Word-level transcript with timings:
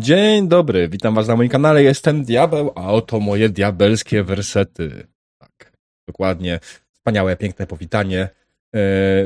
Dzień 0.00 0.48
dobry, 0.48 0.88
witam 0.88 1.14
was 1.14 1.28
na 1.28 1.36
moim 1.36 1.48
kanale, 1.48 1.82
jestem 1.82 2.24
Diabeł, 2.24 2.72
a 2.74 2.92
oto 2.92 3.20
moje 3.20 3.48
diabelskie 3.48 4.22
wersety. 4.22 5.06
Tak, 5.38 5.72
dokładnie, 6.08 6.60
wspaniałe, 6.92 7.36
piękne 7.36 7.66
powitanie. 7.66 8.28
E, 8.74 8.78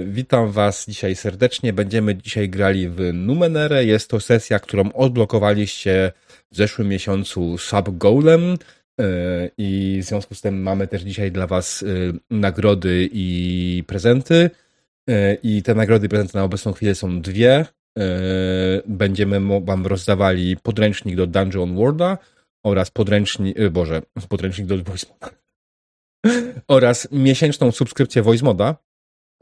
witam 0.04 0.52
was 0.52 0.86
dzisiaj 0.86 1.16
serdecznie, 1.16 1.72
będziemy 1.72 2.16
dzisiaj 2.16 2.48
grali 2.48 2.88
w 2.88 3.12
Numenerę, 3.12 3.84
jest 3.84 4.10
to 4.10 4.20
sesja, 4.20 4.58
którą 4.58 4.92
odblokowaliście 4.92 6.12
w 6.52 6.56
zeszłym 6.56 6.88
miesiącu 6.88 7.58
Subgolem 7.58 8.56
e, 9.00 9.06
i 9.58 9.98
w 10.02 10.04
związku 10.04 10.34
z 10.34 10.40
tym 10.40 10.62
mamy 10.62 10.88
też 10.88 11.02
dzisiaj 11.02 11.32
dla 11.32 11.46
was 11.46 11.82
e, 11.82 11.86
nagrody 12.30 13.08
i 13.12 13.84
prezenty. 13.86 14.50
I 15.42 15.62
te 15.62 15.74
nagrody 15.74 16.06
i 16.06 16.08
prezenty 16.08 16.36
na 16.36 16.44
obecną 16.44 16.72
chwilę 16.72 16.94
są 16.94 17.20
dwie. 17.20 17.66
E, 17.98 18.02
będziemy 18.86 19.40
wam 19.60 19.86
rozdawali 19.86 20.56
podręcznik 20.56 21.16
do 21.16 21.26
Dungeon 21.26 21.74
Worlda 21.74 22.18
oraz 22.64 22.90
podręcznik, 22.90 23.58
e, 23.58 23.70
boże, 23.70 24.02
podręcznik 24.28 24.66
do 24.66 24.84
VoiceModa 24.84 25.30
oraz 26.68 27.08
miesięczną 27.12 27.72
subskrypcję 27.72 28.22
VoiceModa. 28.22 28.76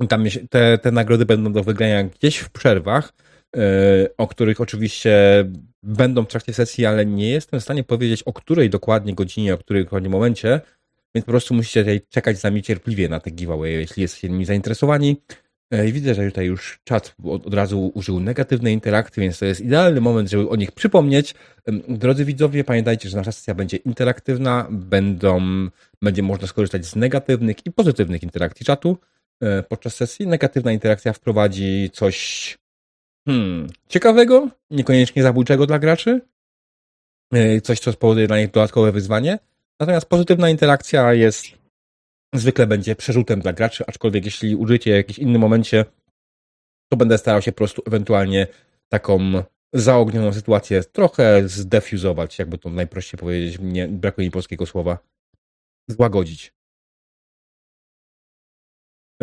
Tam 0.08 0.24
te, 0.50 0.78
te 0.78 0.92
nagrody 0.92 1.27
będą 1.27 1.52
do 1.52 1.64
wygrania 1.64 2.05
gdzieś 2.05 2.38
w 2.38 2.50
przerwach, 2.50 3.12
e, 3.56 3.60
o 4.19 4.27
których 4.27 4.60
oczywiście 4.60 5.44
będą 5.83 6.24
w 6.24 6.28
trakcie 6.28 6.55
sesji, 6.55 6.86
ale 6.86 7.06
nie 7.06 7.30
jestem 7.30 7.60
w 7.60 7.62
stanie 7.62 7.84
powiedzieć 7.84 8.22
o 8.22 8.33
której 8.33 8.70
dokładnie 8.70 9.14
godzinie, 9.14 9.55
o 9.55 9.58
której 9.58 9.84
dokładnie 9.84 10.08
momencie, 10.08 10.60
więc 11.14 11.27
po 11.27 11.33
prostu 11.33 11.55
musicie 11.55 11.80
tutaj 11.80 12.00
czekać 12.08 12.38
z 12.38 12.42
nami 12.42 12.62
cierpliwie 12.62 13.08
na 13.08 13.20
te 13.20 13.30
giveaway, 13.30 13.72
jeśli 13.72 14.02
jesteście 14.02 14.28
nimi 14.28 14.44
zainteresowani. 14.44 15.16
E, 15.70 15.88
I 15.88 15.92
widzę, 15.92 16.14
że 16.14 16.27
tutaj 16.27 16.46
już 16.46 16.80
czat 16.84 17.14
od, 17.24 17.54
razu 17.54 17.92
użył 17.95 18.20
negatywnej 18.20 18.74
interakcji, 18.74 19.20
więc 19.20 19.38
to 19.38 19.45
jest 19.45 19.60
idealny 19.60 20.00
moment, 20.00 20.30
żeby 20.30 20.48
o 20.48 20.56
nich 20.56 20.72
przypomnieć. 20.72 21.34
Drodzy 21.88 22.24
widzowie, 22.24 22.64
pamiętajcie, 22.64 23.08
że 23.08 23.16
nasza 23.16 23.32
sesja 23.32 23.54
będzie 23.54 23.77
interaktywna, 23.77 24.66
będą, 24.70 25.41
będzie 26.02 26.22
można 26.22 26.46
skorzystać 26.46 26.86
z 26.86 26.96
negatywnych 26.96 27.66
i 27.66 27.72
pozytywnych 27.72 28.22
interakcji 28.22 28.66
czatu 28.66 28.98
e, 29.41 29.62
podczas 29.62 29.94
sesji. 29.94 30.27
Negatywna 30.27 30.72
interakcja 30.72 31.12
wprowadzi 31.12 31.91
coś 31.92 32.58
hmm, 33.28 33.66
ciekawego, 33.89 34.48
niekoniecznie 34.70 35.22
zabójczego 35.22 35.66
dla 35.66 35.78
graczy, 35.78 36.20
e, 37.33 37.61
coś, 37.61 37.80
co 37.80 37.92
spowoduje 37.92 38.27
dla 38.27 38.39
nich 38.39 38.50
dodatkowe 38.50 38.92
wyzwanie. 38.92 39.39
Natomiast 39.80 40.06
pozytywna 40.06 40.50
interakcja 40.50 41.14
jest 41.14 41.58
zwykle 42.34 42.66
będzie 42.66 42.96
przerzutem 42.96 43.40
dla 43.40 43.52
graczy, 43.52 43.84
aczkolwiek 43.86 44.24
jeśli 44.24 44.56
użyjecie 44.56 44.92
w 44.92 44.96
jakimś 44.96 45.18
innym 45.18 45.40
momencie, 45.40 45.84
to 46.88 46.96
będę 46.96 47.18
starał 47.18 47.42
się 47.42 47.52
po 47.52 47.56
prostu 47.56 47.82
ewentualnie 47.86 48.46
taką 48.88 49.42
zaognioną 49.72 50.32
sytuację 50.32 50.84
trochę 50.84 51.48
zdefuzować, 51.48 52.38
jakby 52.38 52.58
to 52.58 52.70
najprościej 52.70 53.18
powiedzieć, 53.18 53.58
nie, 53.60 53.88
brakuje 53.88 54.26
mi 54.26 54.30
polskiego 54.30 54.66
słowa, 54.66 54.98
złagodzić. 55.88 56.52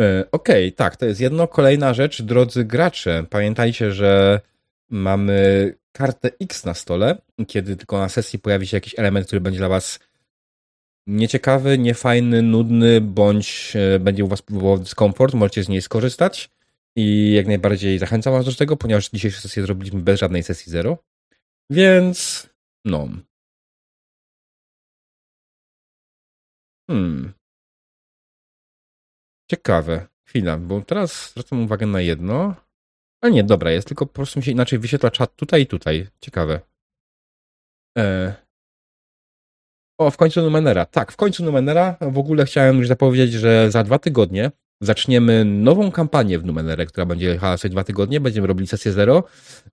E, 0.00 0.24
okej, 0.32 0.68
okay, 0.68 0.72
tak, 0.72 0.96
to 0.96 1.06
jest 1.06 1.20
jedno. 1.20 1.48
Kolejna 1.48 1.94
rzecz, 1.94 2.22
drodzy 2.22 2.64
gracze, 2.64 3.24
pamiętajcie, 3.30 3.92
że 3.92 4.40
mamy 4.90 5.74
kartę 5.92 6.30
X 6.40 6.64
na 6.64 6.74
stole, 6.74 7.18
kiedy 7.46 7.76
tylko 7.76 7.98
na 7.98 8.08
sesji 8.08 8.38
pojawi 8.38 8.66
się 8.66 8.76
jakiś 8.76 8.98
element, 8.98 9.26
który 9.26 9.40
będzie 9.40 9.58
dla 9.58 9.68
was 9.68 9.98
nieciekawy, 11.06 11.78
niefajny, 11.78 12.42
nudny, 12.42 13.00
bądź 13.00 13.72
e, 13.76 13.98
będzie 13.98 14.24
u 14.24 14.28
Was 14.28 14.42
próbował 14.42 14.78
dyskomfort, 14.78 15.34
możecie 15.34 15.64
z 15.64 15.68
niej 15.68 15.82
skorzystać 15.82 16.50
i 16.96 17.32
jak 17.32 17.46
najbardziej 17.46 17.98
zachęcam 17.98 18.32
Was 18.32 18.44
do 18.44 18.54
tego, 18.54 18.76
ponieważ 18.76 19.10
dzisiejszą 19.10 19.40
sesję 19.40 19.62
zrobiliśmy 19.62 20.00
bez 20.00 20.20
żadnej 20.20 20.42
sesji 20.42 20.72
zero. 20.72 20.98
Więc 21.70 22.48
no. 22.84 23.08
Hmm. 26.90 27.32
Ciekawe. 29.50 30.06
Chwila, 30.28 30.56
bo 30.56 30.80
teraz 30.80 31.30
zwracam 31.30 31.64
uwagę 31.64 31.86
na 31.86 32.00
jedno. 32.00 32.54
Ale 33.20 33.32
nie, 33.32 33.44
dobra, 33.44 33.70
jest 33.70 33.88
tylko 33.88 34.06
po 34.06 34.12
prostu 34.12 34.38
mi 34.38 34.44
się 34.44 34.50
inaczej 34.50 34.78
wyświetla 34.78 35.10
czat 35.10 35.36
tutaj 35.36 35.62
i 35.62 35.66
tutaj. 35.66 36.08
Ciekawe. 36.20 36.60
E, 37.98 38.34
o, 39.98 40.10
w 40.10 40.16
końcu 40.16 40.42
Numenera. 40.42 40.86
Tak, 40.86 41.12
w 41.12 41.16
końcu 41.16 41.44
Numenera. 41.44 41.96
W 42.00 42.18
ogóle 42.18 42.44
chciałem 42.44 42.78
już 42.78 42.88
zapowiedzieć, 42.88 43.32
że 43.32 43.70
za 43.70 43.84
dwa 43.84 43.98
tygodnie 43.98 44.50
zaczniemy 44.80 45.44
nową 45.44 45.90
kampanię 45.90 46.38
w 46.38 46.44
Numenerę, 46.44 46.86
która 46.86 47.06
będzie 47.06 47.26
jechała 47.26 47.56
sobie 47.56 47.72
dwa 47.72 47.84
tygodnie. 47.84 48.20
Będziemy 48.20 48.46
robili 48.46 48.66
sesję 48.66 48.92
zero. 48.92 49.24
E, 49.66 49.72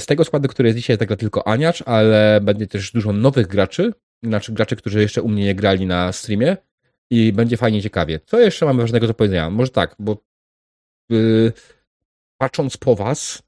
z 0.00 0.06
tego 0.06 0.24
składu, 0.24 0.48
który 0.48 0.68
jest 0.68 0.78
dzisiaj, 0.78 0.98
tak 0.98 1.16
tylko 1.16 1.48
Aniacz, 1.48 1.82
ale 1.86 2.40
będzie 2.42 2.66
też 2.66 2.92
dużo 2.92 3.12
nowych 3.12 3.46
graczy, 3.46 3.92
znaczy 4.22 4.52
graczy, 4.52 4.76
którzy 4.76 5.00
jeszcze 5.00 5.22
u 5.22 5.28
mnie 5.28 5.44
nie 5.44 5.54
grali 5.54 5.86
na 5.86 6.12
streamie 6.12 6.56
i 7.10 7.32
będzie 7.32 7.56
fajnie 7.56 7.82
ciekawie. 7.82 8.20
Co 8.26 8.40
jeszcze 8.40 8.66
mamy 8.66 8.82
ważnego 8.82 9.06
do 9.06 9.14
powiedzenia? 9.14 9.50
Może 9.50 9.70
tak, 9.70 9.96
bo 9.98 10.16
yy, 11.10 11.52
patrząc 12.38 12.76
po 12.76 12.94
was, 12.96 13.42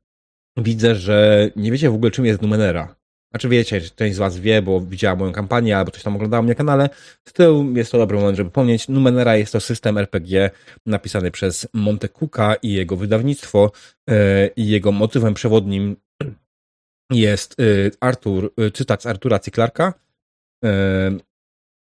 widzę, 0.56 0.94
że 0.94 1.50
nie 1.56 1.72
wiecie 1.72 1.90
w 1.90 1.94
ogóle, 1.94 2.10
czym 2.10 2.26
jest 2.26 2.42
Numenera. 2.42 2.96
Znaczy 3.30 3.48
wiecie, 3.48 3.80
część 3.80 4.16
z 4.16 4.18
was 4.18 4.38
wie, 4.38 4.62
bo 4.62 4.80
widziała 4.80 5.16
moją 5.16 5.32
kampanię, 5.32 5.78
albo 5.78 5.90
coś 5.90 6.02
tam 6.02 6.16
oglądała 6.16 6.42
mnie 6.42 6.50
na 6.50 6.54
kanale. 6.54 6.88
Z 7.28 7.32
tyłu 7.32 7.72
jest 7.76 7.92
to 7.92 7.98
dobry 7.98 8.18
moment, 8.18 8.36
żeby 8.36 8.50
pomnieć. 8.50 8.88
Numenera 8.88 9.36
jest 9.36 9.52
to 9.52 9.60
system 9.60 9.98
RPG 9.98 10.50
napisany 10.86 11.30
przez 11.30 11.68
Monte 11.72 12.08
Cooka 12.08 12.54
i 12.54 12.72
jego 12.72 12.96
wydawnictwo 12.96 13.72
yy, 14.08 14.16
i 14.56 14.68
jego 14.68 14.92
motywem 14.92 15.34
przewodnim 15.34 15.96
jest 17.12 17.58
yy, 17.58 17.90
Artur, 18.00 18.52
yy, 18.56 18.70
cytat 18.70 19.02
z 19.02 19.06
Artura 19.06 19.38
Cyklarka, 19.38 19.94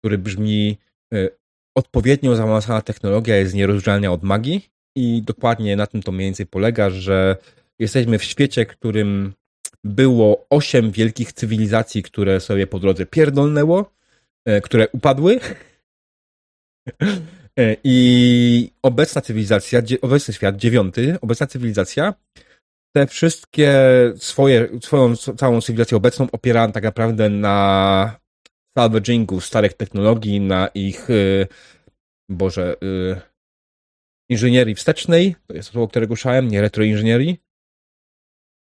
który 0.02 0.18
brzmi 0.18 0.78
odpowiednio 1.76 2.36
zaawansowana 2.36 2.82
technologia 2.82 3.36
jest 3.36 3.54
nierozdzielna 3.54 4.10
od 4.10 4.22
magii 4.22 4.70
i 4.96 5.22
dokładnie 5.22 5.76
na 5.76 5.86
tym 5.86 6.02
to 6.02 6.12
mniej 6.12 6.26
więcej 6.26 6.46
polega, 6.46 6.90
że 6.90 7.36
jesteśmy 7.78 8.18
w 8.18 8.24
świecie, 8.24 8.66
którym 8.66 9.32
było 9.84 10.46
osiem 10.50 10.90
wielkich 10.90 11.32
cywilizacji, 11.32 12.02
które 12.02 12.40
sobie 12.40 12.66
po 12.66 12.78
drodze 12.78 13.06
pierdolnęło, 13.06 13.92
e, 14.46 14.60
które 14.60 14.88
upadły. 14.88 15.40
E, 17.58 17.76
I 17.84 18.70
obecna 18.82 19.22
cywilizacja, 19.22 19.82
obecny 20.02 20.34
świat, 20.34 20.56
dziewiąty, 20.56 21.18
obecna 21.20 21.46
cywilizacja, 21.46 22.14
te 22.96 23.06
wszystkie 23.06 23.72
swoje, 24.16 24.68
swoją 24.82 25.16
całą 25.16 25.60
cywilizację 25.60 25.96
obecną 25.96 26.30
opiera 26.32 26.68
tak 26.68 26.84
naprawdę 26.84 27.28
na 27.28 28.18
salvagingu 28.78 29.40
starych 29.40 29.74
technologii, 29.74 30.40
na 30.40 30.68
ich, 30.68 31.10
e, 31.10 31.46
Boże, 32.28 32.76
inżynierii 34.30 34.74
wstecznej, 34.74 35.36
to 35.46 35.54
jest 35.54 35.70
słowo, 35.70 35.88
którego 35.88 36.16
szałem, 36.16 36.48
nie 36.48 36.60
retroinżynierii, 36.60 37.43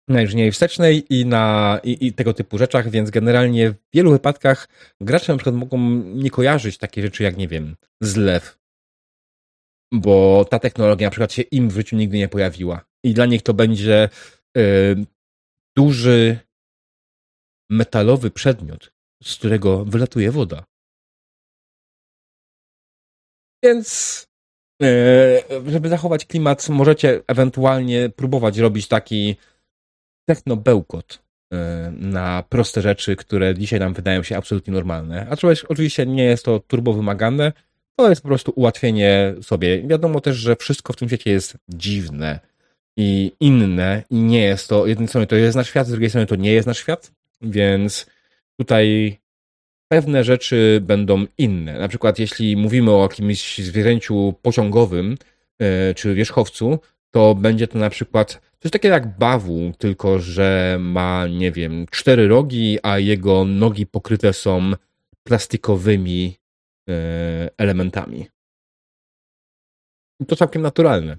na 0.10 0.22
inżynierii 0.22 0.52
wstecznej 0.52 1.14
i 1.14 1.26
na 1.26 1.80
i, 1.84 2.08
i, 2.08 2.14
tego 2.14 2.34
typu 2.34 2.58
rzeczach, 2.58 2.90
więc 2.90 3.10
generalnie 3.10 3.72
w 3.72 3.76
wielu 3.94 4.12
wypadkach 4.12 4.68
gracze 5.02 5.34
na 5.34 5.38
przykład 5.38 5.56
mogą 5.56 5.78
nie 6.04 6.30
kojarzyć 6.30 6.78
takie 6.78 7.02
rzeczy 7.02 7.24
jak, 7.24 7.38
nie 7.38 7.48
wiem, 7.48 7.76
zlew. 8.02 8.60
Bo 9.94 10.46
ta 10.46 10.60
technologia 10.60 11.08
na 11.08 11.12
przykład 11.12 11.34
się 11.34 11.42
im 11.42 11.70
w 11.70 11.74
życiu 11.74 11.96
nigdy 11.96 12.18
nie 12.18 12.28
pojawiła. 12.28 12.86
I 13.04 13.14
dla 13.14 13.26
nich 13.26 13.42
to 13.42 13.54
będzie 13.54 14.10
y, 14.58 15.06
duży 15.78 16.40
metalowy 17.70 18.32
przedmiot, 18.32 18.92
z 19.24 19.36
którego 19.36 19.86
wylatuje 19.86 20.32
woda. 20.32 20.66
Więc 23.64 24.28
y, 24.84 25.44
żeby 25.68 25.90
zachować 25.90 26.26
klimat, 26.26 26.70
możecie 26.70 27.22
ewentualnie 27.28 28.10
próbować 28.10 28.58
robić 28.58 28.88
taki 28.88 29.36
techno-bełkot 30.30 31.20
e, 31.54 31.92
na 31.98 32.44
proste 32.50 32.82
rzeczy, 32.82 33.16
które 33.16 33.56
dzisiaj 33.56 33.80
nam 33.80 33.94
wydają 33.94 34.24
się 34.24 34.38
absolutnie 34.38 34.74
normalne. 34.74 35.28
A 35.30 35.36
oczywiście 35.68 36.06
nie 36.06 36.24
jest 36.24 36.46
to 36.46 36.60
turbo 36.60 36.94
wymagane, 36.94 37.54
to 37.96 38.10
jest 38.10 38.22
po 38.22 38.28
prostu 38.28 38.52
ułatwienie 38.56 39.36
sobie. 39.42 39.88
Wiadomo 39.88 40.22
też, 40.22 40.38
że 40.38 40.56
wszystko 40.56 40.94
w 40.94 40.96
tym 40.96 41.10
świecie 41.10 41.32
jest 41.32 41.58
dziwne 41.70 42.40
i 42.98 43.32
inne 43.40 44.04
i 44.10 44.16
nie 44.16 44.42
jest 44.42 44.68
to, 44.68 44.88
jednej 44.88 45.08
strony 45.08 45.28
to 45.28 45.36
jest 45.36 45.56
nasz 45.56 45.70
świat, 45.70 45.88
z 45.88 45.92
drugiej 45.92 46.10
strony 46.10 46.28
to 46.28 46.36
nie 46.36 46.54
jest 46.54 46.68
nasz 46.68 46.78
świat, 46.78 47.12
więc 47.42 48.06
tutaj 48.60 49.18
pewne 49.92 50.24
rzeczy 50.24 50.80
będą 50.82 51.26
inne. 51.38 51.80
Na 51.80 51.88
przykład 51.88 52.20
jeśli 52.20 52.58
mówimy 52.58 52.92
o 52.92 53.02
jakimś 53.02 53.58
zwierzęciu 53.58 54.34
pociągowym 54.42 55.18
e, 55.60 55.94
czy 55.94 56.16
wierzchowcu, 56.16 56.80
to 57.12 57.36
będzie 57.36 57.68
to 57.68 57.80
na 57.80 57.90
przykład 57.90 58.42
coś 58.60 58.72
takiego 58.72 58.94
jak 58.94 59.18
bawu, 59.18 59.72
tylko 59.78 60.20
że 60.20 60.78
ma, 60.80 61.28
nie 61.28 61.52
wiem, 61.52 61.86
cztery 61.92 62.28
rogi, 62.28 62.78
a 62.84 63.00
jego 63.00 63.46
nogi 63.46 63.86
pokryte 63.86 64.34
są 64.34 64.72
plastikowymi 65.24 66.38
e, 66.90 67.50
elementami. 67.58 68.28
I 70.20 70.26
to 70.26 70.36
całkiem 70.36 70.62
naturalne. 70.62 71.18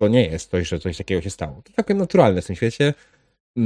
To 0.00 0.08
nie 0.08 0.26
jest 0.26 0.50
coś, 0.50 0.68
że 0.68 0.78
coś 0.78 0.96
takiego 0.96 1.20
się 1.20 1.30
stało. 1.30 1.62
To 1.64 1.72
całkiem 1.72 1.98
naturalne 1.98 2.42
w 2.42 2.46
tym 2.46 2.56
świecie. 2.56 2.94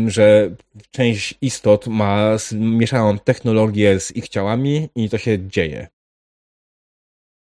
że 0.07 0.57
część 0.91 1.35
istot 1.41 1.87
ma 1.87 2.37
mieszaną 2.53 3.19
technologię 3.19 4.01
z 4.01 4.17
ich 4.17 4.29
ciałami 4.29 4.89
i 4.95 5.11
to 5.11 5.19
się 5.19 5.49
dzieje. 5.49 5.89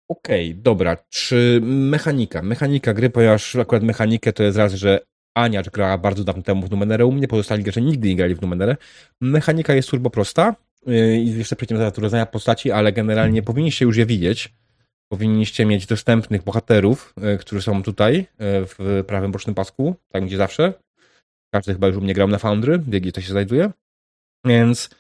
Okej, 0.09 0.51
okay, 0.51 0.63
dobra. 0.63 0.97
Czy 1.09 1.61
mechanika? 1.63 2.43
Mechanika 2.43 2.95
gry, 2.95 3.11
ponieważ 3.11 3.57
akurat 3.57 3.83
mechanikę 3.83 4.33
to 4.33 4.43
jest 4.43 4.59
raz, 4.59 4.75
że 4.75 5.01
Ania 5.35 5.63
grała 5.63 5.99
bardzo 5.99 6.25
dawno 6.25 6.43
temu 6.43 6.67
w 6.67 6.71
Numenerę 6.71 7.07
u 7.07 7.13
mnie, 7.13 7.29
pozostali 7.29 7.63
gracze 7.63 7.83
nigdy 7.83 8.09
nie 8.09 8.17
grali 8.17 8.35
w 8.35 8.43
Numenerę. 8.43 8.77
Mechanika 9.21 9.75
jest 9.75 9.91
turbo 9.91 10.11
prosta 10.11 10.55
yy, 10.87 11.17
i 11.17 11.39
jeszcze 11.39 11.57
przejdziemy 11.57 11.91
do 11.91 12.03
rodzenia 12.03 12.27
postaci, 12.27 12.71
ale 12.71 12.93
generalnie 12.93 13.43
powinniście 13.43 13.85
już 13.85 13.97
je 13.97 14.07
widzieć. 14.07 14.55
Powinniście 15.13 15.67
mieć 15.67 15.87
dostępnych 15.87 16.43
bohaterów, 16.43 17.15
yy, 17.23 17.39
którzy 17.39 17.63
są 17.63 17.83
tutaj 17.83 18.15
yy, 18.17 18.27
w 18.39 19.05
prawym 19.07 19.33
bocznym 19.33 19.55
pasku, 19.55 19.95
tak 20.13 20.25
gdzie 20.25 20.37
zawsze. 20.37 20.73
Każdy 21.55 21.73
chyba 21.73 21.87
już 21.87 21.97
u 21.97 22.01
mnie 22.01 22.15
grał 22.15 22.29
na 22.29 22.39
Foundry, 22.39 22.79
wie 22.79 23.13
to 23.13 23.21
się 23.21 23.31
znajduje. 23.31 23.71
Więc 24.47 24.91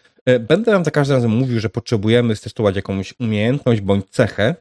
będę 0.40 0.72
wam 0.72 0.84
za 0.84 0.90
każdym 0.90 1.16
razem 1.16 1.31
mówił, 1.31 1.60
że 1.60 1.69
potrzebujemy 1.69 2.37
stestować 2.37 2.76
jakąś 2.76 3.14
umiejętność 3.20 3.81
bądź 3.81 4.10
cechę, 4.10 4.55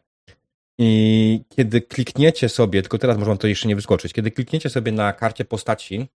i 0.79 1.41
kiedy 1.50 1.81
klikniecie 1.81 2.50
sobie, 2.50 2.81
tylko 2.81 2.97
teraz 2.97 3.18
może 3.18 3.29
wam 3.29 3.38
to 3.38 3.47
jeszcze 3.47 3.68
nie 3.68 3.75
wyskoczyć, 3.75 4.13
kiedy 4.13 4.31
klikniecie 4.31 4.69
sobie 4.69 4.91
na 4.91 5.13
karcie 5.13 5.45
postaci, 5.45 6.07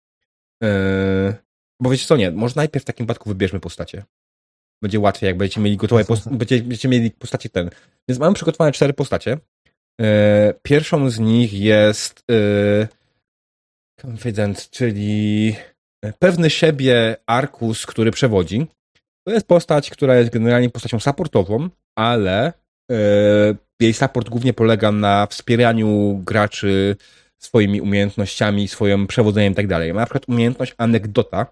yy, 0.62 1.34
bo 1.80 1.90
wiecie 1.90 2.06
co, 2.06 2.16
nie, 2.16 2.30
może 2.30 2.54
najpierw 2.56 2.84
w 2.84 2.86
takim 2.86 3.06
wypadku 3.06 3.28
wybierzmy 3.28 3.60
postacie. 3.60 4.04
Będzie 4.82 5.00
łatwiej, 5.00 5.26
jak 5.26 5.36
będziecie 5.36 5.60
mieli 5.60 5.76
gotowe, 5.76 6.04
post- 6.04 6.28
będziecie, 6.28 6.62
będziecie 6.62 6.88
mieli 6.88 7.10
postacie 7.10 7.48
ten. 7.48 7.70
Więc 8.08 8.20
mamy 8.20 8.34
przygotowane 8.34 8.72
cztery 8.72 8.92
postacie. 8.92 9.38
Yy, 10.00 10.06
pierwszą 10.62 11.10
z 11.10 11.18
nich 11.18 11.52
jest 11.52 12.24
yy, 12.28 12.88
Confident, 14.02 14.70
czyli 14.70 15.54
pewny 16.18 16.50
siebie 16.50 17.16
Arkus, 17.26 17.86
który 17.86 18.10
przewodzi. 18.10 18.66
To 19.26 19.34
jest 19.34 19.46
postać, 19.46 19.90
która 19.90 20.16
jest 20.16 20.30
generalnie 20.30 20.70
postacią 20.70 21.00
supportową, 21.00 21.68
ale 21.98 22.52
jej 23.80 23.94
support 23.94 24.28
głównie 24.28 24.52
polega 24.52 24.92
na 24.92 25.26
wspieraniu 25.26 26.20
graczy 26.26 26.96
swoimi 27.38 27.80
umiejętnościami, 27.80 28.68
swoim 28.68 29.06
przewodzeniem 29.06 29.52
i 29.52 29.56
tak 29.56 29.66
dalej. 29.66 29.94
Ma 29.94 30.00
na 30.00 30.06
przykład 30.06 30.28
umiejętność 30.28 30.74
anegdota, 30.78 31.46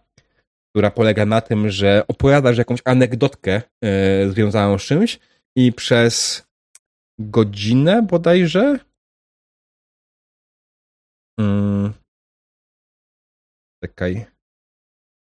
która 0.70 0.90
polega 0.90 1.26
na 1.26 1.40
tym, 1.40 1.70
że 1.70 2.04
opowiadasz 2.08 2.58
jakąś 2.58 2.80
anegdotkę 2.84 3.62
e, 3.84 4.30
związaną 4.30 4.78
z 4.78 4.82
czymś 4.82 5.18
i 5.56 5.72
przez 5.72 6.46
godzinę 7.18 8.02
bodajże 8.02 8.78
hmm. 11.40 11.92
Czekaj. 13.84 14.26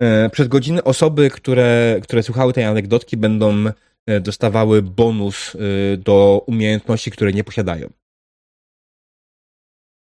E, 0.03 0.31
przez 0.31 0.49
godzinę 0.49 0.85
osoby, 0.85 1.31
które, 1.31 2.01
które 2.03 2.23
słuchały 2.23 2.53
tej 2.53 2.65
anegdotki 2.65 3.17
będą 3.17 3.65
E, 3.67 3.73
dostawały 4.21 4.83
bonus 4.83 5.55
e, 5.55 5.97
do 5.97 6.45
umiejętności, 6.47 7.11
które 7.11 7.33
nie 7.33 7.45
posiadają. 7.45 7.93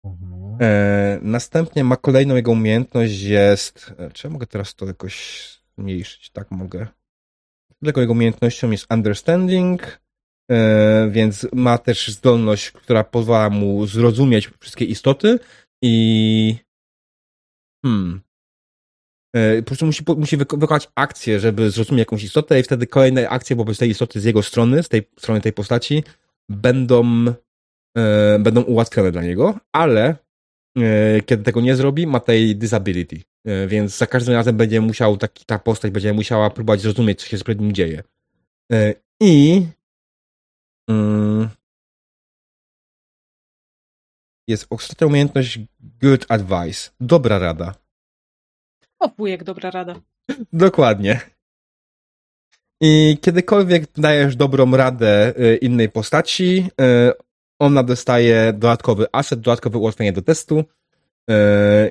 Mhm. 0.05 0.57
E, 0.61 1.19
następnie 1.21 1.83
ma 1.83 1.97
kolejną 1.97 2.35
jego 2.35 2.51
umiejętność 2.51 3.21
jest. 3.21 3.93
Czy 4.13 4.27
ja 4.27 4.33
mogę 4.33 4.47
teraz 4.47 4.75
to 4.75 4.85
jakoś 4.85 5.47
zmniejszyć? 5.77 6.29
Tak 6.29 6.51
mogę. 6.51 6.87
Tylko 7.83 8.01
jego 8.01 8.13
umiejętnością 8.13 8.71
jest 8.71 8.93
understanding, 8.93 9.99
więc 11.09 11.47
ma 11.53 11.77
też 11.77 12.07
zdolność, 12.07 12.71
która 12.71 13.03
pozwala 13.03 13.49
mu 13.49 13.87
zrozumieć 13.87 14.49
wszystkie 14.59 14.85
istoty 14.85 15.39
i. 15.81 16.55
Hmm. 17.85 18.26
E, 19.35 19.61
po 19.61 19.65
prostu 19.65 19.85
musi, 19.85 20.03
musi 20.17 20.37
wykonać 20.37 20.89
akcję, 20.95 21.39
żeby 21.39 21.71
zrozumieć 21.71 21.99
jakąś 21.99 22.23
istotę 22.23 22.59
i 22.59 22.63
wtedy 22.63 22.87
kolejne 22.87 23.29
akcje 23.29 23.55
wobec 23.55 23.77
tej 23.77 23.89
istoty 23.89 24.19
z 24.19 24.23
jego 24.23 24.43
strony, 24.43 24.83
z 24.83 24.89
tej 24.89 25.09
strony 25.19 25.41
tej 25.41 25.53
postaci 25.53 26.03
będą, 26.49 27.25
e, 27.97 28.39
będą 28.39 28.61
ułatwione 28.61 29.11
dla 29.11 29.21
niego, 29.21 29.59
ale 29.71 30.15
e, 30.77 31.21
kiedy 31.21 31.43
tego 31.43 31.61
nie 31.61 31.75
zrobi, 31.75 32.07
ma 32.07 32.19
tej 32.19 32.55
disability, 32.55 33.21
e, 33.45 33.67
więc 33.67 33.97
za 33.97 34.07
każdym 34.07 34.33
razem 34.33 34.57
będzie 34.57 34.81
musiał, 34.81 35.17
taki, 35.17 35.45
ta 35.45 35.59
postać 35.59 35.91
będzie 35.91 36.13
musiała 36.13 36.49
próbować 36.49 36.81
zrozumieć, 36.81 37.21
co 37.21 37.27
się 37.27 37.37
z 37.37 37.47
nim 37.47 37.73
dzieje. 37.73 38.03
E, 38.71 38.93
I 39.21 39.65
mm, 40.89 41.49
jest 44.47 44.67
ostatnia 44.69 45.07
umiejętność 45.07 45.59
good 46.01 46.25
advice, 46.29 46.91
dobra 46.99 47.39
rada. 47.39 47.86
O, 48.99 49.09
wujek, 49.17 49.43
dobra 49.43 49.71
rada. 49.71 49.95
Dokładnie. 50.53 51.19
I 52.81 53.17
kiedykolwiek 53.21 53.83
dajesz 53.97 54.35
dobrą 54.35 54.71
radę 54.71 55.33
y, 55.39 55.55
innej 55.57 55.89
postaci, 55.89 56.67
y, 56.81 57.11
ona 57.59 57.83
dostaje 57.83 58.53
dodatkowy 58.53 59.05
asset, 59.11 59.39
dodatkowe 59.39 59.77
ułatwienie 59.77 60.13
do 60.13 60.21
testu 60.21 60.59
y, 60.59 61.33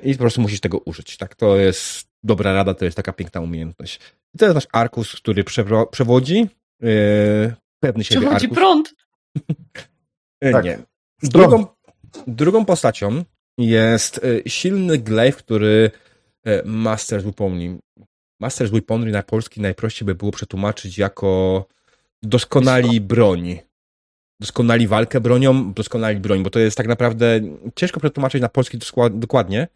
i 0.03 0.13
po 0.13 0.19
prostu 0.19 0.41
musisz 0.41 0.59
tego 0.59 0.77
użyć. 0.77 1.17
Tak, 1.17 1.35
to 1.35 1.57
jest 1.57 2.07
dobra 2.23 2.53
rada, 2.53 2.73
to 2.73 2.85
jest 2.85 2.97
taka 2.97 3.13
piękna 3.13 3.41
umiejętność. 3.41 3.99
I 4.33 4.37
to 4.37 4.45
jest 4.45 4.55
nasz 4.55 4.67
Arkus, 4.71 5.15
który 5.15 5.43
przewodzi. 5.91 6.47
Pewny 7.79 8.03
siebie 8.03 8.21
Przewodzi 8.21 8.45
Arkus. 8.45 8.57
prąd. 8.57 8.95
tak. 10.51 10.65
Nie. 10.65 10.79
Drugą, 11.23 11.65
drugą 12.27 12.65
postacią 12.65 13.23
jest 13.57 14.21
silny 14.47 14.97
glaive, 14.97 15.35
który 15.37 15.91
E, 15.91 16.06
Masters 16.65 17.23
Weaponry. 17.23 17.77
Masters 18.39 18.71
Weaponry 18.71 19.11
na 19.11 19.23
polski 19.23 19.61
najprościej 19.61 20.05
by 20.05 20.15
było 20.15 20.31
przetłumaczyć 20.31 20.97
jako 20.97 21.65
doskonali 22.23 23.01
broń. 23.01 23.59
Doskonali 24.41 24.87
walkę 24.87 25.21
bronią, 25.21 25.73
doskonali 25.73 26.19
broń, 26.19 26.43
bo 26.43 26.49
to 26.49 26.59
jest 26.59 26.77
tak 26.77 26.87
naprawdę 26.87 27.39
ciężko 27.75 27.99
przetłumaczyć 27.99 28.41
na 28.41 28.49
polski 28.49 28.77
dokładnie. 29.11 29.67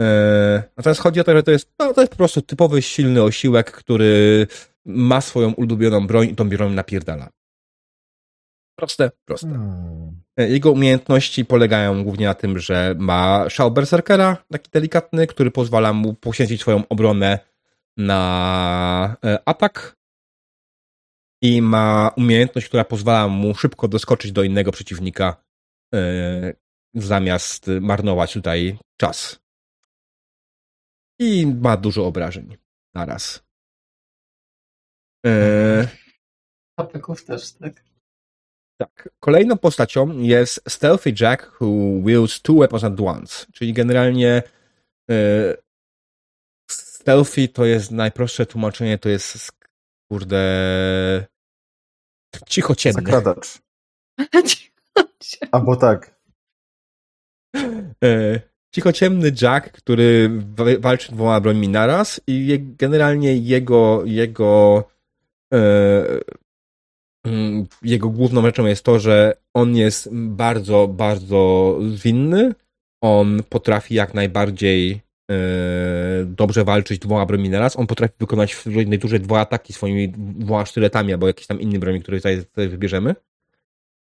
E, 0.00 0.62
natomiast 0.76 1.00
chodzi 1.00 1.20
o 1.20 1.24
to, 1.24 1.32
że 1.32 1.42
to 1.42 1.50
jest, 1.50 1.72
no, 1.78 1.94
to 1.94 2.00
jest 2.00 2.10
po 2.10 2.16
prostu 2.16 2.42
typowy, 2.42 2.82
silny 2.82 3.22
osiłek, 3.22 3.72
który 3.72 4.46
ma 4.84 5.20
swoją 5.20 5.52
ulubioną 5.52 6.06
broń 6.06 6.28
i 6.28 6.34
tą 6.34 6.48
broń 6.48 6.74
napierdala. 6.74 7.28
Proste, 8.76 9.10
proste. 9.24 9.48
Hmm. 9.48 10.22
Jego 10.36 10.72
umiejętności 10.72 11.44
polegają 11.44 12.04
głównie 12.04 12.26
na 12.26 12.34
tym, 12.34 12.58
że 12.58 12.94
ma 12.98 13.50
szał 13.50 13.70
berserkera, 13.70 14.44
taki 14.50 14.70
delikatny, 14.70 15.26
który 15.26 15.50
pozwala 15.50 15.92
mu 15.92 16.14
poświęcić 16.14 16.60
swoją 16.60 16.88
obronę 16.88 17.38
na 17.96 19.16
e, 19.24 19.48
atak 19.48 19.96
i 21.42 21.62
ma 21.62 22.10
umiejętność, 22.16 22.68
która 22.68 22.84
pozwala 22.84 23.28
mu 23.28 23.54
szybko 23.54 23.88
doskoczyć 23.88 24.32
do 24.32 24.42
innego 24.42 24.72
przeciwnika 24.72 25.44
e, 25.94 26.52
zamiast 26.94 27.66
marnować 27.80 28.32
tutaj 28.32 28.78
czas. 29.00 29.40
I 31.18 31.46
ma 31.46 31.76
dużo 31.76 32.06
obrażeń 32.06 32.56
naraz. 32.94 33.42
E... 35.26 35.88
Ataków 36.76 37.24
też, 37.24 37.52
tak? 37.52 37.84
Tak. 38.78 39.08
Kolejną 39.20 39.58
postacią 39.58 40.18
jest 40.18 40.60
Stealthy 40.68 41.14
Jack, 41.20 41.60
who 41.60 41.66
wields 42.04 42.42
two 42.42 42.54
weapons 42.54 42.84
at 42.84 43.00
once. 43.00 43.46
Czyli 43.52 43.72
generalnie 43.72 44.42
yy, 45.08 45.56
stealthy 46.70 47.48
to 47.48 47.64
jest 47.64 47.90
najprostsze 47.90 48.46
tłumaczenie, 48.46 48.98
to 48.98 49.08
jest 49.08 49.52
kurde 50.12 51.26
cichociemny. 52.48 53.02
Zakradacz. 53.02 53.58
Albo 55.52 55.76
tak. 55.76 56.20
Yy, 58.02 58.40
cichociemny 58.74 59.32
Jack, 59.42 59.72
który 59.72 60.30
walczy 60.78 61.12
dwoma 61.12 61.40
brońmi 61.40 61.68
naraz 61.68 62.20
i 62.26 62.58
generalnie 62.78 63.36
jego 63.36 64.02
jego 64.04 64.84
yy, 65.52 66.20
jego 67.82 68.08
główną 68.08 68.42
rzeczą 68.42 68.66
jest 68.66 68.84
to, 68.84 68.98
że 68.98 69.36
on 69.54 69.76
jest 69.76 70.08
bardzo, 70.12 70.88
bardzo 70.88 71.78
zwinny. 71.94 72.54
On 73.02 73.42
potrafi 73.48 73.94
jak 73.94 74.14
najbardziej 74.14 75.00
e, 75.30 75.36
dobrze 76.24 76.64
walczyć 76.64 76.98
dwoma 76.98 77.26
broni 77.26 77.50
naraz. 77.50 77.76
On 77.76 77.86
potrafi 77.86 78.14
wykonać 78.18 78.54
w 78.54 78.64
turze 79.00 79.18
dwa 79.18 79.40
ataki 79.40 79.72
swoimi 79.72 80.08
dwoma 80.18 80.66
sztyletami 80.66 81.12
albo 81.12 81.26
jakieś 81.26 81.46
tam 81.46 81.60
innymi 81.60 81.78
broni, 81.78 82.02
tutaj, 82.02 82.44
tutaj 82.44 82.68
wybierzemy. 82.68 83.14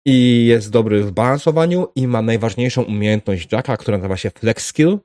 I 0.06 0.46
jest 0.46 0.70
dobry 0.70 1.04
w 1.04 1.12
balansowaniu 1.12 1.88
i 1.96 2.08
ma 2.08 2.22
najważniejszą 2.22 2.84
umiejętność 2.84 3.52
Jacka, 3.52 3.78
która 3.78 3.98
nazywa 3.98 4.18
się 4.18 4.30
Flex 4.30 4.66
Skill, 4.66 5.00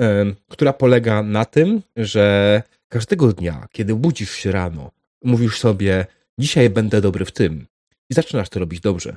e, 0.00 0.24
która 0.48 0.72
polega 0.72 1.22
na 1.22 1.44
tym, 1.44 1.82
że 1.96 2.62
każdego 2.88 3.32
dnia, 3.32 3.68
kiedy 3.72 3.94
budzisz 3.94 4.30
się 4.30 4.52
rano, 4.52 4.90
mówisz 5.24 5.58
sobie 5.58 6.06
dzisiaj 6.38 6.70
będę 6.70 7.00
dobry 7.00 7.24
w 7.24 7.32
tym. 7.32 7.66
I 8.10 8.14
zaczynasz 8.14 8.48
to 8.48 8.60
robić 8.60 8.80
dobrze. 8.80 9.16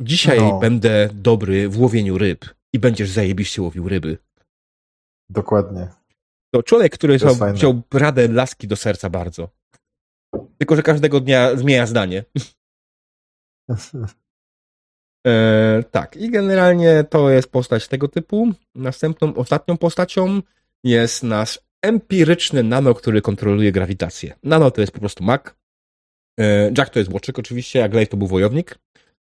Dzisiaj 0.00 0.38
no. 0.38 0.58
będę 0.58 1.08
dobry 1.12 1.68
w 1.68 1.80
łowieniu 1.80 2.18
ryb 2.18 2.44
i 2.72 2.78
będziesz 2.78 3.10
zajebiście 3.10 3.62
łowił 3.62 3.88
ryby. 3.88 4.18
Dokładnie. 5.30 5.88
To 6.54 6.62
człowiek, 6.62 6.94
który 6.94 7.18
To 7.18 7.52
wziął 7.52 7.82
radę 7.92 8.28
laski 8.28 8.68
do 8.68 8.76
serca 8.76 9.10
bardzo. 9.10 9.48
Tylko, 10.58 10.76
że 10.76 10.82
każdego 10.82 11.20
dnia 11.20 11.56
zmienia 11.56 11.86
zdanie. 11.86 12.24
E, 15.26 15.82
tak, 15.90 16.16
i 16.16 16.30
generalnie 16.30 17.04
to 17.04 17.30
jest 17.30 17.48
postać 17.48 17.88
tego 17.88 18.08
typu. 18.08 18.52
Następną, 18.74 19.34
ostatnią 19.34 19.76
postacią 19.76 20.42
jest 20.84 21.22
nasz 21.22 21.60
empiryczny 21.84 22.62
nano, 22.62 22.94
który 22.94 23.22
kontroluje 23.22 23.72
grawitację. 23.72 24.34
Nano 24.42 24.70
to 24.70 24.80
jest 24.80 24.92
po 24.92 25.00
prostu 25.00 25.24
mag. 25.24 25.56
E, 26.40 26.72
Jack 26.78 26.90
to 26.90 26.98
jest 26.98 27.12
łoczyk 27.12 27.38
oczywiście, 27.38 27.84
a 27.84 27.88
Glaive 27.88 28.08
to 28.08 28.16
był 28.16 28.26
wojownik. 28.26 28.78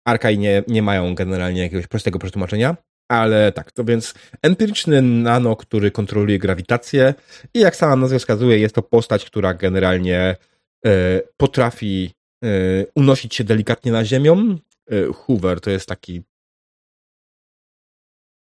Arkaj 0.08 0.38
nie, 0.38 0.64
nie 0.68 0.82
mają 0.82 1.16
generalnie 1.16 1.62
jakiegoś 1.62 1.88
prostego 1.88 2.20
przetłumaczenia, 2.20 2.78
ale 3.12 3.52
tak, 3.52 3.72
to 3.72 3.84
więc 3.84 4.14
empiryczny 4.42 5.02
nano, 5.02 5.56
który 5.56 5.92
kontroluje 5.92 6.40
grawitację 6.40 7.14
i 7.54 7.60
jak 7.60 7.76
sama 7.76 7.96
nazwa 7.96 8.20
wskazuje, 8.20 8.60
jest 8.60 8.76
to 8.76 8.82
postać, 8.82 9.26
która 9.26 9.54
generalnie 9.54 10.36
e, 10.86 11.22
potrafi 11.38 12.12
e, 12.44 12.50
unosić 12.96 13.36
się 13.36 13.44
delikatnie 13.44 13.92
na 13.92 14.06
ziemią. 14.06 14.58
Hoover 15.14 15.62
to 15.62 15.70
jest 15.70 15.86
taki 15.86 16.24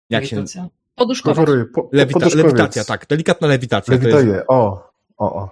jak 0.10 0.26
się... 0.26 0.46
Poduszkowa. 1.02 1.36
Hoveruję, 1.36 1.66
po, 1.66 1.84
po, 1.84 1.90
Lewita, 1.94 2.28
lewitacja, 2.36 2.84
tak, 2.84 3.08
delikatna 3.08 3.48
lewitacja. 3.48 3.98
To 3.98 4.08
jest, 4.08 4.46
o, 4.48 4.92
o, 5.18 5.36
o. 5.36 5.50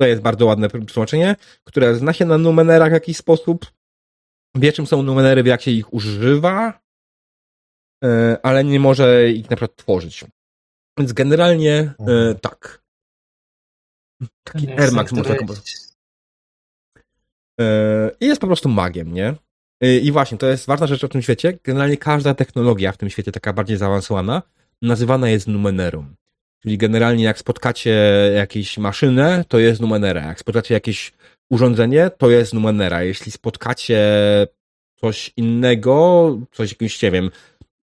to 0.00 0.06
jest 0.06 0.22
bardzo 0.22 0.46
ładne 0.46 0.68
tłumaczenie, 0.68 1.36
które 1.64 1.94
zna 1.94 2.12
się 2.12 2.24
na 2.24 2.38
numenerach 2.38 2.90
w 2.90 2.92
jakiś 2.92 3.16
sposób. 3.16 3.66
Wie, 4.54 4.72
czym 4.72 4.86
są 4.86 5.02
numenery, 5.02 5.42
wie, 5.42 5.50
jak 5.50 5.62
się 5.62 5.70
ich 5.70 5.94
używa, 5.94 6.80
e, 8.04 8.38
ale 8.42 8.64
nie 8.64 8.80
może 8.80 9.30
ich 9.30 9.50
na 9.50 9.56
przykład 9.56 9.76
tworzyć. 9.76 10.24
Więc 10.98 11.12
generalnie 11.12 11.74
e, 11.78 11.94
Mhm. 11.98 12.38
tak. 12.38 12.82
Taki 14.44 14.72
Air 14.72 14.92
Max 14.92 15.12
można 15.12 15.36
komponować. 15.36 15.74
E, 17.60 18.10
I 18.20 18.26
jest 18.26 18.40
po 18.40 18.46
prostu 18.46 18.68
magiem, 18.68 19.14
nie? 19.14 19.34
I 20.02 20.12
właśnie, 20.12 20.38
to 20.38 20.46
jest 20.46 20.66
ważna 20.66 20.86
rzecz 20.86 21.04
w 21.04 21.08
tym 21.08 21.22
świecie. 21.22 21.58
Generalnie 21.64 21.96
każda 21.96 22.34
technologia 22.34 22.92
w 22.92 22.96
tym 22.96 23.10
świecie, 23.10 23.32
taka 23.32 23.52
bardziej 23.52 23.76
zaawansowana, 23.76 24.42
nazywana 24.82 25.28
jest 25.30 25.48
numenerą. 25.48 26.14
Czyli 26.62 26.78
generalnie 26.78 27.24
jak 27.24 27.38
spotkacie 27.38 27.90
jakąś 28.36 28.78
maszynę, 28.78 29.44
to 29.48 29.58
jest 29.58 29.80
numenera. 29.80 30.26
Jak 30.26 30.40
spotkacie 30.40 30.74
jakieś 30.74 31.12
urządzenie, 31.50 32.10
to 32.18 32.30
jest 32.30 32.54
numenera. 32.54 33.02
Jeśli 33.02 33.32
spotkacie 33.32 34.00
coś 35.00 35.32
innego, 35.36 36.38
coś 36.52 36.70
jakieś, 36.70 37.02
nie 37.02 37.10
wiem, 37.10 37.30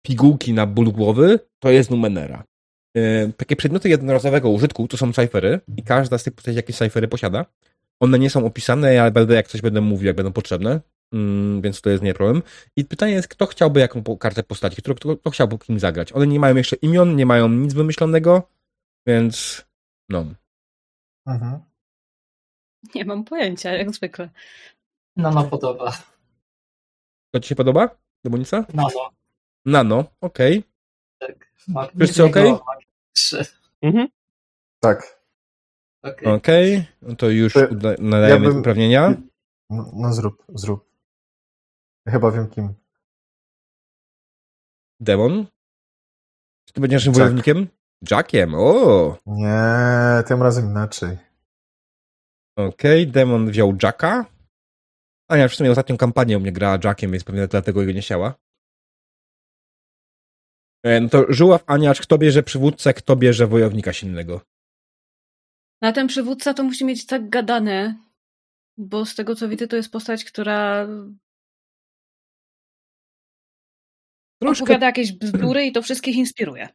pigułki 0.03 0.53
na 0.53 0.67
ból 0.67 0.93
głowy, 0.93 1.39
to 1.59 1.71
jest 1.71 1.91
numenera. 1.91 2.45
E, 2.97 3.33
Takie 3.37 3.57
przedmioty 3.57 3.89
jednorazowego 3.89 4.51
użytku 4.51 4.89
to 4.89 4.97
są 4.97 5.13
cyfery 5.13 5.61
i 5.77 5.83
każda 5.83 6.19
z 6.19 6.25
tych 6.25 6.35
postaci 6.35 6.57
jakieś 6.57 6.77
cyfery 6.77 7.09
posiada. 7.09 7.47
One 8.01 8.19
nie 8.19 8.31
są 8.31 8.47
opisane, 8.47 8.95
ja 8.95 9.11
będę 9.11 9.35
jak 9.35 9.49
coś 9.49 9.61
będę 9.61 9.81
mówił, 9.81 10.07
jak 10.07 10.17
będą 10.17 10.33
potrzebne, 10.33 10.81
mm, 11.13 11.61
więc 11.61 11.81
to 11.81 11.91
jest 11.91 12.03
nie 12.03 12.15
problem. 12.15 12.43
I 12.77 12.85
pytanie 12.85 13.13
jest, 13.13 13.29
kto 13.29 13.47
chciałby 13.47 13.81
jaką 13.81 14.03
kartę 14.17 14.43
postaci, 14.43 14.83
kto, 14.83 14.95
kto, 14.95 15.17
kto 15.17 15.31
chciałby 15.31 15.59
kim 15.59 15.81
zagrać. 15.81 16.13
One 16.13 16.27
nie 16.27 16.41
mają 16.41 16.57
jeszcze 16.57 16.77
imion, 16.77 17.17
nie 17.17 17.27
mają 17.27 17.49
nic 17.49 17.75
wymyślonego, 17.75 18.43
więc 19.07 19.65
no. 20.09 20.25
Mhm. 21.27 21.61
Nie 22.95 23.05
mam 23.05 23.25
pojęcia, 23.25 23.73
jak 23.73 23.91
zwykle. 23.95 24.31
Nano 25.17 25.45
podoba. 25.45 25.93
To 27.35 27.41
ci 27.41 27.49
się 27.49 27.55
podoba? 27.55 27.89
Demonica? 28.25 28.65
Nano. 28.75 29.11
Nano, 29.67 30.05
okej. 30.21 30.65
Tak. 31.19 31.53
Ma, 31.69 31.89
Wszyscy 31.99 32.25
okej? 32.25 32.53
Mhm. 33.83 34.09
Tak. 34.81 35.19
Okej. 36.03 36.29
Okej, 36.33 36.87
no 37.03 37.17
to 37.17 37.31
już 37.31 37.53
To 37.53 37.61
nadajemy 37.99 38.45
ja 38.47 38.51
bym- 38.51 38.61
uprawnienia. 38.61 39.15
No, 39.71 39.91
no 39.95 40.13
zrób, 40.13 40.45
zrób. 40.55 40.89
Ja 42.09 42.13
chyba 42.13 42.31
wiem 42.33 42.49
kim. 42.49 42.75
Demon? 45.01 45.47
Czy 46.65 46.73
ty 46.75 46.81
będziesz 46.81 47.01
naszym 47.07 47.13
Jack. 47.13 47.19
wojownikiem? 47.19 47.69
Jackiem, 48.11 48.55
o! 48.55 49.19
Nie, 49.27 50.23
tym 50.27 50.43
razem 50.43 50.71
inaczej. 50.71 51.19
Okej, 52.57 53.07
Demon 53.07 53.51
wziął 53.51 53.77
Jacka. 53.83 54.27
Ania 55.31 55.49
w 55.49 55.55
sumie 55.55 55.71
ostatnią 55.71 55.97
kampanię 55.97 56.37
u 56.39 56.41
mnie 56.41 56.53
grała 56.53 56.79
Jackiem, 56.85 57.11
więc 57.13 57.25
pewnie 57.25 57.49
dlatego 57.49 57.81
jego 57.81 57.93
nie 57.93 58.01
chciała. 58.01 58.35
E, 60.85 61.01
No 61.01 61.09
to 61.09 61.25
Żuław, 61.29 61.65
Aniacz, 61.67 62.01
kto 62.01 62.19
bierze 62.19 62.43
przywódcę, 62.43 62.95
kto 62.95 63.17
bierze 63.17 63.47
wojownika 63.47 63.93
silnego? 63.93 64.41
Na 65.83 65.93
ten 65.93 66.07
przywódca 66.07 66.55
to 66.55 66.63
musi 66.65 66.85
mieć 66.85 67.07
tak 67.07 67.29
gadane, 67.29 67.97
bo 68.77 69.07
z 69.07 69.15
tego 69.15 69.35
co 69.35 69.49
widzę, 69.49 69.67
to 69.69 69.77
jest 69.77 69.93
postać, 69.93 70.25
która 70.25 70.87
Troszkę, 74.43 74.65
opowiada 74.65 74.87
jakieś 74.87 75.13
bzdury 75.13 75.65
i 75.67 75.73
to 75.73 75.83
wszystkich 75.83 76.17
inspiruje. 76.17 76.69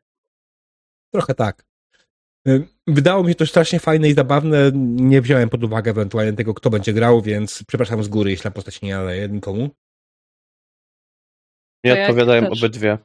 trochę 1.14 1.34
tak. 1.36 1.66
Wydało 2.88 3.24
mi 3.24 3.30
się 3.30 3.36
to 3.36 3.46
strasznie 3.46 3.80
fajne 3.80 4.10
i 4.10 4.14
zabawne. 4.14 4.72
Nie 4.96 5.22
wziąłem 5.22 5.50
pod 5.50 5.64
uwagę 5.64 5.92
ewentualnie 5.92 6.34
tego, 6.34 6.54
kto 6.54 6.70
będzie 6.70 6.94
grał, 6.94 7.22
więc 7.22 7.64
przepraszam 7.68 8.04
z 8.04 8.08
góry, 8.08 8.32
jeśli 8.32 8.44
ta 8.44 8.52
postać 8.52 8.82
nie 8.82 8.96
nadaje 8.96 9.30
nikomu. 9.30 9.70
Nie 11.84 11.92
ja 11.92 12.02
odpowiadają 12.04 12.50
też. 12.50 12.64
obydwie. 12.64 12.98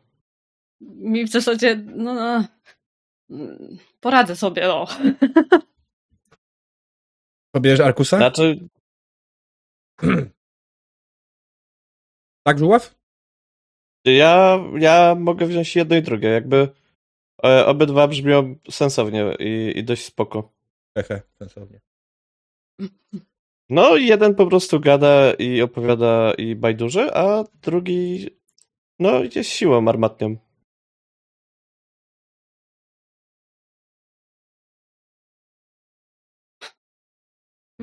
Mi 0.81 1.25
w 1.25 1.31
zasadzie, 1.31 1.77
no, 1.77 2.15
no 2.15 2.45
poradzę 4.01 4.37
sobie. 4.37 4.63
To 7.55 7.61
bierze 7.61 7.85
Arkusa? 7.85 8.17
Znaczy, 8.17 8.69
Tak, 12.47 12.59
Żuław? 12.59 12.98
Ja, 14.05 14.59
ja 14.79 15.15
mogę 15.15 15.47
wziąć 15.47 15.77
jedno 15.77 15.97
i 15.97 16.03
drugie. 16.03 16.29
Jakby 16.29 16.69
e, 17.45 17.67
obydwa 17.67 18.09
brzmią 18.09 18.57
sensownie 18.71 19.25
i, 19.39 19.73
i 19.77 19.85
dość 19.85 20.05
spoko. 20.05 20.53
Hehe, 20.99 21.23
sensownie. 21.39 21.81
No, 23.71 23.97
jeden 23.97 24.35
po 24.35 24.47
prostu 24.47 24.81
gada 24.81 25.33
i 25.33 25.63
opowiada 25.63 26.33
i 26.39 26.57
bajdurzy, 26.57 27.15
a 27.15 27.45
drugi 27.63 28.29
no 28.99 29.23
jest 29.35 29.51
siłą 29.51 29.89
armatnią. 29.89 30.37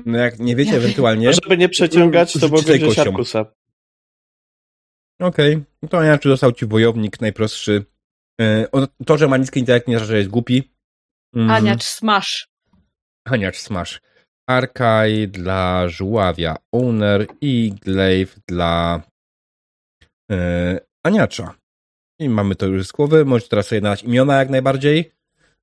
No 0.06 0.18
jak 0.18 0.38
nie 0.38 0.56
wiecie 0.56 0.76
ewentualnie... 0.76 1.32
Żeby 1.32 1.56
nie 1.56 1.68
przeciągać, 1.68 2.32
to 2.32 2.48
mogę 2.48 2.78
wziąć. 2.78 2.98
Arkusa. 2.98 3.46
Okej, 5.20 5.64
no 5.82 5.88
to 5.88 5.98
Aniaczu 5.98 6.28
dostał 6.28 6.52
ci 6.52 6.66
wojownik 6.66 7.20
najprostszy. 7.20 7.84
E, 8.40 8.66
To, 9.06 9.18
że 9.18 9.28
ma 9.28 9.36
niski 9.36 9.60
intelekt 9.60 9.88
nie 9.88 9.96
znaczy, 9.96 10.10
że 10.10 10.18
jest 10.18 10.30
głupi. 10.30 10.70
Mm, 11.34 11.50
Aniacz, 11.50 11.84
smash. 11.84 12.48
Aniacz 13.26 13.56
Smash. 13.58 14.00
Arkaj 14.48 15.28
dla 15.28 15.88
żuławia 15.88 16.56
Owner 16.72 17.26
i 17.40 17.72
Glaive 17.84 18.36
dla 18.48 19.02
e, 20.32 20.80
Aniacza. 21.06 21.54
I 22.20 22.28
mamy 22.28 22.54
to 22.54 22.66
już 22.66 22.86
z 22.86 22.92
głowy. 22.92 23.24
Możecie 23.24 23.48
teraz 23.48 23.66
sobie 23.66 23.80
nadać 23.80 24.02
imiona 24.02 24.38
jak 24.38 24.50
najbardziej. 24.50 25.12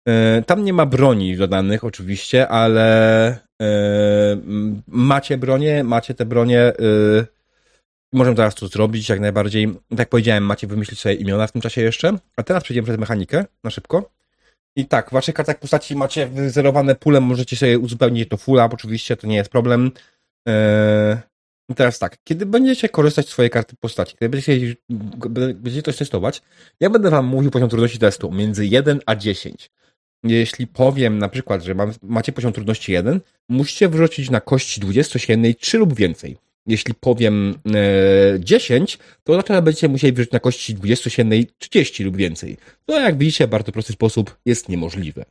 E, 0.08 0.42
tam 0.42 0.64
nie 0.64 0.74
ma 0.74 0.86
broni 0.86 1.38
dodanych 1.38 1.84
oczywiście, 1.84 2.48
ale 2.48 3.26
m, 3.62 4.82
macie 4.88 5.38
bronię, 5.38 5.84
macie 5.84 6.14
te 6.14 6.26
bronie. 6.26 6.60
E, 6.62 6.74
możemy 8.14 8.36
teraz 8.36 8.56
to 8.56 8.68
zrobić 8.68 9.10
jak 9.10 9.20
najbardziej. 9.20 9.68
Tak 9.90 10.00
jak 10.00 10.10
powiedziałem, 10.10 10.46
macie 10.46 10.68
wymyślić 10.68 11.00
sobie 11.00 11.16
imiona 11.16 11.48
w 11.48 11.52
tym 11.52 11.62
czasie 11.62 11.82
jeszcze. 11.82 12.18
A 12.38 12.44
teraz 12.44 12.64
przejdziemy 12.64 12.86
przez 12.86 12.98
mechanikę 12.98 13.46
na 13.64 13.70
szybko. 13.70 14.10
I 14.76 14.86
tak, 14.86 15.10
w 15.10 15.14
waszych 15.14 15.36
kartach 15.36 15.60
postaci 15.60 15.96
macie 15.96 16.28
wyzerowane 16.28 16.96
pule, 16.96 17.20
możecie 17.20 17.56
sobie 17.56 17.80
uzupełnić 17.80 18.30
to 18.30 18.38
fulla, 18.38 18.70
oczywiście, 18.74 19.18
to 19.18 19.28
nie 19.28 19.36
jest 19.36 19.50
problem. 19.50 19.92
Eee, 20.48 21.18
I 21.70 21.76
teraz 21.76 22.00
tak, 22.00 22.18
kiedy 22.24 22.46
będziecie 22.46 22.90
korzystać 22.90 23.28
z 23.28 23.30
swojej 23.30 23.50
karty 23.50 23.76
postaci, 23.76 24.16
kiedy 24.20 24.30
będziecie, 24.30 24.76
będziecie 25.56 25.82
coś 25.82 25.98
testować, 25.98 26.42
ja 26.80 26.90
będę 26.90 27.10
wam 27.10 27.26
mówił 27.26 27.52
poziom 27.52 27.70
trudności 27.70 28.00
testu 28.00 28.32
między 28.32 28.66
1 28.66 29.00
a 29.06 29.16
10. 29.16 29.72
Jeśli 30.24 30.68
powiem 30.68 31.20
na 31.20 31.30
przykład, 31.30 31.64
że 31.64 31.76
mam, 31.76 31.94
macie 32.02 32.32
poziom 32.32 32.54
trudności 32.54 32.92
1, 32.92 33.22
musicie 33.50 33.90
wrzucić 33.90 34.30
na 34.30 34.42
kości 34.42 34.82
20-siennej 34.82 35.56
3 35.56 35.78
lub 35.78 35.94
więcej. 35.96 36.38
Jeśli 36.68 36.94
powiem 36.94 37.56
e, 37.76 38.40
10, 38.40 39.00
to 39.24 39.34
znaczy, 39.34 39.54
że 39.54 39.62
będziecie 39.62 39.88
musieli 39.88 40.14
wrzucić 40.14 40.34
na 40.34 40.40
kości 40.40 40.76
20-siennej 40.76 41.46
30 41.58 42.04
lub 42.04 42.18
więcej. 42.18 42.58
To 42.86 43.00
jak 43.00 43.18
widzicie, 43.18 43.48
w 43.48 43.50
bardzo 43.50 43.72
prosty 43.72 43.94
sposób 43.94 44.38
jest 44.46 44.70
niemożliwe. 44.70 45.26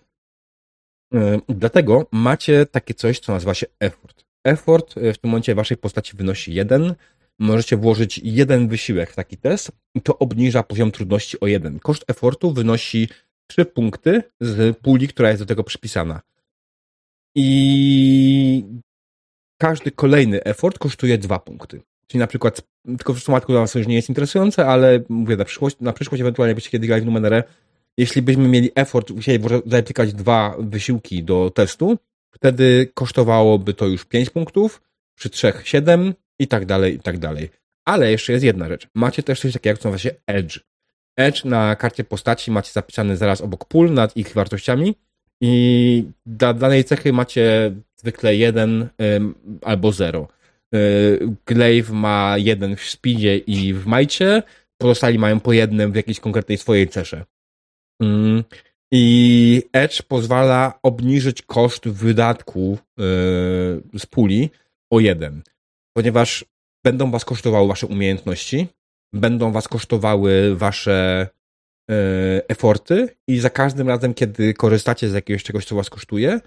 E, 1.14 1.40
Dlatego 1.48 2.06
macie 2.12 2.66
takie 2.66 2.94
coś, 2.94 3.18
co 3.18 3.32
nazywa 3.32 3.54
się 3.54 3.66
effort. 3.80 4.24
Effort 4.44 4.98
e, 4.98 5.12
w 5.12 5.18
tym 5.18 5.30
momencie 5.30 5.54
waszej 5.54 5.76
postaci 5.76 6.16
wynosi 6.16 6.54
1. 6.54 6.94
Możecie 7.38 7.76
włożyć 7.76 8.20
jeden 8.24 8.68
wysiłek 8.68 9.10
w 9.10 9.16
taki 9.16 9.36
test 9.36 9.72
to 10.04 10.18
obniża 10.18 10.62
poziom 10.62 10.90
trudności 10.90 11.40
o 11.40 11.46
1. 11.46 11.78
Koszt 11.78 12.04
effortu 12.08 12.52
wynosi 12.52 13.08
trzy 13.46 13.64
punkty 13.64 14.22
z 14.40 14.78
puli, 14.78 15.08
która 15.08 15.28
jest 15.30 15.42
do 15.42 15.46
tego 15.46 15.64
przypisana. 15.64 16.20
I 17.34 18.64
każdy 19.62 19.90
kolejny 19.90 20.44
effort 20.44 20.78
kosztuje 20.78 21.18
dwa 21.18 21.38
punkty. 21.38 21.80
Czyli 22.06 22.18
na 22.20 22.26
przykład, 22.26 22.62
tylko 22.86 23.14
w 23.14 23.16
przypadku 23.16 23.52
dla 23.52 23.60
nas 23.60 23.72
to 23.72 23.78
już 23.78 23.88
nie 23.88 23.94
jest 23.94 24.08
interesujące, 24.08 24.66
ale 24.66 25.00
mówię, 25.08 25.36
na 25.36 25.44
przyszłość, 25.44 25.76
na 25.80 25.92
przyszłość 25.92 26.20
ewentualnie 26.20 26.54
byście 26.54 26.70
kiedy 26.70 26.86
grali 26.86 27.02
w 27.02 27.06
numerę, 27.06 27.42
jeśli 27.96 28.22
byśmy 28.22 28.48
mieli 28.48 28.70
effort, 28.74 29.10
musieli 29.10 29.44
zaaplikać 29.66 30.14
dwa 30.14 30.56
wysiłki 30.58 31.24
do 31.24 31.50
testu, 31.50 31.98
wtedy 32.30 32.90
kosztowałoby 32.94 33.74
to 33.74 33.86
już 33.86 34.04
5 34.04 34.30
punktów, 34.30 34.82
przy 35.14 35.30
trzech 35.30 35.68
7 35.68 36.14
i 36.38 36.48
tak 36.48 36.66
dalej, 36.66 36.94
i 36.94 37.00
tak 37.00 37.18
dalej. 37.18 37.50
Ale 37.84 38.10
jeszcze 38.10 38.32
jest 38.32 38.44
jedna 38.44 38.68
rzecz. 38.68 38.88
Macie 38.94 39.22
też 39.22 39.40
coś 39.40 39.52
takiego, 39.52 39.72
jak 39.72 39.84
nazywa 39.84 39.98
się 39.98 40.10
Edge. 40.26 40.60
Edge 41.16 41.44
na 41.44 41.76
karcie 41.76 42.04
postaci 42.04 42.50
macie 42.50 42.72
zapisany 42.72 43.16
zaraz 43.16 43.40
obok 43.40 43.64
pól 43.64 43.92
nad 43.92 44.16
ich 44.16 44.34
wartościami 44.34 44.94
i 45.42 46.04
dla 46.26 46.54
danej 46.54 46.84
cechy 46.84 47.12
macie 47.12 47.74
zwykle 47.96 48.36
1 48.36 48.88
albo 49.62 49.92
0. 49.92 50.28
Y, 50.74 51.28
Glaive 51.46 51.90
ma 51.90 52.34
jeden 52.38 52.76
w 52.76 52.82
speedzie 52.82 53.36
i 53.36 53.74
w 53.74 53.86
majcie, 53.86 54.42
pozostali 54.78 55.18
mają 55.18 55.40
po 55.40 55.52
jednym 55.52 55.92
w 55.92 55.96
jakiejś 55.96 56.20
konkretnej 56.20 56.58
swojej 56.58 56.88
cesze. 56.88 57.24
Mm. 58.02 58.44
I 58.92 59.62
Edge 59.72 60.02
pozwala 60.02 60.78
obniżyć 60.82 61.42
koszt 61.42 61.88
wydatku 61.88 62.78
y, 62.78 63.02
z 63.98 64.06
puli 64.10 64.50
o 64.90 65.00
jeden, 65.00 65.42
ponieważ 65.96 66.44
będą 66.84 67.10
was 67.10 67.24
kosztowały 67.24 67.68
wasze 67.68 67.86
umiejętności, 67.86 68.66
będą 69.12 69.52
was 69.52 69.68
kosztowały 69.68 70.56
wasze 70.56 71.28
eforty 72.48 73.08
i 73.26 73.38
za 73.38 73.50
każdym 73.50 73.88
razem, 73.88 74.14
kiedy 74.14 74.54
korzystacie 74.54 75.08
z 75.10 75.12
jakiegoś 75.12 75.42
czegoś, 75.42 75.64
co 75.64 75.76
was 75.76 75.90
kosztuje, 75.90 76.40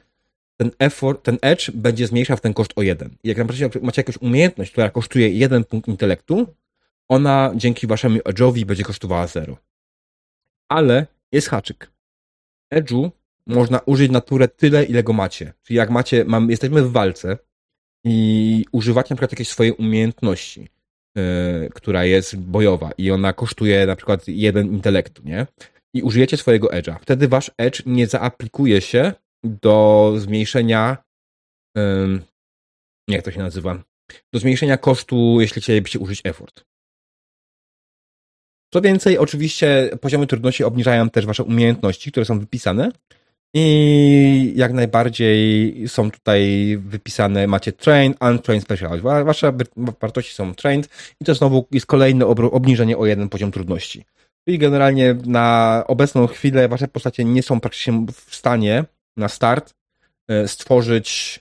ten 0.58 0.72
effort, 0.80 1.24
ten 1.24 1.38
edge 1.42 1.72
będzie 1.72 2.08
zmniejszał 2.08 2.38
ten 2.38 2.54
koszt 2.54 2.74
o 2.76 2.82
jeden. 2.82 3.10
I 3.24 3.30
jak 3.30 3.38
na 3.38 3.46
przykład 3.46 3.84
macie 3.84 4.00
jakąś 4.00 4.18
umiejętność, 4.18 4.72
która 4.72 4.90
kosztuje 4.90 5.30
jeden 5.30 5.64
punkt 5.64 5.88
intelektu, 5.88 6.48
ona 7.08 7.52
dzięki 7.56 7.88
waszemu 7.88 8.20
edge'owi 8.20 8.66
będzie 8.66 8.84
kosztowała 8.84 9.28
zero. 9.28 9.58
Ale 10.70 11.08
jest 11.32 11.50
haczyk. 11.50 11.92
Edge'u 12.74 13.12
można 13.48 13.80
użyć 13.80 14.12
naturę 14.12 14.48
tyle, 14.48 14.84
ile 14.84 15.04
go 15.04 15.14
macie. 15.14 15.54
Czyli 15.64 15.78
jak 15.78 15.90
macie, 15.90 16.26
mam, 16.26 16.50
jesteśmy 16.50 16.82
w 16.82 16.92
walce 16.92 17.38
i 18.04 18.66
używacie 18.72 19.08
na 19.10 19.16
przykład 19.16 19.32
jakiejś 19.32 19.50
swojej 19.50 19.74
umiejętności, 19.74 20.68
która 21.74 22.06
jest 22.06 22.38
bojowa 22.38 22.92
i 22.98 23.12
ona 23.12 23.34
kosztuje 23.34 23.86
na 23.86 23.96
przykład 23.96 24.28
jeden 24.28 24.68
intelektu, 24.68 25.22
nie? 25.26 25.48
I 25.94 26.02
użyjecie 26.02 26.38
swojego 26.38 26.68
edge'a. 26.68 27.00
Wtedy 27.02 27.28
wasz 27.28 27.52
edge 27.58 27.82
nie 27.86 28.08
zaaplikuje 28.08 28.82
się 28.82 29.14
do 29.44 30.14
zmniejszenia 30.18 30.98
yy, 31.78 32.20
jak 33.08 33.22
to 33.22 33.32
się 33.32 33.40
nazywa? 33.40 33.84
Do 34.34 34.40
zmniejszenia 34.40 34.78
kosztu, 34.78 35.38
jeśli 35.42 35.62
chcielibyście 35.62 36.00
użyć 36.00 36.22
effort. 36.24 36.66
Co 38.74 38.82
więcej, 38.82 39.18
oczywiście 39.18 39.90
poziomy 40.02 40.28
trudności 40.28 40.64
obniżają 40.64 41.10
też 41.10 41.26
wasze 41.26 41.44
umiejętności, 41.44 42.12
które 42.12 42.26
są 42.26 42.40
wypisane 42.40 42.92
i 43.58 44.54
jak 44.56 44.74
najbardziej 44.74 45.74
są 45.88 46.12
tutaj 46.12 46.78
wypisane, 46.80 47.48
macie 47.48 47.72
train, 47.72 48.14
untrained, 48.22 48.64
specialized. 48.64 49.04
Wasze 49.26 49.54
wartości 50.02 50.34
są 50.34 50.56
trained 50.56 50.90
i 51.22 51.26
to 51.26 51.36
znowu 51.36 51.68
jest 51.72 51.86
kolejne 51.86 52.26
obniżenie 52.26 52.98
o 52.98 53.06
jeden 53.06 53.30
poziom 53.30 53.52
trudności. 53.52 54.06
Czyli 54.46 54.60
generalnie 54.60 55.16
na 55.26 55.84
obecną 55.88 56.28
chwilę 56.28 56.68
wasze 56.68 56.88
postacie 56.88 57.26
nie 57.26 57.44
są 57.44 57.60
praktycznie 57.60 58.06
w 58.14 58.36
stanie 58.36 58.86
na 59.18 59.28
start 59.28 59.74
e, 60.28 60.48
stworzyć 60.48 61.40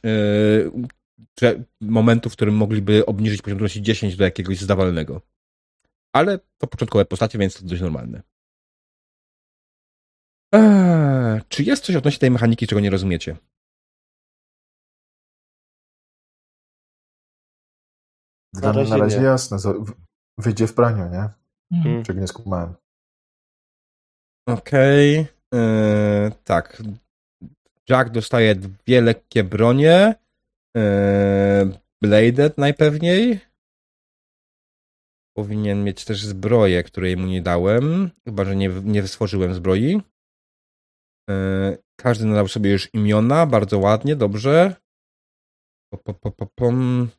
e, 1.42 1.50
momentu, 1.80 2.30
w 2.30 2.32
którym 2.32 2.54
mogliby 2.54 3.06
obniżyć 3.06 3.42
poziom 3.42 3.58
trudności 3.58 3.82
10 3.82 4.16
do 4.16 4.24
jakiegoś 4.24 4.60
zdawalnego 4.60 5.20
ale 6.14 6.38
to 6.58 6.66
początkowe 6.66 7.04
postacie, 7.04 7.38
więc 7.38 7.60
to 7.60 7.66
dość 7.66 7.82
normalne. 7.82 8.22
Eee, 10.54 11.40
czy 11.48 11.62
jest 11.62 11.84
coś 11.84 11.96
odnośnie 11.96 12.18
tej 12.18 12.30
mechaniki, 12.30 12.66
czego 12.66 12.80
nie 12.80 12.90
rozumiecie? 12.90 13.36
Dla 18.52 18.72
mnie 18.72 18.84
na 18.84 18.96
razie 18.96 19.22
jasne. 19.22 19.58
Wyjdzie 20.38 20.66
w 20.66 20.74
praniu, 20.74 21.10
nie? 21.10 21.28
Mhm. 21.78 22.04
Czego 22.04 22.20
nie 22.20 22.28
skumałem. 22.28 22.74
Okej. 24.48 25.20
Okay. 25.20 25.60
Eee, 25.60 26.32
tak. 26.44 26.82
Jack 27.88 28.10
dostaje 28.10 28.54
dwie 28.54 29.00
lekkie 29.00 29.44
bronie. 29.44 30.14
Eee, 30.76 31.72
Bladed 32.02 32.58
najpewniej 32.58 33.40
powinien 35.36 35.84
mieć 35.84 36.04
też 36.04 36.24
zbroję, 36.24 36.82
której 36.82 37.16
mu 37.16 37.26
nie 37.26 37.42
dałem, 37.42 38.10
chyba 38.24 38.44
że 38.44 38.56
nie, 38.56 38.68
nie 38.68 39.02
wyswożyłem 39.02 39.54
zbroi. 39.54 40.00
E, 41.30 41.76
każdy 41.96 42.26
nadał 42.26 42.48
sobie 42.48 42.70
już 42.70 42.94
imiona, 42.94 43.46
bardzo 43.46 43.78
ładnie, 43.78 44.16
dobrze. 44.16 44.74
Po, 45.90 46.14
po, 46.14 46.46
po. 46.46 46.72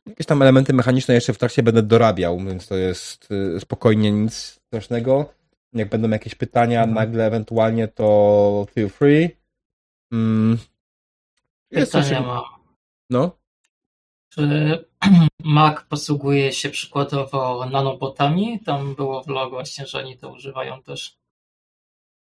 Jakieś 0.06 0.26
tam 0.26 0.42
elementy 0.42 0.72
mechaniczne 0.72 1.14
jeszcze 1.14 1.32
w 1.32 1.38
trakcie 1.38 1.62
będę 1.62 1.82
dorabiał, 1.82 2.38
więc 2.38 2.68
to 2.68 2.76
jest 2.76 3.28
e, 3.56 3.60
spokojnie 3.60 4.12
nic 4.12 4.34
strasznego. 4.66 5.32
Jak 5.72 5.88
będą 5.88 6.10
jakieś 6.10 6.34
pytania 6.34 6.82
mhm. 6.82 6.94
nagle 6.94 7.26
ewentualnie, 7.26 7.88
to 7.88 8.66
feel 8.74 8.90
free. 8.90 9.28
Mm. 10.12 10.58
Jest 11.70 11.92
coś... 11.92 12.10
mam. 12.10 12.42
No? 13.10 13.38
Czy 14.28 14.84
Mac 15.44 15.84
posługuje 15.88 16.52
się 16.52 16.70
przykładowo 16.70 17.66
nanobotami? 17.70 18.60
Tam 18.60 18.94
było 18.94 19.22
w 19.22 19.28
logo 19.28 19.50
właśnie, 19.50 19.86
że 19.86 19.98
oni 19.98 20.18
to 20.18 20.32
używają 20.32 20.82
też. 20.82 21.18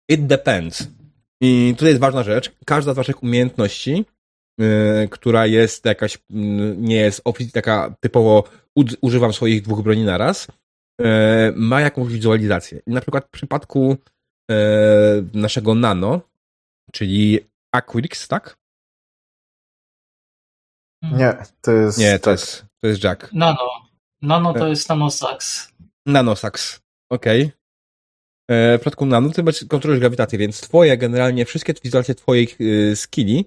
It 0.10 0.26
depends. 0.28 0.88
I 1.42 1.74
tutaj 1.76 1.90
jest 1.90 2.02
ważna 2.02 2.24
rzecz. 2.24 2.52
Każda 2.66 2.94
z 2.94 2.96
waszych 2.96 3.24
umiejętności, 3.24 4.06
yy, 4.58 5.08
która 5.12 5.46
jest 5.46 5.86
jakaś, 5.86 6.18
yy, 6.30 6.76
nie 6.78 6.96
jest 6.96 7.24
taka 7.54 7.96
typowo 8.00 8.44
używam 9.02 9.34
swoich 9.34 9.62
dwóch 9.62 9.82
broni 9.82 10.04
naraz, 10.04 10.48
yy, 11.00 11.08
ma 11.56 11.82
jakąś 11.82 12.14
wizualizację. 12.14 12.82
I 12.88 12.92
na 12.92 13.02
przykład 13.02 13.26
w 13.26 13.30
przypadku 13.30 13.98
yy, 14.50 14.58
naszego 15.34 15.76
nano, 15.76 16.22
czyli 16.92 17.40
Aquirix, 17.72 18.28
tak? 18.28 18.58
Nie, 21.04 21.38
to 21.62 21.72
jest. 21.72 21.98
Nie, 21.98 22.20
to, 22.20 22.26
tak. 22.26 22.32
jest, 22.32 22.66
to 22.82 22.88
jest 22.88 23.04
Jack. 23.04 23.34
Nano. 23.34 23.70
Nano 24.22 24.54
to 24.54 24.66
e. 24.66 24.70
jest 24.70 24.90
Nanosax. 24.90 25.72
Nanosax. 26.06 26.80
Okej. 27.10 27.44
Okay. 27.44 27.58
E, 28.52 28.78
przypadku 28.78 29.06
Nano 29.06 29.30
ty 29.30 29.44
masz 29.44 29.66
kontrolę 29.66 30.00
grawitacji, 30.00 30.38
więc 30.38 30.62
twoje, 30.62 30.98
generalnie 30.98 31.46
wszystkie 31.46 31.74
wizualizacje 31.84 32.16
twoich 32.16 32.62
y, 32.62 32.96
skilli 32.96 33.46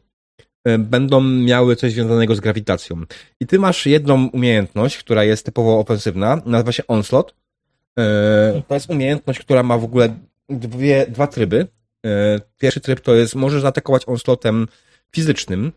y, 0.69 0.79
będą 0.79 1.21
miały 1.21 1.77
coś 1.77 1.93
związanego 1.93 2.35
z 2.35 2.41
grawitacją. 2.41 3.03
I 3.41 3.47
ty 3.47 3.59
masz 3.59 3.87
jedną 3.87 4.29
umiejętność, 4.29 4.99
która 4.99 5.25
jest 5.25 5.47
typowo 5.47 5.79
ofensywna, 5.79 6.43
nazywa 6.47 6.73
się 6.73 6.87
Onslaught. 6.87 7.31
Y, 7.31 8.63
to 8.69 8.75
jest 8.75 8.91
umiejętność, 8.91 9.41
która 9.41 9.63
ma 9.63 9.79
w 9.79 9.85
ogóle 9.85 10.17
dwie, 10.49 11.07
dwa 11.07 11.27
tryby. 11.27 11.67
Pierwszy 12.59 12.81
tryb 12.81 13.01
to 13.01 13.15
jest, 13.15 13.35
możesz 13.35 13.63
zaatakować 13.63 14.09
Onslaughtem 14.09 14.69
fizycznym, 15.13 15.73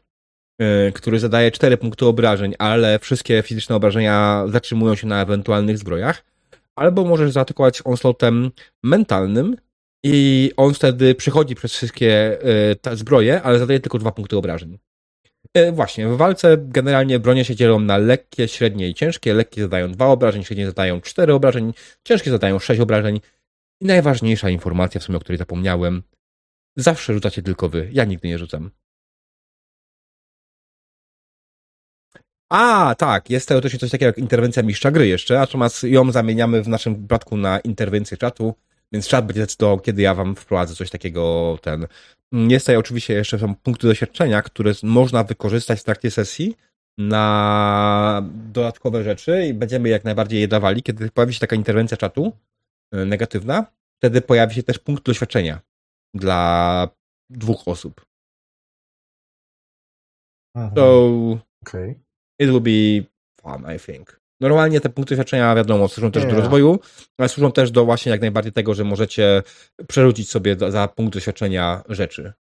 który 0.93 1.19
zadaje 1.19 1.51
4 1.51 1.77
punkty 1.77 2.05
obrażeń, 2.05 2.55
ale 2.59 2.99
wszystkie 2.99 3.41
fizyczne 3.41 3.75
obrażenia 3.75 4.45
zatrzymują 4.47 4.95
się 4.95 5.07
na 5.07 5.21
ewentualnych 5.21 5.77
zbrojach. 5.77 6.23
Albo 6.75 7.05
możesz 7.05 7.31
zaatakować 7.31 7.81
onslaughtem 7.85 8.51
mentalnym 8.83 9.55
i 10.03 10.51
on 10.57 10.73
wtedy 10.73 11.15
przechodzi 11.15 11.55
przez 11.55 11.73
wszystkie 11.73 12.39
y, 12.71 12.75
te 12.75 12.97
zbroje, 12.97 13.41
ale 13.41 13.59
zadaje 13.59 13.79
tylko 13.79 13.97
2 13.97 14.11
punkty 14.11 14.37
obrażeń. 14.37 14.79
Y, 15.57 15.71
właśnie, 15.71 16.07
w 16.07 16.17
walce 16.17 16.57
generalnie 16.57 17.19
bronie 17.19 17.45
się 17.45 17.55
dzielą 17.55 17.79
na 17.79 17.97
lekkie, 17.97 18.47
średnie 18.47 18.89
i 18.89 18.93
ciężkie. 18.93 19.33
Lekkie 19.33 19.61
zadają 19.61 19.91
2 19.91 20.07
obrażeń, 20.07 20.43
średnie 20.43 20.65
zadają 20.65 21.01
4 21.01 21.33
obrażeń, 21.33 21.73
ciężkie 22.03 22.31
zadają 22.31 22.59
6 22.59 22.81
obrażeń. 22.81 23.19
I 23.81 23.85
najważniejsza 23.85 24.49
informacja, 24.49 25.01
w 25.01 25.03
sumie 25.03 25.17
o 25.17 25.21
której 25.21 25.37
zapomniałem, 25.37 26.03
zawsze 26.77 27.13
rzucacie 27.13 27.41
tylko 27.41 27.69
wy. 27.69 27.89
Ja 27.91 28.05
nigdy 28.05 28.27
nie 28.27 28.37
rzucam. 28.37 28.71
A, 32.49 32.95
tak, 32.95 33.29
jest 33.29 33.47
teoretycznie 33.47 33.79
coś 33.79 33.91
takiego 33.91 34.07
jak 34.07 34.17
interwencja 34.17 34.63
mistrza 34.63 34.91
gry 34.91 35.07
jeszcze, 35.07 35.33
natomiast 35.33 35.83
ją 35.83 36.11
zamieniamy 36.11 36.63
w 36.63 36.67
naszym 36.67 36.95
przypadku 36.95 37.37
na 37.37 37.59
interwencję 37.59 38.17
czatu, 38.17 38.53
więc 38.91 39.07
czat 39.07 39.25
będzie 39.25 39.41
decydował, 39.41 39.79
kiedy 39.79 40.01
ja 40.01 40.13
wam 40.15 40.35
wprowadzę 40.35 40.75
coś 40.75 40.89
takiego, 40.89 41.57
ten. 41.61 41.87
Jest 42.31 42.65
tutaj 42.65 42.77
oczywiście 42.77 43.13
jeszcze 43.13 43.39
są 43.39 43.55
punkty 43.55 43.87
doświadczenia, 43.87 44.41
które 44.41 44.71
można 44.83 45.23
wykorzystać 45.23 45.79
w 45.79 45.83
trakcie 45.83 46.11
sesji 46.11 46.55
na 46.97 48.21
dodatkowe 48.25 49.03
rzeczy 49.03 49.45
i 49.47 49.53
będziemy 49.53 49.89
jak 49.89 50.03
najbardziej 50.03 50.41
je 50.41 50.47
dawali, 50.47 50.83
kiedy 50.83 51.09
pojawi 51.11 51.33
się 51.33 51.39
taka 51.39 51.55
interwencja 51.55 51.97
czatu 51.97 52.31
e, 52.91 53.05
negatywna, 53.05 53.65
wtedy 53.97 54.21
pojawi 54.21 54.55
się 54.55 54.63
też 54.63 54.79
punkt 54.79 55.05
doświadczenia. 55.05 55.61
dla 56.13 56.87
dwóch 57.29 57.67
osób. 57.67 58.05
Mhm. 60.55 60.75
So 60.75 61.09
okay. 61.61 62.02
It 62.39 62.49
will 62.49 62.61
be 62.61 63.05
fun, 63.41 63.75
I 63.75 63.79
think. 63.79 64.19
Normalnie 64.39 64.81
te 64.81 64.89
punkty 64.89 65.15
doświadczenia, 65.15 65.55
wiadomo, 65.55 65.87
służą 65.87 66.11
też 66.11 66.23
yeah. 66.23 66.35
do 66.35 66.41
rozwoju, 66.41 66.79
ale 67.17 67.29
służą 67.29 67.51
też 67.51 67.71
do 67.71 67.85
właśnie 67.85 68.11
jak 68.11 68.21
najbardziej 68.21 68.53
tego, 68.53 68.73
że 68.73 68.83
możecie 68.83 69.43
przerzucić 69.87 70.29
sobie 70.29 70.55
za 70.71 70.87
punkt 70.87 71.13
doświadczenia 71.13 71.83
rzeczy. 71.89 72.33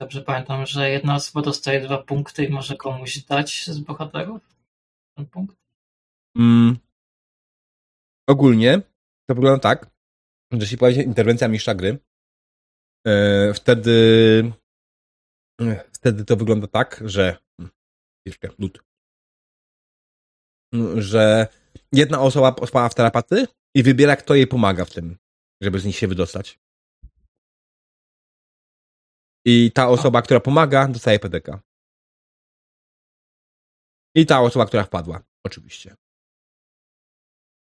Dobrze 0.00 0.22
pamiętam, 0.22 0.66
że 0.66 0.90
jedna 0.90 1.14
osoba 1.14 1.42
dostaje 1.42 1.80
dwa 1.80 1.98
punkty 1.98 2.44
i 2.44 2.50
może 2.50 2.76
komuś 2.76 3.18
dać 3.18 3.64
z 3.66 3.78
bohaterów 3.78 4.40
ten 5.16 5.26
punkt? 5.26 5.56
Mm. 6.36 6.76
Ogólnie 8.26 8.80
to 9.26 9.34
wygląda 9.34 9.58
tak, 9.60 9.90
że 10.52 10.58
jeśli 10.58 10.78
pojawi 10.78 10.96
się 10.96 11.02
interwencja 11.02 11.48
mistrza 11.48 11.74
gry, 11.74 11.98
yy, 13.06 13.54
wtedy 13.54 13.90
yy, 15.60 15.80
wtedy 15.92 16.24
to 16.24 16.36
wygląda 16.36 16.66
tak, 16.66 17.02
że 17.04 17.36
chwilkę, 18.22 18.48
lód, 18.58 18.82
że 20.96 21.46
jedna 21.92 22.20
osoba 22.20 22.66
spała 22.66 22.88
w 22.88 22.94
terapaty 22.94 23.46
i 23.76 23.82
wybiera, 23.82 24.16
kto 24.16 24.34
jej 24.34 24.46
pomaga 24.46 24.84
w 24.84 24.90
tym, 24.90 25.16
żeby 25.62 25.78
z 25.78 25.84
nich 25.84 25.96
się 25.96 26.08
wydostać. 26.08 26.60
I 29.46 29.72
ta 29.74 29.88
osoba, 29.88 30.22
która 30.22 30.40
pomaga, 30.40 30.88
dostaje 30.88 31.18
PDK. 31.18 31.60
I 34.16 34.26
ta 34.26 34.40
osoba, 34.40 34.66
która 34.66 34.84
wpadła, 34.84 35.22
oczywiście. 35.46 35.96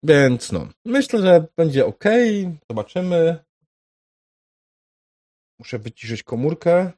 Więc 0.03 0.51
no, 0.51 0.67
myślę, 0.85 1.21
że 1.21 1.47
będzie 1.57 1.85
ok. 1.85 2.03
Zobaczymy. 2.69 3.43
Muszę 5.59 5.79
wyciszyć 5.79 6.23
komórkę. 6.23 6.91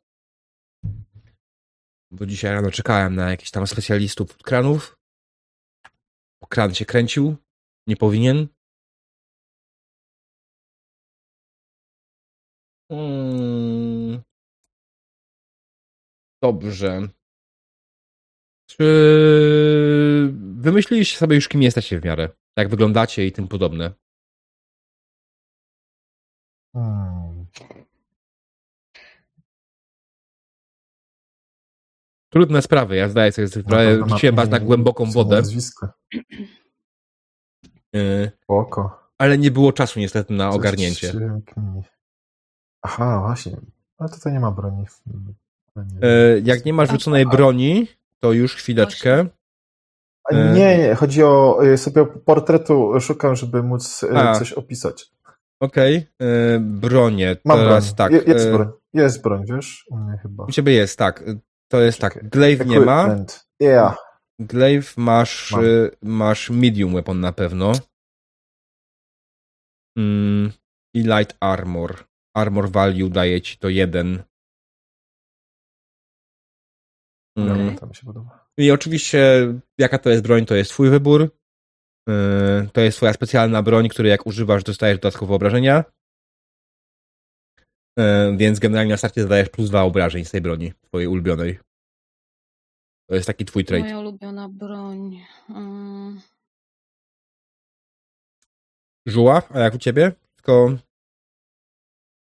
Bo 2.15 2.25
dzisiaj 2.25 2.51
rano 2.54 2.71
czekałem 2.71 3.15
na 3.15 3.30
jakichś 3.30 3.51
tam 3.51 3.67
specjalistów 3.67 4.32
od 4.32 4.43
kranów. 4.43 4.97
Kran 6.49 6.73
się 6.73 6.86
kręcił. 6.86 7.36
Nie 7.88 7.95
powinien. 7.95 8.47
Hmm. 12.89 14.21
Dobrze. 16.43 17.10
Czy 18.69 18.86
wymyśliliście 20.58 21.17
sobie 21.17 21.36
już, 21.36 21.47
kim 21.47 21.62
jesteście 21.62 21.99
w 21.99 22.06
miarę? 22.06 22.30
Jak 22.58 22.69
wyglądacie 22.69 23.28
i 23.28 23.32
tym 23.32 23.47
podobne? 23.47 23.93
Hmm. 26.73 27.14
Trudne 32.36 32.62
sprawy, 32.62 32.95
ja 32.95 33.10
zdaję 33.10 33.32
sobie 33.32 33.48
sprawę, 33.48 34.04
wrzuciłem 34.04 34.36
was 34.36 34.50
na 34.50 34.60
głęboką 34.60 35.12
wodę. 35.12 35.36
Nazwisko. 35.36 35.88
Y, 37.95 38.32
Oko. 38.48 39.00
Ale 39.17 39.38
nie 39.38 39.52
było 39.52 39.74
czasu 39.74 40.00
niestety 40.00 40.34
na 40.34 40.50
Coś 40.50 40.56
ogarnięcie. 40.56 41.13
Aha, 42.82 43.21
właśnie. 43.26 43.58
Ale 43.98 44.10
tutaj 44.10 44.34
nie 44.34 44.39
ma 44.39 44.52
broni. 44.52 44.86
E, 46.02 46.39
jak 46.43 46.65
nie 46.65 46.74
masz 46.74 46.89
rzuconej 46.89 47.26
broni, 47.26 47.88
to 48.19 48.34
już 48.34 48.56
chwileczkę. 48.56 49.28
Nie, 50.32 50.78
nie, 50.78 50.95
chodzi 50.95 51.24
o 51.24 51.60
y, 51.65 51.78
sobie 51.78 52.06
portretu 52.06 53.00
szukam, 53.00 53.36
żeby 53.36 53.63
móc 53.63 54.04
y, 54.04 54.17
A. 54.17 54.39
coś 54.39 54.54
opisać. 54.54 55.12
Okej, 55.60 55.98
okay. 55.98 56.60
bronie. 56.60 57.38
Mam 57.45 57.58
Teraz 57.58 57.93
broń. 57.93 57.95
tak. 57.95 58.28
jest 58.28 58.52
broń. 58.52 58.67
Jest 58.93 59.21
broń, 59.21 59.43
wiesz? 59.50 59.86
U 59.89 59.98
mnie 59.98 60.17
chyba. 60.17 60.43
U 60.43 60.52
ciebie 60.52 60.74
jest, 60.74 61.00
tak. 61.00 61.24
To 61.71 61.82
jest 61.82 61.99
tak. 61.99 62.30
Glaive 62.30 62.65
nie 62.65 62.80
ma. 62.80 63.15
Yeah. 63.60 63.97
Glaive 64.39 64.97
masz, 64.97 65.54
masz 66.01 66.49
medium 66.49 66.93
weapon 66.93 67.19
na 67.19 67.32
pewno. 67.32 67.71
Mm, 69.97 70.51
I 70.95 71.04
light 71.04 71.38
armor. 71.39 72.08
Armor 72.36 72.69
value 72.71 73.10
daje 73.10 73.41
ci 73.41 73.58
to 73.58 73.69
jeden. 73.69 74.23
Mm. 77.38 77.65
No, 77.65 77.80
to 77.80 77.88
mi 77.88 77.95
się 77.95 78.06
podoba. 78.06 78.45
I 78.58 78.71
oczywiście, 78.71 79.54
jaka 79.78 79.97
to 79.99 80.10
jest 80.10 80.23
broń, 80.23 80.45
to 80.45 80.56
jest 80.56 80.71
twój 80.71 80.89
wybór. 80.89 81.30
Yy, 82.08 82.69
to 82.73 82.82
jest 82.82 82.97
twoja 82.97 83.13
specjalna 83.13 83.62
broń, 83.62 83.89
której 83.89 84.10
jak 84.10 84.28
używasz, 84.28 84.63
dostajesz 84.63 84.99
dodatkowe 84.99 85.34
obrażenia. 85.34 85.84
Więc 88.38 88.60
generalnie 88.60 88.91
na 88.91 88.97
starcie 88.97 89.21
zadajesz 89.21 89.49
plus 89.49 89.69
dwa 89.69 89.84
obrażeń 89.84 90.25
z 90.25 90.31
tej 90.31 90.41
broni, 90.41 90.73
twojej 90.81 91.08
ulubionej. 91.08 91.60
To 93.10 93.15
jest 93.15 93.27
taki 93.27 93.45
twój 93.45 93.65
trade. 93.65 93.84
Moja 93.84 93.99
ulubiona 93.99 94.49
broń. 94.49 95.21
Żuła? 99.05 99.41
A 99.53 99.60
jak 99.60 99.75
u 99.75 99.77
ciebie? 99.77 100.12
Tylko... 100.36 100.77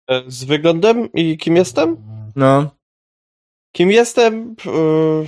E, 0.09 0.23
z 0.27 0.43
wyglądem 0.43 1.11
i 1.13 1.37
kim 1.37 1.55
jestem? 1.55 1.97
No. 2.35 2.75
Kim 3.75 3.91
jestem? 3.91 4.55
E, 4.65 5.25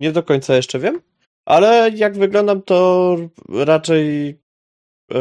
nie 0.00 0.12
do 0.12 0.22
końca 0.22 0.56
jeszcze 0.56 0.78
wiem, 0.78 1.00
ale 1.46 1.90
jak 1.90 2.18
wyglądam, 2.18 2.62
to 2.62 3.16
raczej 3.48 4.28
e, 5.12 5.18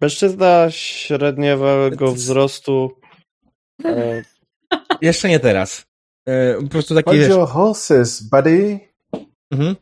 mężczyzna 0.00 0.70
średniego 0.70 2.12
wzrostu. 2.12 3.01
Jeszcze 5.00 5.28
nie 5.28 5.40
teraz. 5.40 5.86
po 6.62 6.68
prostu 6.70 6.94
taki. 6.94 7.10
Hold 7.10 7.28
your 7.28 7.48
horses, 7.48 8.22
buddy. 8.22 8.80
Mhm. 9.50 9.76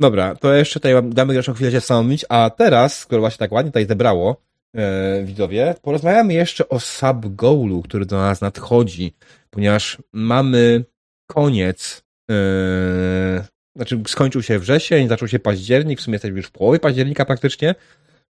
Dobra, 0.00 0.34
to 0.34 0.54
jeszcze 0.54 0.80
tutaj 0.80 0.94
damy 1.10 1.32
graczom 1.32 1.54
chwilę 1.54 1.70
się 1.70 1.76
zastanowić, 1.76 2.24
a 2.28 2.50
teraz, 2.50 2.98
skoro 2.98 3.20
właśnie 3.20 3.38
tak 3.38 3.52
ładnie 3.52 3.70
tutaj 3.70 3.86
zebrało 3.86 4.36
e, 4.76 5.24
widzowie, 5.24 5.74
porozmawiamy 5.82 6.34
jeszcze 6.34 6.68
o 6.68 6.80
sub-goalu, 6.80 7.82
który 7.82 8.06
do 8.06 8.16
nas 8.16 8.40
nadchodzi, 8.40 9.14
ponieważ 9.50 9.98
mamy 10.12 10.84
koniec, 11.26 12.02
e, 12.30 13.44
znaczy 13.76 14.02
skończył 14.06 14.42
się 14.42 14.58
wrzesień, 14.58 15.08
zaczął 15.08 15.28
się 15.28 15.38
październik, 15.38 15.98
w 15.98 16.02
sumie 16.02 16.14
jesteśmy 16.14 16.36
już 16.36 16.46
w 16.46 16.52
połowie 16.52 16.78
października 16.78 17.24
praktycznie 17.24 17.74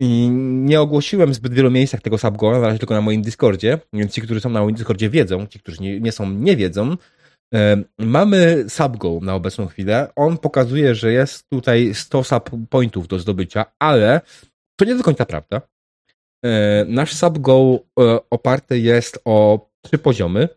i 0.03 0.29
nie 0.65 0.81
ogłosiłem 0.81 1.33
zbyt 1.33 1.53
wielu 1.53 1.71
miejscach 1.71 2.01
tego 2.01 2.17
sub-goala, 2.17 2.59
na 2.59 2.67
razie 2.67 2.79
tylko 2.79 2.93
na 2.93 3.01
moim 3.01 3.21
Discordzie, 3.21 3.79
więc 3.93 4.13
ci, 4.13 4.21
którzy 4.21 4.39
są 4.39 4.49
na 4.49 4.61
moim 4.61 4.75
Discordzie 4.75 5.09
wiedzą, 5.09 5.47
ci, 5.47 5.59
którzy 5.59 5.81
nie, 5.81 5.99
nie 5.99 6.11
są, 6.11 6.29
nie 6.29 6.55
wiedzą, 6.55 6.95
Mamy 7.99 8.65
subgo 8.69 9.19
na 9.21 9.35
obecną 9.35 9.67
chwilę. 9.67 10.11
On 10.15 10.37
pokazuje, 10.37 10.95
że 10.95 11.11
jest 11.11 11.49
tutaj 11.49 11.93
100 11.93 12.23
subpointów 12.23 13.07
do 13.07 13.19
zdobycia, 13.19 13.65
ale 13.79 14.21
to 14.79 14.85
nie 14.85 14.95
do 14.95 15.03
końca 15.03 15.25
prawda. 15.25 15.61
Nasz 16.87 17.13
subgo 17.13 17.79
e, 17.99 18.19
oparty 18.29 18.79
jest 18.79 19.19
o 19.25 19.69
trzy 19.81 19.97
poziomy 19.97 20.49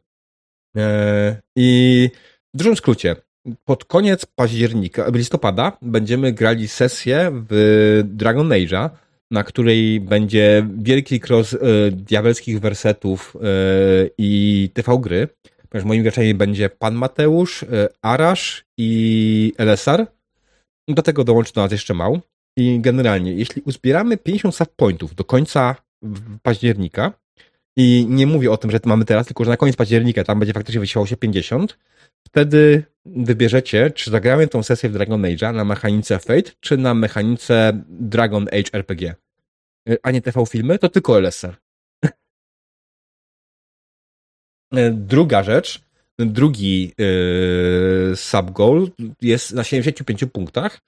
e, 0.76 1.42
i 1.56 2.10
w 2.54 2.58
dużym 2.58 2.76
skrócie, 2.76 3.16
pod 3.64 3.84
koniec 3.84 4.26
października, 4.26 5.08
listopada 5.08 5.72
będziemy 5.82 6.32
grali 6.32 6.68
sesję 6.68 7.30
w 7.50 8.02
Dragon 8.04 8.48
Age'a, 8.48 8.90
na 9.30 9.44
której 9.44 10.00
będzie 10.00 10.66
wielki 10.78 11.20
cross 11.28 11.54
e, 11.54 11.58
diabelskich 11.90 12.60
wersetów 12.60 13.36
i 14.18 14.70
TV 14.74 14.98
gry 15.00 15.28
ponieważ 15.68 15.88
moimi 15.88 16.02
graczami 16.02 16.34
będzie 16.34 16.70
Pan 16.70 16.94
Mateusz, 16.94 17.62
e, 17.62 17.88
Arasz 18.02 18.64
i 18.78 19.52
LSR. 19.58 20.06
Do 20.88 21.02
tego 21.02 21.24
dołączy 21.24 21.52
do 21.52 21.60
nas 21.60 21.72
jeszcze 21.72 21.94
Mał. 21.94 22.20
I 22.58 22.80
generalnie, 22.80 23.32
jeśli 23.32 23.62
uzbieramy 23.62 24.16
50 24.16 24.54
sub 24.54 24.68
pointów 24.76 25.14
do 25.14 25.24
końca 25.24 25.76
października, 26.42 27.12
i 27.76 28.06
nie 28.08 28.26
mówię 28.26 28.50
o 28.50 28.56
tym, 28.56 28.70
że 28.70 28.80
mamy 28.84 29.04
teraz, 29.04 29.26
tylko 29.26 29.44
że 29.44 29.50
na 29.50 29.56
koniec 29.56 29.76
października 29.76 30.24
tam 30.24 30.38
będzie 30.38 30.52
faktycznie 30.52 30.80
wysiłało 30.80 31.06
się 31.06 31.16
50, 31.16 31.78
wtedy 32.28 32.84
wybierzecie, 33.06 33.90
czy 33.90 34.10
zagramy 34.10 34.48
tą 34.48 34.62
sesję 34.62 34.88
w 34.88 34.92
Dragon 34.92 35.22
Age'a 35.22 35.54
na 35.54 35.64
mechanice 35.64 36.18
Fate, 36.18 36.50
czy 36.60 36.76
na 36.76 36.94
mechanice 36.94 37.84
Dragon 37.88 38.48
Age 38.48 38.70
RPG. 38.72 39.14
E, 39.88 39.96
a 40.02 40.10
nie 40.10 40.22
TV 40.22 40.46
filmy, 40.46 40.78
to 40.78 40.88
tylko 40.88 41.18
LSR. 41.18 41.56
E, 44.74 44.90
druga 44.90 45.42
rzecz, 45.42 45.86
drugi 46.18 46.92
yy, 46.98 48.16
subgoal 48.16 48.90
jest 49.22 49.52
na 49.54 49.64
75 49.64 50.24
punktach. 50.32 50.80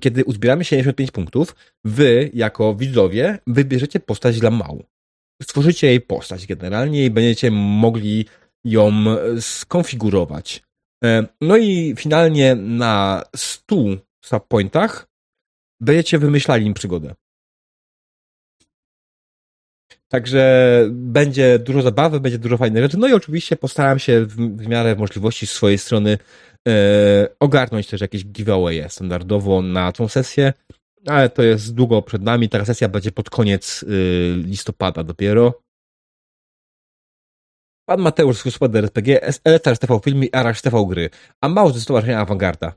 Kiedy 0.00 0.24
uzbieramy 0.24 0.64
75 0.64 1.10
punktów, 1.10 1.56
wy, 1.84 2.30
jako 2.34 2.74
widzowie, 2.74 3.38
wybierzecie 3.46 4.00
postać 4.00 4.40
dla 4.40 4.50
mału. 4.50 4.84
Stworzycie 5.42 5.86
jej 5.86 6.00
postać 6.00 6.46
generalnie 6.46 7.04
i 7.04 7.10
będziecie 7.10 7.50
mogli 7.50 8.26
ją 8.64 8.92
skonfigurować. 9.40 10.62
Yy, 11.02 11.26
no 11.40 11.56
i 11.56 11.94
finalnie 11.96 12.54
na 12.54 13.24
100 13.36 13.76
subpointach 14.24 15.08
będziecie 15.80 16.18
wymyślali 16.18 16.66
im 16.66 16.74
przygodę. 16.74 17.14
Także 20.08 20.84
będzie 20.90 21.58
dużo 21.58 21.82
zabawy, 21.82 22.20
będzie 22.20 22.38
dużo 22.38 22.56
fajnych 22.56 22.82
rzeczy. 22.82 22.98
No 22.98 23.08
i 23.08 23.12
oczywiście 23.12 23.56
postaram 23.56 23.98
się 23.98 24.24
w, 24.24 24.36
w 24.36 24.66
miarę 24.66 24.96
możliwości 24.96 25.46
z 25.46 25.50
swojej 25.50 25.78
strony 25.78 26.18
e, 26.68 27.28
ogarnąć 27.40 27.86
też 27.86 28.00
jakieś 28.00 28.24
giveawaye 28.26 28.88
standardowo 28.88 29.62
na 29.62 29.92
tą 29.92 30.08
sesję, 30.08 30.52
ale 31.06 31.28
to 31.28 31.42
jest 31.42 31.74
długo 31.74 32.02
przed 32.02 32.22
nami. 32.22 32.48
Ta 32.48 32.64
sesja 32.64 32.88
będzie 32.88 33.12
pod 33.12 33.30
koniec 33.30 33.82
y, 33.82 33.86
listopada 34.36 35.04
dopiero. 35.04 35.62
Pan 37.88 38.00
Mateusz 38.00 38.38
z 38.38 38.44
Gospody 38.44 38.78
RPG, 38.78 39.20
Eletar 39.44 39.76
z 39.76 39.78
TV 39.78 40.00
Film 40.04 40.24
i 40.24 40.32
Arash 40.32 40.58
z 40.58 40.62
TV 40.62 40.86
Gry, 40.88 41.10
a 41.40 41.48
mało 41.48 41.70
ze 41.70 41.80
Stowarzyszenia 41.80 42.20
Awangarda. 42.20 42.72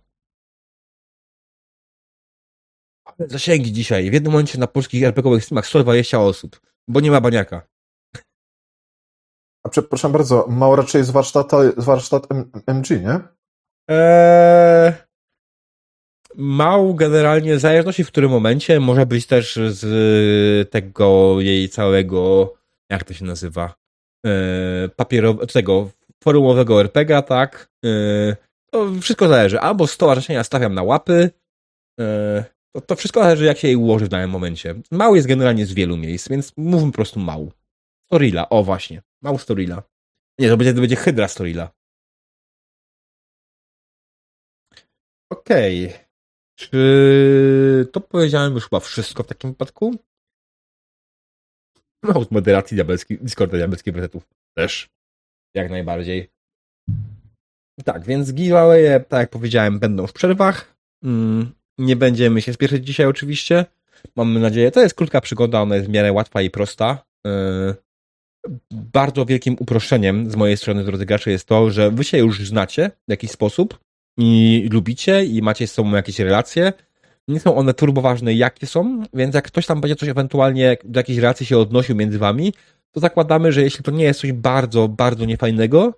Zasięgi 3.20 3.74
dzisiaj. 3.74 4.10
W 4.10 4.14
jednym 4.14 4.32
momencie 4.32 4.60
na 4.60 4.68
polskich 4.68 5.04
RPGowych 5.04 5.44
streamach 5.44 5.68
120 5.68 6.20
osób, 6.20 6.62
bo 6.88 7.00
nie 7.00 7.12
ma 7.12 7.22
baniaka. 7.22 7.68
A 9.64 9.70
przepraszam 9.70 10.12
bardzo, 10.12 10.48
mało 10.50 10.76
raczej 10.76 11.04
z, 11.04 11.10
warsztata, 11.10 11.58
z 11.78 11.86
warsztat 11.86 12.28
MG, 12.68 12.90
nie? 12.90 13.20
Eee, 13.88 14.94
mał 16.36 16.96
generalnie, 16.96 17.56
w 17.56 17.60
zależności 17.60 18.04
w 18.04 18.08
którym 18.08 18.32
momencie, 18.32 18.80
może 18.80 19.06
być 19.06 19.28
też 19.28 19.60
z 19.68 20.70
tego 20.70 21.42
jej 21.42 21.70
całego, 21.70 22.54
jak 22.90 23.04
to 23.04 23.14
się 23.14 23.26
nazywa, 23.26 23.81
papierowego, 24.96 25.48
tego 25.48 25.90
forumowego 26.24 26.82
RPGa, 26.82 27.22
tak? 27.22 27.70
Eee, 27.84 28.36
to 28.72 28.92
wszystko 29.02 29.28
zależy. 29.28 29.60
Albo 29.60 29.88
stowarzyszenia 29.88 30.44
stawiam 30.44 30.74
na 30.74 30.84
łapy, 30.84 31.32
eee, 32.00 32.44
to, 32.76 32.82
to 32.82 32.96
wszystko 32.96 33.24
zależy, 33.24 33.46
jak 33.46 33.58
się 33.58 33.68
jej 33.68 33.76
ułoży 33.76 34.06
w 34.06 34.10
danym 34.10 34.30
momencie. 34.30 34.76
Mał 34.92 35.16
jest 35.16 35.28
generalnie 35.28 35.66
z 35.66 35.74
wielu 35.74 35.98
miejsc, 35.98 36.30
więc 36.30 36.54
mówmy 36.58 36.92
po 36.92 36.96
prostu 36.96 37.20
mał. 37.20 37.52
Storila, 38.06 38.50
o 38.50 38.64
właśnie. 38.64 39.02
Mał 39.22 39.38
Storila. 39.38 39.84
Nie, 40.40 40.50
to 40.50 40.58
będzie, 40.58 40.74
to 40.74 40.82
będzie 40.82 40.96
Hydra 40.96 41.28
Storila. 41.28 41.72
Okej. 45.30 45.88
Okay. 45.88 46.00
Czy 46.60 47.90
to 47.92 48.02
powiedziałem 48.02 48.54
już 48.54 48.64
chyba 48.64 48.80
wszystko 48.80 49.24
w 49.24 49.28
takim 49.28 49.50
wypadku? 49.50 49.96
No, 52.04 52.24
z 52.24 52.32
moderacji 52.32 52.76
diabelskiej, 52.76 53.18
Discorda 53.22 53.58
diabelskich 53.58 53.94
presetów 53.94 54.28
też. 54.58 54.90
Jak 55.56 55.70
najbardziej. 55.70 56.30
Tak, 57.86 58.06
więc 58.06 58.34
giveawaye, 58.34 59.00
tak 59.00 59.20
jak 59.20 59.30
powiedziałem, 59.30 59.80
będą 59.80 60.08
w 60.08 60.14
przerwach. 60.14 60.76
Mm, 61.04 61.52
nie 61.78 61.96
będziemy 61.96 62.42
się 62.42 62.54
spieszyć 62.54 62.86
dzisiaj 62.86 63.06
oczywiście. 63.06 63.66
Mamy 64.16 64.40
nadzieję, 64.40 64.72
to 64.72 64.82
jest 64.82 64.96
krótka 64.96 65.22
przygoda, 65.22 65.62
ona 65.62 65.76
jest 65.76 65.88
w 65.88 65.92
miarę 65.92 66.12
łatwa 66.12 66.42
i 66.42 66.50
prosta. 66.50 67.06
Yy, 67.26 67.76
bardzo 68.72 69.26
wielkim 69.26 69.56
uproszczeniem 69.60 70.32
z 70.32 70.36
mojej 70.36 70.58
strony, 70.58 70.84
drodzy 70.84 71.06
gracze, 71.06 71.32
jest 71.32 71.48
to, 71.48 71.72
że 71.72 71.92
wy 71.92 72.04
się 72.04 72.18
już 72.18 72.48
znacie 72.48 72.92
w 73.08 73.12
jakiś 73.12 73.32
sposób 73.32 73.80
i 74.18 74.70
lubicie 74.72 75.26
i 75.26 75.42
macie 75.42 75.68
z 75.68 75.74
sobą 75.74 75.96
jakieś 75.96 76.20
relacje. 76.20 76.74
Nie 77.32 77.40
są 77.40 77.56
one 77.56 77.74
turbo 77.74 78.02
ważne, 78.02 78.34
jakie 78.34 78.68
są, 78.68 79.04
więc 79.14 79.36
jak 79.36 79.46
ktoś 79.46 79.66
tam 79.66 79.82
będzie 79.82 79.96
coś 79.96 80.10
ewentualnie 80.10 80.78
do 80.84 81.00
jakiejś 81.00 81.20
relacji 81.20 81.46
się 81.46 81.58
odnosił 81.58 81.96
między 81.96 82.20
wami, 82.20 82.54
to 82.92 83.00
zakładamy, 83.00 83.52
że 83.52 83.62
jeśli 83.62 83.84
to 83.84 83.92
nie 83.92 84.04
jest 84.04 84.20
coś 84.20 84.32
bardzo, 84.32 84.88
bardzo 84.88 85.26
niefajnego, 85.26 85.94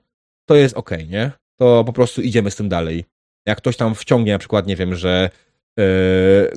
to 0.45 0.55
jest 0.55 0.77
ok, 0.77 0.91
nie? 1.07 1.31
To 1.59 1.83
po 1.83 1.93
prostu 1.93 2.21
idziemy 2.21 2.51
z 2.51 2.55
tym 2.55 2.69
dalej. 2.69 3.05
Jak 3.45 3.57
ktoś 3.57 3.77
tam 3.77 3.95
wciągnie 3.95 4.31
na 4.31 4.39
przykład, 4.39 4.67
nie 4.67 4.75
wiem, 4.75 4.95
że 4.95 5.29
yy, 5.77 5.85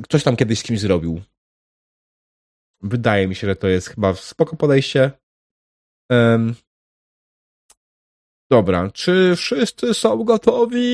ktoś 0.02 0.22
tam 0.22 0.36
kiedyś 0.36 0.58
z 0.58 0.62
kimś 0.62 0.80
zrobił. 0.80 1.22
Wydaje 2.82 3.28
mi 3.28 3.34
się, 3.34 3.46
że 3.46 3.56
to 3.56 3.68
jest 3.68 3.88
chyba 3.88 4.14
spoko 4.14 4.56
podejście. 4.56 5.10
Um, 6.10 6.54
dobra, 8.50 8.90
czy 8.90 9.36
wszyscy 9.36 9.94
są 9.94 10.24
gotowi? 10.24 10.86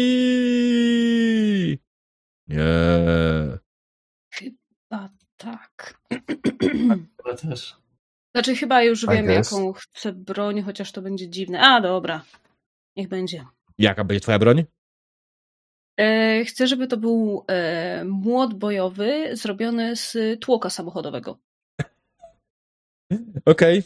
Nie. 2.49 3.62
Tak. 5.43 6.01
Chyba 7.17 7.37
też. 7.37 7.77
Znaczy 8.35 8.57
chyba 8.57 8.83
już 8.83 9.07
wiem, 9.07 9.29
jaką 9.29 9.73
chcę 9.73 10.13
broń, 10.13 10.63
chociaż 10.63 10.93
to 10.93 11.03
będzie 11.03 11.29
dziwne. 11.29 11.61
A, 11.61 11.81
dobra. 11.81 12.25
Niech 12.97 13.09
będzie. 13.09 13.45
Jaka 13.79 14.05
będzie 14.05 14.21
twoja 14.21 14.39
broń? 14.39 14.65
E, 16.01 16.45
chcę, 16.45 16.67
żeby 16.67 16.87
to 16.87 16.97
był 16.97 17.45
e, 17.49 18.05
młot 18.05 18.55
bojowy 18.55 19.37
zrobiony 19.37 19.97
z 19.97 20.17
tłoka 20.41 20.71
samochodowego. 20.71 21.39
Okej. 23.45 23.83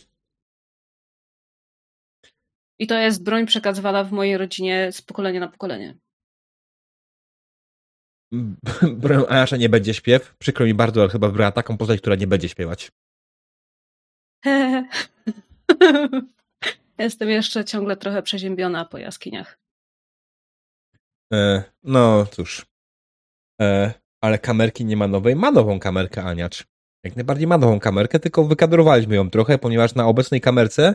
I 2.79 2.87
to 2.87 2.99
jest 2.99 3.25
broń 3.25 3.47
przekazywana 3.47 4.05
w 4.05 4.13
mojej 4.13 4.39
rodzinie 4.39 4.93
z 4.93 5.03
pokolenia 5.03 5.41
na 5.41 5.49
pokolenie. 5.49 5.99
Broń 9.03 9.25
Anasza 9.29 9.57
nie 9.57 9.69
będzie 9.69 9.95
śpiew. 9.95 10.35
Przykro 10.39 10.67
mi 10.67 10.75
bardzo, 10.75 11.01
ale 11.01 11.11
chyba 11.11 11.29
wybrała 11.29 11.53
taką 11.53 11.77
postać, 11.77 12.01
która 12.01 12.17
nie 12.17 12.27
będzie 12.27 12.49
śpiewać. 12.49 12.93
Jestem 16.99 17.29
jeszcze 17.29 17.65
ciągle 17.65 17.97
trochę 17.97 18.23
przeziębiona 18.23 18.85
po 18.85 18.99
jaskiniach. 18.99 19.59
E, 21.33 21.63
no 21.83 22.27
cóż. 22.27 22.67
E, 23.63 23.95
ale 24.21 24.39
kamerki 24.39 24.85
nie 24.85 24.97
ma 24.97 25.09
nowej. 25.09 25.37
Ma 25.37 25.51
nową 25.51 25.81
kamerkę 25.81 26.23
Aniacz. 26.23 26.67
Jak 27.05 27.17
najbardziej 27.17 27.47
ma 27.47 27.59
nową 27.59 27.81
kamerkę, 27.81 28.21
tylko 28.21 28.45
wykadrowaliśmy 28.45 29.17
ją 29.17 29.31
trochę, 29.31 29.59
ponieważ 29.59 29.95
na 29.95 30.07
obecnej 30.07 30.41
kamerce 30.41 30.95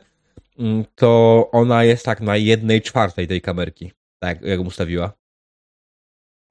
mm, 0.60 0.86
to 0.96 1.50
ona 1.52 1.84
jest 1.84 2.06
tak 2.06 2.22
na 2.22 2.38
jednej 2.38 2.82
czwartej 2.82 3.28
tej 3.28 3.41
kamerki. 3.41 3.91
Tak, 4.20 4.41
jak 4.41 4.60
ją 4.60 4.65
ustawiła. 4.65 5.20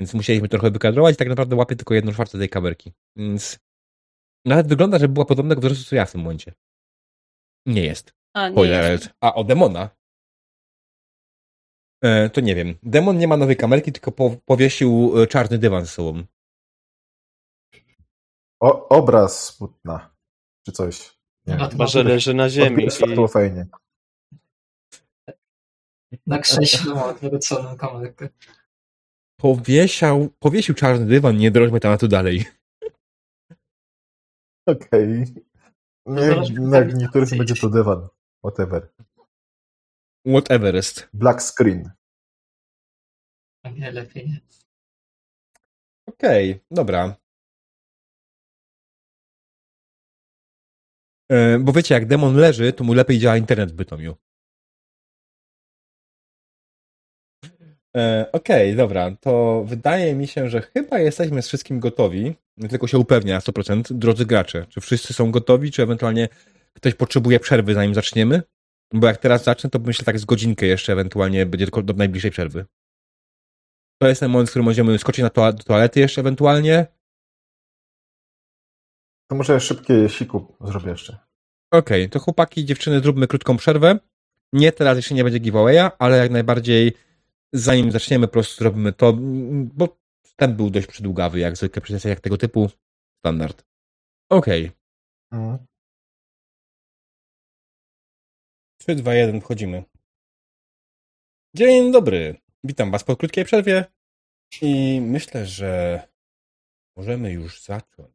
Więc 0.00 0.14
musieliśmy 0.14 0.48
trochę 0.48 0.70
wykadrować 0.70 1.14
i 1.14 1.18
tak 1.18 1.28
naprawdę 1.28 1.56
łapie 1.56 1.76
tylko 1.76 1.94
jedną 1.94 2.12
czwartą 2.12 2.38
tej 2.38 2.48
kamerki. 2.48 2.92
Więc 3.16 3.58
nawet 4.44 4.68
wygląda, 4.68 4.98
że 4.98 5.08
była 5.08 5.26
podobnego 5.26 5.60
wzrostu 5.60 5.84
co 5.84 5.96
ja 5.96 6.06
w 6.06 6.12
tym 6.12 6.20
momencie. 6.20 6.52
Nie 7.66 7.84
jest. 7.84 8.12
A, 8.34 8.48
nie 8.48 8.64
jest. 8.64 9.10
A, 9.20 9.34
o 9.34 9.44
demona. 9.44 9.90
E, 12.04 12.30
to 12.30 12.40
nie 12.40 12.54
wiem. 12.54 12.78
Demon 12.82 13.18
nie 13.18 13.28
ma 13.28 13.36
nowej 13.36 13.56
kamerki, 13.56 13.92
tylko 13.92 14.12
po, 14.12 14.36
powiesił 14.44 15.22
e, 15.22 15.26
czarny 15.26 15.58
dywan 15.58 15.84
ze 15.84 15.90
sobą. 15.90 16.24
O, 18.60 18.88
obraz 18.88 19.44
smutna. 19.44 20.14
Czy 20.66 20.72
coś. 20.72 21.18
Nie. 21.46 21.56
Chyba, 21.56 21.86
że 21.86 22.02
leży 22.02 22.34
na 22.34 22.50
ziemi. 22.50 22.68
Odbija 22.68 22.88
I... 22.88 22.90
światło 22.90 23.28
fajnie. 23.28 23.66
Na 26.26 26.38
krześle 26.38 26.94
ma 26.94 27.04
odwróconą 27.04 27.76
kamerkę. 27.76 28.28
Powiesiał, 29.40 30.28
powiesił 30.38 30.74
czarny 30.74 31.06
dywan, 31.06 31.36
nie 31.36 31.50
drożmy 31.50 31.80
tematu 31.80 32.08
dalej. 32.08 32.44
Okej. 34.66 35.24
Nie, 36.06 36.26
Zaraz 36.26 36.50
na 36.50 36.80
niektórych 36.80 37.30
będzie 37.30 37.54
to 37.54 37.70
dywan. 37.70 38.08
Whatever. 38.44 38.88
Whatever 40.26 40.74
jest. 40.74 41.08
Black 41.14 41.42
screen. 41.42 41.90
A 43.64 43.70
nie, 43.70 43.92
lepiej 43.92 44.28
nie. 44.28 44.40
Okej, 46.06 46.60
dobra. 46.70 47.16
E, 51.30 51.58
bo 51.58 51.72
wiecie, 51.72 51.94
jak 51.94 52.06
demon 52.06 52.36
leży, 52.36 52.72
to 52.72 52.84
mu 52.84 52.94
lepiej 52.94 53.18
działa 53.18 53.36
internet 53.36 53.72
w 53.72 53.74
Bytomiu. 53.74 54.16
E, 57.96 58.26
Okej, 58.32 58.76
dobra, 58.76 59.10
to 59.20 59.64
wydaje 59.66 60.14
mi 60.14 60.26
się, 60.26 60.50
że 60.50 60.62
chyba 60.62 60.98
jesteśmy 60.98 61.42
z 61.42 61.48
wszystkim 61.48 61.80
gotowi. 61.80 62.34
Tylko 62.70 62.86
się 62.86 62.98
upewnia 62.98 63.34
na 63.34 63.40
100%. 63.40 63.82
Drodzy 63.92 64.26
gracze, 64.26 64.66
czy 64.68 64.80
wszyscy 64.80 65.14
są 65.14 65.30
gotowi, 65.30 65.70
czy 65.72 65.82
ewentualnie 65.82 66.28
ktoś 66.74 66.94
potrzebuje 66.94 67.40
przerwy, 67.40 67.74
zanim 67.74 67.94
zaczniemy? 67.94 68.42
Bo 68.94 69.06
jak 69.06 69.16
teraz 69.16 69.44
zacznę, 69.44 69.70
to 69.70 69.78
myślę 69.78 70.04
tak 70.04 70.18
z 70.18 70.24
godzinkę 70.24 70.66
jeszcze 70.66 70.92
ewentualnie 70.92 71.46
będzie 71.46 71.66
tylko 71.66 71.82
do 71.82 71.92
najbliższej 71.92 72.30
przerwy. 72.30 72.64
To 74.02 74.08
jest 74.08 74.20
ten 74.20 74.30
moment, 74.30 74.48
w 74.48 74.52
którym 74.52 74.64
możemy 74.64 74.98
skoczyć 74.98 75.22
na 75.22 75.28
toa- 75.28 75.52
do 75.52 75.64
toalety 75.64 76.00
jeszcze 76.00 76.20
ewentualnie. 76.20 76.86
To 79.30 79.36
może 79.36 79.60
szybkie 79.60 80.08
siku 80.08 80.56
zrobię 80.60 80.90
jeszcze. 80.90 81.18
Okej, 81.72 82.10
to 82.10 82.18
chłopaki, 82.18 82.64
dziewczyny, 82.64 83.00
zróbmy 83.00 83.26
krótką 83.26 83.56
przerwę. 83.56 83.98
Nie, 84.52 84.72
teraz 84.72 84.96
jeszcze 84.96 85.14
nie 85.14 85.24
będzie 85.24 85.38
giveawaya, 85.38 85.90
ale 85.98 86.16
jak 86.18 86.30
najbardziej 86.30 86.92
zanim 87.52 87.92
zaczniemy, 87.92 88.26
po 88.26 88.32
prostu 88.32 88.64
zrobimy 88.64 88.92
to, 88.92 89.12
bo 89.74 89.98
ten 90.36 90.56
był 90.56 90.70
dość 90.70 90.86
przydługawy, 90.86 91.38
jak 91.38 91.56
zwykle 91.56 91.82
przy 91.82 91.92
sesjach 91.92 92.20
tego 92.20 92.36
typu. 92.36 92.70
Standard. 93.18 93.64
Okej. 94.30 94.70
Mhm. 95.32 95.66
3, 98.80 98.94
2, 98.94 99.14
1, 99.14 99.40
wchodzimy. 99.40 99.84
Dzień 101.56 101.92
dobry. 101.92 102.40
Witam 102.64 102.90
Was 102.90 103.04
po 103.04 103.16
krótkiej 103.16 103.44
przerwie 103.44 103.84
i 104.62 105.00
myślę, 105.00 105.46
że 105.46 106.02
możemy 106.96 107.32
już 107.32 107.62
zacząć. 107.62 108.14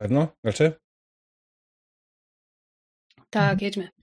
Pewno? 0.00 0.28
Znaczy? 0.44 0.80
Tak, 3.30 3.62
jedźmy. 3.62 3.99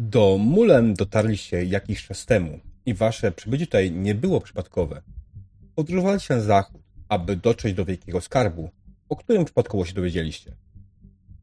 Do 0.00 0.38
Mulem 0.38 0.94
dotarliście 0.94 1.64
jakiś 1.64 2.06
czas 2.06 2.26
temu 2.26 2.60
i 2.86 2.94
wasze 2.94 3.32
przybycie 3.32 3.66
tutaj 3.66 3.92
nie 3.92 4.14
było 4.14 4.40
przypadkowe. 4.40 5.02
Podróżowaliście 5.74 6.34
na 6.34 6.40
zachód, 6.40 6.82
aby 7.08 7.36
dotrzeć 7.36 7.74
do 7.74 7.84
wielkiego 7.84 8.20
skarbu, 8.20 8.70
o 9.08 9.16
którym 9.16 9.44
przypadkowo 9.44 9.84
się 9.84 9.94
dowiedzieliście. 9.94 10.56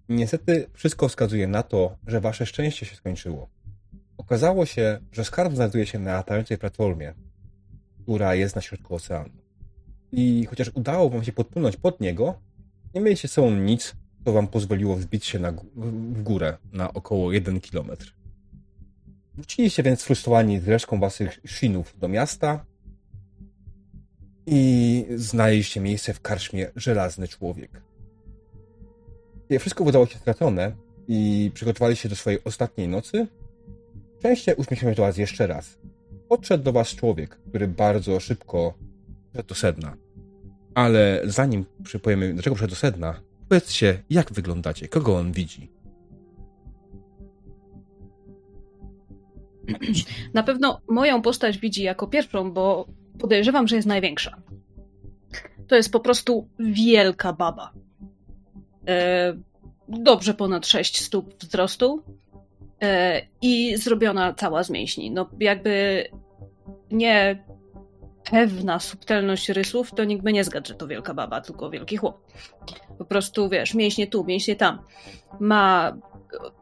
Niestety 0.09 0.67
wszystko 0.73 1.07
wskazuje 1.07 1.47
na 1.47 1.63
to, 1.63 1.97
że 2.07 2.21
wasze 2.21 2.45
szczęście 2.45 2.85
się 2.85 2.95
skończyło. 2.95 3.49
Okazało 4.17 4.65
się, 4.65 4.99
że 5.11 5.25
skarb 5.25 5.55
znajduje 5.55 5.85
się 5.85 5.99
na 5.99 6.13
latającej 6.13 6.57
platformie, 6.57 7.13
która 8.01 8.35
jest 8.35 8.55
na 8.55 8.61
środku 8.61 8.95
oceanu. 8.95 9.33
I 10.11 10.45
chociaż 10.49 10.71
udało 10.73 11.09
wam 11.09 11.23
się 11.23 11.31
podpłynąć 11.31 11.77
pod 11.77 12.01
niego, 12.01 12.39
nie 12.93 13.01
mieliście 13.01 13.27
sobą 13.27 13.51
nic, 13.51 13.95
co 14.25 14.33
wam 14.33 14.47
pozwoliło 14.47 14.95
wzbić 14.95 15.25
się 15.25 15.39
na, 15.39 15.51
w 16.11 16.23
górę 16.23 16.57
na 16.73 16.93
około 16.93 17.31
1 17.31 17.61
kilometr. 17.61 18.15
Wróciliście 19.35 19.83
więc 19.83 20.01
sfrustrowani 20.01 20.59
z 20.59 20.67
resztką 20.67 20.99
waszych 20.99 21.39
shinów 21.45 21.99
do 21.99 22.07
miasta 22.07 22.65
i 24.45 25.05
znaleźliście 25.15 25.79
miejsce 25.79 26.13
w 26.13 26.21
karczmie 26.21 26.71
Żelazny 26.75 27.27
Człowiek. 27.27 27.81
Wszystko 29.59 29.83
wydało 29.85 30.07
się 30.07 30.17
stracone 30.17 30.75
i 31.07 31.51
przygotowali 31.53 31.95
się 31.95 32.09
do 32.09 32.15
swojej 32.15 32.43
ostatniej 32.43 32.87
nocy, 32.87 33.27
szczęście 34.19 34.55
uśmiechnął 34.55 34.95
do 34.95 35.01
was 35.01 35.17
jeszcze 35.17 35.47
raz. 35.47 35.77
Podszedł 36.29 36.63
do 36.63 36.71
was 36.71 36.87
człowiek, 36.87 37.39
który 37.49 37.67
bardzo 37.67 38.19
szybko 38.19 38.73
wszedł 39.33 39.49
do 39.49 39.55
sedna. 39.55 39.97
Ale 40.75 41.21
zanim 41.23 41.65
przypowiemy, 41.83 42.33
dlaczego 42.33 42.55
wszedł 42.55 42.69
do 42.69 42.75
sedna, 42.75 43.21
powiedzcie, 43.49 44.03
jak 44.09 44.33
wyglądacie, 44.33 44.87
kogo 44.87 45.17
on 45.17 45.31
widzi. 45.31 45.74
Na 50.33 50.43
pewno 50.43 50.81
moją 50.89 51.21
postać 51.21 51.57
widzi 51.57 51.83
jako 51.83 52.07
pierwszą, 52.07 52.51
bo 52.51 52.87
podejrzewam, 53.19 53.67
że 53.67 53.75
jest 53.75 53.87
największa. 53.87 54.37
To 55.67 55.75
jest 55.75 55.91
po 55.91 55.99
prostu 55.99 56.49
wielka 56.59 57.33
baba. 57.33 57.73
E, 58.87 59.33
dobrze 59.87 60.33
ponad 60.33 60.67
6 60.67 61.01
stóp 61.01 61.33
wzrostu 61.43 62.03
e, 62.81 63.21
i 63.41 63.77
zrobiona 63.77 64.33
cała 64.33 64.63
z 64.63 64.69
mięśni. 64.69 65.11
No 65.11 65.29
jakby 65.39 66.03
nie 66.91 67.43
pewna 68.31 68.79
subtelność 68.79 69.49
rysów, 69.49 69.91
to 69.91 70.03
nikt 70.03 70.23
by 70.23 70.33
nie 70.33 70.43
zgadł, 70.43 70.67
że 70.67 70.75
to 70.75 70.87
wielka 70.87 71.13
baba, 71.13 71.41
tylko 71.41 71.69
wielki 71.69 71.97
chłop. 71.97 72.21
Po 72.97 73.05
prostu, 73.05 73.49
wiesz, 73.49 73.73
mięśnie 73.73 74.07
tu, 74.07 74.23
mięśnie 74.23 74.55
tam. 74.55 74.79
Ma 75.39 75.97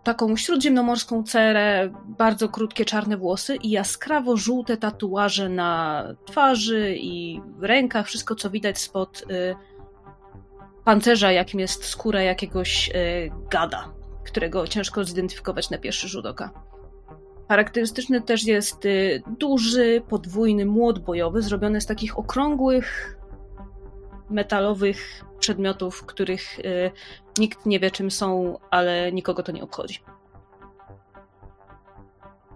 taką 0.03 0.35
śródziemnomorską 0.35 1.23
cerę, 1.23 1.93
bardzo 2.05 2.49
krótkie 2.49 2.85
czarne 2.85 3.17
włosy 3.17 3.55
i 3.55 3.69
jaskrawo 3.69 4.37
żółte 4.37 4.77
tatuaże 4.77 5.49
na 5.49 6.03
twarzy 6.25 6.95
i 6.97 7.41
rękach, 7.61 8.07
wszystko 8.07 8.35
co 8.35 8.49
widać 8.49 8.79
spod 8.79 9.23
y, 9.31 9.55
pancerza, 10.83 11.31
jakim 11.31 11.59
jest 11.59 11.85
skóra 11.85 12.21
jakiegoś 12.21 12.89
y, 12.89 13.31
gada, 13.51 13.93
którego 14.25 14.67
ciężko 14.67 15.03
zidentyfikować 15.03 15.69
na 15.69 15.77
pierwszy 15.77 16.07
rzut 16.07 16.25
oka. 16.25 16.51
Charakterystyczny 17.49 18.21
też 18.21 18.43
jest 18.43 18.85
y, 18.85 19.23
duży, 19.39 20.01
podwójny 20.09 20.65
młot 20.65 20.99
bojowy, 20.99 21.41
zrobiony 21.41 21.81
z 21.81 21.85
takich 21.85 22.19
okrągłych, 22.19 23.17
metalowych 24.29 25.25
przedmiotów, 25.39 26.05
których 26.05 26.59
nikt 27.37 27.65
nie 27.65 27.79
wie 27.79 27.91
czym 27.91 28.11
są, 28.11 28.57
ale 28.71 29.11
nikogo 29.11 29.43
to 29.43 29.51
nie 29.51 29.63
obchodzi. 29.63 29.99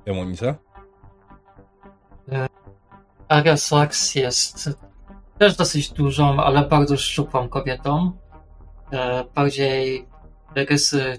Demonica? 0.05 0.55
E, 2.31 2.47
Aria 3.27 3.57
Sachs 3.57 4.15
jest 4.15 4.69
też 5.37 5.55
dosyć 5.55 5.89
dużą, 5.89 6.43
ale 6.43 6.65
bardzo 6.65 6.97
szczupłą 6.97 7.49
kobietą. 7.49 8.11
E, 8.91 9.23
bardziej 9.35 10.07
rysy 10.55 11.17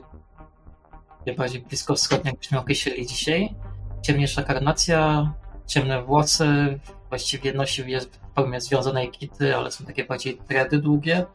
bardziej 1.35 1.61
blisko 1.62 1.94
wschodnie, 1.94 2.31
jakbyśmy 2.31 2.59
określili 2.59 3.07
dzisiaj. 3.07 3.55
Ciemniejsza 4.03 4.42
karnacja, 4.42 5.33
ciemne 5.66 6.03
włosy, 6.03 6.79
właściwie 7.09 7.53
nosi 7.53 7.90
jest 7.90 8.16
w 8.16 8.35
formie 8.35 8.61
związanej 8.61 9.11
kity, 9.11 9.57
ale 9.57 9.71
są 9.71 9.85
takie 9.85 10.05
bardziej 10.05 10.40
dredy 10.49 10.79
długie. 10.79 11.27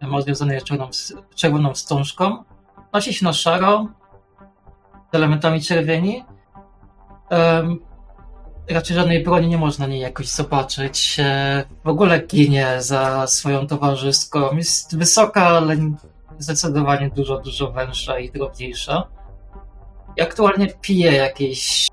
Ma 0.00 0.20
związane 0.20 0.60
czerwoną, 0.60 0.90
czerwoną 1.34 1.74
wstążką. 1.74 2.44
Nosi 2.92 3.14
się 3.14 3.24
na 3.24 3.32
szaro, 3.32 3.88
z 5.12 5.14
elementami 5.14 5.60
czerwieni. 5.60 6.24
Um, 7.30 7.78
raczej 8.70 8.96
żadnej 8.96 9.24
broni 9.24 9.48
nie 9.48 9.58
można 9.58 9.86
niej 9.86 10.00
jakoś 10.00 10.28
zobaczyć. 10.28 11.16
E, 11.20 11.64
w 11.84 11.88
ogóle 11.88 12.26
ginie 12.26 12.76
za 12.78 13.26
swoją 13.26 13.66
towarzyską. 13.66 14.56
Jest 14.56 14.98
wysoka, 14.98 15.46
ale 15.46 15.76
zdecydowanie 16.38 17.10
dużo, 17.10 17.38
dużo 17.38 17.70
węższa 17.70 18.18
i 18.18 18.30
drobniejsza. 18.30 19.08
I 20.16 20.22
aktualnie 20.22 20.66
pije 20.80 21.12
jakieś 21.12 21.88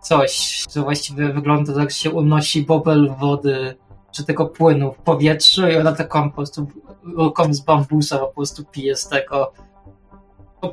coś, 0.00 0.64
co 0.68 0.82
właściwie 0.82 1.32
wygląda 1.32 1.74
tak, 1.74 1.92
się 1.92 2.10
unosi 2.10 2.62
bobel 2.62 3.14
wody, 3.18 3.74
czy 4.16 4.24
tego 4.24 4.46
płynu 4.46 4.92
w 4.92 4.98
powietrzu 4.98 5.68
i 5.68 5.76
ona 5.76 5.92
taką 5.92 6.30
po 6.30 6.36
prostu 6.36 6.66
ruką 7.16 7.54
z 7.54 7.60
bambusa 7.60 8.18
po 8.18 8.26
prostu 8.26 8.64
pije 8.64 8.96
z 8.96 9.08
tego. 9.08 9.52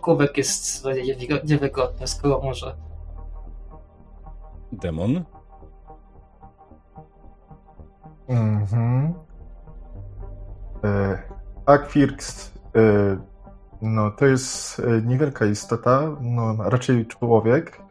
Kubek 0.02 0.38
jest 0.38 0.88
niewygodny, 1.44 2.08
skoro 2.08 2.42
może. 2.42 2.76
Demon? 4.72 5.24
Mhm. 8.28 9.14
E, 10.84 11.24
Aquirx 11.66 12.52
e, 12.76 13.18
no, 13.82 14.12
to 14.12 14.26
jest 14.26 14.80
e, 14.80 15.02
niewielka 15.02 15.46
istota, 15.46 16.02
no, 16.22 16.56
raczej 16.70 17.06
człowiek. 17.06 17.82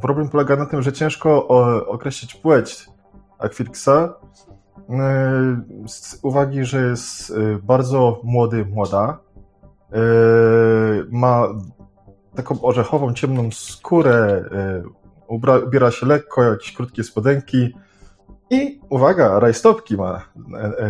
Problem 0.00 0.28
polega 0.28 0.56
na 0.56 0.66
tym, 0.66 0.82
że 0.82 0.92
ciężko 0.92 1.48
określić 1.88 2.34
płeć 2.34 2.90
Aquirxa 3.38 3.88
e, 3.88 4.19
z 5.86 6.18
uwagi, 6.22 6.64
że 6.64 6.82
jest 6.82 7.30
e, 7.30 7.34
bardzo 7.62 8.20
młody, 8.24 8.64
młoda. 8.64 9.18
Ma 11.10 11.48
taką 12.34 12.62
orzechową, 12.62 13.14
ciemną 13.14 13.50
skórę, 13.52 14.44
ubiera 15.66 15.90
się 15.90 16.06
lekko, 16.06 16.42
jakieś 16.42 16.72
krótkie 16.72 17.04
spodenki 17.04 17.74
i 18.50 18.80
uwaga, 18.88 19.40
rajstopki 19.40 19.96
ma 19.96 20.22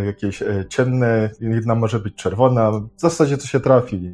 jakieś 0.07 0.43
ciemne, 0.69 1.31
jedna 1.41 1.75
może 1.75 1.99
być 1.99 2.15
czerwona, 2.15 2.71
w 2.71 2.89
zasadzie 2.97 3.39
to 3.39 3.47
się 3.47 3.61
trafi. 3.61 4.13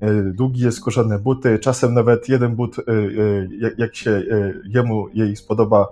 E, 0.00 0.22
długie, 0.22 0.72
skórzane 0.72 1.18
buty, 1.18 1.58
czasem 1.58 1.94
nawet 1.94 2.28
jeden 2.28 2.56
but, 2.56 2.78
e, 2.78 2.82
e, 2.82 3.72
jak 3.78 3.96
się 3.96 4.22
jemu, 4.68 5.08
jej 5.14 5.36
spodoba, 5.36 5.88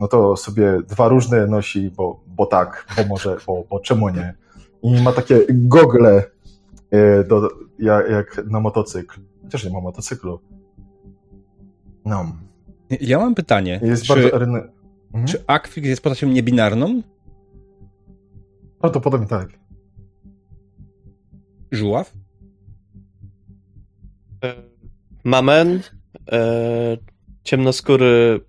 no 0.00 0.08
to 0.08 0.36
sobie 0.36 0.82
dwa 0.88 1.08
różne 1.08 1.46
nosi, 1.46 1.90
bo, 1.90 2.20
bo 2.26 2.46
tak, 2.46 2.86
bo 2.96 3.04
może, 3.04 3.36
bo, 3.46 3.64
bo 3.70 3.80
czemu 3.80 4.08
nie. 4.08 4.34
I 4.82 5.02
ma 5.02 5.12
takie 5.12 5.40
gogle 5.50 6.24
do, 7.28 7.48
jak, 7.78 8.10
jak 8.10 8.44
na 8.50 8.60
motocykl. 8.60 9.20
Chociaż 9.42 9.64
nie 9.64 9.70
ma 9.70 9.80
motocyklu. 9.80 10.40
No. 12.04 12.32
Ja 13.00 13.18
mam 13.18 13.34
pytanie. 13.34 13.80
Jest 13.82 14.02
czy, 14.02 14.08
bardzo 14.14 14.36
mhm. 14.36 15.26
Czy 15.26 15.44
Aquix 15.46 15.86
jest 15.86 16.02
postacią 16.02 16.28
niebinarną? 16.28 17.02
Prawdopodobnie 18.80 19.26
tak. 19.26 19.48
Żuław? 21.72 22.12
Mamen, 25.24 25.80
e, 26.32 26.96
ciemnoskóry, 27.44 28.40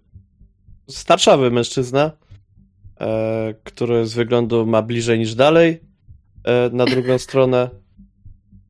starszawy 0.90 1.52
mężczyzna, 1.52 2.12
e, 3.02 3.54
który 3.64 4.08
z 4.08 4.14
wyglądu 4.14 4.66
ma 4.66 4.82
bliżej 4.82 5.20
niż 5.20 5.36
dalej, 5.36 5.82
e, 6.44 6.70
na 6.70 6.86
drugą 6.86 7.18
stronę, 7.28 7.70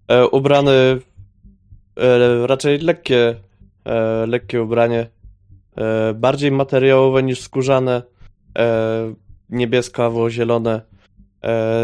e, 0.07 0.27
ubrany 0.27 0.71
e, 0.71 2.47
raczej 2.47 2.79
lekkie, 2.79 3.35
e, 3.85 4.25
lekkie 4.25 4.63
ubranie, 4.63 5.09
bardziej 6.15 6.51
materiałowe 6.51 7.23
niż 7.23 7.41
skórzane, 7.41 8.01
niebieskawo-zielone, 9.49 10.81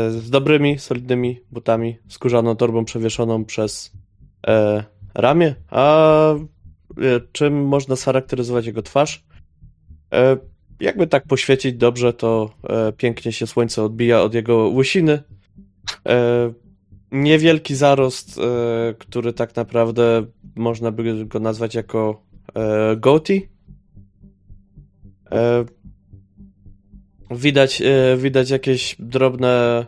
z 0.10 0.30
dobrymi, 0.30 0.80
solidnymi 0.80 1.40
butami, 1.52 1.98
skórzaną 2.08 2.56
torbą 2.56 2.86
przewieszoną 2.86 3.46
przez 3.46 3.92
ramię. 5.16 5.56
A 5.70 6.34
e, 6.34 6.38
czym 7.32 7.66
można 7.66 7.96
scharakteryzować 7.96 8.66
jego 8.66 8.82
twarz? 8.82 9.25
E, 10.14 10.38
jakby 10.80 11.08
tak 11.08 11.28
poświecić 11.28 11.76
dobrze, 11.76 12.14
to 12.14 12.49
e, 12.70 12.91
pięknie 12.91 13.32
się 13.32 13.47
słońce 13.47 13.84
odbija 13.84 14.22
od 14.22 14.34
jego 14.34 14.70
łysiny. 14.70 15.24
E, 16.08 16.53
niewielki 17.12 17.76
zarost, 17.76 18.39
który 18.99 19.34
tak 19.34 19.56
naprawdę 19.56 20.26
można 20.56 20.91
by 20.91 21.26
go 21.26 21.39
nazwać 21.39 21.76
jako. 21.76 22.22
E, 22.56 22.95
widać, 27.32 27.82
widać 28.18 28.49
jakieś 28.49 28.95
drobne, 28.99 29.86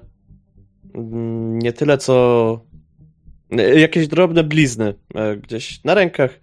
mm, 0.95 1.59
nie 1.59 1.73
tyle 1.73 1.97
co 1.97 2.59
jakieś 3.75 4.07
drobne 4.07 4.43
blizny 4.43 4.93
gdzieś 5.43 5.83
na 5.83 5.93
rękach, 5.93 6.39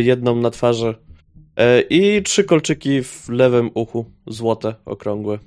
jedną 0.00 0.36
na 0.36 0.50
twarzy 0.50 0.94
i 1.90 2.22
trzy 2.22 2.44
kolczyki 2.44 3.02
w 3.02 3.28
lewym 3.28 3.70
uchu, 3.74 4.10
złote, 4.26 4.74
okrągłe. 4.84 5.38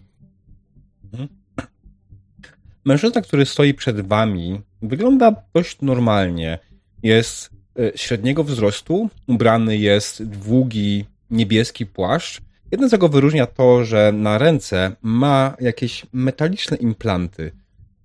Mężczyzna, 2.85 3.21
który 3.21 3.45
stoi 3.45 3.73
przed 3.73 4.07
wami, 4.07 4.61
wygląda 4.81 5.35
dość 5.53 5.77
normalnie. 5.81 6.59
Jest 7.03 7.49
e, 7.79 7.97
średniego 7.97 8.43
wzrostu, 8.43 9.09
ubrany 9.27 9.77
jest 9.77 10.23
długi 10.23 11.05
niebieski 11.29 11.85
płaszcz. 11.85 12.41
Jedno 12.71 12.89
z 12.89 12.95
go 12.95 13.09
wyróżnia 13.09 13.45
to, 13.45 13.85
że 13.85 14.11
na 14.11 14.37
ręce 14.37 14.95
ma 15.01 15.55
jakieś 15.59 16.05
metaliczne 16.13 16.77
implanty, 16.77 17.51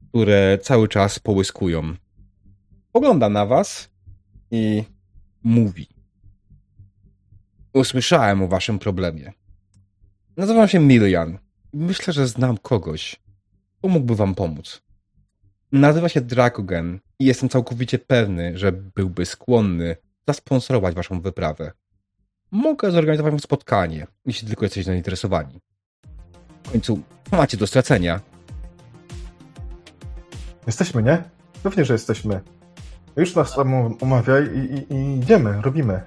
które 0.09 0.59
cały 0.63 0.89
czas 0.89 1.19
połyskują. 1.19 1.95
Pogląda 2.93 3.29
na 3.29 3.47
was 3.47 3.91
i 4.51 4.85
mówi. 5.43 6.00
Usłyszałem 7.73 8.43
o 8.43 8.49
waszym 8.49 8.79
problemie. 8.79 9.33
Nazywam 10.37 10.69
się 10.69 10.81
Milian. 10.81 11.39
Myślę, 11.73 12.13
że 12.13 12.27
znam 12.27 12.59
kogoś, 12.59 13.21
kto 13.79 13.89
mógłby 13.89 14.17
wam 14.17 14.35
pomóc. 14.35 14.83
Nazywa 15.73 16.09
się 16.09 16.21
Drakogen 16.21 17.01
i 17.19 17.25
jestem 17.25 17.49
całkowicie 17.49 17.99
pewny, 17.99 18.59
że 18.59 18.73
byłby 18.73 19.27
skłonny 19.27 19.97
zasponsorować 20.29 20.95
waszą 20.95 21.21
wyprawę. 21.21 21.73
Mogę 22.51 22.91
zorganizować 22.91 23.33
wam 23.33 23.41
spotkanie, 23.41 24.07
jeśli 24.27 24.49
tylko 24.49 24.65
jesteście 24.65 24.91
zainteresowani. 24.91 25.61
W 26.63 26.71
końcu 26.71 27.03
macie 27.33 27.57
do 27.57 27.67
stracenia. 27.67 28.21
Jesteśmy, 30.67 31.03
nie? 31.03 31.23
Pewnie, 31.63 31.85
że 31.85 31.93
jesteśmy. 31.95 32.41
Już 33.17 33.35
nas 33.35 33.55
tam 33.55 33.97
umawiaj 34.01 34.45
i, 34.45 34.59
i, 34.59 34.95
i 34.95 35.19
idziemy, 35.19 35.63
robimy. 35.63 36.01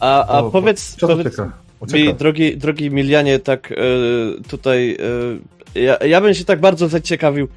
A, 0.00 0.26
a 0.26 0.38
O, 0.38 0.50
powiedz, 0.50 0.96
powiedz 1.00 1.36
mi, 1.92 2.14
drogi, 2.14 2.56
drogi 2.56 2.90
Milianie, 2.90 3.38
tak 3.38 3.72
e, 3.72 3.76
tutaj, 4.48 4.96
e, 5.74 5.80
ja, 5.80 5.96
ja 5.96 6.20
bym 6.20 6.34
się 6.34 6.44
tak 6.44 6.60
bardzo 6.60 6.88
zaciekawił, 6.88 7.48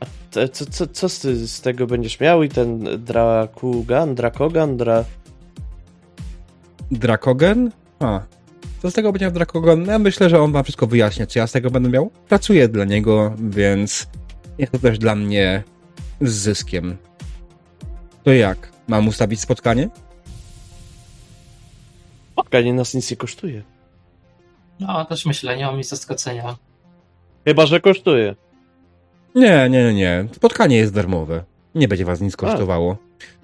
a 0.00 0.06
te, 0.30 0.48
co, 0.48 0.66
co, 0.66 0.86
co 0.86 1.08
z, 1.08 1.22
z 1.50 1.60
tego 1.60 1.86
będziesz 1.86 2.20
miał 2.20 2.42
i 2.42 2.48
ten 2.48 2.84
Drakugan, 2.98 4.14
Drakogan, 4.14 4.76
Dra... 4.76 5.04
Drakogen? 6.90 7.70
A, 8.00 8.20
co 8.82 8.90
z 8.90 8.94
tego 8.94 9.12
będzie 9.12 9.26
miał 9.26 9.32
Drakogen? 9.32 9.86
Ja 9.86 9.98
myślę, 9.98 10.30
że 10.30 10.40
on 10.40 10.52
wam 10.52 10.64
wszystko 10.64 10.86
wyjaśnia, 10.86 11.26
co 11.26 11.38
ja 11.38 11.46
z 11.46 11.52
tego 11.52 11.70
będę 11.70 11.88
miał. 11.88 12.10
Pracuję 12.28 12.68
dla 12.68 12.84
niego, 12.84 13.34
więc 13.38 14.06
jest 14.58 14.72
to 14.72 14.78
też 14.78 14.98
dla 14.98 15.14
mnie 15.14 15.62
z 16.20 16.32
zyskiem. 16.32 16.96
To 18.24 18.32
jak? 18.32 18.72
Mam 18.88 19.08
ustawić 19.08 19.40
spotkanie? 19.40 19.88
Spotkanie 22.34 22.72
nas 22.74 22.94
nic 22.94 23.10
nie 23.10 23.16
kosztuje. 23.16 23.62
No, 24.80 25.04
też 25.04 25.26
myślę, 25.26 25.56
nie 25.56 25.66
mam 25.66 25.76
nic 25.76 25.96
stracenia. 25.96 26.56
Chyba, 27.44 27.66
że 27.66 27.80
kosztuje. 27.80 28.34
Nie, 29.34 29.68
nie, 29.70 29.84
nie, 29.84 29.94
nie. 29.94 30.28
Spotkanie 30.32 30.76
jest 30.76 30.94
darmowe. 30.94 31.44
Nie 31.74 31.88
będzie 31.88 32.04
was 32.04 32.20
nic 32.20 32.36
kosztowało. 32.36 32.96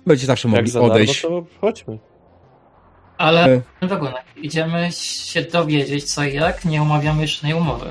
Będziecie 0.07 0.27
zawsze 0.27 0.49
Jak 0.49 0.57
mogli 0.57 0.71
za 0.71 0.81
darmo, 0.81 0.95
odejść. 0.95 1.23
to 1.23 1.45
chodźmy. 1.61 1.99
Ale 3.19 3.63
E. 3.81 3.87
wagunek, 3.89 4.25
idziemy 4.37 4.89
się 4.93 5.43
dowiedzieć 5.43 6.05
co 6.15 6.25
i 6.25 6.35
jak, 6.35 6.65
nie 6.65 6.83
umawiamy 6.83 7.27
żadnej 7.27 7.55
umowy. 7.55 7.87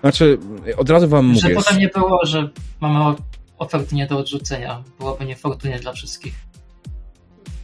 Znaczy, 0.00 0.38
od 0.76 0.90
razu 0.90 1.08
wam 1.08 1.34
Że 1.34 1.42
mówię. 1.48 1.54
potem 1.54 1.78
nie 1.78 1.88
było, 1.88 2.20
że 2.26 2.48
mamy 2.80 3.14
oferty 3.58 3.94
nie 3.94 4.06
do 4.06 4.18
odrzucenia. 4.18 4.82
Byłoby 4.98 5.24
niefortunnie 5.24 5.78
dla 5.78 5.92
wszystkich. 5.92 6.34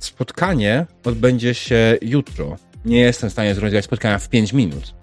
Spotkanie 0.00 0.86
odbędzie 1.04 1.54
się 1.54 1.98
jutro. 2.02 2.56
Nie 2.84 3.00
jestem 3.00 3.30
w 3.30 3.32
stanie 3.32 3.54
zorganizować 3.54 3.84
spotkania 3.84 4.18
w 4.18 4.28
5 4.28 4.52
minut. 4.52 4.94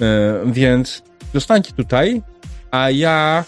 E, 0.00 0.40
więc 0.46 1.02
zostańcie 1.34 1.72
tutaj, 1.72 2.22
a 2.70 2.90
ja 2.90 3.44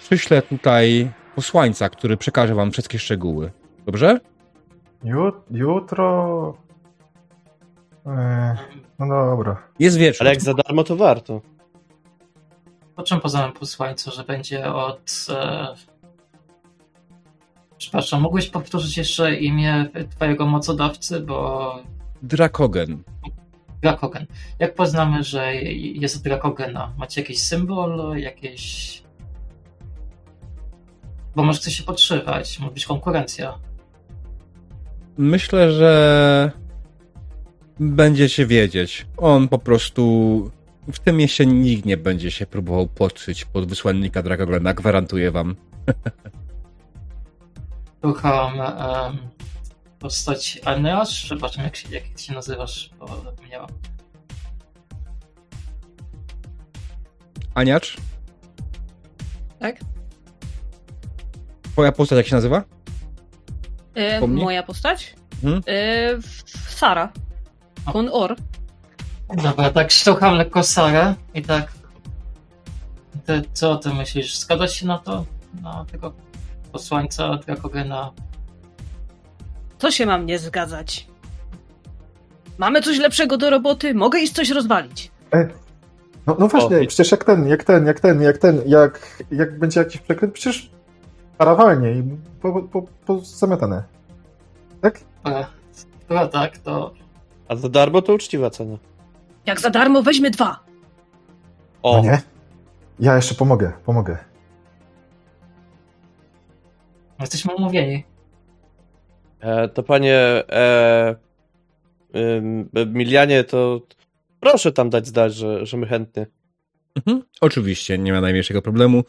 przyślę 0.00 0.42
tutaj 0.42 1.10
posłańca, 1.34 1.88
który 1.88 2.16
przekaże 2.16 2.54
wam 2.54 2.72
wszystkie 2.72 2.98
szczegóły. 2.98 3.50
Dobrze? 3.86 4.20
Ju, 5.04 5.32
jutro... 5.50 6.54
E, 8.06 8.56
no 8.98 9.06
dobra. 9.30 9.62
Jest 9.78 9.96
wieczór. 9.96 10.22
Ale 10.26 10.30
jak 10.30 10.42
za 10.42 10.54
darmo, 10.54 10.84
to 10.84 10.96
warto. 10.96 11.40
Po 12.96 13.02
czym 13.02 13.20
poznałem 13.20 13.52
posłańcu, 13.52 14.10
że 14.10 14.24
będzie 14.24 14.74
od... 14.74 15.26
E... 15.30 15.74
Przepraszam, 17.78 18.22
mógłbyś 18.22 18.48
powtórzyć 18.48 18.96
jeszcze 18.96 19.34
imię 19.34 19.86
twojego 20.10 20.46
mocodawcy, 20.46 21.20
bo 21.20 21.74
Drakogen. 22.22 23.02
Drakogen. 23.82 24.26
Jak 24.58 24.74
poznamy, 24.74 25.24
że 25.24 25.54
jest 25.74 26.16
od 26.16 26.22
Drakogena? 26.22 26.92
Macie 26.98 27.20
jakiś 27.20 27.38
symbol, 27.38 28.16
jakieś... 28.16 29.02
Bo 31.36 31.44
może 31.44 31.58
chce 31.58 31.70
się 31.70 31.82
podszywać, 31.82 32.58
może 32.58 32.72
być 32.72 32.86
konkurencja. 32.86 33.58
Myślę, 35.18 35.72
że 35.72 36.52
będziecie 37.80 38.46
wiedzieć. 38.46 39.06
On 39.16 39.48
po 39.48 39.58
prostu 39.58 40.50
w 40.92 40.98
tym 40.98 41.16
mieście 41.16 41.46
nikt 41.46 41.84
nie 41.84 41.96
będzie 41.96 42.30
się 42.30 42.46
próbował 42.46 42.86
podszyć 42.86 43.44
pod 43.44 43.68
wysłannika 43.68 44.22
Drakogena, 44.22 44.74
gwarantuję 44.74 45.30
wam. 45.30 45.56
Rucham 48.02 48.58
um, 48.58 49.18
postać 49.98 50.60
Aneasz, 50.64 51.24
przepraszam 51.24 51.64
jak 51.64 51.76
się, 51.76 51.88
jak 51.88 52.18
się 52.18 52.32
nazywasz, 52.34 52.90
bo 52.98 53.06
zapomniałam. 53.24 53.68
Aniacz, 57.54 57.96
Tak? 59.58 59.76
twoja 61.62 61.92
postać 61.92 62.16
jak 62.16 62.26
się 62.26 62.34
nazywa? 62.34 62.64
E, 63.94 64.26
moja 64.26 64.62
postać? 64.62 65.14
Mhm. 65.44 65.62
E, 65.66 66.22
Sara. 66.68 67.12
Kon 67.92 68.08
Or. 68.12 68.36
Dobra, 69.42 69.70
tak 69.70 69.90
sztucham 69.90 70.34
lekko 70.34 70.62
Sarę 70.62 71.14
i 71.34 71.42
tak... 71.42 71.72
Ty, 73.26 73.42
co 73.52 73.76
ty 73.76 73.94
myślisz? 73.94 74.38
Zgadzasz 74.38 74.72
się 74.72 74.86
na 74.86 74.98
to? 74.98 75.24
Na 75.62 75.84
tego 75.84 76.12
posłańca 76.72 77.36
Drakogena? 77.46 78.12
Co 79.78 79.90
się 79.90 80.06
mam 80.06 80.26
nie 80.26 80.38
zgadzać? 80.38 81.06
Mamy 82.58 82.82
coś 82.82 82.98
lepszego 82.98 83.36
do 83.36 83.50
roboty? 83.50 83.94
Mogę 83.94 84.18
iść 84.20 84.32
coś 84.32 84.50
rozwalić. 84.50 85.10
E, 85.34 85.48
no, 86.26 86.36
no 86.38 86.48
właśnie, 86.48 86.76
O, 86.80 86.86
przecież 86.86 87.10
jak 87.10 87.24
ten, 87.24 87.48
jak 87.48 87.64
ten, 87.64 87.86
jak 87.86 88.00
ten, 88.00 88.22
jak 88.22 88.38
ten, 88.38 88.62
jak, 88.66 89.22
jak 89.30 89.58
będzie 89.58 89.80
jakiś 89.80 90.00
przekręt, 90.00 90.34
przecież 90.34 90.70
parawalnie 91.38 91.92
i 91.92 92.02
po, 92.42 92.62
po, 92.62 92.82
po 93.06 93.20
zamiatane. 93.20 93.82
Tak? 94.80 95.00
Dobra, 95.24 95.46
skoro 95.72 96.28
tak, 96.28 96.58
to 96.58 96.92
A 97.48 97.56
za 97.56 97.68
darmo 97.68 98.02
to 98.02 98.14
uczciwa 98.14 98.50
cena. 98.50 98.76
Jak 99.46 99.60
za 99.60 99.70
darmo 99.70 100.02
weźmy 100.02 100.30
dwa. 100.30 100.60
O, 101.82 101.96
No 101.96 102.02
nie? 102.02 102.22
Ja 103.00 103.16
jeszcze 103.16 103.34
pomogę, 103.34 103.72
pomogę. 103.84 104.18
Jesteśmy 107.20 107.54
umówieni. 107.54 108.04
e, 109.40 109.68
to 109.68 109.82
panie 109.82 110.14
e, 110.50 111.16
ym, 112.16 112.70
Milianie, 112.86 113.44
to 113.44 113.80
proszę 114.40 114.72
tam 114.72 114.90
dać 114.90 115.06
znać, 115.06 115.34
że, 115.34 115.66
że 115.66 115.76
my 115.76 115.86
chętnie. 115.86 116.26
Mhm. 116.96 117.22
Oczywiście, 117.40 117.98
nie 117.98 118.12
ma 118.12 118.20
najmniejszego 118.20 118.62
problemu. 118.62 119.04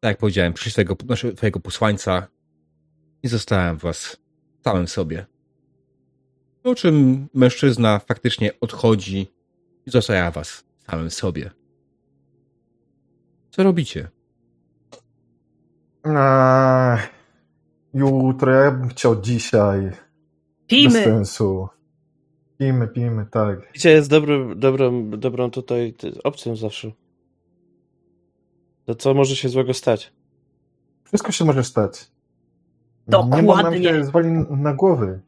Tak 0.00 0.10
jak 0.10 0.18
powiedziałem, 0.18 0.52
przyszedł 0.52 0.72
twojego, 0.72 0.96
znaczy, 1.06 1.34
twojego 1.34 1.60
posłańca 1.60 2.26
i 3.22 3.28
zostałem 3.28 3.76
was 3.76 4.16
samym 4.64 4.88
sobie. 4.88 5.26
Po 6.62 6.74
czym 6.74 7.28
mężczyzna 7.34 7.98
faktycznie 7.98 8.60
odchodzi 8.60 9.26
i 9.86 9.90
zostawia 9.90 10.30
was 10.30 10.64
samym 10.90 11.10
sobie. 11.10 11.50
Co 13.50 13.62
robicie? 13.62 14.08
Eee, 16.04 16.98
jutro 17.96 18.52
ja 18.52 18.70
bym 18.70 18.88
chciał 18.88 19.22
dzisiaj. 19.22 19.80
Bez 19.84 19.98
Pijmy. 20.66 21.04
sensu. 21.04 21.68
Pijmy, 22.58 22.88
pijmy, 22.88 23.26
tak. 23.30 23.72
Picie 23.72 23.90
jest 23.90 24.10
dobry, 24.10 24.54
dobrą, 24.56 25.10
dobrą 25.10 25.50
tutaj 25.50 25.94
opcją 26.24 26.56
zawsze. 26.56 26.92
To 28.84 28.94
co 28.94 29.14
może 29.14 29.36
się 29.36 29.48
złego 29.48 29.74
stać? 29.74 30.12
Wszystko 31.04 31.32
się 31.32 31.44
może 31.44 31.64
stać. 31.64 32.10
Nie 33.08 33.18
ma 33.18 33.24
nam 33.26 33.46
Dokładnie. 33.46 33.82
się 33.84 34.04
zwali 34.04 34.28
na 34.50 34.74
głowy. 34.74 35.20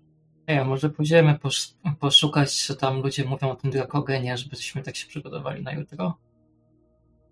Nie, 0.49 0.65
może 0.65 0.91
pójdziemy 0.91 1.39
posz- 1.43 1.75
poszukać, 2.01 2.67
co 2.67 2.75
tam 2.75 3.03
ludzie 3.03 3.25
mówią 3.25 3.51
o 3.51 3.57
tym 3.57 3.71
drakogenie, 3.71 4.37
żebyśmy 4.37 4.83
tak 4.83 4.97
się 4.97 5.07
przygotowali 5.07 5.63
na 5.63 5.73
jutro. 5.73 6.15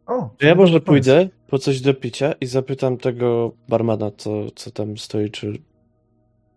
O, 0.06 0.30
Ja 0.40 0.54
może 0.54 0.80
pójdę 0.80 1.28
po 1.48 1.58
coś 1.58 1.80
do 1.80 1.94
picia 1.94 2.32
i 2.40 2.46
zapytam 2.46 2.96
tego 2.96 3.52
barmana, 3.68 4.10
co, 4.16 4.30
co 4.54 4.70
tam 4.70 4.98
stoi, 4.98 5.30
czy... 5.30 5.58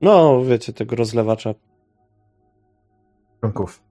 No, 0.01 0.43
wiecie, 0.45 0.73
tego 0.73 0.95
rozlewacza. 0.95 1.53
Członków. 3.39 3.83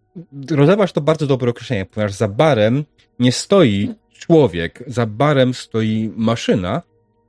Rozlewasz 0.51 0.93
to 0.93 1.01
bardzo 1.01 1.27
dobre 1.27 1.51
określenie, 1.51 1.87
ponieważ 1.87 2.13
za 2.13 2.29
barem 2.29 2.85
nie 3.19 3.33
stoi 3.33 3.95
człowiek, 4.13 4.85
za 4.87 5.07
barem 5.07 5.55
stoi 5.55 6.13
maszyna, 6.17 6.83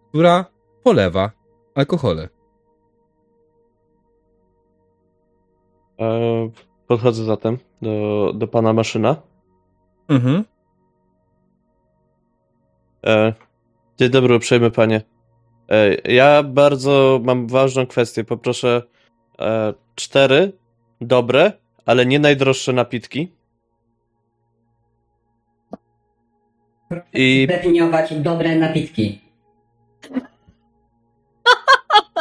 która 0.09 0.45
polewa 0.83 1.31
alkohole. 1.75 2.29
E, 5.99 6.49
podchodzę 6.87 7.23
zatem 7.25 7.57
do, 7.81 8.31
do 8.35 8.47
pana 8.47 8.73
maszyna. 8.73 9.15
Mhm. 10.07 10.43
E, 13.05 13.33
dzień 13.97 14.09
dobry, 14.09 14.35
uprzejmy 14.35 14.71
panie. 14.71 15.01
E, 15.69 15.95
ja 16.13 16.43
bardzo 16.43 17.19
mam 17.23 17.47
ważną 17.47 17.87
kwestię. 17.87 18.23
Poproszę 18.23 18.81
e, 19.39 19.73
cztery 19.95 20.51
dobre, 21.01 21.51
ale 21.85 22.05
nie 22.05 22.19
najdroższe 22.19 22.73
napitki. 22.73 23.31
I 27.13 27.47
Zdefiniować 27.49 28.13
dobre 28.13 28.55
napitki. 28.55 29.21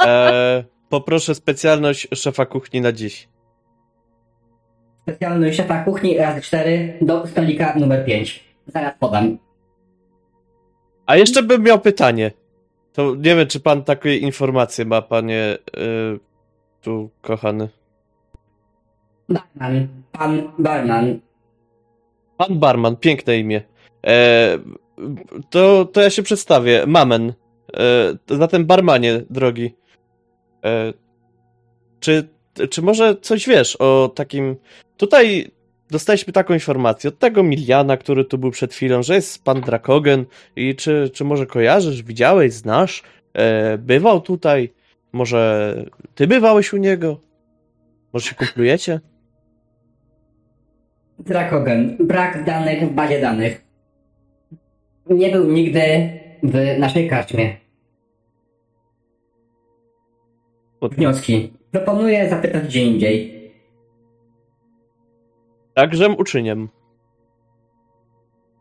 e, 0.07 0.65
poproszę 0.89 1.35
specjalność 1.35 2.09
szefa 2.15 2.47
kuchni 2.47 2.81
na 2.81 2.93
dziś. 2.93 3.29
Specjalność 5.03 5.57
szefa 5.57 5.85
kuchni 5.85 6.19
razy 6.19 6.41
4 6.41 6.99
do 7.01 7.27
stolika 7.27 7.75
numer 7.77 8.05
5. 8.05 8.45
Zaraz 8.67 8.95
podam. 8.99 9.48
A 11.09 11.17
jeszcze 11.17 11.43
bym 11.43 11.63
miał 11.63 11.81
pytanie. 11.81 12.31
To 12.93 13.15
nie 13.15 13.37
wiem, 13.37 13.47
czy 13.47 13.61
pan 13.61 13.85
takie 13.85 14.17
informacje 14.17 14.85
ma, 14.85 15.03
panie 15.03 15.59
y, 16.15 16.19
tu 16.83 17.11
kochany. 17.23 17.69
Barman. 19.29 19.89
Pan 20.13 20.53
barman. 20.59 21.21
Pan 22.37 22.59
Barman, 22.59 22.97
piękne 22.97 23.39
imię. 23.39 23.63
E, 24.07 24.59
to, 25.51 25.85
to 25.85 26.01
ja 26.01 26.11
się 26.11 26.23
przedstawię. 26.23 26.85
Mamen. 26.87 27.33
E, 28.29 28.37
zatem 28.37 28.67
barmanie, 28.67 29.23
drogi. 29.31 29.75
E, 30.65 30.93
czy, 32.01 32.29
czy 32.71 32.83
może 32.83 33.17
coś 33.17 33.47
wiesz 33.47 33.77
o 33.77 34.13
takim. 34.15 34.57
Tutaj 34.97 35.51
dostaliśmy 35.91 36.33
taką 36.33 36.55
informację 36.55 37.09
od 37.09 37.19
tego 37.19 37.43
Miliana, 37.43 37.97
który 37.97 38.25
tu 38.25 38.39
był 38.39 38.51
przed 38.51 38.75
chwilą, 38.75 39.03
że 39.03 39.15
jest 39.15 39.45
pan 39.45 39.61
Drakogen. 39.61 40.25
I 40.57 40.75
czy, 40.75 41.11
czy 41.15 41.25
może 41.25 41.47
kojarzysz, 41.47 42.03
widziałeś, 42.03 42.53
znasz? 42.53 43.03
E, 43.35 43.79
bywał 43.79 44.21
tutaj? 44.21 44.73
Może 45.13 45.75
ty 46.15 46.27
bywałeś 46.27 46.73
u 46.73 46.77
niego? 46.77 47.21
Może 48.13 48.27
się 48.29 48.35
kumplujecie? 48.35 49.01
Drakogen. 51.19 51.97
Brak 52.01 52.45
danych 52.45 52.83
w 52.83 52.93
bazie 52.93 53.21
danych. 53.21 53.65
Nie 55.11 55.31
był 55.31 55.53
nigdy 55.53 56.11
w 56.43 56.79
naszej 56.79 57.09
karczmie. 57.09 57.57
Wnioski. 60.83 61.53
Proponuję 61.71 62.29
zapytać 62.31 62.65
gdzie 62.65 62.85
indziej. 62.85 63.38
Takżem 65.79 66.17
uczyniem. 66.17 66.69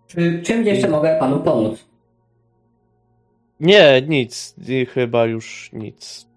Czy 0.07 0.41
czym 0.41 0.65
jeszcze 0.65 0.89
mogę 0.89 1.18
panu 1.20 1.39
pomóc? 1.39 1.86
Nie, 3.59 4.01
nic. 4.07 4.55
I 4.68 4.86
Chyba 4.86 5.26
już 5.26 5.70
nic. 5.74 6.28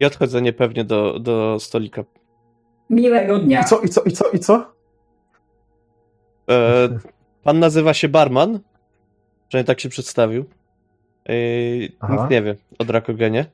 I 0.00 0.04
odchodzę 0.04 0.42
niepewnie 0.42 0.84
do, 0.84 1.18
do 1.18 1.60
stolika. 1.60 2.04
Miłego 2.90 3.38
dnia. 3.38 3.60
I 3.60 3.64
co, 3.64 3.80
i 3.80 3.88
co, 3.88 4.02
i 4.02 4.12
co, 4.12 4.30
i 4.30 4.38
co? 4.38 4.72
E, 6.50 6.88
pan 7.42 7.58
nazywa 7.58 7.94
się 7.94 8.08
Barman? 8.08 8.60
Przynajmniej 9.48 9.66
tak 9.66 9.80
się 9.80 9.88
przedstawił. 9.88 10.44
E, 11.26 11.34
nikt 11.80 12.30
nie 12.30 12.42
wie 12.42 12.56
o 12.78 12.84
Drakogenie. 12.84 13.46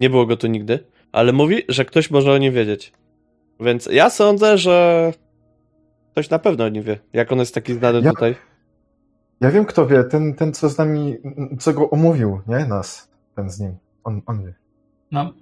Nie 0.00 0.10
było 0.10 0.26
go 0.26 0.36
tu 0.36 0.46
nigdy. 0.46 0.78
Ale 1.12 1.32
mówi, 1.32 1.62
że 1.68 1.84
ktoś 1.84 2.10
może 2.10 2.32
o 2.32 2.38
nim 2.38 2.52
wiedzieć. 2.52 2.92
Więc 3.62 3.86
ja 3.92 4.10
sądzę, 4.10 4.58
że 4.58 5.12
ktoś 6.12 6.30
na 6.30 6.38
pewno 6.38 6.64
o 6.64 6.68
nim 6.68 6.82
wie. 6.82 6.98
Jak 7.12 7.32
on 7.32 7.38
jest 7.38 7.54
taki 7.54 7.74
znany 7.74 8.00
Ja- 8.00 8.10
tutaj. 8.10 8.36
Ja 9.40 9.50
wiem, 9.50 9.64
kto 9.64 9.86
wie. 9.86 10.04
Ten, 10.04 10.34
ten 10.34 10.52
co 10.52 10.68
z 10.68 10.78
nami, 10.78 11.16
co 11.60 11.72
go 11.72 11.90
omówił, 11.90 12.40
nie? 12.46 12.66
Nas. 12.66 13.10
Ten 13.36 13.50
z 13.50 13.60
nim. 13.60 13.76
On, 14.04 14.22
on 14.26 14.44
wie. 14.44 14.54
No, 15.10 15.32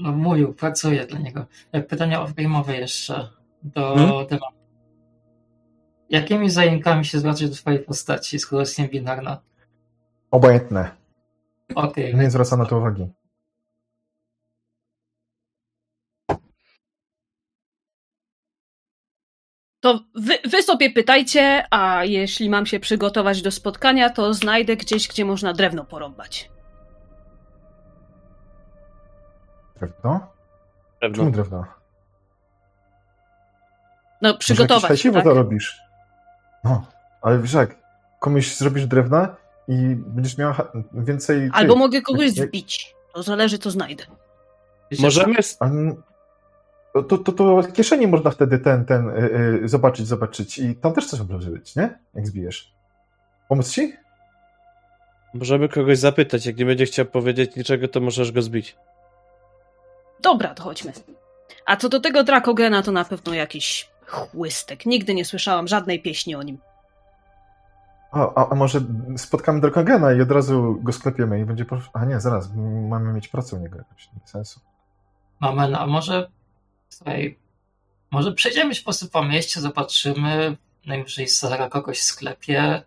no 0.00 0.12
mówił, 0.12 0.54
pracuje 0.54 1.06
dla 1.06 1.18
niego. 1.18 1.46
E, 1.72 1.82
Pytania 1.82 2.24
off-game'owe 2.24 2.70
jeszcze 2.70 3.28
do 3.62 3.94
Hmm? 3.94 4.26
tematu. 4.26 4.56
Jakimi 6.10 6.50
zajękami 6.50 7.04
się 7.04 7.18
zwracasz 7.18 7.48
do 7.48 7.54
twojej 7.56 7.80
postaci, 7.80 8.38
skoro 8.38 8.60
jest 8.60 8.78
niebinarna? 8.78 9.40
Obojętne. 10.30 10.90
Okej, 11.74 12.14
Nie 12.14 12.30
zwraca 12.30 12.56
na 12.56 12.66
to 12.66 12.78
uwagi. 12.78 13.06
To 19.88 20.00
wy, 20.14 20.38
wy 20.44 20.62
sobie 20.62 20.90
pytajcie, 20.90 21.64
a 21.70 22.04
jeśli 22.04 22.50
mam 22.50 22.66
się 22.66 22.80
przygotować 22.80 23.42
do 23.42 23.50
spotkania, 23.50 24.10
to 24.10 24.34
znajdę 24.34 24.76
gdzieś, 24.76 25.08
gdzie 25.08 25.24
można 25.24 25.52
drewno 25.52 25.84
porąbać. 25.84 26.50
Drewno? 29.78 30.26
Pewno. 31.00 31.16
Czemu 31.16 31.30
drewno? 31.30 31.64
No, 34.22 34.28
Może 34.28 34.38
przygotować 34.38 34.88
hajsiwo 34.88 35.14
tak? 35.14 35.24
zarobisz. 35.24 35.78
No, 36.64 36.86
ale 37.22 37.38
wiesz 37.38 37.52
jak, 37.52 37.76
komuś 38.20 38.56
zrobisz 38.56 38.86
drewna 38.86 39.36
i 39.68 39.96
będziesz 39.96 40.38
miał 40.38 40.54
więcej... 40.92 41.50
Albo 41.52 41.76
mogę 41.76 42.02
kogoś 42.02 42.30
zbić. 42.30 42.94
To 43.14 43.22
zależy, 43.22 43.58
co 43.58 43.70
znajdę. 43.70 44.04
Możemy. 44.98 45.34
To, 47.02 47.18
to, 47.18 47.18
to, 47.18 47.32
to 47.32 47.62
w 47.62 47.72
kieszeni 47.72 48.06
można 48.06 48.30
wtedy 48.30 48.58
ten, 48.58 48.84
ten, 48.84 49.08
y, 49.08 49.62
y, 49.64 49.68
zobaczyć, 49.68 50.06
zobaczyć 50.06 50.58
i 50.58 50.76
tam 50.76 50.92
też 50.92 51.06
coś 51.06 51.20
może 51.20 51.50
być, 51.50 51.76
nie? 51.76 51.98
Jak 52.14 52.26
zbijesz. 52.26 52.72
Pomóc 53.48 53.70
ci? 53.70 53.92
Możemy 55.34 55.68
kogoś 55.68 55.98
zapytać. 55.98 56.46
Jak 56.46 56.56
nie 56.56 56.64
będzie 56.64 56.86
chciał 56.86 57.06
powiedzieć 57.06 57.56
niczego, 57.56 57.88
to 57.88 58.00
możesz 58.00 58.32
go 58.32 58.42
zbić. 58.42 58.76
Dobra, 60.22 60.54
to 60.54 60.62
chodźmy. 60.62 60.92
A 61.66 61.76
co 61.76 61.88
do 61.88 62.00
tego 62.00 62.24
Drakogena, 62.24 62.82
to 62.82 62.92
na 62.92 63.04
pewno 63.04 63.34
jakiś 63.34 63.90
chłystek. 64.06 64.86
Nigdy 64.86 65.14
nie 65.14 65.24
słyszałam 65.24 65.68
żadnej 65.68 66.02
pieśni 66.02 66.34
o 66.34 66.42
nim. 66.42 66.58
A, 68.12 68.34
a, 68.34 68.48
a 68.50 68.54
może 68.54 68.80
spotkamy 69.16 69.60
Drakogena 69.60 70.12
i 70.12 70.20
od 70.20 70.30
razu 70.30 70.78
go 70.82 70.92
sklepiemy 70.92 71.40
i 71.40 71.44
będzie... 71.44 71.64
A 71.92 72.04
nie, 72.04 72.20
zaraz, 72.20 72.50
mamy 72.88 73.12
mieć 73.12 73.28
pracę 73.28 73.56
u 73.56 73.58
niego 73.58 73.78
jakoś, 73.78 74.06
nie 74.06 74.20
ma 74.20 74.26
sensu. 74.26 74.60
Mamy, 75.40 75.68
no, 75.68 75.78
a 75.78 75.86
może 75.86 76.28
słuchaj, 76.88 77.38
może 78.10 78.32
przejdziemy 78.32 78.74
się 78.74 78.80
po 78.80 78.84
prostu 78.84 79.08
po 79.08 79.24
mieście, 79.24 79.60
zobaczymy, 79.60 80.56
najwyżej 80.86 81.28
Sara 81.28 81.68
kogoś 81.68 81.98
w 81.98 82.02
sklepie. 82.02 82.82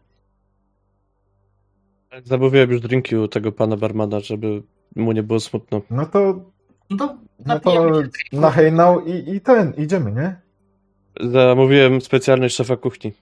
Zamówiłem 2.23 2.71
już 2.71 2.81
drinki 2.81 3.15
u 3.15 3.27
tego 3.27 3.51
pana 3.51 3.77
barmana, 3.77 4.19
żeby 4.19 4.63
mu 4.95 5.11
nie 5.11 5.23
było 5.23 5.39
smutno. 5.39 5.81
No 5.89 6.05
to, 6.05 6.51
No, 6.89 7.17
no 7.45 7.59
to 7.59 7.91
na 8.31 8.51
hejnał 8.51 9.05
i, 9.05 9.35
i 9.35 9.41
ten, 9.41 9.73
idziemy, 9.77 10.11
nie? 10.11 10.35
Zamówiłem 11.31 12.01
specjalność 12.01 12.55
szefa 12.55 12.77
kuchni. 12.77 13.13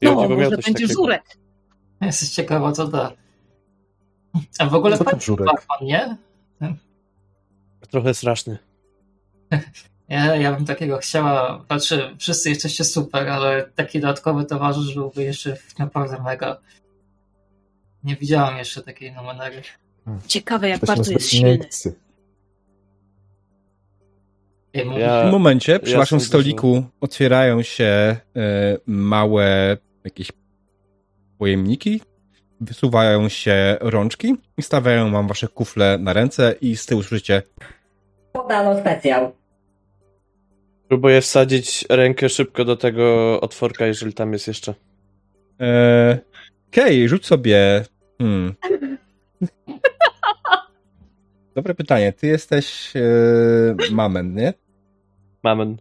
I 0.00 0.04
No, 0.06 0.14
może 0.14 0.56
będzie 0.56 0.56
takiego. 0.72 0.92
żurek. 0.94 1.22
Jesteś 2.00 2.30
ciekawa, 2.30 2.72
co 2.72 2.88
da. 2.88 3.12
A 4.58 4.66
w 4.66 4.74
ogóle 4.74 4.98
pan 4.98 5.20
żurek? 5.20 5.46
barman, 5.46 5.88
nie? 5.88 6.16
Trochę 7.90 8.14
straszny. 8.14 8.58
Ja, 10.08 10.36
ja 10.36 10.52
bym 10.52 10.64
takiego 10.66 10.98
chciała. 10.98 11.64
Patrzę, 11.68 12.10
wszyscy 12.18 12.48
jesteście 12.48 12.84
super, 12.84 13.28
ale 13.28 13.62
taki 13.74 14.00
dodatkowy 14.00 14.44
towarzysz 14.44 14.94
byłby 14.94 15.22
jeszcze 15.22 15.56
naprawdę 15.78 16.22
mega. 16.22 16.56
Nie 18.04 18.16
widziałam 18.16 18.56
jeszcze 18.58 18.82
takiej 18.82 19.12
numery. 19.12 19.62
Ciekawe, 20.26 20.68
jak 20.68 20.80
Jesteśmy 20.82 20.96
bardzo 20.96 21.12
jest 21.12 21.30
silny. 21.30 21.58
Ja- 24.98 25.20
W 25.20 25.22
tym 25.22 25.30
momencie 25.30 25.78
przy 25.78 25.92
ja 25.92 25.98
waszym 25.98 26.20
stoliku 26.20 26.84
otwierają 27.00 27.62
się 27.62 27.84
e, 27.84 28.18
małe 28.86 29.76
jakieś 30.04 30.32
pojemniki, 31.38 32.00
wysuwają 32.60 33.28
się 33.28 33.76
rączki 33.80 34.34
i 34.58 34.62
stawiają 34.62 35.10
wam 35.12 35.28
wasze 35.28 35.48
kufle 35.48 35.98
na 35.98 36.12
ręce 36.12 36.54
i 36.60 36.76
z 36.76 36.86
tyłu 36.86 37.02
słyszycie 37.02 37.42
Podano 38.32 38.80
specjał. 38.80 39.32
Próbuję 40.92 41.20
wsadzić 41.20 41.84
rękę 41.88 42.28
szybko 42.28 42.64
do 42.64 42.76
tego 42.76 43.40
otworka, 43.40 43.86
jeżeli 43.86 44.14
tam 44.14 44.32
jest 44.32 44.48
jeszcze. 44.48 44.74
e, 45.60 46.18
Kej, 46.70 47.08
rzuć 47.08 47.26
sobie 47.26 47.84
hmm. 48.18 48.54
Dobre 51.56 51.74
pytanie. 51.74 52.12
Ty 52.12 52.26
jesteś 52.26 52.96
e, 52.96 53.00
mamen, 53.92 54.34
nie? 54.34 54.54
Mamen. 55.42 55.76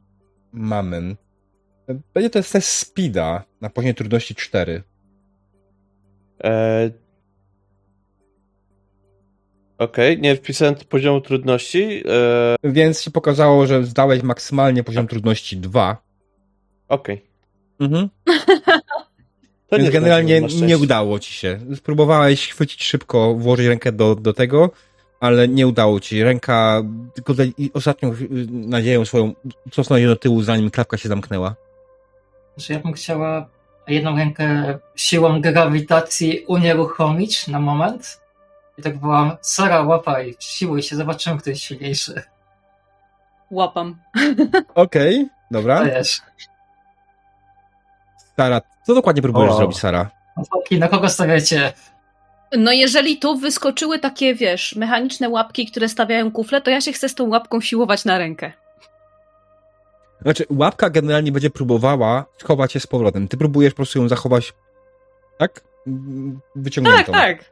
Mamen. 0.51 1.15
Będzie 2.13 2.29
to 2.29 2.39
jest 2.39 2.53
test 2.53 2.69
speeda 2.69 3.43
na 3.61 3.69
poziomie 3.69 3.93
trudności 3.93 4.35
4. 4.35 4.83
E... 6.43 6.89
Okej, 9.81 10.21
nie 10.21 10.35
wpisałem 10.35 10.75
poziomu 10.75 11.21
trudności. 11.21 12.03
E... 12.63 12.71
Więc 12.71 13.01
się 13.01 13.11
pokazało, 13.11 13.67
że 13.67 13.85
zdałeś 13.85 14.23
maksymalnie 14.23 14.83
poziom 14.83 15.07
trudności 15.07 15.57
2. 15.57 15.97
Okej. 16.87 17.25
Mhm. 17.79 18.09
To 19.67 19.77
Więc 19.77 19.87
nie 19.87 19.91
generalnie 19.93 20.39
znaczy, 20.39 20.65
nie 20.65 20.77
udało 20.77 21.19
ci 21.19 21.33
się. 21.33 21.59
Spróbowałeś 21.75 22.49
chwycić 22.49 22.83
szybko, 22.83 23.35
włożyć 23.35 23.67
rękę 23.67 23.91
do, 23.91 24.15
do 24.15 24.33
tego, 24.33 24.69
ale 25.19 25.47
nie 25.47 25.67
udało 25.67 25.99
ci. 25.99 26.23
Ręka 26.23 26.83
tylko 27.13 27.33
za- 27.33 27.43
i 27.43 27.71
ostatnią 27.73 28.15
nadzieją 28.49 29.05
swoją 29.05 29.33
cofnąć 29.71 30.05
do 30.05 30.15
tyłu, 30.15 30.41
zanim 30.41 30.71
klapka 30.71 30.97
się 30.97 31.09
zamknęła. 31.09 31.55
że 32.57 32.73
ja 32.73 32.79
bym 32.79 32.93
chciała 32.93 33.49
jedną 33.87 34.15
rękę 34.15 34.79
siłą 34.95 35.41
grawitacji 35.41 36.39
unieruchomić 36.47 37.47
na 37.47 37.59
moment. 37.59 38.20
I 38.77 38.81
tak 38.81 38.97
byłam, 38.97 39.31
Sara, 39.41 39.81
łapaj, 39.81 40.35
siłuj 40.39 40.83
się, 40.83 40.95
zobaczymy, 40.95 41.37
kto 41.37 41.49
jest 41.49 41.61
silniejszy. 41.61 42.21
Łapam. 43.51 43.95
Okej, 44.75 45.27
dobra. 45.51 45.85
Wiesz, 45.85 46.21
Sara, 48.37 48.61
co 48.83 48.93
dokładnie 48.95 49.21
próbujesz 49.21 49.51
O. 49.51 49.55
zrobić, 49.57 49.77
Sara? 49.79 50.09
chłopaki, 50.35 50.79
na 50.79 50.87
kogo 50.87 51.09
stawiacie? 51.09 51.73
No 52.57 52.71
jeżeli 52.71 53.17
tu 53.19 53.37
wyskoczyły 53.37 53.99
takie, 53.99 54.35
wiesz, 54.35 54.75
mechaniczne 54.75 55.29
łapki, 55.29 55.65
które 55.71 55.89
stawiają 55.89 56.31
kufle, 56.31 56.61
to 56.61 56.69
ja 56.71 56.81
się 56.81 56.91
chcę 56.93 57.09
z 57.09 57.15
tą 57.15 57.29
łapką 57.29 57.61
siłować 57.61 58.05
na 58.05 58.17
rękę. 58.17 58.51
Znaczy, 60.21 60.45
łapka 60.49 60.89
generalnie 60.89 61.31
będzie 61.31 61.49
próbowała 61.49 62.25
schować 62.37 62.73
się 62.73 62.79
z 62.79 62.87
powrotem. 62.87 63.27
Ty 63.27 63.37
próbujesz 63.37 63.73
po 63.73 63.75
prostu 63.77 63.99
ją 64.01 64.07
zachować, 64.09 64.53
tak? 65.37 65.61
Mm, 65.87 66.39
Tak, 66.41 66.63
Wyciągniętą. 66.63 67.11
tak. 67.11 67.50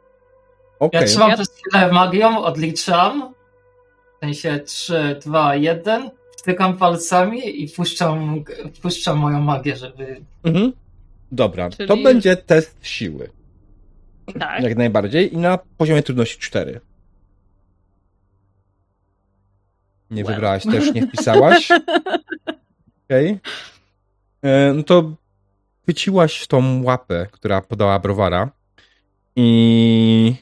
Okej. 0.79 1.01
Ja 1.01 1.07
trzymam 1.07 1.33
przez 1.33 1.49
chwilę 1.49 1.91
magią, 1.91 2.43
odliczam. 2.43 3.33
W 4.17 4.19
sensie 4.19 4.59
3, 4.59 5.19
2, 5.25 5.55
1. 5.55 6.09
Wtykam 6.37 6.77
palcami 6.77 7.63
i 7.63 7.69
puszczam, 7.69 8.43
puszczam 8.81 9.17
moją 9.17 9.41
magię, 9.41 9.75
żeby... 9.75 10.21
Mhm. 10.43 10.73
Dobra, 11.31 11.69
Czyli- 11.69 11.87
to 11.87 11.97
będzie 11.97 12.35
test 12.35 12.77
siły. 12.81 13.29
Tak. 14.39 14.63
Jak 14.63 14.77
najbardziej. 14.77 15.33
I 15.33 15.37
na 15.37 15.59
poziomie 15.77 16.03
trudności 16.03 16.39
4. 16.39 16.81
Nie 20.11 20.23
Well. 20.23 20.33
wybrałaś 20.35 20.63
też, 20.63 20.93
nie 20.93 21.07
wpisałaś. 21.07 21.69
Okej. 23.05 23.39
E, 24.41 24.73
No 24.73 24.83
to 24.83 25.11
chwyciłaś 25.83 26.47
tą 26.47 26.83
łapę, 26.83 27.27
która 27.31 27.61
podała 27.61 27.99
browara 27.99 28.49
i 29.35 30.35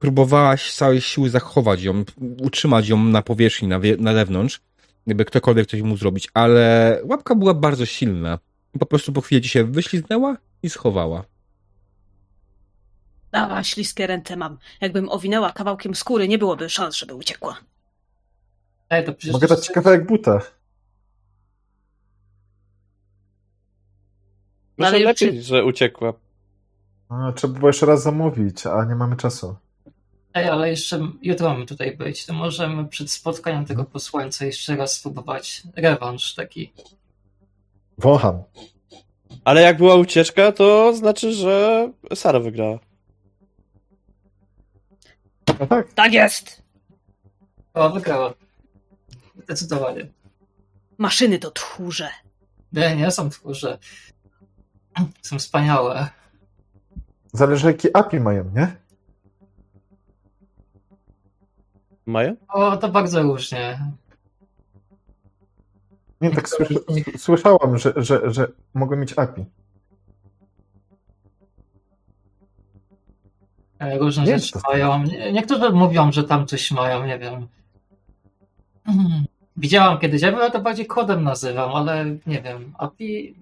próbowałaś 0.00 0.72
z 0.72 0.76
całej 0.76 1.00
siły 1.00 1.30
zachować 1.30 1.82
ją, 1.82 2.04
utrzymać 2.42 2.88
ją 2.88 3.04
na 3.04 3.22
powierzchni, 3.22 3.68
na, 3.68 3.80
wie- 3.80 3.96
na 3.96 4.14
zewnątrz, 4.14 4.60
gdyby 5.06 5.24
ktokolwiek 5.24 5.66
coś 5.66 5.82
mógł 5.82 6.00
zrobić, 6.00 6.28
ale 6.34 7.00
łapka 7.04 7.34
była 7.34 7.54
bardzo 7.54 7.86
silna. 7.86 8.38
Po 8.78 8.86
prostu 8.86 9.12
po 9.12 9.20
chwili 9.20 9.42
ci 9.42 9.48
się 9.48 9.64
wyślizgnęła 9.64 10.36
i 10.62 10.70
schowała. 10.70 11.24
Dawa, 13.32 13.62
śliskie 13.64 14.06
ręce 14.06 14.36
mam. 14.36 14.58
Jakbym 14.80 15.08
owinęła 15.08 15.52
kawałkiem 15.52 15.94
skóry, 15.94 16.28
nie 16.28 16.38
byłoby 16.38 16.68
szans, 16.70 16.94
żeby 16.96 17.14
uciekła. 17.14 17.56
Ej, 18.90 19.04
to 19.04 19.12
przecież... 19.14 19.32
Mogę 19.32 19.48
dać 19.48 19.66
ci 19.66 19.72
kawałek 19.72 20.06
buta. 20.06 20.40
Może 24.78 24.90
Ale 24.90 24.98
lepiej, 24.98 25.28
czy- 25.32 25.42
że 25.42 25.64
uciekła. 25.64 26.12
A, 27.08 27.32
trzeba 27.32 27.54
było 27.54 27.68
jeszcze 27.68 27.86
raz 27.86 28.02
zamówić, 28.02 28.66
a 28.66 28.84
nie 28.84 28.94
mamy 28.94 29.16
czasu. 29.16 29.56
Ej, 30.34 30.48
ale 30.48 30.70
jeszcze 30.70 31.08
jutro 31.22 31.48
mamy 31.48 31.66
tutaj 31.66 31.96
być, 31.96 32.26
to 32.26 32.32
możemy 32.32 32.88
przed 32.88 33.10
spotkaniem 33.10 33.64
tego 33.64 33.84
posłańca 33.84 34.44
jeszcze 34.44 34.76
raz 34.76 34.92
spróbować 34.92 35.62
rewanż 35.76 36.34
taki. 36.34 36.72
Wącham. 37.98 38.42
Ale 39.44 39.62
jak 39.62 39.76
była 39.76 39.94
ucieczka, 39.96 40.52
to 40.52 40.96
znaczy, 40.96 41.32
że 41.32 41.88
Sara 42.14 42.40
wygrała. 42.40 42.78
No 45.60 45.66
tak. 45.66 45.92
Tak 45.92 46.12
jest! 46.12 46.62
O, 47.74 47.90
wygrała. 47.90 48.34
Zdecydowanie. 49.44 50.06
Maszyny 50.98 51.38
to 51.38 51.50
tchórze. 51.50 52.08
Nie, 52.72 52.96
nie 52.96 53.10
są 53.10 53.30
tchórze. 53.30 53.78
Są 55.22 55.38
wspaniałe. 55.38 56.08
Zależy 57.32 57.66
jaki 57.66 57.88
API 57.96 58.20
mają, 58.20 58.50
nie? 58.54 58.76
Maja? 62.10 62.32
O, 62.48 62.76
to 62.76 62.88
bardzo 62.88 63.22
różnie. 63.22 63.92
Nie, 66.20 66.30
tak 66.30 66.48
słysz, 66.48 66.68
słyszałam, 67.16 67.78
że, 67.78 67.92
że, 67.96 68.30
że 68.32 68.48
mogą 68.74 68.96
mieć 68.96 69.18
API. 69.18 69.44
E, 73.78 73.98
Różne 73.98 74.24
Nie, 74.24 74.38
rzeczy 74.38 74.52
to- 74.52 74.60
mają. 74.70 75.02
Nie- 75.02 75.32
Niektórzy 75.32 75.70
mówią, 75.72 76.12
że 76.12 76.24
tam 76.24 76.46
coś 76.46 76.70
mają, 76.70 77.06
nie 77.06 77.18
wiem. 77.18 77.48
Widziałam 79.56 79.98
kiedyś, 79.98 80.22
ja 80.22 80.50
to 80.50 80.60
bardziej 80.60 80.86
kodem 80.86 81.24
nazywam, 81.24 81.70
ale 81.74 82.04
nie 82.26 82.42
wiem. 82.42 82.74
API 82.78 83.34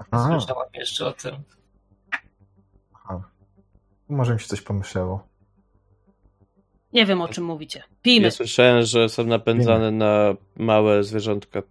nie 0.00 0.06
Aha, 0.10 0.28
słyszałam 0.30 0.66
jeszcze 0.74 1.06
o 1.06 1.12
tym. 1.12 1.34
aha. 2.94 3.22
Może 4.08 4.34
mi 4.34 4.40
się 4.40 4.46
coś 4.48 4.60
pomyślało. 4.60 5.26
Nie 6.92 7.06
wiem, 7.06 7.20
o 7.20 7.28
czym 7.28 7.44
mówicie. 7.44 7.82
Pijmy. 8.02 8.24
Ja 8.24 8.30
słyszałem, 8.30 8.82
że 8.82 9.08
są 9.08 9.24
napędzane 9.24 9.90
na 9.90 10.34
małe 10.56 11.04
zwierzątka. 11.04 11.62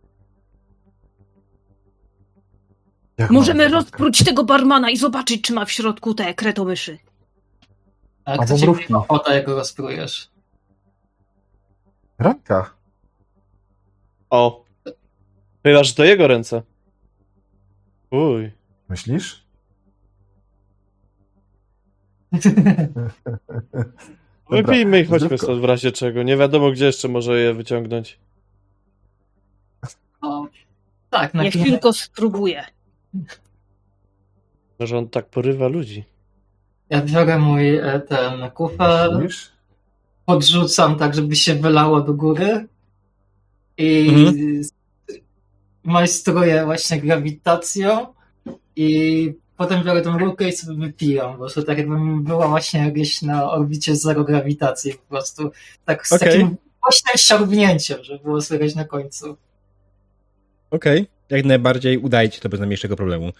Jak 3.17 3.31
Możemy 3.31 3.67
rozpróć 3.67 4.23
tego 4.23 4.43
barmana 4.43 4.89
i 4.89 4.97
zobaczyć, 4.97 5.41
czy 5.41 5.53
ma 5.53 5.65
w 5.65 5.71
środku 5.71 6.13
te 6.13 6.33
kretomyszy. 6.33 6.97
A 8.25 8.37
kto 8.37 8.57
ci 8.57 8.93
ochotę, 8.93 9.35
jak 9.35 9.45
go 9.45 9.55
rozprujesz? 9.55 10.29
Ranka. 12.19 12.73
O! 14.29 14.65
Chyba, 15.63 15.83
że 15.83 15.93
to 15.93 16.03
jego 16.03 16.27
ręce. 16.27 16.61
Uj. 18.11 18.51
Myślisz? 18.89 19.45
Dobra, 24.49 24.61
Wypijmy 24.63 24.99
i 25.01 25.05
chodźmy 25.05 25.37
stąd 25.37 25.61
w 25.61 25.63
razie 25.63 25.91
czego. 25.91 26.23
Nie 26.23 26.37
wiadomo, 26.37 26.71
gdzie 26.71 26.85
jeszcze 26.85 27.07
może 27.07 27.39
je 27.39 27.53
wyciągnąć. 27.53 28.19
No, 30.21 30.47
tak, 31.09 31.33
na 31.33 31.43
Niech 31.43 31.53
chwilę. 31.53 31.71
tylko 31.71 31.93
spróbuję. 31.93 32.63
Może 34.79 34.97
on 34.97 35.09
tak 35.09 35.29
porywa 35.29 35.67
ludzi. 35.67 36.03
Ja 36.89 37.01
biorę 37.01 37.39
mój 37.39 37.75
e, 37.77 37.99
ten 37.99 38.51
kufel, 38.51 39.27
podrzucam 40.25 40.95
tak, 40.97 41.15
żeby 41.15 41.35
się 41.35 41.55
wylało 41.55 42.01
do 42.01 42.13
góry 42.13 42.67
i 43.77 44.07
Mhm. 44.09 44.61
majstruję 45.83 46.65
właśnie 46.65 47.01
grawitacją 47.01 48.07
i 48.75 49.33
potem 49.57 49.83
biorę 49.83 50.01
tą 50.01 50.17
rurkę 50.17 50.47
i 50.47 50.51
sobie 50.51 50.85
wypijam, 50.85 51.37
bo 51.37 51.49
to 51.49 51.63
tak 51.63 51.77
jakbym 51.77 52.23
była 52.23 52.47
właśnie 52.47 52.91
gdzieś 52.91 53.21
na 53.21 53.51
orbicie 53.51 53.95
zero 53.95 54.23
grawitacji 54.23 54.93
po 54.93 55.09
prostu. 55.09 55.51
Tak 55.85 56.07
z 56.07 56.11
Okej. 56.11 56.29
takim 56.29 56.55
głośnym 56.81 57.17
ściągnięciem, 57.17 58.03
żeby 58.03 58.23
było 58.23 58.41
słychać 58.41 58.75
na 58.75 58.85
końcu. 58.85 59.37
Okej, 60.71 61.07
jak 61.29 61.45
najbardziej 61.45 61.97
udaje 61.97 62.29
ci 62.29 62.41
to 62.41 62.49
bez 62.49 62.59
najmniejszego 62.59 62.95
problemu. 62.95 63.31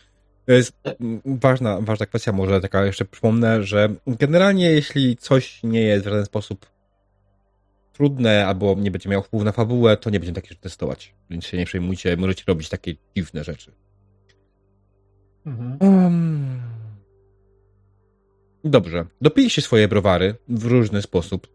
To 0.45 0.51
jest 0.51 0.74
mm, 0.84 1.22
ważna, 1.26 1.82
ważna 1.82 2.05
kwestia, 2.05 2.32
może 2.32 2.61
taka 2.61 2.86
jeszcze 2.86 3.05
przypomnę, 3.05 3.63
że 3.63 3.89
generalnie 4.07 4.72
jeśli 4.72 5.18
coś 5.18 5.63
nie 5.63 5.82
jest 5.82 6.05
w 6.05 6.07
żaden 6.07 6.26
sposób 6.26 6.66
trudne, 7.93 8.47
albo 8.47 8.76
nie 8.78 8.91
będzie 8.91 9.09
miał 9.09 9.24
wpływu 9.24 9.45
na 9.45 9.51
fabułę, 9.51 9.97
to 9.97 10.09
nie 10.09 10.20
będziemy 10.20 10.36
takie 10.36 10.49
rzeczy 10.49 10.61
testować. 10.61 11.13
Więc 11.30 11.45
się 11.45 11.57
nie 11.57 11.66
przejmujcie, 11.66 12.18
możecie 12.18 12.43
robić 12.47 12.70
takie 12.70 12.95
dziwne 13.16 13.43
rzeczy. 13.43 13.72
Mhm. 15.45 15.77
Um. 15.81 16.61
Dobrze. 18.63 19.05
Dopiliście 19.21 19.61
swoje 19.61 19.87
browary 19.87 20.35
w 20.49 20.65
różny 20.65 21.01
sposób. 21.01 21.47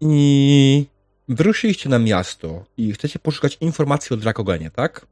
I 0.00 0.86
wyruszyliście 1.28 1.88
na 1.88 1.98
miasto 1.98 2.64
i 2.76 2.92
chcecie 2.92 3.18
poszukać 3.18 3.58
informacji 3.60 4.14
o 4.14 4.16
Drakogenie, 4.16 4.70
tak? 4.70 5.06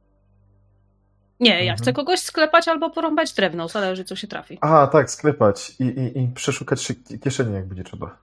Nie, 1.39 1.49
ja 1.51 1.59
Mhm. 1.59 1.77
chcę 1.77 1.93
kogoś 1.93 2.19
sklepać 2.19 2.67
albo 2.67 2.89
porąbać 2.89 3.33
drewno, 3.33 3.67
zależy 3.67 4.03
co 4.05 4.15
się 4.15 4.27
trafi. 4.27 4.57
Aha, 4.61 4.87
tak, 4.87 5.11
sklepać 5.11 5.75
i, 5.79 5.83
i, 5.83 6.19
i 6.23 6.27
przeszukać 6.27 6.81
się 6.83 6.93
kieszeni, 7.23 7.53
jak 7.53 7.67
będzie 7.67 7.83
trzeba. 7.83 8.17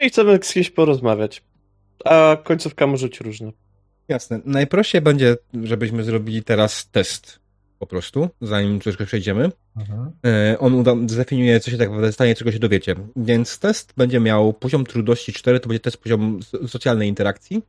I 0.00 0.08
chcemy 0.08 0.38
z 0.42 0.52
kimś 0.52 0.70
porozmawiać. 0.70 1.42
A 2.04 2.36
końcówka 2.44 2.86
może 2.86 3.06
być 3.08 3.20
różna. 3.20 3.50
Jasne. 4.08 4.40
Najprościej 4.44 5.00
będzie, 5.00 5.36
żebyśmy 5.62 6.04
zrobili 6.04 6.42
teraz 6.42 6.90
test 6.90 7.42
po 7.78 7.86
prostu, 7.86 8.28
zanim 8.40 8.80
troszkę 8.80 9.06
przejdziemy. 9.06 9.50
Mhm. 9.76 10.10
E, 10.26 10.58
On 10.58 10.74
uda, 10.74 10.94
zdefiniuje, 11.06 11.60
co 11.60 11.70
się 11.70 11.78
tak 11.78 11.88
naprawdę 11.88 12.12
stanie, 12.12 12.34
czego 12.34 12.52
się 12.52 12.58
dowiecie. 12.58 12.94
Więc 13.16 13.58
test 13.58 13.92
będzie 13.96 14.20
miał 14.20 14.52
poziom 14.52 14.84
trudności 14.84 15.32
4, 15.32 15.60
to 15.60 15.68
będzie 15.68 15.80
test 15.80 15.96
poziom 15.96 16.42
so- 16.42 16.68
socjalnej 16.68 17.08
interakcji. 17.08 17.62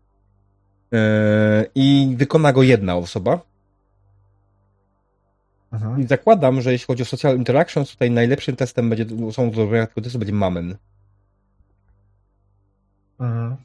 E, 0.93 1.65
I 1.75 2.15
wykona 2.17 2.53
go 2.53 2.63
jedna 2.63 2.95
osoba. 2.95 3.41
Mhm. 5.71 6.01
I 6.01 6.07
zakładam, 6.07 6.61
że 6.61 6.71
jeśli 6.71 6.87
chodzi 6.87 7.03
o 7.03 7.05
social 7.05 7.37
interactions, 7.37 7.91
tutaj 7.91 8.11
najlepszym 8.11 8.55
testem 8.55 8.89
będzie, 8.89 9.05
są 9.31 9.49
do 9.49 9.55
zrobienia 9.55 9.87
tego 9.87 10.01
testu 10.01 10.19
będzie 10.19 10.33
Mamen. 10.33 10.77
Mhm. 13.19 13.55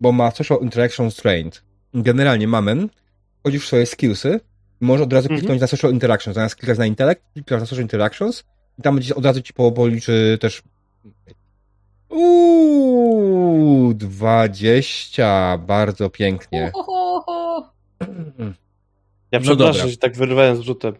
Bo 0.00 0.12
ma 0.12 0.30
social 0.30 0.58
interactions 0.62 1.16
trained. 1.16 1.62
Generalnie 1.94 2.48
Mamen, 2.48 2.88
wchodzisz 3.40 3.64
w 3.64 3.66
swoje 3.66 3.86
skillsy 3.86 4.40
i 4.80 4.84
może 4.84 5.04
od 5.04 5.12
razu 5.12 5.24
Mhm. 5.26 5.38
kliknąć 5.40 5.60
na 5.60 5.66
social 5.66 5.92
interactions. 5.92 6.34
Zamiast 6.34 6.56
klikać 6.56 6.78
na 6.78 6.86
intellect, 6.86 7.22
klikasz 7.34 7.60
na 7.60 7.66
social 7.66 7.82
interactions 7.82 8.44
i 8.78 8.82
tam 8.82 8.94
będzie 8.94 9.14
od 9.14 9.24
razu 9.24 9.42
ci 9.42 9.52
po- 9.52 9.72
policzy 9.72 10.38
też 10.40 10.62
Uuu, 12.08 13.94
20, 13.94 15.58
bardzo 15.58 16.10
pięknie. 16.10 16.72
Ja 19.32 19.38
No 19.38 19.40
przepraszam, 19.40 19.56
dobra. 19.74 19.88
że 19.88 19.96
tak 19.96 20.16
wyrywałem 20.16 20.56
z 20.56 20.60
rzutem. 20.60 20.94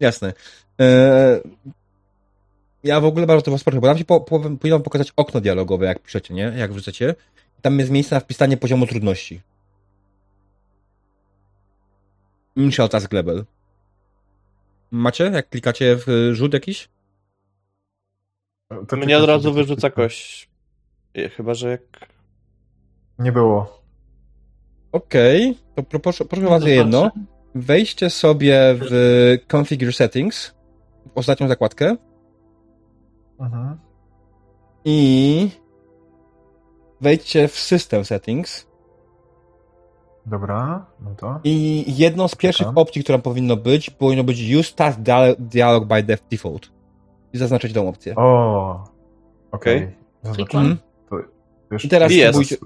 Jasne. 0.00 0.32
E, 0.80 1.40
ja 2.84 3.00
w 3.00 3.04
ogóle 3.04 3.26
bardzo 3.26 3.42
to 3.42 3.50
was 3.50 3.64
proszę, 3.64 3.80
bo 3.80 3.86
tam 3.86 3.98
się 3.98 4.04
po, 4.04 4.20
po, 4.20 4.40
pokazać 4.84 5.12
okno 5.16 5.40
dialogowe, 5.40 5.86
jak 5.86 6.02
piszecie, 6.02 6.34
nie? 6.34 6.52
Jak 6.56 6.72
wrzucacie. 6.72 7.14
Tam 7.62 7.78
jest 7.78 7.90
miejsce 7.90 8.14
na 8.14 8.20
wpisanie 8.20 8.56
poziomu 8.56 8.86
trudności. 8.86 9.40
Initial 12.60 12.88
task 12.88 13.12
level. 13.12 13.44
Macie? 14.90 15.24
Jak 15.24 15.48
klikacie 15.48 15.96
w 15.96 16.08
y, 16.08 16.34
rzut 16.34 16.54
jakiś? 16.54 16.88
To 18.88 18.96
Mnie 18.96 19.18
od 19.18 19.24
razu 19.24 19.52
wyrzuca 19.52 19.90
kość. 19.90 20.50
E, 21.14 21.28
Chyba, 21.28 21.54
że 21.54 21.70
jak... 21.70 21.82
Nie 23.18 23.32
było. 23.32 23.82
Okej, 24.92 25.58
to 25.74 25.82
pro, 25.82 26.00
proszę, 26.00 26.24
proszę 26.24 26.46
was 26.46 26.62
o 26.62 26.68
jedno. 26.68 27.10
Wejdźcie 27.54 28.10
sobie 28.10 28.74
w 28.80 28.90
Configure 29.52 29.92
Settings, 29.92 30.54
w 31.14 31.18
ostatnią 31.18 31.48
zakładkę 31.48 31.96
Mhm. 33.40 33.78
i 34.84 35.50
wejdźcie 37.00 37.48
w 37.48 37.58
System 37.58 38.04
Settings 38.04 38.66
Dobra, 40.26 40.86
no 41.04 41.14
to. 41.16 41.40
i 41.44 41.84
jedną 41.96 42.28
z 42.28 42.34
pierwszych 42.34 42.66
Czekam. 42.66 42.78
opcji, 42.78 43.02
która 43.04 43.18
powinno 43.18 43.56
być, 43.56 43.90
powinno 43.90 44.24
być 44.24 44.54
Use 44.54 44.72
Task 44.74 44.98
Dia- 45.00 45.34
Dialog 45.38 45.84
by 45.84 45.94
def- 45.94 46.22
Default. 46.30 46.70
I 47.32 47.38
zaznaczyć 47.38 47.72
tą 47.72 47.88
opcję. 47.88 48.14
O, 48.16 48.84
okej. 49.52 49.76
Mhm. 50.24 50.76
To 51.08 51.16
już 51.74 51.84
I 51.84 51.88
teraz 51.88 52.12
spróbujcie, 52.12 52.56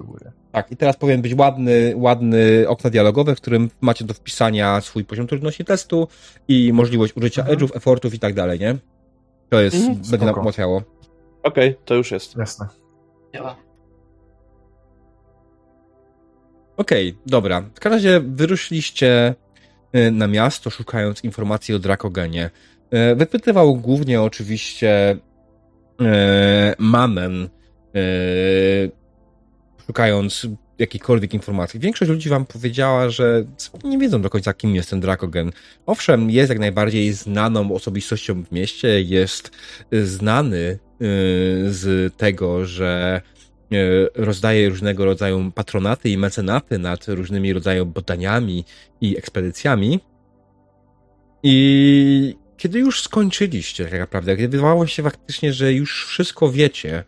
tak, 0.53 0.73
i 0.73 0.77
teraz 0.77 0.97
powinien 0.97 1.23
być 1.23 1.35
ładny, 1.35 1.93
ładny 1.97 2.65
okno 2.69 2.91
dialogowe, 2.91 3.35
w 3.35 3.41
którym 3.41 3.71
macie 3.81 4.05
do 4.05 4.15
wpisania 4.15 4.81
swój 4.81 5.05
poziom 5.05 5.27
trudności 5.27 5.65
testu 5.65 6.09
i 6.49 6.73
możliwość 6.73 7.17
użycia 7.17 7.43
Mhm. 7.43 7.59
edge'ów, 7.59 7.77
effortów 7.77 8.15
i 8.15 8.19
tak 8.19 8.35
dalej, 8.35 8.61
nie? 8.61 8.77
To 9.49 9.61
jest, 9.61 9.77
Mhm, 9.77 9.97
będzie 10.11 10.27
nam 10.27 10.39
ułatwiało. 10.39 10.83
Okej, 11.43 11.77
to 11.85 11.95
już 11.95 12.11
jest. 12.11 12.37
Jasne. 12.37 12.67
Działa. 13.35 13.57
Okej, 16.77 17.17
dobra. 17.27 17.61
W 17.61 17.81
każdym 17.81 17.93
razie 17.93 18.21
wyruszyliście 18.21 19.35
y, 19.97 20.11
na 20.11 20.27
miasto, 20.27 20.71
szukając 20.71 21.25
informacji 21.25 21.75
o 21.75 21.79
Drakogenie. 21.79 22.51
Y, 23.13 23.15
Wypytywał 23.17 23.77
głównie 23.77 24.23
oczywiście 24.23 25.17
y, 26.01 26.05
Mamen, 26.79 27.49
szukając 29.87 30.47
jakichkolwiek 30.79 31.35
informacji. 31.35 31.81
Większość 31.81 32.11
ludzi 32.11 32.29
wam 32.29 32.47
powiedziała, 32.47 33.11
że 33.11 33.45
nie 33.85 33.99
wiedzą 33.99 34.23
do 34.23 34.31
końca, 34.31 34.55
kim 34.55 34.75
jest 34.75 34.91
ten 34.91 35.01
Drakogen. 35.01 35.51
Owszem, 35.87 36.31
jest 36.31 36.49
jak 36.49 36.59
najbardziej 36.59 37.13
znaną 37.13 37.75
osobistością 37.75 38.45
w 38.45 38.53
mieście, 38.53 39.03
jest 39.03 39.51
znany 39.93 40.79
z 41.67 42.15
tego, 42.17 42.67
że 42.67 43.21
rozdaje 44.15 44.69
różnego 44.69 45.05
rodzaju 45.05 45.53
patronaty 45.55 46.11
i 46.11 46.19
mecenaty 46.19 46.79
nad 46.79 47.09
różnymi 47.09 47.53
rodzajami 47.53 47.91
badaniami 47.91 48.65
i 49.01 49.19
ekspedycjami. 49.19 50.01
I 51.43 52.37
kiedy 52.57 52.79
już 52.79 53.03
skończyliście, 53.03 53.85
tak 53.85 54.01
naprawdę, 54.01 54.37
kiedy 54.37 54.49
wydawało 54.49 54.87
się 54.87 55.03
faktycznie, 55.03 55.53
że 55.53 55.73
już 55.73 56.07
wszystko 56.07 56.51
wiecie, 56.51 57.05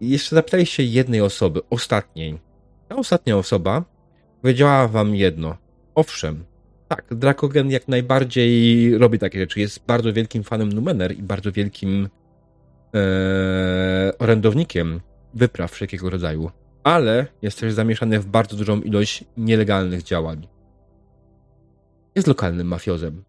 jeszcze 0.00 0.36
zapytaliście 0.36 0.84
jednej 0.84 1.20
osoby, 1.20 1.60
ostatniej. 1.70 2.38
Ta 2.88 2.96
ostatnia 2.96 3.36
osoba 3.36 3.84
powiedziała 4.42 4.88
wam 4.88 5.14
jedno. 5.14 5.56
Owszem, 5.94 6.44
tak, 6.88 7.04
Drakogen 7.10 7.70
jak 7.70 7.88
najbardziej 7.88 8.98
robi 8.98 9.18
takie 9.18 9.40
rzeczy. 9.40 9.60
Jest 9.60 9.86
bardzo 9.86 10.12
wielkim 10.12 10.44
fanem 10.44 10.72
Numener 10.72 11.18
i 11.18 11.22
bardzo 11.22 11.52
wielkim 11.52 12.08
e, 12.94 14.12
orędownikiem 14.18 15.00
wypraw 15.34 15.70
wszelkiego 15.72 16.10
rodzaju. 16.10 16.50
Ale 16.84 17.26
jest 17.42 17.60
też 17.60 17.72
zamieszany 17.72 18.20
w 18.20 18.26
bardzo 18.26 18.56
dużą 18.56 18.80
ilość 18.80 19.24
nielegalnych 19.36 20.02
działań. 20.02 20.48
Jest 22.14 22.28
lokalnym 22.28 22.66
mafiozem. 22.66 23.24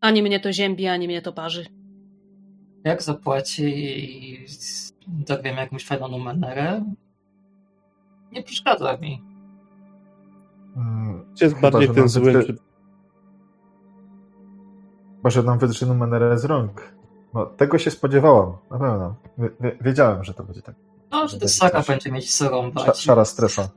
Ani 0.00 0.22
mnie 0.22 0.40
to 0.40 0.52
ziębi, 0.52 0.86
ani 0.86 1.06
mnie 1.06 1.22
to 1.22 1.32
parzy. 1.32 1.66
Jak 2.84 3.02
zapłaci 3.02 3.64
i 3.64 4.46
dorwiemy 5.08 5.60
jakąś 5.60 5.84
fajną 5.84 6.08
numerę, 6.08 6.84
nie 8.32 8.42
przeszkadza 8.42 8.96
mi. 8.96 9.22
Mm, 10.76 11.34
Czy 11.38 11.44
jest 11.44 11.60
bardziej 11.60 11.88
ten 11.88 12.08
zły, 12.08 12.44
wydrze- 15.22 15.22
czy... 15.22 15.22
Chyba, 15.22 15.30
że 15.30 15.42
nam 15.42 15.58
wydrze 15.58 15.86
numerę 15.86 16.38
z 16.38 16.44
rąk. 16.44 16.82
No, 17.34 17.46
tego 17.46 17.78
się 17.78 17.90
spodziewałam, 17.90 18.56
na 18.70 18.78
pewno. 18.78 19.14
Wie- 19.38 19.50
wie- 19.60 19.76
Wiedziałem, 19.80 20.24
że 20.24 20.34
to 20.34 20.44
będzie 20.44 20.62
tak. 20.62 20.74
No, 21.10 21.28
że 21.28 21.38
to 21.38 21.48
Sara 21.48 21.78
też 21.78 21.86
będzie 21.86 22.12
mieć 22.12 22.40
rąbać. 22.40 22.98
szara 22.98 23.24
strefa. 23.24 23.68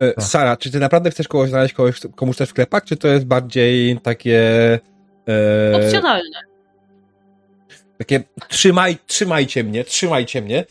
E, 0.00 0.12
Tak. 0.12 0.24
Sara, 0.24 0.56
czy 0.56 0.70
ty 0.70 0.80
naprawdę 0.80 1.10
chcesz 1.10 1.28
kogoś 1.28 1.48
znaleźć, 1.50 1.74
kogoś, 1.74 2.00
komuś 2.16 2.36
chcesz 2.36 2.50
wklepać, 2.50 2.84
czy 2.84 2.96
to 2.96 3.08
jest 3.08 3.24
bardziej 3.26 4.00
takie... 4.00 4.40
E, 5.28 5.76
Opcjonalne. 5.76 6.38
takie 7.98 8.22
trzymaj, 8.48 8.98
trzymajcie 9.06 9.64
mnie, 9.64 9.84
trzymajcie 9.84 10.42
mnie. 10.42 10.64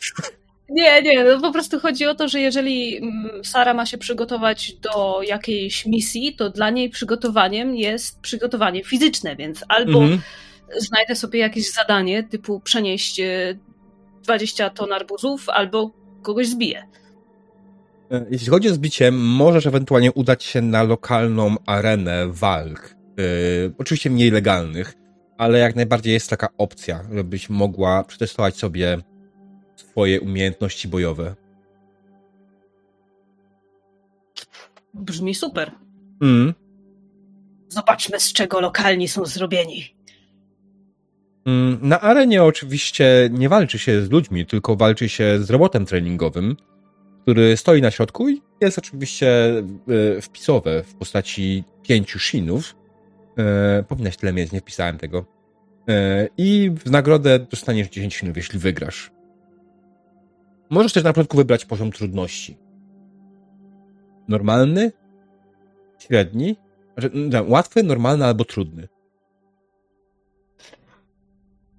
Nie, 0.73 1.01
nie, 1.01 1.23
no 1.23 1.41
po 1.41 1.51
prostu 1.51 1.79
chodzi 1.79 2.05
o 2.05 2.15
to, 2.15 2.27
że 2.27 2.39
jeżeli 2.39 2.97
mm, 2.97 3.43
Sara 3.43 3.73
ma 3.73 3.85
się 3.85 3.97
przygotować 3.97 4.73
do 4.73 5.21
jakiejś 5.27 5.85
misji, 5.85 6.35
to 6.35 6.49
dla 6.49 6.69
niej 6.69 6.89
przygotowaniem 6.89 7.75
jest 7.75 8.21
przygotowanie 8.21 8.83
fizyczne, 8.83 9.35
więc 9.35 9.63
albo 9.67 9.99
Mhm. 9.99 10.21
znajdę 10.77 11.15
sobie 11.15 11.39
jakieś 11.39 11.73
zadanie 11.73 12.23
typu 12.23 12.59
przenieść 12.59 13.19
e, 13.19 13.57
20 14.23 14.69
ton 14.69 14.93
arbuzów, 14.93 15.49
albo 15.49 15.91
kogoś 16.21 16.47
zbiję. 16.47 16.83
E, 18.11 18.25
Jeśli 18.31 18.47
chodzi 18.47 18.69
o 18.69 18.73
zbicie, 18.73 19.11
możesz 19.11 19.65
ewentualnie 19.67 20.11
udać 20.11 20.43
się 20.43 20.61
na 20.61 20.83
lokalną 20.83 21.55
arenę 21.65 22.27
walk. 22.27 22.95
Yy, 23.17 23.73
oczywiście 23.77 24.09
mniej 24.09 24.31
legalnych, 24.31 24.93
ale 25.37 25.59
jak 25.59 25.75
najbardziej 25.75 26.13
jest 26.13 26.29
taka 26.29 26.47
opcja, 26.57 27.03
żebyś 27.13 27.49
mogła 27.49 28.03
przetestować 28.03 28.55
sobie 28.57 28.97
swoje 29.91 30.21
umiejętności 30.21 30.87
bojowe. 30.87 31.35
Brzmi 34.93 35.35
super. 35.35 35.71
Mm. 36.21 36.53
Zobaczmy, 37.69 38.19
z 38.19 38.33
czego 38.33 38.59
lokalni 38.61 39.07
są 39.07 39.25
zrobieni. 39.25 39.95
Mm, 41.45 41.79
Na 41.81 42.01
arenie 42.01 42.43
oczywiście 42.43 43.29
nie 43.31 43.49
walczy 43.49 43.79
się 43.79 44.01
z 44.01 44.11
ludźmi, 44.11 44.45
tylko 44.45 44.75
walczy 44.75 45.09
się 45.09 45.39
z 45.39 45.49
robotem 45.49 45.85
treningowym, 45.85 46.55
który 47.21 47.57
stoi 47.57 47.81
na 47.81 47.91
środku 47.91 48.29
i 48.29 48.41
jest 48.61 48.77
oczywiście 48.77 49.27
e, 50.17 50.21
wpisowe 50.21 50.83
w 50.83 50.95
postaci 50.95 51.63
pięciu 51.83 52.19
shinów. 52.19 52.75
E, 53.37 53.83
Powinnaś 53.83 54.17
tyle 54.17 54.33
mieć, 54.33 54.51
nie 54.51 54.59
wpisałem 54.61 54.97
tego. 54.97 55.25
E, 55.89 56.27
I 56.37 56.71
w 56.85 56.91
nagrodę 56.91 57.39
dostaniesz 57.39 57.89
10 57.89 58.15
shinów, 58.15 58.37
jeśli 58.37 58.59
wygrasz. 58.59 59.11
Możesz 60.73 60.93
też 60.93 61.03
na 61.03 61.13
początku 61.13 61.37
wybrać 61.37 61.65
poziom 61.65 61.91
trudności. 61.91 62.57
Normalny, 64.27 64.91
średni, 65.99 66.55
znaczy, 66.93 67.11
mm, 67.15 67.51
łatwy, 67.51 67.83
normalny 67.83 68.25
albo 68.25 68.45
trudny. 68.45 68.87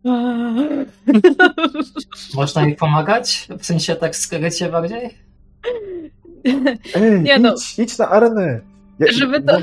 Można 2.35 2.67
mi 2.67 2.77
pomagać? 2.77 3.49
W 3.59 3.67
sensie 3.67 3.97
tak 3.97 4.17
skrycie 4.17 4.69
bardziej? 4.69 5.11
Ej, 6.95 7.21
Nie 7.23 7.39
no. 7.39 7.55
idź, 7.55 7.79
idź 7.79 7.99
na 7.99 8.09
arenę. 8.09 8.61
Ja, 8.99 9.13
Żeby 9.13 9.43
to- 9.43 9.59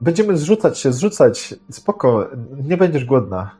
Będziemy 0.00 0.36
zrzucać 0.36 0.78
się, 0.78 0.92
zrzucać. 0.92 1.54
Spoko, 1.70 2.30
nie 2.64 2.76
będziesz 2.76 3.04
głodna. 3.04 3.56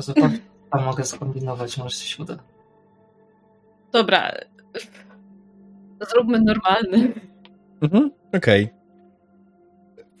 Zobacz, 0.00 0.32
a 0.70 0.80
mogę 0.80 1.04
skombinować, 1.04 1.78
może 1.78 1.96
się 1.96 2.22
uda. 2.22 2.38
Dobra. 3.92 4.32
Zróbmy 6.10 6.40
normalny. 6.40 7.12
Mhm, 7.82 8.10
okej. 8.32 8.68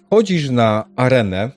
Wchodzisz 0.06 0.50
na 0.50 0.84
arenę, 0.96 1.50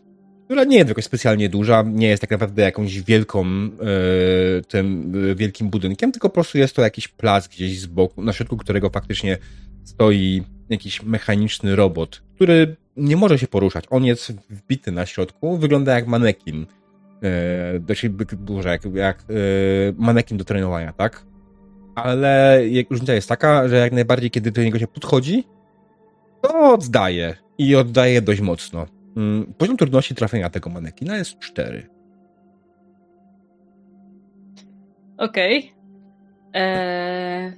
która 0.45 0.63
nie 0.63 0.77
jest 0.77 0.89
jakoś 0.89 1.05
specjalnie 1.05 1.49
duża, 1.49 1.83
nie 1.87 2.07
jest 2.07 2.21
tak 2.21 2.31
naprawdę 2.31 2.61
jakąś 2.61 3.01
wielką, 3.01 3.45
e, 3.45 4.61
tym 4.67 5.13
e, 5.31 5.35
wielkim 5.35 5.69
budynkiem, 5.69 6.11
tylko 6.11 6.29
po 6.29 6.33
prostu 6.33 6.57
jest 6.57 6.75
to 6.75 6.81
jakiś 6.81 7.07
plac 7.07 7.47
gdzieś 7.47 7.79
z 7.79 7.85
boku, 7.85 8.21
na 8.21 8.33
środku 8.33 8.57
którego 8.57 8.89
faktycznie 8.89 9.37
stoi 9.83 10.43
jakiś 10.69 11.03
mechaniczny 11.03 11.75
robot, 11.75 12.23
który 12.35 12.75
nie 12.97 13.17
może 13.17 13.39
się 13.39 13.47
poruszać. 13.47 13.85
On 13.89 14.05
jest 14.05 14.33
wbity 14.49 14.91
na 14.91 15.05
środku, 15.05 15.57
wygląda 15.57 15.93
jak 15.93 16.07
manekin. 16.07 16.65
E, 17.23 17.79
dość 17.79 18.09
dużo, 18.37 18.69
jak, 18.69 18.81
jak 18.93 19.25
manekin 19.97 20.37
do 20.37 20.45
trenowania, 20.45 20.93
tak? 20.93 21.25
Ale 21.95 22.59
jak- 22.69 22.89
różnica 22.91 23.13
jest 23.13 23.29
taka, 23.29 23.67
że 23.67 23.75
jak 23.75 23.91
najbardziej, 23.93 24.31
kiedy 24.31 24.51
do 24.51 24.63
niego 24.63 24.79
się 24.79 24.87
podchodzi, 24.87 25.43
to 26.41 26.73
oddaje. 26.73 27.35
I 27.57 27.75
oddaje 27.75 28.21
dość 28.21 28.41
mocno. 28.41 28.85
Mm, 29.17 29.53
Poziom 29.57 29.77
trudności 29.77 30.15
trafienia 30.15 30.49
tego 30.49 30.69
manekina 30.69 31.17
jest 31.17 31.39
4. 31.39 31.89
Okej. 35.17 35.73
Eee... 36.53 37.53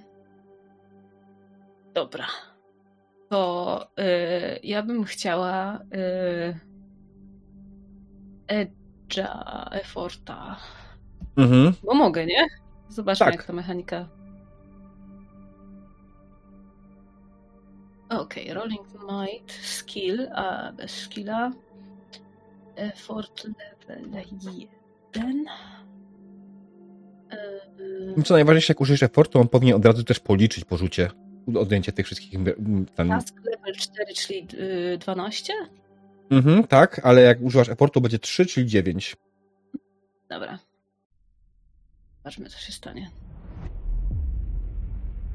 Dobra. 1.94 2.26
To 3.30 3.88
e, 3.98 4.60
ja 4.64 4.84
bym 4.84 5.04
chciała 5.04 5.80
e, 5.94 6.60
Edge'a, 8.48 9.68
Efforta. 9.72 10.56
Mhm. 11.38 11.74
Bo 11.84 11.94
mogę, 11.94 12.26
nie? 12.26 12.46
Zobaczmy, 12.90 13.26
Tak. 13.26 13.36
jak 13.36 13.44
ta 13.44 13.54
mechanika. 13.54 14.10
Okej, 18.10 18.54
Rolling 18.54 18.88
Might, 18.94 19.52
Skill, 19.52 20.28
a 20.36 20.72
bez 20.72 20.92
skilla. 20.92 21.52
Effort 22.76 23.44
level 23.90 24.10
1. 25.14 25.46
Eee, 27.32 28.24
Co 28.24 28.34
najważniejsze, 28.34 28.72
jak 28.74 28.82
użyjesz 28.82 29.04
effortu, 29.04 29.40
on 29.40 29.48
powinien 29.48 29.76
od 29.76 29.86
razu 29.86 30.04
też 30.04 30.20
policzyć 30.20 30.66
po 30.66 30.78
rzucie 30.78 31.10
odjęcie 31.56 31.92
tych 31.92 32.06
wszystkich. 32.06 32.36
mm, 32.36 32.86
Ten... 32.96 33.10
Task 33.10 33.36
level 33.46 33.76
4, 33.76 34.14
czyli 34.14 34.48
y, 34.94 34.98
12? 34.98 35.54
Mhm, 36.30 36.64
tak, 36.68 37.02
ale 37.04 37.22
jak 37.22 37.42
używasz 37.42 37.70
effortu, 37.70 38.02
będzie 38.02 38.20
3, 38.20 38.46
czyli 38.46 38.66
9. 38.68 39.16
Dobra. 40.30 40.60
Zobaczmy, 42.18 42.50
co 42.50 42.60
się 42.60 42.72
stanie. 42.74 43.10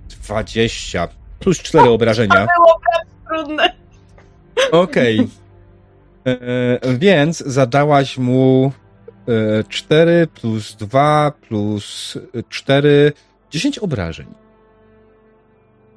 20. 0.09 1.09
Plus 1.41 1.59
4 1.59 1.89
obrażenia. 1.89 2.47
Trudne. 3.29 3.73
Okej. 4.73 5.29
E, 6.27 6.97
Więc 6.99 7.39
zadałaś 7.39 8.19
mu 8.19 8.73
e, 9.29 9.65
4 9.69 10.27
plus 10.27 10.77
2 10.77 11.33
plus 11.49 12.19
4, 12.49 13.13
10 13.51 13.79
obrażeń. 13.79 14.27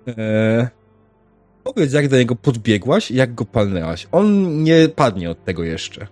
E, 0.08 0.68
powiedz, 1.64 1.94
jak 1.94 2.08
do 2.08 2.18
niego 2.18 2.36
podbiegłaś 2.36 3.12
i 3.12 3.16
jak 3.16 3.36
go 3.36 3.46
palnęłaś. 3.46 4.08
On 4.12 4.58
nie 4.64 4.90
padnie 4.90 5.30
od 5.30 5.44
tego 5.46 5.64
jeszcze. 5.64 6.08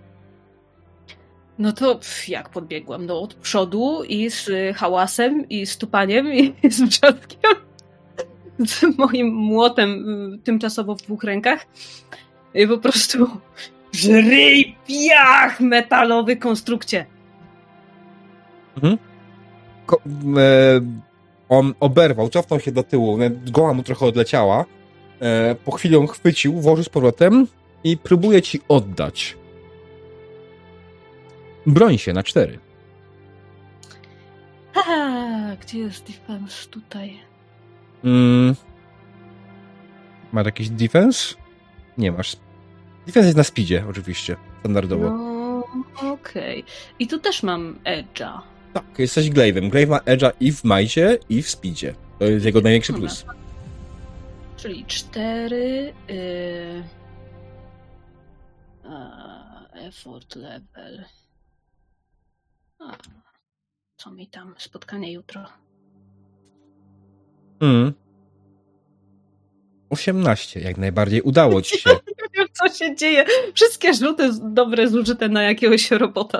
No 1.58 1.72
to 1.72 1.94
pff, 1.94 2.28
jak 2.28 2.48
podbiegłam? 2.48 3.06
No 3.06 3.22
od 3.22 3.34
przodu 3.34 4.02
i 4.08 4.30
z 4.30 4.50
hałasem 4.76 5.48
i 5.48 5.66
stupaniem 5.66 6.32
i 6.34 6.54
z 6.70 6.80
wrzaskiem. 6.80 7.50
Z 8.66 8.98
moim 8.98 9.34
młotem 9.34 9.90
y, 10.34 10.38
tymczasowo 10.38 10.94
w 10.94 11.02
dwóch 11.02 11.24
rękach. 11.24 11.66
I 12.54 12.66
po 12.66 12.78
prostu 12.78 13.26
żryj 13.92 14.76
piach 14.88 15.60
metalowy 15.60 16.36
konstrukcie. 16.36 17.06
Ko- 19.86 20.00
e, 20.36 20.80
on 21.48 21.74
oberwał, 21.80 22.28
cofnął 22.28 22.60
się 22.60 22.72
do 22.72 22.82
tyłu, 22.82 23.18
goła 23.46 23.74
mu 23.74 23.82
trochę 23.82 24.06
odleciała. 24.06 24.64
E, 25.20 25.54
po 25.54 25.70
chwili 25.72 25.96
on 25.96 26.06
chwycił, 26.06 26.60
włożył 26.60 26.84
z 26.84 26.88
powrotem 26.88 27.46
i 27.84 27.96
próbuje 27.96 28.42
ci 28.42 28.60
oddać. 28.68 29.36
Broń 31.66 31.98
się 31.98 32.12
na 32.12 32.22
cztery. 32.22 32.58
Haha, 34.74 35.56
gdzie 35.60 35.78
jest 35.78 36.06
defense 36.06 36.68
tutaj? 36.68 37.18
Mm. 38.04 38.54
Masz 40.32 40.46
jakiś 40.46 40.70
defense? 40.70 41.34
Nie 41.98 42.12
masz. 42.12 42.36
Defense 43.06 43.26
jest 43.26 43.36
na 43.36 43.44
speedzie, 43.44 43.84
oczywiście, 43.90 44.36
standardowo. 44.60 45.10
No, 45.10 45.64
okej. 46.12 46.64
I 46.98 47.06
tu 47.06 47.18
też 47.18 47.42
mam 47.42 47.78
edge'a. 47.84 48.40
Tak, 48.72 48.84
jesteś 48.98 49.30
Glave'em. 49.30 49.70
Glaive 49.70 49.88
ma 49.88 49.98
edge'a 49.98 50.32
i 50.40 50.52
w 50.52 50.64
majcie, 50.64 51.18
i 51.28 51.42
w 51.42 51.50
speedzie. 51.50 51.94
To 52.18 52.24
jest 52.24 52.46
jego 52.46 52.60
największy 52.60 52.92
Dobra. 52.92 53.08
plus. 53.08 53.24
Czyli 54.56 54.84
cztery. 54.84 55.94
Yy... 56.08 56.84
A, 58.84 59.68
effort 59.74 60.36
level. 60.36 61.04
A, 62.78 62.96
co 63.96 64.10
mi 64.10 64.28
tam? 64.28 64.54
Spotkanie 64.58 65.12
jutro. 65.12 65.44
Mm. 67.62 67.92
18, 69.90 70.60
jak 70.60 70.78
najbardziej 70.78 71.20
udało 71.22 71.62
ci 71.62 71.78
się. 71.78 71.90
Nie 71.90 72.28
wiem, 72.34 72.46
co 72.52 72.68
się 72.68 72.96
dzieje. 72.96 73.24
Wszystkie 73.54 73.94
rzuty 73.94 74.30
dobre 74.42 74.88
zużyte 74.88 75.28
na 75.28 75.42
jakiegoś 75.42 75.90
robota. 75.90 76.38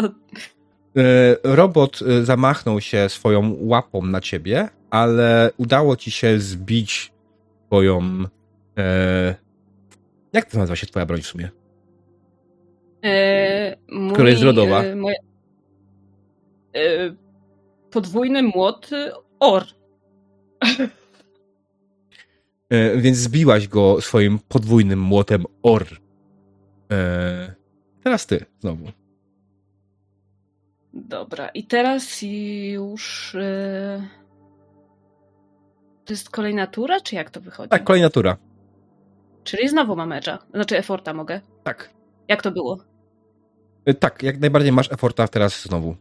E, 0.97 1.37
Robot 1.43 2.01
e, 2.03 2.25
zamachnął 2.25 2.81
się 2.81 3.09
swoją 3.09 3.57
łapą 3.61 4.03
na 4.03 4.21
ciebie, 4.21 4.69
ale 4.91 5.51
udało 5.57 5.97
ci 5.97 6.11
się 6.11 6.41
zbić 6.41 7.13
twoją. 7.67 8.25
E, 8.79 9.35
jak 10.33 10.51
to 10.51 10.59
nazywa 10.59 10.77
się 10.77 10.87
twoja 10.87 11.07
broń 11.07 11.21
w 11.23 11.27
sumie? 11.27 11.51
E, 13.05 13.77
mój, 13.89 14.13
Która 14.13 14.29
jest 14.31 14.43
rodowa? 14.43 14.83
E, 14.85 14.97
moja, 14.97 15.17
e, 16.77 16.81
podwójny 17.91 18.43
młot 18.43 18.93
e, 18.93 19.13
or. 19.41 19.65
E, 22.73 22.97
więc 22.97 23.17
zbiłaś 23.19 23.69
go 23.69 24.01
swoim 24.01 24.39
podwójnym 24.49 25.01
młotem 25.01 25.45
Or. 25.63 25.87
E, 26.93 27.55
teraz 28.03 28.27
ty 28.27 28.45
znowu. 28.61 28.87
Dobra, 30.95 31.49
i 31.49 31.65
teraz 31.65 32.19
już. 32.73 33.35
E, 33.35 34.09
to 36.05 36.13
jest 36.13 36.31
kolejna 36.31 36.67
tura, 36.67 37.01
czy 37.01 37.15
jak 37.15 37.31
to 37.31 37.41
wychodzi? 37.41 37.69
Tak, 37.69 37.85
kolejna 37.85 38.11
tura. 38.11 38.37
Czyli 39.45 39.69
znowu 39.69 39.97
mam 39.97 40.11
edge'a. 40.11 40.39
Znaczy 40.55 40.79
efforta 40.79 41.15
mogę. 41.15 41.41
Tak. 41.65 41.91
Jak 42.29 42.43
to 42.43 42.51
było? 42.51 42.79
E, 43.85 43.95
tak, 43.95 44.23
jak 44.23 44.41
najbardziej 44.41 44.73
masz 44.73 44.93
eforta 44.93 45.29
teraz 45.29 45.63
znowu. 45.63 45.97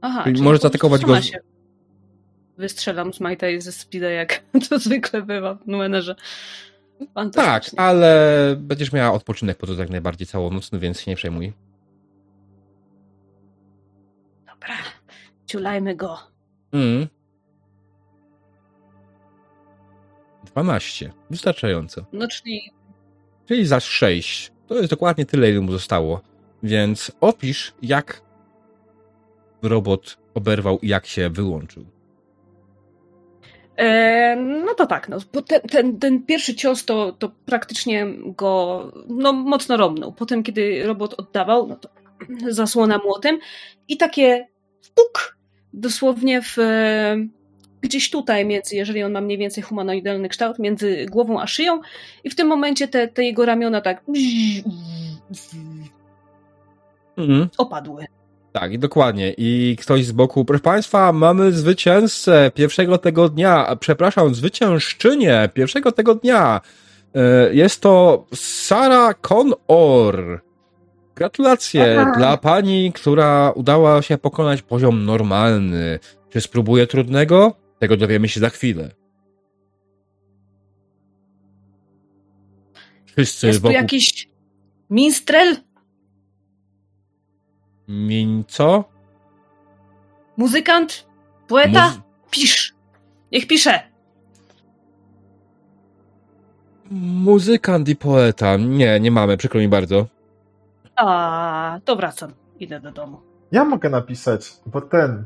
Aha, 0.00 0.22
Czyli 0.24 0.34
czyli 0.34 0.44
możesz 0.44 0.60
zaatakować 0.60 1.04
go 1.04 1.20
z- 1.22 1.30
wystrzelam 2.58 3.12
z 3.12 3.20
Majta 3.20 3.48
i 3.48 3.60
ze 3.60 3.72
Speeda, 3.72 4.10
jak 4.10 4.42
to 4.68 4.78
zwykle 4.78 5.22
bywa 5.22 5.54
w 5.54 5.66
numerze. 5.66 6.14
Tak, 7.32 7.64
ale 7.76 8.56
będziesz 8.58 8.92
miała 8.92 9.12
odpoczynek 9.12 9.58
po 9.58 9.66
to 9.66 9.74
jak 9.74 9.90
najbardziej 9.90 10.26
całonocny, 10.26 10.78
więc 10.78 11.00
się 11.00 11.10
nie 11.10 11.16
przejmuj. 11.16 11.52
Dobra, 14.46 14.74
ciulajmy 15.46 15.96
go. 15.96 16.18
Mm. 16.72 17.06
12. 20.44 21.12
Wystarczająco. 21.30 22.04
No 22.12 22.28
czyli 22.28 22.72
Czyli 23.48 23.66
za 23.66 23.80
6. 23.80 24.52
To 24.66 24.74
jest 24.74 24.90
dokładnie 24.90 25.26
tyle, 25.26 25.50
ile 25.50 25.60
mu 25.60 25.72
zostało. 25.72 26.20
Więc 26.62 27.12
opisz, 27.20 27.74
jak 27.82 28.22
robot 29.62 30.18
oberwał 30.34 30.78
i 30.78 30.88
jak 30.88 31.06
się 31.06 31.30
wyłączył. 31.30 31.86
No 34.64 34.74
to 34.74 34.86
tak, 34.86 35.08
no, 35.08 35.18
ten, 35.46 35.60
ten, 35.60 35.98
ten 35.98 36.22
pierwszy 36.22 36.54
cios 36.54 36.84
to, 36.84 37.12
to 37.12 37.30
praktycznie 37.46 38.06
go 38.24 38.92
no, 39.08 39.32
mocno 39.32 39.76
romnął. 39.76 40.12
Potem, 40.12 40.42
kiedy 40.42 40.82
robot 40.86 41.14
oddawał, 41.14 41.66
no 41.66 41.76
to 41.76 41.88
zasłona 42.48 42.98
młotem 43.04 43.38
i 43.88 43.96
takie 43.96 44.48
puk 44.94 45.36
dosłownie 45.72 46.42
w 46.42 46.56
gdzieś 47.80 48.10
tutaj 48.10 48.44
między, 48.44 48.76
jeżeli 48.76 49.02
on 49.02 49.12
ma 49.12 49.20
mniej 49.20 49.38
więcej 49.38 49.62
humanoidalny 49.62 50.28
kształt, 50.28 50.58
między 50.58 51.06
głową 51.10 51.40
a 51.40 51.46
szyją 51.46 51.80
i 52.24 52.30
w 52.30 52.34
tym 52.34 52.46
momencie 52.46 52.88
te, 52.88 53.08
te 53.08 53.24
jego 53.24 53.46
ramiona 53.46 53.80
tak 53.80 54.02
Mhm. 57.16 57.48
opadły. 57.58 58.06
Tak, 58.60 58.78
dokładnie. 58.78 59.34
I 59.36 59.76
ktoś 59.80 60.04
z 60.04 60.12
boku, 60.12 60.44
proszę 60.44 60.62
Państwa, 60.62 61.12
mamy 61.12 61.52
zwycięzcę 61.52 62.50
pierwszego 62.54 62.98
tego 62.98 63.28
dnia, 63.28 63.76
przepraszam, 63.80 64.34
zwyciężczynię 64.34 65.48
pierwszego 65.54 65.92
tego 65.92 66.14
dnia. 66.14 66.60
E, 67.14 67.54
Jest 67.54 67.80
to 67.80 68.26
Sara 68.34 69.14
Conor. 69.14 70.40
Gratulacje 71.14 72.00
Aha. 72.00 72.12
dla 72.16 72.36
pani, 72.36 72.92
która 72.92 73.50
udała 73.50 74.02
się 74.02 74.18
pokonać 74.18 74.62
poziom 74.62 75.04
normalny. 75.04 75.98
Czy 76.30 76.40
spróbuje 76.40 76.86
trudnego? 76.86 77.54
Tego 77.78 77.96
dowiemy 77.96 78.28
się 78.28 78.40
za 78.40 78.50
chwilę. 78.50 78.90
Wszyscy 83.06 83.46
Jest 83.46 83.58
tu 83.58 83.62
wokół... 83.62 83.76
jakiś 83.76 84.28
minstrel, 84.90 85.56
Min 87.88 88.44
co? 88.48 88.84
muzykant, 90.36 91.06
poeta? 91.48 91.88
Muzy- 91.88 92.00
Pisz! 92.30 92.74
Niech 93.32 93.46
pisze! 93.46 93.80
Muzykant 96.90 97.88
i 97.88 97.96
poeta. 97.96 98.56
Nie, 98.56 99.00
nie 99.00 99.10
mamy, 99.10 99.36
przykro 99.36 99.60
mi 99.60 99.68
bardzo. 99.68 100.06
A, 100.96 101.80
to 101.84 101.96
wracam. 101.96 102.32
Idę 102.60 102.80
do 102.80 102.92
domu. 102.92 103.20
Ja 103.52 103.64
mogę 103.64 103.90
napisać, 103.90 104.52
bo 104.66 104.80
ten. 104.80 105.24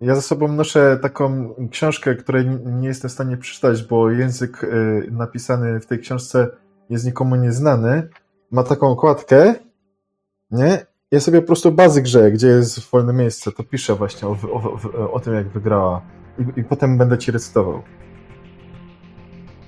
Ja 0.00 0.14
ze 0.14 0.22
sobą 0.22 0.48
noszę 0.48 0.98
taką 1.02 1.54
książkę, 1.70 2.14
której 2.14 2.46
nie 2.64 2.88
jestem 2.88 3.08
w 3.10 3.12
stanie 3.12 3.36
przeczytać, 3.36 3.82
bo 3.82 4.10
język 4.10 4.64
y, 4.64 5.08
napisany 5.10 5.80
w 5.80 5.86
tej 5.86 5.98
książce 5.98 6.48
jest 6.90 7.04
nikomu 7.06 7.36
nieznany. 7.36 8.08
Ma 8.50 8.62
taką 8.62 8.86
okładkę, 8.88 9.54
nie? 10.50 10.86
Ja 11.12 11.20
sobie 11.20 11.40
po 11.40 11.46
prostu 11.46 11.72
bazy 11.72 12.02
grze, 12.02 12.30
gdzie 12.32 12.46
jest 12.46 12.90
wolne 12.90 13.12
miejsce, 13.12 13.52
to 13.52 13.62
piszę 13.64 13.94
właśnie 13.94 14.28
o, 14.28 14.36
o, 14.52 14.78
o, 14.98 15.12
o 15.12 15.20
tym, 15.20 15.34
jak 15.34 15.48
wygrała. 15.48 16.02
I, 16.38 16.60
I 16.60 16.64
potem 16.64 16.98
będę 16.98 17.18
ci 17.18 17.32
recytował. 17.32 17.82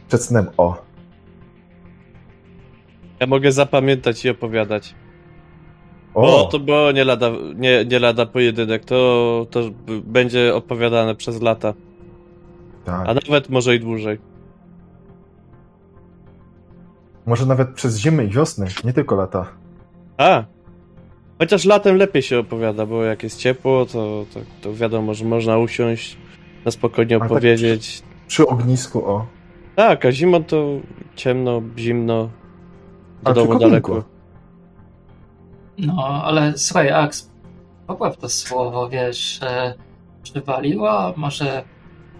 Przed 0.09 0.23
snem, 0.23 0.47
o. 0.57 0.83
Ja 3.21 3.27
mogę 3.27 3.53
zapamiętać 3.53 4.25
i 4.25 4.31
opowiadać. 4.31 4.95
O, 6.15 6.21
Bo 6.23 6.45
to 6.45 6.59
było 6.59 6.93
nie 6.93 7.05
lada, 7.05 7.31
nie, 7.55 7.85
nie 7.85 7.99
lada 7.99 8.27
pojedynek, 8.27 8.85
to, 8.85 9.47
to 9.51 9.61
będzie 10.05 10.55
opowiadane 10.55 11.15
przez 11.15 11.43
lata. 11.43 11.75
tak. 12.85 13.09
A 13.09 13.15
nawet 13.15 13.51
może 13.51 13.75
i 13.75 13.81
dłużej. 13.81 14.19
Może 17.27 17.47
nawet 17.47 17.69
przez 17.71 17.99
zimę 17.99 18.25
i 18.25 18.29
wiosnę, 18.29 18.67
nie 18.85 18.93
tylko 18.93 19.15
lata. 19.17 19.47
A! 20.17 20.45
Chociaż 21.43 21.65
latem 21.65 21.97
lepiej 21.97 22.23
się 22.23 22.39
opowiada, 22.39 22.87
bo 22.87 23.05
jak 23.05 23.23
jest 23.23 23.39
ciepło, 23.39 23.87
to, 23.87 24.27
to, 24.35 24.41
to 24.61 24.75
wiadomo, 24.75 25.15
że 25.15 25.25
można 25.25 25.59
usiąść, 25.59 26.17
na 26.65 26.71
spokojnie 26.71 27.17
A 27.17 27.19
tak 27.19 27.31
opowiedzieć. 27.31 28.03
Przy 28.27 28.47
ognisku, 28.47 29.07
o. 29.07 29.27
Tak, 29.77 30.05
a 30.05 30.13
zimą 30.13 30.45
to 30.45 30.67
ciemno, 31.17 31.63
zimno, 31.79 32.31
do 33.23 33.31
A 33.31 33.35
przy 33.35 33.45
domu 33.47 33.59
daleko. 33.59 34.05
No, 35.79 36.23
ale 36.25 36.59
słuchaj, 36.59 36.91
Aks, 36.91 37.31
popraw 37.87 38.17
to 38.17 38.29
słowo, 38.29 38.89
wiesz, 38.89 39.41
e, 39.43 39.75
przywaliła, 40.23 41.15
może 41.17 41.65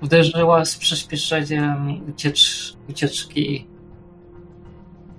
uderzyła 0.03 0.65
z 0.65 0.77
przyspieszeniem 0.77 2.01
uciecz, 2.11 2.73
ucieczki. 2.89 3.67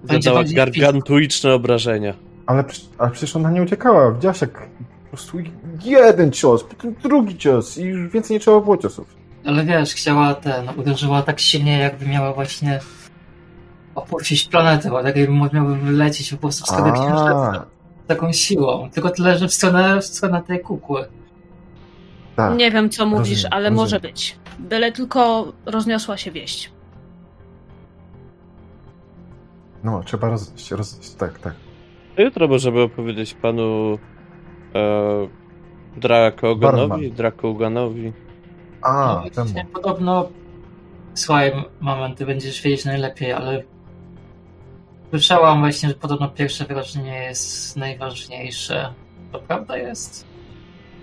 Będzie 0.04 0.30
Zadała 0.30 0.44
gargantuiczne 0.44 1.54
obrażenia. 1.54 2.14
Ale, 2.46 2.64
ale 2.98 3.12
przecież 3.12 3.36
ona 3.36 3.52
nie 3.52 3.62
uciekała. 3.62 4.12
Widziałaś 4.12 4.42
jak 4.42 4.70
po 5.04 5.10
prostu 5.10 5.38
jeden 5.84 6.32
cios, 6.32 6.64
potem 6.64 6.96
drugi 7.04 7.38
cios 7.38 7.78
i 7.78 7.84
już 7.84 8.12
więcej 8.12 8.36
nie 8.36 8.40
trzeba 8.40 8.60
było 8.60 8.78
ciosów. 8.78 9.16
Ale 9.46 9.66
wiesz, 9.66 9.94
chciała 9.94 10.36
ten, 10.36 10.70
uderzyła 10.78 11.22
tak 11.22 11.40
silnie, 11.40 11.80
jakby 11.80 12.06
miała 12.06 12.34
właśnie 12.34 12.80
opuścić 13.96 14.44
planetę, 14.44 14.90
bo 14.90 15.04
tak 15.04 15.16
jakby 15.16 15.34
miałby 15.54 15.76
wylecieć 15.76 16.32
po 16.32 16.38
prostu 16.38 16.64
w 16.66 16.68
stronę 16.68 16.92
księżyca. 16.92 17.66
Taką 18.08 18.34
siłą. 18.34 18.90
Tylko 18.94 19.10
tyle, 19.10 19.38
że 19.38 19.48
w 19.48 19.54
stronę, 19.54 20.02
w 20.02 20.06
stronę 20.06 20.42
tej 20.42 20.60
kukły. 20.60 21.06
tak. 22.36 22.58
Nie 22.58 22.72
wiem, 22.72 22.90
co 22.90 23.06
mówisz, 23.06 23.30
rozumiem, 23.30 23.54
ale 23.54 23.64
rozumiem. 23.64 23.84
może 23.84 24.00
być. 24.00 24.40
Byle 24.60 24.92
tylko 24.92 25.54
rozniosła 25.66 26.18
się 26.18 26.32
wieść. 26.32 26.72
No, 29.84 30.04
trzeba 30.04 30.30
rozejść, 30.30 30.72
rozejść, 30.72 31.14
tak, 31.14 31.40
tak. 31.40 31.54
To 32.16 32.22
jutro 32.22 32.48
możemy 32.48 32.82
opowiedzieć 32.82 33.34
panu 33.34 33.98
e, 34.76 35.28
Drakoganowi. 35.98 37.12
Drakoganowi. 37.12 38.14
A, 38.82 39.22
No, 39.26 39.30
temu. 39.30 39.48
właśnie, 39.48 39.66
Podobno, 39.74 40.30
słuchaj, 41.14 41.52
moment, 41.82 42.18
ty 42.18 42.26
będziesz 42.26 42.62
wiedzieć 42.62 42.86
najlepiej, 42.86 43.32
ale 43.32 43.64
słyszałam 45.10 45.60
właśnie, 45.60 45.90
że 45.90 45.96
podobno 45.96 46.30
pierwsze 46.30 46.66
wrażenie 46.66 47.24
jest 47.24 47.78
najważniejsze. 47.78 48.94
To 49.32 49.40
prawda 49.40 49.78
jest? 49.78 50.28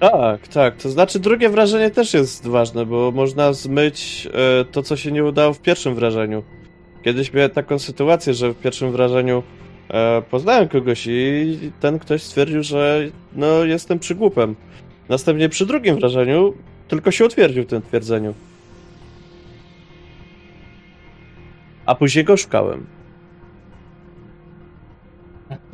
Tak, 0.00 0.48
tak. 0.48 0.76
To 0.76 0.88
znaczy 0.90 1.18
drugie 1.20 1.48
wrażenie 1.48 1.90
też 1.90 2.14
jest 2.14 2.46
ważne, 2.46 2.86
bo 2.86 3.10
można 3.10 3.52
zmyć 3.52 4.28
e, 4.60 4.64
to, 4.64 4.82
co 4.82 4.96
się 4.96 5.12
nie 5.12 5.24
udało 5.24 5.52
w 5.52 5.60
pierwszym 5.60 5.94
wrażeniu. 5.94 6.42
Kiedyś 7.04 7.32
miałem 7.32 7.50
taką 7.50 7.78
sytuację, 7.78 8.34
że 8.34 8.50
w 8.52 8.56
pierwszym 8.60 8.92
wrażeniu 8.92 9.42
e, 9.90 10.22
poznałem 10.30 10.68
kogoś 10.68 11.06
i 11.06 11.72
ten 11.80 11.98
ktoś 11.98 12.22
stwierdził, 12.22 12.62
że 12.62 13.00
no 13.32 13.64
jestem 13.64 13.98
przygłupem. 13.98 14.56
Następnie 15.08 15.48
przy 15.48 15.66
drugim 15.66 15.96
wrażeniu 15.96 16.54
tylko 16.88 17.10
się 17.10 17.24
utwierdził 17.24 17.64
w 17.64 17.66
tym 17.66 17.82
twierdzeniu. 17.82 18.34
A 21.86 21.94
później 21.94 22.24
go 22.24 22.36
szukałem. 22.36 22.86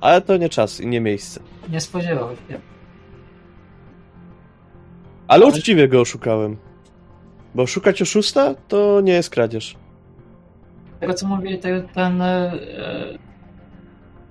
Ale 0.01 0.21
to 0.21 0.37
nie 0.37 0.49
czas 0.49 0.81
i 0.81 0.87
nie 0.87 1.01
miejsce. 1.01 1.41
Nie 1.69 1.81
spodziewałem 1.81 2.37
się. 2.37 2.61
Ale 5.29 5.47
uczciwie 5.47 5.89
go 5.89 6.01
oszukałem. 6.01 6.57
Bo 7.55 7.67
szukać 7.67 8.03
oszusta 8.03 8.55
to 8.69 9.01
nie 9.01 9.13
jest 9.13 9.31
kradzież. 9.31 9.77
Tego 11.01 11.15
co 11.15 11.27
mówię, 11.27 11.59
ten, 11.59 11.89
ten 11.89 12.23
e, 12.23 12.53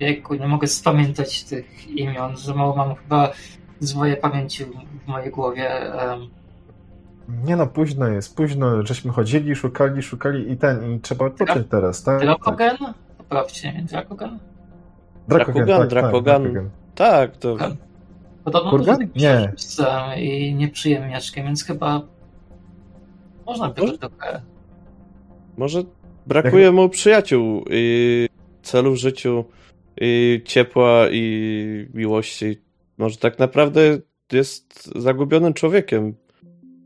jejku, 0.00 0.34
nie 0.34 0.48
mogę 0.48 0.66
spamiętać 0.66 1.44
tych 1.44 1.88
imion, 1.88 2.36
że 2.36 2.54
mało 2.54 2.76
mam 2.76 2.94
chyba 2.94 3.32
zwoje 3.80 4.16
pamięci 4.16 4.64
w 4.64 5.06
mojej 5.06 5.30
głowie. 5.30 5.70
Nie 7.44 7.56
no, 7.56 7.66
późno 7.66 8.08
jest, 8.08 8.36
późno, 8.36 8.86
żeśmy 8.86 9.12
chodzili, 9.12 9.56
szukali, 9.56 10.02
szukali 10.02 10.52
i 10.52 10.56
ten, 10.56 10.94
i 10.94 11.00
trzeba 11.00 11.24
odpocząć 11.24 11.66
teraz, 11.70 12.02
tak? 12.02 12.18
tak. 12.18 12.26
Drakogen? 12.26 12.76
Poprawcie 13.18 13.72
mnie, 13.72 13.82
Drakogen? 13.82 14.38
Drakogen, 15.28 15.66
Drakogan, 15.66 15.80
tak, 15.80 15.90
Drakogan. 15.90 16.42
tak, 16.42 16.52
Drakogen. 16.52 16.70
Tak, 16.94 17.36
to. 17.36 17.56
Podobno 18.44 18.70
Kurgan? 18.70 18.98
to 18.98 19.04
Nie. 19.16 19.52
i 20.16 20.54
nieprzyjemniaczkiem, 20.54 21.44
więc 21.44 21.64
chyba 21.64 22.02
można 23.46 23.68
by 23.68 23.98
trochę. 23.98 24.42
Może 25.56 25.82
brakuje 26.26 26.72
mu 26.72 26.88
przyjaciół 26.88 27.64
i 27.70 28.28
celu 28.62 28.92
w 28.92 28.96
życiu, 28.96 29.44
i 30.00 30.42
ciepła, 30.44 31.06
i 31.10 31.88
miłości. 31.94 32.56
Może 32.98 33.16
tak 33.16 33.38
naprawdę 33.38 33.98
jest 34.32 34.92
zagubionym 34.98 35.54
człowiekiem 35.54 36.14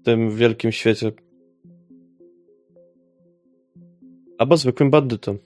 w 0.00 0.04
tym 0.04 0.36
wielkim 0.36 0.72
świecie. 0.72 1.12
Albo 4.38 4.56
zwykłym 4.56 4.90
bandytą. 4.90 5.38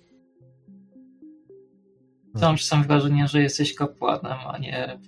Mam 2.34 2.56
czasem 2.56 2.82
wrażenie, 2.82 3.28
że 3.28 3.42
jesteś 3.42 3.74
kapłanem, 3.74 4.38
a 4.46 4.58
nie 4.58 4.98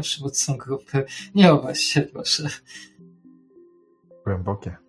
przywódcą 0.00 0.56
grupy. 0.56 1.04
Nie 1.34 1.52
obaś 1.52 1.78
się, 1.80 2.00
proszę. 2.00 2.48
Głębokie. 4.24 4.83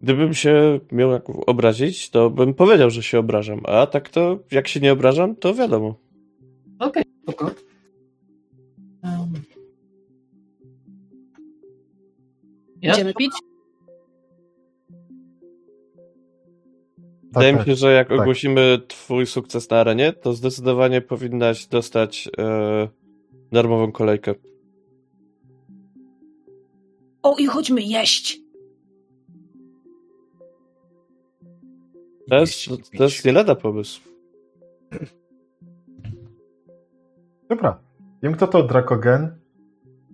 Gdybym 0.00 0.34
się 0.34 0.80
miał 0.92 1.10
jak 1.10 1.22
obrazić, 1.46 2.10
to 2.10 2.30
bym 2.30 2.54
powiedział, 2.54 2.90
że 2.90 3.02
się 3.02 3.18
obrażam. 3.18 3.60
A 3.64 3.86
tak 3.86 4.08
to, 4.08 4.38
jak 4.50 4.68
się 4.68 4.80
nie 4.80 4.92
obrażam, 4.92 5.36
to 5.36 5.54
wiadomo. 5.54 5.94
Okej, 6.78 7.04
spoko. 7.22 7.50
Um, 9.04 9.32
ja 12.82 12.92
Idziemy 12.92 13.14
pić? 13.14 13.32
Wydaje 17.22 17.52
mi 17.52 17.58
tak, 17.58 17.66
się, 17.66 17.74
że 17.74 17.92
jak 17.92 18.08
tak. 18.08 18.20
ogłosimy 18.20 18.80
twój 18.88 19.26
sukces 19.26 19.70
na 19.70 19.80
arenie, 19.80 20.12
to 20.12 20.32
zdecydowanie 20.32 21.00
powinnaś 21.00 21.66
dostać 21.66 22.28
e, 22.38 22.88
darmową 23.52 23.92
kolejkę. 23.92 24.34
O, 27.22 27.36
i 27.38 27.46
chodźmy 27.46 27.82
jeść! 27.82 28.49
To 32.30 32.36
jest, 32.36 32.54
to 32.98 33.04
jest 33.04 33.24
nie 33.24 33.32
lada 33.32 33.54
pomysł. 33.54 34.00
Dobra. 37.48 37.78
Wiem, 38.22 38.34
kto 38.34 38.46
to 38.46 38.62
Drakogen. 38.62 39.24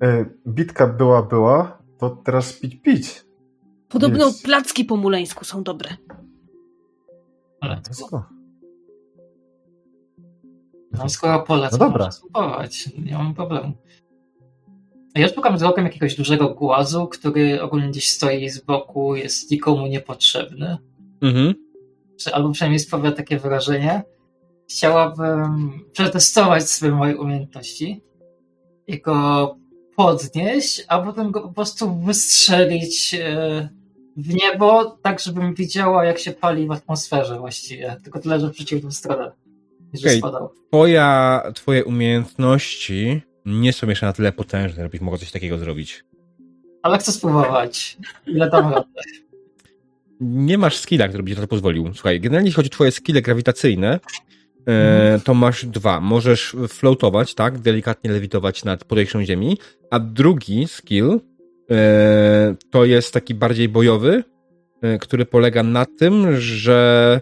Y, 0.05 0.27
Bitka 0.49 0.87
była, 0.87 1.23
była. 1.23 1.79
To 1.99 2.11
teraz 2.11 2.53
pić, 2.53 2.77
pić. 2.77 3.25
Podobno 3.89 4.27
Jest. 4.27 4.45
placki 4.45 4.85
po 4.85 4.97
muleńsku 4.97 5.45
są 5.45 5.63
dobre. 5.63 5.91
ale 7.61 7.81
Wszystko. 7.83 8.25
No, 10.93 11.09
skoro 11.09 11.43
polec, 11.43 11.73
No 11.73 11.79
no 11.79 11.85
dobra. 11.85 11.99
dobra. 11.99 12.13
spróbować. 12.13 12.91
Nie 12.99 13.13
mam 13.13 13.35
problemu. 13.35 13.73
Ja 15.15 15.29
szukam 15.29 15.57
wzrokiem 15.57 15.85
jakiegoś 15.85 16.17
dużego 16.17 16.55
głazu, 16.55 17.07
który 17.07 17.63
ogólnie 17.63 17.89
gdzieś 17.89 18.09
stoi 18.09 18.49
z 18.49 18.61
boku, 18.65 19.17
jest 19.17 19.51
nikomu 19.51 19.87
niepotrzebny. 19.87 20.77
Mhm. 21.23 21.55
Albo 22.33 22.51
przynajmniej 22.53 22.79
sprawia 22.79 23.13
takie 23.13 23.39
wrażenie. 23.39 24.03
Chciałabym 24.71 25.71
przetestować 25.93 26.71
swoje 26.71 26.93
moje 26.93 27.17
umiejętności 27.17 28.03
i 28.87 29.01
go 29.01 29.57
podnieść, 29.97 30.85
a 30.89 30.99
potem 30.99 31.31
go 31.31 31.41
po 31.41 31.53
prostu 31.53 32.01
wystrzelić 32.01 33.15
e, 33.15 33.69
w 34.17 34.35
niebo, 34.35 34.99
tak 35.03 35.21
żebym 35.21 35.55
widziała, 35.55 36.05
jak 36.05 36.19
się 36.19 36.33
pali 36.33 36.67
w 36.67 36.73
atmosferze 36.73 37.39
właściwie. 37.39 37.97
Tylko 38.05 38.21
tyle, 38.21 38.41
że 38.41 38.49
w 38.49 38.53
przeciwną 38.53 38.91
stronę. 38.91 39.33
Okej. 40.01 40.19
spadał. 40.19 40.53
Twoja, 40.69 41.43
twoje 41.55 41.85
umiejętności 41.85 43.23
nie 43.47 43.73
są 43.73 43.89
jeszcze 43.89 44.07
na 44.07 44.13
tyle 44.13 44.33
potężne, 44.33 44.83
żebyś 44.83 45.01
mogła 45.01 45.19
coś 45.19 45.33
takiego 45.33 45.59
zrobić. 45.59 46.05
Ale 46.83 46.99
chcę 46.99 47.13
spróbować. 47.13 47.97
Ile 48.27 48.51
tam 48.51 48.73
radę. 48.73 48.87
Nie 50.21 50.59
masz 50.59 50.77
skilla, 50.77 51.09
który 51.09 51.23
by 51.23 51.31
ci 51.31 51.37
na 51.37 51.43
to 51.43 51.49
pozwolił. 51.49 51.95
Słuchaj, 51.95 52.21
generalnie 52.21 52.49
jeśli 52.49 52.57
chodzi 52.57 52.69
o 52.71 52.73
twoje 52.73 52.91
skille 52.91 53.23
grawitacyjne, 53.23 54.01
e, 54.69 55.01
Mhm. 55.03 55.21
to 55.21 55.35
masz 55.35 55.67
dwa. 55.67 56.01
Możesz 56.01 56.57
floatować, 56.69 57.35
tak? 57.35 57.59
Delikatnie 57.59 58.11
lewitować 58.11 58.65
nad 58.65 58.85
powierzchnią 58.85 59.25
ziemi, 59.25 59.59
a 59.91 59.99
drugi 60.01 60.67
skill 60.69 61.21
e, 61.71 62.55
to 62.71 62.85
jest 62.85 63.15
taki 63.15 63.35
bardziej 63.35 63.69
bojowy, 63.69 64.25
e, 64.83 64.99
który 64.99 65.27
polega 65.27 65.63
na 65.63 65.87
tym, 65.87 66.37
że 66.41 67.21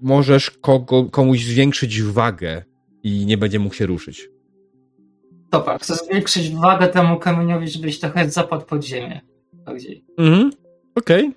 możesz 0.00 0.50
kogo, 0.50 1.04
komuś 1.04 1.44
zwiększyć 1.44 2.02
wagę 2.02 2.62
i 3.02 3.26
nie 3.26 3.38
będzie 3.38 3.58
mógł 3.58 3.74
się 3.74 3.86
ruszyć. 3.86 4.28
Dobra, 5.50 5.78
chcę 5.78 5.94
zwiększyć 5.94 6.50
wagę 6.50 6.88
temu 6.88 7.18
kamieniowi, 7.18 7.68
żebyś 7.68 7.98
trochę 8.00 8.30
zapadł 8.30 8.64
pod 8.64 8.84
ziemię. 8.84 9.20
Bardziej. 9.52 10.04
Mhm. 10.18 10.50
Okej. 10.94 11.32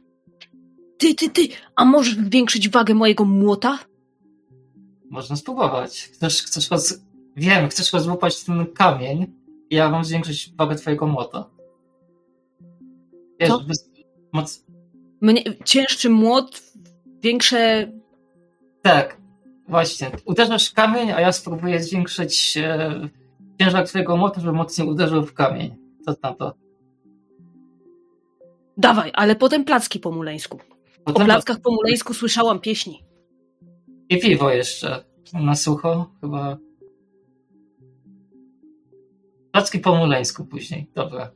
Ty, 0.97 1.15
ty, 1.15 1.29
ty, 1.29 1.41
a 1.75 1.85
możesz 1.85 2.15
zwiększyć 2.15 2.69
wagę 2.69 2.93
mojego 2.93 3.25
młota? 3.25 3.79
Można 5.09 5.35
spróbować. 5.35 6.09
Chcesz, 6.13 6.43
chcesz 6.43 6.71
roz... 6.71 6.99
Wiem, 7.35 7.69
chcesz 7.69 7.93
rozłupać 7.93 8.43
ten 8.43 8.65
kamień 8.65 9.33
i 9.69 9.75
ja 9.75 9.89
mam 9.89 10.05
zwiększyć 10.05 10.53
wagę 10.57 10.75
twojego 10.75 11.07
młota. 11.07 11.49
Wiesz, 13.39 13.49
Co? 13.49 13.59
bez... 13.59 13.89
moc... 14.33 14.65
Mnie, 15.21 15.43
cięższy 15.65 16.09
młot, 16.09 16.61
większe... 17.23 17.91
Tak, 18.81 19.17
właśnie. 19.67 20.11
Uderzasz 20.25 20.69
w 20.69 20.73
kamień, 20.73 21.11
a 21.11 21.21
ja 21.21 21.31
spróbuję 21.31 21.83
zwiększyć 21.83 22.57
e, 22.57 23.09
ciężar 23.61 23.87
twojego 23.87 24.17
młota, 24.17 24.41
żeby 24.41 24.53
mocniej 24.53 24.87
uderzył 24.87 25.25
w 25.25 25.33
kamień. 25.33 25.75
Co 26.05 26.15
na 26.23 26.33
to? 26.33 26.53
Dawaj, 28.77 29.11
ale 29.13 29.35
potem 29.35 29.65
placki 29.65 29.99
po 29.99 30.11
muleńsku. 30.11 30.59
O 31.07 31.13
plackach 31.13 31.61
po 31.61 31.71
muleńsku 31.71 32.13
słyszałam 32.13 32.59
pieśni. 32.59 33.03
I 34.09 34.19
piwo 34.19 34.51
jeszcze. 34.51 35.03
Na 35.33 35.55
sucho, 35.55 36.11
chyba. 36.21 36.57
Placki 39.51 39.79
po 39.79 39.95
muleńsku 39.95 40.45
później. 40.45 40.87
Dobra. 40.95 41.31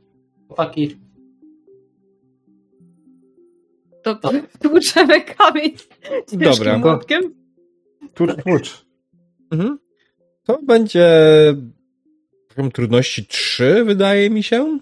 Chłopaki, 0.48 0.96
To 4.02 4.14
To- 4.14 4.30
tłuczemy 4.62 5.20
kamień 5.24 5.72
z 6.26 6.36
Dobra. 6.36 6.78
młotkiem. 6.78 7.34
Tłucz, 8.14 8.30
tłucz. 8.42 8.86
Mhm. 9.50 9.78
To 10.44 10.58
będzie 10.62 11.06
poziom 12.48 12.70
trudności 12.70 13.26
3, 13.26 13.84
wydaje 13.84 14.30
mi 14.30 14.42
się. 14.42 14.78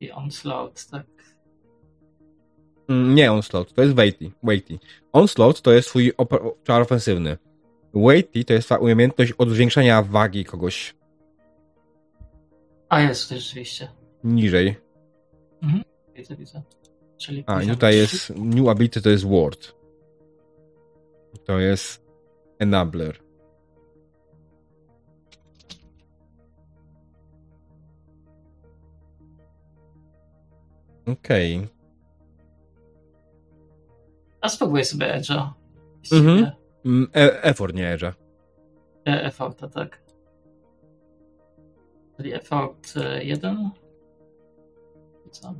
I 0.00 0.10
onslaught, 0.12 0.90
tak. 0.90 1.06
Mm, 2.88 3.14
Nie 3.14 3.32
onslaught, 3.32 3.74
to 3.74 3.82
jest 3.82 3.94
weighty. 3.94 4.30
weighty. 4.42 4.78
Onslaught 5.12 5.62
to 5.62 5.72
jest 5.72 5.88
twój 5.88 6.12
czar 6.64 6.82
ofensywny. 6.82 7.36
Weighty 7.94 8.44
to 8.44 8.52
jest 8.52 8.68
twoja 8.68 8.80
umiejętność 8.92 9.32
od 9.32 9.50
zwiększania 9.50 10.02
wagi 10.02 10.44
kogoś 10.44 10.94
A 12.88 13.00
jest, 13.00 13.28
rzeczywiście. 13.30 13.88
niżej. 14.24 14.76
Widzę, 16.14 16.36
widzę. 16.36 16.62
Czyli 17.16 17.44
A, 17.46 17.60
tutaj 17.60 17.92
trzy. 17.92 17.98
jest 18.00 18.30
New 18.36 18.68
Ability 18.68 19.02
to 19.02 19.10
jest 19.10 19.26
Word. 19.26 19.74
To 21.44 21.58
jest 21.58 22.04
Enabler. 22.58 23.18
Okej. 31.12 31.68
A 34.40 34.48
spróbuję 34.48 34.84
sobie 34.84 35.06
Edge'a. 35.14 35.52
Mhm. 36.12 36.50
Mm, 36.84 37.08
E- 37.14 37.42
effort, 37.42 37.74
nie 37.74 37.96
Edge'a. 37.96 38.12
E, 39.06 39.22
effort, 39.24 39.72
tak. 39.74 40.02
Czyli 42.16 42.34
effort 42.34 42.94
1. 43.22 43.70
Co? 45.30 45.54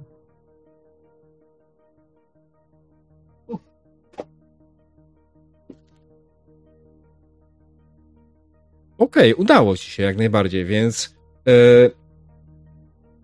Okej, 8.99 9.35
udało 9.35 9.77
ci 9.77 9.91
się 9.91 10.03
jak 10.03 10.17
najbardziej, 10.17 10.65
więc 10.65 11.17
e, 11.49 11.53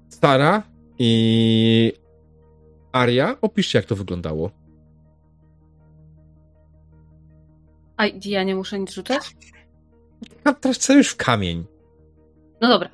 Sara 0.08 0.62
i 0.98 1.92
Aria, 2.94 3.36
opiszcie 3.40 3.78
jak 3.78 3.86
to 3.86 3.96
wyglądało. 3.96 4.50
A 7.96 8.04
ja 8.24 8.42
nie 8.42 8.54
muszę 8.56 8.78
nic 8.78 8.92
rzucać? 8.92 9.22
A 10.44 10.52
teraz 10.52 10.78
celujesz 10.78 11.08
w 11.08 11.16
kamień. 11.16 11.64
No 12.60 12.68
dobra. 12.68 12.90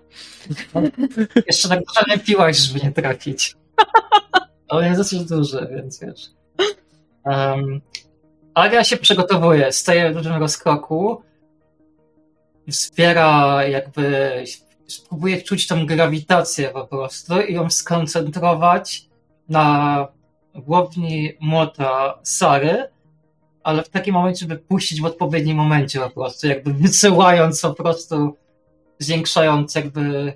Jeszcze 1.47 1.69
tak 1.69 1.81
trochę 1.95 2.19
piłaś, 2.19 2.57
żeby 2.57 2.81
nie 2.85 2.93
trafić. 2.93 3.57
Ale 4.69 4.87
jest 4.87 5.01
dosyć 5.01 5.25
duży, 5.25 5.69
więc 5.71 6.01
wiesz. 6.01 6.31
Um, 7.25 7.81
Aria 8.55 8.85
się 8.85 8.97
przygotowuje, 8.97 9.73
staje 9.73 10.11
w 10.11 10.15
dużym 10.15 10.37
rozkroku. 10.37 11.23
Wspiera 12.71 13.65
jakby, 13.67 14.33
spróbuje 14.87 15.43
czuć 15.43 15.67
tą 15.67 15.87
grawitację 15.87 16.69
po 16.69 16.87
prostu 16.87 17.41
i 17.41 17.55
ją 17.55 17.71
skoncentrować 17.71 19.10
na 19.51 20.09
głowni 20.55 21.33
młota 21.41 22.19
Sary, 22.23 22.89
ale 23.63 23.83
w 23.83 23.89
takim 23.89 24.15
momencie, 24.15 24.41
żeby 24.41 24.57
puścić 24.57 25.01
w 25.01 25.05
odpowiednim 25.05 25.57
momencie 25.57 26.01
po 26.01 26.11
prostu, 26.11 26.47
jakby 26.47 26.73
wysyłając 26.73 27.63
po 27.63 27.75
prostu, 27.75 28.37
zwiększając 28.99 29.75
jakby 29.75 30.33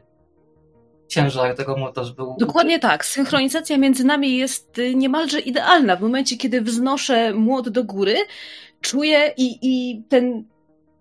ciężar 1.09 1.57
tego 1.57 1.77
młota, 1.77 2.05
żeby 2.05 2.23
Dokładnie 2.39 2.79
tak. 2.79 3.05
Synchronizacja 3.05 3.79
między 3.79 4.05
nami 4.05 4.37
jest 4.37 4.79
y, 4.79 4.95
niemalże 4.95 5.41
idealna. 5.41 5.97
W 5.97 6.01
momencie, 6.01 6.37
kiedy 6.37 6.61
wznoszę 6.61 7.35
młot 7.35 7.69
do 7.69 7.85
góry, 7.85 8.17
czuję 8.81 9.35
i, 9.37 9.59
i 9.63 10.03
ten 10.09 10.45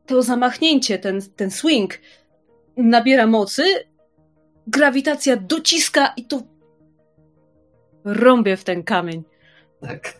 to 0.05 0.21
zamachnięcie, 0.21 0.99
ten, 0.99 1.21
ten 1.35 1.51
swing 1.51 1.99
nabiera 2.77 3.27
mocy, 3.27 3.63
grawitacja 4.67 5.37
dociska 5.37 6.13
i 6.17 6.23
to 6.23 6.41
rąbie 8.05 8.57
w 8.57 8.63
ten 8.63 8.83
kamień. 8.83 9.23
Tak. 9.81 10.13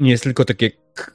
Nie 0.00 0.10
jest 0.10 0.24
tylko 0.24 0.44
takie 0.44 0.70
k- 0.70 1.12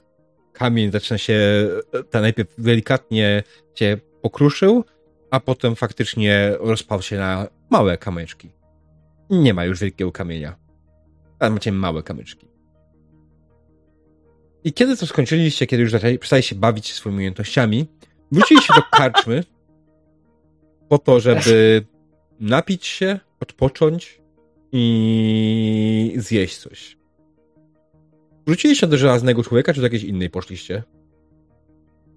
kamień, 0.53 0.91
zaczyna 0.91 1.17
się, 1.17 1.67
ten 2.09 2.21
najpierw 2.21 2.49
delikatnie 2.57 3.43
cię 3.73 3.97
pokruszył, 4.21 4.83
a 5.31 5.39
potem 5.39 5.75
faktycznie 5.75 6.51
rozpał 6.59 7.01
się 7.01 7.17
na 7.17 7.47
małe 7.69 7.97
kamyczki. 7.97 8.51
Nie 9.29 9.53
ma 9.53 9.65
już 9.65 9.79
wielkiego 9.79 10.11
kamienia. 10.11 10.55
Ale 11.39 11.51
macie 11.51 11.71
małe 11.71 12.03
kamyczki. 12.03 12.47
I 14.63 14.73
kiedy 14.73 14.97
to 14.97 15.07
skończyliście, 15.07 15.67
kiedy 15.67 15.83
już 15.83 15.91
zaczęli, 15.91 16.19
przestali 16.19 16.43
się 16.43 16.55
bawić 16.55 16.93
swoimi 16.93 17.15
umiejętnościami, 17.15 17.87
wróciliście 18.31 18.73
do 18.75 18.81
karczmy 18.91 19.43
po 20.89 20.97
to, 20.97 21.19
żeby 21.19 21.85
napić 22.39 22.85
się, 22.85 23.19
odpocząć 23.39 24.21
i 24.71 26.13
zjeść 26.17 26.57
coś. 26.57 26.97
Wróciliście 28.47 28.87
do 28.87 28.97
żelaznego 28.97 29.43
człowieka, 29.43 29.73
czy 29.73 29.79
do 29.81 29.85
jakiejś 29.85 30.03
innej 30.03 30.29
poszliście? 30.29 30.83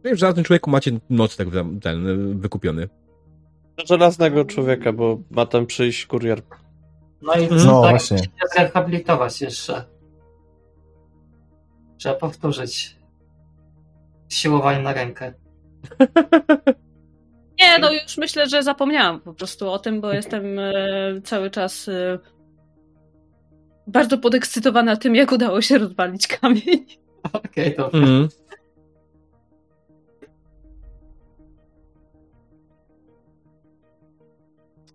W 0.04 0.16
żelaznym 0.16 0.44
człowieku 0.44 0.70
macie 0.70 0.92
nocleg 1.10 1.48
tam- 1.52 1.80
ten 1.80 2.38
wykupiony. 2.40 2.88
Żelaznego 3.88 4.44
człowieka, 4.44 4.92
bo 4.92 5.18
ma 5.30 5.46
tam 5.46 5.66
przyjść 5.66 6.06
kurier. 6.06 6.42
No 7.22 7.34
i 7.34 7.48
No, 7.66 7.82
tak, 7.82 7.90
właśnie. 7.90 8.18
się 8.18 8.24
zrehabilitować 8.56 9.40
jeszcze. 9.40 9.84
Trzeba 11.98 12.14
powtórzyć. 12.14 12.96
Siłowanie 14.28 14.82
na 14.82 14.92
rękę. 14.92 15.32
Nie, 17.60 17.78
no 17.80 17.92
już 17.92 18.16
myślę, 18.18 18.48
że 18.48 18.62
zapomniałam 18.62 19.20
po 19.20 19.34
prostu 19.34 19.70
o 19.70 19.78
tym, 19.78 20.00
bo 20.00 20.12
jestem 20.12 20.58
e, 20.58 20.72
cały 21.24 21.50
czas 21.50 21.88
e, 21.88 22.18
bardzo 23.86 24.18
podekscytowana 24.18 24.96
tym, 24.96 25.14
jak 25.14 25.32
udało 25.32 25.62
się 25.62 25.78
rozwalić 25.78 26.26
kamień. 26.26 26.86
Okej, 27.32 27.74
dobrze. 27.76 27.98
Mhm. 27.98 28.28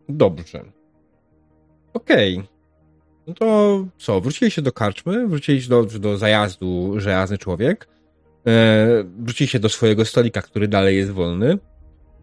Dobrze. 0.10 0.64
Okej. 1.94 2.44
No 3.28 3.34
to 3.34 3.86
co, 3.98 4.22
wróciliście 4.22 4.62
do 4.62 4.72
karczmy, 4.72 5.28
wróciliście 5.28 5.70
do, 5.70 5.84
do 5.84 6.18
zajazdu 6.18 6.94
żelazny 7.00 7.38
człowiek, 7.38 7.88
e, 8.48 9.04
wróciliście 9.20 9.60
do 9.60 9.70
swojego 9.70 10.06
stolika, 10.06 10.42
który 10.42 10.68
dalej 10.68 10.98
jest 10.98 11.12
wolny, 11.12 11.58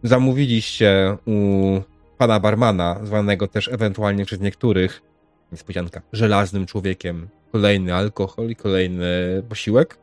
zamówiliście 0.03 1.17
u 1.25 1.81
pana 2.17 2.39
barmana, 2.39 2.99
zwanego 3.03 3.47
też 3.47 3.67
ewentualnie 3.67 4.25
przez 4.25 4.39
niektórych, 4.39 5.01
niespodzianka, 5.51 6.01
żelaznym 6.13 6.65
człowiekiem, 6.65 7.27
kolejny 7.51 7.95
alkohol 7.95 8.49
i 8.49 8.55
kolejny 8.55 9.43
posiłek. 9.49 9.97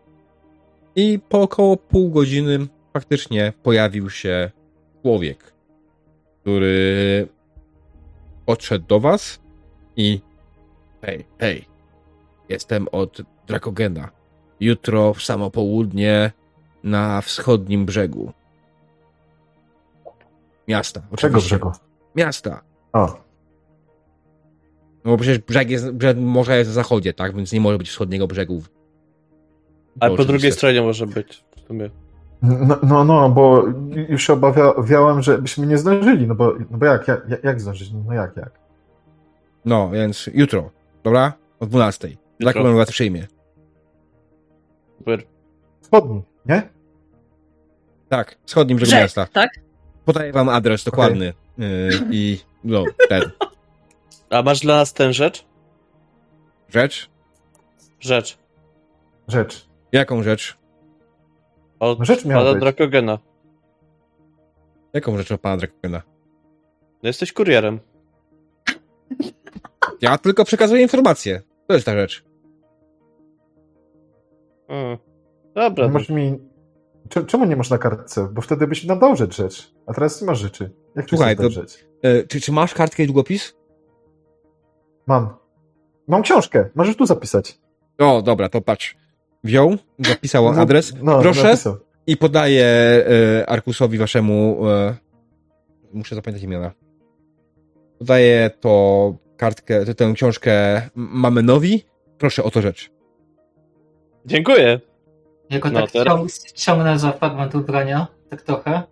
I 0.97 1.20
po 1.28 1.43
około 1.43 1.77
pół 1.77 2.10
godziny 2.10 2.66
faktycznie 2.93 3.52
pojawił 3.62 4.10
się 4.10 4.51
człowiek, 5.02 5.52
który 6.40 7.28
podszedł 8.47 8.86
do 8.86 9.01
was 9.01 9.40
i 9.97 10.20
hej, 11.02 11.24
hej, 11.39 11.64
jestem 12.48 12.89
od 12.93 13.23
Drakogena. 13.47 14.09
Jutro 14.60 15.14
w 15.14 15.23
samo 15.23 15.51
południe 15.51 16.32
na 16.85 17.20
wschodnim 17.20 17.86
brzegu. 17.86 18.32
Miasta. 20.69 21.02
Czego 21.16 21.39
brzegu? 21.39 21.73
Miasta. 22.16 22.62
O, 22.93 23.16
No 25.05 25.11
bo 25.11 25.16
przecież 25.16 25.39
brzeg 25.39 25.70
jest, 25.70 25.91
brzeg 25.91 26.16
morza 26.19 26.57
jest 26.57 26.70
na 26.70 26.74
zachodzie, 26.74 27.12
tak? 27.12 27.37
Więc 27.37 27.53
nie 27.53 27.61
może 27.61 27.79
być 27.79 27.89
wschodniego 27.89 28.27
brzegu. 28.27 28.62
A 30.01 30.11
po 30.11 30.24
drugiej 30.24 30.53
stronie 30.53 30.83
może 30.83 31.07
być. 31.07 31.45
W 31.57 31.61
sumie. 31.61 31.91
no, 32.43 32.79
no, 32.83 33.05
no, 33.05 33.31
bo 33.31 33.65
już 34.09 34.27
się 34.27 34.33
obawiałem, 34.33 35.23
że 35.23 35.39
byśmy 35.39 35.66
nie 35.66 35.79
zdążyli, 35.79 36.27
no 36.27 36.35
bo, 36.35 36.55
no 36.70 36.79
bo 36.79 36.87
jak, 36.87 37.09
jak, 37.09 37.45
jak 37.45 37.61
zdążyć? 37.61 37.91
No 38.07 38.15
jak, 38.15 38.37
jak? 38.37 38.51
No, 39.65 39.91
więc 39.91 40.31
jutro, 40.35 40.70
dobra? 41.05 41.33
O 41.61 41.66
12. 41.66 42.09
Drakogen 42.41 42.77
was 42.77 42.91
przyjmie. 42.91 43.27
Super. 44.99 45.23
Wschodni, 45.81 46.23
nie? 46.47 46.62
Tak, 48.09 48.37
wschodnim 48.45 48.77
brzegu 48.77 48.91
Brzeg, 48.91 49.01
miasta. 49.03 49.27
tak? 49.33 49.51
Podaję 50.05 50.33
wam 50.33 50.49
adres 50.49 50.85
dokładny. 50.85 51.33
Yy, 51.59 51.91
I 52.11 52.39
no, 52.65 52.85
ten. 53.09 53.23
A 54.33 54.43
masz 54.43 54.61
dla 54.61 54.77
nas 54.77 54.93
tę 54.93 55.13
rzecz? 55.13 55.45
Rzecz? 56.69 57.11
Rzecz. 58.01 58.39
Rzecz. 59.29 59.69
Jaką 59.93 60.23
rzecz? 60.23 60.59
Od 61.81 61.99
No 61.99 62.05
rzecz 62.05 62.25
miała 62.25 62.43
pana 62.43 62.53
być. 62.53 62.61
Drakogena. 62.61 63.19
Jaką 64.93 65.17
rzecz 65.17 65.33
od 65.33 65.41
pana 65.41 65.57
Drakogena? 65.57 66.03
No 67.03 67.07
jesteś 67.09 67.33
kurierem. 67.33 67.81
Ja 70.01 70.19
tylko 70.19 70.45
przekazuję 70.45 70.83
informacje. 70.83 71.43
To 71.67 71.75
jest 71.75 71.87
ta 71.87 71.93
rzecz. 71.93 72.25
Mm. 74.69 74.99
Dobra. 75.55 75.87
Nie 75.87 75.93
masz 75.93 76.09
mi... 76.09 76.39
Cze- 77.09 77.25
Czemu 77.25 77.45
nie 77.45 77.57
masz 77.57 77.71
na 77.71 77.79
kartce? 77.79 78.29
Bo 78.33 78.41
wtedy 78.43 78.67
byś 78.67 78.85
nam 78.85 78.99
dał 78.99 79.17
rzecz, 79.17 79.37
rzecz. 79.37 79.73
A 79.87 79.93
teraz 79.95 80.21
nie 80.21 80.27
masz 80.27 80.39
rzeczy. 80.39 80.71
Jak 80.97 81.09
Słuchaj, 81.09 81.35
chcesz 81.35 81.55
to- 81.55 81.61
rzecz? 81.61 81.85
Yy, 82.03 82.27
czy, 82.29 82.41
czy 82.41 82.53
masz 82.53 82.75
kartkę 82.75 83.03
i 83.03 83.07
długopis? 83.07 83.57
Mam. 85.07 85.35
Mam 86.09 86.23
książkę. 86.23 86.69
Możesz 86.74 86.97
tu 86.97 87.07
zapisać. 87.07 87.59
O, 87.99 88.23
dobra, 88.23 88.49
to 88.49 88.61
patrz. 88.61 88.97
Wziął, 89.45 89.77
zapisał 89.99 90.53
No, 90.53 90.61
adres. 90.61 90.93
No, 91.03 91.20
Proszę. 91.20 91.43
napisał. 91.45 91.77
i 92.07 92.16
podaję 92.16 92.65
e, 93.43 93.51
Arkusowi 93.51 93.99
waszemu. 93.99 94.69
E, 94.69 94.95
muszę 95.93 96.15
zapamiętać 96.15 96.43
imiona. 96.45 96.70
Podaję 97.99 98.51
to 98.61 99.15
kartkę, 99.37 99.85
tę- 99.85 99.95
tę 99.95 100.12
książkę 100.15 100.83
Mamenowi. 100.95 101.85
Proszę 102.19 102.45
o 102.45 102.51
to 102.51 102.62
rzecz. 102.62 102.91
Dziękuję. 104.27 104.81
Jego 105.51 105.70
No, 105.70 105.81
tak 105.81 105.91
ciąg, 105.91 106.33
ciągnę 106.55 106.99
za 106.99 107.12
fragment 107.12 107.55
ubrania, 107.55 108.07
tak 108.31 108.43
trochę. 108.43 108.83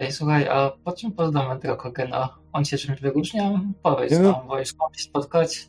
Ej, 0.00 0.12
słuchaj, 0.12 0.48
a 0.48 0.72
po 0.84 0.92
czym 0.92 1.12
poznamy 1.12 1.60
Drakogena? 1.60 2.28
On 2.52 2.64
się 2.64 2.78
czymś 2.78 3.00
wyróżnia? 3.00 3.60
Powiedz 3.82 4.12
Nie. 4.12 4.18
nam, 4.18 4.34
wolisz 4.46 4.68
się 4.68 5.02
spotkać? 5.02 5.68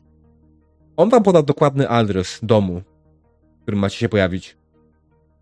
On 0.98 1.10
wam 1.10 1.24
poda 1.24 1.42
dokładny 1.42 1.90
adres 1.90 2.40
domu, 2.44 2.82
w 3.60 3.62
którym 3.62 3.80
macie 3.80 3.98
się 3.98 4.10
pojawić. 4.10 4.58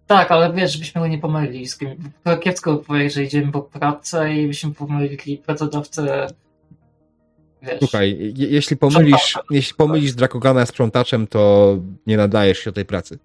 Tak, 0.07 0.31
ale 0.31 0.53
wiesz, 0.53 0.73
żebyśmy 0.73 1.01
go 1.01 1.07
nie 1.07 1.17
pomylili 1.17 1.67
z 1.67 1.77
kim. 1.77 2.09
Kiepsko 2.41 2.77
powiedzieć, 2.77 3.13
że 3.13 3.23
idziemy 3.23 3.51
po 3.51 3.61
pracę 3.61 4.33
i 4.33 4.47
byśmy 4.47 4.71
pomylili 4.71 5.37
pracodawcę. 5.37 6.27
Wiesz. 7.61 7.79
Słuchaj, 7.79 8.33
je, 8.35 8.47
jeśli 8.47 8.77
pomylisz, 8.77 9.39
jeśli 9.51 9.75
pomylisz 9.75 10.13
Drakogana 10.13 10.65
z 10.65 10.69
sprzątaczem, 10.69 11.27
to 11.27 11.77
nie 12.07 12.17
nadajesz 12.17 12.59
się 12.59 12.71
do 12.71 12.75
tej 12.75 12.85
pracy. 12.85 13.19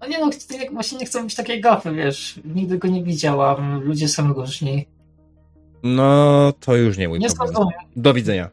No 0.00 0.06
nie 0.06 0.18
no, 0.18 0.30
właśnie 0.72 0.98
nie 0.98 1.06
chcę 1.06 1.22
być 1.22 1.34
takiej 1.34 1.60
gafy, 1.60 1.92
wiesz. 1.92 2.40
Nigdy 2.44 2.78
go 2.78 2.88
nie 2.88 3.02
widziałam, 3.02 3.80
ludzie 3.84 4.08
są 4.08 4.32
różni. 4.32 4.86
No, 5.86 6.52
to 6.60 6.76
już 6.76 6.98
nie 6.98 7.08
mój 7.08 7.18
Nie 7.18 7.28
problem. 7.28 7.48
zrozumiem. 7.48 7.78
Do 7.96 8.14
widzenia. 8.14 8.50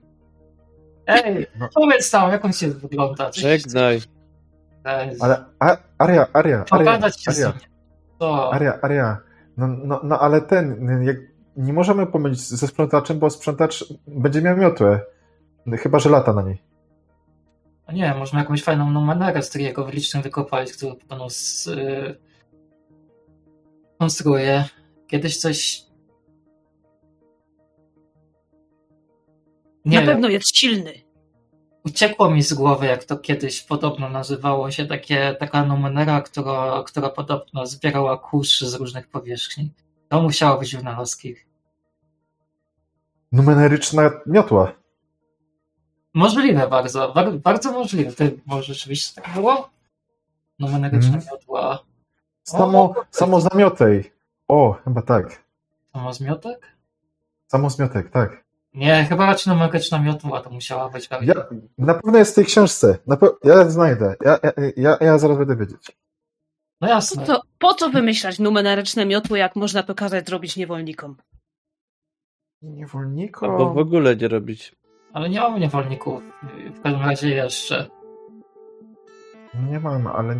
Ej, 1.08 1.48
No. 1.60 1.70
powiedz 1.76 2.12
tam, 2.12 2.32
jak 2.32 2.46
on 2.46 2.54
się 2.54 2.68
wygląda. 2.68 3.32
Żegnaj. 3.32 4.02
Ale 5.20 5.46
a, 5.60 5.66
Aria, 5.68 5.78
Aria, 5.98 6.28
Aria, 6.34 6.64
Pogadać 6.64 7.28
Aria, 7.28 7.48
nim. 7.48 7.56
To. 8.20 8.54
Aria, 8.54 8.80
Aria. 8.82 9.18
No, 9.58 9.68
no, 9.68 10.02
no 10.04 10.20
ale 10.20 10.42
ten, 10.42 10.88
jak, 11.04 11.18
nie 11.58 11.74
możemy 11.74 12.08
pomylić 12.08 12.40
ze 12.40 12.68
sprzątaczem, 12.68 13.20
bo 13.20 13.30
sprzątacz 13.30 13.86
będzie 14.08 14.42
miał 14.42 14.58
miotłę. 14.58 15.02
Chyba, 15.78 16.00
że 16.00 16.10
lata 16.10 16.34
na 16.34 16.42
niej. 16.42 16.62
No 17.88 17.94
nie, 17.94 18.14
można 18.14 18.40
jakąś 18.40 18.64
fajną 18.64 18.92
numerę 18.92 19.42
z 19.44 19.50
takiego 19.50 19.86
wylicznym 19.86 20.24
wykopać, 20.24 20.74
który 20.74 20.96
panu 21.08 21.30
z, 21.30 21.68
y, 21.68 22.18
konstruuje. 24.00 24.66
Kiedyś 25.08 25.38
coś. 25.38 25.84
Nie 29.86 30.00
Na 30.02 30.06
pewno 30.08 30.28
jest 30.30 30.58
silny. 30.58 30.94
uciekło 31.86 32.30
mi 32.30 32.44
z 32.44 32.54
głowy, 32.54 32.86
jak 32.86 33.04
to 33.04 33.18
kiedyś 33.18 33.62
podobno 33.64 34.10
nazywało 34.10 34.72
się, 34.72 34.86
takie, 34.86 35.36
taka 35.40 35.66
numenera, 35.66 36.22
która, 36.22 36.84
która 36.88 37.10
podobno 37.10 37.66
zbierała 37.66 38.18
kurz 38.18 38.62
z 38.62 38.74
różnych 38.74 39.08
powierzchni. 39.08 39.72
To 40.10 40.22
musiało 40.22 40.60
być 40.60 40.76
wynalazki. 40.76 41.36
Numeryczna 43.32 44.12
miotła. 44.26 44.72
Możliwe 46.14 46.68
bardzo, 46.68 47.14
bar, 47.14 47.34
bardzo 47.34 47.72
możliwe. 47.72 48.12
Ty, 48.12 48.40
może 48.46 48.74
rzeczywiście 48.74 49.22
tak 49.22 49.34
było? 49.34 49.70
Numeryczna 50.60 51.16
Mhm. 51.16 51.24
miotła. 51.32 51.80
Samo, 52.44 52.96
samozamiotej. 53.12 54.14
O, 54.48 54.74
chyba 54.84 55.02
tak. 55.02 55.44
Samozmiotek? 55.94 56.76
Samozmiotek, 57.48 58.10
tak. 58.10 58.43
Nie, 58.74 59.06
chyba 59.10 59.26
raczej 59.26 59.54
numeryczna 59.54 60.00
miotła 60.00 60.41
to 60.41 60.50
musiała 60.50 60.90
być. 60.90 61.08
pewnie. 61.08 61.28
Ja, 61.28 61.45
na 61.78 61.94
pewno 61.94 62.18
jest 62.20 62.32
w 62.32 62.36
tej 62.36 62.45
książce. 62.45 62.98
Na 63.08 63.16
pe- 63.16 63.36
ja 63.44 63.70
znajdę. 63.70 64.16
Ja, 64.26 64.40
ja, 64.44 64.52
ja, 64.78 64.98
ja 65.02 65.18
zaraz 65.18 65.38
będę 65.38 65.56
wiedzieć. 65.56 65.91
No 66.82 66.88
jasne. 66.90 67.26
Co, 67.26 67.41
po 67.60 67.74
co 67.74 67.90
wymyślać 67.90 68.40
numeryczne 68.40 69.06
miotły, 69.06 69.40
jak 69.40 69.56
można 69.56 69.84
to 69.84 69.95
kazać 69.95 70.26
zrobić 70.28 70.58
niewolnikom? 70.58 71.16
Niewolnikom. 72.62 73.52
Albo 73.52 73.74
w 73.74 73.78
ogóle 73.78 74.16
nie 74.16 74.28
robić. 74.28 74.76
Ale 75.14 75.30
nie 75.30 75.40
mamy 75.41 75.60
niewolników. 75.60 76.24
W 76.76 76.82
każdym 76.82 77.02
razie 77.02 77.30
jeszcze. 77.30 77.86
Nie 79.70 79.80
mam, 79.80 80.08
ale 80.08 80.40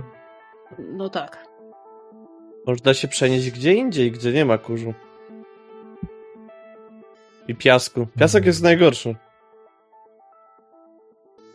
No 0.80 1.10
tak. 1.10 1.46
Można 2.68 2.94
się 2.94 3.08
przenieść 3.08 3.52
gdzie 3.52 3.74
indziej, 3.74 4.12
gdzie 4.12 4.32
nie 4.34 4.46
ma 4.46 4.58
kurzu. 4.58 4.94
I 7.48 7.56
piasku. 7.56 8.08
Piasek 8.20 8.46
jest 8.46 8.64
najgorszy. 8.64 9.16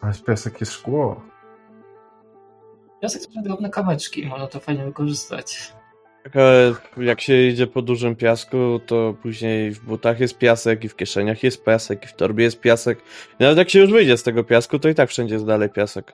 ale 0.00 0.14
z 0.14 0.22
piasek 0.22 0.60
jest 0.60 0.72
szkło. 0.72 1.20
Piasek 3.02 3.22
to 3.34 3.42
drobne 3.42 3.70
kamyczki, 3.70 4.26
można 4.26 4.46
to 4.46 4.60
fajnie 4.60 4.84
wykorzystać. 4.84 5.72
Tak, 6.24 6.36
ale 6.36 6.74
jak 6.96 7.20
się 7.20 7.42
idzie 7.48 7.66
po 7.66 7.82
dużym 7.82 8.16
piasku, 8.16 8.80
to 8.86 9.14
później 9.22 9.70
w 9.70 9.80
butach 9.84 10.20
jest 10.20 10.38
piasek, 10.38 10.84
i 10.84 10.88
w 10.88 10.96
kieszeniach 10.96 11.42
jest 11.42 11.64
piasek, 11.64 12.04
i 12.04 12.06
w 12.08 12.12
torbie 12.14 12.44
jest 12.44 12.60
piasek. 12.60 12.98
I 13.40 13.42
nawet 13.42 13.58
jak 13.58 13.70
się 13.70 13.78
już 13.80 13.90
wyjdzie 13.90 14.16
z 14.16 14.22
tego 14.22 14.44
piasku, 14.44 14.78
to 14.78 14.88
i 14.88 14.94
tak 14.94 15.10
wszędzie 15.10 15.34
jest 15.34 15.46
dalej 15.46 15.70
piasek. 15.70 16.12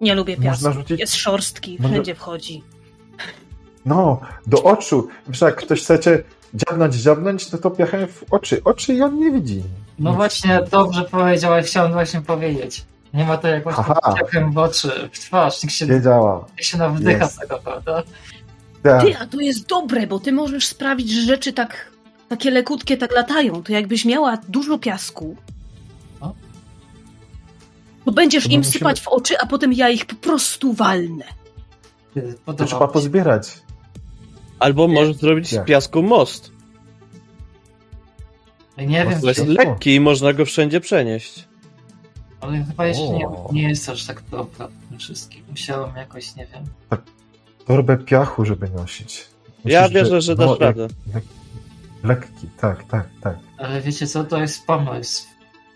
Nie 0.00 0.14
lubię 0.14 0.36
Można 0.36 0.50
piasku. 0.50 0.72
rzucić- 0.82 1.00
Jest 1.00 1.14
szorstki, 1.16 1.76
Może- 1.80 1.92
wszędzie 1.94 2.14
wchodzi. 2.14 2.62
No, 3.86 4.20
do 4.46 4.62
oczu. 4.62 5.08
Wiesz, 5.28 5.40
jak 5.40 5.56
ktoś 5.56 5.80
chcecie 5.82 6.22
dziabnąć, 6.54 6.94
dziabnąć, 6.94 7.52
no 7.52 7.58
to 7.58 7.70
piachem 7.70 8.06
w 8.08 8.24
oczy. 8.30 8.60
Oczy 8.64 8.94
i 8.94 9.02
on 9.02 9.18
nie 9.18 9.30
widzi. 9.30 9.62
No 9.98 10.10
Nic. 10.10 10.16
właśnie, 10.16 10.60
dobrze 10.70 11.04
powiedziałeś, 11.04 11.66
chciałem 11.66 11.92
właśnie 11.92 12.20
powiedzieć. 12.20 12.84
Nie 13.14 13.24
ma 13.24 13.36
to 13.36 13.48
jakoś 13.48 13.74
ciepłem 14.18 14.52
w 14.52 14.58
oczy, 14.58 15.08
w 15.12 15.18
twarz, 15.18 15.62
nikt 15.62 15.74
się, 15.74 15.86
Wiedziała. 15.86 16.44
nikt 16.50 16.64
się 16.64 16.78
nawdycha 16.78 17.24
Jest. 17.24 17.38
tego, 17.40 17.58
prawda? 17.58 18.02
Tak. 18.82 19.02
Ty, 19.02 19.18
a 19.18 19.26
to 19.26 19.40
jest 19.40 19.66
dobre, 19.66 20.06
bo 20.06 20.18
ty 20.18 20.32
możesz 20.32 20.66
sprawić, 20.66 21.10
że 21.10 21.20
rzeczy 21.22 21.52
tak, 21.52 21.90
takie 22.28 22.50
lekutkie 22.50 22.96
tak 22.96 23.12
latają. 23.14 23.62
To 23.62 23.72
jakbyś 23.72 24.04
miała 24.04 24.36
dużo 24.48 24.78
piasku, 24.78 25.36
No. 26.20 26.34
to 28.04 28.12
będziesz 28.12 28.44
To 28.44 28.50
im 28.50 28.58
musimy- 28.60 28.72
sypać 28.72 29.00
w 29.00 29.08
oczy, 29.08 29.38
a 29.40 29.46
potem 29.46 29.72
ja 29.72 29.88
ich 29.88 30.06
po 30.06 30.14
prostu 30.16 30.72
walnę. 30.72 31.24
To 32.44 32.64
trzeba 32.64 32.88
pozbierać. 32.88 33.48
Albo 34.58 34.88
możesz 34.88 35.16
zrobić 35.16 35.48
z 35.48 35.64
piasku 35.64 36.02
most. 36.02 36.52
Nie 38.78 39.04
wiem, 39.04 39.20
To 39.20 39.28
jest 39.28 39.40
czy, 39.40 39.46
lekki 39.46 39.94
i 39.94 40.00
można 40.00 40.32
go 40.32 40.44
wszędzie 40.44 40.80
przenieść. 40.80 41.48
ale 42.40 42.64
chyba 42.64 42.86
jeszcze 42.86 43.08
nie, 43.08 43.26
nie 43.52 43.68
jest 43.68 43.88
aż 43.88 44.06
tak 44.06 44.22
dobra 44.30 44.68
wszystkim. 44.98 45.42
Musiałem 45.50 45.96
jakoś, 45.96 46.36
nie 46.36 46.46
wiem. 46.46 46.64
Torbę 47.66 47.96
piachu, 47.96 48.44
żeby 48.44 48.68
nosić. 48.70 49.26
Ja 49.64 49.88
wierzę, 49.88 50.20
że 50.20 50.34
no, 50.34 50.46
dasz 50.46 50.50
jak- 50.50 50.60
radę. 50.60 50.88
Lekki, 52.04 52.48
tak, 52.60 52.84
tak, 52.84 53.08
tak. 53.22 53.38
Ale 53.58 53.80
wiecie 53.80 54.06
co, 54.06 54.24
to 54.24 54.38
jest 54.40 54.66
pomysł. 54.66 55.26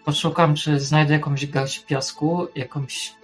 Poszukam, 0.04 0.54
czy 0.54 0.80
znajdę 0.80 1.14
jakąś 1.14 1.46
garść 1.46 1.84
piasku, 1.84 2.46
jakąś... 2.56 3.14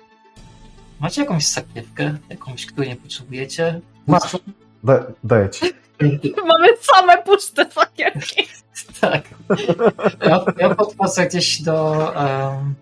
Macie 1.01 1.21
jakąś 1.21 1.47
sakiewkę? 1.47 2.19
Jakąś, 2.29 2.67
której 2.67 2.89
nie 2.91 2.97
potrzebujecie? 2.97 3.81
Masz. 4.07 4.37
Da, 4.85 5.07
daję 5.25 5.49
ci. 5.51 5.67
Mamy 6.49 6.69
same 6.81 7.23
puste 7.23 7.71
sakiewki. 7.71 8.49
tak. 9.01 9.23
Ja, 10.27 10.45
ja 10.59 10.75
podchodzę 10.75 11.27
gdzieś 11.27 11.63
do... 11.63 12.13
em, 12.17 12.75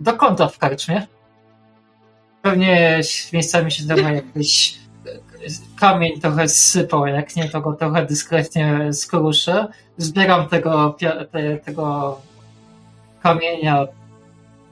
do 0.00 0.12
kąta 0.12 0.48
w 0.48 0.58
karczmie. 0.58 1.06
Pewnie 2.42 3.00
miejscami 3.32 3.70
się 3.70 3.82
zdawa 3.82 4.10
jakiś 4.10 4.78
kamień 5.76 6.20
trochę 6.20 6.48
zsypał, 6.48 7.06
jak 7.06 7.36
nie, 7.36 7.48
to 7.48 7.60
go 7.60 7.72
trochę 7.72 8.06
dyskretnie 8.06 8.92
skruszę. 8.92 9.66
Zbieram 9.96 10.48
tego, 10.48 10.96
te, 11.32 11.58
tego 11.58 12.20
kamienia, 13.22 13.86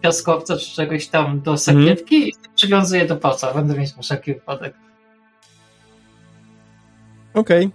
piaskowca 0.01 0.57
czy 0.57 0.75
czegoś 0.75 1.09
tam 1.09 1.41
do 1.41 1.59
sakiewki 1.59 2.29
i 2.29 2.33
przywiązuję 2.55 3.07
do 3.07 3.17
pasa. 3.17 3.55
Będę 3.55 3.79
mieć 3.79 3.97
na 3.97 4.03
wszelki 4.03 4.35
wypadek. 4.35 4.75
Okej. 7.37 7.71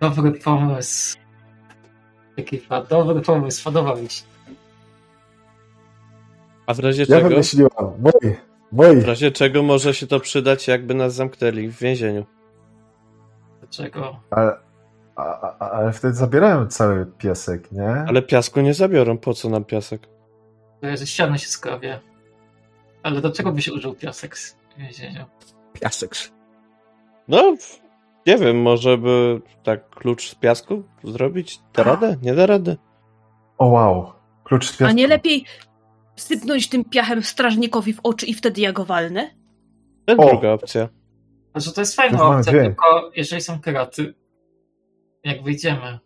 Dobry 0.00 0.32
pomysł. 0.32 1.18
Ekipa, 2.36 2.82
dobry 2.82 3.20
pomysł, 3.20 3.64
podoba 3.64 3.94
mi 3.94 4.10
się. 4.10 4.24
A 6.66 6.74
w 6.74 6.78
razie 6.78 7.02
Ja 7.02 7.06
czego? 7.06 7.28
wymyśliłam. 7.28 7.92
Mój, 7.98 8.36
mój. 8.72 9.00
W 9.00 9.04
razie 9.04 9.30
czego 9.30 9.62
może 9.62 9.94
się 9.94 10.06
to 10.06 10.20
przydać, 10.20 10.68
jakby 10.68 10.94
nas 10.94 11.14
zamknęli 11.14 11.68
w 11.68 11.78
więzieniu. 11.78 12.26
Dlaczego? 13.60 14.20
Ale, 14.30 14.56
a, 15.16 15.22
a, 15.58 15.70
ale 15.70 15.92
wtedy 15.92 16.14
zabierałem 16.14 16.68
cały 16.68 17.06
piasek, 17.18 17.72
nie? 17.72 17.88
Ale 17.88 18.22
piasku 18.22 18.60
nie 18.60 18.74
zabiorą. 18.74 19.18
Po 19.18 19.34
co 19.34 19.48
nam 19.48 19.64
piasek? 19.64 20.02
To 20.80 20.96
Ze 20.96 21.06
ściany 21.06 21.38
się 21.38 21.48
skrowie. 21.48 22.00
Ale 23.02 23.20
do 23.20 23.30
czego 23.30 23.52
by 23.52 23.62
się 23.62 23.72
użył 23.72 23.94
piasek 23.94 24.36
w 24.36 24.54
więzieniu? 24.78 25.24
Piasek. 25.72 26.14
No, 27.28 27.54
nie 28.26 28.36
wiem, 28.38 28.62
może 28.62 28.98
by 28.98 29.40
tak 29.62 29.90
klucz 29.90 30.30
z 30.30 30.34
piasku 30.34 30.82
zrobić? 31.04 31.60
Da 31.74 31.82
radę? 31.82 32.16
Nie 32.22 32.34
da 32.34 32.46
rady. 32.46 32.76
O 33.58 33.66
wow. 33.66 34.12
Klucz 34.44 34.66
z 34.66 34.70
piasku. 34.70 34.84
A 34.84 34.92
nie 34.92 35.06
lepiej 35.06 35.44
sypnąć 36.16 36.68
tym 36.68 36.84
piachem 36.84 37.22
strażnikowi 37.22 37.92
w 37.92 38.00
oczy 38.02 38.26
i 38.26 38.34
wtedy 38.34 38.60
ja 38.60 38.72
go 38.72 38.84
walnę? 38.84 39.30
To 40.06 40.12
jest 40.12 40.20
O! 40.24 40.28
druga 40.30 40.52
opcja. 40.52 40.88
Znaczy 41.52 41.72
to 41.74 41.80
jest 41.80 41.96
fajna 41.96 42.18
mamy 42.18 42.36
opcja, 42.38 42.52
dwie. 42.52 42.62
tylko 42.62 43.10
jeżeli 43.16 43.42
są 43.42 43.60
kraty, 43.60 44.14
jak 45.24 45.42
wyjdziemy. 45.42 45.98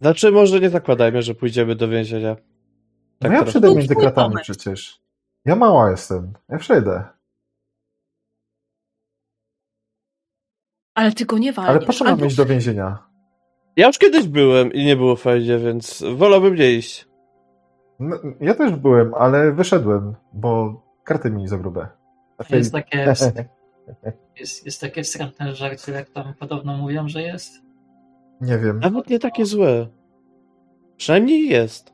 Znaczy, 0.00 0.32
może 0.32 0.60
nie 0.60 0.70
zakładajmy, 0.70 1.22
że 1.22 1.34
pójdziemy 1.34 1.74
do 1.76 1.88
więzienia. 1.88 2.30
No 2.30 2.36
Tak 3.18 3.32
ja 3.32 3.36
trochę. 3.38 3.50
przejdę 3.50 3.74
między 3.74 3.94
kratami 3.96 4.34
przecież. 4.42 5.00
Ja 5.44 5.56
mała 5.56 5.90
jestem. 5.90 6.32
Ja 6.48 6.58
przejdę. 6.58 7.04
Ale 10.96 11.12
ty 11.12 11.24
go 11.24 11.38
nie 11.38 11.52
walniesz. 11.52 11.76
Ale 11.76 11.86
po 11.86 11.92
co 11.92 12.04
mam 12.04 12.26
iść 12.26 12.36
do 12.36 12.46
więzienia? 12.46 12.98
Ja 13.76 13.86
już 13.86 13.98
kiedyś 13.98 14.26
byłem 14.28 14.72
i 14.72 14.84
nie 14.84 14.96
było 14.96 15.16
fajnie, 15.16 15.58
więc 15.58 16.04
wolałbym 16.16 16.54
nie 16.54 16.72
iść. 16.72 17.08
No, 18.00 18.16
ja 18.40 18.54
też 18.54 18.72
byłem, 18.76 19.14
ale 19.14 19.52
wyszedłem, 19.52 20.14
bo 20.32 20.82
karty 21.04 21.30
mi 21.30 21.48
za 21.48 21.58
grube. 21.58 21.88
Znaczy- 22.36 22.56
Jest 22.56 22.72
takie, 22.72 23.14
jest, 24.36 24.66
jest 24.66 24.80
takie 24.80 25.02
wstrętne 25.02 25.54
żarcie, 25.54 25.92
jak 25.92 26.10
tam 26.10 26.34
podobno 26.34 26.76
mówią, 26.76 27.08
że 27.08 27.22
jest. 27.22 27.52
Nie 28.40 28.58
wiem. 28.58 28.78
Nawet 28.80 29.10
nie 29.10 29.18
takie 29.18 29.46
złe. 29.46 29.86
Przynajmniej 30.96 31.48
jest. 31.48 31.92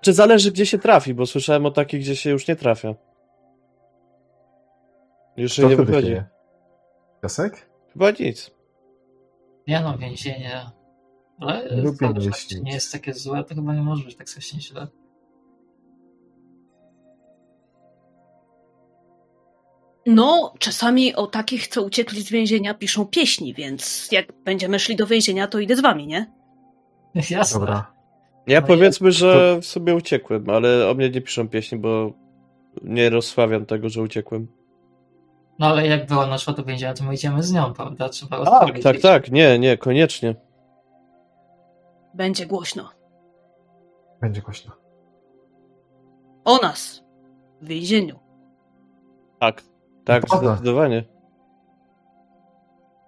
Czy 0.00 0.12
zależy, 0.12 0.52
gdzie 0.52 0.66
się 0.66 0.78
trafi, 0.78 1.14
bo 1.14 1.26
słyszałem 1.26 1.66
o 1.66 1.70
takich, 1.70 2.00
gdzie 2.00 2.16
się 2.16 2.30
już 2.30 2.48
nie 2.48 2.56
trafia. 2.56 2.94
Już 5.36 5.52
się 5.52 5.66
nie 5.66 5.76
wychodzi. 5.76 6.06
dzieje? 6.06 6.24
Piasek? 7.22 7.70
Chyba 7.92 8.10
nic. 8.10 8.50
Nie 9.68 9.80
no, 9.80 9.98
więzienie. 9.98 10.70
Ale 11.40 11.76
Lubię 11.82 12.14
to, 12.14 12.20
że 12.20 12.30
myśleć. 12.30 12.62
nie 12.62 12.72
jest 12.72 12.92
takie 12.92 13.14
złe, 13.14 13.44
to 13.44 13.54
chyba 13.54 13.74
nie 13.74 13.82
może 13.82 14.04
być 14.04 14.16
tak 14.16 14.28
strasznie 14.28 14.60
źle. 14.60 14.86
No, 20.06 20.54
czasami 20.58 21.14
o 21.14 21.26
takich, 21.26 21.68
co 21.68 21.82
uciekli 21.82 22.22
z 22.22 22.30
więzienia, 22.30 22.74
piszą 22.74 23.06
pieśni, 23.06 23.54
więc 23.54 24.08
jak 24.12 24.32
będziemy 24.44 24.78
szli 24.78 24.96
do 24.96 25.06
więzienia, 25.06 25.46
to 25.46 25.58
idę 25.58 25.76
z 25.76 25.80
wami, 25.80 26.06
nie? 26.06 26.32
Jasne. 27.30 27.60
Dobra. 27.60 27.92
Ja 28.46 28.60
No 28.60 28.66
powiedzmy, 28.66 29.12
że 29.12 29.58
w 29.60 29.66
sobie 29.66 29.94
uciekłem, 29.94 30.50
ale 30.50 30.90
o 30.90 30.94
mnie 30.94 31.10
nie 31.10 31.20
piszą 31.20 31.48
pieśni, 31.48 31.78
bo 31.78 32.12
nie 32.82 33.10
rozsławiam 33.10 33.66
tego, 33.66 33.88
że 33.88 34.02
uciekłem. 34.02 34.61
No 35.62 35.68
ale 35.68 35.86
jak 35.86 36.06
była 36.06 36.26
naszła 36.26 36.52
do 36.52 36.64
więzienia, 36.64 36.94
to 36.94 37.04
my 37.04 37.14
idziemy 37.14 37.42
z 37.42 37.52
nią, 37.52 37.72
prawda? 37.74 38.08
Trzeba 38.08 38.44
Tak, 38.44 38.78
tak, 38.82 39.00
tak, 39.00 39.30
nie, 39.30 39.58
nie, 39.58 39.78
koniecznie. 39.78 40.34
Będzie 42.14 42.46
głośno. 42.46 42.90
Będzie 44.20 44.40
głośno. 44.42 44.72
O 46.44 46.56
nas. 46.56 47.04
W 47.60 47.66
więzieniu. 47.66 48.18
Tak, 49.40 49.62
tak, 50.04 50.26
Dobra. 50.26 50.48
zdecydowanie. 50.48 51.04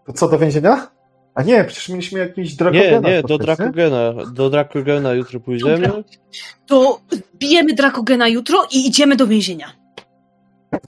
To 0.06 0.12
co, 0.12 0.28
do 0.28 0.39
więzienia? 0.39 0.90
A 1.35 1.43
nie, 1.43 1.64
przecież 1.64 1.89
mieliśmy 1.89 2.18
jakiś 2.18 2.51
Nie, 2.51 2.56
Drakogena 2.56 3.09
nie, 3.09 3.22
do 3.22 3.35
nie? 3.35 3.39
Drakogena. 3.39 4.12
Do 4.32 4.51
Drakogena 4.51 5.12
jutro 5.12 5.40
pójdziemy. 5.40 5.86
Dobra. 5.86 6.02
To 6.66 7.01
bijemy 7.39 7.74
Drakogena 7.74 8.28
jutro 8.28 8.59
i 8.72 8.86
idziemy 8.86 9.16
do 9.16 9.26
więzienia. 9.26 9.72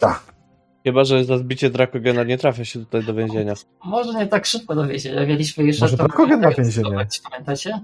Tak. 0.01 0.36
Chyba, 0.87 1.05
że 1.05 1.25
za 1.25 1.39
zbicie 1.39 1.71
Drakogena 1.71 2.25
nie 2.25 2.39
trafia 2.39 2.65
się 2.65 2.79
tutaj 2.79 3.05
do 3.05 3.15
więzienia. 3.15 3.55
Może 3.85 4.13
nie 4.19 4.27
tak 4.27 4.47
szybko 4.47 4.75
do 4.75 4.87
więzienia. 4.87 5.27
Mieliśmy 5.27 5.65
jeszcze 5.65 5.85
Może 5.85 5.97
to- 5.97 6.05
Drakogen 6.07 6.41
ma 6.41 6.51
więzienie? 6.51 7.07
Pamiętacie? 7.31 7.81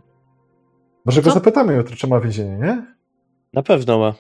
Może 1.05 1.23
go 1.23 1.29
Co? 1.31 1.35
zapytamy 1.35 1.74
jutro, 1.74 1.97
czy 1.97 2.07
ma 2.07 2.20
więzienie, 2.20 2.57
nie? 2.59 2.87
Na 3.53 3.62
pewno 3.62 3.99
ma. 3.99 4.15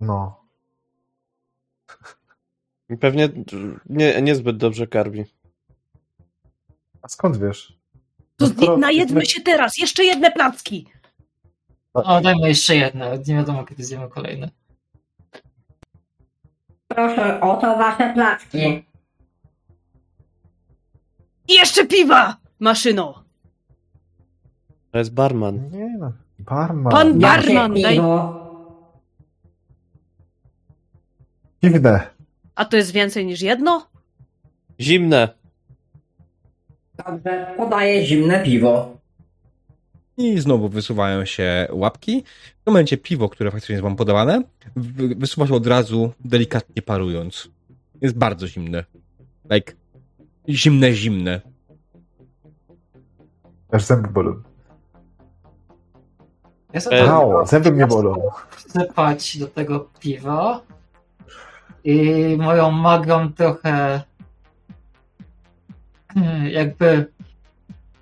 No. 0.00 0.44
I 2.90 2.96
Pewnie 2.96 3.28
nie, 3.86 4.22
niezbyt 4.22 4.56
dobrze 4.56 4.86
karmi. 4.86 5.24
A 7.02 7.08
skąd 7.08 7.36
wiesz? 7.36 7.78
To 8.36 8.46
No 8.46 8.52
skoro- 8.54 8.76
najedzmy 8.76 9.26
się 9.26 9.40
teraz, 9.42 9.78
jeszcze 9.78 10.04
jedne 10.04 10.30
placki! 10.32 10.86
O, 11.94 12.20
dajmy 12.20 12.48
jeszcze 12.48 12.76
jedno. 12.76 13.04
Nie 13.16 13.34
wiadomo, 13.34 13.64
kiedy 13.64 13.84
zjemy 13.84 14.08
kolejne. 14.08 14.50
Proszę, 16.98 17.40
oto 17.40 17.76
wasze 17.76 18.12
placki. 18.14 18.84
I 21.48 21.54
jeszcze 21.54 21.86
piwa! 21.86 22.36
Maszyno! 22.60 23.24
To 24.90 24.98
jest 24.98 25.14
barman. 25.14 25.70
Nie 25.70 25.96
no. 25.98 26.12
Barman. 26.38 26.92
Pan- 26.92 27.20
Jakie 27.20 27.54
Barman, 27.54 27.72
daj- 27.74 27.94
piwo? 27.94 28.44
Dziwne. 31.64 32.06
A 32.54 32.64
to 32.64 32.76
jest 32.76 32.90
więcej 32.92 33.26
niż 33.26 33.40
jedno? 33.40 33.86
Zimne. 34.80 35.28
Dobrze, 37.06 37.54
podaję 37.56 38.06
zimne 38.06 38.42
piwo. 38.42 38.97
I 40.18 40.38
znowu 40.40 40.68
wysuwają 40.68 41.24
się 41.24 41.68
łapki. 41.72 42.22
W 42.60 42.64
tym 42.64 42.72
momencie 42.74 42.96
piwo, 42.96 43.28
które 43.28 43.50
faktycznie 43.50 43.72
jest 43.72 43.82
wam 43.82 43.96
podawane, 43.96 44.42
wy- 44.76 45.14
wysuwa 45.14 45.46
się 45.46 45.54
od 45.54 45.66
razu, 45.66 46.12
delikatnie 46.24 46.82
parując. 46.82 47.48
Jest 48.00 48.18
bardzo 48.18 48.46
zimne. 48.48 48.84
Like, 49.50 49.72
zimne, 50.48 50.92
zimne. 50.92 51.40
Aż 53.72 53.84
zęby 53.84 54.08
bolą. 54.08 54.42
Ja 56.72 56.80
sobie 56.80 57.04
E, 57.04 57.10
Au, 57.10 57.46
zęby 57.46 57.72
mnie 57.72 57.86
bolą. 57.86 58.14
wsypać 58.56 59.38
do 59.38 59.46
tego 59.46 59.80
piwa 60.00 60.60
i 61.84 62.12
moją 62.38 62.70
magią 62.70 63.32
trochę 63.32 64.02
hmm, 66.14 66.46
jakby 66.48 67.12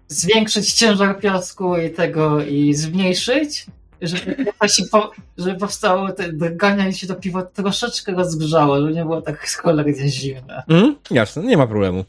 zwiększyć 0.09 0.73
ciężar 0.73 1.21
piasku 1.21 1.77
i 1.77 1.91
tego 1.91 2.45
i 2.45 2.75
zmniejszyć, 2.75 3.67
żeby, 4.03 4.47
się 4.69 4.83
po, 4.93 5.11
żeby 5.39 5.59
powstało 5.59 6.13
te 6.13 6.33
drgania 6.33 6.89
i 6.89 6.95
się 6.95 7.07
to 7.07 7.15
piwo 7.15 7.43
troszeczkę 7.43 8.13
rozgrzało, 8.13 8.81
żeby 8.81 8.95
nie 8.95 9.03
było 9.03 9.23
tak 9.23 9.49
cholernie 9.49 10.09
zimne. 10.09 10.63
Mhm, 10.69 10.97
jasne, 11.11 11.43
nie 11.43 11.57
ma 11.57 11.67
problemu. 11.67 12.05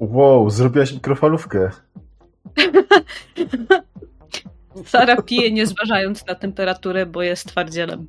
Wow, 0.00 0.50
zrobiłaś 0.50 0.92
mikrofalówkę. 0.92 1.70
Sara 4.86 5.22
pije 5.22 5.52
nie 5.52 5.66
zważając 5.66 6.26
na 6.26 6.34
temperaturę, 6.34 7.06
bo 7.06 7.22
jest 7.22 7.48
twardzielem. 7.48 8.06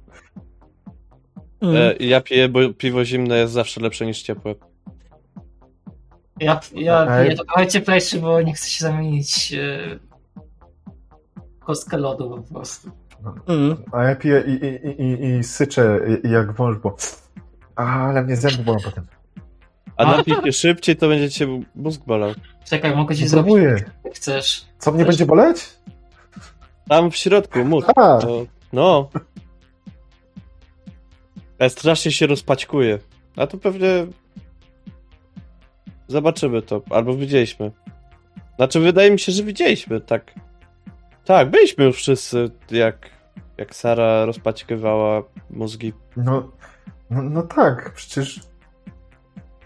E, 1.62 1.96
ja 2.00 2.22
piję, 2.22 2.50
bo 2.50 2.74
piwo 2.74 3.06
zimne 3.06 3.38
jest 3.38 3.54
zawsze 3.54 3.82
lepsze 3.82 4.06
niż 4.06 4.22
ciepłe. 4.22 4.56
Ja, 6.40 6.60
ja 6.74 7.04
Okej. 7.04 7.26
piję 7.26 7.38
to 7.38 7.46
trochę 7.46 7.68
cieplejszy, 7.68 8.20
bo 8.20 8.42
nie 8.42 8.54
chcę 8.54 8.70
się 8.70 8.86
zamienić 8.86 9.54
e, 9.54 10.00
kostkę 11.60 11.98
lodu 11.98 12.30
po 12.30 12.54
prostu. 12.54 12.92
Mhm. 13.48 13.76
A 13.92 14.04
ja 14.04 14.16
piję 14.16 14.44
i, 14.48 14.52
i, 14.52 14.88
i, 14.88 15.24
i, 15.26 15.38
i 15.40 15.44
syczę 15.44 16.00
jak 16.24 16.54
wąż, 16.54 16.78
bo... 16.78 16.96
Ale 17.76 18.24
mnie 18.24 18.36
zęby 18.36 18.64
bolą 18.64 18.78
potem. 18.84 19.06
A 19.98 20.06
napij 20.06 20.36
się 20.46 20.52
szybciej, 20.52 20.96
to 20.96 21.08
będzie 21.08 21.30
cię 21.30 21.64
mózg 21.76 22.02
bolał. 22.06 22.32
Czekaj, 22.66 22.96
mogę 22.96 23.16
ci 23.16 23.28
zrobić, 23.28 23.56
jak 23.56 24.16
chcesz. 24.16 24.66
Co 24.78 24.92
mnie 24.92 25.06
będzie 25.06 25.26
boleć? 25.26 25.70
Tam 26.90 27.12
w 27.12 27.16
środku, 27.16 27.66
mózg. 27.66 27.90
A, 27.96 28.18
To, 28.18 28.46
no. 28.74 29.10
Ja 31.60 31.70
strasznie 31.70 32.12
się 32.12 32.28
rozpaćkuje. 32.28 33.00
A 33.36 33.48
to 33.48 33.58
pewnie. 33.58 34.08
Zobaczymy 36.08 36.62
to. 36.62 36.82
Albo 36.90 37.14
widzieliśmy. 37.14 37.72
Znaczy, 38.56 38.80
wydaje 38.80 39.12
mi 39.12 39.20
się, 39.20 39.32
że 39.32 39.44
widzieliśmy, 39.44 40.02
tak. 40.02 40.34
Tak, 41.26 41.50
byliśmy 41.50 41.86
już 41.86 41.96
wszyscy, 41.96 42.52
jak, 42.72 43.10
jak 43.58 43.76
Sara 43.76 44.26
rozpaćkiwała 44.26 45.24
mózgi. 45.50 45.94
no, 46.18 46.52
no, 47.10 47.22
no 47.22 47.42
tak, 47.44 47.94
przecież 47.94 48.40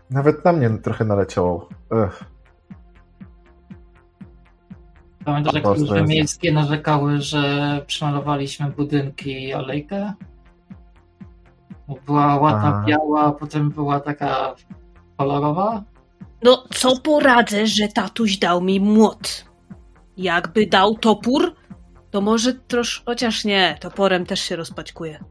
nawet 0.09 0.45
na 0.45 0.53
mnie 0.53 0.69
trochę 0.69 1.05
naleciało. 1.05 1.69
Ech. 1.91 2.23
Pamiętasz, 5.25 5.53
jak 5.53 5.63
służby 5.63 6.03
miejskie 6.03 6.51
narzekały, 6.51 7.21
że 7.21 7.41
przemalowaliśmy 7.87 8.69
budynki 8.69 9.43
i 9.43 9.53
alejkę? 9.53 10.13
Bo 11.87 11.95
Była 12.05 12.35
ładna 12.35 12.81
A. 12.81 12.85
biała, 12.85 13.21
a 13.23 13.31
potem 13.31 13.69
była 13.69 13.99
taka 13.99 14.55
kolorowa. 15.17 15.83
No, 16.43 16.63
co 16.75 16.99
poradzę, 16.99 17.67
że 17.67 17.87
tatuś 17.87 18.37
dał 18.37 18.61
mi 18.61 18.79
młot? 18.79 19.45
Jakby 20.17 20.67
dał 20.67 20.95
topór, 20.95 21.55
to 22.11 22.21
może 22.21 22.53
trosz... 22.53 23.03
Chociaż 23.05 23.45
nie, 23.45 23.77
toporem 23.81 24.25
też 24.25 24.39
się 24.39 24.55
rozpaćkuje. 24.55 25.23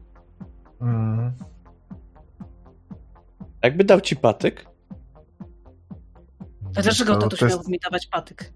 Mm. 0.81 1.33
Jakby 3.63 3.83
dał 3.83 4.01
ci 4.01 4.15
patyk, 4.15 4.65
A 6.75 6.81
dlaczego 6.81 7.13
To- 7.15 7.21
tatuś 7.21 7.39
to 7.39 7.45
jest- 7.45 7.57
miałby 7.57 7.71
mi 7.71 7.79
dawać 7.83 8.07
patyk? 8.07 8.53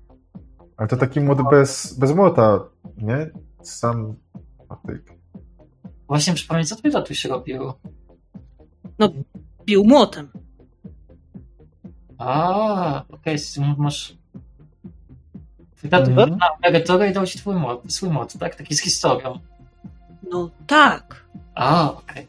Ale 0.77 0.87
to 0.87 0.97
taki 0.97 1.19
młot 1.21 1.39
bez, 1.51 1.93
bez 1.99 2.15
młota, 2.15 2.59
nie? 2.97 3.29
Sam 3.61 4.15
patyk. 4.69 5.13
Właśnie 6.07 6.33
przypomnij, 6.33 6.65
co 6.65 6.75
twój 6.75 6.91
tatuś 6.91 7.25
robił. 7.25 7.73
Bił 9.65 9.83
młotem. 9.83 10.29
A, 12.17 13.03
okej, 13.09 13.37
okay, 13.57 13.75
masz... 13.77 14.17
Tatuś 15.89 16.09
Mhm. 16.09 16.37
na 16.37 16.47
emeryturę 16.61 17.09
i 17.09 17.13
dał 17.13 17.25
ci 17.25 17.37
twój 17.37 17.55
mod, 17.55 17.93
swój 17.93 18.09
mod, 18.09 18.33
tak? 18.33 18.55
Taki 18.55 18.75
z 18.75 18.81
historią. 18.81 19.39
No 20.31 20.49
tak. 20.67 21.25
A, 21.55 21.91
okej. 21.91 22.27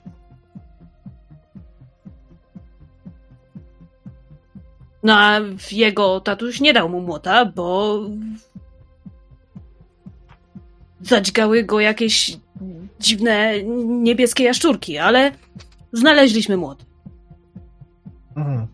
No 5.02 5.18
a 5.18 5.40
w 5.58 5.72
jego 5.72 6.20
tatuś 6.20 6.60
nie 6.60 6.72
dał 6.72 6.88
mu 6.88 7.00
młota, 7.00 7.44
bo 7.44 8.00
zadźgały 11.00 11.64
go 11.64 11.80
jakieś 11.80 12.36
dziwne 13.00 13.62
niebieskie 13.86 14.44
jaszczurki, 14.44 14.98
ale 14.98 15.32
znaleźliśmy 15.92 16.56
młot. 16.56 16.86
Mm. 18.36 18.73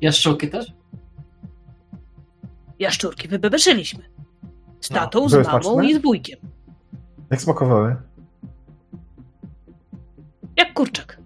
Jaszczurki 0.00 0.50
też? 0.50 0.72
Jaszczurki 2.78 3.28
wybebeszyliśmy. 3.28 4.04
Z 4.80 4.90
No, 4.90 4.96
tatą, 4.96 5.28
z 5.28 5.32
były 5.32 5.44
mamą 5.44 5.62
smaczne? 5.62 5.86
i 5.90 5.94
z 5.94 6.02
wujkiem. 6.02 6.38
Jak 7.30 7.40
smakowały? 7.42 7.96
Jak 10.56 10.74
kurczak. 10.74 11.20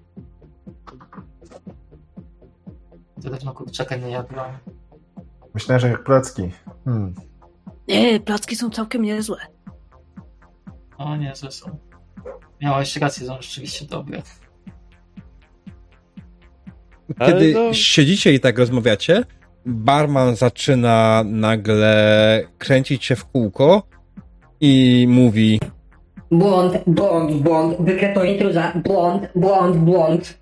To 3.22 3.30
dawno 3.30 3.52
kurczaka 3.52 3.96
nie 3.96 4.10
jadłam. 4.10 4.58
Myślałem, 5.54 5.80
że 5.80 5.88
jak 5.88 6.04
placki. 6.04 6.50
Hmm. 6.84 7.14
Nie, 7.88 8.20
placki 8.20 8.56
są 8.56 8.70
całkiem 8.70 9.02
niezłe. 9.02 9.36
O 10.98 11.16
nie, 11.16 11.36
złe 11.36 11.50
są. 11.50 11.78
Miałeś 12.60 12.96
rację, 12.96 13.26
są 13.26 13.36
rzeczywiście 13.42 13.86
dobre. 13.86 14.22
Kiedy 17.26 17.52
no- 17.54 17.74
siedzicie 17.74 18.32
i 18.32 18.40
tak 18.40 18.58
rozmawiacie, 18.58 19.24
barman 19.66 20.36
zaczyna 20.36 21.22
nagle 21.26 22.42
kręcić 22.58 23.04
się 23.04 23.16
w 23.16 23.24
kółko 23.24 23.82
i 24.60 25.06
mówi 25.08 25.60
Błąd, 26.30 26.74
błąd, 26.86 27.32
błąd, 27.42 27.76
wykryto 27.80 28.24
intruza, 28.24 28.72
błąd, 28.84 29.28
błąd, 29.34 29.76
błąd. 29.76 30.38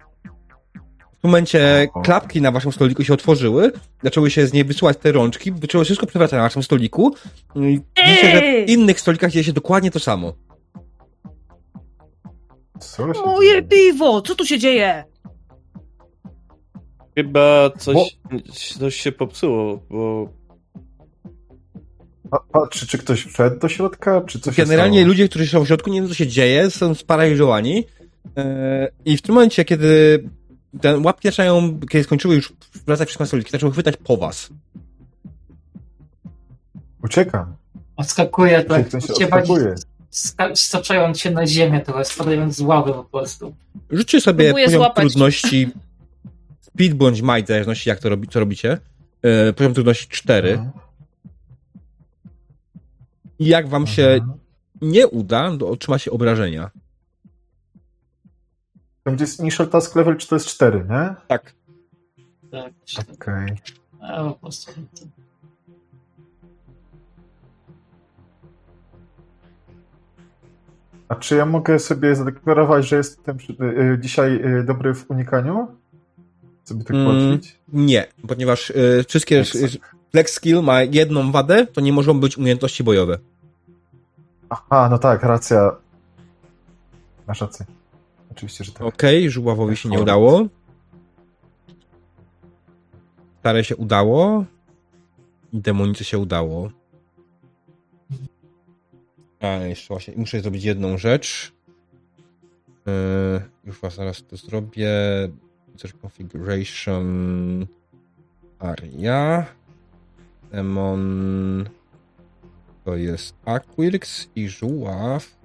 W 1.18 1.20
tym 1.20 1.30
momencie 1.30 1.88
klapki 2.04 2.42
na 2.42 2.50
waszym 2.50 2.72
stoliku 2.72 3.04
się 3.04 3.14
otworzyły, 3.14 3.72
zaczęły 4.02 4.30
się 4.30 4.46
z 4.46 4.52
niej 4.52 4.64
wysyłać 4.64 4.96
te 4.98 5.12
rączki, 5.12 5.52
zaczęło 5.60 5.84
wszystko 5.84 6.06
przewracać 6.06 6.36
na 6.36 6.42
waszym 6.42 6.62
stoliku. 6.62 7.14
I 7.56 7.80
Widzicie, 8.06 8.30
że 8.32 8.40
w 8.66 8.68
innych 8.68 9.00
stolikach 9.00 9.30
dzieje 9.30 9.44
się 9.44 9.52
dokładnie 9.52 9.90
to 9.90 9.98
samo. 10.00 10.32
Co 12.80 13.14
się 13.14 13.20
Moje 13.20 13.48
dzieje? 13.50 13.62
piwo! 13.62 14.22
Co 14.22 14.34
tu 14.34 14.46
się 14.46 14.58
dzieje? 14.58 15.04
Chyba 17.22 17.70
coś, 17.78 17.96
coś 18.78 18.96
się 18.96 19.12
popsuło, 19.12 19.80
bo 19.90 20.28
Pa, 22.30 22.38
patrzy, 22.52 22.86
czy 22.86 22.98
ktoś 22.98 23.24
wszedł 23.24 23.58
do 23.58 23.68
środka, 23.68 24.20
czy 24.20 24.40
coś 24.40 24.56
Generalnie 24.56 25.04
ludzie, 25.04 25.28
którzy 25.28 25.46
są 25.46 25.64
w 25.64 25.66
środku, 25.66 25.90
nie 25.90 26.00
wiedzą, 26.00 26.08
co 26.08 26.18
się 26.18 26.26
dzieje, 26.26 26.70
są 26.70 26.94
sparaliżowani. 26.94 27.74
Yy, 27.74 28.42
I 29.04 29.16
w 29.16 29.22
tym 29.22 29.34
momencie, 29.34 29.64
kiedy 29.64 30.24
Te 30.80 30.98
łapki 30.98 31.28
zaczynają, 31.28 31.80
kiedy 31.80 32.04
skończyły 32.04 32.34
już 32.34 32.52
wracać 32.86 33.08
wszystko 33.08 33.24
na 33.24 33.28
stoliki, 33.28 33.50
zaczęły 33.50 33.72
chwytać 33.72 33.96
po 33.96 34.16
was. 34.16 34.48
Uciekam. 37.04 37.54
Odskakuje 37.96 38.64
Tak, 38.64 38.88
tak, 38.88 39.02
uciekać, 39.10 39.40
odskakuję. 39.50 39.74
ska- 40.10 40.56
staczając 40.56 41.20
się 41.20 41.30
na 41.30 41.46
ziemię, 41.46 41.80
trochę 41.80 42.04
spadając 42.04 42.56
z 42.56 42.60
ławy 42.60 42.92
po 42.92 43.04
prostu. 43.04 43.54
Rzućcie 43.90 44.20
sobie 44.20 44.44
Próbuję 44.44 44.64
poziom 44.64 44.78
złapać. 44.80 45.02
trudności 45.04 45.68
speed 46.78 46.94
bądź 46.94 47.22
might, 47.22 47.44
w 47.44 47.48
zależności 47.48 47.88
jak 47.88 47.98
to 47.98 48.08
robi, 48.08 48.28
co 48.28 48.40
robicie. 48.40 48.78
E, 49.22 49.52
poziom 49.52 49.74
trudności 49.74 50.08
4. 50.08 50.50
Mhm. 50.52 50.70
I 53.38 53.46
jak 53.46 53.68
wam 53.68 53.86
się 53.86 54.06
Mhm. 54.06 54.38
nie 54.82 55.06
uda, 55.08 55.56
to 55.58 55.68
otrzyma 55.68 55.98
się 55.98 56.10
obrażenia. 56.10 56.70
Tam 59.04 59.14
gdzie 59.14 59.24
jest 59.24 59.40
initial 59.40 59.68
task 59.68 59.96
level, 59.96 60.16
czy 60.16 60.28
to 60.28 60.36
jest 60.36 60.46
4, 60.46 60.78
nie? 60.90 61.14
Tak. 61.28 61.54
Tak, 62.50 62.72
Okej. 63.14 63.56
a, 64.00 64.24
po 64.24 64.32
prostu. 64.34 64.72
A 71.08 71.14
czy 71.14 71.36
ja 71.36 71.46
mogę 71.46 71.78
sobie 71.78 72.16
zadeklarować, 72.16 72.88
że 72.88 72.96
jestem 72.96 73.38
y, 73.60 73.64
y, 73.64 73.98
dzisiaj 74.00 74.56
y, 74.60 74.64
dobry 74.64 74.94
w 74.94 75.10
unikaniu? 75.10 75.77
Sobie 76.68 76.84
tak 76.84 76.96
Mm. 76.96 77.40
Nie, 77.72 78.06
ponieważ 78.28 78.70
e, 78.70 79.04
wszystkie 79.04 79.40
Excellent. 79.40 79.78
flex 80.10 80.32
skill 80.32 80.62
ma 80.62 80.82
jedną 80.82 81.32
wadę, 81.32 81.66
to 81.66 81.80
nie 81.80 81.92
mogą 81.92 82.20
być 82.20 82.38
umiejętności 82.38 82.84
bojowe. 82.84 83.18
Aha, 84.48 84.88
no 84.90 84.98
tak, 84.98 85.22
racja. 85.22 85.76
Masz 87.26 87.40
rację. 87.40 87.66
Oczywiście, 88.30 88.64
że 88.64 88.72
tak. 88.72 88.82
Okej, 88.82 89.30
żuławowi 89.30 89.76
się 89.76 89.88
nie 89.88 90.00
udało. 90.00 90.46
Stare 93.40 93.64
się 93.64 93.76
udało. 93.76 94.44
I 95.52 95.60
demonice 95.60 96.04
się 96.04 96.18
udało. 96.18 96.70
A, 99.40 99.46
jeszcze 99.46 99.88
właśnie, 99.88 100.14
muszę 100.16 100.40
zrobić 100.40 100.64
jedną 100.64 100.98
rzecz. 100.98 101.52
Yy, 102.86 103.42
już 103.64 103.80
was 103.80 103.94
zaraz 103.94 104.26
to 104.26 104.36
zrobię. 104.36 104.90
Configuration. 106.02 107.66
Aria. 108.58 109.46
Demon. 110.52 111.68
To 112.84 112.96
jest 112.96 113.34
Aquirx 113.44 114.28
i 114.36 114.48
żuław. 114.48 115.36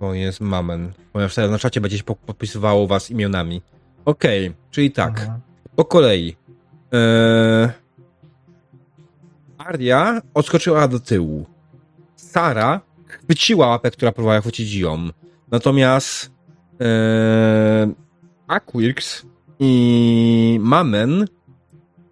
To 0.00 0.14
jest 0.14 0.40
Mamen. 0.40 0.92
Ponieważ 1.12 1.34
teraz 1.34 1.50
na 1.50 1.58
czacie 1.58 1.80
będzie 1.80 1.98
się 1.98 2.04
po- 2.04 2.14
podpisywało 2.16 2.86
was 2.86 3.10
imionami. 3.10 3.62
Okej, 4.04 4.54
czyli 4.70 4.90
tak. 4.90 5.20
Mhm. 5.20 5.40
Po 5.76 5.84
kolei. 5.84 6.36
Eee... 6.92 7.68
Aria 9.58 10.22
odskoczyła 10.34 10.88
do 10.88 11.00
tyłu. 11.00 11.46
Sara 12.16 12.80
chwyciła 13.06 13.66
łapę, 13.66 13.90
która 13.90 14.12
próbowała 14.12 14.40
chwycić 14.40 14.74
ją. 14.74 15.08
Natomiast 15.50 16.30
eee... 16.80 17.94
Aquirx 18.48 19.26
i 19.60 20.58
Mamen 20.62 21.26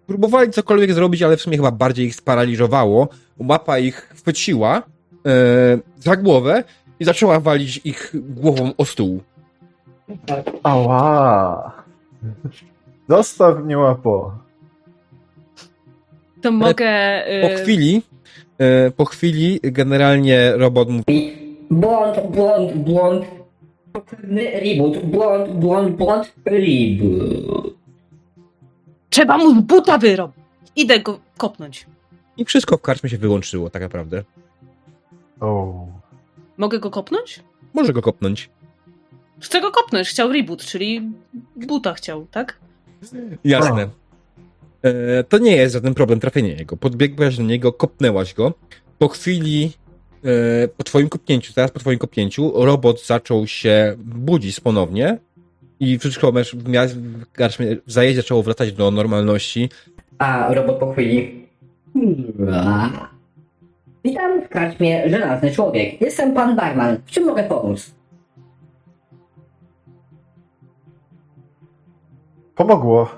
próbowali 0.07 0.51
cokolwiek 0.51 0.93
zrobić, 0.93 1.21
ale 1.21 1.37
w 1.37 1.41
sumie 1.41 1.57
chyba 1.57 1.71
bardziej 1.71 2.05
ich 2.05 2.15
sparaliżowało. 2.15 3.07
Łapa 3.39 3.79
ich 3.79 3.95
chwyciła 3.95 4.83
eee... 5.25 5.79
za 5.99 6.15
głowę 6.15 6.63
i 6.99 7.05
zaczęła 7.05 7.39
walić 7.39 7.81
ich 7.83 8.13
głową 8.13 8.71
o 8.77 8.85
stół. 8.85 9.21
Ała! 10.63 11.71
Zostaw 13.09 13.63
mnie 13.63 13.77
łapo. 13.77 14.31
To 16.41 16.51
mogę. 16.51 17.23
Po 17.41 17.47
y, 17.47 17.57
chwili, 17.57 18.01
e, 18.57 18.91
po 18.91 19.05
chwili 19.05 19.59
generalnie 19.63 20.51
robot 20.55 20.89
mówi, 20.89 21.37
błąd, 21.71 22.17
błąd, 22.31 22.73
błąd. 22.73 23.25
Potrzebny 24.01 24.51
reboot, 24.59 24.97
błąd, 25.05 25.53
błąd, 25.53 25.95
błąd, 25.95 26.33
reboot. 26.45 27.73
Trzeba 29.09 29.37
mu 29.37 29.59
z 29.59 29.63
buta 29.63 29.97
wyrobić. 29.97 30.37
Idę 30.75 30.99
go 30.99 31.19
kopnąć. 31.37 31.85
i 32.37 32.45
wszystko 32.45 32.77
w 32.77 32.81
karczmie 32.81 33.09
się 33.09 33.17
wyłączyło 33.17 33.69
tak 33.69 33.81
naprawdę. 33.81 34.23
O. 35.39 35.73
Mogę 36.57 36.79
go 36.79 36.89
kopnąć? 36.91 37.43
Może 37.73 37.93
go 37.93 38.01
kopnąć. 38.01 38.49
Chcę 39.39 39.61
go 39.61 39.71
kopnąć. 39.71 40.09
Chciał 40.09 40.31
reboot, 40.31 40.65
czyli 40.65 41.01
buta 41.55 41.93
chciał, 41.93 42.27
tak? 42.31 42.59
Jasne. 43.43 43.89
E, 44.83 45.23
to 45.23 45.37
nie 45.37 45.55
jest 45.55 45.73
żaden 45.73 45.93
problem 45.93 46.19
trafienia 46.19 46.55
jego. 46.55 46.77
Podbiegłaś 46.77 47.37
do 47.37 47.43
niego, 47.43 47.73
kopnęłaś 47.73 48.33
go. 48.33 48.53
Po 48.97 49.07
chwili, 49.07 49.71
po 50.77 50.83
twoim 50.83 51.09
kopnięciu, 51.09 51.53
teraz 51.53 51.71
po 51.71 51.79
twoim 51.79 51.99
kopnięciu, 51.99 52.65
robot 52.65 53.05
zaczął 53.05 53.47
się 53.47 53.95
budzić 53.97 54.59
ponownie 54.59 55.17
i 55.79 55.99
wszystko 55.99 56.31
w 56.31 56.69
miarę- 56.69 57.77
w 57.87 57.91
zajeździe 57.91 58.21
zaczęło 58.21 58.43
wracać 58.43 58.73
do 58.73 58.91
normalności. 58.91 59.69
A 60.17 60.53
robot 60.53 60.79
po 60.79 60.93
chwili. 60.93 61.47
Witam 64.03 64.41
w 64.41 64.49
karczmie 64.49 65.09
Żelazny 65.09 65.51
Człowiek. 65.51 66.01
Jestem 66.01 66.33
pan 66.33 66.55
barman. 66.55 66.97
W 67.05 67.11
czym 67.11 67.25
mogę 67.25 67.43
pomóc? 67.43 67.91
Pomogło. 72.55 73.09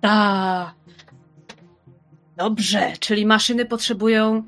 Ta. 0.00 0.74
Dobrze, 2.36 2.92
czyli 3.00 3.26
maszyny 3.26 3.66
potrzebują 3.66 4.42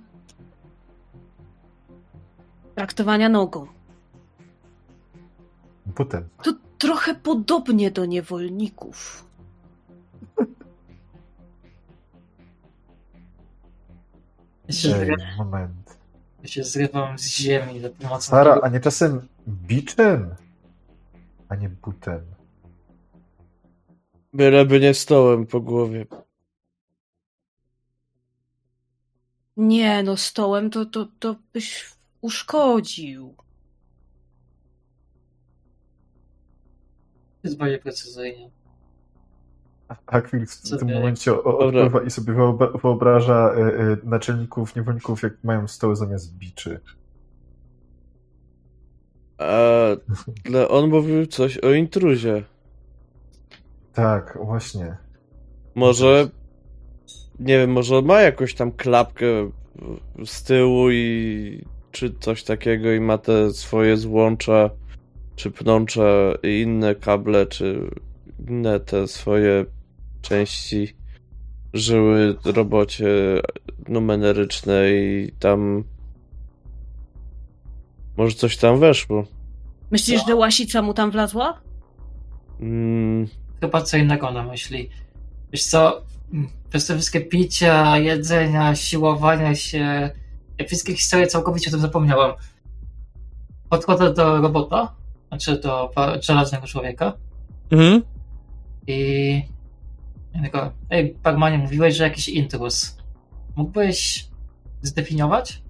traktowania 2.74 3.28
nogą. 3.28 3.66
Potem. 5.94 6.28
To 6.42 6.54
trochę 6.78 7.14
podobnie 7.14 7.90
do 7.90 8.04
niewolników. 8.04 9.24
Ja 14.68 14.74
się, 14.74 14.88
Ej, 14.88 15.06
zrywam, 15.06 15.36
moment. 15.36 15.98
ja 16.42 16.48
się 16.48 16.64
zrywam 16.64 17.18
z 17.18 17.26
ziemi 17.26 17.80
Sara, 18.20 18.60
a 18.62 18.68
nie 18.68 18.80
czasem 18.80 19.28
biczem? 19.48 20.34
A 21.48 21.54
nie 21.56 21.68
butem. 21.68 22.20
Byleby 24.32 24.80
nie 24.80 24.94
stołem 24.94 25.46
po 25.46 25.60
głowie. 25.60 26.06
Nie, 29.56 30.02
no 30.02 30.16
stołem 30.16 30.70
to, 30.70 30.86
to, 30.86 31.08
to 31.18 31.36
byś 31.52 31.93
uszkodził. 32.24 33.34
jest 37.44 37.56
bardziej 37.56 37.78
precyzyjnie. 37.78 38.50
Aquilix 40.06 40.72
w 40.72 40.78
tym 40.78 40.94
momencie 40.94 41.42
odpływa 41.42 42.02
i 42.02 42.10
sobie 42.10 42.32
wyobra- 42.32 42.80
wyobraża 42.82 43.54
y, 43.54 43.60
y, 43.60 43.96
naczelników, 44.04 44.76
niewolników, 44.76 45.22
jak 45.22 45.44
mają 45.44 45.68
stoły 45.68 45.96
zamiast 45.96 46.36
biczy. 46.36 46.80
Ale 49.38 50.68
on 50.68 50.90
mówił 50.90 51.26
coś 51.26 51.58
o 51.58 51.72
intruzie. 51.72 52.42
Tak, 53.92 54.38
właśnie. 54.44 54.96
Może. 55.74 56.28
Nie 57.38 57.58
wiem, 57.58 57.70
może 57.70 57.98
on 57.98 58.04
ma 58.04 58.20
jakąś 58.20 58.54
tam 58.54 58.72
klapkę 58.72 59.26
z 60.24 60.42
tyłu 60.42 60.90
i. 60.90 61.73
czy 61.94 62.14
coś 62.20 62.42
takiego 62.44 62.92
i 62.92 63.00
ma 63.00 63.18
te 63.18 63.52
swoje 63.52 63.96
złącza, 63.96 64.70
czy 65.36 65.50
pnącza 65.50 66.02
i 66.42 66.60
inne 66.60 66.94
kable, 66.94 67.46
czy 67.46 67.90
inne 68.48 68.80
te 68.80 69.08
swoje 69.08 69.64
części 70.22 70.96
żyły 71.74 72.36
robocie 72.44 73.06
numeryczne 73.88 74.90
i 74.92 75.32
tam. 75.38 75.84
Może 78.16 78.36
coś 78.36 78.56
tam 78.56 78.80
weszło. 78.80 79.26
Myślisz, 79.90 80.26
że 80.26 80.34
łasica 80.34 80.82
mu 80.82 80.94
tam 80.94 81.10
wlazła? 81.10 81.60
Mm, 82.60 83.28
Chyba 83.60 83.82
co 83.82 83.96
innego 83.96 84.30
na 84.30 84.42
myśli. 84.42 84.90
Wiesz 85.52 85.64
co, 85.64 86.02
mm, 86.32 86.48
przez 86.70 86.86
te 86.86 86.94
wszystkie 86.94 87.20
picia, 87.20 87.98
jedzenia, 87.98 88.74
siłowania 88.74 89.54
się, 89.54 90.10
wszystkie 90.66 90.94
historie 90.96 91.26
całkowicie 91.26 91.70
o 91.70 91.72
tym 91.72 91.80
zapomniałem. 91.80 92.32
Podchodzę 93.68 94.14
do 94.14 94.40
robota, 94.40 94.94
znaczy 95.28 95.60
do 95.60 95.90
żelaznego 96.20 96.66
człowieka 96.66 97.12
Mhm. 97.70 98.02
i 98.86 99.42
tylko, 100.42 100.72
ej, 100.90 101.16
Bagmanie, 101.22 101.58
mówiłeś, 101.58 101.96
że 101.96 102.04
jakiś 102.04 102.28
intruz. 102.28 102.98
Mógłbyś 103.56 104.28
zdefiniować? 104.82 105.62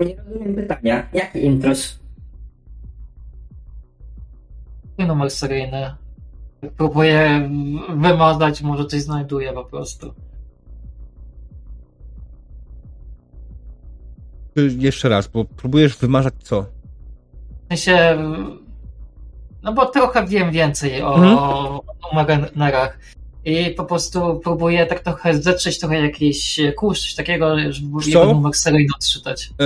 Nie 0.00 0.16
rozumiem 0.16 0.54
pytania. 0.54 1.08
Jaki 1.12 1.44
intruz? 1.44 2.00
Mój 4.98 5.06
numer 5.08 5.30
seryjny. 5.30 5.94
Próbuję 6.76 7.50
wymazać, 7.96 8.62
może 8.62 8.86
coś 8.86 9.02
znajduję 9.02 9.52
po 9.52 9.64
prostu. 9.64 10.14
Jeszcze 14.78 15.08
raz, 15.08 15.26
bo 15.28 15.44
próbujesz 15.44 15.96
wymarzać 15.96 16.34
co? 16.42 16.62
W 16.62 17.68
sensie, 17.68 18.18
no 19.62 19.72
bo 19.72 19.86
trochę 19.86 20.26
wiem 20.26 20.50
więcej 20.50 21.02
o, 21.02 21.14
Mhm. 21.14 21.38
o 21.38 21.82
numerach 22.54 22.98
i 23.44 23.70
po 23.70 23.84
prostu 23.84 24.40
próbuję 24.44 24.86
tak 24.86 25.00
trochę 25.00 25.42
zetrzeć 25.42 25.78
trochę 25.78 26.00
jakiś 26.00 26.60
kurz, 26.76 27.00
coś 27.00 27.14
takiego, 27.14 27.56
żeby 27.72 27.88
jego 28.06 28.24
numer 28.32 28.54
seryjny 28.54 28.88
odczytać. 28.96 29.50
E, 29.60 29.64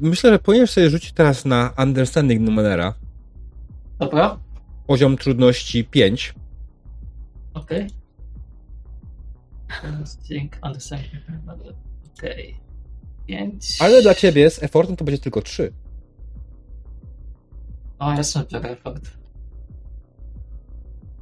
myślę, 0.00 0.30
że 0.30 0.38
powinieneś 0.38 0.70
sobie 0.70 0.90
rzucić 0.90 1.12
teraz 1.12 1.44
na 1.44 1.70
Understanding 1.78 2.40
Numenera. 2.42 2.94
Dobra? 3.98 4.36
Poziom 4.86 5.16
trudności 5.16 5.84
5. 5.84 6.34
Okej. 7.54 7.86
Understanding. 9.84 10.56
Okej. 12.18 12.56
Pięć. 13.26 13.76
Ale 13.80 14.02
dla 14.02 14.14
ciebie 14.14 14.50
z 14.50 14.62
effortem 14.62 14.96
to 14.96 15.04
będzie 15.04 15.18
tylko 15.20 15.42
3. 15.42 15.72
O, 17.98 18.12
jasny 18.12 18.44
biorę 18.52 18.70
efekt. 18.70 19.18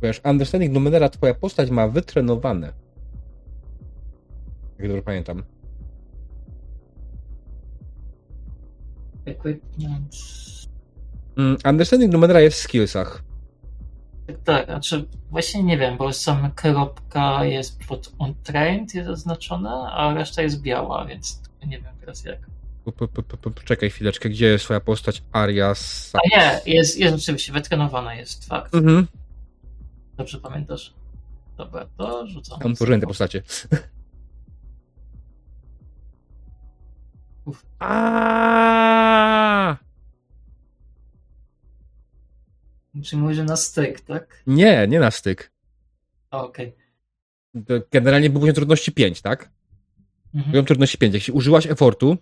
Wiesz, 0.02 0.20
Understanding 0.24 0.72
Numenera 0.72 1.08
twoja 1.08 1.34
postać 1.34 1.70
ma 1.70 1.88
wytrenowane. 1.88 2.72
Jak 4.78 4.88
dobrze 4.88 5.02
pamiętam. 5.02 5.42
Equipment. 9.24 10.16
Mm, 11.36 11.56
Understanding 11.64 12.12
Numenera 12.12 12.40
jest 12.40 12.56
w 12.58 12.62
skillsach. 12.62 13.22
Tak, 14.44 14.66
znaczy 14.66 15.04
właśnie 15.30 15.62
nie 15.62 15.78
wiem, 15.78 15.96
bo 15.96 16.12
sam 16.12 16.52
kropka 16.52 17.44
jest 17.44 17.84
pod 17.88 18.12
untrained 18.18 18.94
jest 18.94 19.08
zaznaczona, 19.08 19.92
a 19.92 20.14
reszta 20.14 20.42
jest 20.42 20.62
biała, 20.62 21.04
więc 21.04 21.42
nie 21.66 21.80
wiem 21.80 21.94
teraz 22.00 22.24
jak. 22.24 22.38
Poczekaj 23.54 23.90
chwileczkę, 23.90 24.28
gdzie 24.28 24.46
jest 24.46 24.64
twoja 24.64 24.80
postać 24.80 25.22
Arias? 25.32 26.12
A 26.14 26.18
nie, 26.36 26.60
jest, 26.74 26.98
jest 26.98 27.16
rzeczywiście, 27.16 27.52
wytrenowana 27.52 28.14
jest, 28.14 28.48
fakt. 28.48 28.74
Mhm. 28.74 29.06
Dobrze 30.16 30.38
pamiętasz. 30.38 30.94
Dobra, 31.56 31.86
to 31.96 32.26
rzucam. 32.26 32.58
Mam 32.64 32.74
tworzyłem 32.74 33.00
te 33.00 33.06
postacie. 33.06 33.42
Uf. 37.44 37.66
Aaaa! 37.78 39.12
Czyli 43.04 43.22
mówisz, 43.22 43.36
że 43.36 43.44
na 43.44 43.56
styk, 43.56 44.00
tak? 44.00 44.42
Nie, 44.46 44.86
nie 44.88 45.00
na 45.00 45.10
styk. 45.10 45.52
Okej. 46.30 46.76
To 47.66 47.74
Generalnie 47.90 48.30
był 48.30 48.40
poziom 48.40 48.54
trudności 48.54 48.92
5, 48.92 49.22
tak? 49.22 49.50
Mhm. 50.34 50.52
Poziom 50.52 50.66
trudności 50.66 50.98
5. 50.98 51.14
Jeśli 51.14 51.32
użyłaś 51.32 51.66
effortu, 51.66 52.16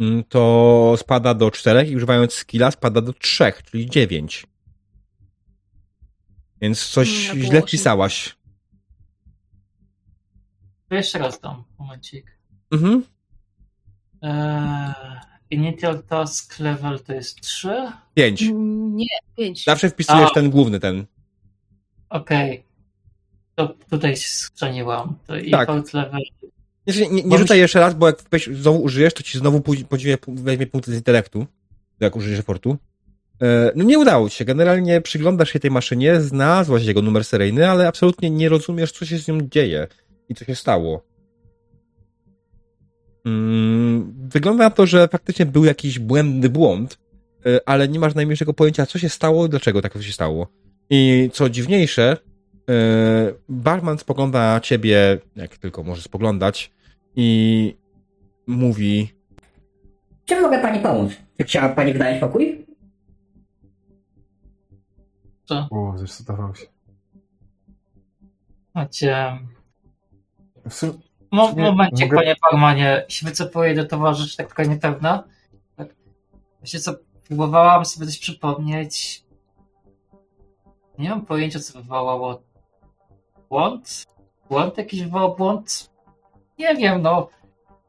mm, 0.00 0.24
to 0.24 0.94
spada 0.98 1.34
do 1.34 1.50
4 1.50 1.86
i 1.88 1.96
używając 1.96 2.32
skilla 2.32 2.70
spada 2.70 3.00
do 3.00 3.12
3, 3.12 3.52
czyli 3.70 3.90
9. 3.90 4.46
Więc 6.60 6.86
coś 6.86 7.08
Mm, 7.28 7.38
ja 7.38 7.44
źle 7.44 7.58
było 7.58 7.66
wpisałaś. 7.66 8.36
To 10.88 10.94
jeszcze 10.94 11.18
raz 11.18 11.40
dam, 11.40 11.64
momencik. 11.78 12.38
Mhm. 12.70 13.04
Eee, 14.22 14.92
initial 15.50 16.02
task 16.02 16.58
level 16.58 17.00
to 17.00 17.12
jest 17.12 17.40
3. 17.40 17.68
5. 18.14 18.42
Mm, 18.42 18.96
Nie, 18.96 19.06
pięć. 19.36 19.64
Zawsze 19.64 19.90
wpisujesz 19.90 20.28
A. 20.30 20.34
ten 20.34 20.50
główny, 20.50 20.80
ten. 20.80 21.04
Okej. 22.10 22.62
To 23.54 23.74
tutaj 23.90 24.16
skrzaniłam. 24.16 25.14
To 25.26 25.36
i 25.36 25.50
Tak. 25.50 25.66
tak. 25.66 25.94
level. 25.94 26.20
Nie, 26.86 27.08
nie, 27.08 27.22
nie 27.22 27.38
rzucaj 27.38 27.56
się- 27.56 27.60
jeszcze 27.62 27.80
raz, 27.80 27.94
bo 27.94 28.06
jak 28.06 28.22
weź, 28.30 28.46
znowu 28.46 28.82
użyjesz, 28.82 29.14
to 29.14 29.22
ci 29.22 29.38
znowu 29.38 29.60
później 29.60 30.16
weźmie 30.28 30.66
punkty 30.66 30.92
z 30.92 30.94
intelektu, 30.94 31.46
jak 32.00 32.16
użyjesz 32.16 32.38
effortu. 32.40 32.76
E, 33.42 33.72
No 33.76 33.84
nie 33.84 33.98
udało 33.98 34.30
ci 34.30 34.36
się. 34.36 34.44
Generalnie 34.44 35.00
przyglądasz 35.00 35.50
się 35.50 35.60
tej 35.60 35.70
maszynie, 35.70 36.20
znalazłaś 36.20 36.84
jego 36.84 37.02
numer 37.02 37.24
seryjny, 37.24 37.70
ale 37.70 37.88
absolutnie 37.88 38.30
nie 38.30 38.48
rozumiesz, 38.48 38.92
co 38.92 39.06
się 39.06 39.18
z 39.18 39.28
nią 39.28 39.38
dzieje 39.40 39.86
i 40.28 40.34
co 40.34 40.44
się 40.44 40.54
stało. 40.54 41.02
Mm, 43.26 44.12
Wygląda 44.28 44.64
na 44.64 44.70
to, 44.70 44.86
że 44.86 45.08
faktycznie 45.08 45.46
był 45.46 45.64
jakiś 45.64 45.98
błędny 45.98 46.48
błąd, 46.48 46.98
e, 47.46 47.68
ale 47.68 47.88
nie 47.88 47.98
masz 47.98 48.14
najmniejszego 48.14 48.54
pojęcia, 48.54 48.86
co 48.86 48.98
się 48.98 49.08
stało 49.08 49.46
i 49.46 49.48
dlaczego 49.48 49.82
tak 49.82 50.02
się 50.02 50.12
stało. 50.12 50.46
I 50.90 51.30
co 51.32 51.50
dziwniejsze, 51.50 52.16
e, 52.70 53.32
barman 53.48 53.98
spogląda 53.98 54.52
na 54.54 54.60
ciebie, 54.60 55.18
jak 55.36 55.58
tylko 55.58 55.82
może 55.82 56.02
spoglądać, 56.02 56.72
i 57.16 57.76
mówi: 58.46 59.08
Czym 60.24 60.42
mogę 60.42 60.58
pani 60.62 60.80
pomóc? 60.80 61.12
Czy 61.38 61.44
chciała 61.44 61.68
pani 61.68 61.92
wynająć 61.92 62.20
pokój? 62.20 62.66
O, 65.70 65.94
zdecydował 65.96 66.54
się. 66.54 66.66
Macie. 68.74 69.38
W 70.68 70.74
sumie, 70.74 70.92
Mo- 71.36 71.52
Nie, 71.52 71.62
momencie, 71.62 72.04
mogę- 72.04 72.16
panie 72.16 72.34
Parmanie, 72.50 73.04
się 73.08 73.26
wycofuję 73.26 73.74
do 73.74 73.84
towarzyszy, 73.84 74.36
tak 74.36 74.48
taka 74.48 74.64
niepewna. 74.64 75.24
Tak. 75.76 75.88
Wiecie 76.62 76.80
co, 76.80 76.92
próbowałam 77.26 77.84
sobie 77.84 78.06
coś 78.06 78.18
przypomnieć. 78.18 79.24
Nie 80.98 81.08
mam 81.10 81.26
pojęcia, 81.26 81.58
co 81.60 81.78
wywołało 81.78 82.42
błąd? 83.48 84.04
Błąd 84.48 84.78
jakiś 84.78 85.02
wywołał 85.02 85.36
błąd? 85.36 85.90
Nie 86.58 86.74
wiem, 86.74 87.02
no. 87.02 87.28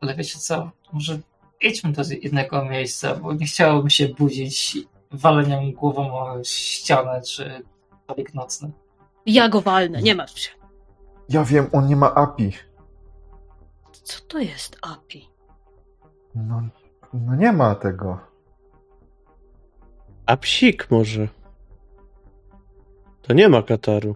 Ale 0.02 0.16
wiecie 0.16 0.40
co, 0.40 0.72
może 0.94 1.20
idźmy 1.62 1.92
do 1.92 2.02
jednego 2.22 2.66
miejsca, 2.66 3.16
bo 3.16 3.34
nie 3.34 3.46
chciało 3.46 3.84
mi 3.84 3.92
się 3.92 4.08
budzić 4.08 4.78
waleniem 5.12 5.72
głową 5.72 6.20
o 6.20 6.44
ścianę, 6.44 7.22
czy 7.22 7.64
powiek 8.08 8.34
nocny. 8.34 8.72
Ja 9.26 9.50
go 9.50 9.62
walnę, 9.62 10.02
nie 10.02 10.16
martw 10.16 10.40
się. 10.40 10.50
ja 11.30 11.44
wiem, 11.44 11.70
on 11.74 11.88
nie 11.88 11.96
ma 11.96 12.14
API. 12.16 12.54
Co 14.08 14.22
to 14.28 14.40
jest 14.40 14.78
API? 14.82 15.30
No, 16.36 16.62
no 17.14 17.36
nie 17.36 17.52
ma 17.52 17.76
tego. 17.76 18.20
A 20.26 20.38
psik 20.38 20.92
może. 20.92 21.28
To 23.22 23.34
nie 23.34 23.50
ma 23.50 23.64
Kataru. 23.64 24.16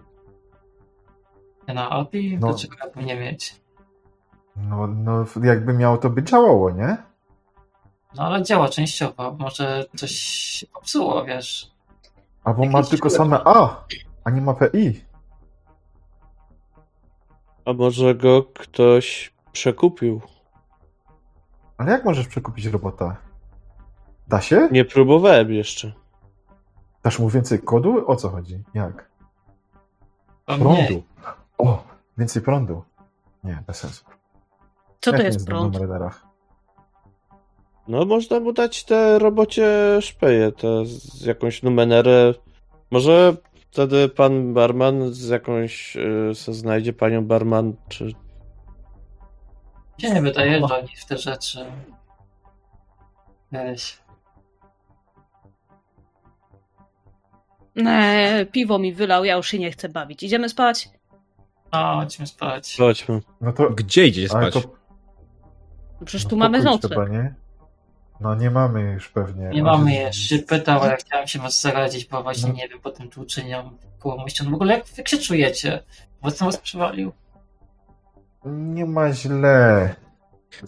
Na 1.68 1.90
API? 1.90 2.38
No. 2.38 2.48
Dlaczego 2.48 2.76
ja 2.96 3.02
nie 3.02 3.16
mieć? 3.20 3.60
No, 4.56 4.86
no, 4.86 5.24
jakby 5.42 5.72
miało 5.72 5.98
to 5.98 6.10
by 6.10 6.22
działało, 6.22 6.70
nie? 6.70 6.96
No 8.14 8.22
ale 8.22 8.42
działa 8.42 8.68
częściowo. 8.68 9.36
Może 9.38 9.84
coś 9.96 10.10
się 10.12 10.66
popsuło, 10.66 11.24
wiesz. 11.24 11.72
Albo 12.44 12.64
ma 12.64 12.82
tylko 12.82 13.10
same 13.10 13.40
A, 13.44 13.84
a 14.24 14.30
nie 14.30 14.40
ma 14.40 14.54
PI. 14.54 15.04
A 17.64 17.72
może 17.72 18.14
go 18.14 18.42
ktoś 18.42 19.31
przekupił? 19.52 20.20
Ale 21.78 21.92
jak 21.92 22.04
możesz 22.04 22.28
przekupić 22.28 22.66
robota? 22.66 23.16
Da 24.28 24.40
się? 24.40 24.68
Nie 24.72 24.84
próbowałem 24.84 25.52
jeszcze. 25.52 25.92
Dasz 27.02 27.18
mu 27.18 27.28
więcej 27.28 27.60
kodu? 27.60 28.10
O 28.10 28.16
co 28.16 28.28
chodzi? 28.28 28.62
Jak? 28.74 29.10
O 30.46 30.56
Prądu. 30.58 30.72
nie. 30.72 31.02
O, 31.58 31.84
więcej 32.18 32.42
prądu. 32.42 32.82
Nie, 33.44 33.62
bez 33.66 33.76
sensu. 33.76 34.04
Co 35.00 35.10
Jak 35.10 35.20
to 35.20 35.26
jest 35.26 35.46
prąd? 35.46 35.78
No, 37.88 38.04
można 38.04 38.40
mu 38.40 38.52
dać 38.52 38.84
te 38.84 39.18
robocie 39.18 39.98
szpeje, 40.00 40.52
te 40.52 40.86
z 40.86 41.24
jakąś 41.24 41.62
numenerę. 41.62 42.34
Może 42.90 43.36
wtedy 43.54 44.08
pan 44.08 44.54
barman 44.54 45.12
z 45.12 45.28
jakąś, 45.28 45.96
y, 45.96 46.34
se 46.34 46.54
znajdzie 46.54 46.92
panią 46.92 47.24
barman, 47.24 47.72
czy... 47.88 48.14
Się 49.98 50.10
nie 50.10 50.22
wydaje, 50.22 50.66
że 50.68 50.78
oni 50.78 50.96
w 50.96 51.04
te 51.04 51.18
rzeczy. 51.18 51.66
Weź. 53.52 54.02
Nie, 57.76 58.46
piwo 58.52 58.78
mi 58.78 58.92
wylał, 58.92 59.24
ja 59.24 59.36
już 59.36 59.48
się 59.48 59.58
nie 59.58 59.70
chcę 59.70 59.88
bawić. 59.88 60.22
Idziemy 60.22 60.48
spać? 60.48 60.88
No, 61.72 61.94
chodźmy 62.00 62.26
spać. 62.26 62.76
Chodźmy. 62.78 63.20
No 63.40 63.52
to... 63.52 63.70
Gdzie 63.70 64.06
idzie 64.06 64.28
Ale 64.34 64.50
spać? 64.50 64.64
to 64.64 64.70
No 66.00 66.06
Przecież 66.06 66.24
no 66.24 66.30
tu 66.30 66.36
mamy 66.36 66.58
pokój 66.58 66.72
nocleg. 66.72 67.34
No 68.20 68.34
nie 68.34 68.50
mamy 68.50 68.80
już 68.82 69.08
pewnie. 69.08 69.48
Nie 69.48 69.62
mamy 69.62 69.92
jeszcze. 69.94 70.38
Pytał, 70.38 70.82
ale 70.82 70.96
chciałem 70.96 71.26
się 71.28 71.38
was 71.38 71.60
zaradzić, 71.60 72.04
bo 72.04 72.22
właśnie 72.22 72.48
No. 72.48 72.54
nie 72.54 72.68
wiem, 72.68 72.80
po 72.80 72.90
tym 72.90 73.08
tłuczeniu 73.10 73.70
koło 73.98 74.16
mością. 74.16 74.50
W 74.50 74.54
ogóle 74.54 74.74
jak, 74.74 74.98
jak 74.98 75.08
się 75.08 75.18
czujecie? 75.18 75.82
Bo 76.22 76.30
co 76.30 76.44
was 76.44 76.56
przywalił? 76.56 77.12
Nie 78.44 78.86
ma 78.86 79.12
źle. 79.12 79.94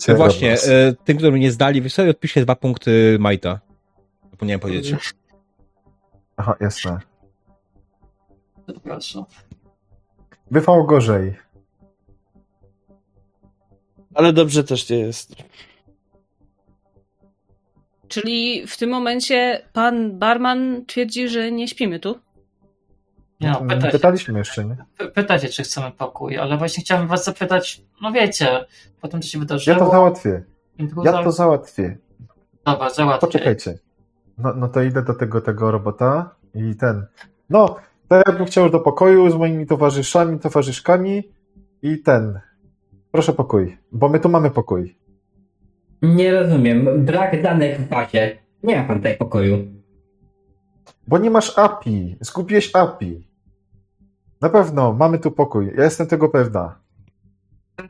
No 0.08 0.14
właśnie, 0.14 0.52
e, 0.52 0.92
tym, 1.04 1.16
którym 1.16 1.36
nie 1.36 1.52
zdali, 1.52 1.80
wy 1.80 1.90
sobie 1.90 2.10
odpiszcie 2.10 2.42
dwa 2.42 2.56
punkty 2.56 3.16
Majta. 3.20 3.60
Zapomniałem 4.30 4.60
powiedzieć. 4.60 5.14
Aha, 6.36 6.56
jasne. 6.60 6.98
Proszę. 8.82 9.24
Bywało 10.50 10.84
gorzej. 10.84 11.34
Ale 14.14 14.32
dobrze 14.32 14.64
też 14.64 14.90
nie 14.90 14.98
jest. 14.98 15.36
Czyli 18.08 18.66
w 18.66 18.76
tym 18.76 18.90
momencie 18.90 19.62
pan 19.72 20.18
barman 20.18 20.84
twierdzi, 20.86 21.28
że 21.28 21.52
nie 21.52 21.68
śpimy 21.68 22.00
tu? 22.00 22.18
Nie 23.40 23.50
no, 23.50 23.60
pyta 23.60 23.86
się, 23.86 23.92
Pytaliśmy 23.92 24.38
jeszcze, 24.38 24.64
nie? 24.64 24.76
py- 24.98 25.10
pyta 25.10 25.38
się, 25.38 25.48
czy 25.48 25.62
chcemy 25.62 25.90
pokój, 25.90 26.38
ale 26.38 26.56
właśnie 26.56 26.82
chciałem 26.84 27.08
was 27.08 27.24
zapytać, 27.24 27.82
no 28.02 28.12
wiecie, 28.12 28.64
po 29.00 29.08
tym, 29.08 29.22
co 29.22 29.28
się 29.28 29.38
Ja 29.38 29.40
wydarzyło. 29.40 29.78
to 29.78 29.90
załatwię. 29.90 30.42
Ja 31.04 31.12
to 31.24 31.32
załatwię. 31.32 31.96
Dobra, 32.66 32.90
załatwię. 32.90 33.26
Poczekajcie. 33.26 33.78
No, 34.38 34.54
no 34.56 34.68
to 34.68 34.82
idę 34.82 35.02
do 35.02 35.14
tego, 35.14 35.40
tego 35.40 35.70
robota 35.70 36.34
i 36.54 36.76
ten. 36.76 37.06
No, 37.50 37.76
to 38.08 38.16
ja 38.16 38.32
bym 38.32 38.44
chciał 38.44 38.70
do 38.70 38.80
pokoju 38.80 39.30
z 39.30 39.34
moimi 39.34 39.66
towarzyszami, 39.66 40.38
towarzyszkami 40.38 41.22
i 41.82 41.98
ten. 41.98 42.40
Proszę 43.12 43.32
pokój, 43.32 43.78
bo 43.92 44.08
my 44.08 44.20
tu 44.20 44.28
mamy 44.28 44.50
pokój. 44.50 44.96
Nie 46.02 46.32
rozumiem. 46.32 47.04
Brak 47.04 47.42
danych 47.42 47.80
w 47.80 47.88
bazie. 47.88 48.38
Nie 48.62 48.76
ma 48.76 48.84
pan 48.84 48.96
tutaj 48.96 49.16
pokoju. 49.16 49.66
Bo 51.06 51.18
nie 51.18 51.30
masz 51.30 51.58
API. 51.58 52.16
Zgubiłeś 52.20 52.70
API. 52.74 53.28
Na 54.40 54.48
pewno, 54.48 54.92
mamy 54.92 55.18
tu 55.18 55.30
pokój. 55.30 55.72
Ja 55.76 55.84
jestem 55.84 56.06
tego 56.06 56.28
pewna. 56.28 56.78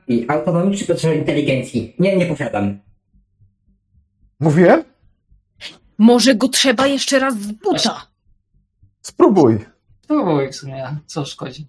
I 0.09 0.27
autonomiczny 0.29 0.87
procesor 0.87 1.17
inteligencji. 1.17 1.95
Nie, 1.99 2.17
nie 2.17 2.27
posiadam. 2.27 2.79
Mówiłem? 4.41 4.85
Może 5.99 6.35
go 6.35 6.49
trzeba 6.49 6.87
jeszcze 6.87 7.19
raz 7.19 7.39
z 7.41 7.53
buta? 7.53 8.07
Spróbuj. 9.03 9.59
Spróbuj 10.05 10.53
w 10.53 10.57
sumie, 10.57 10.97
co 11.07 11.25
szkodzi. 11.25 11.69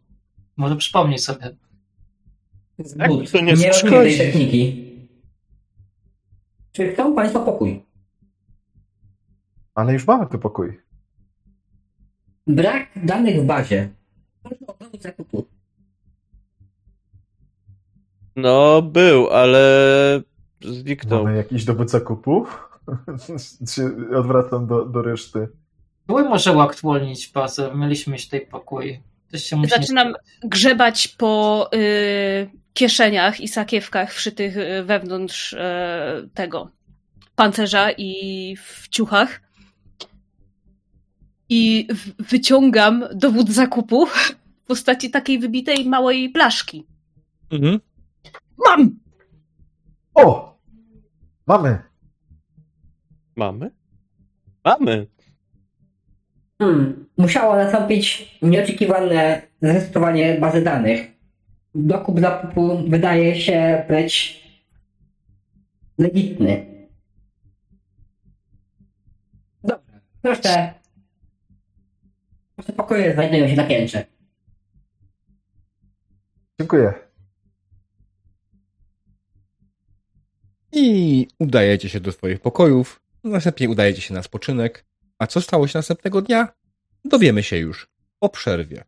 Może 0.58 0.76
przypomnij 0.76 1.20
sobie. 1.20 1.56
Jak 2.78 3.10
But. 3.12 3.32
to 3.32 3.38
nie 3.38 3.44
nie 3.44 3.52
rozumiem 3.52 3.74
szkodzi? 3.74 4.18
tej 4.18 4.18
techniki. 4.18 4.86
Czy 6.72 6.94
chcą 6.94 7.16
państwo 7.16 7.40
pokój? 7.40 7.86
Ale 9.76 9.94
już 9.94 10.08
mamy 10.08 10.28
tu 10.28 10.40
pokój. 10.40 10.80
Brak 12.48 12.88
danych 12.96 13.42
w 13.42 13.46
bazie. 13.46 13.90
Proszę 14.44 14.66
o 14.68 14.76
dowód 14.80 15.02
zakupu. 15.02 15.46
No, 18.36 18.82
był, 18.82 19.30
ale 19.30 20.22
zniknął. 20.62 21.24
Mamy 21.24 21.38
jakiś 21.38 21.66
dowód 21.66 21.90
zakupu? 21.90 22.46
Czy 23.74 23.96
odwracam 24.18 24.68
do, 24.68 24.86
do 24.86 25.02
reszty? 25.02 25.48
Były 26.08 26.24
może 26.24 26.54
uaktualnić 26.54 27.32
bazę, 27.32 27.72
mieliśmy 27.76 28.14
mieć 28.14 28.26
tutaj 28.26 28.48
pokój. 28.48 29.00
Się 29.36 29.62
Zaczynam 29.68 30.14
grzebać 30.44 31.08
po 31.08 31.70
y, 31.74 32.50
kieszeniach 32.74 33.42
i 33.42 33.48
sakiewkach 33.48 34.14
wszytych 34.14 34.58
y, 34.58 34.84
wewnątrz 34.84 35.54
y, 35.54 35.58
tego 36.34 36.72
pancerza 37.36 37.92
i 37.92 38.56
w 38.58 38.88
ciuchach. 38.90 39.45
I 41.50 41.88
wyciągam 42.20 43.04
dowód 43.16 43.50
zakupu 43.50 44.06
w 44.06 44.36
postaci 44.68 45.10
takiej 45.10 45.40
wybitej 45.40 45.86
małej 45.86 46.30
blaszki. 46.30 46.86
Mhm. 47.52 47.80
Mam! 48.66 49.00
O! 50.14 50.56
Mamy! 51.48 51.80
Mamy? 53.36 53.72
Mamy. 54.66 55.08
Hmm. 56.58 57.06
Musiało 57.18 57.56
nastąpić 57.56 58.38
nieoczekiwane 58.42 59.42
zresetowanie 59.62 60.38
bazy 60.40 60.62
danych. 60.62 61.12
Dokup 61.76 62.20
zakupu 62.20 62.90
wydaje 62.90 63.42
się 63.42 63.86
być 63.90 64.44
legitny. 65.98 66.66
Dobrze. 69.64 70.02
Proszę. 70.22 70.74
Proszę 72.56 72.74
pokoje 72.74 73.14
znajdują 73.14 73.48
się 73.48 73.56
na 73.56 73.68
piętrze. 73.68 74.06
Dziękuję. 76.60 76.94
I 80.72 81.28
udajecie 81.40 81.90
się 81.90 82.00
do 82.00 82.12
swoich 82.12 82.40
pokojów. 82.40 83.02
Następnie 83.24 83.70
udajecie 83.70 84.02
się 84.02 84.14
na 84.14 84.24
spoczynek. 84.24 84.86
A 85.20 85.28
co 85.28 85.42
stało 85.42 85.68
się 85.68 85.80
następnego 85.80 86.22
dnia? 86.22 86.48
Dowiemy 87.06 87.44
się 87.44 87.58
już 87.58 87.90
po 88.20 88.30
przerwie. 88.30 88.84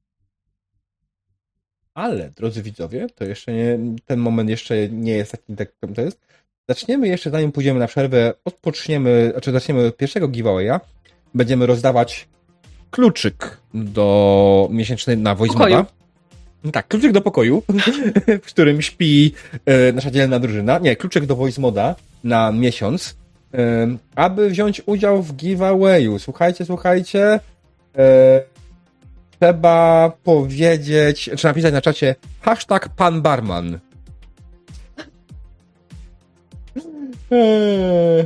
Ale, 1.94 2.30
drodzy 2.30 2.64
widzowie, 2.64 3.08
to 3.16 3.26
jeszcze 3.26 3.54
nie, 3.54 3.80
ten 4.06 4.20
moment 4.20 4.50
jeszcze 4.50 4.90
nie 4.90 5.12
jest 5.12 5.32
taki, 5.32 5.56
tak 5.56 5.72
to 5.96 6.02
jest. 6.02 6.28
Zaczniemy 6.70 7.08
jeszcze, 7.08 7.30
zanim 7.30 7.52
pójdziemy 7.52 7.80
na 7.80 7.88
przerwę, 7.88 8.34
odpoczniemy, 8.46 9.30
znaczy 9.32 9.52
zaczniemy 9.52 9.88
od 9.88 9.98
pierwszego 9.98 10.28
giveawaya. 10.28 10.80
Będziemy 11.34 11.66
rozdawać 11.66 12.28
kluczyk 12.92 13.58
do 13.74 14.68
miesięcznej 14.72 15.18
na 15.18 15.36
voice 15.36 15.54
Pokoju. 15.54 15.76
moda. 15.76 15.98
Tak, 16.72 16.88
kluczyk 16.88 17.12
do 17.12 17.22
pokoju, 17.22 17.64
w 18.44 18.48
którym 18.48 18.82
śpi 18.82 19.34
e, 19.66 19.92
nasza 19.92 20.12
dzielna 20.12 20.40
drużyna. 20.40 20.80
Nie, 20.80 20.96
kluczyk 20.96 21.26
do 21.26 21.36
voice 21.36 21.62
moda 21.62 21.96
na 22.24 22.52
miesiąc, 22.52 23.16
e, 23.54 23.88
aby 24.16 24.50
wziąć 24.50 24.82
udział 24.86 25.24
w 25.24 25.36
giveawayu. 25.36 26.20
Słuchajcie, 26.20 26.66
słuchajcie. 26.66 27.40
E, 27.98 28.42
trzeba 29.40 30.12
powiedzieć, 30.24 31.30
czy 31.38 31.48
napisać 31.48 31.74
na 31.74 31.82
czacie 31.82 32.16
hashtag 32.42 32.90
pan 32.90 33.22
barman. 33.22 33.80
Eee, 37.32 38.26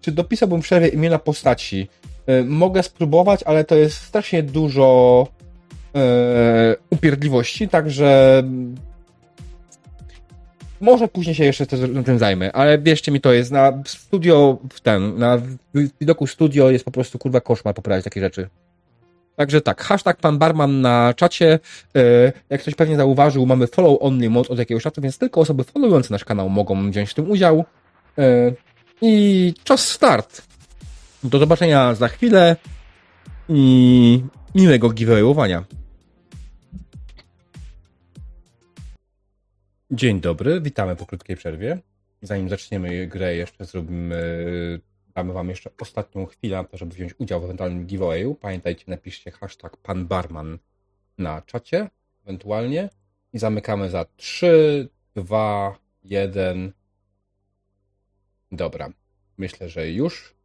czy 0.00 0.12
dopisałbym 0.12 0.62
w 0.62 0.64
przerwie 0.64 0.88
imiona 0.88 1.18
postaci? 1.18 1.88
E, 2.26 2.44
mogę 2.44 2.82
spróbować, 2.82 3.42
ale 3.42 3.64
to 3.64 3.74
jest 3.74 3.96
strasznie 3.96 4.42
dużo 4.42 5.26
e, 5.94 6.76
upierdliwości, 6.90 7.68
także 7.68 8.42
może 10.80 11.08
później 11.08 11.34
się 11.34 11.44
jeszcze 11.44 11.66
tym 12.04 12.18
zajmę, 12.18 12.52
ale 12.52 12.78
wierzcie 12.78 13.12
mi, 13.12 13.20
to 13.20 13.32
jest 13.32 13.50
na 13.50 13.82
studio, 13.86 14.58
w 14.72 14.80
ten, 14.80 15.18
na 15.18 15.38
widoku 16.00 16.26
studio 16.26 16.70
jest 16.70 16.84
po 16.84 16.90
prostu 16.90 17.18
kurwa 17.18 17.40
koszmar 17.40 17.74
poprawiać 17.74 18.04
takie 18.04 18.20
rzeczy. 18.20 18.48
Także 19.36 19.60
tak, 19.60 19.82
hashtag 19.82 20.16
pan 20.16 20.38
barman 20.38 20.80
na 20.80 21.14
czacie. 21.14 21.58
E, 21.96 22.32
Jak 22.50 22.60
ktoś 22.60 22.74
pewnie 22.74 22.96
zauważył, 22.96 23.46
mamy 23.46 23.66
follow 23.66 23.98
only 24.00 24.30
mod 24.30 24.50
od 24.50 24.58
jakiegoś 24.58 24.82
czasu, 24.82 25.00
więc 25.00 25.18
tylko 25.18 25.40
osoby 25.40 25.64
followujące 25.64 26.14
nasz 26.14 26.24
kanał 26.24 26.48
mogą 26.48 26.90
wziąć 26.90 27.10
w 27.10 27.14
tym 27.14 27.30
udział. 27.30 27.64
I 29.02 29.54
czas 29.64 29.88
start. 29.88 30.49
Do 31.24 31.38
zobaczenia 31.38 31.94
za 31.94 32.08
chwilę 32.08 32.56
i 33.48 34.24
miłego 34.54 34.90
giveawayowania. 34.90 35.64
Dzień 39.90 40.20
dobry, 40.20 40.60
witamy 40.60 40.96
po 40.96 41.06
krótkiej 41.06 41.36
przerwie. 41.36 41.78
Zanim 42.22 42.48
zaczniemy 42.48 43.06
grę, 43.06 43.34
jeszcze 43.34 43.64
zrobimy, 43.64 44.80
damy 45.14 45.32
wam 45.32 45.48
jeszcze 45.48 45.70
ostatnią 45.80 46.26
chwilę 46.26 46.56
na 46.56 46.64
to, 46.64 46.76
żeby 46.76 46.94
wziąć 46.94 47.14
udział 47.18 47.40
w 47.40 47.44
ewentualnym 47.44 47.86
giveawayu. 47.86 48.34
Pamiętajcie, 48.34 48.84
napiszcie 48.88 49.30
hashtag 49.30 49.76
pan 49.76 50.06
barman 50.06 50.58
na 51.18 51.42
czacie, 51.42 51.90
ewentualnie. 52.24 52.88
I 53.32 53.38
zamykamy 53.38 53.90
za 53.90 54.06
3, 54.16 54.88
2, 55.14 55.78
1. 56.04 56.72
Dobra, 58.52 58.88
myślę, 59.38 59.68
że 59.68 59.90
już. 59.90 60.39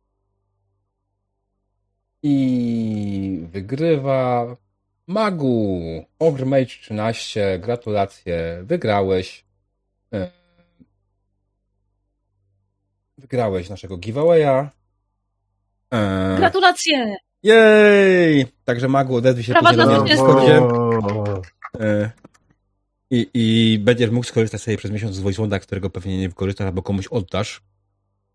I 2.27 3.47
wygrywa 3.51 4.55
Magu. 5.07 5.81
Ogre 6.19 6.45
Mage 6.45 6.65
13. 6.65 7.59
Gratulacje. 7.59 8.59
Wygrałeś. 8.63 9.45
E, 10.13 10.31
Wygrałeś 13.17 13.69
naszego 13.69 13.97
giveawaya. 13.97 14.69
E, 15.93 16.35
Gratulacje! 16.37 17.15
Jej! 17.43 18.45
Także 18.65 18.87
Magu 18.87 19.15
odezwij 19.15 19.43
się 19.43 19.51
Brawa 19.53 19.69
później 19.69 19.85
zwycięzcy. 19.85 20.13
Discordzie. 20.25 20.61
E, 21.79 22.11
I, 23.11 23.29
I 23.33 23.79
będziesz 23.79 24.09
mógł 24.11 24.25
skorzystać 24.25 24.61
sobie 24.61 24.77
przez 24.77 24.91
miesiąc 24.91 25.15
z 25.15 25.21
VoiceOne'a, 25.21 25.59
którego 25.59 25.89
pewnie 25.89 26.17
nie 26.17 26.29
wykorzystasz 26.29 26.65
albo 26.67 26.81
komuś 26.81 27.07
oddasz. 27.07 27.61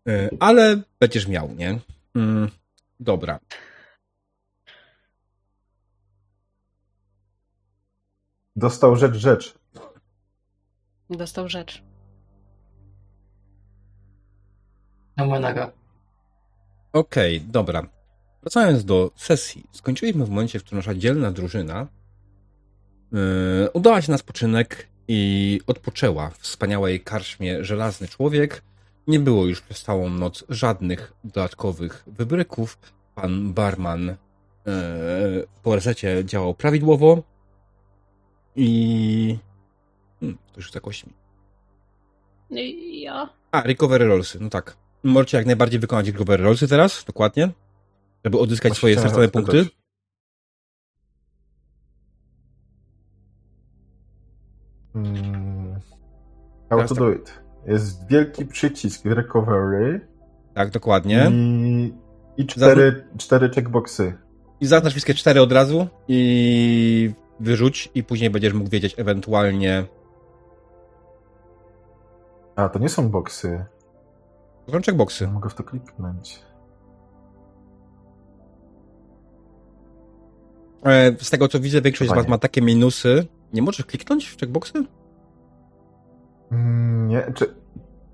E, 0.07 0.29
Ale 0.39 0.81
będziesz 0.99 1.27
miał, 1.27 1.49
nie? 1.55 1.79
Mm, 2.15 2.49
Dobra. 2.99 3.39
Dostał 8.61 8.95
rzecz 8.95 9.15
rzecz. 9.15 9.55
Dostał 11.09 11.49
rzecz. 11.49 11.83
Numenera. 15.17 15.71
Okej, 16.93 17.41
dobra. 17.41 17.89
Wracając 18.41 18.85
do 18.85 19.11
sesji, 19.15 19.63
skończyliśmy 19.71 20.25
w 20.25 20.29
momencie, 20.29 20.59
w 20.59 20.63
którym 20.63 20.77
nasza 20.77 20.95
dzielna 20.95 21.31
drużyna 21.31 21.87
yy, 23.11 23.19
udała 23.73 24.01
się 24.01 24.11
na 24.11 24.17
spoczynek 24.17 24.87
i 25.07 25.61
odpoczęła 25.67 26.29
w 26.29 26.37
wspaniałej 26.37 26.99
karczmie 26.99 27.63
Żelazny 27.63 28.07
Człowiek. 28.07 28.63
Nie 29.07 29.19
było 29.19 29.45
już 29.45 29.61
przez 29.61 29.83
całą 29.83 30.09
noc 30.09 30.43
żadnych 30.49 31.13
dodatkowych 31.23 32.03
wybryków. 32.07 32.77
Pan 33.15 33.53
barman 33.53 34.05
yy, 34.05 34.15
po 35.63 35.75
resecie 35.75 36.25
działał 36.25 36.53
prawidłowo 36.53 37.30
i... 38.55 39.37
Hmm, 40.19 40.37
to 40.53 40.57
już 40.59 40.71
za 40.71 40.79
kośćmi. 40.79 41.13
I 42.49 43.01
Ja. 43.01 43.29
A, 43.51 43.61
recovery 43.61 44.05
rollsy, 44.07 44.39
no 44.41 44.49
tak. 44.49 44.77
Możecie 45.03 45.37
jak 45.37 45.45
najbardziej 45.45 45.79
wykonać 45.79 46.07
recovery 46.07 46.43
rollsy 46.43 46.67
teraz, 46.67 47.05
dokładnie, 47.05 47.49
żeby 48.25 48.39
odzyskać 48.39 48.69
Właśnie 48.69 48.77
swoje 48.77 48.97
stracone 48.97 49.25
zapytać. 49.25 49.45
punkty. 49.45 49.75
Mm, 54.95 55.79
how 56.69 56.77
Teraz 56.77 56.89
to 56.89 56.95
tak. 56.95 57.03
do 57.03 57.11
it? 57.11 57.41
Jest 57.67 58.07
wielki 58.07 58.45
przycisk 58.45 59.05
recovery 59.05 60.07
Tak, 60.53 60.69
dokładnie. 60.69 61.27
i, 61.31 61.93
i 62.37 62.45
cztery, 62.47 63.03
cztery 63.17 63.49
checkboxy. 63.49 64.13
I 64.61 64.65
zaznacz 64.65 64.91
wszystkie 64.93 65.13
cztery 65.13 65.41
od 65.41 65.51
razu 65.51 65.87
i 66.07 67.11
wyrzuć 67.41 67.89
i 67.95 68.03
później 68.03 68.29
będziesz 68.29 68.53
mógł 68.53 68.69
wiedzieć 68.69 68.95
ewentualnie... 68.97 69.85
A, 72.55 72.69
to 72.69 72.79
nie 72.79 72.89
są 72.89 73.09
boxy. 73.09 73.65
To 74.65 74.71
są 74.71 74.81
checkboxy. 74.81 75.27
Mogę 75.27 75.49
w 75.49 75.53
to 75.55 75.63
kliknąć. 75.63 76.39
E, 80.85 81.11
Z 81.19 81.29
tego 81.29 81.47
co 81.47 81.59
widzę, 81.59 81.81
większość 81.81 82.11
z 82.11 82.13
was 82.15 82.27
ma 82.27 82.37
takie 82.37 82.61
minusy. 82.61 83.27
Nie 83.53 83.61
możesz 83.61 83.85
kliknąć 83.85 84.25
w 84.27 84.39
checkboxy? 84.39 84.83
Mm, 86.51 87.07
Nie, 87.07 87.31
czy 87.35 87.55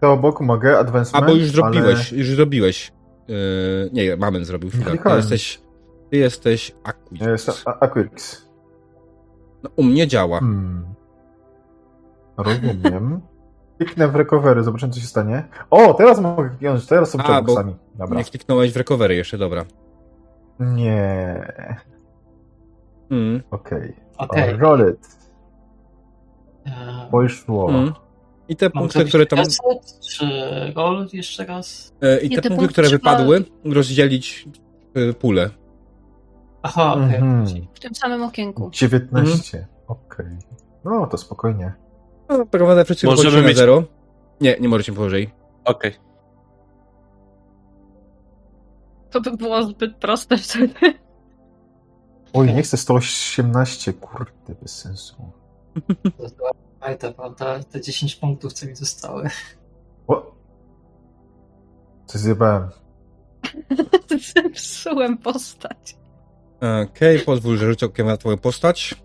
te 0.02 0.08
obok 0.10 0.42
mogę, 0.42 0.80
advancement, 0.80 1.24
A, 1.24 1.28
bo 1.28 1.36
już 1.36 1.50
zrobiłeś, 1.52 2.10
ale 2.12 2.20
już 2.20 2.30
zrobiłeś. 2.30 2.92
E, 3.30 3.34
Nie, 3.94 4.18
Mamen 4.18 4.46
zrobił. 4.46 4.70
chwilę. 4.70 4.98
Jesteś... 5.16 5.62
Ty 6.12 6.18
jesteś 6.18 6.76
Aquis. 6.84 7.22
ja 7.22 7.30
jestem 7.30 7.56
Aquix. 7.80 8.47
No, 9.64 9.70
u 9.76 9.84
mnie 9.84 10.08
działa. 10.08 10.40
Hmm. 10.40 10.86
Rozumiem. 12.38 13.22
Kliknę 13.78 14.08
w 14.08 14.16
recovery, 14.16 14.64
zobaczymy 14.64 14.94
co 14.94 15.00
się 15.00 15.08
stanie. 15.08 15.48
O, 15.70 15.94
teraz 15.94 16.20
mogę 16.20 16.50
kliknąć, 16.50 16.86
teraz 16.86 17.10
są 17.10 17.18
checkboxami. 17.18 17.76
Dobra. 17.96 18.18
Nie 18.18 18.24
kliknąłeś 18.24 18.74
w 18.74 18.78
recovery 18.78 19.16
jeszcze, 19.16 19.38
dobra. 19.38 19.66
Nie. 20.60 21.54
Mm. 23.12 23.44
Okej. 23.52 23.94
Okej. 24.18 24.44
Okay. 24.44 24.58
Roll 24.58 24.92
it. 24.92 25.18
Poszło. 27.12 27.70
Mm. 27.70 27.94
I 28.50 28.56
te 28.56 28.66
Mam 28.74 28.84
punkty, 28.84 29.06
które 29.06 29.26
tam... 29.26 29.40
reset, 29.40 30.00
czy 30.10 30.26
roll 30.76 31.08
jeszcze 31.14 31.46
raz? 31.46 31.94
E, 32.02 32.20
I 32.20 32.30
te 32.30 32.36
te 32.36 32.42
punkty, 32.42 32.50
punkty 32.50 32.74
które 32.74 32.88
trzeba- 32.88 33.12
wypadły, 33.12 33.44
rozdzielić 33.66 34.48
w 34.96 35.16
pulę. 35.16 35.50
Aha, 36.62 36.94
okej. 36.94 37.16
Mhm. 37.16 37.68
W 37.74 37.80
tym 37.80 37.96
samym 37.96 38.24
okienku. 38.24 38.70
19. 38.74 39.68
Okej. 39.88 40.26
No, 40.86 41.08
to 41.08 41.18
spokojnie. 41.18 41.74
No, 42.30 42.38
naprawdę 42.38 42.86
wszyscy 42.86 43.06
Możemy 43.08 43.42
mieć- 43.42 43.58
zero. 43.58 43.84
Nie, 44.42 44.58
nie 44.60 44.70
możecie 44.70 44.94
powyżej. 44.94 45.30
Okej. 45.66 45.94
To 49.12 49.22
by 49.22 49.38
było 49.38 49.64
zbyt 49.64 49.96
proste 49.96 50.38
wtedy. 50.48 50.74
Oj, 52.34 52.54
nie 52.54 52.62
chcę 52.64 52.78
118, 52.78 53.94
kurde, 53.94 54.56
bez 54.62 54.78
sensu. 54.80 55.16
Fajta, 56.80 57.12
prawda? 57.12 57.60
Te 57.64 57.82
10 57.82 58.16
punktów, 58.16 58.54
co 58.54 58.66
mi 58.66 58.76
zostały. 58.76 59.30
O! 60.08 60.32
Coś 62.06 62.22
zjebałem. 62.22 62.70
Zepsułem 64.36 65.18
postać. 65.18 65.97
Okej, 66.62 67.20
pozwól, 67.20 67.58
że 67.58 67.66
rzucę 67.66 67.86
okiem 67.86 68.08
na 68.08 68.18
twoją 68.18 68.38
postać. 68.38 69.04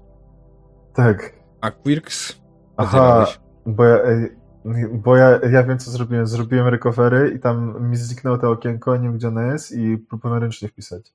Tak. 0.95 1.33
Aquirks. 1.61 2.29
Co 2.29 2.37
ty 2.37 2.43
Aha, 2.77 3.27
bo 3.66 3.85
ja, 3.85 4.03
ej, 4.03 4.37
bo 4.93 5.16
ja, 5.16 5.41
ja 5.51 5.62
wiem 5.62 5.79
co 5.79 5.91
zrobiłem. 5.91 6.27
Zrobiłem 6.27 6.69
recovery 6.69 7.33
i 7.37 7.41
tam 7.41 7.89
mi 7.91 7.97
zniknęło 7.97 8.39
to 8.39 8.51
okienko, 8.51 8.97
nie 8.97 9.03
wiem 9.03 9.16
gdzie 9.16 9.29
ono 9.29 9.43
jest 9.43 9.73
i 9.73 9.99
próbowałem 9.99 10.43
ręcznie 10.43 10.69
wpisać. 10.69 11.15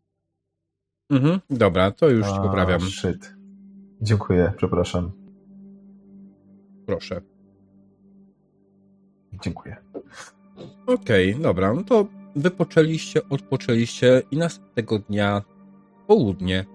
Mhm, 1.09 1.39
dobra, 1.49 1.91
to 1.91 2.09
już 2.09 2.27
ci 2.27 2.34
A, 2.34 2.41
poprawiam. 2.41 2.81
Shit. 2.81 3.35
Dziękuję, 4.01 4.53
przepraszam. 4.57 5.11
Proszę. 6.85 7.22
Dziękuję. 9.43 9.76
Okej, 10.88 11.35
dobra, 11.35 11.73
no 11.73 11.84
to 11.84 12.07
wypoczęliście, 12.35 13.30
odpoczęliście 13.30 14.22
i 14.31 14.38
następnego 14.38 14.99
dnia 14.99 15.41
południe 16.07 16.65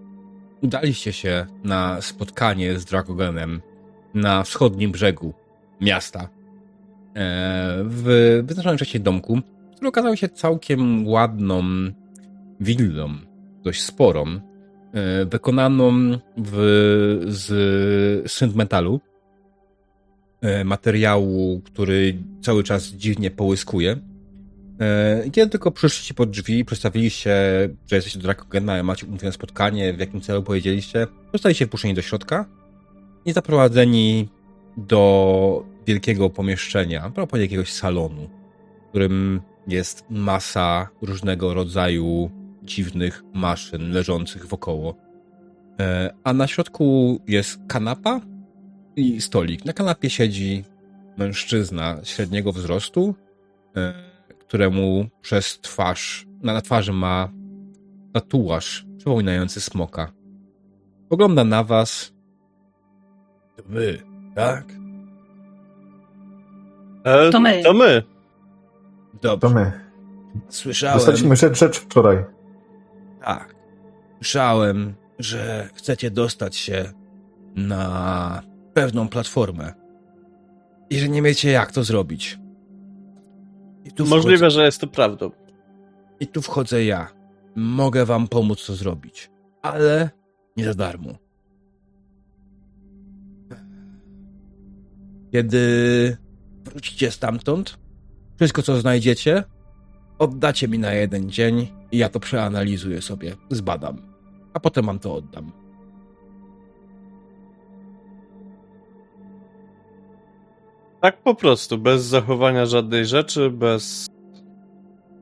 udaliście 0.63 1.13
się 1.13 1.47
na 1.65 2.01
spotkanie 2.01 2.79
z 2.79 2.85
Dragogenem 2.85 3.61
na 4.15 4.43
wschodnim 4.43 4.93
brzegu 4.93 5.35
miasta. 5.81 6.21
E, 6.21 6.29
w 7.85 8.43
wyznaczonym 8.45 8.79
wcześniej 8.79 9.01
domku, 9.01 9.41
który 9.77 9.89
okazał 9.89 10.17
się 10.17 10.29
całkiem 10.29 11.09
ładną 11.09 11.63
willą, 12.61 13.09
dość 13.63 13.83
sporą, 13.83 14.27
e, 14.27 14.41
wykonaną 15.25 15.93
w, 16.37 16.57
z 17.27 18.33
syntmetalu, 18.33 19.01
e, 20.41 20.65
materiału, 20.65 21.61
który 21.65 22.19
cały 22.41 22.63
czas 22.65 22.85
dziwnie 22.85 23.31
połyskuje. 23.31 23.97
E, 24.83 25.31
Kiedy 25.33 25.51
tylko 25.51 25.71
przyszliście 25.71 26.15
pod 26.15 26.31
drzwi 26.31 26.65
przedstawiliście, 26.65 27.31
że 27.87 27.97
jesteście 27.97 28.19
do 28.19 28.23
Drakogena 28.23 28.83
macie 28.83 29.07
umówione 29.07 29.33
spotkanie, 29.33 29.93
w 29.93 29.99
jakim 29.99 30.21
celu 30.21 30.43
powiedzieliście, 30.43 31.07
zostaliście 31.33 31.67
wpuszczeni 31.67 31.95
do 31.95 32.03
środka 32.03 32.47
i 33.25 33.33
zaprowadzeni 33.33 34.29
do 34.77 35.65
wielkiego 35.87 36.31
pomieszczenia, 36.31 37.11
propos 37.11 37.41
jakiegoś 37.41 37.73
salonu, 37.73 38.31
w 38.87 38.89
którym 38.89 39.41
jest 39.69 40.05
masa 40.11 40.89
różnego 41.03 41.55
rodzaju 41.55 42.31
dziwnych 42.63 43.23
maszyn 43.35 43.91
leżących 43.93 44.47
wokoło. 44.47 44.97
E, 45.81 46.15
A 46.25 46.33
na 46.33 46.47
środku 46.47 47.21
jest 47.29 47.59
kanapa 47.69 48.21
i 48.97 49.21
stolik. 49.21 49.65
Na 49.65 49.73
kanapie 49.73 50.11
siedzi 50.11 50.65
mężczyzna 51.17 52.01
średniego 52.05 52.53
wzrostu, 52.53 53.15
e, 53.77 54.12
któremu 54.53 55.07
przez 55.21 55.61
twarz, 55.61 56.27
na 56.43 56.53
na 56.53 56.61
twarzy 56.61 56.93
ma 56.93 57.29
tatuaż 58.13 58.87
przypominający 58.97 59.61
smoka. 59.61 60.13
Pogląda 61.09 61.45
na 61.45 61.65
was. 61.65 62.13
To 63.57 63.63
wy, 63.67 64.03
tak? 64.35 64.65
E, 67.05 67.31
To 67.31 67.41
my. 67.41 67.63
To 67.63 67.73
my. 67.75 68.03
Dobrze. 69.23 69.49
To 69.49 69.55
my. 69.55 69.73
Słyszałem. 70.49 70.99
Dostaliśmy 70.99 71.37
rzecz, 71.37 71.59
rzecz 71.59 71.79
wczoraj. 71.79 72.25
Tak. 73.25 73.55
Słyszałem, 74.17 74.95
że 75.19 75.69
chcecie 75.75 76.11
dostać 76.11 76.57
się 76.57 76.93
na 77.57 78.43
pewną 78.75 79.09
platformę. 79.09 79.73
I 80.91 80.99
że 80.99 81.09
nie 81.09 81.23
wiecie, 81.23 81.51
jak 81.51 81.73
to 81.73 81.85
zrobić. 81.85 82.42
Możliwe, 83.99 84.37
wchodzę, 84.37 84.51
że 84.51 84.65
jest 84.65 84.81
to 84.81 84.87
prawdą. 84.87 85.31
I 86.21 86.27
tu 86.27 86.43
wchodzę 86.43 86.85
ja. 86.85 87.09
Mogę 87.57 88.05
wam 88.05 88.29
pomóc 88.29 88.67
to 88.67 88.75
zrobić. 88.75 89.31
Ale 89.63 90.11
nie 90.57 90.65
za 90.65 90.75
darmo. 90.75 91.15
Kiedy 95.33 96.17
wrócicie 96.65 97.11
stamtąd, 97.11 97.79
wszystko 98.37 98.63
co 98.63 98.81
znajdziecie, 98.81 99.45
oddacie 100.19 100.69
mi 100.69 100.79
na 100.79 100.93
jeden 100.93 101.31
dzień 101.31 101.69
i 101.93 101.99
ja 101.99 102.09
to 102.09 102.21
przeanalizuję 102.21 103.03
sobie, 103.03 103.37
zbadam. 103.51 104.03
A 104.55 104.61
potem 104.61 104.87
wam 104.87 104.99
to 104.99 105.15
oddam. 105.15 105.62
Tak 111.03 111.23
po 111.23 111.35
prostu, 111.35 111.79
bez 111.79 112.05
zachowania 112.05 112.67
żadnej 112.67 113.07
rzeczy, 113.07 113.51
bez... 113.51 114.07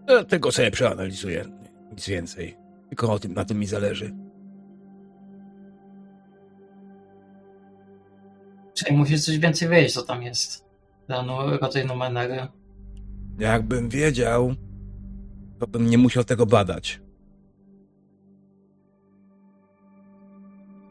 E, 0.06 0.24
Tylko 0.24 0.52
sobie 0.52 0.70
przeanalizuję. 0.70 1.44
Nic 1.90 2.08
więcej. 2.08 2.56
Tylko 2.88 3.12
o 3.12 3.18
tym, 3.18 3.34
na 3.34 3.44
tym 3.44 3.58
mi 3.58 3.66
zależy. 3.66 4.14
Czyli 8.74 8.96
musisz 8.96 9.24
coś 9.24 9.38
więcej 9.38 9.68
wiedzieć, 9.68 9.92
co 9.94 10.02
tam 10.02 10.22
jest. 10.22 10.64
Danu 11.08 11.32
rodzaj 11.60 11.86
numery. 11.86 12.46
Jakbym 13.38 13.88
wiedział, 13.88 14.54
to 15.58 15.66
bym 15.66 15.90
nie 15.90 15.98
musiał 15.98 16.24
tego 16.24 16.46
badać. 16.46 17.00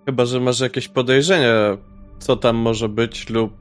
Chyba, 0.05 0.25
że 0.25 0.39
masz 0.39 0.59
jakieś 0.59 0.87
podejrzenia, 0.87 1.77
co 2.19 2.35
tam 2.35 2.55
może 2.55 2.89
być, 2.89 3.29
lub 3.29 3.53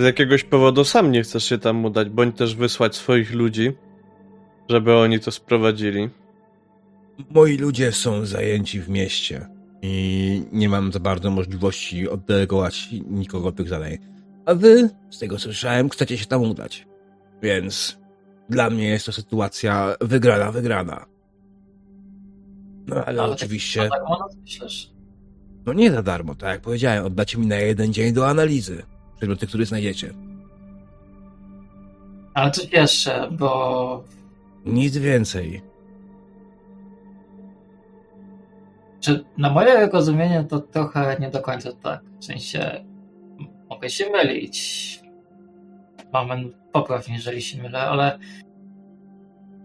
z 0.00 0.02
jakiegoś 0.02 0.44
powodu 0.44 0.84
sam 0.84 1.12
nie 1.12 1.22
chcesz 1.22 1.44
się 1.44 1.58
tam 1.58 1.84
udać, 1.84 2.08
bądź 2.08 2.36
też 2.36 2.54
wysłać 2.56 2.96
swoich 2.96 3.32
ludzi, 3.32 3.72
żeby 4.68 4.96
oni 4.96 5.20
to 5.20 5.30
sprowadzili. 5.30 6.08
Moi 7.30 7.56
ludzie 7.56 7.92
są 7.92 8.26
zajęci 8.26 8.80
w 8.80 8.88
mieście 8.88 9.46
i 9.82 10.42
nie 10.52 10.68
mam 10.68 10.92
za 10.92 11.00
bardzo 11.00 11.30
możliwości 11.30 12.08
oddelegować 12.08 12.88
nikogo 13.10 13.52
tych 13.52 13.68
zadań. 13.68 13.98
A 14.46 14.54
wy, 14.54 14.90
z 15.10 15.18
tego 15.18 15.36
co 15.36 15.42
słyszałem, 15.42 15.88
chcecie 15.88 16.18
się 16.18 16.26
tam 16.26 16.42
udać. 16.42 16.86
Więc 17.42 17.98
dla 18.48 18.70
mnie 18.70 18.88
jest 18.88 19.06
to 19.06 19.12
sytuacja 19.12 19.96
wygrana, 20.00 20.52
wygrana. 20.52 21.06
No 22.86 23.04
ale, 23.04 23.22
Ale 23.22 23.32
oczywiście, 23.32 23.80
Tak, 23.80 23.90
tak, 23.90 24.40
myślisz? 24.42 24.90
no 25.66 25.72
nie 25.72 25.90
za 25.90 26.02
darmo, 26.02 26.34
tak 26.34 26.50
jak 26.50 26.60
powiedziałem, 26.60 27.04
oddacie 27.04 27.38
mi 27.38 27.46
na 27.46 27.56
jeden 27.56 27.92
dzień 27.92 28.12
do 28.12 28.28
analizy 28.28 28.82
przedmioty, 29.20 29.46
które 29.46 29.66
znajdziecie. 29.66 30.14
Ale 32.34 32.50
coś 32.50 32.72
jeszcze, 32.72 33.28
bo 33.30 34.04
Nic 34.66 34.96
więcej. 34.96 35.62
Czy 39.00 39.24
na 39.38 39.50
moje 39.50 39.86
rozumienie 39.86 40.44
to 40.44 40.60
trochę 40.60 41.16
nie 41.20 41.30
do 41.30 41.40
końca 41.40 41.72
tak. 41.72 42.00
W 42.20 42.24
sensie 42.24 42.84
mogę 43.70 43.90
się 43.90 44.10
mylić. 44.10 45.00
Mamy 46.12 46.50
popraw, 46.72 47.08
jeżeli 47.08 47.42
się 47.42 47.62
mylę, 47.62 47.80
ale 47.80 48.18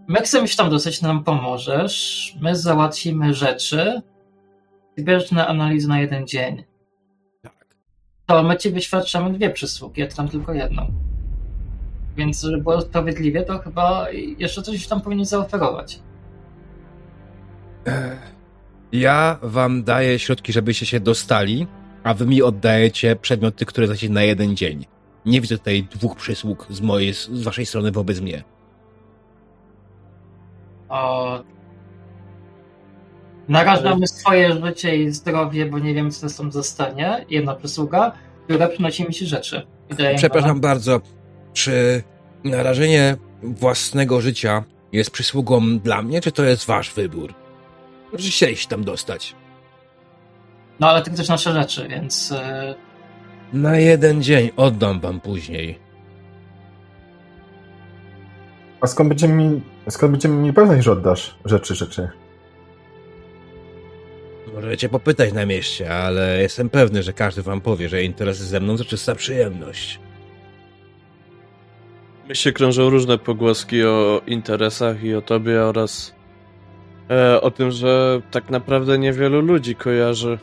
my 0.08 0.20
chcemy 0.20 0.48
się 0.48 0.56
tam 0.56 0.70
dostać, 0.70 1.02
nam 1.02 1.24
pomożesz. 1.24 2.36
My 2.40 2.56
załatwimy 2.56 3.34
rzeczy. 3.34 4.02
Bierzesz 4.98 5.32
na 5.32 5.48
analizę 5.48 5.88
na 5.88 6.00
jeden 6.00 6.26
dzień. 6.26 6.64
To 8.26 8.42
my 8.42 8.56
ci 8.56 8.70
wyświadczamy 8.70 9.32
dwie 9.32 9.50
przysługi, 9.50 10.02
a 10.02 10.06
tam 10.06 10.28
tylko 10.28 10.52
jedną. 10.52 10.86
Więc 12.16 12.42
żeby 12.42 12.58
było 12.58 12.80
sprawiedliwie, 12.80 13.42
to 13.42 13.58
chyba 13.58 14.06
jeszcze 14.38 14.62
coś 14.62 14.86
tam 14.86 15.00
powinien 15.00 15.26
zaoferować. 15.26 16.00
Ja 18.92 19.38
wam 19.42 19.84
daję 19.84 20.18
środki, 20.18 20.52
żebyście 20.52 20.86
się 20.86 21.00
dostali, 21.00 21.66
a 22.04 22.14
wy 22.14 22.26
mi 22.26 22.42
oddajecie 22.42 23.16
przedmioty, 23.16 23.66
które 23.66 23.86
znacie 23.86 24.08
na 24.08 24.22
jeden 24.22 24.56
dzień. 24.56 24.86
Nie 25.26 25.40
widzę 25.40 25.58
tutaj 25.58 25.88
dwóch 25.90 26.16
przysług 26.16 26.66
z 26.70 26.80
mojej, 26.80 27.12
z 27.12 27.42
waszej 27.42 27.66
strony 27.66 27.92
wobec 27.92 28.20
mnie. 28.20 28.44
O... 30.88 31.42
Narażamy 33.48 34.06
swoje 34.06 34.52
życie 34.66 34.96
i 34.96 35.10
zdrowie, 35.10 35.66
bo 35.66 35.78
nie 35.78 35.94
wiemy, 35.94 36.10
co 36.10 36.26
tam 36.42 36.52
zostanie. 36.52 37.24
Jedna 37.30 37.54
przysługa, 37.54 38.12
druga 38.48 38.68
przynosi 38.68 39.04
mi 39.08 39.14
się 39.14 39.26
rzeczy. 39.26 39.66
Przepraszam 40.16 40.60
bardzo, 40.60 41.00
czy 41.52 42.02
narażenie 42.44 43.16
własnego 43.42 44.20
życia 44.20 44.64
jest 44.92 45.10
przysługą 45.10 45.78
dla 45.78 46.02
mnie, 46.02 46.20
czy 46.20 46.32
to 46.32 46.44
jest 46.44 46.66
wasz 46.66 46.94
wybór? 46.94 47.34
Że 48.12 48.28
chcieliście 48.30 48.62
się 48.62 48.68
tam 48.68 48.84
dostać. 48.84 49.34
No 50.80 50.88
ale 50.90 51.02
ty 51.02 51.10
chcesz 51.10 51.28
nasze 51.28 51.52
rzeczy, 51.52 51.88
więc... 51.88 52.32
e, 52.32 52.74
Na 53.52 53.76
jeden 53.78 54.22
dzień 54.22 54.50
oddam 54.56 55.00
wam 55.00 55.20
później. 55.20 55.78
A 58.80 58.86
skąd 58.86 59.08
będziemy 59.08 59.34
mi, 59.34 59.60
skąd 59.88 60.12
będziemy 60.12 60.34
mieli 60.36 60.52
pewność, 60.52 60.84
że 60.84 60.92
oddasz 60.92 61.38
rzeczy, 61.44 61.74
rzeczy? 61.74 62.08
Możecie 64.56 64.88
popytać 64.88 65.32
na 65.32 65.46
mieście, 65.46 65.94
ale 65.94 66.42
jestem 66.42 66.70
pewny, 66.70 67.02
że 67.02 67.12
każdy 67.12 67.42
wam 67.42 67.60
powie, 67.60 67.88
że 67.88 68.02
interesy 68.04 68.44
ze 68.44 68.60
mną 68.60 68.76
to 68.76 68.84
czysta 68.84 69.14
przyjemność. 69.14 70.00
W 72.24 72.28
mieście 72.28 72.52
krążą 72.52 72.90
różne 72.90 73.18
pogłoski 73.18 73.84
o 73.84 74.20
interesach 74.26 75.02
i 75.02 75.14
o 75.14 75.22
tobie 75.22 75.62
oraz 75.62 76.14
e, 77.10 77.40
o 77.40 77.50
tym, 77.50 77.70
że 77.70 78.22
tak 78.30 78.50
naprawdę 78.50 78.98
niewielu 78.98 79.40
ludzi 79.40 79.74
kojarzy 79.74 80.38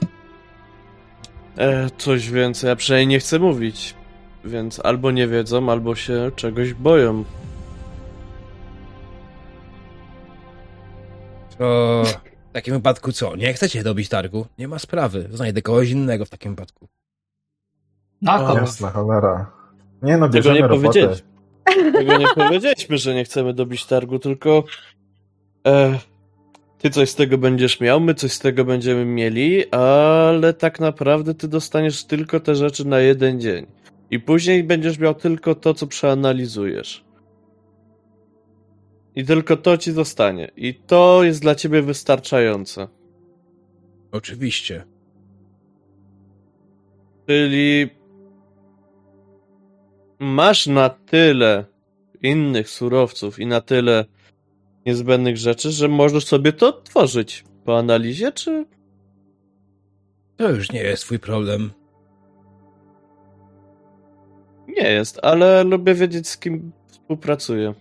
e, 1.57 1.89
coś 1.97 2.29
więcej, 2.29 2.71
a 2.71 2.75
przynajmniej 2.75 3.07
nie 3.07 3.19
chcę 3.19 3.39
mówić. 3.39 3.95
Więc 4.45 4.79
albo 4.79 5.11
nie 5.11 5.27
wiedzą, 5.27 5.69
albo 5.69 5.95
się 5.95 6.31
czegoś 6.35 6.73
boją. 6.73 7.23
To 11.57 12.03
w 12.53 12.55
takim 12.55 12.73
wypadku 12.73 13.11
co? 13.11 13.35
Nie 13.35 13.53
chcecie 13.53 13.83
dobić 13.83 14.09
targu? 14.09 14.45
Nie 14.57 14.67
ma 14.67 14.79
sprawy. 14.79 15.29
Znajdę 15.31 15.61
kogoś 15.61 15.89
innego 15.89 16.25
w 16.25 16.29
takim 16.29 16.51
wypadku. 16.51 16.87
Na 18.21 18.43
O, 18.43 18.47
kogo? 18.47 18.59
Jasna 18.59 18.89
cholera. 18.89 19.51
Nie 20.01 20.17
no, 20.17 20.29
Tego 20.29 20.53
nie 20.53 20.67
robotę. 20.67 21.15
Tego 21.93 22.17
nie 22.17 22.27
powiedzieliśmy, 22.35 22.97
że 22.97 23.15
nie 23.15 23.23
chcemy 23.23 23.53
dobić 23.53 23.85
targu, 23.85 24.19
tylko 24.19 24.63
e, 25.67 25.99
ty 26.77 26.89
coś 26.89 27.09
z 27.09 27.15
tego 27.15 27.37
będziesz 27.37 27.79
miał, 27.79 27.99
my 27.99 28.13
coś 28.13 28.31
z 28.31 28.39
tego 28.39 28.65
będziemy 28.65 29.05
mieli, 29.05 29.71
ale 29.71 30.53
tak 30.53 30.79
naprawdę 30.79 31.33
ty 31.33 31.47
dostaniesz 31.47 32.05
tylko 32.05 32.39
te 32.39 32.55
rzeczy 32.55 32.87
na 32.87 32.99
jeden 32.99 33.41
dzień. 33.41 33.65
I 34.11 34.19
później 34.19 34.63
będziesz 34.63 34.99
miał 34.99 35.15
tylko 35.15 35.55
to, 35.55 35.73
co 35.73 35.87
przeanalizujesz. 35.87 37.03
I 39.15 39.25
tylko 39.25 39.57
to 39.57 39.77
ci 39.77 39.91
zostanie. 39.91 40.51
I 40.55 40.73
to 40.73 41.23
jest 41.23 41.41
dla 41.41 41.55
ciebie 41.55 41.81
wystarczające. 41.81 42.87
Oczywiście. 44.11 44.83
Czyli 47.27 47.89
masz 50.19 50.67
na 50.67 50.89
tyle 50.89 51.65
innych 52.21 52.69
surowców 52.69 53.39
i 53.39 53.45
na 53.45 53.61
tyle 53.61 54.05
niezbędnych 54.85 55.37
rzeczy, 55.37 55.71
że 55.71 55.87
możesz 55.87 56.25
sobie 56.25 56.53
to 56.53 56.67
odtworzyć 56.67 57.43
po 57.65 57.77
analizie, 57.77 58.31
czy 58.31 58.65
To 60.37 60.49
już 60.49 60.71
nie 60.71 60.83
jest 60.83 61.03
twój 61.03 61.19
problem. 61.19 61.71
nie 64.67 64.89
jest, 64.91 65.19
ale 65.21 65.63
lubię 65.63 65.93
wiedzieć, 65.93 66.27
z 66.27 66.37
kim 66.37 66.71
współpracuję. 66.87 67.73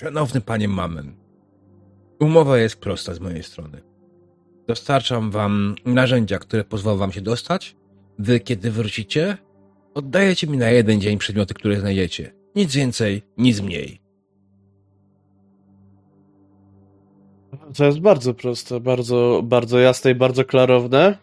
Szanowny 0.00 0.40
panie 0.40 0.68
Mamen, 0.68 1.16
umowa 2.20 2.58
jest 2.58 2.80
prosta 2.80 3.14
z 3.14 3.20
mojej 3.20 3.42
strony. 3.42 3.82
Dostarczam 4.66 5.30
wam 5.30 5.74
narzędzia, 5.84 6.38
które 6.38 6.64
pozwolą 6.64 6.96
wam 6.96 7.12
się 7.12 7.20
dostać. 7.20 7.76
Wy, 8.18 8.40
kiedy 8.40 8.70
wrócicie, 8.70 9.36
oddajecie 9.94 10.46
mi 10.46 10.58
na 10.58 10.70
jeden 10.70 11.00
dzień 11.00 11.18
przedmioty, 11.18 11.54
które 11.54 11.80
znajdziecie. 11.80 12.32
Nic 12.54 12.74
więcej, 12.74 13.22
nic 13.38 13.60
mniej. 13.60 14.00
To 17.76 17.84
jest 17.84 18.00
bardzo 18.00 18.34
proste, 18.34 18.80
bardzo, 18.80 19.40
bardzo 19.44 19.78
jasne 19.78 20.10
i 20.10 20.14
bardzo 20.14 20.44
klarowne. 20.44 21.18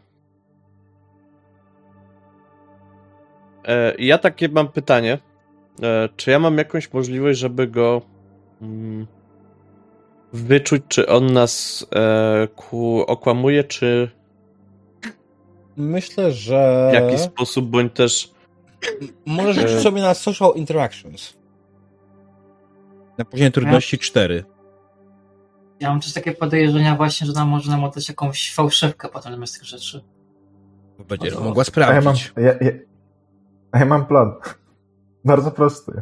E, 3.65 3.95
ja 3.99 4.17
takie 4.17 4.49
mam 4.49 4.67
pytanie. 4.67 5.19
E, 5.83 6.09
czy 6.15 6.31
ja 6.31 6.39
mam 6.39 6.57
jakąś 6.57 6.93
możliwość, 6.93 7.39
żeby 7.39 7.67
go 7.67 8.12
wyczuć, 10.34 10.84
czy 10.88 11.07
on 11.07 11.34
nas 11.34 11.85
e, 11.95 12.48
ku, 12.56 13.02
okłamuje, 13.02 13.64
czy 13.64 14.10
Myślę, 15.77 16.31
że... 16.31 16.88
w 16.91 16.94
jakiś 16.94 17.19
sposób, 17.19 17.65
bądź 17.65 17.94
też 17.94 18.34
Możesz 19.26 19.57
E- 19.57 19.61
rzucić 19.61 19.84
sobie 19.84 20.02
na 20.02 20.14
social 20.14 20.52
interactions. 20.56 21.34
Na 23.18 23.26
poziomie 23.26 23.52
trudności 23.52 23.98
4. 23.98 24.44
Ja 25.80 25.90
mam 25.90 25.99
też 25.99 26.14
takie 26.14 26.31
podejrzenia 26.31 26.95
właśnie, 26.95 27.27
że 27.27 27.34
nam 27.34 27.48
może 27.49 27.72
nam 27.72 27.84
oddać 27.84 28.10
jakąś 28.10 28.53
fałszywkę 28.53 29.10
potem 29.10 29.31
zamiast 29.34 29.53
tych 29.53 29.64
rzeczy. 29.64 30.03
O, 31.38 31.44
mogła 31.44 31.64
A 31.76 31.94
ja 31.94 32.02
mam, 32.02 32.15
sprawdzić. 32.18 32.34
ja, 32.38 32.53
ja, 32.61 32.72
a 33.72 33.80
ja 33.80 33.85
mam 33.85 34.06
plan. 34.06 34.34
Bardzo 35.26 35.52
prosty. 35.52 36.02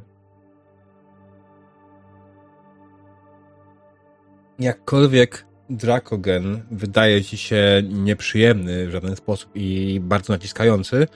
Jakkolwiek 4.61 5.45
Drakogen 5.69 6.61
wydaje 6.71 7.23
ci 7.23 7.37
się 7.37 7.81
nieprzyjemny 7.89 8.87
w 8.87 8.91
żaden 8.91 9.15
sposób 9.15 9.51
i 9.55 9.99
bardzo 10.03 10.33
naciskający, 10.33 11.07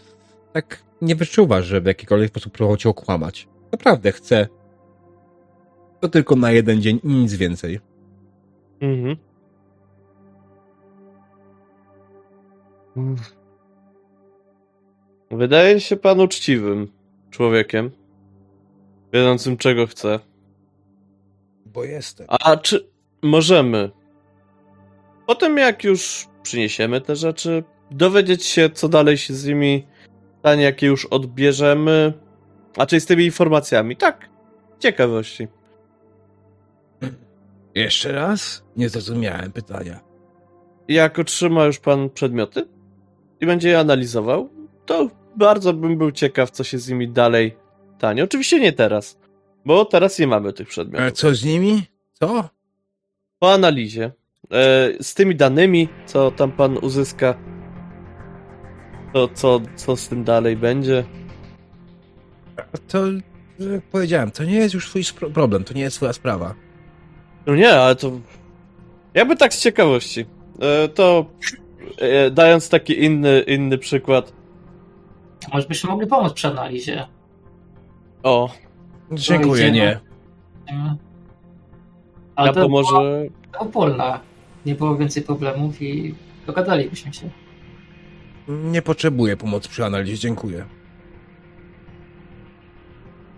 tak 0.54 0.84
nie 1.02 1.16
wyczuwasz, 1.16 1.66
że 1.66 1.82
w 1.82 1.86
jakikolwiek 1.86 2.30
sposób 2.30 2.54
próbował 2.54 2.78
cię 2.78 2.90
okłamać. 2.90 3.48
Naprawdę 3.72 4.12
chce. 4.12 4.48
To 6.00 6.10
tylko 6.10 6.36
na 6.36 6.52
jeden 6.52 6.82
dzień 6.82 7.00
i 7.04 7.08
nic 7.08 7.34
więcej. 7.34 7.80
Mhm. 8.82 9.18
Wydaje 15.32 15.80
się 15.80 15.96
pan 15.96 16.20
uczciwym. 16.20 16.92
człowiekiem, 17.32 17.92
wiedzącym 19.14 19.58
czego 19.58 19.88
chce. 19.88 20.20
Bo 21.66 21.84
jestem. 21.84 22.28
A 22.30 22.58
czy 22.58 22.95
możemy, 23.26 23.91
potem 25.27 25.57
jak 25.57 25.84
już 25.84 26.27
przyniesiemy 26.43 27.02
te 27.02 27.15
rzeczy, 27.15 27.64
dowiedzieć 27.91 28.45
się, 28.45 28.69
co 28.69 28.89
dalej 28.89 29.18
się 29.18 29.34
z 29.34 29.45
nimi 29.45 29.88
stanie, 30.39 30.64
jakie 30.64 30.88
już 30.88 31.06
odbierzemy, 31.06 32.14
a 32.77 32.85
czy 32.85 32.99
z 32.99 33.06
tymi 33.06 33.26
informacjami? 33.26 33.97
Tak, 33.97 34.30
ciekawości. 34.80 35.47
Jeszcze 37.76 38.11
raz? 38.11 38.64
Nie 38.77 38.89
zrozumiałem 38.89 39.52
pytania. 39.52 39.99
Jak 40.88 41.19
otrzyma 41.19 41.65
już 41.65 41.80
pan 41.80 42.10
przedmioty 42.10 42.68
i 43.41 43.45
będzie 43.45 43.69
je 43.69 43.80
analizował, 43.80 44.49
to 44.85 45.10
bardzo 45.35 45.73
bym 45.73 45.97
był 45.97 46.11
ciekaw, 46.11 46.52
co 46.52 46.64
się 46.64 46.80
z 46.80 46.89
nimi 46.89 47.10
dalej 47.10 47.57
stanie. 47.97 48.23
Oczywiście 48.23 48.60
nie 48.60 48.73
teraz, 48.73 49.19
bo 49.65 49.85
teraz 49.85 50.19
nie 50.19 50.27
mamy 50.27 50.53
tych 50.53 50.68
przedmiotów. 50.68 51.11
co 51.11 51.35
z 51.35 51.43
nimi? 51.45 51.84
Co? 52.14 52.55
Po 53.46 53.54
analizie, 53.54 54.04
e, 54.04 54.12
z 55.02 55.14
tymi 55.14 55.36
danymi, 55.36 55.90
co 56.06 56.32
tam 56.32 56.52
pan 56.52 56.78
uzyska, 56.78 57.38
to 59.14 59.28
co, 59.28 59.62
co 59.76 59.96
z 59.96 60.08
tym 60.10 60.24
dalej 60.24 60.58
będzie? 60.58 61.04
To, 62.88 63.06
jak 63.60 63.84
powiedziałem, 63.92 64.32
to 64.32 64.44
nie 64.44 64.56
jest 64.56 64.74
już 64.74 64.90
twój 64.90 65.04
problem, 65.34 65.64
to 65.64 65.74
nie 65.74 65.82
jest 65.82 65.98
twoja 65.98 66.14
sprawa. 66.14 66.56
No 67.46 67.56
nie, 67.56 67.74
ale 67.74 67.96
to. 67.96 68.12
Jakby 69.14 69.36
tak 69.36 69.54
z 69.54 69.62
ciekawości. 69.62 70.26
E, 70.62 70.88
to 70.88 71.26
e, 71.98 72.32
dając 72.32 72.70
taki 72.70 73.04
inny, 73.04 73.42
inny 73.48 73.78
przykład. 73.78 74.34
Może 75.54 75.68
byśmy 75.68 75.90
mogli 75.90 76.08
pomóc 76.08 76.34
przy 76.34 76.48
analizie. 76.48 77.08
O, 78.24 78.50
Dziękuję, 79.12 79.72
nie. 79.72 80.00
Ale 82.36 82.53
była 82.53 82.66
pomoże. 82.66 83.26
opólna. 83.60 84.20
Nie 84.66 84.76
było 84.76 84.98
więcej 84.98 85.24
problemów 85.24 85.82
i 85.82 86.16
dogadalibyśmy 86.48 87.14
się. 87.14 87.30
Nie 88.48 88.82
potrzebuję 88.82 89.38
pomocy 89.38 89.70
przy 89.70 89.86
analizie, 89.86 90.18
dziękuję. 90.18 90.66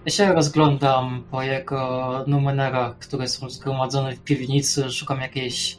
Ja 0.05 0.11
się 0.11 0.33
rozglądam 0.33 1.23
po 1.31 1.43
jego 1.43 2.23
numerach, 2.27 2.97
które 2.99 3.27
są 3.27 3.49
zgromadzone 3.49 4.15
w 4.15 4.19
piwnicy. 4.19 4.91
Szukam 4.91 5.21
jakiejś 5.21 5.77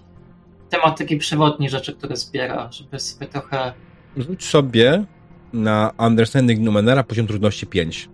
tematyki 0.71 1.17
przewodniej, 1.17 1.71
rzeczy, 1.71 1.95
które 1.95 2.17
zbiera, 2.17 2.73
żeby 2.73 3.01
sobie 3.01 3.27
trochę 3.27 3.73
Rzuć 4.17 4.45
sobie 4.45 5.05
na 5.53 5.93
Understanding 5.99 6.61
Numenera 6.61 7.05
poziom 7.05 7.27
trudności 7.27 7.67
5. 7.67 8.09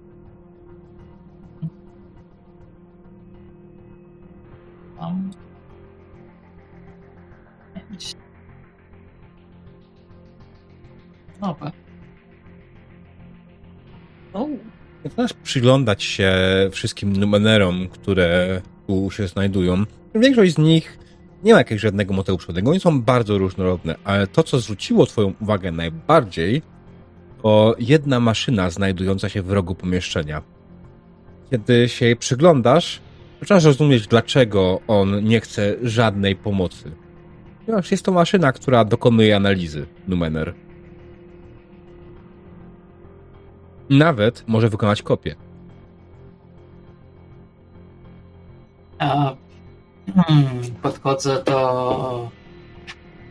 O, 14.32 14.48
Zaczynasz 15.04 15.32
przyglądać 15.32 16.02
się 16.02 16.32
wszystkim 16.72 17.16
numenerom, 17.16 17.88
które 17.88 18.60
tu 18.86 19.10
się 19.10 19.28
znajdują. 19.28 19.84
Większość 20.14 20.54
z 20.54 20.58
nich 20.58 20.98
nie 21.44 21.52
ma 21.52 21.58
jakiegoś 21.58 21.82
żadnego 21.82 22.14
motywu 22.14 22.38
przewodniego. 22.38 22.70
Oni 22.70 22.80
są 22.80 23.02
bardzo 23.02 23.38
różnorodne, 23.38 23.94
ale 24.04 24.26
to, 24.26 24.42
co 24.42 24.60
zwróciło 24.60 25.06
twoją 25.06 25.32
uwagę 25.40 25.72
najbardziej, 25.72 26.62
to 27.42 27.76
jedna 27.78 28.20
maszyna 28.20 28.70
znajdująca 28.70 29.28
się 29.28 29.42
w 29.42 29.52
rogu 29.52 29.74
pomieszczenia. 29.74 30.42
Kiedy 31.50 31.88
się 31.88 32.06
jej 32.06 32.16
przyglądasz, 32.16 33.00
zaczynasz 33.40 33.64
rozumieć, 33.64 34.06
dlaczego 34.06 34.80
on 34.88 35.24
nie 35.24 35.40
chce 35.40 35.76
żadnej 35.82 36.36
pomocy. 36.36 36.90
Ponieważ 37.66 37.90
jest 37.90 38.04
to 38.04 38.12
maszyna, 38.12 38.52
która 38.52 38.84
dokonuje 38.84 39.36
analizy 39.36 39.86
numener. 40.08 40.54
Nawet 43.90 44.44
może 44.46 44.68
wykonać 44.68 45.02
kopię. 45.02 45.34
A, 48.98 49.34
hmm, 50.14 50.46
podchodzę 50.82 51.42
do 51.44 52.30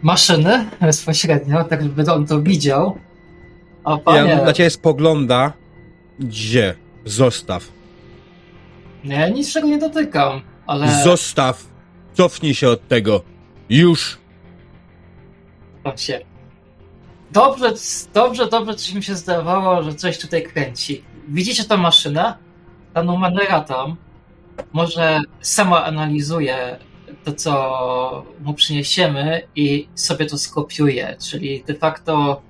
maszyny 0.01 0.65
bezpośrednio, 0.81 1.63
tak 1.63 1.83
żeby 1.83 2.11
on 2.11 2.25
to 2.25 2.41
widział. 2.41 2.97
O 3.83 3.97
panie, 3.97 4.29
Ja 4.29 4.45
na 4.45 4.53
ciebie 4.53 4.69
spogląda. 4.69 5.53
Gdzie? 6.19 6.75
Zostaw. 7.05 7.71
ja 9.03 9.29
niczego 9.29 9.67
nie 9.67 9.77
dotykam, 9.77 10.41
ale 10.67 11.03
Zostaw. 11.03 11.65
Cofnij 12.13 12.55
się 12.55 12.69
od 12.69 12.87
tego. 12.87 13.21
Już. 13.69 14.17
on 15.83 15.97
się... 15.97 16.32
Dobrze, 17.33 17.73
dobrze, 18.13 18.47
dobrze, 18.47 18.75
coś 18.75 18.93
mi 18.93 19.03
się 19.03 19.15
zdawało, 19.15 19.83
że 19.83 19.93
coś 19.95 20.17
tutaj 20.17 20.43
kręci. 20.43 21.03
Widzicie 21.27 21.63
tę 21.63 21.77
maszynę? 21.77 22.33
Ta 22.93 23.03
numerera 23.03 23.61
tam 23.61 23.95
może 24.73 25.21
sama 25.41 25.83
analizuje 25.85 26.77
to, 27.23 27.33
co 27.33 28.25
mu 28.41 28.53
przyniesiemy 28.53 29.41
i 29.55 29.87
sobie 29.95 30.25
to 30.25 30.37
skopiuje, 30.37 31.15
czyli 31.29 31.63
de 31.67 31.73
facto 31.73 32.41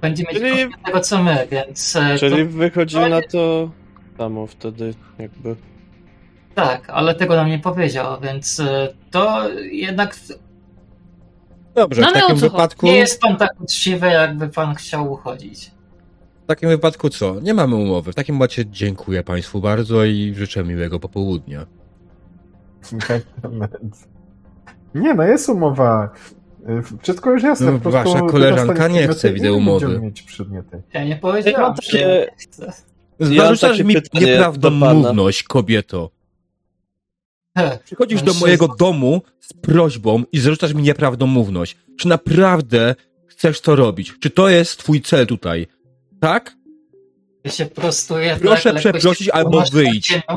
będzie 0.00 0.22
mieć 0.22 0.38
Czyli- 0.38 0.72
tego, 0.84 1.00
co 1.00 1.22
my, 1.22 1.46
więc 1.50 1.96
e, 1.96 2.18
Czyli 2.18 2.44
to, 2.46 2.52
wychodzi 2.58 2.96
na 2.96 3.22
to 3.22 3.70
samo 4.18 4.46
wtedy, 4.46 4.94
jakby. 5.18 5.56
tak, 6.54 6.90
ale 6.90 7.14
tego 7.14 7.36
nam 7.36 7.48
nie 7.48 7.58
powiedział, 7.58 8.20
więc 8.20 8.60
e, 8.60 8.94
to 9.10 9.48
jednak 9.70 10.16
Dobrze, 11.76 12.00
No 12.02 12.06
w 12.06 12.10
ale 12.10 12.20
takim 12.20 12.36
wypadku. 12.36 12.86
nie 12.86 12.96
jest 12.96 13.20
pan 13.20 13.36
tak 13.36 13.60
uczciwy, 13.60 14.06
jakby 14.06 14.48
pan 14.48 14.74
chciał 14.74 15.12
uchodzić. 15.12 15.70
W 16.44 16.46
takim 16.46 16.68
wypadku 16.68 17.08
co? 17.08 17.40
Nie 17.40 17.54
mamy 17.54 17.76
umowy. 17.76 18.12
W 18.12 18.14
takim 18.14 18.42
razie 18.42 18.66
dziękuję 18.66 19.22
Państwu 19.22 19.60
bardzo 19.60 20.04
i 20.04 20.32
życzę 20.36 20.64
miłego 20.64 21.00
popołudnia. 21.00 21.66
Nie, 24.94 25.14
no 25.14 25.22
jest 25.22 25.48
umowa. 25.48 26.10
Wszystko 27.02 27.30
już 27.30 27.42
jasne. 27.42 27.72
No, 27.72 27.90
wasza 27.90 28.20
koleżanka 28.20 28.88
nie 28.88 29.08
chce, 29.08 29.32
widzę, 29.32 29.52
umowy. 29.52 30.00
mieć 30.00 30.22
przedmioty. 30.22 30.82
Ja 30.92 31.04
nie 31.04 31.10
Ja 31.10 31.16
powiedziałem, 31.16 31.60
mam 31.60 31.76
że 31.82 31.92
takie- 31.92 32.06
nie 32.06 32.26
chcę. 32.38 32.72
Ja 33.20 33.26
Zarzucasz 33.46 33.82
mi 33.82 33.96
nieprawdomówność, 34.14 35.42
kobieto. 35.42 36.10
Przychodzisz 37.84 38.22
do 38.22 38.34
mojego 38.34 38.68
domu 38.68 39.22
z 39.40 39.52
prośbą 39.52 40.24
i 40.32 40.38
zarzucasz 40.38 40.74
mi 40.74 40.82
nieprawdomówność. 40.82 41.76
Czy 41.98 42.08
naprawdę 42.08 42.94
chcesz 43.26 43.60
to 43.60 43.76
robić? 43.76 44.12
Czy 44.20 44.30
to 44.30 44.48
jest 44.48 44.78
twój 44.78 45.02
cel 45.02 45.26
tutaj? 45.26 45.66
Tak? 46.20 46.56
Ja 47.44 47.50
się 47.50 47.66
prostuję. 47.66 48.36
Proszę 48.40 48.72
tak, 48.72 48.78
przeprosić 48.78 49.28
albo 49.28 49.64
ziemią. 49.66 50.36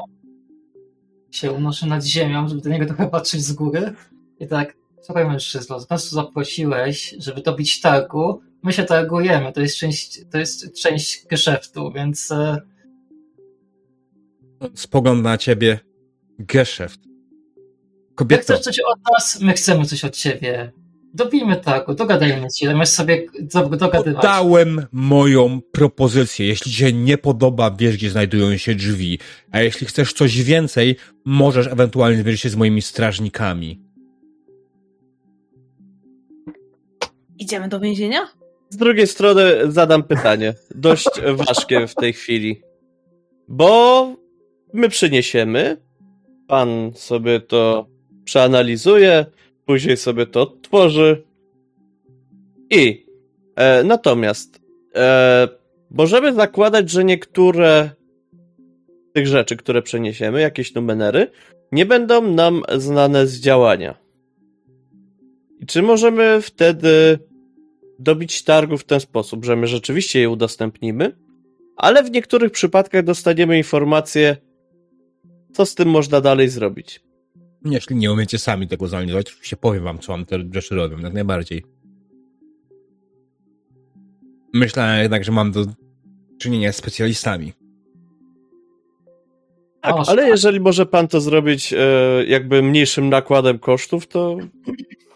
Się 1.31 1.51
unoszę 1.51 1.87
nad 1.87 2.03
ziemią, 2.03 2.47
żeby 2.47 2.61
do 2.61 2.69
niego 2.69 2.85
trochę 2.85 3.09
patrzeć 3.09 3.41
z 3.41 3.53
góry. 3.53 3.93
I 4.39 4.47
tak, 4.47 4.77
słuchaj 5.01 5.27
mężczyzno, 5.27 5.79
z 5.79 5.89
nas 5.89 6.09
zaprosiłeś, 6.09 7.15
żeby 7.19 7.41
dobić 7.41 7.81
targu. 7.81 8.41
My 8.63 8.73
się 8.73 8.83
targujemy, 8.83 9.53
to 9.53 9.61
jest 9.61 9.77
część, 9.77 10.19
to 10.31 10.37
jest 10.37 10.81
część 10.81 11.27
geszeftu, 11.27 11.91
więc 11.91 12.31
e, 12.31 12.61
Spogląd 14.75 15.23
na 15.23 15.37
ciebie. 15.37 15.79
Geszeft. 16.39 17.08
Jak 18.19 18.27
Kobieto, 18.27 18.43
chcesz 18.53 18.59
coś 18.59 18.75
od 18.79 18.99
nas, 19.13 19.41
my 19.41 19.53
chcemy 19.53 19.85
coś 19.85 20.05
od 20.05 20.15
ciebie. 20.15 20.71
Dobijmy 21.13 21.55
targu, 21.55 21.93
dogadajmy 21.93 22.47
się, 22.57 22.65
zamiast 22.65 22.95
sobie 22.95 23.25
do- 23.39 23.69
dogadywać. 23.69 24.21
Podałem 24.21 24.85
moją 24.91 25.61
propozycję. 25.71 26.47
Jeśli 26.47 26.71
ci 26.71 26.77
się 26.77 26.93
nie 26.93 27.17
podoba, 27.17 27.71
wiesz, 27.71 27.97
gdzie 27.97 28.09
znajdują 28.09 28.57
się 28.57 28.75
drzwi. 28.75 29.19
A 29.51 29.61
jeśli 29.61 29.87
chcesz 29.87 30.13
coś 30.13 30.43
więcej, 30.43 30.95
możesz 31.25 31.67
ewentualnie 31.67 32.21
zmierzyć 32.21 32.41
się 32.41 32.49
z 32.49 32.55
moimi 32.55 32.81
strażnikami. 32.81 33.89
idziemy 37.39 37.67
do 37.67 37.79
więzienia? 37.79 38.27
Z 38.69 38.77
drugiej 38.77 39.07
strony 39.07 39.71
zadam 39.71 40.03
pytanie, 40.03 40.53
dość 40.75 41.09
ważkie 41.47 41.87
w 41.87 41.95
tej 41.95 42.13
chwili. 42.13 42.61
Bo 43.47 44.15
my 44.73 44.89
przyniesiemy, 44.89 45.77
pan 46.47 46.91
sobie 46.95 47.39
to 47.39 47.87
przeanalizuje, 48.29 49.25
później 49.65 49.97
sobie 49.97 50.25
to 50.25 50.41
odtworzy. 50.41 51.23
I 52.69 53.05
e, 53.55 53.83
natomiast 53.83 54.61
e, 54.95 55.47
możemy 55.91 56.33
zakładać, 56.33 56.89
że 56.89 57.03
niektóre 57.03 57.89
tych 59.13 59.27
rzeczy, 59.27 59.57
które 59.57 59.81
przeniesiemy, 59.81 60.41
jakieś 60.41 60.73
numenery, 60.73 61.31
nie 61.71 61.85
będą 61.85 62.31
nam 62.31 62.63
znane 62.77 63.27
z 63.27 63.39
działania. 63.39 63.97
I 65.59 65.65
czy 65.65 65.81
możemy 65.81 66.41
wtedy 66.41 67.19
dobić 67.99 68.43
targu 68.43 68.77
w 68.77 68.83
ten 68.83 68.99
sposób, 68.99 69.45
że 69.45 69.55
my 69.55 69.67
rzeczywiście 69.67 70.19
je 70.19 70.29
udostępnimy, 70.29 71.15
ale 71.75 72.03
w 72.03 72.11
niektórych 72.11 72.51
przypadkach 72.51 73.03
dostaniemy 73.03 73.57
informację, 73.57 74.37
co 75.53 75.65
z 75.65 75.75
tym 75.75 75.89
można 75.89 76.21
dalej 76.21 76.49
zrobić. 76.49 77.08
Jeśli 77.65 77.95
nie 77.95 78.11
umiecie 78.11 78.37
sami 78.37 78.67
tego 78.67 78.87
zorganizować, 78.87 79.27
oczywiście 79.27 79.57
powiem 79.57 79.83
wam, 79.83 79.99
co 79.99 80.11
wam 80.11 80.25
te 80.25 80.37
rzeczy 80.51 80.75
robią, 80.75 80.99
jak 80.99 81.13
najbardziej. 81.13 81.63
Myślę 84.53 84.99
jednak, 85.01 85.23
że 85.23 85.31
mam 85.31 85.51
do 85.51 85.65
czynienia 86.39 86.71
z 86.71 86.75
specjalistami. 86.75 87.53
Tak, 89.81 89.95
O, 89.95 90.03
ale 90.07 90.29
jeżeli 90.29 90.59
może 90.59 90.85
pan 90.85 91.07
to 91.07 91.21
zrobić 91.21 91.73
e, 91.73 91.77
jakby 92.27 92.63
mniejszym 92.63 93.09
nakładem 93.09 93.59
kosztów, 93.59 94.07
to 94.07 94.37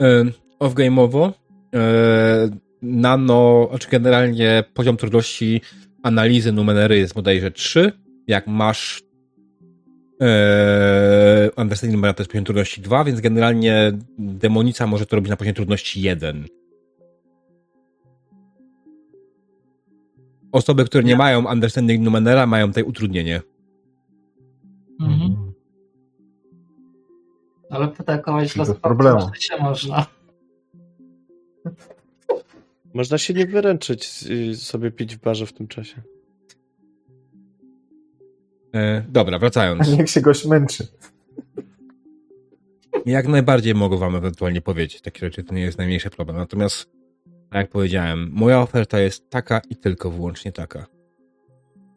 E, 0.01 0.25
Off-game'owo 0.59 1.31
e, 1.75 2.49
nano, 2.81 3.67
znaczy 3.69 3.87
generalnie 3.91 4.63
poziom 4.73 4.97
trudności 4.97 5.61
analizy 6.03 6.51
numery 6.51 6.97
jest 6.97 7.13
bodajże 7.13 7.51
3. 7.51 7.91
Jak 8.27 8.47
masz 8.47 9.02
e, 10.23 11.51
understanding 11.57 12.01
to 12.03 12.21
jest 12.21 12.31
poziom 12.31 12.45
trudności 12.45 12.81
2, 12.81 13.03
więc 13.03 13.21
generalnie 13.21 13.91
demonica 14.17 14.87
może 14.87 15.05
to 15.05 15.15
robić 15.15 15.29
na 15.29 15.37
poziomie 15.37 15.53
trudności 15.53 16.01
1. 16.01 16.45
Osoby, 20.51 20.85
które 20.85 21.03
nie 21.03 21.15
mają 21.15 21.51
understanding 21.51 22.03
numenera 22.03 22.45
mają 22.45 22.67
tutaj 22.67 22.83
utrudnienie. 22.83 23.41
Mhm. 25.01 25.53
Ale 27.69 27.87
potakować 27.87 28.57
Bez 28.57 28.69
los 28.69 28.79
problemu. 28.79 29.19
się 29.39 29.57
można. 29.57 30.05
można 32.93 33.17
się 33.17 33.33
nie 33.33 33.45
wyręczyć 33.45 34.23
i 34.23 34.55
sobie 34.55 34.91
pić 34.91 35.15
w 35.15 35.19
barze 35.19 35.45
w 35.45 35.53
tym 35.53 35.67
czasie. 35.67 36.01
E, 38.73 39.03
dobra, 39.09 39.39
wracając. 39.39 39.97
Niech 39.97 40.09
się 40.09 40.21
goś 40.21 40.45
męczy. 40.45 40.87
Jak 43.05 43.27
najbardziej 43.27 43.75
mogę 43.75 43.97
wam 43.97 44.15
ewentualnie 44.15 44.61
powiedzieć. 44.61 45.01
Takie 45.01 45.19
rzeczy 45.19 45.43
to 45.43 45.55
nie 45.55 45.61
jest 45.61 45.77
najmniejszy 45.77 46.09
problem. 46.09 46.37
Natomiast, 46.37 46.89
tak 47.23 47.61
jak 47.61 47.69
powiedziałem, 47.69 48.29
moja 48.33 48.61
oferta 48.61 48.99
jest 48.99 49.29
taka 49.29 49.61
i 49.69 49.75
tylko 49.75 50.11
wyłącznie 50.11 50.51
taka. 50.51 50.85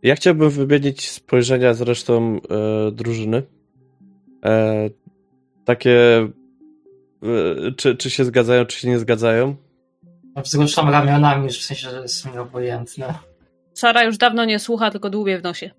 Ja 0.02 0.16
chciałbym 0.16 0.50
wymienić 0.50 1.10
spojrzenia 1.10 1.74
z 1.74 1.80
resztą 1.80 2.40
e, 2.50 2.90
drużyny. 2.92 3.42
E, 4.44 4.90
takie, 5.64 6.28
e, 7.22 7.72
czy, 7.76 7.96
czy 7.96 8.10
się 8.10 8.24
zgadzają, 8.24 8.64
czy 8.64 8.80
się 8.80 8.88
nie 8.88 8.98
zgadzają. 8.98 9.56
Wzruszam 10.36 10.88
ramionami, 10.88 11.48
w 11.48 11.56
sensie, 11.56 11.90
że 11.90 12.02
jest 12.02 12.32
mi 12.32 12.38
obojętne. 12.38 13.14
Sara 13.74 14.04
już 14.04 14.18
dawno 14.18 14.44
nie 14.44 14.58
słucha, 14.58 14.90
tylko 14.90 15.10
dłubie 15.10 15.38
w 15.38 15.42
nosie. 15.42 15.70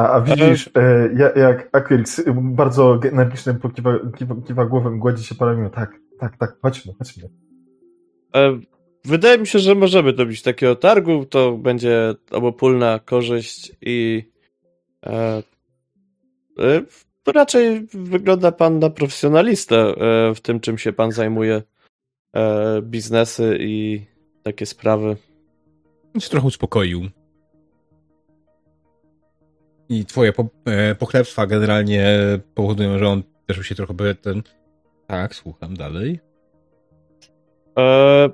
A, 0.00 0.10
a 0.12 0.20
widzisz, 0.20 0.70
e, 0.74 1.08
ja- 1.16 1.32
jak 1.42 1.68
Aquilix 1.76 2.22
bardzo 2.36 3.00
energicznym 3.12 3.58
pokiwa, 3.58 3.98
kiwa, 4.16 4.34
kiwa 4.46 4.64
głową, 4.66 4.98
gładzi 4.98 5.24
się 5.24 5.34
po 5.34 5.44
ramieniu. 5.46 5.70
Tak, 5.70 5.90
tak, 6.18 6.36
tak, 6.36 6.56
chodźmy, 6.62 6.92
chodźmy. 6.98 7.28
E, 8.36 8.60
wydaje 9.04 9.38
mi 9.38 9.46
się, 9.46 9.58
że 9.58 9.74
możemy 9.74 10.12
dobić 10.12 10.42
takiego 10.42 10.76
targu. 10.76 11.24
To 11.24 11.52
będzie 11.52 12.14
obopólna 12.30 12.98
korzyść 12.98 13.72
i 13.80 14.24
e, 15.06 15.42
e, 16.58 16.82
raczej 17.26 17.86
wygląda 17.94 18.52
pan 18.52 18.78
na 18.78 18.90
profesjonalistę 18.90 19.76
e, 19.76 19.94
w 20.34 20.40
tym, 20.40 20.60
czym 20.60 20.78
się 20.78 20.92
pan 20.92 21.12
zajmuje. 21.12 21.62
E, 22.36 22.82
biznesy 22.82 23.56
i 23.60 24.00
takie 24.42 24.66
sprawy. 24.66 25.16
Się 26.18 26.30
trochę 26.30 26.46
uspokoił. 26.46 27.08
I 29.90 30.04
twoje 30.04 30.32
po, 30.32 30.48
e, 30.64 30.94
pochlebstwa 30.94 31.46
generalnie 31.46 32.18
powodują, 32.54 32.98
że 32.98 33.08
on 33.08 33.22
też 33.46 33.66
się 33.66 33.74
trochę 33.74 34.14
ten... 34.14 34.42
Tak, 35.06 35.34
słucham 35.34 35.76
dalej. 35.76 36.20
E, 37.78 38.30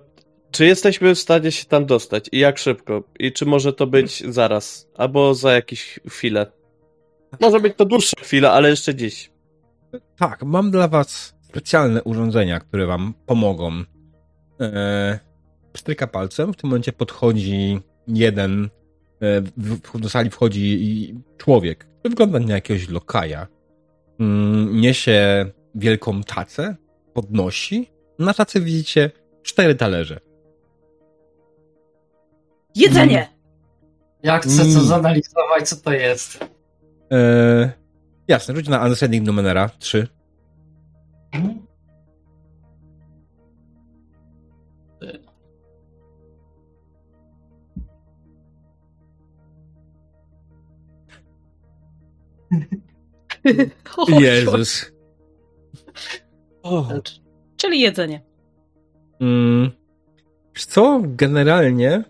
czy 0.51 0.67
jesteśmy 0.67 1.15
w 1.15 1.19
stanie 1.19 1.53
się 1.53 1.65
tam 1.65 1.87
dostać 1.87 2.29
i 2.33 2.39
jak 2.39 2.59
szybko? 2.59 3.03
I 3.19 3.33
czy 3.33 3.47
może 3.47 3.73
to 3.73 3.87
być 3.87 4.33
zaraz? 4.35 4.89
Albo 4.97 5.35
za 5.35 5.53
jakieś 5.53 6.01
chwilę? 6.09 6.47
Może 7.41 7.61
być 7.61 7.77
to 7.77 7.85
dłuższa 7.85 8.17
chwila, 8.21 8.53
ale 8.53 8.71
jeszcze 8.71 8.95
dziś. 8.95 9.31
Tak, 10.17 10.43
mam 10.43 10.71
dla 10.71 10.89
was 10.89 11.37
specjalne 11.43 12.03
urządzenia, 12.03 12.61
które 12.61 12.87
wam 12.87 13.15
pomogą. 13.27 13.73
E, 14.61 15.19
pstryka 15.73 16.07
palcem, 16.07 16.53
w 16.53 16.57
tym 16.57 16.71
momencie 16.71 16.93
podchodzi 16.93 17.81
jeden, 18.09 18.69
do 19.95 20.09
sali 20.09 20.31
wchodzi 20.31 21.15
człowiek, 21.37 21.85
który 21.85 22.11
wygląda 22.11 22.39
na 22.39 22.55
jakiegoś 22.55 22.89
lokaja. 22.89 23.47
Mm, 24.21 24.81
niesie 24.81 25.47
wielką 25.75 26.23
tacę, 26.23 26.77
podnosi. 27.15 27.91
Na 28.19 28.35
tacy 28.35 28.61
widzicie 28.61 29.11
cztery 29.43 29.75
talerze. 29.75 30.21
Jedzenie! 32.75 33.29
Ja 34.23 34.39
chcę 34.39 34.63
Mm. 34.63 34.75
to 34.75 34.81
zanalizować, 34.81 35.69
co 35.69 35.77
to 35.77 35.93
jest. 35.93 36.45
E, 37.13 37.73
jasne, 38.29 38.55
rzuć 38.57 38.69
na 38.69 38.83
Understanding 38.83 39.27
Numenera 39.27 39.71
3. 39.79 40.07
O, 41.35 41.39
Jezus. 54.21 54.93
Czyli 57.57 57.81
jedzenie. 57.81 58.23
Mm. 59.21 59.71
Co? 60.55 61.03
Generalnie 61.05 62.05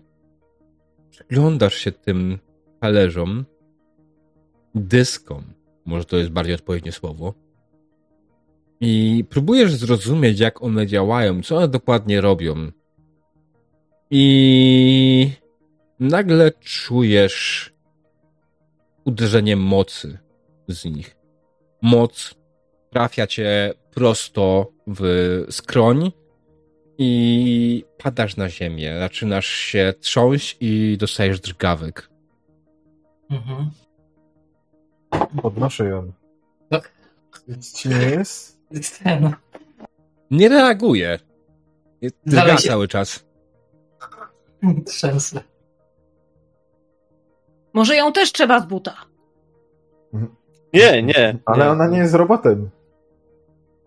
przyglądasz 1.09 1.75
się 1.75 1.91
tym 1.91 2.39
talerzom, 2.79 3.45
dyskom, 4.75 5.43
może 5.85 6.05
to 6.05 6.17
jest 6.17 6.29
bardziej 6.29 6.55
odpowiednie 6.55 6.91
słowo, 6.91 7.33
i 8.81 9.25
próbujesz 9.29 9.73
zrozumieć, 9.73 10.39
jak 10.39 10.63
one 10.63 10.87
działają, 10.87 11.41
co 11.43 11.57
one 11.57 11.67
dokładnie 11.67 12.21
robią. 12.21 12.71
I 14.11 15.31
nagle 15.99 16.51
czujesz 16.51 17.73
uderzenie 19.05 19.55
mocy 19.55 20.17
z 20.67 20.85
nich. 20.85 21.15
Moc 21.81 22.35
trafia 22.89 23.27
cię 23.27 23.73
prosto 23.91 24.71
w 24.87 25.03
skroń 25.49 26.11
i 26.97 27.85
padasz 27.97 28.37
na 28.37 28.49
ziemię. 28.49 28.99
Zaczynasz 28.99 29.45
się 29.47 29.93
trząść 29.99 30.57
i 30.59 30.97
dostajesz 30.99 31.39
drgawek. 31.39 32.09
Mhm. 33.29 33.69
Podnoszę 35.41 35.85
ją. 35.85 36.11
Ci 37.75 37.89
nie 37.89 37.95
jest? 37.95 38.59
Ten. 39.03 39.33
Nie 40.31 40.49
reaguje. 40.49 41.19
Drga 42.25 42.57
się- 42.57 42.67
cały 42.69 42.87
czas. 42.87 43.25
Trzęsę. 44.85 45.43
Może 47.73 47.95
ją 47.95 48.13
też 48.13 48.31
trzeba 48.31 48.59
z 48.59 48.67
buta. 48.67 48.95
Nie, 50.73 51.03
nie. 51.03 51.37
Ale 51.45 51.65
nie. 51.65 51.71
ona 51.71 51.87
nie 51.87 51.97
jest 51.97 52.13
robotem. 52.13 52.69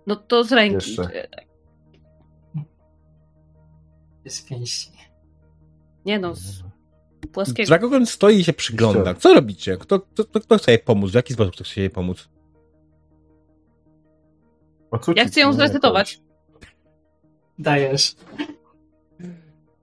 No 0.06 0.16
to 0.16 0.44
z 0.44 0.52
ręki. 0.52 0.74
Jeszcze. 0.74 1.28
Jest 4.24 4.48
pięści. 4.48 4.90
Nie 6.06 6.18
no, 6.18 6.34
z 6.34 6.62
płaskiego. 7.32 7.66
Dragogon 7.66 8.06
stoi 8.06 8.38
i 8.38 8.44
się 8.44 8.52
przygląda. 8.52 9.14
Co 9.14 9.34
robicie? 9.34 9.76
Kto, 9.76 10.00
kto, 10.00 10.40
kto, 10.40 10.58
chce 10.58 10.70
jej 10.70 10.78
pomóc? 10.78 11.10
W 11.10 11.14
jaki 11.14 11.34
sposób 11.34 11.54
chce 11.54 11.80
jej 11.80 11.90
pomóc? 11.90 12.28
Ocucić 14.90 15.22
Ja 15.22 15.28
chcę 15.28 15.40
ją 15.40 15.52
zresetować. 15.52 16.20
Dajesz. 17.58 18.16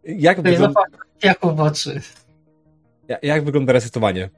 Jak 0.04 0.42
wygląda, 0.42 0.82
jak- 1.24 1.40
jak 3.24 3.44
wygląda 3.44 3.74
resetowanie? 3.74 4.30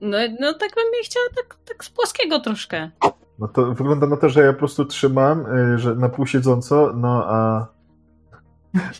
No, 0.00 0.18
no 0.40 0.54
tak 0.54 0.74
bym 0.74 0.94
jej 0.94 1.04
chciała 1.04 1.26
tak, 1.36 1.56
tak 1.64 1.84
z 1.84 1.90
płaskiego 1.90 2.40
troszkę. 2.40 2.90
No 3.38 3.48
to 3.48 3.74
wygląda 3.74 4.06
na 4.06 4.16
to, 4.16 4.28
że 4.28 4.42
ja 4.42 4.52
po 4.52 4.58
prostu 4.58 4.84
trzymam, 4.84 5.56
y, 5.56 5.78
że 5.78 5.94
na 5.94 6.08
pół 6.08 6.26
siedząco, 6.26 6.92
no 6.96 7.24
a 7.26 7.66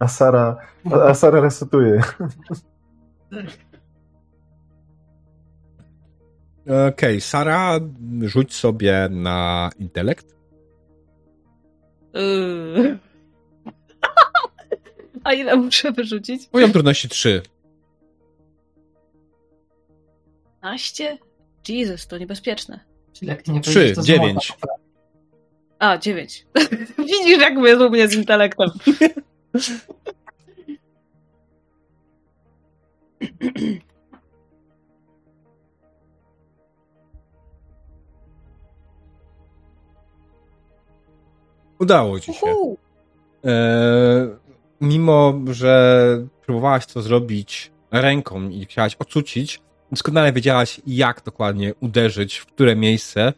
a 0.00 0.08
Sara, 0.08 0.56
a, 0.90 1.14
Sara 1.14 1.40
resetuje. 1.40 2.02
Okej, 6.88 7.20
Sara, 7.20 7.80
rzuć 8.20 8.54
sobie 8.54 9.08
na 9.10 9.70
intelekt. 9.78 10.36
Yy. 12.14 12.98
A 15.24 15.32
ile 15.32 15.56
muszę 15.56 15.92
wyrzucić? 15.92 16.46
Poziom 16.46 16.72
trudności 16.72 17.08
3. 17.08 17.42
15? 20.62 21.18
Jesus, 21.68 22.06
to 22.06 22.18
niebezpieczne. 22.18 22.80
Czyli 23.12 23.28
jak 23.28 23.48
nie 23.48 23.60
Trzy, 23.60 23.74
wyjdziesz, 23.74 23.96
to 23.96 24.02
dziewięć. 24.02 24.46
złota. 24.46 24.74
A, 25.78 25.98
9. 25.98 26.46
Widzisz, 26.98 27.40
jak 27.40 27.58
jest 27.58 27.80
u 27.80 27.90
mnie 27.90 28.08
z 28.08 28.14
intelektem. 28.14 28.68
Udało 41.78 42.20
ci 42.20 42.34
się. 42.34 42.46
E, 43.44 44.28
mimo, 44.80 45.34
że 45.50 46.26
próbowałaś 46.46 46.86
to 46.86 47.02
zrobić 47.02 47.70
ręką 47.90 48.48
i 48.48 48.64
chciałaś 48.64 48.96
ocucić, 48.98 49.60
doskonale 49.90 50.32
wiedziałaś, 50.32 50.80
jak 50.86 51.22
dokładnie 51.24 51.74
uderzyć, 51.74 52.36
w 52.36 52.46
które 52.46 52.76
miejsce, 52.76 53.32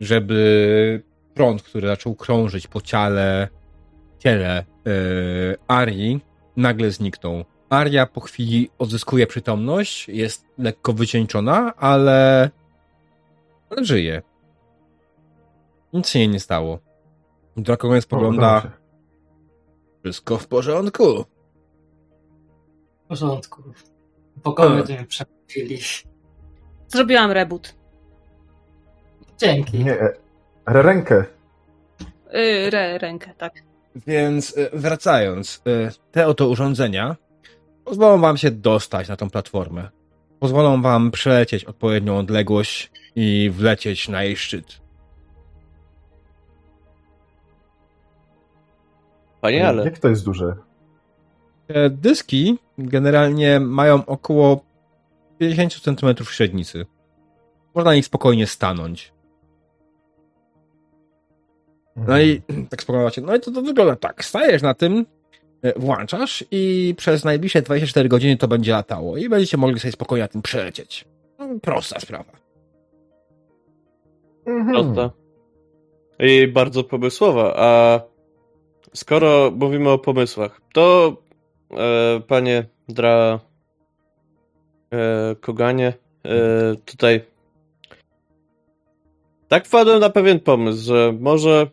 żeby 0.00 1.02
prąd, 1.34 1.62
który 1.62 1.88
zaczął 1.88 2.14
krążyć 2.14 2.66
po 2.66 2.80
ciele, 2.80 3.48
ciele 4.18 4.58
e, 4.58 4.64
Arii, 5.68 6.20
nagle 6.56 6.90
zniknął. 6.90 7.44
Aria 7.70 8.06
po 8.06 8.20
chwili 8.20 8.70
odzyskuje 8.78 9.26
przytomność, 9.26 10.08
jest 10.08 10.46
lekko 10.58 10.92
wycieńczona, 10.92 11.74
ale, 11.76 12.50
ale 13.70 13.84
żyje. 13.84 14.22
Nic 15.92 16.08
się 16.08 16.18
jej 16.18 16.28
nie 16.28 16.40
stało. 16.40 16.78
Drakonie 17.56 18.00
spogląda. 18.00 18.56
O. 18.56 18.84
Wszystko 20.02 20.38
w 20.38 20.46
porządku. 20.46 21.24
W 23.04 23.08
porządku. 23.08 23.62
Pokoju 24.42 24.78
A. 24.78 24.82
to 24.82 24.92
mi 24.92 25.06
przepili. 25.06 25.78
Zrobiłam 26.88 27.30
reboot. 27.30 27.74
Dzięki. 29.38 29.84
Nie, 29.84 30.00
e, 30.00 30.12
rękę. 30.66 31.24
Yy, 32.32 32.70
re, 32.70 32.98
rękę, 32.98 33.34
tak. 33.38 33.52
Więc 34.06 34.58
e, 34.58 34.70
wracając, 34.72 35.62
e, 35.66 35.90
te 36.12 36.26
oto 36.26 36.48
urządzenia 36.48 37.16
pozwolą 37.84 38.20
wam 38.20 38.36
się 38.36 38.50
dostać 38.50 39.08
na 39.08 39.16
tą 39.16 39.30
platformę. 39.30 39.88
Pozwolą 40.40 40.82
wam 40.82 41.10
przelecieć 41.10 41.64
odpowiednią 41.64 42.18
odległość 42.18 42.90
i 43.14 43.50
wlecieć 43.50 44.08
na 44.08 44.22
jej 44.22 44.36
szczyt. 44.36 44.80
Wspaniale. 49.34 49.84
Jak 49.84 49.98
to 49.98 50.08
jest 50.08 50.24
duże? 50.24 50.56
Te 51.66 51.90
dyski 51.90 52.58
generalnie 52.78 53.60
mają 53.60 54.06
około 54.06 54.64
50 55.38 55.74
cm 55.80 56.24
średnicy. 56.24 56.86
Można 57.74 57.90
na 57.90 57.94
nich 57.94 58.06
spokojnie 58.06 58.46
stanąć. 58.46 59.12
No 61.96 62.20
i 62.20 62.42
tak 62.70 62.82
spoglądacie, 62.82 63.22
no 63.22 63.36
i 63.36 63.40
to, 63.40 63.50
to 63.50 63.62
wygląda 63.62 63.96
tak. 63.96 64.24
Stajesz 64.24 64.62
na 64.62 64.74
tym, 64.74 65.06
e, 65.62 65.78
włączasz 65.80 66.44
i 66.50 66.94
przez 66.96 67.24
najbliższe 67.24 67.62
24 67.62 68.08
godziny 68.08 68.36
to 68.36 68.48
będzie 68.48 68.72
latało 68.72 69.16
i 69.16 69.28
będziecie 69.28 69.56
mogli 69.56 69.80
sobie 69.80 69.92
spokojnie 69.92 70.22
na 70.22 70.28
tym 70.28 70.42
przelecieć. 70.42 71.04
No, 71.38 71.48
prosta 71.62 72.00
sprawa. 72.00 72.32
Mhm. 74.46 74.72
Prosta. 74.74 75.10
I 76.18 76.48
bardzo 76.48 76.84
pomysłowa. 76.84 77.54
A 77.56 78.00
skoro 78.94 79.52
mówimy 79.56 79.90
o 79.90 79.98
pomysłach, 79.98 80.60
to 80.72 81.16
e, 81.76 82.20
panie 82.20 82.64
Dra 82.88 83.40
e, 84.90 85.34
Koganie, 85.40 85.92
e, 86.24 86.74
tutaj 86.84 87.20
tak 89.48 89.66
wpadłem 89.66 90.00
na 90.00 90.10
pewien 90.10 90.40
pomysł, 90.40 90.84
że 90.84 91.14
może 91.20 91.66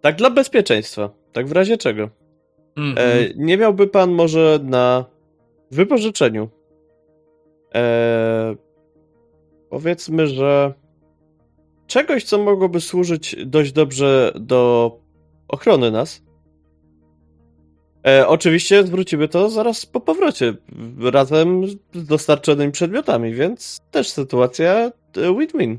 tak 0.00 0.16
dla 0.16 0.30
bezpieczeństwa, 0.30 1.10
tak 1.32 1.46
w 1.46 1.52
razie 1.52 1.76
czego. 1.78 2.08
E, 2.96 3.28
nie 3.36 3.56
miałby 3.58 3.86
pan 3.86 4.10
może 4.10 4.58
na 4.62 5.04
wypożyczeniu 5.70 6.48
powiedzmy, 9.72 10.26
że 10.26 10.74
czegoś, 11.86 12.24
co 12.24 12.38
mogłoby 12.38 12.80
służyć 12.80 13.36
dość 13.46 13.72
dobrze 13.72 14.32
do 14.40 14.90
ochrony 15.48 15.90
nas. 15.90 16.22
E, 18.06 18.28
oczywiście 18.28 18.86
zwrócimy 18.86 19.28
to 19.28 19.50
zaraz 19.50 19.86
po 19.86 20.00
powrocie, 20.00 20.54
razem 21.00 21.66
z 21.68 22.06
dostarczonymi 22.06 22.72
przedmiotami, 22.72 23.34
więc 23.34 23.80
też 23.90 24.10
sytuacja 24.10 24.72
e, 24.72 24.92
win-win. 25.14 25.78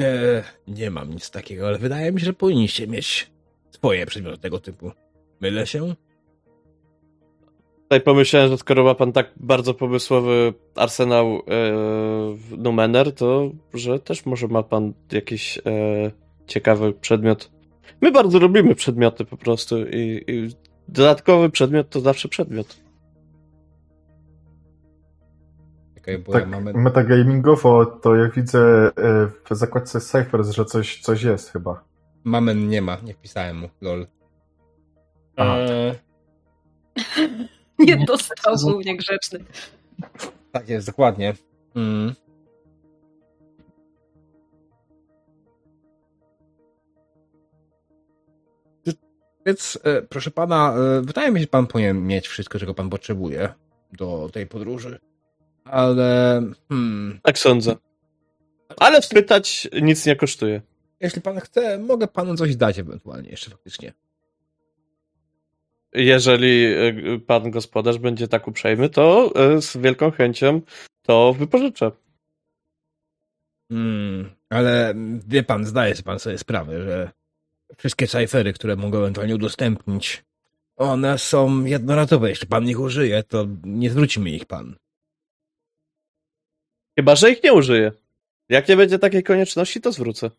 E, 0.00 0.42
nie 0.68 0.90
mam 0.90 1.10
nic 1.10 1.30
takiego, 1.30 1.66
ale 1.68 1.78
wydaje 1.78 2.12
mi 2.12 2.20
się, 2.20 2.26
że 2.26 2.32
powinniście 2.32 2.86
mieć 2.86 3.30
swoje 3.70 4.06
przedmioty 4.06 4.38
tego 4.38 4.58
typu. 4.58 4.90
Mylę 5.40 5.66
się? 5.66 5.94
Tutaj 7.82 8.00
pomyślałem, 8.00 8.50
że 8.50 8.58
skoro 8.58 8.84
ma 8.84 8.94
pan 8.94 9.12
tak 9.12 9.30
bardzo 9.36 9.74
pomysłowy 9.74 10.54
arsenał 10.74 11.26
e, 11.26 12.56
Numener, 12.56 13.12
to 13.12 13.50
że 13.74 13.98
też 13.98 14.26
może 14.26 14.48
ma 14.48 14.62
pan 14.62 14.92
jakiś 15.12 15.58
e, 15.58 15.62
ciekawy 16.46 16.92
przedmiot. 16.92 17.50
My 18.00 18.12
bardzo 18.12 18.38
lubimy 18.38 18.74
przedmioty 18.74 19.24
po 19.24 19.36
prostu 19.36 19.86
i, 19.86 20.24
i 20.26 20.48
dodatkowy 20.88 21.50
przedmiot 21.50 21.88
to 21.90 22.00
zawsze 22.00 22.28
przedmiot. 22.28 22.76
Czekaj, 25.94 26.18
bo 26.18 26.32
Tak 26.32 26.42
ja 26.42 26.48
mamy... 26.48 26.72
metagamingowo, 26.72 27.86
to 27.86 28.16
jak 28.16 28.34
widzę 28.34 28.90
e, 28.96 29.26
w 29.26 29.48
zakładce 29.50 30.00
Cyphers, 30.00 30.50
że 30.50 30.64
coś, 30.64 31.00
coś 31.00 31.22
jest 31.22 31.52
chyba. 31.52 31.84
Mamen 32.24 32.68
nie 32.68 32.82
ma, 32.82 32.96
nie 33.04 33.14
wpisałem 33.14 33.58
mu, 33.58 33.68
lol. 33.80 34.06
Aha. 35.36 35.56
E, 35.58 35.94
Nie 37.78 38.04
dostał, 38.04 38.56
był 38.64 38.80
niegrzeczny. 38.80 39.44
tak 40.52 40.68
jest, 40.68 40.86
dokładnie. 40.86 41.34
Mm. 41.74 42.14
Więc, 49.46 49.78
e, 49.84 50.02
proszę 50.02 50.30
pana, 50.30 50.74
e, 50.98 51.02
wydaje 51.02 51.30
mi 51.30 51.38
się, 51.38 51.40
że 51.40 51.46
pan 51.46 51.66
powinien 51.66 52.06
mieć 52.06 52.28
wszystko, 52.28 52.58
czego 52.58 52.74
pan 52.74 52.90
potrzebuje 52.90 53.48
do 53.92 54.30
tej 54.32 54.46
podróży. 54.46 54.98
Ale, 55.64 56.42
hmm, 56.68 57.20
Tak 57.22 57.38
sądzę. 57.38 57.76
Ale 58.80 59.02
spytać 59.02 59.68
nic 59.82 60.06
nie 60.06 60.16
kosztuje. 60.16 60.62
jeśli 61.00 61.22
pan 61.22 61.40
chce, 61.40 61.78
mogę 61.78 62.08
panu 62.08 62.36
coś 62.36 62.56
dać 62.56 62.78
ewentualnie 62.78 63.30
jeszcze 63.30 63.50
faktycznie. 63.50 63.92
Jeżeli 65.92 66.64
e, 66.64 67.18
pan 67.26 67.50
gospodarz 67.50 67.98
będzie 67.98 68.28
tak 68.28 68.48
uprzejmy, 68.48 68.88
to 68.88 69.32
z 69.60 69.76
wielką 69.76 70.10
chęcią 70.10 70.60
to 71.02 71.32
wypożyczę. 71.32 71.90
Hmm, 73.72 74.30
ale 74.50 74.94
wie 75.26 75.42
pan, 75.42 75.64
zdaje 75.64 75.94
pan 76.04 76.18
sobie 76.18 76.38
sprawę, 76.38 76.82
że 76.82 77.10
wszystkie 77.78 78.06
cyfery, 78.06 78.52
które 78.52 78.76
mogę 78.76 78.98
ewentualnie 78.98 79.34
udostępnić, 79.34 80.24
one 80.76 81.18
są 81.18 81.64
jednorazowe. 81.64 82.28
Jeśli 82.28 82.46
pan 82.46 82.68
ich 82.68 82.80
użyje, 82.80 83.22
to 83.22 83.46
nie 83.64 83.90
zwróci 83.90 84.20
mi 84.20 84.34
ich 84.34 84.44
pan. 84.44 84.76
Chyba, 86.98 87.16
że 87.16 87.30
ich 87.30 87.42
nie 87.42 87.52
użyję. 87.52 87.92
Jak 88.48 88.68
nie 88.68 88.76
będzie 88.76 88.98
takiej 88.98 89.22
konieczności, 89.22 89.80
to 89.80 89.92
zwrócę. 89.92 90.30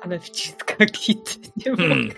Ale 0.00 0.20
wciska 0.20 0.86
kit. 0.86 1.56
Nie 1.56 1.76
Hmm. 1.76 2.02
mogę. 2.02 2.14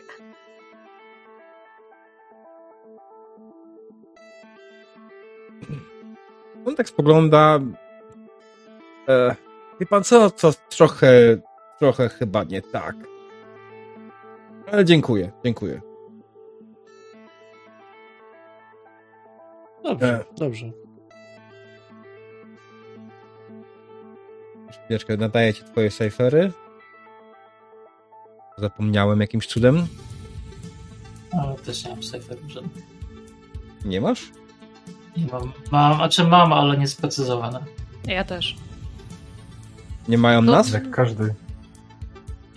On 6.65 6.77
tak 6.77 6.89
spogląda. 6.89 7.61
E, 9.09 9.37
wie 9.81 9.87
pan 9.87 10.05
co? 10.05 10.31
To 10.31 10.53
trochę, 10.71 11.13
trochę 11.79 12.09
chyba 12.09 12.45
nie 12.45 12.63
tak. 12.63 12.97
Ale 14.73 14.85
dziękuję, 14.85 15.33
dziękuję. 15.45 15.81
Dobrze, 19.85 20.07
E. 20.21 20.25
dobrze. 20.37 20.71
Chwileczkę, 24.85 25.17
nadaję 25.17 25.55
ci 25.55 25.65
twoje 25.65 25.91
cyfery. 25.91 26.53
Zapomniałem 28.59 29.21
jakimś 29.21 29.47
cudem. 29.47 29.87
Ale 31.43 31.55
też 31.55 31.85
nie 31.85 31.91
mam 31.91 32.03
cyferów 32.03 32.51
żadnych. 32.51 32.85
Nie 33.85 34.01
masz? 34.01 34.31
Nie 35.17 35.27
mam. 35.33 35.53
Mam, 35.71 36.01
a 36.01 36.09
czy 36.09 36.25
mam, 36.25 36.53
ale 36.53 36.77
niesprecyzowane. 36.79 37.65
Ja 38.07 38.25
też. 38.25 38.57
Nie 40.09 40.19
mają 40.19 40.43
No, 40.43 40.53
nas? 40.53 40.73
Jak 40.73 40.91
każdy. 40.91 41.35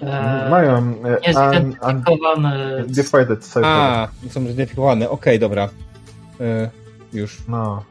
E, 0.02 0.50
Mają 0.50 0.76
e, 0.76 0.78
un, 0.78 0.94
un, 1.06 1.18
Niezidentyfikowany. 1.28 2.84
Divided 2.88 3.44
Cypher. 3.46 3.66
A, 3.66 4.08
są 4.30 4.42
zidentyfikowane. 4.42 5.10
Okej, 5.10 5.40
dobra. 5.40 5.70
E, 6.42 6.70
już. 7.14 7.48
No. 7.48 7.84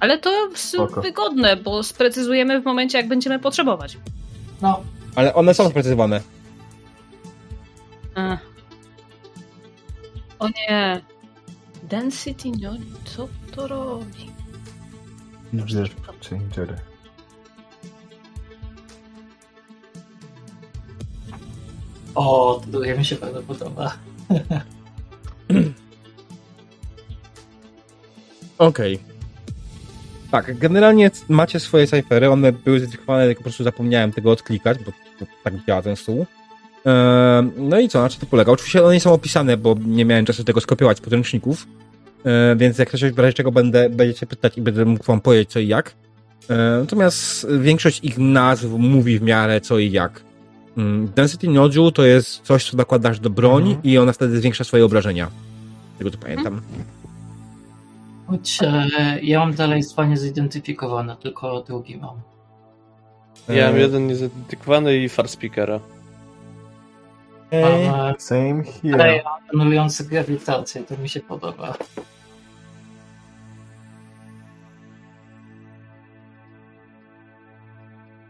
Ale 0.00 0.18
to 0.18 0.30
w- 0.54 0.58
Spoko. 0.58 1.02
wygodne, 1.02 1.56
bo 1.56 1.82
sprecyzujemy 1.82 2.60
w 2.60 2.64
momencie, 2.64 2.98
jak 2.98 3.08
będziemy 3.08 3.38
potrzebować. 3.38 3.98
No, 4.62 4.80
Ale 5.14 5.34
one 5.34 5.54
są 5.54 5.68
sprecyzowane. 5.70 6.20
Ech. 8.16 8.40
O 10.38 10.48
nie. 10.48 11.00
Density, 11.82 12.48
no 12.62 12.70
co 13.04 13.28
to 13.52 13.68
robi? 13.68 14.30
Wiesz, 15.52 15.90
Changer. 16.30 16.76
O, 22.14 22.60
to 22.64 22.70
drugie 22.70 22.98
mi 22.98 23.04
się 23.04 23.16
bardzo 23.16 23.42
podoba. 23.42 23.92
Okej. 28.58 28.98
Tak, 30.30 30.58
generalnie 30.58 31.10
macie 31.28 31.60
swoje 31.60 31.86
cyfery, 31.86 32.30
one 32.30 32.52
były 32.52 32.78
zidentyfikowane, 32.78 33.26
tylko 33.26 33.38
po 33.38 33.44
prostu 33.44 33.64
zapomniałem 33.64 34.12
tego 34.12 34.30
odklikać, 34.30 34.78
bo, 34.78 34.92
bo 35.20 35.26
tak 35.44 35.54
działa 35.66 35.82
ten 35.82 35.96
stół. 35.96 36.26
Eee, 36.84 37.50
no 37.56 37.80
i 37.80 37.88
co, 37.88 38.02
na 38.02 38.08
czym 38.08 38.20
to 38.20 38.26
polega? 38.26 38.52
Oczywiście 38.52 38.84
one 38.84 38.94
nie 38.94 39.00
są 39.00 39.12
opisane, 39.12 39.56
bo 39.56 39.76
nie 39.86 40.04
miałem 40.04 40.24
czasu 40.24 40.44
tego 40.44 40.60
skopiować 40.60 40.98
z 40.98 41.00
podręczników, 41.00 41.66
eee, 42.24 42.56
więc 42.56 42.78
jak 42.78 42.90
coś 42.90 43.02
w 43.02 43.18
razie 43.18 43.32
czego 43.32 43.52
będę, 43.52 43.90
będziecie 43.90 44.26
pytać 44.26 44.58
i 44.58 44.62
będę 44.62 44.84
mógł 44.84 45.04
wam 45.04 45.20
powiedzieć 45.20 45.50
co 45.50 45.60
i 45.60 45.68
jak. 45.68 45.94
Eee, 46.50 46.80
natomiast 46.80 47.46
większość 47.60 48.00
ich 48.04 48.18
nazw 48.18 48.64
mówi 48.64 49.18
w 49.18 49.22
miarę 49.22 49.60
co 49.60 49.78
i 49.78 49.90
jak. 49.90 50.29
Mm, 50.76 51.08
Density 51.16 51.48
Nodule 51.48 51.92
to 51.92 52.02
jest 52.04 52.40
coś, 52.42 52.70
co 52.70 52.76
nakładasz 52.76 53.20
do 53.20 53.30
broni 53.30 53.70
Mhm. 53.70 53.84
i 53.84 53.98
ona 53.98 54.12
wtedy 54.12 54.38
zwiększa 54.38 54.64
swoje 54.64 54.84
obrażenia. 54.84 55.30
Z 55.94 55.98
Tego 55.98 56.10
to 56.10 56.18
pamiętam. 56.18 56.60
Choć 58.26 58.58
e, 58.62 58.86
ja 59.22 59.38
mam 59.38 59.54
dalej 59.54 59.82
dwa 59.92 60.04
niezidentyfikowane, 60.06 61.16
tylko 61.16 61.62
drugi 61.62 61.96
mam. 61.98 62.16
Ja 63.48 63.66
mam 63.66 63.74
Eee, 63.74 63.80
jeden 63.80 64.06
niezidentyfikowany 64.06 64.96
i 64.96 65.08
Farspeakera. 65.08 65.80
okej. 67.48 67.62
Mam 67.88 68.10
e, 68.10 68.14
Same 68.18 68.62
here. 68.64 68.96
Ray 68.98 69.20
anulujący 69.54 70.04
grawitację, 70.04 70.82
to 70.84 70.96
mi 70.96 71.08
się 71.08 71.20
podoba. 71.20 71.74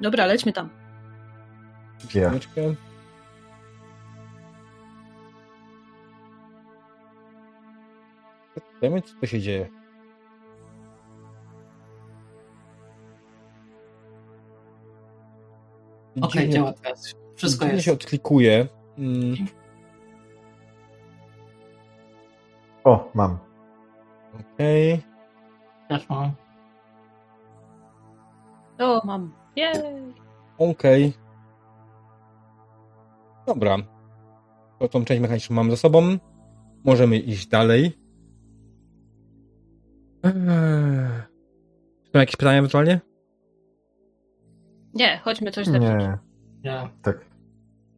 Dobra, 0.00 0.26
lećmy 0.26 0.52
tam. 0.52 0.68
Yeah. 2.14 2.28
Chwileczkę. 2.28 2.74
Wiemy, 8.82 9.02
co 9.02 9.14
tu 9.20 9.26
się 9.26 9.40
dzieje. 9.40 9.68
Okej, 16.20 16.30
Dziwnie- 16.42 16.54
działa 16.54 16.72
teraz. 16.72 17.14
Wszystko 17.36 17.66
jest. 17.66 17.84
się 17.84 17.92
odklikuje. 17.92 18.66
Mm, 18.98 19.34
O, 22.84 23.10
mam. 23.14 23.38
Okej. 24.54 25.02
Też 25.88 26.08
mam. 26.08 26.30
O, 28.78 29.00
mam. 29.04 29.32
Jej. 29.56 29.74
Okej. 30.58 31.12
Dobra. 33.46 33.76
To 34.78 34.88
tą 34.88 35.04
część 35.04 35.20
mechaniczną 35.22 35.56
mam 35.56 35.70
za 35.70 35.76
sobą. 35.76 36.18
Możemy 36.84 37.18
iść 37.18 37.46
dalej. 37.46 37.98
Eee. 40.22 40.32
Są 42.12 42.18
jakieś 42.18 42.36
pytania 42.36 42.58
ewentualnie? 42.58 43.00
Nie, 44.94 45.18
chodźmy 45.18 45.50
coś 45.50 45.66
zepsuć. 45.66 45.82
Nie, 45.90 46.18
Nie. 46.64 46.88
tak. 47.02 47.24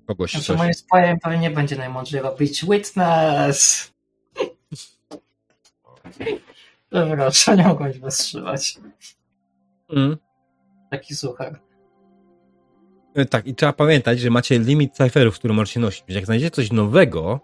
Kogoś 0.06 0.30
Znaczy 0.30 0.46
coś. 0.46 0.58
moim 0.58 0.74
spojem 0.74 1.18
pewnie 1.22 1.38
nie 1.38 1.50
będzie 1.50 1.76
najmądrzej 1.76 2.20
robić 2.20 2.64
witness. 2.66 3.92
Dobra, 6.90 7.28
nie 7.56 7.64
mogą 7.64 7.92
się 7.92 8.10
wstrzymać. 8.10 8.78
Mm. 9.90 10.16
Taki 10.90 11.16
suchar. 11.16 11.60
E, 13.14 13.24
Tak, 13.24 13.46
i 13.46 13.54
trzeba 13.54 13.72
pamiętać, 13.72 14.20
że 14.20 14.30
macie 14.30 14.58
limit 14.58 14.94
cyferów, 14.94 15.38
który 15.38 15.54
możecie 15.54 15.80
nosić. 15.80 16.04
Jak 16.08 16.26
znajdziecie 16.26 16.50
coś 16.50 16.72
nowego, 16.72 17.40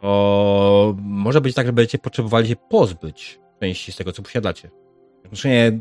to 0.00 0.94
może 0.98 1.40
być 1.40 1.54
tak, 1.54 1.66
że 1.66 1.72
będziecie 1.72 1.98
potrzebowali 1.98 2.48
się 2.48 2.56
pozbyć 2.56 3.40
części 3.60 3.92
z 3.92 3.96
tego, 3.96 4.12
co 4.12 4.22
posiadacie. 4.22 4.70
Noszenie 5.30 5.80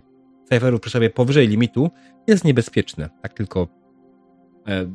cyferów 0.49 0.81
przy 0.81 0.89
sobie 0.89 1.10
powyżej 1.10 1.48
limitu 1.48 1.89
jest 2.27 2.43
niebezpieczne. 2.43 3.10
Tak 3.22 3.34
tylko 3.34 3.68
e, 4.68 4.85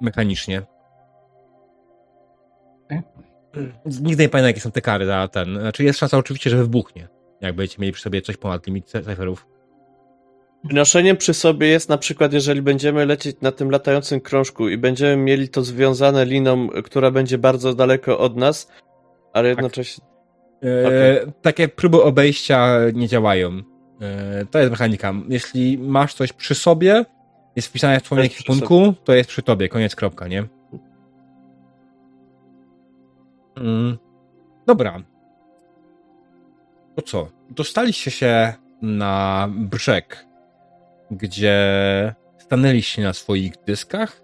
mechanicznie. 0.00 0.62
Nigdy 3.84 4.22
nie 4.22 4.28
pamiętam, 4.28 4.48
jakie 4.48 4.60
są 4.60 4.70
te 4.70 4.80
kary 4.80 5.06
za 5.06 5.28
ten. 5.28 5.58
Znaczy 5.60 5.84
jest 5.84 5.98
szansa 5.98 6.18
oczywiście, 6.18 6.50
że 6.50 6.56
wybuchnie. 6.56 7.08
Jak 7.40 7.56
będziecie 7.56 7.82
mieli 7.82 7.92
przy 7.92 8.02
sobie 8.02 8.22
coś 8.22 8.36
ponad 8.36 8.66
limit 8.66 8.86
cyferów. 8.86 9.46
Noszeniem 10.64 11.16
przy 11.16 11.34
sobie 11.34 11.66
jest 11.66 11.88
na 11.88 11.98
przykład, 11.98 12.32
jeżeli 12.32 12.62
będziemy 12.62 13.06
lecieć 13.06 13.36
na 13.40 13.52
tym 13.52 13.70
latającym 13.70 14.20
krążku 14.20 14.68
i 14.68 14.78
będziemy 14.78 15.16
mieli 15.16 15.48
to 15.48 15.62
związane 15.62 16.24
liną, 16.24 16.68
która 16.84 17.10
będzie 17.10 17.38
bardzo 17.38 17.74
daleko 17.74 18.18
od 18.18 18.36
nas, 18.36 18.72
ale 19.32 19.48
jednocześnie. 19.48 20.04
E, 20.64 20.86
Okej. 20.86 21.32
Takie 21.42 21.68
próby 21.68 22.02
obejścia 22.02 22.78
nie 22.94 23.08
działają. 23.08 23.62
E, 24.00 24.46
to 24.50 24.58
jest 24.58 24.70
mechanika. 24.70 25.14
Jeśli 25.28 25.78
masz 25.78 26.14
coś 26.14 26.32
przy 26.32 26.54
sobie, 26.54 27.04
jest 27.56 27.68
wpisane 27.68 28.00
w 28.00 28.02
twoim 28.02 28.22
ekwipunku, 28.22 28.94
to 29.04 29.14
jest 29.14 29.30
przy 29.30 29.42
tobie. 29.42 29.68
Koniec, 29.68 29.96
kropka, 29.96 30.28
nie? 30.28 30.44
Mm. 33.56 33.98
Dobra. 34.66 35.02
To 36.96 37.02
co? 37.02 37.28
Dostaliście 37.50 38.10
się 38.10 38.54
na 38.82 39.48
brzeg, 39.50 40.27
gdzie 41.10 42.14
stanęliście 42.38 43.02
na 43.02 43.12
swoich 43.12 43.52
dyskach, 43.66 44.22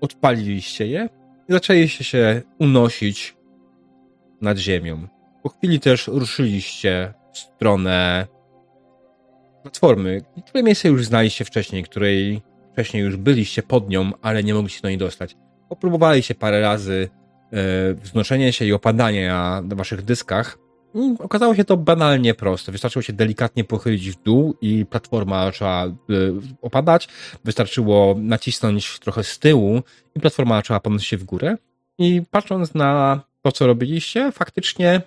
odpaliliście 0.00 0.86
je 0.86 1.08
i 1.48 1.52
zaczęliście 1.52 2.04
się 2.04 2.42
unosić 2.58 3.36
nad 4.40 4.58
ziemią. 4.58 5.08
Po 5.42 5.48
chwili 5.48 5.80
też 5.80 6.08
ruszyliście 6.08 7.14
w 7.32 7.38
stronę 7.38 8.26
platformy, 9.62 10.20
które 10.46 10.62
miejsce 10.62 10.88
już 10.88 11.06
znaliście 11.06 11.44
wcześniej, 11.44 11.82
której 11.82 12.42
wcześniej 12.72 13.02
już 13.02 13.16
byliście 13.16 13.62
pod 13.62 13.88
nią, 13.88 14.10
ale 14.22 14.44
nie 14.44 14.54
mogliście 14.54 14.82
do 14.82 14.88
niej 14.88 14.98
dostać. 14.98 15.36
Popróbowaliście 15.68 16.34
parę 16.34 16.60
razy 16.60 17.08
e, 17.52 17.94
wznoszenie 17.94 18.52
się 18.52 18.64
i 18.64 18.72
opadanie 18.72 19.28
na, 19.28 19.62
na 19.62 19.76
waszych 19.76 20.02
dyskach. 20.02 20.58
I 20.94 21.14
okazało 21.18 21.54
się 21.54 21.64
to 21.64 21.76
banalnie 21.76 22.34
proste. 22.34 22.72
Wystarczyło 22.72 23.02
się 23.02 23.12
delikatnie 23.12 23.64
pochylić 23.64 24.10
w 24.10 24.22
dół 24.22 24.56
i 24.60 24.86
platforma 24.86 25.44
zaczęła 25.44 25.84
e, 25.86 25.92
opadać. 26.62 27.08
Wystarczyło 27.44 28.14
nacisnąć 28.18 28.98
trochę 28.98 29.24
z 29.24 29.38
tyłu 29.38 29.82
i 30.14 30.20
platforma 30.20 30.56
zaczęła 30.56 30.80
podnosić 30.80 31.08
się 31.08 31.16
w 31.16 31.24
górę. 31.24 31.56
I 31.98 32.22
patrząc 32.30 32.74
na 32.74 33.20
to, 33.42 33.52
co 33.52 33.66
robiliście, 33.66 34.32
faktycznie 34.32 35.02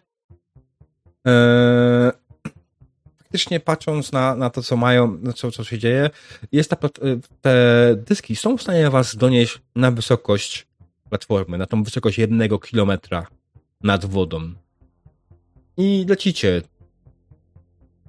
e, 1.27 2.11
faktycznie 3.17 3.59
patrząc 3.59 4.11
na, 4.11 4.35
na 4.35 4.49
to, 4.49 4.63
co 4.63 4.77
mają, 4.77 5.17
na 5.21 5.33
co, 5.33 5.51
co 5.51 5.63
się 5.63 5.77
dzieje, 5.79 6.09
jest 6.51 6.69
ta, 6.69 6.77
te 7.41 7.55
dyski 7.97 8.35
są 8.35 8.57
w 8.57 8.61
stanie 8.61 8.89
was 8.89 9.15
donieść 9.15 9.61
na 9.75 9.91
wysokość 9.91 10.67
platformy, 11.09 11.57
na 11.57 11.65
tą 11.65 11.83
wysokość 11.83 12.17
jednego 12.17 12.59
kilometra 12.59 13.27
nad 13.81 14.05
wodą. 14.05 14.53
I 15.77 16.05
lecicie 16.09 16.61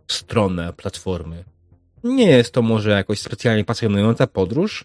w 0.07 0.13
stronę 0.13 0.73
platformy. 0.73 1.45
Nie 2.05 2.27
jest 2.27 2.53
to 2.53 2.63
może 2.63 2.91
jakoś 2.91 3.21
specjalnie 3.21 3.65
pasjonująca 3.65 4.27
podróż, 4.27 4.85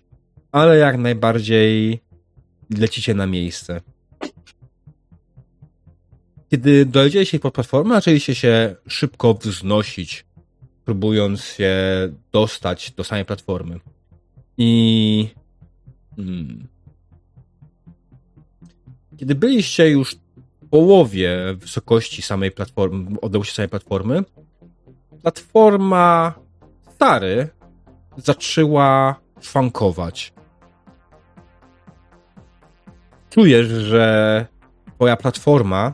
ale 0.52 0.78
jak 0.78 0.98
najbardziej 0.98 2.00
lecicie 2.78 3.14
na 3.14 3.28
miejsce. 3.28 3.82
Kiedy 6.50 6.86
dojdziecie 6.86 7.40
pod 7.40 7.54
platformę, 7.54 7.96
zaczęliście 7.96 8.36
się 8.36 8.76
szybko 8.88 9.34
wznosić, 9.34 10.26
próbując 10.86 11.44
się 11.44 11.74
dostać 12.32 12.92
do 12.92 13.04
samej 13.04 13.26
platformy. 13.26 13.80
I. 14.58 15.30
Hmm. 16.16 16.68
Kiedy 19.18 19.36
byliście 19.36 19.90
już 19.90 20.16
połowie 20.70 21.38
wysokości 21.56 22.22
samej 22.22 22.52
platformy, 22.52 23.20
odległości 23.22 23.56
samej 23.56 23.70
platformy, 23.70 24.24
platforma 25.22 26.34
stary 26.96 27.48
zaczęła 28.18 29.16
szwankować. 29.42 30.34
Czujesz, 33.30 33.68
że 33.68 34.46
twoja 34.96 35.18
platforma 35.18 35.94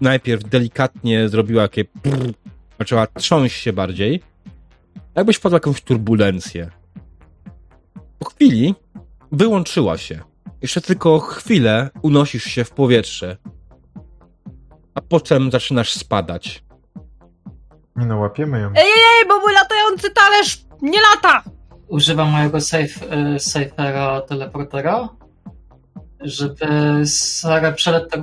najpierw 0.00 0.44
delikatnie 0.44 1.28
zrobiła 1.28 1.62
takie 1.62 1.84
brrr, 2.02 2.32
zaczęła 2.78 3.06
trząść 3.06 3.62
się 3.62 3.72
bardziej, 3.72 4.22
jakbyś 5.14 5.36
wpadł 5.36 5.52
w 5.52 5.54
jakąś 5.54 5.80
turbulencję. 5.80 6.70
Po 8.18 8.30
chwili 8.30 8.74
wyłączyła 9.32 9.98
się. 9.98 10.20
Jeszcze 10.62 10.80
tylko 10.80 11.18
chwilę 11.18 11.90
unosisz 12.02 12.44
się 12.44 12.64
w 12.64 12.70
powietrze, 12.70 13.36
a 14.94 15.00
potem 15.00 15.50
zaczynasz 15.50 15.92
spadać. 15.92 16.64
Nie 17.96 18.06
no, 18.06 18.18
łapiemy 18.18 18.60
ją. 18.60 18.68
Ej, 18.68 18.86
ej, 18.86 19.28
bo 19.28 19.40
mój 19.40 19.52
latający 19.52 20.10
talerz 20.10 20.64
nie 20.82 20.98
lata! 21.14 21.42
Używam 21.88 22.30
mojego 22.30 22.60
safe, 22.60 23.18
y, 23.34 23.38
safera 23.38 24.20
teleportera, 24.20 25.08
żeby 26.20 26.66
Sarę 27.06 27.72
przeletał. 27.72 28.22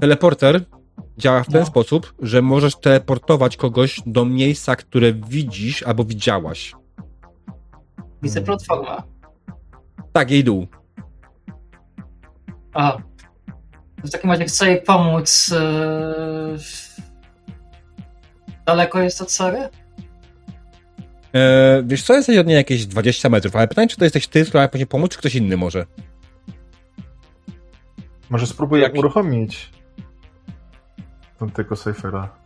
Teleporter 0.00 0.64
działa 1.18 1.42
w 1.42 1.46
ten 1.48 1.60
No. 1.60 1.66
sposób, 1.66 2.14
że 2.22 2.42
możesz 2.42 2.76
teleportować 2.76 3.56
kogoś 3.56 4.00
do 4.06 4.24
miejsca, 4.24 4.76
które 4.76 5.12
widzisz 5.12 5.82
albo 5.82 6.04
widziałaś. 6.04 6.74
Widzę 8.22 8.42
platformę. 8.42 9.02
Tak, 10.12 10.30
jej 10.30 10.44
dół. 10.44 10.66
A. 12.74 12.96
W 14.04 14.10
takim 14.10 14.30
razie 14.30 14.44
chcę 14.44 14.66
jej 14.70 14.82
pomóc. 14.82 15.52
y, 15.52 16.58
Daleko 18.66 19.00
jest 19.00 19.22
od 19.22 19.30
Sary? 19.32 19.58
Eee, 21.32 21.82
wiesz 21.86 22.02
co, 22.02 22.14
jesteś 22.14 22.38
od 22.38 22.46
niej 22.46 22.56
jakieś 22.56 22.86
20 22.86 23.28
metrów, 23.28 23.56
ale 23.56 23.68
pytanie, 23.68 23.88
czy 23.88 23.96
to 23.96 24.04
jesteś 24.04 24.26
ty, 24.28 24.44
która 24.44 24.68
później 24.68 24.86
pomóc, 24.86 25.10
czy 25.12 25.18
ktoś 25.18 25.34
inny 25.34 25.56
może? 25.56 25.86
Może 28.30 28.46
spróbuję 28.46 28.82
Jak- 28.82 28.94
uruchomić 28.94 29.70
tego 31.54 31.76
safera. 31.76 32.36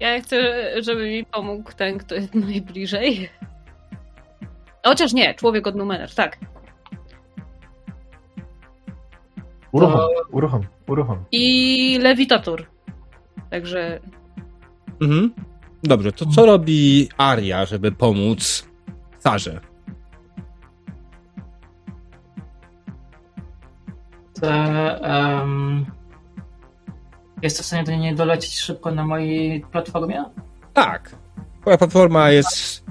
Ja 0.00 0.20
chcę, 0.20 0.36
żeby 0.82 1.08
mi 1.08 1.24
pomógł 1.24 1.72
ten, 1.72 1.98
kto 1.98 2.14
jest 2.14 2.34
najbliżej. 2.34 3.28
Chociaż 4.86 5.12
nie, 5.12 5.34
człowiek 5.34 5.66
od 5.66 5.74
numer, 5.76 6.14
tak. 6.14 6.38
Uruchom, 9.74 10.00
uruchom, 10.30 10.62
uruchom. 10.86 11.18
I 11.32 11.98
lewitator. 12.02 12.66
Także 13.50 14.00
Mhm. 15.02 15.30
Dobrze, 15.82 16.12
to 16.12 16.26
co 16.26 16.46
robi 16.46 17.08
Aria, 17.16 17.64
żeby 17.64 17.92
pomóc 17.92 18.66
Sarze? 19.18 19.60
To, 24.40 24.50
em, 25.00 25.86
jest 27.42 27.60
w 27.62 27.64
stanie 27.64 27.84
do 27.84 27.92
niej 27.92 28.14
dolecieć 28.14 28.58
szybko 28.58 28.90
na 28.90 29.06
mojej 29.06 29.60
platformie? 29.60 30.24
Tak. 30.72 31.16
Twoja 31.60 31.78
platforma 31.78 32.30
jest... 32.30 32.84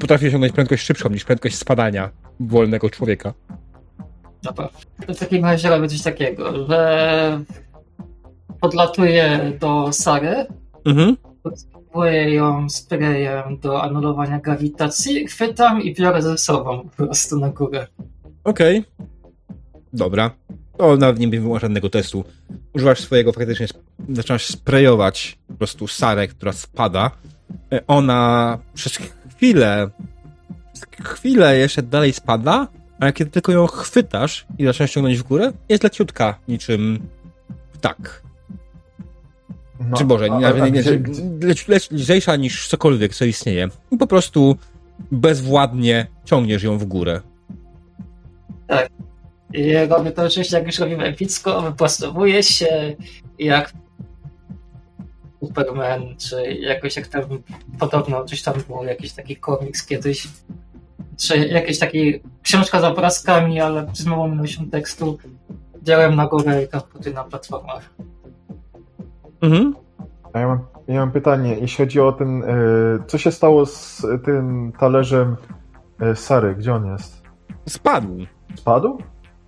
potrafi 0.00 0.26
osiągnąć 0.26 0.52
prędkość 0.52 0.84
szybszą 0.86 1.08
niż 1.08 1.24
prędkość 1.24 1.56
spadania 1.56 2.10
wolnego 2.40 2.90
człowieka. 2.90 3.32
Dobra. 4.42 4.68
To 5.06 5.14
w 5.14 5.18
takim 5.18 5.44
razie 5.44 5.68
robię 5.68 5.88
coś 5.88 6.02
takiego, 6.02 6.66
że 6.66 7.40
podlatuję 8.60 9.52
do 9.60 9.92
Sary, 9.92 10.46
Mhm. 10.84 11.16
spróbuję 11.56 12.34
ją 12.34 12.68
sprayem 12.70 13.58
do 13.58 13.82
anulowania 13.82 14.38
grawitacji, 14.40 15.26
chwytam 15.26 15.82
i 15.82 15.94
biorę 15.94 16.22
ze 16.22 16.38
sobą 16.38 16.80
po 16.96 17.04
prostu 17.06 17.38
na 17.38 17.48
górę. 17.48 17.86
Okej. 18.44 18.84
Dobra. 19.92 20.30
To 20.78 20.96
nawet 20.96 21.18
nie 21.18 21.28
było 21.28 21.58
żadnego 21.58 21.90
testu. 21.90 22.24
Używasz 22.74 23.00
swojego 23.00 23.32
faktycznie, 23.32 23.66
zaczynasz 24.08 24.46
sprayować 24.46 25.38
po 25.48 25.54
prostu 25.54 25.88
Sarę, 25.88 26.28
która 26.28 26.52
spada. 26.52 27.10
E, 27.72 27.86
Ona 27.86 28.58
przez 28.74 28.98
chwilę, 29.36 29.90
chwilę 31.04 31.56
jeszcze 31.58 31.82
dalej 31.82 32.12
spada, 32.12 32.68
ale 33.00 33.12
kiedy 33.12 33.30
tylko 33.30 33.52
ją 33.52 33.66
chwytasz 33.66 34.46
i 34.58 34.64
zaczynasz 34.64 34.90
ciągnąć 34.92 35.18
w 35.18 35.22
górę, 35.22 35.52
jest 35.68 35.82
leciutka, 35.84 36.38
niczym 36.48 37.08
ptak. 37.72 38.22
No, 39.90 39.96
Czy 39.96 40.04
Boże, 40.04 40.24
a- 40.24 40.38
nie, 40.38 40.46
a- 40.46 40.52
nie, 40.52 40.62
a 40.62 40.68
nie, 40.68 40.80
gdzie- 40.82 41.00
leć, 41.42 41.68
leć, 41.68 41.90
lżejsza 41.90 42.36
niż 42.36 42.68
cokolwiek, 42.68 43.14
co 43.14 43.24
istnieje. 43.24 43.68
I 43.90 43.96
po 43.96 44.06
prostu 44.06 44.56
bezwładnie 45.12 46.06
ciągniesz 46.24 46.62
ją 46.62 46.78
w 46.78 46.84
górę. 46.84 47.20
I 49.52 49.74
robię 49.88 50.10
to 50.10 50.22
oczywiście, 50.22 50.56
jak 50.56 50.66
już 50.66 50.78
robimy 50.78 51.04
epicko, 51.04 51.62
wyprostowuję 51.62 52.42
się 52.42 52.96
jak 53.38 53.72
Superman, 55.44 56.02
czy 56.16 56.52
jakoś 56.52 56.96
jak 56.96 57.06
tam 57.06 57.22
podobno 57.78 58.24
coś 58.24 58.42
tam 58.42 58.54
było, 58.66 58.84
jakiś 58.84 59.12
taki 59.12 59.36
komiks 59.36 59.86
kiedyś, 59.86 60.28
czy 61.18 61.38
jakieś 61.38 61.78
takie 61.78 62.18
książka 62.42 62.80
z 62.80 62.84
obrazkami, 62.84 63.60
ale 63.60 63.86
z 63.92 64.06
małą 64.06 64.34
ilością 64.34 64.70
tekstu. 64.70 65.18
Działem 65.82 66.14
na 66.16 66.26
górę 66.26 66.62
i 66.64 66.68
komputy 66.68 67.12
na 67.14 67.24
platformach. 67.24 67.90
Mhm. 69.42 69.74
A 70.32 70.38
ja 70.40 70.46
mam, 70.48 70.58
ja 70.88 71.00
mam 71.00 71.10
pytanie, 71.12 71.56
jeśli 71.60 71.84
chodzi 71.84 72.00
o 72.00 72.12
ten. 72.12 72.42
e, 72.42 72.46
co 73.06 73.18
się 73.18 73.32
stało 73.32 73.66
z 73.66 74.06
tym 74.24 74.72
talerzem 74.78 75.36
e, 76.00 76.16
Sary? 76.16 76.54
Gdzie 76.54 76.74
on 76.74 76.86
jest? 76.86 77.22
Spadł. 77.68 78.18
Spadł? 78.56 78.98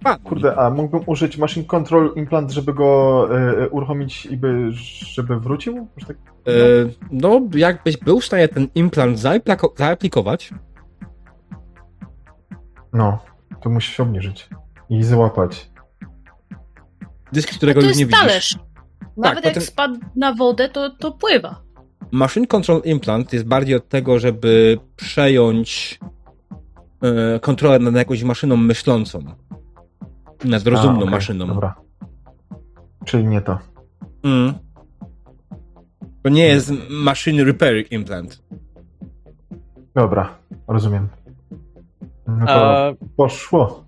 Spadł. 0.01 0.23
Kurde, 0.25 0.57
a 0.57 0.71
mógłbym 0.71 1.01
użyć 1.07 1.39
Machine 1.39 1.67
Control 1.67 2.13
Implant, 2.17 2.51
żeby 2.51 2.75
go 2.75 3.29
e, 3.63 3.69
uruchomić 3.69 4.27
i 4.27 4.37
by, 4.37 4.69
żeby 5.13 5.41
wrócił? 5.41 5.89
Tak, 6.07 6.17
E, 6.47 6.51
no, 7.11 7.41
jakbyś 7.55 7.97
był 7.97 8.21
w 8.21 8.25
stanie 8.25 8.49
ten 8.49 8.69
implant 8.75 9.19
zaapliko- 9.19 9.79
zaaplikować, 9.79 10.51
no, 12.93 13.19
to 13.63 13.71
musi 13.71 13.93
się 13.93 14.03
obniżyć 14.03 14.49
i 14.91 15.03
złapać. 15.03 15.71
dysk, 17.33 17.55
którego 17.55 17.81
już 17.81 17.97
nie 17.97 18.07
widzisz. 18.07 18.21
talerz. 18.21 18.59
Nawet 19.17 19.43
to 19.43 19.49
jak 19.49 19.55
ten- 19.55 19.63
spadł 19.63 20.01
na 20.17 20.35
wodę, 20.35 20.69
to, 20.69 20.91
to 20.91 21.13
pływa. 21.13 21.63
Machine 22.11 22.47
Control 22.47 22.83
Implant 22.85 23.33
jest 23.33 23.47
bardziej 23.47 23.75
od 23.77 23.89
tego, 23.89 24.19
żeby 24.19 24.79
przejąć 24.97 25.99
e, 27.03 27.41
kontrolę 27.41 27.79
nad 27.79 27.95
jakąś 27.95 28.23
maszyną 28.23 28.57
myślącą. 28.57 29.25
Nad 30.45 30.67
rozumną 30.67 30.99
A, 30.99 31.03
okej, 31.03 31.11
maszyną. 31.11 31.47
Dobra. 31.47 31.75
Czyli 33.05 33.25
nie 33.25 33.41
to. 33.41 33.59
Mm. 34.23 34.55
To 36.23 36.29
nie 36.29 36.47
jest 36.47 36.73
Machine 36.91 37.45
Repair 37.45 37.87
Implant. 37.91 38.43
Dobra, 39.95 40.39
rozumiem. 40.69 41.09
No 42.29 42.47
to 42.47 42.53
A 42.53 42.93
poszło. 43.17 43.85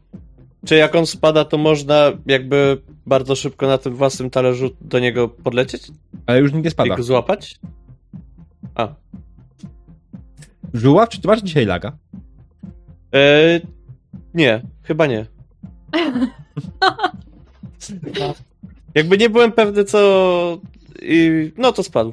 czy 0.67 0.75
jak 0.77 0.95
on 0.95 1.07
spada, 1.07 1.45
to 1.45 1.59
można 1.59 2.13
jakby 2.27 2.83
bardzo 3.07 3.35
szybko 3.37 3.67
na 3.67 3.79
tym 3.79 3.95
własnym 3.95 4.31
talerzu 4.31 4.71
do 4.81 4.99
niego 4.99 5.29
podlecieć 5.29 5.83
Ale 6.27 6.39
już 6.41 6.53
nie 6.53 6.61
i 6.61 6.71
spada. 6.71 6.97
go 6.97 7.03
złapać? 7.03 7.59
A. 8.75 8.89
Żuław, 10.75 11.09
czy 11.09 11.21
ty 11.21 11.29
masz 11.29 11.41
dzisiaj 11.43 11.67
laga? 11.67 11.93
E, 13.15 13.61
nie, 14.35 14.63
chyba 14.83 15.07
nie. 15.07 15.27
Jakby 18.95 19.19
nie 19.19 19.31
byłem 19.31 19.53
pewny, 19.53 19.85
co. 19.85 20.59
I... 21.03 21.53
No 21.57 21.73
to 21.73 21.83
spadł. 21.83 22.13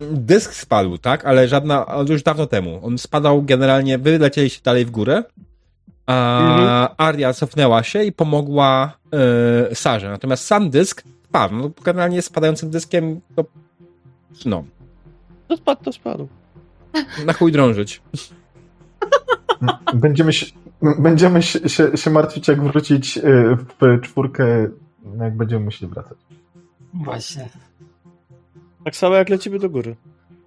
Dysk 0.00 0.54
spadł, 0.54 0.98
tak? 0.98 1.24
Ale 1.24 1.48
żadna, 1.48 1.86
już 2.08 2.22
dawno 2.22 2.46
temu. 2.46 2.80
On 2.82 2.98
spadał 2.98 3.42
generalnie, 3.42 3.98
wy 3.98 4.18
lecieliście 4.18 4.60
dalej 4.64 4.84
w 4.84 4.90
górę, 4.90 5.22
a 6.06 6.38
Mhm. 6.50 6.88
Aria 6.96 7.32
cofnęła 7.32 7.82
się 7.82 8.04
i 8.04 8.12
pomogła 8.12 8.92
e, 9.70 9.74
Sarze. 9.74 10.08
Natomiast 10.10 10.44
sam 10.46 10.70
dysk 10.70 11.02
spadł. 11.28 11.54
No, 11.56 11.70
generalnie 11.84 12.22
spadającym 12.22 12.70
dyskiem 12.70 13.20
to 13.36 13.44
no, 14.46 14.64
To 15.48 15.56
spadł, 15.56 15.84
to 15.84 15.92
spadł. 15.92 16.28
na 17.26 17.32
chuj 17.32 17.52
drążyć. 17.52 18.02
Będziemy 19.94 20.32
się, 20.32 20.46
będziemy 20.98 21.42
się, 21.42 21.68
się, 21.68 21.96
się 21.96 22.10
martwić, 22.10 22.48
jak 22.48 22.62
wrócić 22.62 23.18
y, 23.18 23.22
w 23.80 24.00
czwórkę, 24.02 24.68
no 25.16 25.24
jak 25.24 25.36
będziemy 25.36 25.64
musieli 25.64 25.92
wracać. 25.92 26.18
Właśnie. 26.94 27.48
Tak 28.84 28.96
samo 28.96 29.14
jak 29.14 29.28
lecimy 29.28 29.58
do 29.58 29.70
góry. 29.70 29.96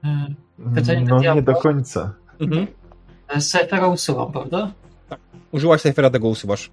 Mm, 0.04 0.36
Pytanie 0.76 1.02
do 1.06 1.10
No 1.10 1.16
nie 1.16 1.22
diabła. 1.22 1.42
do 1.42 1.56
końca. 1.62 2.14
Mhm. 2.40 2.68
Safera 3.40 3.88
usuwam, 3.88 4.32
prawda? 4.32 4.72
Użyłaś 5.52 5.82
Cyphera, 5.82 6.10
tego 6.10 6.28
usuwasz. 6.28 6.70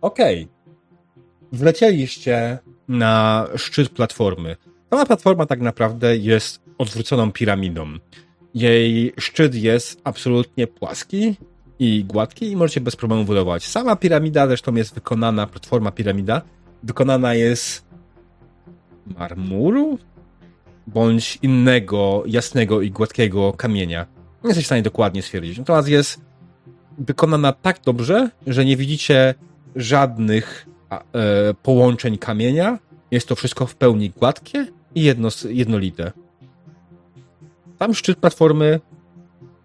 Okej. 0.00 0.48
Wlecieliście 1.52 2.58
na 2.88 3.46
szczyt 3.56 3.88
platformy. 3.88 4.56
Sama 4.90 5.06
platforma 5.06 5.46
tak 5.46 5.60
naprawdę 5.60 6.16
jest 6.16 6.62
odwróconą 6.78 7.32
piramidą. 7.32 7.86
Jej 8.54 9.12
szczyt 9.18 9.54
jest 9.54 10.00
absolutnie 10.04 10.66
płaski 10.66 11.36
i 11.80 12.04
gładki 12.04 12.50
i 12.50 12.56
możecie 12.56 12.80
bez 12.80 12.96
problemu 12.96 13.24
budować. 13.24 13.66
Sama 13.66 13.96
piramida 13.96 14.46
zresztą 14.46 14.74
jest 14.74 14.94
wykonana, 14.94 15.46
platforma 15.46 15.90
piramida, 15.90 16.42
wykonana 16.82 17.34
jest 17.34 17.84
marmuru 19.18 19.98
bądź 20.86 21.38
innego 21.42 22.22
jasnego 22.26 22.82
i 22.82 22.90
gładkiego 22.90 23.52
kamienia. 23.52 24.06
Nie 24.44 24.48
jesteś 24.48 24.64
w 24.64 24.66
stanie 24.66 24.82
dokładnie 24.82 25.22
stwierdzić. 25.22 25.58
Natomiast 25.58 25.88
jest 25.88 26.20
wykonana 26.98 27.52
tak 27.52 27.80
dobrze, 27.84 28.30
że 28.46 28.64
nie 28.64 28.76
widzicie 28.76 29.34
żadnych 29.76 30.66
e, 30.90 31.54
połączeń 31.54 32.18
kamienia. 32.18 32.78
Jest 33.10 33.28
to 33.28 33.34
wszystko 33.34 33.66
w 33.66 33.74
pełni 33.74 34.10
gładkie 34.10 34.66
i 34.94 35.02
jedno, 35.02 35.28
jednolite. 35.48 36.12
Tam 37.78 37.94
szczyt 37.94 38.18
platformy 38.18 38.80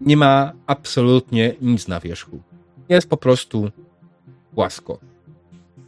nie 0.00 0.16
ma 0.16 0.52
absolutnie 0.66 1.54
nic 1.62 1.88
na 1.88 2.00
wierzchu. 2.00 2.40
Jest 2.88 3.08
po 3.10 3.16
prostu 3.16 3.70
płasko. 4.54 4.98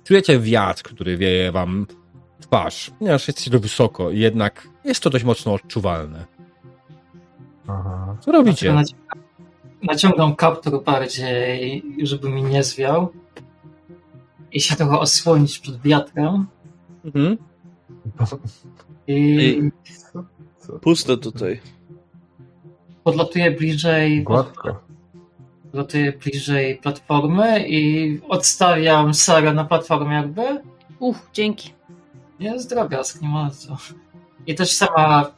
Czujecie 0.05 0.39
wiatr, 0.39 0.83
który 0.83 1.17
wieje 1.17 1.53
wam 1.53 1.87
w 2.41 2.47
twarz, 2.47 2.91
ponieważ 2.99 3.29
jesteście 3.29 3.59
wysoko, 3.59 4.11
jednak 4.11 4.69
jest 4.85 5.01
to 5.01 5.11
dość 5.11 5.25
mocno 5.25 5.55
odczuwalne. 5.55 6.25
Aha. 7.67 8.17
Co 8.21 8.33
robicie? 8.33 8.73
Naci- 8.73 8.95
Naciągam 9.83 10.35
kaptur 10.37 10.85
bardziej, 10.85 11.83
żeby 12.03 12.31
mi 12.31 12.43
nie 12.43 12.63
zwiał. 12.65 13.13
I 14.53 14.61
się 14.61 14.77
trochę 14.77 14.99
osłonić 14.99 15.59
przed 15.59 15.83
wiatrem. 15.83 16.47
Mhm. 17.05 17.39
I? 19.07 19.63
Puste 20.81 21.17
tutaj. 21.17 21.61
Podlatuję 23.09 23.51
bliżej. 23.51 24.23
Gładko. 24.23 24.81
Podlatuję 25.63 26.13
bliżej 26.13 26.77
platformy 26.77 27.69
i 27.69 28.21
odstawiam 28.29 29.15
Sarę 29.15 29.55
na 29.55 29.65
platformie 29.65 30.15
jakby. 30.17 30.43
Uff, 30.99 31.31
dzięki. 31.33 31.75
Jest 32.41 32.71
drobiazg, 32.71 33.23
nie 33.23 33.29
ma 33.29 33.51
co. 33.51 33.77
I 34.47 34.55
też 34.55 34.73
sama 34.73 35.31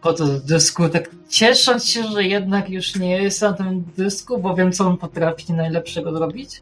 chodzę 0.00 0.26
do 0.26 0.40
dysku, 0.40 0.88
tak 0.88 1.10
ciesząc 1.28 1.84
się, 1.84 2.04
że 2.04 2.24
jednak 2.24 2.70
już 2.70 2.96
nie 2.96 3.22
jest 3.22 3.42
na 3.42 3.52
tym 3.52 3.84
dysku, 3.96 4.38
bo 4.38 4.54
wiem, 4.54 4.72
co 4.72 4.86
on 4.86 4.96
potrafi 4.96 5.52
najlepszego 5.52 6.12
zrobić. 6.12 6.60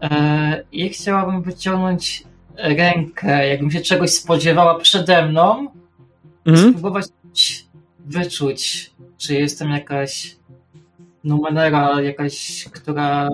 Eee, 0.00 0.62
I 0.72 0.88
chciałabym 0.88 1.42
wyciągnąć 1.42 2.24
rękę, 2.56 3.48
jakbym 3.48 3.70
się 3.70 3.80
czegoś 3.80 4.10
spodziewała 4.10 4.78
przede 4.78 5.26
mną, 5.26 5.68
Mhm. 6.46 6.70
spróbować 6.70 7.06
wyczuć, 8.08 8.90
czy 9.18 9.34
jestem 9.34 9.70
jakaś 9.70 10.36
numenera, 11.24 12.00
jakaś, 12.00 12.64
która 12.72 13.28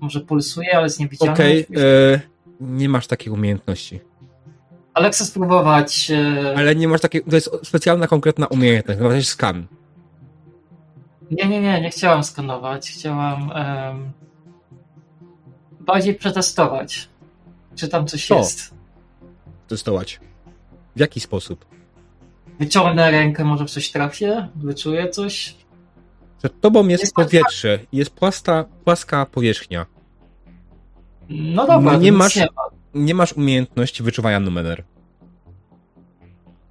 może 0.00 0.20
pulsuje, 0.20 0.74
ale 0.76 0.84
jest 0.84 1.00
niewidzialna. 1.00 1.34
Okej, 1.34 1.66
e, 1.76 2.20
nie 2.60 2.88
masz 2.88 3.06
takiej 3.06 3.32
umiejętności. 3.32 4.00
Ale 4.94 5.10
chcę 5.10 5.24
spróbować. 5.24 6.10
e, 6.10 6.54
Ale 6.56 6.74
nie 6.76 6.88
masz 6.88 7.00
takiej, 7.00 7.22
to 7.22 7.34
jest 7.36 7.50
specjalna, 7.62 8.06
konkretna 8.06 8.46
umiejętność, 8.46 9.00
nazywa 9.00 9.20
się 9.20 9.26
skan. 9.26 9.66
Nie, 11.30 11.48
nie, 11.48 11.60
nie, 11.60 11.80
nie 11.80 11.90
chciałam 11.90 12.24
skanować. 12.24 12.90
Chciałam 12.90 13.50
bardziej 15.80 16.14
przetestować, 16.14 17.08
czy 17.76 17.88
tam 17.88 18.06
coś 18.06 18.26
Co? 18.26 18.36
jest. 18.38 18.74
Testować. 19.68 20.20
W 20.96 21.00
jaki 21.00 21.20
sposób? 21.20 21.64
Wyciągnę 22.60 23.10
rękę, 23.10 23.44
może 23.44 23.64
w 23.64 23.70
coś 23.70 23.90
trafię, 23.90 24.48
wyczuję 24.56 25.08
coś. 25.08 25.54
Przed 26.38 26.60
tobą 26.60 26.88
jest 26.88 27.02
Jest 27.02 27.14
powietrze, 27.14 27.78
jest 27.92 28.10
płasta, 28.10 28.64
płaska 28.84 29.26
powierzchnia. 29.26 29.86
No 31.28 31.66
dobra, 31.66 31.92
No 31.92 31.98
nie 31.98 32.12
masz- 32.12 32.36
Nie, 32.36 32.42
ma. 32.56 32.62
Nie 32.94 33.14
masz 33.14 33.32
umiejętności 33.32 34.02
wyczuwania 34.02 34.40
numener. 34.40 34.84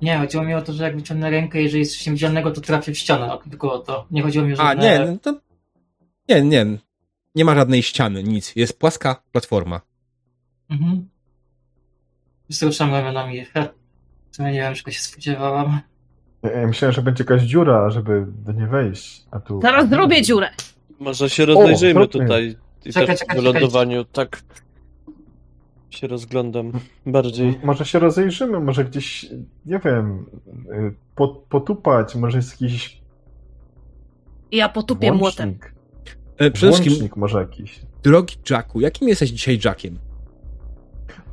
nie, 0.01 0.17
chodziło 0.17 0.43
mi 0.43 0.53
o 0.53 0.61
to, 0.61 0.73
że 0.73 0.83
jak 0.83 0.95
wyciągnę 0.95 1.29
rękę, 1.29 1.61
jeżeli 1.61 1.79
jest 1.79 1.97
coś 1.97 2.05
niewidzialnego, 2.05 2.51
to 2.51 2.61
trafię 2.61 2.91
w 2.93 2.97
ścianę. 2.97 3.37
Tylko 3.49 3.73
o 3.73 3.79
to. 3.79 4.07
Nie 4.11 4.21
chodziło 4.23 4.45
mi 4.45 4.53
o 4.53 4.59
A, 4.61 4.67
żadne... 4.67 4.99
nie, 4.99 5.05
no 5.11 5.17
to... 5.17 5.39
Nie, 6.29 6.41
nie. 6.41 6.65
Nie 7.35 7.45
ma 7.45 7.55
żadnej 7.55 7.83
ściany, 7.83 8.23
nic. 8.23 8.55
Jest 8.55 8.79
płaska 8.79 9.23
platforma. 9.31 9.81
Mhm. 10.69 11.09
Wzruszam 12.49 12.91
ramionami. 12.91 13.45
Sumie 14.39 14.51
nie 14.51 14.59
wiem, 14.59 14.73
czego 14.73 14.91
się 14.91 15.01
spodziewałam. 15.01 15.79
Ja, 16.43 16.67
myślałem, 16.67 16.93
że 16.95 17.01
będzie 17.01 17.23
jakaś 17.23 17.41
dziura, 17.41 17.89
żeby 17.89 18.25
do 18.27 18.51
niej 18.51 18.67
wejść. 18.67 19.25
A 19.31 19.39
tu... 19.39 19.61
Zaraz 19.61 19.89
zrobię 19.89 20.21
dziurę. 20.21 20.49
Może 20.99 21.29
się 21.29 21.45
rozejrzyjmy 21.45 22.01
O, 22.01 22.07
tutaj. 22.07 22.55
I 22.85 22.93
Czekaj, 22.93 23.07
też 23.07 23.19
czekaj, 23.19 23.39
w 23.39 23.43
lądowaniu 23.43 24.05
tak 24.05 24.41
się 25.89 26.07
rozglądam 26.07 26.71
bardziej. 27.05 27.59
Może 27.63 27.85
się 27.85 27.99
rozejrzymy, 27.99 28.59
może 28.59 28.85
gdzieś, 28.85 29.25
nie 29.65 29.79
wiem, 29.79 30.25
y, 30.71 30.93
po, 31.15 31.27
potupać, 31.27 32.15
może 32.15 32.37
jest 32.37 32.61
jakiś 32.61 33.01
Ja 34.51 34.69
potupię 34.69 35.11
młotem. 35.11 35.57
E, 36.37 36.51
przede 36.51 36.73
wszystkim, 36.73 37.09
może 37.15 37.39
jakiś. 37.39 37.79
drogi 38.03 38.35
Jacku, 38.49 38.79
jakim 38.79 39.07
jesteś 39.07 39.29
dzisiaj 39.29 39.59
Jackiem? 39.65 39.99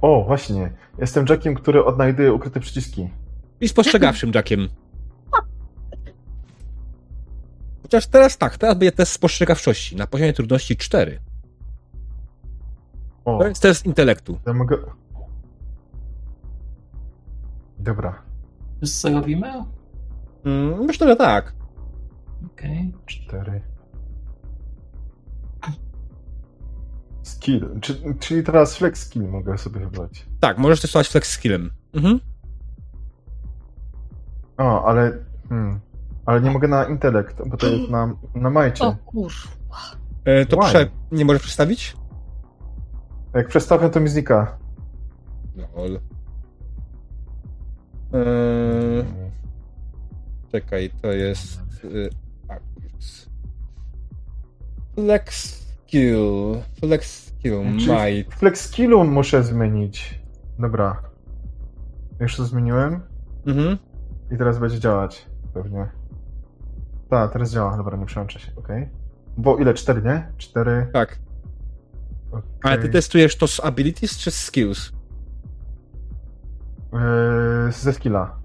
O, 0.01 0.25
właśnie. 0.27 0.73
Jestem 0.99 1.25
Jackiem, 1.29 1.55
który 1.55 1.85
odnajduje 1.85 2.33
ukryte 2.33 2.61
przyciski. 2.61 3.09
I 3.61 3.69
spostrzegawczym 3.69 4.31
Jackiem. 4.35 4.69
Chociaż 7.83 8.07
teraz 8.07 8.39
tak, 8.39 8.59
teraz 8.59 8.79
będzie 8.79 8.93
test 8.93 9.13
spostrzegawczości 9.13 9.97
na 9.97 10.07
poziomie 10.07 10.33
trudności 10.33 10.77
4. 10.77 11.21
O, 13.25 13.39
To 13.39 13.49
jest 13.49 13.63
test 13.63 13.87
intelektu. 13.87 14.39
ja 14.47 14.53
mogę... 14.53 14.77
Dobra. 17.79 18.23
Wiesz, 18.83 18.93
co 18.93 19.11
robimy? 19.11 19.53
Mm, 20.45 20.85
myślę, 20.85 21.07
że 21.09 21.17
tak. 21.17 21.55
Okej. 22.47 22.93
Cztery. 23.07 23.61
Skill. 27.27 27.81
Czy, 27.81 28.15
czyli 28.21 28.43
teraz 28.43 28.77
flex 28.77 29.07
skill 29.07 29.29
mogę 29.29 29.59
sobie 29.59 29.81
wybrać. 29.81 30.27
Tak, 30.41 30.59
możesz 30.59 30.81
testować 30.81 31.09
flex 31.09 31.31
skillem. 31.31 31.71
Mhm. 31.95 32.21
O, 34.57 34.85
ale... 34.85 35.19
Hmm. 35.49 35.81
Ale 36.27 36.41
nie 36.41 36.51
mogę 36.51 36.69
na 36.69 36.85
intelekt, 36.85 37.49
bo 37.49 37.57
to 37.57 37.67
jest 37.67 37.91
na, 37.91 38.17
na 38.35 38.51
majcie. 38.51 38.85
O 38.85 38.97
kur... 39.07 39.33
E, 40.25 40.47
to 40.47 40.57
prze... 40.57 40.91
nie 41.13 41.25
możesz 41.25 41.43
przedstawić? 41.43 41.97
Jak 43.35 43.49
przestawiam, 43.49 43.91
to 43.91 44.01
mi 44.01 44.09
znika. 44.09 44.59
Lol. 45.57 46.01
Eee, 48.13 49.05
czekaj, 50.53 50.91
to 51.03 51.13
jest. 51.13 51.61
Actions. 54.99 55.66
Flex 55.87 55.93
skill. 55.93 56.63
Flex 56.81 57.27
skill. 57.27 57.65
Might. 57.65 58.35
Flex 58.35 58.61
skillu 58.61 59.05
muszę 59.05 59.43
zmienić. 59.43 60.21
Dobra. 60.59 61.03
Już 62.21 62.37
to 62.37 62.45
zmieniłem 62.45 63.01
Mhm. 63.47 63.79
i 64.31 64.37
teraz 64.39 64.59
będzie 64.59 64.81
działać. 64.81 65.27
Pewnie. 65.55 65.89
Tak, 67.11 67.33
teraz 67.33 67.53
działa. 67.53 67.77
Dobra, 67.77 67.97
nie 67.97 68.07
przełączę 68.07 68.41
się, 68.41 68.53
okej. 68.57 68.89
Bo 69.37 69.57
ile? 69.57 69.75
Cztery, 69.75 70.03
nie? 70.03 70.33
Cztery. 70.37 70.91
Tak. 70.93 71.19
okej. 72.31 72.51
Ale 72.63 72.79
ty 72.79 72.89
testujesz 72.89 73.37
to 73.37 73.47
z 73.47 73.61
abilities 73.61 74.19
czy 74.19 74.31
z 74.31 74.45
skills? 74.45 74.93
Yy, 76.93 77.73
ze 77.73 77.93
skilla. 77.93 78.39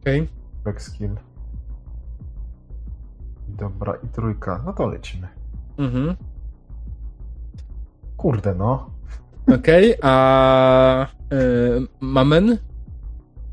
Okej. 0.00 0.28
Flex 0.62 0.86
skill. 0.92 1.16
Dobra, 3.58 3.94
i 4.04 4.08
trójka. 4.08 4.62
No 4.66 4.72
to 4.72 4.86
lecimy. 4.86 5.28
Mhm. 5.78 6.16
Kurde, 8.16 8.54
no. 8.54 8.90
Okej, 9.54 9.94
a. 10.02 11.06
Y, 11.32 11.86
mamen? 12.00 12.58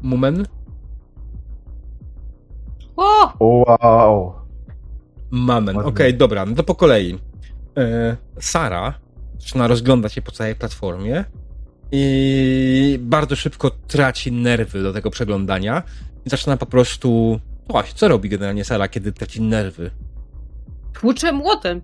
Mumen? 0.01 0.45
O! 2.95 3.33
Wow. 3.39 4.33
Mamen. 5.31 5.77
Okej, 5.77 5.85
Ładnie. 6.05 6.13
dobra, 6.13 6.45
no 6.45 6.55
to 6.55 6.63
po 6.63 6.75
kolei. 6.75 7.19
E, 7.77 8.17
Sara 8.39 8.93
zaczyna 9.39 9.67
rozglądać 9.67 10.13
się 10.13 10.21
po 10.21 10.31
całej 10.31 10.55
platformie 10.55 11.25
i 11.91 12.99
bardzo 13.01 13.35
szybko 13.35 13.71
traci 13.87 14.31
nerwy 14.31 14.83
do 14.83 14.93
tego 14.93 15.09
przeglądania 15.11 15.83
i 16.25 16.29
zaczyna 16.29 16.57
po 16.57 16.65
prostu... 16.65 17.39
No 17.69 17.73
Właśnie, 17.73 17.95
co 17.95 18.07
robi 18.07 18.29
generalnie 18.29 18.65
Sara, 18.65 18.87
kiedy 18.87 19.11
traci 19.11 19.41
nerwy? 19.41 19.91
Tłuczę 20.93 21.31
młotem. 21.31 21.81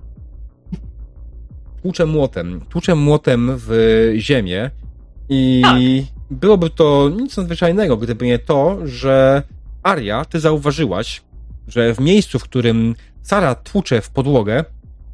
tłucze 1.81 2.05
młotem. 2.05 2.61
Tłucze 2.69 2.95
młotem 2.95 3.51
w 3.55 3.69
ziemię 4.17 4.71
i 5.29 5.63
byłoby 6.31 6.69
to 6.69 7.09
nic 7.09 7.37
nadzwyczajnego, 7.37 7.97
gdyby 7.97 8.25
nie 8.25 8.39
to, 8.39 8.77
że 8.83 9.43
Aria, 9.83 10.25
ty 10.25 10.39
zauważyłaś, 10.39 11.21
że 11.67 11.93
w 11.93 11.99
miejscu, 11.99 12.39
w 12.39 12.43
którym 12.43 12.95
Sara 13.21 13.55
tłucze 13.55 14.01
w 14.01 14.09
podłogę, 14.09 14.65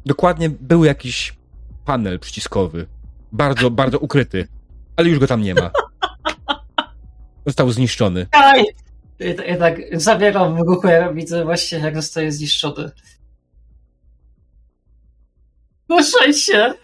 dokładnie 0.06 0.50
był 0.50 0.84
jakiś 0.84 1.36
panel 1.84 2.18
przyciskowy. 2.18 2.86
Bardzo, 3.32 3.70
bardzo 3.70 3.98
ukryty. 3.98 4.48
Ale 4.96 5.08
już 5.08 5.18
go 5.18 5.26
tam 5.26 5.42
nie 5.42 5.54
ma. 5.54 5.70
Został 7.46 7.70
zniszczony. 7.70 8.26
Aj! 8.32 8.64
Tak 9.58 10.00
zabieram 10.00 10.56
w 10.56 10.58
ruchu, 10.58 10.86
ja 10.86 11.12
widzę 11.12 11.44
właśnie, 11.44 11.78
jak 11.78 11.96
zostaje 11.96 12.32
zniszczony. 12.32 12.90
Ruszaj 15.88 16.34
się! 16.34 16.74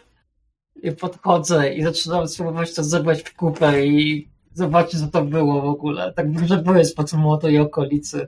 I 0.82 0.92
podchodzę 0.92 1.74
i 1.74 1.82
zaczynam 1.82 2.28
spróbować 2.28 2.74
to 2.74 2.84
zebrać 2.84 3.22
w 3.22 3.34
kupę 3.34 3.86
i 3.86 4.28
zobaczyć, 4.54 5.00
co 5.00 5.08
to 5.08 5.24
było 5.24 5.62
w 5.62 5.64
ogóle. 5.64 6.12
Tak 6.12 6.32
duże 6.32 6.56
były 6.56 6.82
młoto 7.16 7.48
i 7.48 7.58
okolicy. 7.58 8.26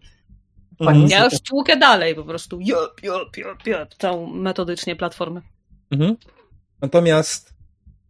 Pani 0.79 1.09
Ja 1.09 1.25
już 1.25 1.41
tłukę 1.41 1.77
dalej 1.77 2.15
po 2.15 2.25
prostu. 2.25 2.61
Jop, 2.61 3.03
jop, 3.03 3.37
jop, 3.37 3.67
jop. 3.67 3.95
Całą 3.99 4.27
metodycznie 4.27 4.97
platformę. 4.97 5.41
Mhm. 5.91 6.17
Natomiast 6.83 7.55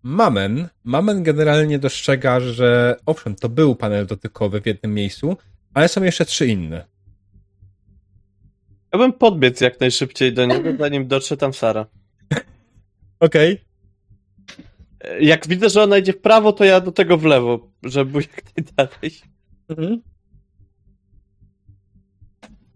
Mamen, 0.03 0.69
Mamen 0.85 1.23
generalnie 1.23 1.79
dostrzega, 1.79 2.41
że 2.41 2.97
owszem, 3.07 3.35
to 3.35 3.49
był 3.49 3.75
panel 3.75 4.07
dotykowy 4.07 4.61
w 4.61 4.67
jednym 4.67 4.95
miejscu, 4.95 5.37
ale 5.75 5.89
są 5.89 6.03
jeszcze 6.03 6.25
trzy 6.25 6.47
inne. 6.47 6.85
Ja 8.93 8.99
bym 8.99 9.13
podbiec 9.13 9.61
jak 9.61 9.81
najszybciej 9.81 10.33
do 10.35 10.47
niego, 10.47 10.77
zanim 10.79 11.09
dotrze 11.09 11.37
tam 11.37 11.55
Sara. 11.55 11.87
Okej. 13.21 13.65
E, 15.01 15.21
Jak 15.23 15.49
widzę, 15.49 15.71
że 15.71 15.83
ona 15.83 15.99
idzie 15.99 16.13
w 16.13 16.21
prawo, 16.21 16.53
to 16.53 16.65
ja 16.65 16.81
do 16.81 16.93
tego 16.93 17.17
w 17.17 17.25
lewo, 17.25 17.71
żeby 17.83 18.11
był 18.13 18.21
jak 18.21 18.43
najdalej. 18.57 19.13
Mhm. 19.69 20.03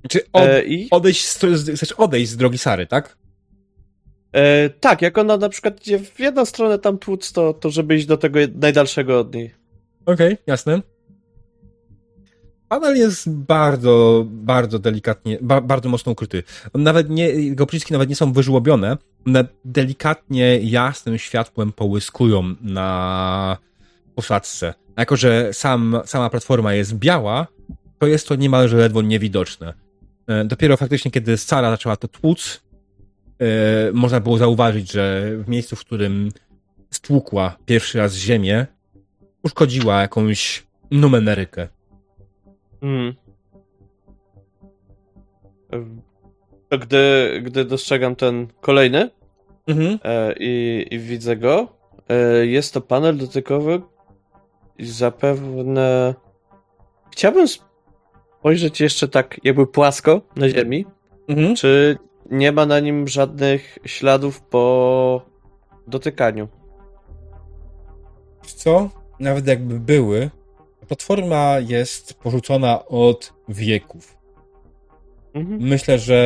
Czy 0.08 0.20
od, 0.32 0.42
E, 0.42 0.64
I 0.64 0.88
odejść, 0.90 1.28
z, 1.28 1.38
chcesz 1.74 1.92
odejść 1.92 2.30
z 2.30 2.36
drogi 2.36 2.58
Sary, 2.58 2.86
tak? 2.86 3.16
e, 4.32 4.70
tak, 4.70 5.02
jak 5.02 5.18
ona 5.18 5.36
na 5.36 5.48
przykład 5.48 5.80
idzie 5.80 5.98
w 5.98 6.20
jedną 6.20 6.44
stronę 6.44 6.78
tam 6.78 6.98
tłuc, 6.98 7.32
to, 7.32 7.54
to 7.54 7.70
żeby 7.70 7.96
iść 7.96 8.06
do 8.06 8.16
tego 8.16 8.38
najdalszego 8.54 9.20
od 9.20 9.34
niej. 9.34 9.54
Okej, 10.06 10.36
jasne. 10.46 10.82
Panel 12.74 12.96
jest 12.96 13.30
bardzo, 13.30 14.24
bardzo 14.28 14.78
delikatnie, 14.78 15.38
ba, 15.40 15.60
bardzo 15.60 15.88
mocno 15.88 16.12
ukryty. 16.12 16.42
Nawet 16.74 17.10
nie, 17.10 17.28
jego 17.28 17.66
przyciski 17.66 17.92
nawet 17.92 18.08
nie 18.08 18.16
są 18.16 18.32
wyżłobione, 18.32 18.96
one 19.26 19.44
delikatnie 19.64 20.58
jasnym 20.58 21.18
światłem 21.18 21.72
połyskują 21.72 22.54
na 22.60 23.58
posadzce. 24.14 24.74
A 24.96 25.02
jako, 25.02 25.16
że 25.16 25.52
sam, 25.52 26.00
sama 26.04 26.30
platforma 26.30 26.74
jest 26.74 26.94
biała, 26.94 27.46
to 27.98 28.06
jest 28.06 28.28
to 28.28 28.34
niemalże 28.34 28.76
ledwo 28.76 29.02
niewidoczne. 29.02 29.74
E, 30.26 30.44
Dopiero 30.44 30.76
faktycznie, 30.76 31.10
kiedy 31.10 31.36
Sara 31.36 31.70
zaczęła 31.70 31.96
to 31.96 32.08
tłuc, 32.08 32.62
e, 33.40 33.46
można 33.92 34.20
było 34.20 34.38
zauważyć, 34.38 34.92
że 34.92 35.30
w 35.38 35.48
miejscu, 35.48 35.76
w 35.76 35.80
którym 35.80 36.28
stłukła 36.90 37.56
pierwszy 37.66 37.98
raz 37.98 38.14
ziemię, 38.14 38.66
uszkodziła 39.42 40.00
jakąś 40.00 40.66
numenerykę. 40.90 41.68
Mm. 42.84 43.14
To 46.68 46.78
gdy, 46.78 47.40
gdy 47.44 47.64
dostrzegam 47.64 48.16
ten 48.16 48.46
kolejny 48.60 49.10
Mhm. 49.66 49.98
e, 50.04 50.34
i, 50.40 50.86
i 50.90 50.98
widzę 50.98 51.36
go, 51.36 51.68
e, 52.08 52.46
jest 52.46 52.74
to 52.74 52.80
panel 52.80 53.16
dotykowy 53.16 53.80
i 54.78 54.86
zapewne 54.86 56.14
chciałbym 57.12 57.46
spojrzeć 57.48 58.80
jeszcze 58.80 59.08
tak 59.08 59.40
jakby 59.44 59.66
płasko 59.66 60.20
na 60.36 60.48
ziemi, 60.48 60.86
Mhm. 61.28 61.54
czy 61.56 61.98
nie 62.30 62.52
ma 62.52 62.66
na 62.66 62.80
nim 62.80 63.08
żadnych 63.08 63.78
śladów 63.84 64.40
po 64.40 65.22
dotykaniu. 65.86 66.48
Co? 68.42 68.90
Nawet 69.20 69.46
jakby 69.46 69.80
były, 69.80 70.30
platforma 70.84 71.56
jest 71.58 72.14
porzucona 72.14 72.84
od 72.86 73.32
wieków. 73.48 74.16
Mhm. 75.34 75.60
Myślę, 75.60 75.98
że 75.98 76.18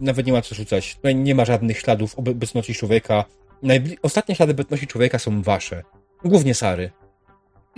nawet 0.00 0.26
nie 0.26 0.32
ma 0.32 0.42
co 0.42 0.54
rzucać. 0.54 0.96
Tutaj 0.96 1.14
nie 1.16 1.34
ma 1.34 1.44
żadnych 1.44 1.78
śladów 1.78 2.18
obecności 2.18 2.74
człowieka. 2.74 3.24
Najbli- 3.62 3.96
Ostatnie 4.02 4.34
ślady 4.34 4.52
obecności 4.52 4.86
człowieka 4.86 5.18
są 5.18 5.42
wasze. 5.42 5.82
Głównie 6.24 6.54
Sary. 6.54 6.90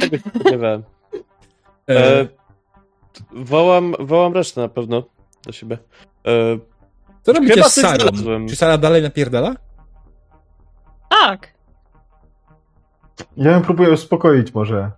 Się 0.00 0.18
spodziewałem. 0.40 0.82
E, 1.90 2.20
E, 2.20 2.26
wołam, 3.32 3.94
wołam 4.00 4.32
resztę 4.34 4.60
na 4.60 4.68
pewno 4.68 5.02
do 5.46 5.52
siebie. 5.52 5.78
E, 6.26 6.58
co 7.22 7.32
robicie 7.32 7.54
chyba 7.54 7.68
z 7.68 7.74
Sarą? 7.74 7.98
znalazłem. 7.98 8.48
Czy 8.48 8.56
Sara 8.56 8.78
dalej 8.78 9.02
napierdala? 9.02 9.54
Tak. 11.10 11.54
Ja 13.36 13.50
ją 13.52 13.62
próbuję 13.62 13.90
uspokoić 13.90 14.54
może. 14.54 14.90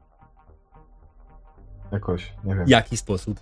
Jakoś, 1.92 2.32
nie 2.44 2.54
wiem. 2.54 2.64
W 2.64 2.68
jaki 2.68 2.96
sposób? 2.96 3.40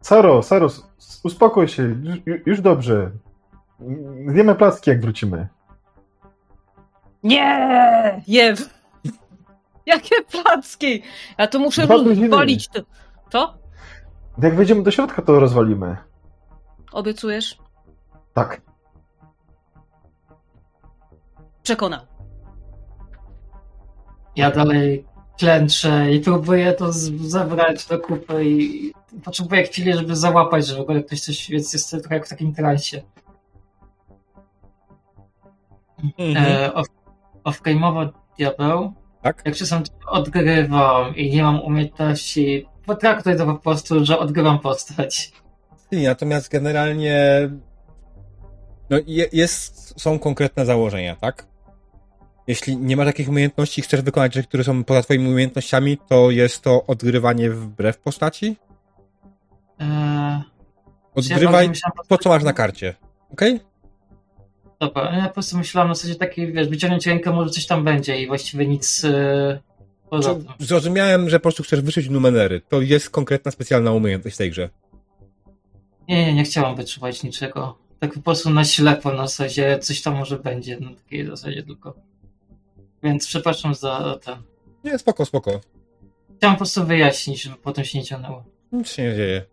Saro, 0.00 0.42
Saro, 0.42 0.68
uspokój 1.24 1.68
się, 1.68 1.82
już, 1.82 2.46
już 2.46 2.60
dobrze. 2.60 3.10
Zjemy 4.26 4.54
placki, 4.54 4.90
jak 4.90 5.00
wrócimy. 5.00 5.48
Nie! 7.22 8.22
Je! 8.26 8.54
Jakie 9.86 10.16
placki! 10.22 11.02
Ja 11.38 11.46
to 11.46 11.58
muszę 11.58 11.86
rozwalić. 11.86 12.68
To. 12.68 12.80
Co? 13.30 13.58
Jak 14.42 14.54
wejdziemy 14.54 14.82
do 14.82 14.90
środka, 14.90 15.22
to 15.22 15.40
rozwalimy. 15.40 15.96
Obiecujesz? 16.92 17.58
Tak. 18.34 18.60
Przekonał. 21.62 22.00
Ja 24.36 24.50
dalej 24.50 25.07
klęczę 25.38 26.12
i 26.12 26.20
próbuję 26.20 26.72
to 26.72 26.92
zebrać 26.92 27.86
do 27.86 27.98
kupy 27.98 28.44
i 28.44 28.92
potrzebuję 29.24 29.62
chwili, 29.62 29.92
żeby 29.92 30.16
załapać, 30.16 30.66
że 30.66 30.76
w 30.76 30.80
ogóle 30.80 31.02
ktoś 31.02 31.20
coś, 31.20 31.50
więc 31.50 31.72
jestem 31.72 32.00
trochę 32.00 32.14
jak 32.14 32.26
w 32.26 32.28
takim 32.28 32.54
transie. 32.54 33.02
Mhm. 36.18 36.36
E, 36.36 36.70
off- 36.72 36.98
Off-game'owo 37.44 38.08
diabeł, 38.38 38.92
Tak? 39.22 39.42
jak 39.44 39.56
czasem 39.56 39.82
odgrywam 40.06 41.16
i 41.16 41.30
nie 41.30 41.42
mam 41.42 41.60
umiejętności, 41.60 42.66
potraktuję 42.86 43.36
to 43.36 43.46
po 43.46 43.54
prostu, 43.54 44.04
że 44.04 44.18
odgrywam 44.18 44.58
postać. 44.58 45.32
Nie, 45.92 46.08
natomiast 46.08 46.50
generalnie 46.52 47.48
no, 48.90 48.96
je, 49.06 49.26
jest, 49.32 50.00
są 50.00 50.18
konkretne 50.18 50.66
założenia, 50.66 51.16
tak? 51.16 51.46
Jeśli 52.48 52.76
nie 52.76 52.96
masz 52.96 53.06
takich 53.06 53.28
umiejętności 53.28 53.80
i 53.80 53.82
chcesz 53.84 54.02
wykonać 54.02 54.34
rzeczy, 54.34 54.48
które 54.48 54.64
są 54.64 54.84
poza 54.84 55.02
twoimi 55.02 55.30
umiejętnościami, 55.30 55.98
to 56.08 56.30
jest 56.30 56.62
to 56.62 56.86
odgrywanie 56.86 57.50
wbrew 57.50 57.98
postaci. 57.98 58.56
E, 59.80 60.42
Odgrywaj 61.14 61.68
myślałem 61.68 61.96
po 61.96 62.16
to, 62.16 62.22
co 62.22 62.28
masz 62.28 62.42
na 62.42 62.52
karcie. 62.52 62.94
Okej? 63.32 63.60
Dobra, 64.80 65.16
ja 65.16 65.28
po 65.28 65.34
prostu 65.34 65.58
myślałam 65.58 65.88
na 65.88 65.94
zasadzie 65.94 66.14
takiej, 66.14 66.52
wiesz, 66.52 66.68
wyciągnąć 66.68 67.06
rękę, 67.06 67.32
może 67.32 67.50
coś 67.50 67.66
tam 67.66 67.84
będzie 67.84 68.22
i 68.22 68.26
właściwie 68.26 68.66
nic 68.66 69.04
e, 69.04 69.60
poza 70.10 70.34
tym. 70.34 70.44
Czy 70.58 70.66
Zrozumiałem, 70.66 71.30
że 71.30 71.38
po 71.38 71.42
prostu 71.42 71.62
chcesz 71.62 71.80
wyszyć 71.80 72.08
numery. 72.08 72.60
To 72.68 72.80
jest 72.80 73.10
konkretna, 73.10 73.50
specjalna 73.50 73.92
umiejętność 73.92 74.36
w 74.36 74.38
tej 74.38 74.50
grze. 74.50 74.70
Nie, 76.08 76.26
nie, 76.26 76.34
nie 76.34 76.44
chciałam 76.44 76.76
wyczuwać 76.76 77.22
niczego. 77.22 77.78
Tak 77.98 78.14
po 78.14 78.20
prostu 78.20 78.50
na 78.50 78.64
ślepo 78.64 79.12
na 79.12 79.26
zasadzie 79.26 79.78
coś 79.78 80.02
tam 80.02 80.14
może 80.14 80.38
będzie, 80.38 80.80
na 80.80 80.94
takiej 80.94 81.26
zasadzie 81.26 81.62
tylko. 81.62 82.07
Więc 83.02 83.26
przepraszam 83.26 83.74
za 83.74 84.18
ten. 84.24 84.42
Nie, 84.84 84.98
spoko, 84.98 85.24
spoko. 85.24 85.60
Chciałam 86.36 86.56
po 86.56 86.58
prostu 86.58 86.84
wyjaśnić, 86.84 87.42
żeby 87.42 87.56
potem 87.56 87.84
się 87.84 87.98
nie 87.98 88.04
ciągnęło. 88.04 88.44
Nic 88.72 88.88
się 88.88 89.02
nie 89.02 89.16
dzieje. 89.16 89.44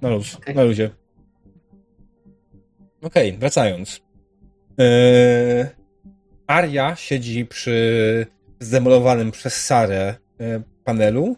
Na 0.00 0.08
luz, 0.08 0.34
Okej. 0.34 0.54
na 0.54 0.62
luzie. 0.62 0.90
Okej, 3.02 3.38
wracając. 3.38 4.00
Eee, 4.78 5.66
Aria 6.46 6.96
siedzi 6.96 7.46
przy 7.46 8.26
zdemolowanym 8.60 9.30
przez 9.30 9.64
Sarę 9.66 10.14
e, 10.40 10.62
panelu. 10.84 11.36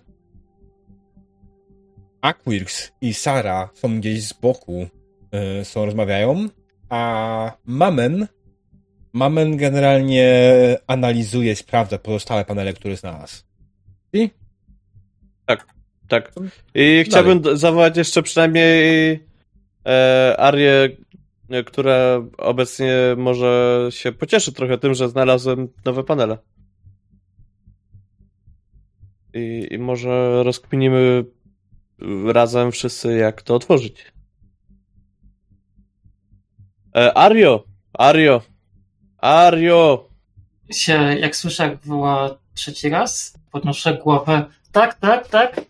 Aquirx 2.20 2.92
i 3.00 3.14
Sara 3.14 3.70
są 3.74 4.00
gdzieś 4.00 4.22
z 4.22 4.32
boku, 4.32 4.86
e, 5.32 5.64
są, 5.64 5.84
rozmawiają, 5.84 6.48
a 6.88 7.52
Mamen 7.64 8.26
Mamen 9.12 9.56
generalnie 9.56 10.28
analizuje, 10.86 11.56
sprawdza 11.56 11.98
pozostałe 11.98 12.44
panele, 12.44 12.72
które 12.72 12.96
znalazł. 12.96 13.42
I 14.12 14.30
Tak. 16.08 16.32
I 16.74 17.04
chciałbym 17.06 17.56
zawołać 17.56 17.96
jeszcze 17.96 18.22
przynajmniej 18.22 19.12
e, 19.86 20.34
Arię 20.38 20.88
e, 21.50 21.64
które 21.64 22.28
obecnie 22.38 22.96
może 23.16 23.86
się 23.90 24.12
pocieszy 24.12 24.52
trochę 24.52 24.78
tym, 24.78 24.94
że 24.94 25.08
znalazłem 25.08 25.68
nowe 25.84 26.04
panele. 26.04 26.38
I, 29.34 29.68
i 29.70 29.78
może 29.78 30.42
rozkminimy 30.42 31.24
razem 32.26 32.72
wszyscy, 32.72 33.16
jak 33.16 33.42
to 33.42 33.54
otworzyć. 33.54 34.12
E, 36.96 37.18
Ario! 37.18 37.64
Ario! 37.92 38.51
Ario! 39.22 40.08
Się, 40.70 40.92
jak 41.20 41.36
słyszę, 41.36 41.62
jak 41.62 41.78
woła 41.86 42.38
trzeci 42.54 42.88
raz, 42.88 43.38
podnoszę 43.52 43.94
głowę. 43.94 44.44
Tak, 44.72 44.94
tak, 44.94 45.28
tak. 45.28 45.60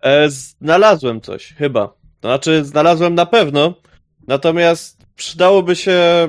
E, 0.00 0.30
znalazłem 0.30 1.20
coś, 1.20 1.54
chyba. 1.54 1.88
To 2.20 2.28
znaczy, 2.28 2.64
znalazłem 2.64 3.14
na 3.14 3.26
pewno. 3.26 3.74
Natomiast 4.26 5.06
przydałoby 5.16 5.76
się 5.76 6.28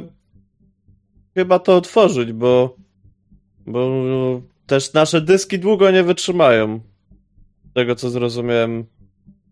chyba 1.33 1.59
to 1.59 1.77
otworzyć, 1.77 2.33
bo, 2.33 2.75
bo 3.65 3.89
też 4.67 4.93
nasze 4.93 5.21
dyski 5.21 5.59
długo 5.59 5.91
nie 5.91 6.03
wytrzymają. 6.03 6.79
Z 7.71 7.73
tego 7.73 7.95
co 7.95 8.09
zrozumiałem. 8.09 8.85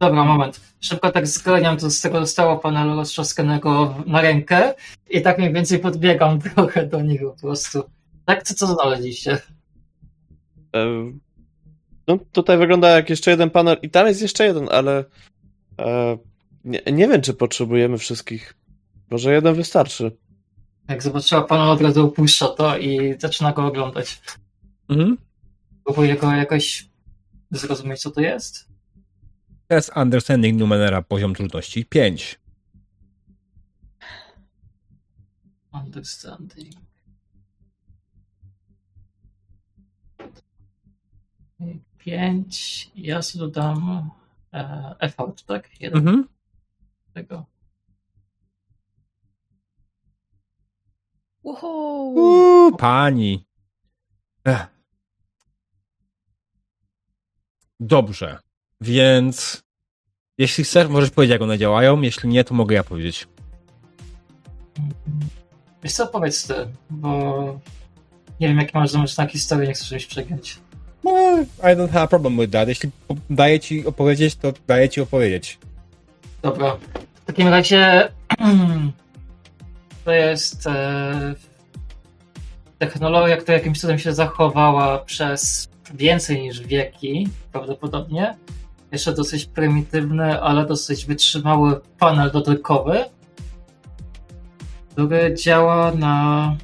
Dobra, 0.04 0.24
moment. 0.24 0.62
Szybko 0.80 1.12
tak 1.12 1.28
zgarniam 1.28 1.78
to 1.78 1.90
z 1.90 2.02
tego 2.02 2.20
zostało 2.20 2.58
panelu 2.58 2.96
roztrzaskanego 2.96 3.96
na 4.06 4.22
rękę 4.22 4.74
i 5.10 5.22
tak 5.22 5.38
mniej 5.38 5.54
więcej 5.54 5.80
podbiegam 5.80 6.40
trochę 6.56 6.88
do 6.88 7.02
nich 7.02 7.22
po 7.22 7.32
prostu. 7.42 7.84
Tak, 8.26 8.44
co, 8.44 8.54
co 8.54 8.68
znaleźliście? 8.68 9.38
No, 12.08 12.18
tutaj 12.32 12.58
wygląda 12.58 12.90
jak 12.90 13.10
jeszcze 13.10 13.32
jeden 13.32 13.50
panel 13.50 13.78
i 13.82 13.90
tam 13.90 14.08
jest 14.08 14.22
jeszcze 14.22 14.46
jeden, 14.46 14.70
ale 14.72 15.06
e, 15.80 16.18
nie, 16.64 16.82
nie 16.92 17.08
wiem, 17.08 17.22
czy 17.22 17.34
potrzebujemy 17.34 17.98
wszystkich. 17.98 18.54
Może 19.12 19.34
jeden 19.34 19.56
wystarczy. 19.56 20.12
Jak 20.90 21.04
zobaczyła 21.04 21.42
pana, 21.42 21.72
od 21.72 21.82
razu 21.82 22.06
opuszcza 22.06 22.48
to 22.48 22.78
i 22.78 23.16
zaczyna 23.20 23.52
go 23.52 23.66
oglądać. 23.66 24.22
Mhm. 24.90 25.18
Próbuje 25.84 26.16
go 26.16 26.32
jakoś 26.32 26.90
zrozumieć, 27.52 28.02
co 28.02 28.12
to 28.12 28.22
jest. 28.22 28.73
Test 29.68 29.92
Understanding 29.96 30.60
Numenera, 30.60 31.02
poziom 31.02 31.34
trudności 31.36 31.86
5. 31.86 32.40
Understanding. 35.74 36.74
Pięć. 41.98 42.92
Ja 42.96 43.22
sobie 43.22 43.40
dodam 43.46 44.10
e, 44.54 44.96
effort, 45.00 45.46
tak? 45.46 45.82
Jeden 45.82 46.00
Mhm. 46.08 46.28
tego. 47.14 47.46
Uhu. 51.44 51.68
Uuu, 52.14 52.78
pani. 52.78 53.46
Ech. 54.46 54.68
Dobrze. 57.80 58.43
Więc 58.84 59.64
jeśli 60.38 60.64
chcesz, 60.64 60.88
możesz 60.88 61.10
powiedzieć, 61.10 61.32
jak 61.32 61.42
one 61.42 61.58
działają. 61.58 62.02
Jeśli 62.02 62.30
nie, 62.30 62.44
to 62.44 62.54
mogę 62.54 62.76
ja 62.76 62.84
powiedzieć. 62.84 63.28
Wiesz 65.84 65.94
co, 65.94 66.08
powiedz 66.08 66.48
ty, 66.48 66.54
bo 66.90 67.60
nie 68.40 68.48
wiem, 68.48 68.58
jaki 68.58 68.78
masz 68.78 68.90
zamysł 68.90 69.22
na 69.22 69.28
historię, 69.28 69.68
nie 69.68 69.74
chcę 69.74 69.86
czegoś 69.86 70.06
przegiąć. 70.06 70.60
No, 71.04 71.12
I 71.42 71.76
don't 71.76 71.90
have 71.90 72.04
a 72.04 72.08
problem 72.08 72.38
with 72.38 72.52
that. 72.52 72.68
Jeśli 72.68 72.92
daję 73.30 73.60
ci 73.60 73.86
opowiedzieć, 73.86 74.36
to 74.36 74.54
daję 74.68 74.90
ci 74.90 75.02
opowiedzieć. 75.02 75.58
Dobra. 76.42 76.78
W 77.16 77.26
takim 77.26 77.48
razie 77.48 78.12
to 80.06 80.12
jest 80.12 80.68
e, 80.68 81.36
technologia, 82.80 83.38
która 83.38 83.58
jakimś 83.58 83.80
cudem 83.80 84.00
się 84.00 84.14
zachowała 84.14 85.00
przez 85.00 85.70
więcej 85.94 86.42
niż 86.42 86.62
wieki, 86.62 87.28
prawdopodobnie. 87.52 88.36
Jeszcze 88.94 89.14
dosyć 89.14 89.46
prymitywny, 89.46 90.42
ale 90.42 90.66
dosyć 90.66 91.06
wytrzymały 91.06 91.80
panel 92.00 92.32
dotykowy, 92.32 93.06
który 94.92 95.36
działa 95.36 95.92
na 95.92 96.56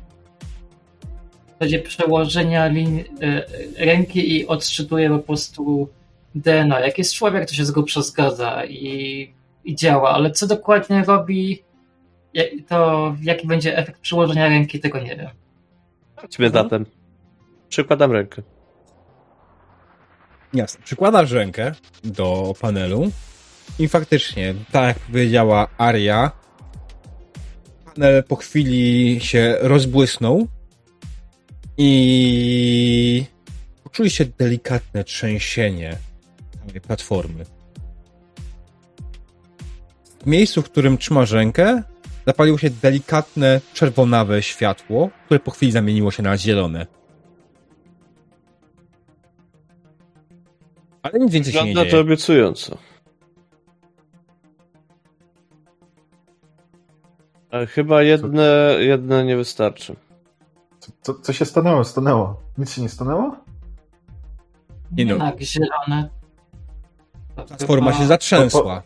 zasadzie 1.52 1.80
przełożenia 1.80 2.68
linii, 2.68 3.06
e, 3.22 3.86
ręki 3.86 4.36
i 4.36 4.48
odczytuje 4.48 5.10
po 5.10 5.20
prostu 5.20 5.90
DNA. 6.36 6.80
Jak 6.80 6.98
jest 6.98 7.14
człowiek, 7.14 7.50
to 7.50 7.56
się 7.56 7.66
z 7.66 7.72
grubsza 7.72 8.02
zgadza 8.02 8.66
i, 8.66 9.34
i 9.66 9.76
działa, 9.76 10.10
ale 10.10 10.32
co 10.32 10.48
dokładnie 10.48 11.04
robi, 11.04 11.64
to 12.68 13.16
jaki 13.22 13.48
będzie 13.48 13.78
efekt 13.78 14.02
przełożenia 14.02 14.48
ręki, 14.48 14.80
tego 14.80 15.00
nie 15.00 15.16
wiem. 15.16 15.30
Chodźmy 16.16 16.50
zatem. 16.50 16.86
Przykładam 17.70 18.12
rękę. 18.12 18.42
Jasne. 20.54 20.84
Przykładasz 20.84 21.32
rękę 21.32 21.72
do 22.04 22.54
panelu 22.62 23.12
i 23.80 23.88
faktycznie, 23.88 24.56
tak 24.72 24.88
jak 24.88 25.00
powiedziała 25.00 25.68
Aria, 25.78 26.32
panel 27.86 28.24
po 28.24 28.36
chwili 28.36 29.20
się 29.22 29.58
rozbłysnął 29.60 30.48
i 31.78 33.26
poczuliście 33.84 34.26
delikatne 34.26 35.04
trzęsienie 35.04 35.98
całej 36.66 36.82
platformy. 36.82 37.46
W 40.24 40.26
miejscu, 40.26 40.62
w 40.62 40.66
którym 40.66 40.98
trzymasz 40.98 41.32
rękę, 41.32 41.84
zapaliło 42.28 42.58
się 42.58 42.70
delikatne, 42.70 43.62
czerwonawe 43.74 44.44
światło, 44.44 45.10
które 45.26 45.40
po 45.40 45.52
chwili 45.52 45.72
zamieniło 45.72 46.12
się 46.12 46.24
na 46.24 46.38
zielone. 46.38 46.99
Ale 51.04 51.20
nic 51.20 51.32
więcej 51.34 51.54
się 51.54 51.64
nie 51.64 51.74
dzieje. 51.76 51.92
to 51.92 52.00
obiecująco. 52.00 52.78
E, 57.52 57.66
Chyba 57.68 58.02
jedne, 58.04 58.76
jedne 58.80 59.26
nie 59.26 59.38
wystarczy. 59.38 59.96
Co, 60.80 60.92
co, 61.02 61.14
co 61.14 61.34
się 61.34 61.46
stanęło? 61.46 61.84
Stanęło. 61.84 62.42
Nic 62.58 62.72
się 62.74 62.82
nie 62.82 62.90
stanęło? 62.90 63.36
Nie 64.92 65.06
no. 65.06 65.18
Tak, 65.18 65.42
zielone. 65.42 66.10
Platforma 67.48 67.94
się 67.94 68.06
zatrzęsła. 68.06 68.84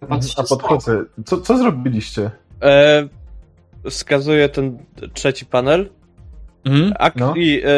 chyba 0.00 0.18
coś 0.18 0.38
A 0.38 0.42
podchodzę. 0.42 1.04
Co, 1.26 1.40
co 1.40 1.58
zrobiliście? 1.58 2.30
E, 2.62 3.08
wskazuje 3.90 4.48
ten 4.48 4.78
trzeci 5.12 5.46
panel. 5.46 5.90
Mhm. 6.64 6.92
A, 6.98 7.10
No. 7.16 7.34
I 7.36 7.62
e, 7.64 7.68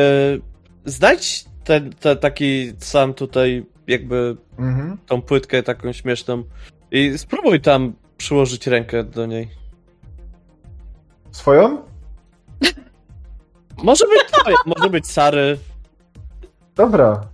znajdź 0.84 1.44
ten, 1.66 1.92
te, 1.92 2.16
taki 2.16 2.72
sam 2.78 3.14
tutaj 3.14 3.66
jakby 3.86 4.36
Mhm. 4.58 4.98
tą 5.06 5.22
płytkę 5.22 5.62
taką 5.62 5.92
śmieszną 5.92 6.42
i 6.90 7.18
spróbuj 7.18 7.60
tam 7.60 7.92
przyłożyć 8.16 8.66
rękę 8.66 9.04
do 9.04 9.26
niej. 9.26 9.48
Swoją? 11.30 11.82
Może 13.82 14.04
być 14.06 14.32
twoja, 14.32 14.56
może 14.76 14.90
być 14.90 15.06
Sary. 15.06 15.58
Dobra. 16.76 17.28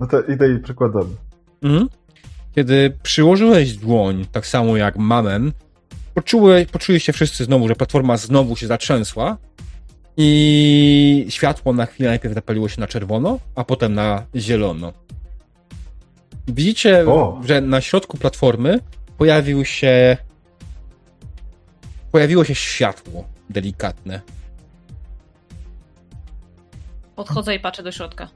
No 0.00 0.06
to 0.06 0.22
idę 0.22 0.52
i 0.52 0.58
przykładam. 0.58 1.16
Mhm. 1.62 1.88
Kiedy 2.54 2.96
przyłożyłeś 3.02 3.76
dłoń, 3.76 4.26
tak 4.32 4.46
samo 4.46 4.76
jak 4.76 4.96
mamen, 4.96 5.52
poczułeś, 6.14 6.66
poczuliście 6.68 7.12
wszyscy 7.12 7.44
znowu, 7.44 7.68
że 7.68 7.74
platforma 7.74 8.16
znowu 8.16 8.56
się 8.56 8.66
zatrzęsła 8.66 9.36
i 10.16 11.26
światło 11.28 11.72
na 11.72 11.86
chwilę 11.86 12.08
najpierw 12.08 12.34
zapaliło 12.34 12.68
się 12.68 12.80
na 12.80 12.86
czerwono, 12.86 13.38
a 13.54 13.64
potem 13.64 13.94
na 13.94 14.26
zielono. 14.36 14.92
Widzicie, 16.48 17.04
O. 17.08 17.40
że 17.44 17.60
na 17.60 17.80
środku 17.80 18.18
platformy 18.18 18.80
pojawił 19.18 19.64
się 19.64 20.16
pojawiło 22.12 22.44
się 22.44 22.54
światło 22.54 23.24
delikatne. 23.50 24.20
Podchodzę 27.16 27.54
i 27.54 27.60
patrzę 27.60 27.82
do 27.82 27.92
środka. 27.92 28.28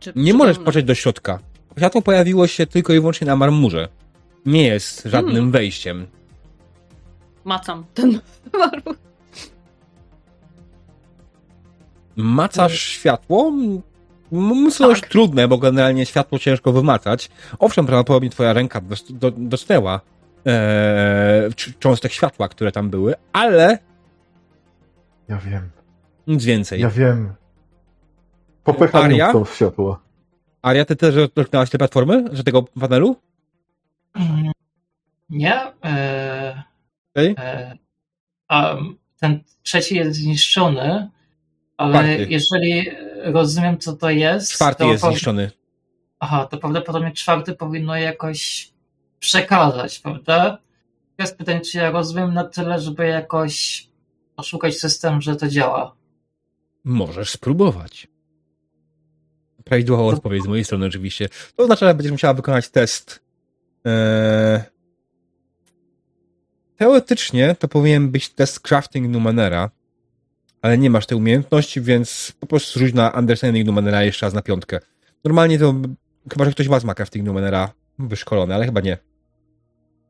Czy 0.00 0.12
Nie 0.16 0.34
możesz 0.34 0.58
patrzeć 0.58 0.84
do 0.86 0.94
środka. 0.94 1.38
Światło 1.78 2.02
pojawiło 2.02 2.46
się 2.46 2.66
tylko 2.66 2.92
i 2.92 3.00
wyłącznie 3.00 3.26
na 3.26 3.36
marmurze. 3.36 3.88
Nie 4.46 4.66
jest 4.66 5.02
żadnym 5.04 5.34
Hmm. 5.34 5.50
wejściem. 5.50 6.06
Macam 7.44 7.84
ten 7.94 8.20
marmur. 8.60 8.96
Macasz 12.16 12.78
światło? 12.80 13.48
M- 13.48 13.82
Myślę, 14.32 14.94
Tak. 14.94 15.08
trudne, 15.08 15.48
bo 15.48 15.58
generalnie 15.58 16.06
światło 16.06 16.38
ciężko 16.38 16.72
wymacać. 16.72 17.30
Owszem, 17.58 17.86
prawdopodobnie 17.86 18.30
twoja 18.30 18.52
ręka 18.52 18.80
dotknęła 19.36 20.00
e, 20.46 21.48
cząstek 21.78 22.12
światła, 22.12 22.48
które 22.48 22.72
tam 22.72 22.90
były, 22.90 23.14
ale 23.32 23.78
Ja 25.28 25.36
wiem. 25.38 25.70
nic 26.26 26.44
więcej. 26.44 26.80
Ja 26.80 26.90
wiem. 26.90 27.34
Popycham 28.64 29.02
Aria? 29.04 29.26
ją 29.32 29.44
w 29.44 29.48
to 29.48 29.54
światło. 29.54 29.98
Aria, 30.62 30.84
ty 30.84 30.96
też 30.96 31.14
dotknęłaś 31.34 31.70
tej 31.70 31.78
platformy, 31.78 32.24
że 32.32 32.44
tego 32.44 32.62
panelu? 32.62 33.16
Mm, 34.14 34.52
Nie. 35.30 35.72
E, 35.84 36.62
Okej? 37.14 37.34
E, 37.38 37.76
A 38.48 38.76
ten 39.20 39.40
trzeci 39.62 39.96
jest 39.96 40.18
zniszczony, 40.20 41.10
ale 41.76 41.92
Czwarty. 41.92 42.26
jeżeli 42.30 42.90
rozumiem, 43.24 43.78
co 43.78 43.92
to 43.92 44.10
jest. 44.10 44.52
Czwarty 44.52 44.84
to 44.84 44.90
jest 44.90 45.02
po- 45.02 45.10
zniszczony. 45.10 45.50
Aha, 46.20 46.46
to 46.50 46.58
prawdopodobnie 46.58 47.12
czwarty 47.12 47.54
powinno 47.54 47.96
jakoś 47.96 48.70
przekazać, 49.20 49.98
prawda? 49.98 50.58
Teraz 51.16 51.34
pytanie, 51.34 51.60
czy 51.60 51.78
ja 51.78 51.90
rozumiem 51.90 52.34
na 52.34 52.44
tyle, 52.44 52.80
żeby 52.80 53.06
jakoś 53.06 53.86
oszukać 54.36 54.78
system, 54.78 55.20
że 55.20 55.36
to 55.36 55.48
działa. 55.48 55.94
Możesz 56.84 57.30
spróbować. 57.30 58.08
Prawidłowa 59.64 60.02
odpowiedź 60.02 60.42
z 60.42 60.46
mojej 60.46 60.64
strony 60.64 60.86
oczywiście. 60.86 61.28
To 61.56 61.62
oznacza, 61.62 61.86
że 61.86 61.94
będziesz 61.94 62.12
musiała 62.12 62.34
wykonać 62.34 62.68
test. 62.68 63.22
Eee... 63.84 64.60
Teoretycznie 66.76 67.56
to 67.58 67.68
powinien 67.68 68.10
być 68.10 68.30
test 68.30 68.60
crafting 68.60 69.08
Numenera, 69.08 69.70
ale 70.64 70.78
nie 70.78 70.90
masz 70.90 71.06
tej 71.06 71.18
umiejętności, 71.18 71.80
więc 71.80 72.32
po 72.40 72.46
prostu 72.46 72.78
rzuć 72.78 72.94
na 72.94 73.10
understanding 73.10 73.66
Numenera 73.66 74.02
jeszcze 74.02 74.26
raz 74.26 74.34
na 74.34 74.42
piątkę. 74.42 74.78
Normalnie 75.24 75.58
to, 75.58 75.74
chyba 76.32 76.44
że 76.44 76.50
ktoś 76.50 76.66
z 76.66 76.68
was 76.68 76.84
ma 76.84 76.94
crafting 76.94 77.26
Numenera 77.26 77.72
wyszkolony, 77.98 78.54
ale 78.54 78.64
chyba 78.64 78.80
nie. 78.80 78.98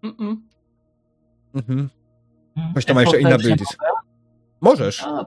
Mm-mm. 0.04 0.36
Mhm. 1.54 1.88
Hmm, 2.54 2.72
Ktoś 2.72 2.84
tam 2.84 2.94
ma 2.94 3.00
jeszcze 3.02 3.22
nie 3.22 3.34
abilities. 3.34 3.68
Możesz. 4.60 5.02
A, 5.02 5.26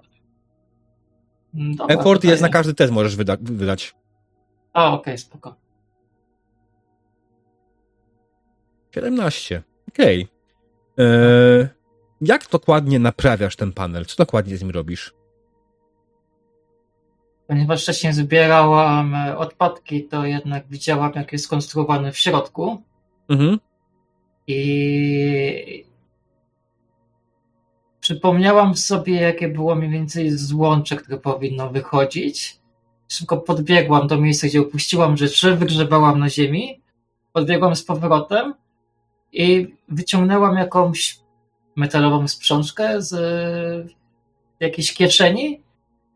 mm, 1.55 1.75
dobra, 1.75 1.95
Effort 1.95 2.21
tutaj- 2.21 2.31
jest 2.31 2.41
na 2.41 2.49
każdy 2.49 2.73
test 2.73 2.93
możesz 2.93 3.15
wyda- 3.15 3.37
wydać. 3.41 3.95
A, 4.73 4.93
okej, 4.93 5.17
spoko. 5.17 5.55
17. 8.95 9.63
Okej. 9.89 10.27
Eee, 10.97 11.67
Jak 12.21 12.49
dokładnie 12.51 12.99
naprawiasz 12.99 13.55
ten 13.55 13.73
panel? 13.73 14.05
Co 14.05 14.15
dokładnie 14.17 14.57
z 14.57 14.61
nim 14.61 14.71
robisz? 14.71 15.13
Ponieważ 17.47 17.83
wcześniej 17.83 18.13
zbierałam 18.13 19.15
e, 19.15 19.37
odpadki, 19.37 20.03
to 20.03 20.25
jednak 20.25 20.67
widziałam, 20.67 21.11
jak 21.15 21.31
jest 21.31 21.45
skonstruowany 21.45 22.11
w 22.11 22.17
środku. 22.17 22.83
Mhm. 23.29 23.59
I 24.47 25.85
przypomniałam 27.99 28.75
sobie, 28.75 29.21
jakie 29.21 29.47
było 29.47 29.75
mniej 29.75 29.89
więcej 29.89 30.31
złącze, 30.31 30.95
które 30.95 31.17
powinno 31.17 31.69
wychodzić. 31.69 32.59
Szybko 33.07 33.37
podbiegłam 33.37 34.07
do 34.07 34.17
miejsca, 34.17 34.47
gdzie 34.47 34.61
upuściłam 34.61 35.17
rzeczy, 35.17 35.55
wygrzebałam 35.55 36.19
na 36.19 36.29
ziemi, 36.29 36.81
podbiegłam 37.33 37.75
z 37.75 37.83
powrotem 37.83 38.53
i 39.31 39.75
wyciągnęłam 39.89 40.57
jakąś 40.57 41.19
metalową 41.77 42.27
sprzączkę 42.27 43.01
z 43.01 43.15
jakiejś 44.59 44.93
kieszeni 44.93 45.61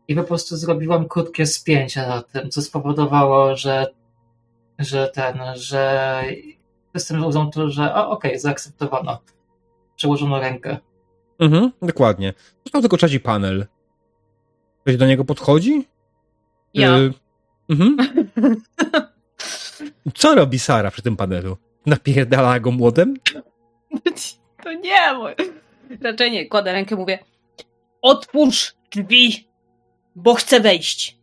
i 0.08 0.14
po 0.14 0.24
prostu 0.24 0.56
zrobiłam 0.56 1.08
krótkie 1.08 1.46
spięcie 1.46 2.06
na 2.06 2.22
tym, 2.22 2.50
co 2.50 2.62
spowodowało, 2.62 3.56
że, 3.56 3.86
że 4.78 5.08
ten, 5.08 5.40
że 5.54 6.22
system 6.96 7.24
uznał 7.24 7.50
to, 7.50 7.70
że 7.70 7.94
a 7.94 8.06
okej, 8.06 8.38
zaakceptowano. 8.38 9.20
Przełożono 9.96 10.40
rękę. 10.40 10.76
Mhm, 11.38 11.72
dokładnie. 11.82 12.34
Został 12.64 12.80
tylko 12.80 12.96
trzeci 12.96 13.20
panel. 13.20 13.66
Ktoś 14.82 14.96
do 14.96 15.06
niego 15.06 15.24
podchodzi? 15.24 15.88
Ja. 16.74 16.98
Y, 16.98 17.12
mhm. 17.68 17.96
Co 20.14 20.34
robi 20.34 20.58
Sara 20.58 20.90
przy 20.90 21.02
tym 21.02 21.16
panelu? 21.16 21.56
Napierdala 21.86 22.60
go 22.60 22.70
młodem? 22.70 23.14
To 24.62 24.72
nie, 24.72 25.12
mój. 25.14 25.32
Raczej 26.00 26.30
nie. 26.30 26.46
Kładę 26.46 26.72
rękę, 26.72 26.96
mówię 26.96 27.18
otwórz 28.02 28.74
drzwi, 28.92 29.48
bo 30.16 30.34
chcę 30.34 30.60
wejść. 30.60 31.16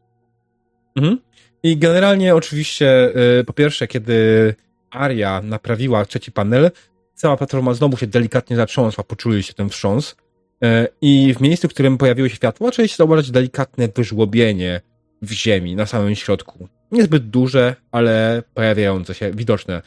Mhm. 0.95 1.19
I 1.63 1.77
generalnie 1.77 2.35
oczywiście, 2.35 3.11
y, 3.39 3.43
po 3.43 3.53
pierwsze, 3.53 3.87
kiedy 3.87 4.55
Aria 4.91 5.41
naprawiła 5.41 6.05
trzeci 6.05 6.31
panel, 6.31 6.71
cała 7.15 7.37
platforma 7.37 7.73
znowu 7.73 7.97
się 7.97 8.07
delikatnie 8.07 8.55
zatrząsła, 8.55 9.03
poczuli 9.03 9.43
się 9.43 9.53
ten 9.53 9.69
wstrząs. 9.69 10.15
Y, 10.63 10.87
I 11.01 11.33
w 11.37 11.41
miejscu, 11.41 11.67
w 11.67 11.73
którym 11.73 11.97
pojawiło 11.97 12.29
się 12.29 12.35
światło, 12.35 12.67
zaczęli 12.67 12.87
się 12.87 12.95
zauważyć 12.95 13.31
delikatne 13.31 13.87
wyżłobienie 13.95 14.81
w 15.21 15.31
ziemi, 15.31 15.75
na 15.75 15.85
samym 15.85 16.15
środku. 16.15 16.67
Niezbyt 16.91 17.29
duże, 17.29 17.75
ale 17.91 18.43
pojawiające 18.53 19.13
się, 19.13 19.31
widoczne. 19.31 19.81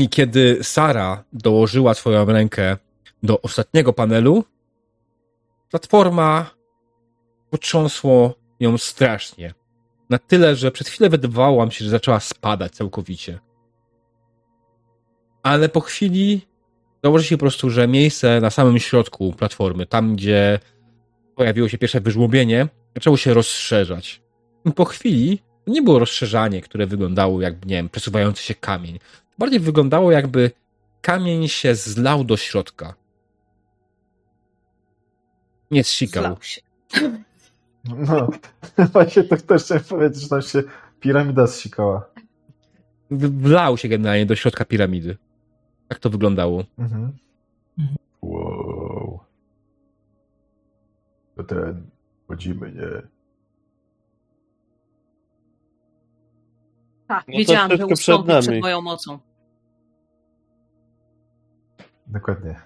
I 0.00 0.08
kiedy 0.08 0.58
Sara 0.62 1.24
dołożyła 1.32 1.94
swoją 1.94 2.24
rękę 2.24 2.76
do 3.22 3.42
ostatniego 3.42 3.92
panelu, 3.92 4.44
platforma 5.70 6.50
potrząsło 7.50 8.34
ją 8.60 8.78
strasznie. 8.78 9.54
Na 10.10 10.18
tyle, 10.18 10.56
że 10.56 10.70
przez 10.70 10.88
chwilę 10.88 11.10
wydawało 11.10 11.56
wam 11.56 11.70
się, 11.70 11.84
że 11.84 11.90
zaczęła 11.90 12.20
spadać 12.20 12.72
całkowicie. 12.72 13.38
Ale 15.42 15.68
po 15.68 15.80
chwili 15.80 16.40
założy 17.04 17.24
się 17.24 17.36
po 17.36 17.40
prostu, 17.40 17.70
że 17.70 17.88
miejsce 17.88 18.40
na 18.40 18.50
samym 18.50 18.78
środku 18.78 19.32
platformy, 19.32 19.86
tam 19.86 20.16
gdzie 20.16 20.58
pojawiło 21.34 21.68
się 21.68 21.78
pierwsze 21.78 22.00
wyżłobienie, 22.00 22.68
zaczęło 22.94 23.16
się 23.16 23.34
rozszerzać. 23.34 24.22
I 24.64 24.72
po 24.72 24.84
chwili 24.84 25.38
to 25.64 25.72
nie 25.72 25.82
było 25.82 25.98
rozszerzanie, 25.98 26.60
które 26.60 26.86
wyglądało 26.86 27.40
jak, 27.40 27.66
nie 27.66 27.76
wiem, 27.76 27.88
przesuwający 27.88 28.42
się 28.42 28.54
kamień. 28.54 28.98
Bardziej 29.40 29.60
wyglądało 29.60 30.12
jakby 30.12 30.50
kamień 31.02 31.48
się 31.48 31.74
zlał 31.74 32.24
do 32.24 32.36
środka. 32.36 32.94
Nie 35.70 35.84
zsikał. 35.84 36.22
Zlał 36.22 36.36
się. 36.42 36.60
No, 37.84 38.30
właśnie 38.92 39.22
to 39.24 39.36
też 39.36 39.62
chciałem 39.64 39.84
powiedzieć, 39.84 40.22
że 40.22 40.28
tam 40.28 40.42
się 40.42 40.62
piramida 41.00 41.46
zsikała. 41.46 42.10
Wlał 43.10 43.76
się 43.76 43.88
generalnie 43.88 44.26
do 44.26 44.36
środka 44.36 44.64
piramidy. 44.64 45.16
Tak 45.88 45.98
to 45.98 46.10
wyglądało. 46.10 46.64
Mhm. 46.78 47.12
Mhm. 47.78 47.96
Wow. 48.22 49.20
To 51.36 51.44
ten, 51.44 51.90
chodzimy, 52.28 52.72
nie? 52.72 53.08
Tak, 57.08 57.28
No 57.28 57.32
to 57.32 57.38
wiedziałam, 57.38 57.70
że 57.70 57.76
przed 57.76 57.92
ustąpi 57.92 58.28
przed, 58.28 58.46
nami. 58.46 58.60
moją 58.60 58.80
mocą. 58.80 59.29
Dokładnie. 62.12 62.60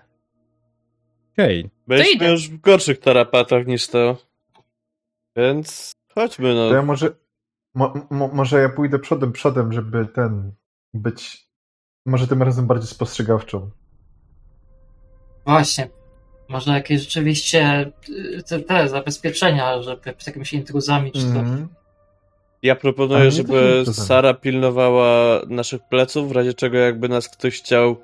Okej. 1.33 1.71
Byliśmy 1.87 2.13
idę. 2.13 2.31
już 2.31 2.49
w 2.49 2.61
gorszych 2.61 2.99
tarapatach 2.99 3.67
niż 3.67 3.89
to. 3.89 4.17
Więc 5.37 5.93
chodźmy, 6.15 6.55
To 6.55 6.75
ja 6.75 6.81
no. 6.81 6.83
może, 6.83 7.11
mo, 7.75 7.95
mo, 8.11 8.29
może 8.29 8.61
ja 8.61 8.69
pójdę 8.69 8.99
przodem, 8.99 9.33
przodem, 9.33 9.73
żeby 9.73 10.07
ten, 10.07 10.53
być, 10.95 11.49
może 12.07 12.29
tym 12.29 12.43
razem 12.43 12.67
bardziej 12.67 12.89
spostrzegawczą. 12.89 13.71
Właśnie. 15.47 15.89
Może 16.49 16.73
jakieś 16.73 17.01
rzeczywiście 17.01 17.93
y, 18.09 18.43
te, 18.43 18.61
te 18.61 18.89
zabezpieczenia, 18.89 19.83
żeby 19.83 20.01
z 20.19 20.27
jakimiś 20.27 20.53
intruzami 20.53 21.13
czy 21.13 21.21
coś. 21.21 21.37
Mhm. 21.37 21.69
Ja 22.63 22.77
proponuję, 22.77 23.31
żeby 23.31 23.85
Sara 23.93 24.35
pilnowała 24.35 25.41
naszych 25.49 25.83
pleców, 25.89 26.29
w 26.29 26.33
razie 26.33 26.55
czego 26.55 26.79
jakby 26.79 27.09
nas 27.09 27.29
ktoś 27.29 27.59
chciał 27.59 27.97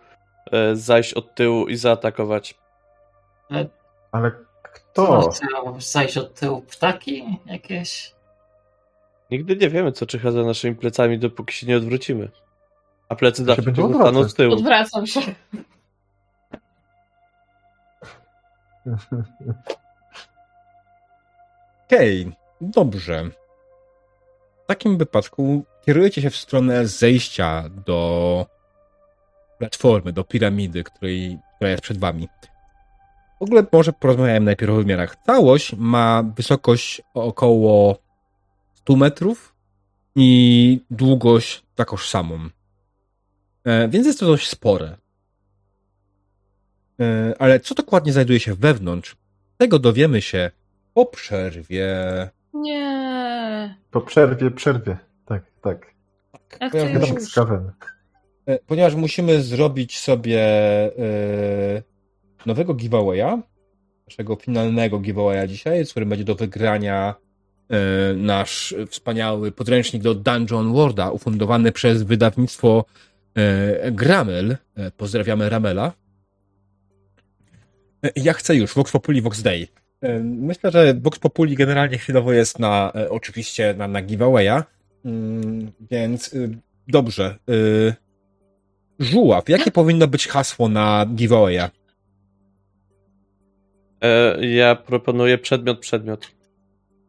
zajść 0.75 1.15
od 1.15 1.35
tyłu 1.35 1.67
i 1.69 1.77
zaatakować. 1.77 2.55
Ale 4.13 4.31
Co 4.33 4.41
kto? 4.63 5.31
chce 5.31 5.47
zajść 5.79 6.17
od 6.19 6.35
tyłu? 6.35 6.63
Ptaki 6.63 7.39
jakieś? 7.47 8.15
Nigdy 9.31 9.57
nie 9.57 9.69
wiemy, 9.69 9.93
co 9.93 10.07
czyha 10.07 10.31
za 10.31 10.43
naszymi 10.43 10.77
plecami, 10.77 11.19
dopóki 11.19 11.55
się 11.55 11.67
nie 11.67 11.77
odwrócimy. 11.77 12.29
A 13.09 13.15
plecy 13.17 13.45
zawsze 13.45 13.63
pozostaną 13.73 13.99
odwracać. 14.09 14.31
z 14.31 14.35
tyłu. 14.35 14.53
Odwracam 14.55 15.07
się. 15.07 15.21
Okej, 21.87 22.33
dobrze. 22.61 23.25
W 24.65 24.67
takim 24.67 24.99
wypadku 24.99 25.65
kierujecie 25.87 26.23
się 26.23 26.31
w 26.31 26.37
stronę 26.37 26.87
zejścia 26.87 27.65
do 27.87 28.47
platformy, 29.61 30.13
do 30.13 30.25
piramidy, 30.25 30.85
której, 30.85 31.39
która 31.57 31.71
jest 31.71 31.83
przed 31.83 31.99
wami. 31.99 32.29
W 33.41 33.43
ogóle 33.43 33.67
może 33.73 33.93
porozmawiałem 33.93 34.45
najpierw 34.45 34.73
o 34.73 34.77
wymiarach. 34.77 35.17
Całość 35.27 35.75
ma 35.77 36.23
wysokość 36.37 37.03
około 37.15 37.99
100 38.75 38.97
metrów 38.97 39.55
i 40.17 40.81
długość 40.91 41.63
takoż 41.75 42.09
samą. 42.09 42.49
E, 43.65 43.89
więc 43.89 44.07
jest 44.07 44.21
to 44.21 44.27
dość 44.27 44.49
spore. 44.49 44.97
E, 47.01 47.35
ale 47.39 47.61
co 47.61 47.75
dokładnie 47.75 48.13
znajduje 48.13 48.41
się 48.41 48.55
wewnątrz, 48.55 49.17
tego 49.57 49.79
dowiemy 49.79 50.23
się 50.23 50.51
po 50.95 51.07
przerwie. 51.07 51.89
Nie. 52.55 53.75
Po 53.91 54.01
przerwie, 54.01 54.51
przerwie. 54.51 54.97
Tak, 55.27 55.43
tak. 55.63 55.95
Ja 56.61 56.69
chcę 56.69 56.87
Ponieważ, 56.87 57.11
ponieważ 58.67 58.95
musimy 58.95 59.43
zrobić 59.43 59.99
sobie 59.99 60.41
e, 60.99 61.83
nowego 62.47 62.75
giveawaya, 62.75 63.43
naszego 64.09 64.37
finalnego 64.37 64.99
giveawaya 64.99 65.47
dzisiaj, 65.47 65.87
z 65.87 65.91
którym 65.91 66.09
będzie 66.09 66.25
do 66.25 66.35
wygrania 66.35 67.15
e, 67.71 67.77
nasz 68.15 68.75
wspaniały 68.89 69.53
podręcznik 69.53 70.03
do 70.03 70.15
Dungeon 70.15 70.73
Worlda, 70.73 71.11
ufundowany 71.11 71.73
przez 71.73 72.03
wydawnictwo 72.03 72.85
e, 73.35 73.93
Gramel. 73.93 74.57
E, 74.77 74.91
pozdrawiamy 74.91 75.49
Ramela. 75.49 75.93
E, 78.05 78.11
Ja 78.17 78.33
chcę 78.33 78.57
już, 78.57 78.75
Vox 78.75 78.93
Populi, 78.93 79.23
Vox 79.23 79.43
Day. 79.43 79.69
E, 80.03 80.19
Myślę, 80.21 80.71
że 80.71 80.95
Vox 80.95 81.19
Populi 81.19 81.57
generalnie 81.57 81.99
chwilowo 81.99 82.33
jest 82.33 82.59
na, 82.59 82.93
e, 82.95 83.11
oczywiście 83.11 83.75
na, 83.79 83.89
na 83.89 84.03
giveawaya, 84.03 84.63
Mm, 85.05 85.73
więc 85.91 86.35
dobrze. 86.89 87.39
Żuław, 89.01 89.49
jakie 89.49 89.71
powinno 89.71 90.09
być 90.09 90.29
hasło 90.29 90.69
na 90.69 91.07
giveawaya? 91.15 91.71
E, 94.01 94.47
ja 94.47 94.77
proponuję 94.77 95.39
przedmiot, 95.39 95.79
przedmiot. 95.79 96.27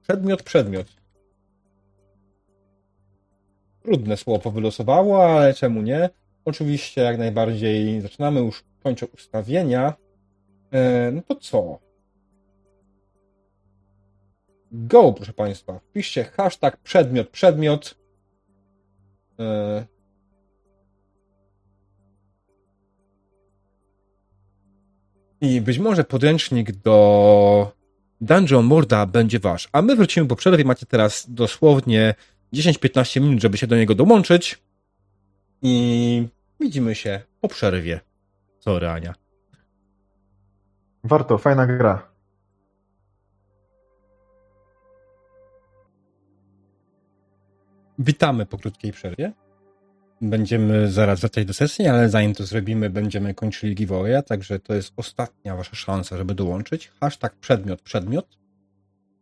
Przedmiot, 0.01 0.43
przedmiot. 0.43 0.87
Trudne 3.83 4.17
słowo 4.17 4.51
wylosowało, 4.51 5.25
ale 5.25 5.53
czemu 5.53 5.81
nie? 5.81 6.09
Oczywiście, 6.45 7.01
jak 7.01 7.17
najbardziej 7.17 8.01
zaczynamy 8.01 8.39
już, 8.39 8.63
kończę 8.83 9.07
ustawienia. 9.07 9.93
E, 10.71 11.11
no 11.11 11.21
to 11.21 11.35
co? 11.35 11.79
Go, 14.71 15.13
proszę 15.13 15.33
Państwa. 15.33 15.79
Wpiszcie 15.79 16.23
hashtag 16.23 16.77
przedmiot, 16.77 17.29
przedmiot. 17.29 17.95
E, 19.39 19.85
I 25.41 25.61
być 25.61 25.79
może 25.79 26.03
podręcznik 26.03 26.71
do 26.71 27.71
Dungeon 28.21 28.65
Morda 28.65 29.05
będzie 29.05 29.39
wasz. 29.39 29.69
A 29.71 29.81
my 29.81 29.95
wrócimy 29.95 30.27
po 30.27 30.35
przerwie. 30.35 30.63
Macie 30.63 30.85
teraz 30.85 31.25
dosłownie 31.29 32.15
10-15 32.53 33.21
minut, 33.21 33.41
żeby 33.41 33.57
się 33.57 33.67
do 33.67 33.75
niego 33.75 33.95
dołączyć. 33.95 34.61
I 35.61 36.27
widzimy 36.59 36.95
się 36.95 37.21
po 37.41 37.47
przerwie. 37.47 37.99
Sorry, 38.59 38.89
Ania. 38.89 39.13
Warto, 41.03 41.37
fajna 41.37 41.67
gra. 41.67 42.11
Witamy 47.99 48.45
po 48.45 48.57
krótkiej 48.57 48.91
przerwie. 48.91 49.33
Będziemy 50.21 50.91
zaraz 50.91 51.19
wracać 51.19 51.45
do 51.45 51.53
sesji, 51.53 51.87
ale 51.87 52.09
zanim 52.09 52.35
to 52.35 52.45
zrobimy, 52.45 52.89
będziemy 52.89 53.33
kończyli 53.33 53.75
giveawaya, 53.75 54.23
także 54.23 54.59
to 54.59 54.73
jest 54.73 54.93
ostatnia 54.97 55.55
wasza 55.55 55.75
szansa, 55.75 56.17
żeby 56.17 56.35
dołączyć. 56.35 56.91
Hashtag 56.99 57.35
przedmiot, 57.35 57.81
przedmiot 57.81 58.37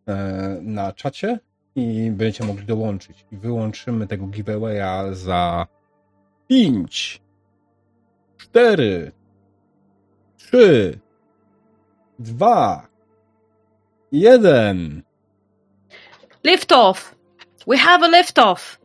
e, 0.08 0.16
na 0.62 0.94
czacie 0.94 1.40
i 1.76 2.12
będziecie 2.12 2.44
mogli 2.46 2.66
dołączyć. 2.66 3.26
I 3.32 3.38
wyłączymy 3.38 4.08
tego 4.08 4.28
giveawaya 4.28 5.14
za 5.14 5.68
5, 6.48 7.22
4, 8.38 9.12
3, 10.38 11.00
2, 12.20 12.88
1. 14.12 15.04
Lift 16.44 16.72
off! 16.72 17.16
We 17.68 17.78
have 17.78 18.06
a 18.06 18.08
lift 18.08 18.40
off! 18.40 18.79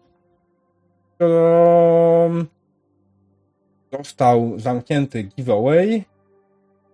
Um, 1.26 2.46
został 3.92 4.52
zamknięty 4.56 5.22
giveaway 5.22 6.04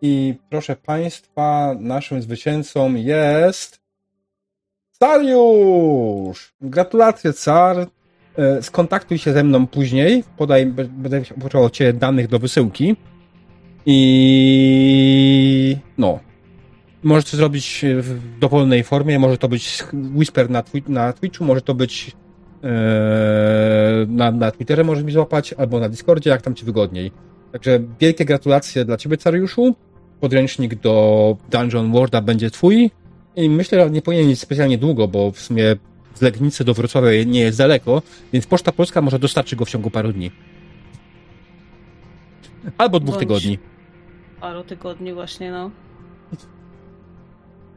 i 0.02 0.34
proszę 0.50 0.76
Państwa, 0.76 1.74
naszym 1.78 2.22
zwycięzcą 2.22 2.94
jest 2.94 3.80
Cariusz! 4.98 6.54
Gratulacje, 6.60 7.32
Car. 7.32 7.86
E, 8.36 8.62
Skontaktuj 8.62 9.18
się 9.18 9.32
ze 9.32 9.44
mną 9.44 9.66
później. 9.66 10.24
Podaj, 10.36 10.66
będę 10.66 11.20
potrzebował 11.20 11.70
Ciebie 11.70 11.92
danych 11.92 12.28
do 12.28 12.38
wysyłki. 12.38 12.96
I 13.86 15.76
no. 15.98 16.18
Możesz 17.02 17.30
to 17.30 17.36
zrobić 17.36 17.84
w 18.00 18.38
dowolnej 18.38 18.84
formie. 18.84 19.18
Może 19.18 19.38
to 19.38 19.48
być 19.48 19.84
Whisper 19.92 20.50
na, 20.50 20.62
twi- 20.62 20.88
na 20.88 21.12
Twitchu, 21.12 21.44
może 21.44 21.62
to 21.62 21.74
być 21.74 22.16
na, 24.08 24.30
na 24.32 24.50
Twitterze 24.50 24.84
możesz 24.84 25.04
mi 25.04 25.12
złapać, 25.12 25.52
albo 25.52 25.80
na 25.80 25.88
Discordzie, 25.88 26.30
jak 26.30 26.42
tam 26.42 26.54
ci 26.54 26.64
wygodniej. 26.64 27.12
Także 27.52 27.80
wielkie 28.00 28.24
gratulacje 28.24 28.84
dla 28.84 28.96
ciebie, 28.96 29.16
Cariuszu. 29.16 29.74
Podręcznik 30.20 30.74
do 30.74 31.36
Dungeon 31.50 31.92
Worlda 31.92 32.20
będzie 32.20 32.50
twój. 32.50 32.90
I 33.36 33.50
myślę, 33.50 33.84
że 33.84 33.90
nie 33.90 34.02
powinien 34.02 34.28
mieć 34.28 34.40
specjalnie 34.40 34.78
długo, 34.78 35.08
bo 35.08 35.30
w 35.30 35.40
sumie 35.40 35.76
z 36.14 36.22
Legnicy 36.22 36.64
do 36.64 36.74
Wrocławia 36.74 37.24
nie 37.24 37.40
jest 37.40 37.58
daleko, 37.58 38.02
więc 38.32 38.46
Poczta 38.46 38.72
Polska 38.72 39.00
może 39.02 39.18
dostarczy 39.18 39.56
go 39.56 39.64
w 39.64 39.70
ciągu 39.70 39.90
paru 39.90 40.12
dni. 40.12 40.30
Albo 42.78 43.00
dwóch 43.00 43.14
Bądź- 43.14 43.20
tygodni. 43.20 43.58
Paru 44.40 44.64
tygodni 44.64 45.12
właśnie, 45.12 45.50
no. 45.50 45.70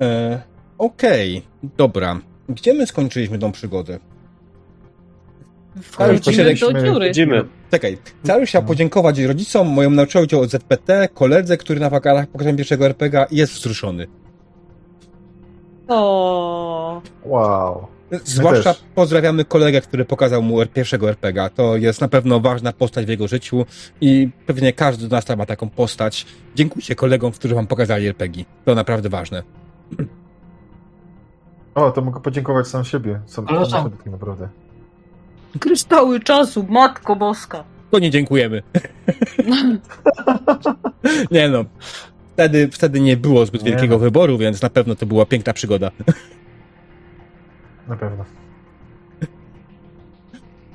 E, 0.01 0.41
Okej, 0.77 1.41
dobra. 1.77 2.19
Gdzie 2.49 2.73
my 2.73 2.87
skończyliśmy 2.87 3.39
tą 3.39 3.51
przygodę? 3.51 3.99
Wchodzimy 5.81 6.55
do 6.55 6.81
dziury. 6.81 7.11
Czekaj, 7.71 7.97
Cariusz 8.23 8.49
chciał 8.49 8.63
podziękować 8.63 9.19
rodzicom, 9.19 9.67
mojemu 9.67 9.95
nauczycielowi 9.95 10.35
od 10.35 10.49
ZPT, 10.49 11.07
koledze, 11.13 11.57
który 11.57 11.79
na 11.79 11.89
wakacjach 11.89 12.27
pokazał 12.27 12.55
pierwszego 12.55 12.85
RPGa 12.85 13.25
i 13.25 13.35
jest 13.37 13.53
wzruszony. 13.53 14.07
O, 15.87 17.01
Wow. 17.25 17.87
Zwłaszcza 18.23 18.75
pozdrawiamy 18.95 19.45
kolegę, 19.45 19.81
który 19.81 20.05
pokazał 20.05 20.41
mu 20.41 20.65
pierwszego 20.65 21.09
RPGa. 21.09 21.49
To 21.49 21.77
jest 21.77 22.01
na 22.01 22.07
pewno 22.07 22.39
ważna 22.39 22.73
postać 22.73 23.05
w 23.05 23.09
jego 23.09 23.27
życiu 23.27 23.65
i 24.01 24.29
pewnie 24.45 24.73
każdy 24.73 25.05
z 25.07 25.11
nas 25.11 25.25
tam 25.25 25.37
ma 25.37 25.45
taką 25.45 25.69
postać. 25.69 26.25
Dziękujcie 26.55 26.95
kolegom, 26.95 27.31
którzy 27.31 27.55
wam 27.55 27.67
pokazali 27.67 28.07
RPG. 28.07 28.45
To 28.65 28.75
naprawdę 28.75 29.09
ważne. 29.09 29.43
O, 31.75 31.91
to 31.91 32.01
mogę 32.01 32.19
podziękować 32.19 32.67
sam 32.67 32.83
siebie. 32.83 33.19
Sam, 33.25 33.47
sam 33.47 33.65
sobie 33.65 33.97
tak 33.97 34.05
naprawdę. 34.05 34.49
Kryształy 35.59 36.19
czasu, 36.19 36.65
matko 36.69 37.15
boska. 37.15 37.63
To 37.91 37.99
nie 37.99 38.09
dziękujemy. 38.11 38.63
nie 41.31 41.49
no. 41.49 41.65
Wtedy, 42.33 42.69
wtedy 42.71 42.99
nie 42.99 43.17
było 43.17 43.45
zbyt 43.45 43.63
Nie 43.63 43.71
wielkiego 43.71 43.95
no. 43.95 43.99
wyboru, 43.99 44.37
więc 44.37 44.61
na 44.61 44.69
pewno 44.69 44.95
to 44.95 45.05
była 45.05 45.25
piękna 45.25 45.53
przygoda. 45.53 45.91
Na 47.87 47.95
pewno. 47.95 48.25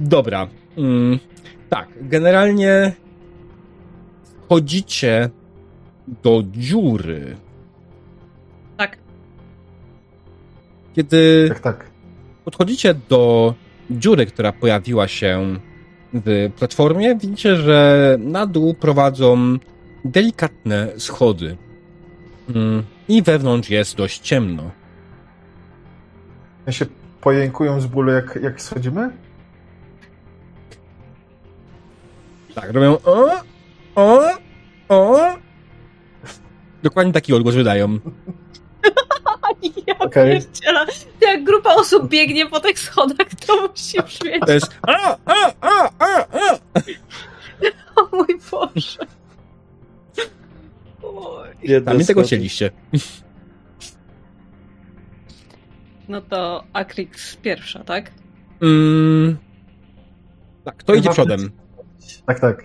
Dobra. 0.00 0.48
Mm, 0.76 1.18
tak, 1.68 1.88
generalnie 2.00 2.92
chodzicie 4.48 5.30
do 6.22 6.42
dziury. 6.50 7.36
Tak. 8.76 8.98
Kiedy 10.94 11.46
Tak, 11.48 11.60
tak. 11.60 11.90
podchodzicie 12.44 12.94
do 12.94 13.54
dziury, 13.90 14.26
która 14.26 14.52
pojawiła 14.52 15.08
się 15.08 15.58
w 16.12 16.50
platformie, 16.58 17.16
widzicie, 17.16 17.56
że 17.56 18.16
na 18.20 18.46
dół 18.46 18.74
prowadzą 18.74 19.58
delikatne 20.04 20.88
schody. 20.96 21.56
Mm, 22.54 22.82
I 23.08 23.22
wewnątrz 23.22 23.70
jest 23.70 23.96
dość 23.96 24.20
ciemno. 24.20 24.70
Ja 26.66 26.72
się 26.72 26.86
pojękują 27.20 27.80
z 27.80 27.86
bólu, 27.86 28.12
jak, 28.12 28.38
jak 28.42 28.62
schodzimy? 28.62 29.10
Tak, 32.54 32.72
robią 32.72 32.98
o, 33.04 33.30
o, 33.94 34.20
o. 34.88 35.18
Dokładnie 36.82 37.12
taki 37.12 37.34
odgłos 37.34 37.54
wydają. 37.54 37.98
Ja 40.00 40.06
Okej. 40.06 40.32
pierdzielę. 40.32 40.86
Jak 41.20 41.44
grupa 41.44 41.74
osób 41.74 42.08
biegnie 42.08 42.46
po 42.46 42.60
tych 42.60 42.78
schodach, 42.78 43.26
to 43.46 43.68
musi 43.68 44.02
brzmieć. 44.02 44.42
To 44.46 44.52
jest 44.52 44.78
a, 44.86 45.16
a, 45.24 45.52
a, 45.60 45.90
a, 45.98 46.26
a. 46.30 46.58
O 47.96 48.16
mój 48.16 48.38
Boże. 48.50 48.98
Oj. 51.02 51.48
Jedne 51.62 51.92
Sami 51.92 52.06
tego 52.06 52.22
chcieliście. 52.22 52.70
No 56.08 56.20
to 56.20 56.64
Akrix 56.72 57.36
pierwsza, 57.36 57.84
tak? 57.84 58.12
Mm, 58.62 59.36
tak, 60.64 60.82
to 60.82 60.94
idzie 60.94 61.10
przodem. 61.10 61.50
Tak, 62.26 62.40
tak. 62.40 62.64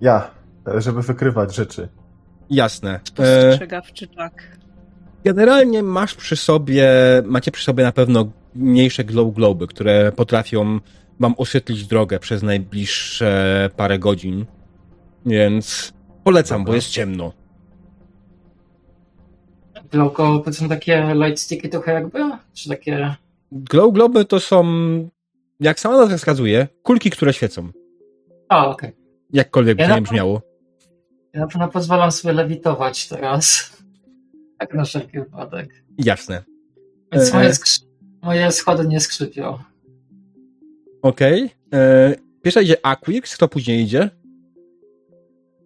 Ja, 0.00 0.30
żeby 0.78 1.02
wykrywać 1.02 1.54
rzeczy. 1.54 1.88
Jasne. 2.50 3.00
Spostrzegawczy 3.04 4.06
czak. 4.06 4.58
Generalnie 5.24 5.82
masz 5.82 6.14
przy 6.14 6.36
sobie, 6.36 6.88
macie 7.24 7.50
przy 7.50 7.64
sobie 7.64 7.84
na 7.84 7.92
pewno 7.92 8.30
mniejsze 8.54 9.04
glow 9.04 9.34
globy, 9.34 9.66
które 9.66 10.12
potrafią 10.12 10.80
wam 11.20 11.34
oświetlić 11.38 11.86
drogę 11.86 12.18
przez 12.18 12.42
najbliższe 12.42 13.70
parę 13.76 13.98
godzin. 13.98 14.46
Więc 15.26 15.92
polecam, 16.24 16.60
bo 16.60 16.64
Dobra. 16.64 16.76
jest 16.76 16.88
ciemno. 16.88 17.32
Glow 19.90 20.14
to 20.44 20.52
są 20.52 20.68
takie 20.68 21.14
light 21.14 21.40
sticky 21.40 21.68
trochę 21.68 21.92
jakby? 21.92 22.18
Czy 22.54 22.68
takie... 22.68 23.14
Glow 23.52 23.92
globy 23.94 24.24
to 24.24 24.40
są, 24.40 24.64
jak 25.60 25.80
sama 25.80 25.96
nazwa 25.96 26.16
wskazuje, 26.16 26.68
kulki, 26.82 27.10
które 27.10 27.32
świecą. 27.32 27.68
A, 28.48 28.66
okej. 28.68 28.92
Jakkolwiek 29.32 29.76
by 29.76 29.82
Ja 29.82 29.88
na- 29.88 29.94
nie 29.94 30.02
brzmiało. 30.02 30.42
Ja 31.32 31.40
na 31.40 31.46
pewno 31.46 31.68
pozwalam 31.68 32.12
sobie 32.12 32.34
lewitować 32.34 33.08
teraz. 33.08 33.73
Tak 34.58 34.74
na 34.74 34.84
wszelki 34.84 35.18
wypadek. 35.18 35.84
Jasne. 35.98 36.42
Więc 37.12 37.30
E. 37.30 37.36
moje, 37.36 37.50
skrzy- 37.50 37.84
moje 38.22 38.50
schody 38.52 38.88
nie 38.88 39.00
skrzypią. 39.00 39.58
Okej. 41.02 41.50
E, 41.72 42.14
Pierwsza 42.42 42.60
idzie 42.60 42.86
Aquix, 42.86 43.36
kto 43.36 43.48
później 43.48 43.82
idzie? 43.82 44.10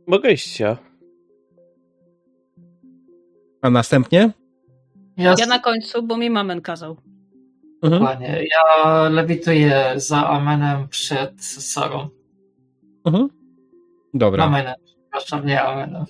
Mogę 0.06 0.32
iść 0.32 0.60
ja. 0.60 0.76
A 3.62 3.70
następnie? 3.70 4.30
Ja, 5.16 5.34
Ja 5.38 5.46
na 5.46 5.58
końcu, 5.58 6.02
bo 6.02 6.16
mi 6.16 6.30
mamen 6.30 6.60
kazał. 6.60 6.96
Mhm. 7.82 8.00
Dokładnie. 8.02 8.44
Ja 8.50 9.08
lewituję 9.08 9.92
za 9.96 10.28
Amenem 10.28 10.88
przed 10.88 11.44
Sarą. 11.44 12.08
Mhm. 13.04 13.28
Dobra. 14.14 14.44
Amenem, 14.44 14.74
przepraszam, 14.84 15.46
nie 15.46 15.62
Amenem. 15.62 16.04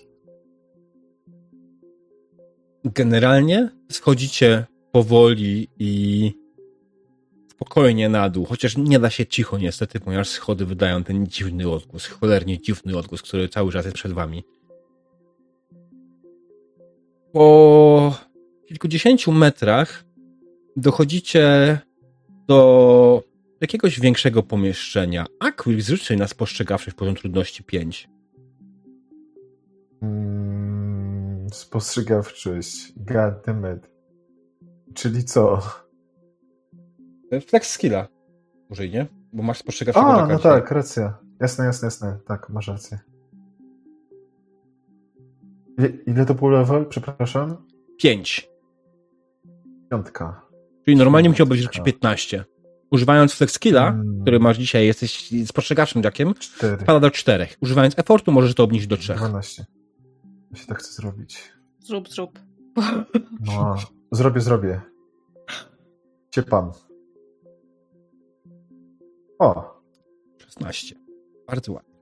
Generalnie 2.95 3.71
schodzicie 3.91 4.67
powoli 4.93 5.69
i 5.79 6.33
spokojnie 7.51 8.09
na 8.09 8.29
dół, 8.29 8.45
chociaż 8.45 8.77
nie 8.77 8.99
da 8.99 9.11
się 9.11 9.27
cicho 9.27 9.59
niestety, 9.59 10.01
ponieważ 10.01 10.29
schody 10.29 10.67
wydają 10.67 11.05
ten 11.05 11.27
dziwny 11.27 11.71
odgłos, 11.71 12.07
cholernie 12.07 12.61
dziwny 12.61 12.99
odgłos, 12.99 13.23
który 13.23 13.49
cały 13.49 13.73
czas 13.73 13.85
jest 13.85 13.97
przed 13.97 14.13
wami. 14.13 14.45
Po 17.33 18.15
kilkudziesięciu 18.69 19.33
metrach 19.33 20.05
dochodzicie 20.77 21.79
do 22.49 23.23
jakiegoś 23.61 24.01
większego 24.01 24.43
pomieszczenia. 24.43 25.27
Aquil 25.41 25.81
zrzuci 25.81 26.17
na 26.17 26.29
spostrzegawczość 26.29 26.97
poziom 26.97 27.15
trudności 27.15 27.65
5. 27.65 28.09
Mm, 30.03 30.78
spostrzegawczość. 31.53 32.93
God 32.97 33.35
damn 33.47 33.77
it. 33.77 33.91
Czyli 34.95 35.25
co? 35.25 35.63
Flex 37.49 37.71
skilla. 37.71 38.09
Może 38.71 38.89
nie? 38.89 39.07
Bo 39.33 39.43
masz 39.43 39.59
spostrzegawczego 39.59 40.07
A, 40.07 40.27
na 40.27 40.33
no 40.35 40.39
tak, 40.39 40.71
racja. 40.71 41.19
Jasne, 41.41 41.65
jasne, 41.65 41.87
jasne. 41.87 42.19
Tak, 42.27 42.49
masz 42.51 42.69
rację. 42.69 42.99
Ile, 45.79 45.89
ile 46.07 46.27
to 46.27 46.35
był 46.35 46.49
level? 46.49 46.87
Przepraszam. 46.87 47.57
5. 47.99 48.49
Piątka. 49.91 50.43
Czyli 50.85 50.97
normalnie 50.97 51.29
musiałbyś 51.29 51.61
Piątka. 51.61 51.73
rzucić 51.73 51.85
15. 51.93 52.45
Używając 52.91 53.33
flex 53.35 53.53
skilla, 53.53 53.89
Mm. 53.89 54.21
który 54.23 54.41
masz 54.41 54.59
dzisiaj, 54.59 54.87
jesteś 54.87 55.31
spostrzegawczym 55.47 56.03
jackiem, 56.03 56.35
Cztery. 56.35 56.83
spada 56.83 57.01
do 57.01 57.11
4. 57.11 57.47
Używając 57.61 57.99
effortu 57.99 58.33
możesz 58.33 58.55
to 58.55 58.65
obniżyć 58.65 58.87
do 58.89 58.97
3. 58.97 59.15
12. 59.15 59.65
Ja 60.51 60.57
się 60.57 60.67
tak 60.67 60.79
chcę 60.79 60.93
zrobić. 60.93 61.53
Zrób, 61.81 62.09
zrób. 62.09 62.39
No, 63.41 63.77
zrobię, 64.13 64.41
zrobię. 64.41 64.81
Ciepam. 66.31 66.73
O, 69.39 69.81
16. 70.39 70.95
Bardzo 71.47 71.73
ładnie. 71.73 71.95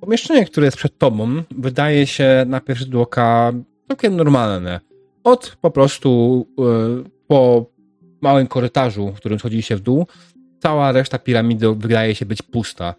Pomieszczenie, 0.00 0.44
które 0.44 0.66
jest 0.66 0.76
przed 0.76 0.98
tobą, 0.98 1.42
wydaje 1.50 2.06
się 2.06 2.44
na 2.46 2.60
pierwszy 2.60 2.84
rzut 2.84 2.94
oka 2.94 3.52
całkiem 3.88 4.16
normalne. 4.16 4.80
Od 5.24 5.56
po 5.60 5.70
prostu 5.70 6.46
y, 7.06 7.10
po 7.26 7.66
małym 8.20 8.46
korytarzu, 8.46 9.12
w 9.12 9.16
którym 9.16 9.38
schodziliście 9.38 9.76
w 9.76 9.80
dół, 9.80 10.06
cała 10.58 10.92
reszta 10.92 11.18
piramidy 11.18 11.74
wydaje 11.74 12.14
się 12.14 12.26
być 12.26 12.42
pusta. 12.42 12.94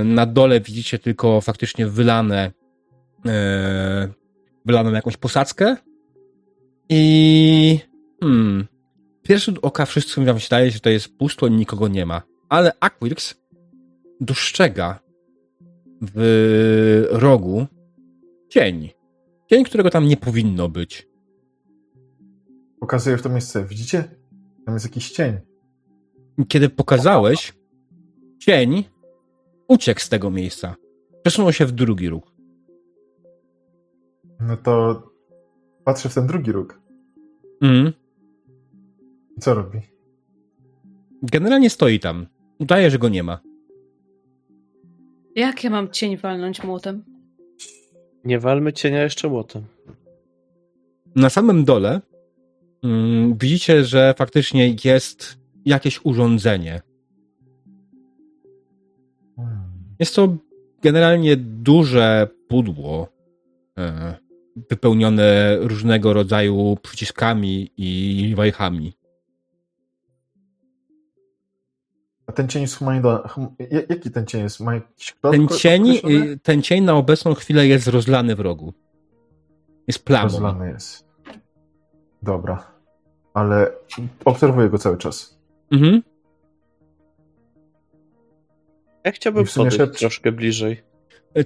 Y, 0.00 0.04
na 0.04 0.26
dole 0.26 0.60
widzicie 0.60 0.98
tylko 0.98 1.40
faktycznie 1.40 1.86
wylane 1.86 2.52
y, 3.26 3.30
wylaną 4.64 4.92
jakąś 4.92 5.16
posadzkę 5.16 5.76
i 6.88 7.78
hmm, 8.20 8.66
pierwszy 9.22 9.54
oka 9.62 9.86
wszystkim 9.86 10.24
wam 10.24 10.38
się 10.38 10.44
wydaje, 10.44 10.70
że 10.70 10.80
to 10.80 10.90
jest 10.90 11.16
pusto 11.18 11.46
i 11.46 11.50
nikogo 11.50 11.88
nie 11.88 12.06
ma. 12.06 12.22
Ale 12.48 12.72
Aquirx 12.80 13.34
dostrzega 14.20 15.00
w 16.02 17.08
rogu 17.10 17.66
cień. 18.48 18.90
Cień, 19.50 19.64
którego 19.64 19.90
tam 19.90 20.08
nie 20.08 20.16
powinno 20.16 20.68
być. 20.68 21.08
pokazuję 22.80 23.16
w 23.16 23.22
to 23.22 23.28
miejsce. 23.28 23.64
Widzicie? 23.64 24.04
Tam 24.66 24.74
jest 24.74 24.86
jakiś 24.86 25.10
cień. 25.10 25.38
Kiedy 26.48 26.68
pokazałeś, 26.68 27.52
cień 28.38 28.84
uciekł 29.68 30.00
z 30.00 30.08
tego 30.08 30.30
miejsca. 30.30 30.76
Przesunął 31.22 31.52
się 31.52 31.66
w 31.66 31.72
drugi 31.72 32.08
róg. 32.08 32.32
No 34.40 34.56
to 34.56 35.02
patrzę 35.84 36.08
w 36.08 36.14
ten 36.14 36.26
drugi 36.26 36.52
róg. 36.52 36.80
Mhm. 37.60 37.92
I 39.36 39.40
co 39.40 39.54
robi? 39.54 39.78
Generalnie 41.22 41.70
stoi 41.70 42.00
tam. 42.00 42.26
Udaje, 42.58 42.90
że 42.90 42.98
go 42.98 43.08
nie 43.08 43.22
ma. 43.22 43.40
Jak 45.36 45.64
ja 45.64 45.70
mam 45.70 45.90
cień 45.90 46.16
walnąć 46.16 46.64
młotem? 46.64 47.04
Nie 48.24 48.38
walmy 48.38 48.72
cienia 48.72 49.02
jeszcze 49.02 49.28
młotem. 49.28 49.64
Na 51.16 51.30
samym 51.30 51.64
dole 51.64 52.00
mm, 52.82 53.38
widzicie, 53.38 53.84
że 53.84 54.14
faktycznie 54.18 54.76
jest 54.84 55.38
jakieś 55.64 56.00
urządzenie. 56.04 56.80
Hmm. 59.36 59.58
Jest 59.98 60.14
to 60.14 60.36
generalnie 60.82 61.36
duże 61.36 62.28
pudło 62.48 63.08
e, 63.78 64.16
wypełnione 64.56 65.56
różnego 65.60 66.12
rodzaju 66.12 66.76
przyciskami 66.82 67.70
i 67.76 68.34
wajchami. 68.36 68.92
A 72.26 72.32
ten 72.32 72.48
cień 72.48 72.62
jest 72.62 72.76
humanoidalny. 72.78 73.28
Hum, 73.28 73.54
ja- 73.58 73.80
jaki 73.88 74.10
ten 74.10 74.26
cień 74.26 74.42
jest? 74.42 74.60
Ma 74.60 74.74
jakiś 74.74 75.16
Ten 75.22 75.48
cień, 75.48 75.82
określony? 75.82 76.38
ten 76.38 76.62
cień 76.62 76.84
na 76.84 76.94
obecną 76.94 77.34
chwilę 77.34 77.66
jest 77.66 77.88
rozlany 77.88 78.36
w 78.36 78.40
rogu. 78.40 78.72
Jest 79.86 80.04
plamą. 80.04 80.22
Rozlany 80.24 80.70
jest. 80.70 81.04
Dobra. 82.22 82.72
Ale 83.34 83.72
obserwuję 84.24 84.68
go 84.68 84.78
cały 84.78 84.98
czas. 84.98 85.38
Mhm. 85.72 86.02
Ja 89.04 89.12
chciałbym 89.12 89.44
podejść 89.54 89.78
szep- 89.78 89.98
troszkę 89.98 90.32
bliżej. 90.32 90.82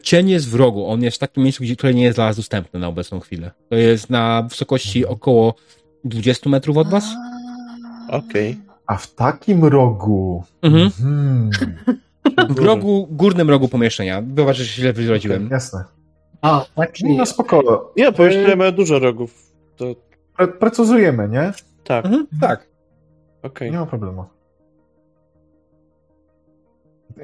Cień 0.02 0.28
jest 0.30 0.48
w 0.50 0.54
rogu. 0.54 0.86
On 0.86 1.02
jest 1.02 1.16
w 1.16 1.20
takim 1.20 1.42
miejscu, 1.42 1.62
gdzie, 1.62 1.76
które 1.76 1.94
nie 1.94 2.02
jest 2.02 2.16
dla 2.18 2.24
was 2.24 2.36
dostępne 2.36 2.80
na 2.80 2.88
obecną 2.88 3.20
chwilę. 3.20 3.50
To 3.68 3.76
jest 3.76 4.10
na 4.10 4.42
wysokości 4.42 4.98
Mhm. 4.98 5.14
około 5.14 5.54
20 6.04 6.50
metrów 6.50 6.76
od 6.76 6.88
was. 6.88 7.04
Okej. 8.10 8.56
A 8.86 8.96
w 8.96 9.14
takim 9.14 9.64
rogu. 9.64 10.44
Mhm. 10.62 10.90
Hmm. 10.90 11.50
W 12.48 12.58
rogu, 12.58 13.06
górnym 13.10 13.50
rogu 13.50 13.68
pomieszczenia. 13.68 14.22
Wybacz, 14.22 14.56
że 14.56 14.64
się 14.66 14.82
źle 14.82 14.92
wyraziłem. 14.92 15.48
Jasne. 15.50 15.84
A, 16.42 16.64
taki. 16.74 17.16
No 17.16 17.26
spoko. 17.26 17.92
Nie, 17.96 18.12
pomieszczenie 18.12 18.56
ma 18.56 18.70
dużo 18.72 18.98
rogów. 18.98 19.52
To 19.76 19.84
Pre 20.36 20.48
precyzujemy, 20.48 21.28
nie? 21.28 21.52
tak, 21.84 22.04
Mhm, 22.04 22.26
tak. 22.40 22.66
okej. 23.42 23.70
Nie 23.70 23.78
ma 23.78 23.86
problemu. 23.86 24.24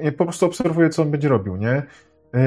Ja 0.01 0.11
po 0.11 0.23
prostu 0.25 0.45
obserwuję, 0.45 0.89
co 0.89 1.01
on 1.01 1.11
będzie 1.11 1.29
robił, 1.29 1.55
nie? 1.57 1.83
Y, 2.35 2.39
y, 2.39 2.43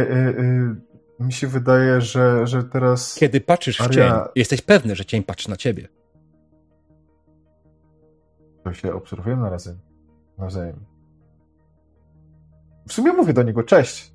y, 1.20 1.24
mi 1.24 1.32
się 1.32 1.46
wydaje, 1.46 2.00
że, 2.00 2.46
że 2.46 2.64
teraz. 2.64 3.14
Kiedy 3.14 3.40
patrzysz 3.40 3.78
w 3.78 3.80
Aria- 3.80 3.94
cień, 3.94 4.32
jesteś 4.36 4.60
pewny, 4.62 4.96
że 4.96 5.04
cień 5.04 5.22
patrzy 5.22 5.50
na 5.50 5.56
ciebie. 5.56 5.88
To 8.64 8.72
się 8.72 8.94
obserwujemy 8.94 9.42
na 9.42 9.50
razem. 9.50 9.78
Nawzajem. 10.38 10.84
W 12.88 12.92
sumie 12.92 13.12
mówię 13.12 13.32
do 13.32 13.42
niego, 13.42 13.62
cześć. 13.62 14.14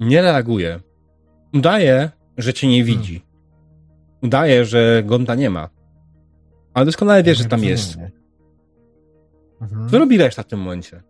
Nie 0.00 0.22
reaguje. 0.22 0.80
Udaje, 1.54 2.10
że 2.38 2.52
cię 2.54 2.68
nie 2.68 2.84
widzi. 2.84 3.24
Udaje, 4.22 4.64
że 4.64 5.02
Gonta 5.06 5.34
nie 5.34 5.50
ma. 5.50 5.68
Ale 6.74 6.86
doskonale 6.86 7.22
wiesz, 7.22 7.38
że 7.38 7.44
tam 7.44 7.64
jest. 7.64 7.96
Mhm. 9.60 9.88
Co 9.88 9.98
robi 9.98 10.18
reszta 10.18 10.42
w 10.42 10.46
tym 10.46 10.60
momencie? 10.60 11.02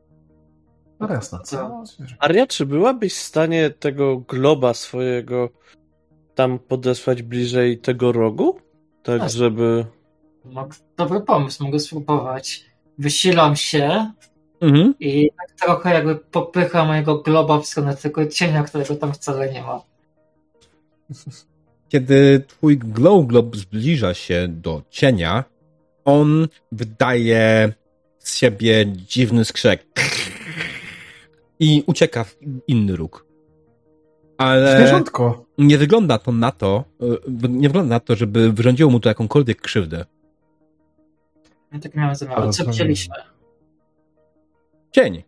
No 1.00 1.08
jasne. 1.08 1.38
Co? 1.44 1.84
Aria, 2.18 2.46
czy 2.46 2.66
byłabyś 2.66 3.14
w 3.14 3.22
stanie 3.22 3.70
tego 3.70 4.16
globa 4.18 4.74
swojego 4.74 5.48
tam 6.34 6.58
podesłać 6.58 7.22
bliżej 7.22 7.78
tego 7.78 8.12
rogu? 8.12 8.58
Tak, 9.02 9.20
Tak. 9.20 9.30
żeby... 9.30 9.86
Mog- 10.44 10.82
Dobry 10.96 11.20
pomysł, 11.20 11.64
mogę 11.64 11.78
spróbować. 11.78 12.64
Wysilam 12.98 13.56
się 13.56 14.12
Mhm. 14.60 14.94
i 15.00 15.30
tak 15.38 15.66
trochę 15.66 15.94
jakby 15.94 16.16
popycham 16.16 16.86
mojego 16.86 17.18
globa 17.18 17.60
w 17.60 17.66
stronę 17.66 17.96
tego 17.96 18.26
cienia, 18.26 18.62
którego 18.62 18.96
tam 18.96 19.12
wcale 19.12 19.52
nie 19.52 19.62
ma. 19.62 19.80
kiedy 21.88 22.44
twój 22.48 22.78
glow 22.78 23.26
glob 23.26 23.56
zbliża 23.56 24.14
się 24.14 24.46
do 24.48 24.82
cienia, 24.90 25.44
on 26.04 26.48
wydaje 26.72 27.72
z 28.18 28.36
siebie 28.36 28.86
dziwny 28.86 29.44
skrzek 29.44 29.86
i 31.60 31.84
ucieka 31.86 32.24
w 32.24 32.36
inny 32.66 32.96
róg. 32.96 33.26
Ale 34.38 34.76
Zwierzątko. 34.76 35.44
nie 35.58 35.78
wygląda 35.78 36.18
to 36.18 36.32
na 36.32 36.50
to, 36.52 36.84
y, 37.44 37.48
nie 37.48 37.68
wygląda 37.68 37.94
na 37.94 38.00
to, 38.00 38.16
żeby 38.16 38.52
wyrządziło 38.52 38.90
mu 38.90 39.00
to 39.00 39.08
jakąkolwiek 39.08 39.60
krzywdę. 39.60 40.04
Ja 41.72 41.78
tak 41.78 41.94
miałem. 41.94 42.16
Ale 42.28 42.36
Ale 42.36 42.52
co 42.52 42.70
chcieliśmy? 42.70 43.14
Cień. 44.92 45.22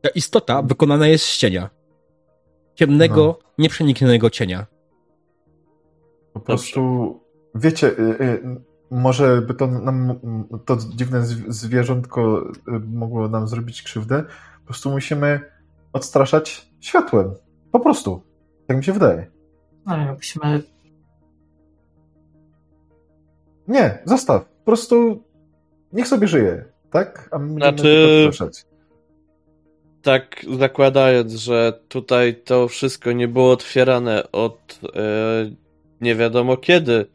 Ta 0.00 0.08
istota 0.08 0.62
wykonana 0.62 1.06
jest 1.08 1.24
z 1.24 1.38
cienia. 1.38 1.70
Ciemnego, 2.74 3.38
nieprzeniknionego 3.58 4.30
cienia. 4.30 4.66
Po 6.32 6.40
prostu, 6.40 6.80
wiecie, 7.54 7.86
y, 7.86 8.00
y, 8.20 8.60
może 8.90 9.42
by 9.42 9.54
to 9.54 9.66
nam, 9.66 10.20
to 10.64 10.76
dziwne 10.76 11.20
zw- 11.20 11.44
zwierzątko 11.52 12.50
y, 12.68 12.80
mogło 12.92 13.28
nam 13.28 13.48
zrobić 13.48 13.82
krzywdę. 13.82 14.22
Po 14.60 14.64
prostu 14.66 14.90
musimy 14.90 15.40
odstraszać 15.92 16.70
światłem. 16.80 17.34
Po 17.72 17.80
prostu. 17.80 18.22
Tak 18.66 18.76
mi 18.76 18.84
się 18.84 18.92
wydaje. 18.92 19.26
No 19.86 19.96
jakbyśmy... 19.96 20.62
Nie, 23.68 23.98
zostaw. 24.04 24.44
Po 24.44 24.64
prostu 24.64 25.22
niech 25.92 26.08
sobie 26.08 26.28
żyje. 26.28 26.64
Tak? 26.90 27.28
A 27.32 27.38
my 27.38 27.54
Znaczy- 27.54 28.24
odstraszać. 28.28 28.66
Tak 30.02 30.46
zakładając, 30.58 31.32
że 31.32 31.80
tutaj 31.88 32.42
to 32.44 32.68
wszystko 32.68 33.12
nie 33.12 33.28
było 33.28 33.50
otwierane 33.50 34.32
od 34.32 34.80
e, 34.94 35.50
nie 36.00 36.14
wiadomo 36.14 36.56
kiedy 36.56 37.06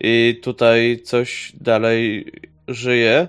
i 0.00 0.40
tutaj 0.42 1.00
coś 1.04 1.52
dalej 1.60 2.32
żyje, 2.68 3.28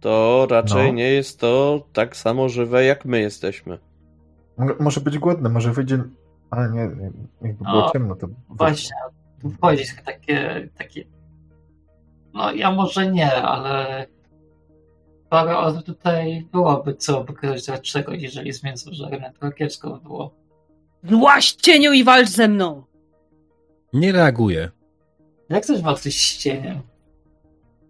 to 0.00 0.46
raczej 0.50 0.86
No. 0.86 0.92
nie 0.92 1.08
jest 1.12 1.40
to 1.40 1.84
tak 1.92 2.16
samo 2.16 2.48
żywe 2.48 2.84
jak 2.84 3.04
my 3.04 3.20
jesteśmy. 3.20 3.78
Mo- 4.58 4.74
Może 4.80 5.00
być 5.00 5.18
głodne, 5.18 5.48
może 5.48 5.72
wyjdzie... 5.72 6.02
Ale 6.50 6.70
nie, 6.70 6.80
nie, 6.96 7.10
jakby 7.42 7.64
było 7.64 7.86
O, 7.86 7.90
ciemno, 7.92 8.16
to... 8.16 8.26
Właśnie, 8.48 8.96
tu 9.42 9.50
wchodzi 9.50 9.84
takie, 10.04 10.68
takie... 10.78 11.04
No 12.34 12.52
ja 12.52 12.72
może 12.72 13.10
nie, 13.12 13.34
ale 13.34 14.06
parę 15.30 15.58
osób 15.58 15.84
tutaj 15.86 16.46
byłoby 16.52 16.94
co 16.94 17.24
wykrywać 17.24 17.92
czego, 17.92 18.12
jeżeli 18.12 18.52
z 18.52 18.62
mięsożerem 18.64 19.22
to 19.40 19.52
kiepsko 19.52 19.90
by 19.90 20.00
było. 20.00 20.34
Złaś 21.02 21.52
cieniu 21.52 21.92
i 21.92 22.04
walcz 22.04 22.28
ze 22.28 22.48
mną! 22.48 22.82
Nie 23.92 24.12
reaguje. 24.12 24.70
Jak 25.48 25.62
chcesz 25.62 25.82
walczyć 25.82 26.22
z 26.22 26.36
cieniem? 26.38 26.80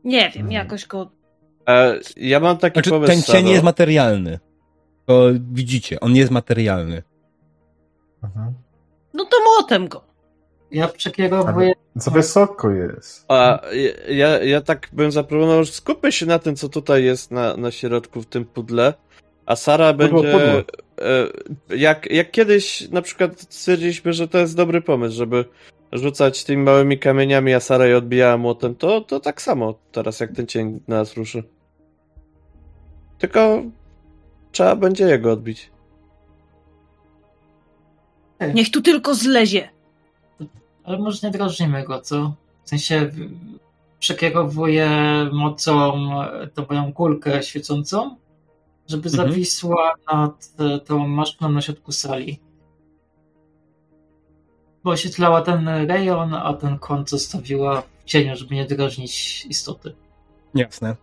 Nie 0.05 0.21
wiem, 0.21 0.33
Hmm. 0.33 0.53
jakoś 0.53 0.87
go... 0.87 1.11
E, 1.69 2.01
ja 2.17 2.41
mam 2.41 2.59
taki 2.59 2.75
Znaczy, 2.75 2.91
pomysł. 2.91 3.13
ten 3.13 3.23
cień 3.23 3.43
Saro. 3.43 3.49
jest 3.53 3.65
materialny. 3.65 4.39
To 5.07 5.23
widzicie, 5.53 6.01
on 6.01 6.17
jest 6.17 6.31
materialny. 6.31 7.03
Mhm. 8.25 8.55
No 9.15 9.25
to 9.25 9.37
młotem 9.45 9.89
go. 9.89 10.05
Ja 10.71 10.89
przekierowuję... 10.89 11.73
Za 11.95 12.11
wysoko 12.11 12.71
jest. 12.71 13.25
A 13.29 13.61
ja, 14.09 14.43
ja 14.45 14.61
tak 14.61 14.89
bym 14.93 15.13
zaproponował, 15.13 15.65
że 15.65 15.73
skupmy 15.73 16.13
się 16.13 16.27
na 16.27 16.39
tym, 16.39 16.57
co 16.57 16.69
tutaj 16.69 17.05
jest 17.05 17.31
na, 17.31 17.57
na 17.57 17.71
środku 17.71 18.23
w 18.23 18.27
tym 18.27 18.45
pudle, 18.45 18.95
a 19.47 19.57
Sara 19.57 19.95
Pudło, 19.95 20.23
będzie. 20.23 20.33
pudło. 20.33 20.63
e, 21.71 21.77
Jak, 21.77 22.11
jak 22.11 22.31
kiedyś 22.31 22.89
na 22.89 23.03
przykład 23.03 23.41
stwierdziliśmy, 23.41 24.13
że 24.13 24.29
to 24.29 24.39
jest 24.39 24.57
dobry 24.57 24.81
pomysł, 24.83 25.17
żeby 25.17 25.45
rzucać 25.93 26.45
tymi 26.45 26.63
małymi 26.63 26.99
kamieniami, 26.99 27.55
a 27.55 27.61
Sara 27.61 27.87
je 27.87 27.97
odbijała 27.97 28.37
młotem, 28.37 28.75
to, 28.75 29.01
to 29.01 29.21
tak 29.21 29.43
samo 29.43 29.75
teraz, 29.93 30.21
jak 30.21 30.33
ten 30.33 30.47
cień 30.47 30.81
na 30.89 30.97
nas 30.97 31.15
ruszy. 31.17 31.43
Tylko 33.19 33.63
trzeba 34.53 34.77
będzie 34.77 35.05
jego 35.05 35.33
odbić. 35.33 35.71
Niech 38.55 38.71
tu 38.71 38.83
tylko 38.83 39.15
zlezie. 39.15 39.69
Ale 40.85 40.99
może 40.99 41.27
nie 41.27 41.31
drażnimy 41.31 41.85
go, 41.85 42.01
co? 42.01 42.35
W 42.65 42.69
sensie 42.69 43.11
przekierowuję 43.99 44.91
mocą 45.33 45.95
e, 46.23 46.47
tą 46.47 46.67
moją 46.71 46.93
kulkę 46.93 47.43
świecącą, 47.43 48.17
żeby 48.89 49.09
Mhm. 49.09 49.29
zawisła 49.29 49.95
nad 50.13 50.51
e, 50.59 50.81
tą 50.81 51.09
maszką 51.09 51.49
na 51.49 51.61
środku 51.63 51.93
sali. 51.93 52.41
Bo 54.87 54.93
oświetlała 54.93 55.43
ten 55.43 55.69
rejon, 55.69 56.35
a 56.35 56.55
ten 56.55 56.79
kąt 56.79 57.11
zostawiła 57.11 57.81
w 57.81 58.05
cieniu, 58.05 58.37
żeby 58.37 58.55
nie 58.55 58.67
drażnić 58.67 59.47
istoty. 59.47 59.95
Jasne. 60.55 60.97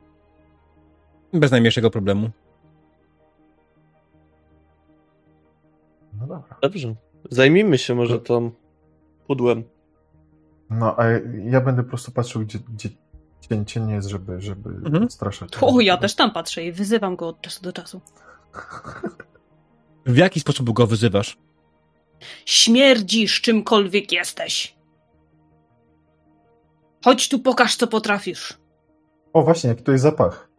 Bez 1.33 1.51
najmniejszego 1.51 1.89
problemu. 1.91 2.29
No 6.19 6.27
dobra. 6.27 6.55
Dobrze. 6.61 6.95
Zajmijmy 7.31 7.77
się 7.77 7.95
może 7.95 8.19
tą 8.19 8.51
pudłem. 9.27 9.63
No, 10.69 10.99
a 10.99 11.05
ja 11.45 11.61
będę 11.61 11.83
po 11.83 11.89
prostu 11.89 12.11
patrzył, 12.11 12.41
gdzie, 12.41 12.59
gdzie 12.59 12.89
cień, 13.49 13.65
cień 13.65 13.89
jest, 13.89 14.07
żeby, 14.07 14.41
żeby 14.41 14.69
Mhm. 14.69 15.03
odstraszać. 15.03 15.49
O, 15.61 15.79
ja 15.81 15.97
też 15.97 16.15
tam 16.15 16.31
patrzę 16.31 16.63
i 16.63 16.71
wyzywam 16.71 17.15
go 17.15 17.27
od 17.27 17.41
czasu 17.41 17.61
do 17.63 17.73
czasu. 17.73 18.01
W 20.05 20.17
jaki 20.17 20.39
sposób 20.39 20.69
go 20.69 20.87
wyzywasz? 20.87 21.37
Śmierdzisz 22.45 23.41
czymkolwiek 23.41 24.11
jesteś. 24.11 24.75
Chodź 27.05 27.29
tu, 27.29 27.39
pokaż, 27.39 27.75
co 27.75 27.87
potrafisz. 27.87 28.57
O, 29.33 29.43
właśnie, 29.43 29.69
jaki 29.69 29.83
to 29.83 29.91
jest 29.91 30.03
zapach. 30.03 30.49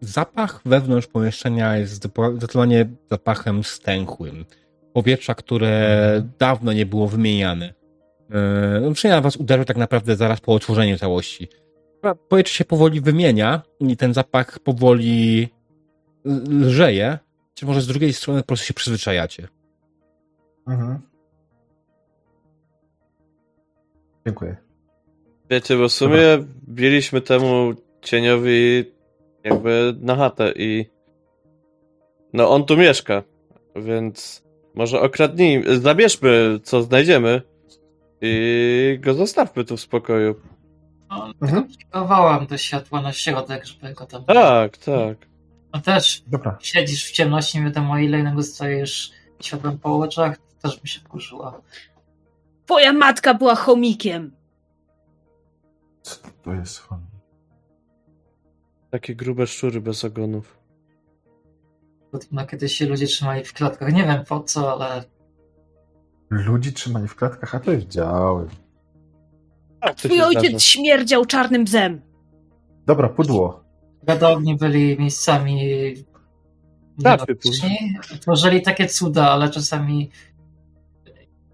Zapach 0.00 0.60
wewnątrz 0.64 1.06
pomieszczenia 1.06 1.76
jest 1.76 1.92
zdecydowanie 1.92 2.88
zapachem 3.10 3.64
stęchłym. 3.64 4.44
Powietrza, 4.92 5.34
które 5.34 6.22
dawno 6.38 6.72
nie 6.72 6.86
było 6.86 7.08
wymieniane. 7.08 7.74
Yy, 8.30 8.36
No, 8.80 8.92
przynajmniej 8.92 9.22
was 9.22 9.36
uderzył 9.36 9.64
tak 9.64 9.76
naprawdę 9.76 10.16
zaraz 10.16 10.40
po 10.40 10.54
otworzeniu 10.54 10.98
całości. 10.98 11.48
Powietrze 12.28 12.54
się 12.54 12.64
powoli 12.64 13.00
wymienia 13.00 13.62
i 13.80 13.96
ten 13.96 14.14
zapach 14.14 14.58
powoli 14.58 15.48
lżeje. 16.48 17.18
Czy 17.54 17.66
może 17.66 17.80
z 17.80 17.86
drugiej 17.86 18.12
strony 18.12 18.40
po 18.40 18.46
prostu 18.46 18.66
się 18.66 18.74
przyzwyczajacie. 18.74 19.48
Mhm. 20.68 21.00
Dziękuję. 24.26 24.56
Wiecie, 25.50 25.76
bo 25.76 25.88
w 25.88 25.92
sumie 25.92 26.44
biliśmy 26.68 27.20
temu 27.20 27.72
cieniowi 28.02 28.84
jakby 29.44 29.94
na 30.00 30.16
chatę 30.16 30.52
i 30.56 30.86
no 32.32 32.50
on 32.50 32.64
tu 32.64 32.76
mieszka, 32.76 33.22
więc 33.76 34.44
może 34.74 35.00
okradnijmy, 35.00 35.80
zabierzmy 35.80 36.60
co 36.62 36.82
znajdziemy 36.82 37.42
i 38.20 38.98
go 39.00 39.14
zostawmy 39.14 39.64
tu 39.64 39.76
w 39.76 39.80
spokoju. 39.80 40.34
No, 41.10 41.32
Mhm. 41.40 41.68
Przekierowałam 41.68 42.46
to 42.46 42.56
światło 42.56 43.00
na 43.00 43.12
środek, 43.12 43.64
żeby 43.64 43.94
go 43.94 44.06
tam... 44.06 44.24
Tak, 44.24 44.76
tak. 44.76 45.33
No 45.74 45.80
też 45.80 46.24
Dobra. 46.26 46.58
siedzisz 46.60 47.06
w 47.06 47.12
ciemności, 47.12 47.58
nie 47.58 47.64
wiadomo 47.64 47.98
ile 47.98 48.18
innego 48.18 48.36
dostajesz 48.36 49.12
światłem 49.40 49.78
po 49.78 49.98
oczach, 49.98 50.36
to 50.38 50.68
też 50.68 50.80
by 50.80 50.88
się 50.88 51.00
wkurzyła. 51.00 51.60
Twoja 52.64 52.92
matka 52.92 53.34
była 53.34 53.54
chomikiem. 53.54 54.32
Co 56.02 56.16
to 56.42 56.52
jest? 56.52 56.82
Takie 58.90 59.14
grube 59.14 59.46
szczury 59.46 59.80
bez 59.80 60.04
ogonów. 60.04 60.58
Podobno 62.10 62.46
kiedyś 62.46 62.72
się 62.72 62.86
ludzie 62.86 63.06
trzymali 63.06 63.44
w 63.44 63.52
klatkach. 63.52 63.92
Nie 63.92 64.04
wiem 64.04 64.24
po 64.24 64.40
co, 64.40 64.72
ale 64.72 65.04
Ludzi 66.30 66.72
trzymali 66.72 67.08
w 67.08 67.16
klatkach, 67.16 67.54
a 67.54 67.60
to 67.60 67.72
jest 67.72 67.88
działy. 67.88 68.48
To 69.80 69.94
Twój 69.94 70.22
ojciec 70.22 70.44
zdarza. 70.44 70.58
śmierdział 70.58 71.24
czarnym 71.26 71.64
bzem. 71.64 72.00
Dobra, 72.86 73.08
pudło. 73.08 73.63
Gadowni 74.04 74.56
byli 74.56 74.98
miejscami 74.98 75.94
Tak, 77.02 77.20
niebezpieczni. 77.20 77.98
Tworzyli 78.20 78.62
takie 78.62 78.86
cuda, 78.86 79.30
ale 79.30 79.50
czasami 79.50 80.10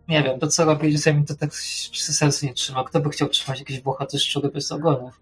nie 0.09 0.23
wiem, 0.23 0.41
to 0.41 0.47
co 0.47 0.65
robili, 0.65 0.95
czasami 0.95 1.25
to 1.25 1.35
tak 1.35 1.55
sercu 1.55 2.47
nie 2.47 2.55
trzyma. 2.55 2.85
Kto 2.85 3.01
by 3.01 3.11
chciał 3.11 3.29
trzymać 3.29 3.59
jakieś 3.59 3.83
włochate 3.83 4.19
szczury 4.19 4.49
bez 4.49 4.73
ogonów? 4.73 5.20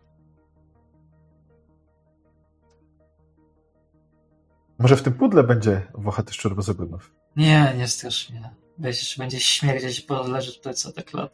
Może 4.78 4.96
w 4.96 5.02
tym 5.02 5.12
pudle 5.12 5.42
będzie 5.42 5.82
włochaty 5.94 6.32
szczur 6.32 6.56
bez 6.56 6.68
ogonów. 6.68 7.14
Nie, 7.36 7.74
nie 7.78 7.88
strasz 7.88 8.30
mnie. 8.30 8.50
Wiesz, 8.78 9.18
będzie 9.18 9.40
śmierdzieć, 9.40 10.06
bo 10.06 10.28
leży 10.28 10.54
tutaj 10.54 10.74
co 10.74 10.92
tak 10.92 11.12
lat. 11.12 11.32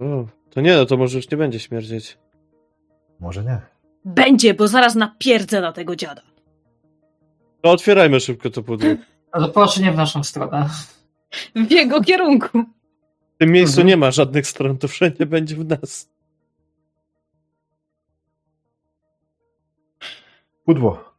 O, 0.00 0.26
to 0.50 0.60
nie, 0.60 0.76
no 0.76 0.86
to 0.86 0.96
może 0.96 1.16
już 1.16 1.30
nie 1.30 1.36
będzie 1.36 1.60
śmierdzieć. 1.60 2.18
Może 3.20 3.44
nie. 3.44 3.60
Będzie, 4.14 4.54
bo 4.54 4.68
zaraz 4.68 4.94
napierdzę 4.94 5.60
na 5.60 5.72
tego 5.72 5.96
dziada. 5.96 6.22
No 7.64 7.70
otwierajmy 7.70 8.20
szybko 8.20 8.50
to 8.50 8.62
pudło. 8.62 8.90
Ale 9.32 9.48
proszę 9.48 9.82
nie 9.82 9.92
w 9.92 9.96
naszą 9.96 10.24
stronę. 10.24 10.68
W 11.54 11.70
jego 11.70 12.00
kierunku. 12.00 12.58
W 13.34 13.38
tym 13.38 13.50
miejscu 13.52 13.74
Mhm. 13.80 13.86
nie 13.86 13.96
ma 13.96 14.10
żadnych 14.10 14.46
stron, 14.46 14.78
to 14.78 14.88
wszędzie 14.88 15.26
będzie 15.26 15.56
w 15.56 15.64
nas. 15.68 16.08
Pudło. 20.64 21.14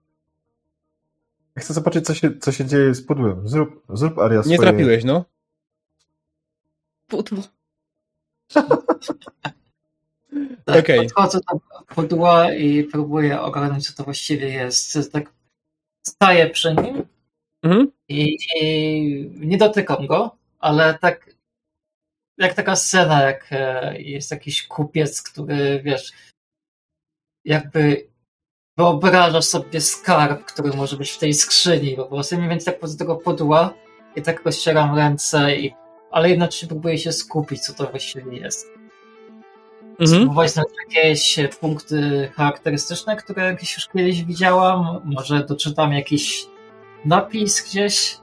Chcę 1.58 1.74
zobaczyć, 1.74 2.06
co 2.06 2.14
się, 2.14 2.38
co 2.38 2.51
się 2.51 2.66
dzieje 2.66 2.93
z 2.93 3.06
pudłem. 3.06 3.48
Zrób, 3.48 3.84
zrób 3.90 4.19
Aria 4.19 4.43
swoje... 4.43 4.58
Nie 4.58 4.64
trafiłeś, 4.64 5.03
no. 5.03 5.26
Pudło. 7.08 7.43
Tak, 10.66 10.80
Okej. 10.80 11.00
Podchodzę 11.00 11.40
do 11.51 11.59
pudła 11.95 12.53
i 12.53 12.84
próbuję 12.84 13.42
ogarnąć, 13.42 13.88
co 13.88 13.93
to 13.93 14.03
właściwie 14.03 14.50
jest. 14.50 15.11
Tak 15.11 15.34
staję 16.08 16.50
przy 16.50 16.76
nim 16.76 17.03
Mhm. 17.64 17.92
i, 18.09 18.38
i 18.56 19.32
nie 19.35 19.58
dotykam 19.58 20.08
go, 20.08 20.38
ale 20.59 20.98
tak 21.00 21.35
jak 22.38 22.53
taka 22.53 22.76
scena, 22.76 23.24
jak 23.24 23.48
e, 23.51 24.01
jest 24.01 24.32
jakiś 24.32 24.68
kupiec, 24.68 25.22
który 25.22 25.82
wiesz, 25.84 26.11
jakby 27.45 28.09
wyobrażasz 28.77 29.45
sobie 29.45 29.82
skarb, 29.82 30.45
który 30.45 30.69
może 30.69 30.98
być 30.98 31.11
w 31.11 31.18
tej 31.18 31.34
skrzyni, 31.34 31.95
po 31.95 32.06
prostu 32.06 32.38
mniej 32.38 32.50
więcej 32.50 32.74
tak 32.74 32.92
do 32.92 32.98
tego 32.98 33.16
pudła 33.16 33.74
i 34.16 34.22
tak 34.22 34.45
rozcieram 34.45 34.95
ręce, 34.95 35.56
i, 35.56 35.74
ale 36.11 36.30
jednocześnie 36.30 36.68
próbuję 36.68 36.98
się 36.98 37.11
skupić, 37.11 37.61
co 37.61 37.74
to 37.74 37.92
właściwie 37.92 38.38
jest. 38.38 38.78
Mhm. 40.00 40.22
Spróbować 40.22 40.52
znaleźć 40.52 40.76
jakieś 40.95 41.40
punkty 41.60 42.32
charakterystyczne, 42.36 43.16
które 43.16 43.56
gdzieś 43.56 43.76
już 43.76 43.88
kiedyś 43.88 44.24
widziałam. 44.24 45.02
Może 45.06 45.44
doczytam 45.45 45.94
jakiś 45.94 46.45
napis 47.06 47.64
gdzieś. 47.69 48.18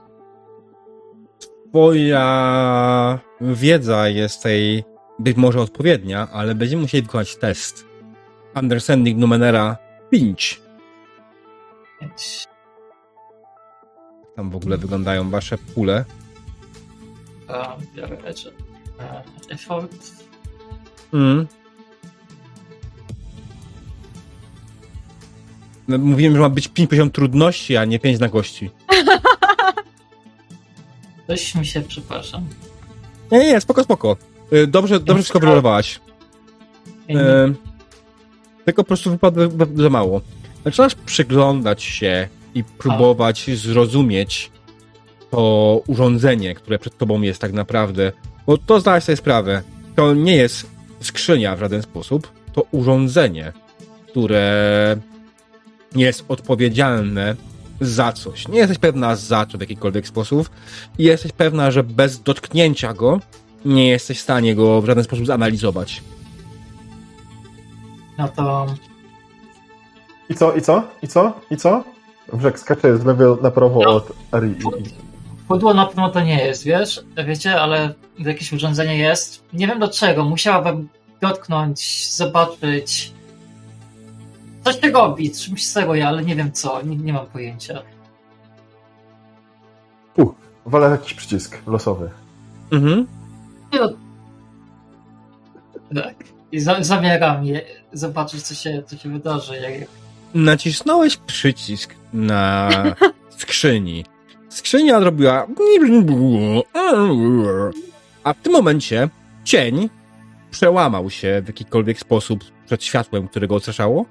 Twoja 1.69 3.19
wiedza 3.41 4.09
jest 4.09 4.43
tej 4.43 4.83
być 5.19 5.37
może 5.37 5.61
odpowiednia, 5.61 6.27
ale 6.31 6.55
będziemy 6.55 6.81
musieli 6.81 7.03
wykonać 7.03 7.35
test. 7.35 7.85
Understanding 8.55 9.19
Numenera 9.19 9.77
5. 10.11 10.61
Więc, 12.01 12.47
Tam 14.35 14.49
w 14.49 14.55
ogóle 14.55 14.77
wyglądają 14.77 15.29
wasze 15.29 15.57
pule. 15.57 16.05
e, 17.49 17.67
biorę 17.95 18.17
rzeczy. 18.27 18.53
E, 18.99 19.23
effort. 19.49 19.91
Mm. 21.13 21.47
No, 25.87 25.97
mówiłem, 25.97 26.33
że 26.35 26.39
ma 26.41 26.49
być 26.49 26.67
5 26.67 26.89
poziom 26.89 27.11
trudności, 27.11 27.77
a 27.77 27.85
nie 27.85 27.99
5 27.99 28.19
na 28.19 28.29
kości. 28.29 28.69
Coś 31.27 31.55
mi 31.55 31.65
się, 31.65 31.81
przepraszam. 31.81 32.45
Nie, 33.31 33.39
nie, 33.39 33.61
spoko, 33.61 33.83
spoko. 33.83 34.17
Y, 34.53 34.67
Dobrze, 34.67 34.99
dobrze 34.99 35.23
wszystko 35.23 35.39
wyrotowałaś. 35.39 35.99
E, 37.09 37.53
tylko 38.65 38.83
po 38.83 38.87
prostu 38.87 39.11
wypadło 39.11 39.43
za- 39.49 39.83
za 39.83 39.89
mało. 39.89 40.21
Zaczynasz 40.65 40.95
przyglądać 40.95 41.83
się 41.83 42.27
i 42.55 42.63
próbować 42.63 43.49
zrozumieć 43.57 44.51
to 45.31 45.81
urządzenie, 45.87 46.55
które 46.55 46.79
przed 46.79 46.97
tobą 46.97 47.21
jest 47.21 47.41
tak 47.41 47.53
naprawdę. 47.53 48.11
Bo 48.45 48.57
to 48.57 48.79
zdałeś 48.79 49.03
sobie 49.03 49.15
sprawę. 49.15 49.61
To 49.95 50.13
nie 50.13 50.35
jest 50.35 50.67
skrzynia 51.01 51.55
w 51.55 51.59
żaden 51.59 51.81
sposób. 51.81 52.31
To 52.53 52.61
urządzenie, 52.71 53.53
które 54.07 54.97
jest 55.95 56.25
odpowiedzialne 56.27 57.35
za 57.81 58.11
coś. 58.11 58.47
Nie 58.47 58.59
jesteś 58.59 58.77
pewna 58.77 59.15
za 59.15 59.45
co 59.45 59.57
w 59.57 59.61
jakikolwiek 59.61 60.07
sposób 60.07 60.49
i 60.97 61.03
jesteś 61.03 61.31
pewna, 61.31 61.71
że 61.71 61.83
bez 61.83 62.21
dotknięcia 62.21 62.93
go 62.93 63.19
nie 63.65 63.89
jesteś 63.89 64.17
w 64.19 64.21
stanie 64.21 64.55
go 64.55 64.81
w 64.81 64.85
żaden 64.85 65.03
sposób 65.03 65.25
zanalizować. 65.25 66.03
No 68.17 68.27
to 68.27 68.67
I 70.29 70.35
co, 70.35 70.55
i 70.55 70.61
co, 70.61 70.83
i 71.01 71.07
co, 71.07 71.33
i 71.51 71.57
co? 71.57 71.83
Brzeg 72.33 72.59
skacze 72.59 72.97
z 72.97 73.05
lewej 73.05 73.27
na 73.41 73.51
prawo 73.51 73.81
No. 73.83 73.89
od 73.89 74.11
Arii. 74.31 74.51
I, 74.51 74.81
i... 74.81 74.91
pudło 75.47 75.73
na 75.73 75.85
pewno 75.85 76.09
to 76.09 76.21
nie 76.21 76.45
jest, 76.45 76.63
wiesz? 76.63 77.03
Wiecie, 77.27 77.61
ale 77.61 77.93
jakieś 78.19 78.53
urządzenie 78.53 78.97
jest. 78.97 79.43
Nie 79.53 79.67
wiem 79.67 79.79
do 79.79 79.87
czego. 79.87 80.23
Musiałabym 80.23 80.89
dotknąć, 81.21 82.07
zobaczyć. 82.13 83.13
Coś 84.63 84.81
się 84.81 84.91
robi, 84.91 85.31
czymś 85.31 85.67
steruje, 85.67 86.07
ale 86.07 86.23
nie 86.23 86.35
wiem 86.35 86.51
co. 86.51 86.81
Nie, 86.81 86.95
nie 86.95 87.13
mam 87.13 87.25
pojęcia. 87.25 87.81
U, 90.17 90.25
walę 90.65 90.89
jakiś 90.89 91.13
przycisk 91.13 91.57
losowy. 91.67 92.09
Mhm. 92.71 93.07
No. 93.73 93.89
Tak. 95.95 96.15
I 96.51 96.59
za, 96.59 96.83
zamieram 96.83 97.45
je, 97.45 97.61
zobaczyć, 97.93 98.43
co 98.43 98.55
się, 98.55 98.83
co 98.85 98.97
się 98.97 99.09
wydarzy. 99.09 99.55
Jak, 99.57 99.89
Nacisnąłeś 100.33 101.17
przycisk 101.17 101.95
na 102.13 102.69
skrzyni. 103.37 104.05
Skrzynia 104.49 104.99
zrobiła. 104.99 105.47
A 108.23 108.33
w 108.33 108.37
tym 108.37 108.53
momencie 108.53 109.09
cień 109.43 109.89
przełamał 110.51 111.09
się 111.09 111.41
w 111.43 111.47
jakikolwiek 111.47 111.99
sposób 111.99 112.43
przed 112.65 112.83
światłem, 112.83 113.27
które 113.27 113.47
go 113.47 113.55
ostraszało 113.55 114.05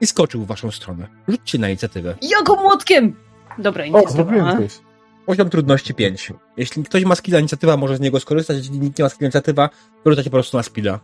i 0.00 0.06
skoczył 0.06 0.42
w 0.42 0.46
waszą 0.46 0.70
stronę. 0.70 1.06
Rzućcie 1.28 1.58
na 1.58 1.68
inicjatywę. 1.68 2.14
Jako 2.22 2.56
młotkiem! 2.56 3.16
Dobra, 3.58 3.82
O, 3.82 3.86
inicjatywa. 3.86 4.12
zrobiłem 4.24 4.58
coś. 4.58 4.78
Poziom 5.26 5.50
trudności 5.50 5.94
5. 5.94 6.32
Jeśli 6.56 6.82
ktoś 6.84 7.04
ma 7.04 7.14
skilla 7.14 7.38
inicjatywa, 7.38 7.76
może 7.76 7.96
z 7.96 8.00
niego 8.00 8.20
skorzystać. 8.20 8.56
Jeśli 8.56 8.80
nikt 8.80 8.98
nie 8.98 9.02
ma 9.02 9.08
skilla 9.08 9.26
inicjatywa, 9.26 9.68
to 10.04 10.10
rzucacie 10.10 10.30
po 10.30 10.34
prostu 10.34 10.56
na 10.56 10.62
skilla. 10.62 11.00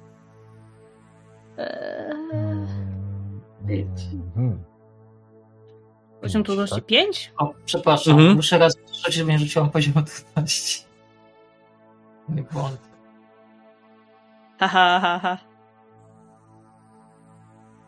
Eee, 1.59 2.63
Mhm. 4.37 4.65
Poziom 6.21 6.45
trudności 6.45 6.77
Tak? 6.77 6.87
5? 6.87 7.33
o, 7.39 7.55
przepraszam, 7.65 8.15
Mhm. 8.19 8.37
muszę 8.37 8.59
raz 8.59 8.77
rzucić, 8.79 9.15
żeby 9.15 9.33
nie 9.33 9.39
rzuciłam 9.39 9.71
poziomu 9.71 10.03
trudności. 10.07 10.85
Mój 12.29 12.43
błąd. 12.53 12.79
Ha, 14.59 14.69
ha, 14.69 14.99
ha, 15.03 15.19
ha. 15.23 15.39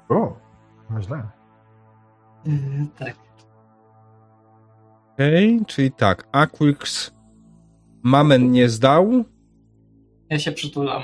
O, 0.09 0.37
źle. 1.01 1.29
Yy, 2.47 2.87
tak. 2.99 3.17
Okej, 5.15 5.61
czyli 5.67 5.93
tak. 5.93 6.29
Aquix 6.33 7.13
Mamen 8.03 8.51
nie 8.51 8.69
zdał. 8.69 9.25
Ja 10.31 10.39
się 10.39 10.53
przytulam. 10.53 11.03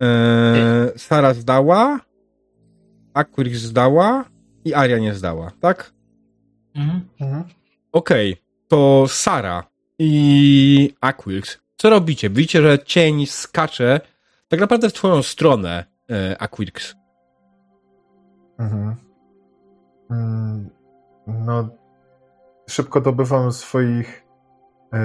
Eee, 0.00 0.98
Sara 0.98 1.34
zdała. 1.34 2.00
Aquix 3.14 3.58
zdała. 3.58 4.24
I 4.64 4.74
Aria 4.74 4.98
nie 4.98 5.14
zdała, 5.14 5.50
tak? 5.60 5.92
Mhm. 6.74 7.08
Mhm. 7.20 7.44
Okej, 7.92 8.36
to 8.68 9.04
Sara 9.08 9.64
i 9.98 10.94
Aquix. 11.00 11.58
Co 11.76 11.90
robicie? 11.90 12.30
Widzicie, 12.30 12.62
że 12.62 12.78
cień 12.78 13.26
skacze 13.26 14.00
tak 14.48 14.60
naprawdę 14.60 14.88
w 14.88 14.92
twoją 14.92 15.22
stronę, 15.22 15.84
e, 16.10 16.42
Aquix. 16.42 16.94
Mhm. 18.60 18.94
Mm, 20.10 20.70
No, 21.26 21.68
szybko 22.68 23.00
dobywam 23.00 23.52
swoich 23.52 24.26
e, 24.92 24.98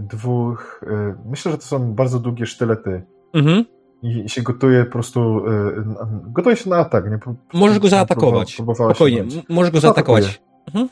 dwóch. 0.00 0.80
E, 0.86 1.14
myślę, 1.26 1.52
że 1.52 1.58
to 1.58 1.64
są 1.64 1.94
bardzo 1.94 2.18
długie 2.18 2.46
sztylety. 2.46 3.02
Mhm. 3.34 3.64
I, 4.02 4.24
i 4.24 4.28
się 4.28 4.42
gotuję 4.42 4.84
po 4.84 4.92
prostu. 4.92 5.20
E, 5.46 5.52
na, 5.86 6.08
gotuję 6.24 6.56
się 6.56 6.70
na 6.70 6.76
atak. 6.76 7.10
Nie? 7.10 7.18
Pró- 7.18 7.34
Możesz 7.54 7.78
go 7.78 7.88
zaatakować. 7.88 8.54
Spokojnie, 8.74 9.24
możesz 9.48 9.70
go 9.70 9.76
No, 9.76 9.80
zaatakować. 9.80 10.24
atakuję. 10.24 10.48
Mhm. 10.66 10.88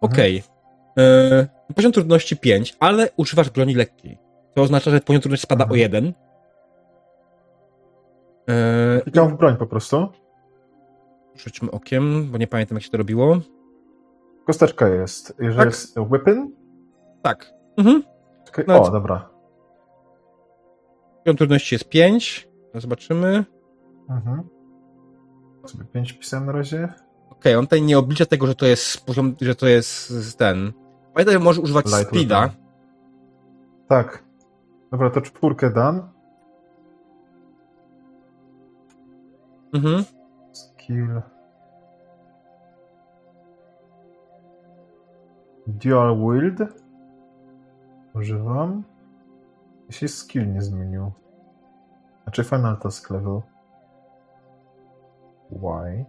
Okej. 0.00 0.42
E, 0.98 1.46
Poziom 1.74 1.92
trudności 1.92 2.36
5, 2.36 2.76
ale 2.80 3.08
używasz 3.16 3.50
broni 3.50 3.74
lekkiej. 3.74 4.18
To 4.54 4.62
oznacza, 4.62 4.90
że 4.90 5.00
poziom 5.00 5.20
trudności 5.22 5.44
spada 5.46 5.64
Mhm. 5.64 5.72
o 5.72 5.82
1. 5.82 6.12
E, 8.48 9.00
Klikam 9.02 9.28
w 9.28 9.36
broń 9.38 9.56
po 9.56 9.66
prostu. 9.66 10.08
Rzućmy 11.36 11.70
okiem, 11.70 12.28
bo 12.32 12.38
nie 12.38 12.46
pamiętam, 12.46 12.76
jak 12.76 12.84
się 12.84 12.90
to 12.90 12.98
robiło. 12.98 13.38
Kosteczka 14.46 14.88
jest. 14.88 15.34
Jeżeli 15.38 15.58
Tak. 15.58 15.66
jest 15.66 15.94
weapon. 16.10 16.50
Tak. 17.22 17.52
Mhm. 17.76 18.02
Czekaj, 18.44 18.64
No, 18.68 18.82
o, 18.82 18.90
dobra. 18.90 19.28
Poziom 21.24 21.36
trudności 21.36 21.74
jest 21.74 21.88
5. 21.88 22.48
Zobaczymy. 22.74 23.44
Mhm. 24.10 24.42
Sobie 25.66 25.84
5 25.84 26.12
pisałem 26.12 26.46
na 26.46 26.52
razie. 26.52 26.92
Okej, 27.30 27.56
on 27.56 27.64
tutaj 27.66 27.82
nie 27.82 27.98
oblicza 27.98 28.26
tego, 28.26 28.46
że 28.46 28.54
to 28.54 28.66
jest 28.66 29.06
poziom, 29.06 29.34
że 29.40 29.54
to 29.54 29.66
jest 29.66 30.38
ten. 30.38 30.72
Pamiętaj, 31.14 31.32
że 31.34 31.38
możesz 31.40 31.62
używać 31.64 31.86
Light 31.86 32.08
speeda. 32.08 32.40
weapon. 32.40 32.56
Tak. 33.88 34.24
Dobra, 34.90 35.10
to 35.10 35.20
czwórkę 35.20 35.70
dam. 35.70 36.08
Mhm. 39.74 40.04
Skill. 40.84 41.22
Dual 45.66 46.16
Wield. 46.18 46.58
Używam. 48.14 48.84
Jeśli 49.88 50.08
skill 50.08 50.52
nie 50.52 50.62
zmienił. 50.62 51.12
Znaczy 52.24 52.44
Final 52.44 52.76
Task 52.76 53.10
Level. 53.10 53.40
Why? 55.50 56.04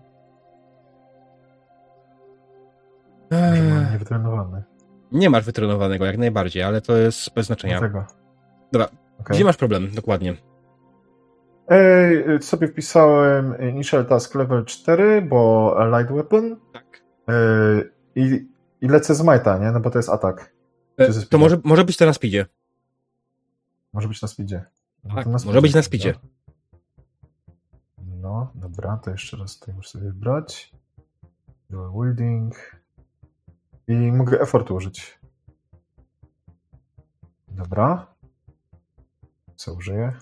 Może 3.31 3.41
mam 3.51 3.53
Eee, 3.85 3.91
niewytrenowany. 3.91 4.63
nie 5.11 5.29
masz 5.29 5.45
wytrenowanego 5.45 6.05
jak 6.05 6.17
najbardziej, 6.17 6.63
ale 6.63 6.81
to 6.81 6.97
jest 6.97 7.33
bez 7.33 7.45
znaczenia. 7.45 7.79
Dlatego. 7.79 8.05
Dobra, 8.71 8.87
Okej. 9.19 9.35
gdzie 9.35 9.45
masz 9.45 9.57
problem? 9.57 9.91
Dokładnie. 9.95 10.33
Ej, 11.67 12.41
sobie 12.41 12.67
wpisałem 12.67 13.69
Initial 13.69 14.05
Task 14.05 14.35
Level 14.35 14.65
4, 14.65 15.21
bo 15.21 15.75
Light 15.97 16.13
Weapon. 16.13 16.55
Tak. 16.73 17.03
Ej, 17.27 17.91
i, 18.15 18.47
I 18.81 18.87
lecę 18.87 19.15
z 19.15 19.21
Majta, 19.21 19.57
nie? 19.57 19.71
No 19.71 19.79
bo 19.79 19.89
to 19.89 19.99
jest 19.99 20.09
atak. 20.09 20.53
E, 20.97 21.13
to 21.13 21.37
może, 21.37 21.61
może 21.63 21.85
być 21.85 21.97
to 21.97 22.05
na 22.05 22.13
speedzie. 22.13 22.45
Może 23.93 24.07
być 24.07 24.21
na 24.21 24.27
speedzie. 24.27 24.65
No 25.03 25.15
Tak, 25.15 25.23
to 25.23 25.29
może 25.29 25.61
być 25.61 25.75
na 25.75 25.81
speedzie. 25.81 26.13
No, 27.97 28.51
dobra, 28.55 28.97
to 28.97 29.11
jeszcze 29.11 29.37
raz 29.37 29.59
tutaj 29.59 29.75
muszę 29.75 29.89
sobie 29.89 30.05
wybrać. 30.05 30.73
Dual 31.69 31.91
wielding. 31.93 32.81
I 33.87 33.93
mogę 34.11 34.41
effort 34.41 34.71
użyć. 34.71 35.19
Dobra. 37.47 38.07
Co 39.55 39.73
użyję? 39.73 40.13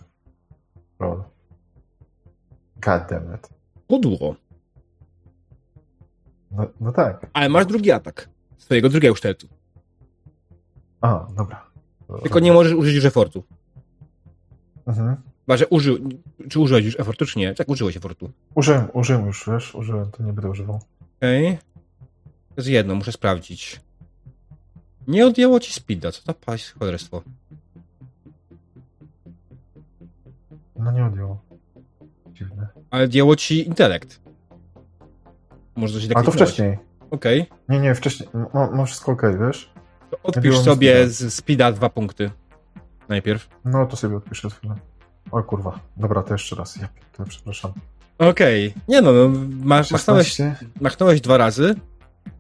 Roll. 1.00 1.24
God 2.86 3.10
damn 3.10 3.36
it. 3.36 3.50
Podło. 3.88 4.36
No, 6.52 6.68
no 6.80 6.92
tak. 6.92 7.30
Ale 7.34 7.50
masz 7.50 7.66
drugi 7.66 7.92
atak. 7.92 8.30
Swojego 8.58 8.90
drugiego 8.90 9.16
sztyletu. 9.16 9.48
A, 11.02 11.28
dobra. 11.36 11.66
Tylko 12.22 12.40
nie 12.40 12.54
możesz 12.54 12.74
użyć 12.74 12.96
już 12.96 13.06
efortu. 13.06 13.44
Mhm. 14.88 15.16
Chyba, 15.46 15.58
że 15.58 15.68
użył, 15.68 15.98
czy 16.50 16.60
użyłeś 16.60 16.86
już 16.86 17.00
efortu, 17.00 17.26
czy 17.26 17.40
nie? 17.40 17.56
Tak, 17.56 17.70
użyłeś 17.70 17.98
efortu. 17.98 18.32
Użyłem, 18.56 18.88
użyłem 18.94 19.26
już, 19.26 19.50
wiesz, 19.50 19.76
użyłem, 19.76 20.12
to 20.12 20.24
nie 20.24 20.34
będę 20.34 20.50
używał. 20.50 20.80
Okej. 21.18 21.58
To 22.50 22.56
jest 22.58 22.70
jedno, 22.70 22.96
muszę 22.96 23.12
sprawdzić. 23.12 23.82
Nie 25.08 25.28
odjęło 25.28 25.60
ci 25.60 25.74
speeda, 25.74 26.12
co 26.12 26.24
to 26.24 26.34
paść 26.34 26.72
cholerstwo. 26.72 27.22
No 30.76 30.92
nie 30.92 31.06
odjął. 31.06 31.38
Ale 32.92 33.04
odjęło 33.04 33.36
ci 33.36 33.68
intelekt. 33.68 34.22
Może 35.76 35.94
coś 35.94 36.10
A 36.16 36.24
to 36.24 36.32
wcześniej. 36.32 36.78
Okej. 37.12 37.46
Nie, 37.70 37.80
nie, 37.80 37.96
wcześniej. 37.96 38.30
Mam, 38.54 38.76
mam 38.76 38.86
wszystko 38.86 39.12
okej, 39.12 39.38
wiesz? 39.38 39.74
To 40.12 40.18
odpisz 40.24 40.60
sobie 40.60 41.08
z 41.08 41.34
speeda 41.34 41.72
dwa 41.72 41.90
punkty. 41.90 42.32
Najpierw. 43.10 43.50
No 43.66 43.86
to 43.86 43.96
sobie 43.96 44.16
odpiszę 44.16 44.50
chwilę. 44.50 44.76
O 45.32 45.44
kurwa. 45.44 45.80
Dobra, 45.98 46.24
to 46.24 46.34
jeszcze 46.34 46.56
raz. 46.56 46.76
Ja 46.76 46.88
to 47.18 47.24
przepraszam. 47.26 47.74
Okej. 48.18 48.74
Nie 48.88 49.02
no, 49.02 49.12
no 49.12 49.32
masz, 49.64 49.92
machnąłeś, 49.92 50.28
16. 50.28 50.66
machnąłeś 50.82 51.22
dwa 51.22 51.38
razy 51.38 51.76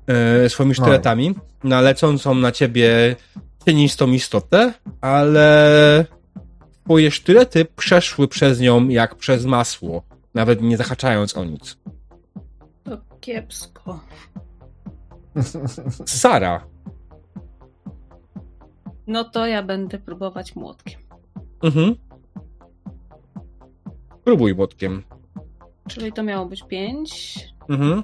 e, 0.07 0.49
swoimi 0.49 0.75
sztyletami 0.75 1.35
na 1.63 1.81
lecącą 1.81 2.35
na 2.35 2.51
ciebie 2.51 3.15
cienistą 3.65 4.07
istotę, 4.07 4.73
ale 5.01 6.05
twoje 6.85 7.11
sztylety 7.11 7.65
przeszły 7.65 8.27
przez 8.27 8.59
nią 8.59 8.87
jak 8.87 9.15
przez 9.15 9.45
masło, 9.45 10.03
nawet 10.33 10.61
nie 10.61 10.77
zahaczając 10.77 11.37
o 11.37 11.43
nic. 11.43 11.77
To 12.83 12.97
kiepsko. 13.21 13.99
Sara. 16.05 16.67
No 19.07 19.23
to 19.23 19.47
ja 19.47 19.63
będę 19.63 19.99
próbować 19.99 20.55
młotkiem. 20.55 21.01
Mhm. 21.63 21.95
Próbuj 24.23 24.55
młotkiem. 24.55 25.03
Czyli 25.87 26.13
to 26.13 26.23
miało 26.23 26.45
być 26.45 26.63
5. 26.63 27.39
Mhm. 27.69 28.03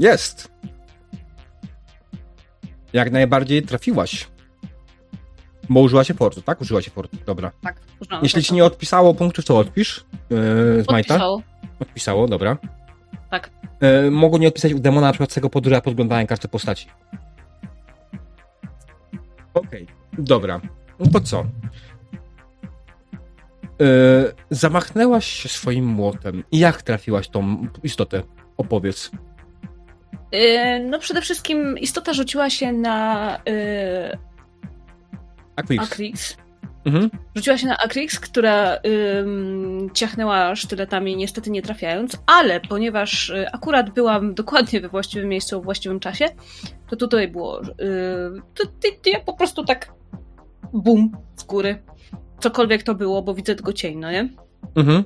Jest. 0.00 0.52
Jak 2.92 3.10
najbardziej 3.10 3.62
trafiłaś. 3.62 4.28
Bo 5.68 5.80
użyłaś 5.80 6.10
efortu, 6.10 6.42
tak? 6.42 6.60
Użyłaś 6.60 6.88
efortu, 6.88 7.16
dobra. 7.26 7.52
Tak, 7.62 7.80
uznałam. 8.00 8.24
Jeśli 8.24 8.42
ci 8.42 8.54
nie 8.54 8.64
odpisało 8.64 9.14
punktu, 9.14 9.42
to 9.42 9.58
odpisz 9.58 10.04
yy, 10.30 10.36
z 10.82 10.90
Majta. 10.90 11.14
Odpisało. 11.14 11.42
Odpisało, 11.80 12.28
dobra. 12.28 12.58
Tak. 13.30 13.50
Yy, 13.80 14.10
mogło 14.10 14.38
nie 14.38 14.48
odpisać 14.48 14.72
u 14.72 14.78
demona 14.78 15.06
na 15.06 15.12
przykład 15.12 15.30
z 15.32 15.34
tego 15.34 15.50
powodu, 15.50 15.68
że 15.68 15.74
ja 15.74 15.80
podglądałem 15.80 16.26
każde 16.26 16.48
postaci. 16.48 16.86
Okej, 19.54 19.86
dobra. 20.18 20.60
No 20.98 21.06
to 21.12 21.20
co? 21.20 21.44
Yy, 23.78 24.34
zamachnęłaś 24.50 25.26
się 25.26 25.48
swoim 25.48 25.86
młotem. 25.86 26.44
I 26.52 26.58
jak 26.58 26.82
trafiłaś 26.82 27.28
tą 27.28 27.66
istotę? 27.82 28.22
Opowiedz. 28.56 29.10
Yy, 30.32 30.80
no 30.90 30.98
przede 30.98 31.20
wszystkim 31.20 31.78
istota 31.78 32.12
rzuciła 32.12 32.50
się 32.50 32.72
na 32.72 33.38
yy, 33.46 34.18
Akwix. 35.56 35.84
Akrix. 35.84 36.36
Mhm. 36.84 37.10
Rzuciła 37.34 37.58
się 37.58 37.66
na 37.66 37.78
Akrix, 37.78 38.20
która 38.20 38.78
ym, 39.20 39.90
ciachnęła 39.94 40.56
sztyletami, 40.56 41.16
niestety 41.16 41.50
nie 41.50 41.62
trafiając, 41.62 42.18
ale 42.26 42.60
ponieważ 42.60 43.30
y, 43.30 43.46
akurat 43.52 43.90
byłam 43.90 44.34
dokładnie 44.34 44.80
we 44.80 44.88
właściwym 44.88 45.28
miejscu 45.28 45.60
w 45.60 45.64
właściwym 45.64 46.00
czasie, 46.00 46.26
to 46.88 46.96
tutaj 46.96 47.28
było. 47.28 47.62
Y, 47.62 47.66
to, 48.54 48.66
to, 48.66 48.88
to 49.02 49.10
ja 49.10 49.20
po 49.20 49.32
prostu 49.32 49.64
tak. 49.64 49.92
Bum 50.72 51.12
z 51.36 51.44
góry. 51.44 51.82
Cokolwiek 52.38 52.82
to 52.82 52.94
było, 52.94 53.22
bo 53.22 53.34
widzę 53.34 53.54
tylko 53.54 53.72
cień, 53.72 53.98
no 53.98 54.10
nie? 54.10 54.28
Mhm. 54.74 55.04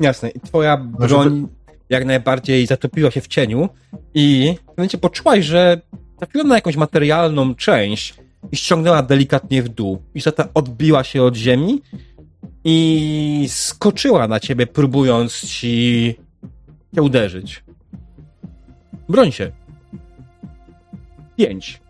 Jasne. 0.00 0.30
I 0.30 0.40
twoja 0.40 0.76
broń 0.76 1.48
jak 1.90 2.04
najbardziej 2.04 2.66
zatopiła 2.66 3.10
się 3.10 3.20
w 3.20 3.28
cieniu 3.28 3.68
i 4.14 4.54
w 4.64 4.76
momencie 4.76 4.98
poczułaś, 4.98 5.44
że 5.44 5.80
trafiła 6.18 6.44
na 6.44 6.54
jakąś 6.54 6.76
materialną 6.76 7.54
część 7.54 8.14
i 8.52 8.56
ściągnęła 8.56 9.02
delikatnie 9.02 9.62
w 9.62 9.68
dół. 9.68 10.02
Istota 10.14 10.48
odbiła 10.54 11.04
się 11.04 11.22
od 11.22 11.36
ziemi 11.36 11.82
i 12.64 13.46
skoczyła 13.48 14.28
na 14.28 14.40
ciebie, 14.40 14.66
próbując 14.66 15.40
ci 15.40 16.14
cię 16.94 17.02
uderzyć. 17.02 17.64
Broń 19.08 19.32
się. 19.32 19.52
Pięć. 21.36 21.80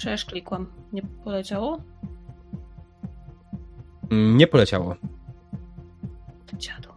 Przecież 0.00 0.24
klikłam. 0.24 0.66
Nie 0.92 1.02
poleciało? 1.02 1.78
Mm, 4.10 4.36
Nie 4.36 4.46
poleciało. 4.46 4.96
Dziadu. 6.58 6.88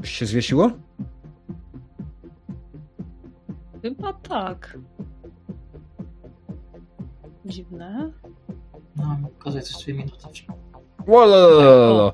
Coś 0.00 0.10
się 0.10 0.26
zwiesiło? 0.26 0.70
Chyba 3.82 4.12
tak. 4.12 4.78
Dziwne. 7.44 8.10
No, 8.96 9.16
pokazuję 9.38 9.62
coś 9.62 9.84
dwie 9.84 9.94
minuty. 9.94 10.16
Wololololo. 11.06 12.12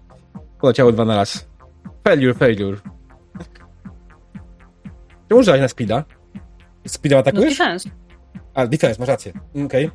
Poleciało 0.61 0.93
dwa 0.93 1.05
na 1.05 1.17
raz. 1.17 1.49
Failure, 2.05 2.35
failure. 2.35 2.81
Czy 5.33 5.37
użyłaś 5.37 5.61
na 5.61 5.69
speeda? 5.69 6.05
Speedem 6.87 7.17
No 7.17 7.21
atakujesz? 7.21 7.59
defense. 7.59 7.89
A, 8.55 8.67
defense, 8.67 9.01
masz 9.01 9.09
rację. 9.09 9.33
Okej. 9.67 9.91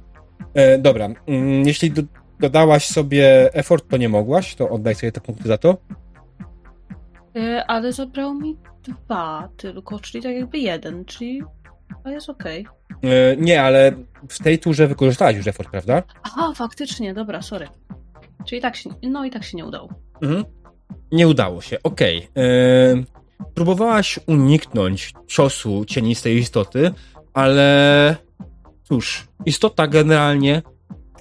E, 0.53 0.77
Dobra. 0.77 1.05
Mm, 1.27 1.67
Jeśli 1.67 1.91
do, 1.91 2.01
dodałaś 2.39 2.85
sobie 2.87 3.53
effort, 3.53 3.85
to 3.89 3.97
nie 3.97 4.09
mogłaś, 4.09 4.55
to 4.55 4.69
oddaj 4.69 4.95
sobie 4.95 5.11
te 5.11 5.21
punkty 5.21 5.47
za 5.47 5.57
to. 5.57 5.77
Y, 7.37 7.63
ale 7.67 7.93
zabrało 7.93 8.33
mi 8.33 8.57
dwa 8.83 9.49
tylko, 9.57 9.99
czyli 9.99 10.23
tak 10.23 10.35
jakby 10.35 10.57
jeden, 10.57 11.05
czyli 11.05 11.41
a 12.03 12.09
jest 12.11 12.29
okej. 12.29 12.67
E, 13.03 13.35
Nie, 13.37 13.63
ale 13.63 13.91
w 14.29 14.39
tej 14.43 14.59
turze 14.59 14.87
wykorzystałaś 14.87 15.35
już 15.35 15.47
effort, 15.47 15.69
prawda? 15.69 16.03
Aha, 16.23 16.51
faktycznie, 16.55 17.13
dobra, 17.13 17.41
sorry. 17.41 17.67
Czyli 18.45 18.61
tak 18.61 18.75
się, 18.75 18.89
no 19.03 19.25
i 19.25 19.31
tak 19.31 19.43
się 19.43 19.57
nie 19.57 19.65
udało. 19.65 19.89
Mhm. 20.21 20.43
Nie 21.11 21.27
udało 21.27 21.61
się, 21.61 21.77
okej. 21.83 22.27
E, 22.37 23.16
Próbowałaś 23.53 24.19
uniknąć 24.27 25.13
ciosu 25.27 25.85
cienistej 25.85 26.37
istoty, 26.37 26.91
ale 27.33 28.15
cóż, 28.83 29.27
istota 29.45 29.87
generalnie 29.87 30.61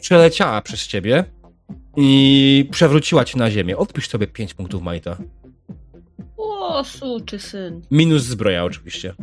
przeleciała 0.01 0.63
przez 0.63 0.87
ciebie 0.87 1.25
i 1.97 2.69
przewróciła 2.71 3.25
cię 3.25 3.39
na 3.39 3.51
ziemię. 3.51 3.77
Odpisz 3.77 4.09
sobie 4.09 4.27
5 4.27 4.55
punktów 4.55 4.83
Majta. 4.83 5.17
O, 6.37 6.85
suczy 6.85 7.39
syn. 7.39 7.83
Minus 7.91 8.23
zbroja 8.23 8.65
oczywiście. 8.65 9.15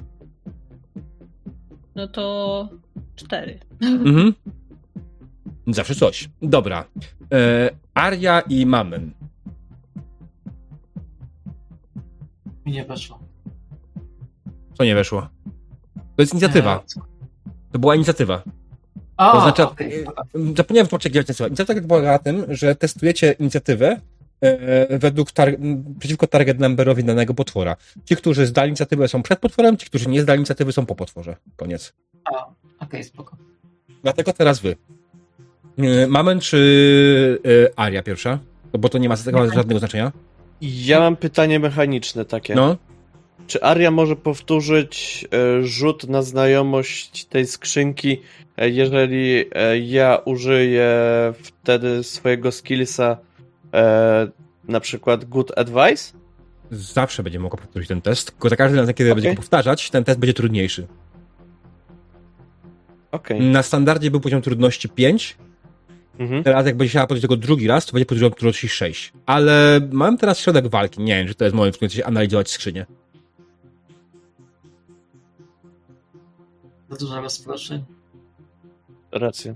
No 1.95 2.07
to 2.07 2.69
cztery. 3.15 3.59
Mhm. 3.81 4.33
Zawsze 5.67 5.95
coś. 5.95 6.29
Dobra. 6.41 6.85
E, 7.33 7.69
Aria 7.93 8.41
i 8.41 8.65
Mamen. 8.65 9.13
Mi 12.65 12.71
nie 12.71 12.85
weszło. 12.85 13.19
Co 14.77 14.83
nie 14.83 14.95
weszło? 14.95 15.27
To 15.95 16.21
jest 16.21 16.33
inicjatywa. 16.33 16.83
E, 16.97 17.01
To 17.71 17.79
była 17.79 17.95
inicjatywa. 17.95 18.43
A, 19.17 19.31
To 19.31 19.41
znaczy, 19.41 19.63
okej. 19.63 20.05
zapomniałem 20.57 20.85
wytłumaczyć, 20.85 21.05
jak 21.05 21.13
działa 21.13 21.21
inicjatywa. 21.21 21.47
Inicjatywa 21.47 21.87
polega 21.87 22.11
na 22.11 22.19
tym, 22.19 22.45
że 22.49 22.75
testujecie 22.75 23.31
inicjatywę 23.39 24.01
e, 24.41 24.99
według 24.99 25.31
tar- 25.31 25.57
przeciwko 25.99 26.27
target 26.27 26.59
numberowi 26.59 27.03
danego 27.03 27.33
potwora. 27.33 27.75
Ci, 28.05 28.15
którzy 28.15 28.45
zdali 28.45 28.67
inicjatywę 28.69 29.07
są 29.07 29.23
przed 29.23 29.39
potworem, 29.39 29.77
ci, 29.77 29.85
którzy 29.85 30.09
nie 30.09 30.21
zdali 30.21 30.37
inicjatywy 30.39 30.71
są 30.71 30.85
po 30.85 30.95
potworze. 30.95 31.35
Koniec. 31.55 31.93
A, 32.25 32.45
okej, 32.85 33.03
spoko. 33.03 33.37
Dlatego 34.03 34.33
teraz 34.33 34.59
wy. 34.59 34.75
E, 35.77 36.07
Mamen 36.07 36.39
czy 36.39 37.39
e, 37.69 37.79
Aria 37.79 38.03
pierwsza? 38.03 38.39
Bo 38.79 38.89
to 38.89 38.97
nie 38.97 39.09
ma 39.09 39.17
tego 39.17 39.51
żadnego 39.51 39.79
znaczenia. 39.79 40.11
Ja 40.61 40.99
mam 40.99 41.15
pytanie 41.15 41.59
mechaniczne 41.59 42.25
takie. 42.25 42.55
No. 42.55 42.77
Czy 43.47 43.63
Aria 43.63 43.91
może 43.91 44.15
powtórzyć 44.15 45.25
e, 45.31 45.63
rzut 45.63 46.07
na 46.07 46.21
znajomość 46.21 47.25
tej 47.25 47.47
skrzynki, 47.47 48.21
e, 48.57 48.69
jeżeli 48.69 49.45
e, 49.55 49.79
ja 49.79 50.17
użyję 50.25 50.93
wtedy 51.43 52.03
swojego 52.03 52.51
skillsa 52.51 53.17
na 54.67 54.79
przykład 54.79 55.25
Good 55.25 55.57
Advice? 55.57 56.13
Zawsze 56.71 57.23
będzie 57.23 57.39
mogła 57.39 57.59
powtórzyć 57.59 57.87
ten 57.87 58.01
test, 58.01 58.31
tylko 58.31 58.49
za 58.49 58.55
każdym 58.55 58.79
razem, 58.79 58.95
kiedy 58.95 59.11
Okej. 59.11 59.15
będzie 59.15 59.35
go 59.35 59.41
powtarzać, 59.41 59.89
ten 59.89 60.03
test 60.03 60.19
będzie 60.19 60.33
trudniejszy. 60.33 60.87
Okej. 63.11 63.41
Na 63.41 63.63
standardzie 63.63 64.11
był 64.11 64.19
poziom 64.19 64.41
trudności 64.41 64.89
5, 64.89 65.37
Mhm. 66.19 66.43
teraz 66.43 66.65
jak 66.65 66.77
będzie 66.77 66.89
chciała 66.89 67.07
podjąć 67.07 67.21
tego 67.21 67.37
drugi 67.37 67.67
raz, 67.67 67.85
to 67.85 67.93
będzie 67.93 68.05
poziom 68.05 68.31
trudności 68.31 68.69
6. 68.69 69.13
Ale 69.25 69.79
mam 69.91 70.17
teraz 70.17 70.39
środek 70.39 70.67
walki, 70.67 71.01
nie 71.01 71.15
wiem, 71.15 71.27
czy 71.27 71.35
to 71.35 71.43
jest 71.43 71.55
moment, 71.55 71.75
w 71.75 71.77
którym 71.77 71.89
chcecie 71.89 72.07
analizować 72.07 72.49
skrzynię. 72.49 72.85
Za 76.89 76.97
dużo 76.97 77.21
rozproszeń. 77.21 77.83
Racja. 79.11 79.53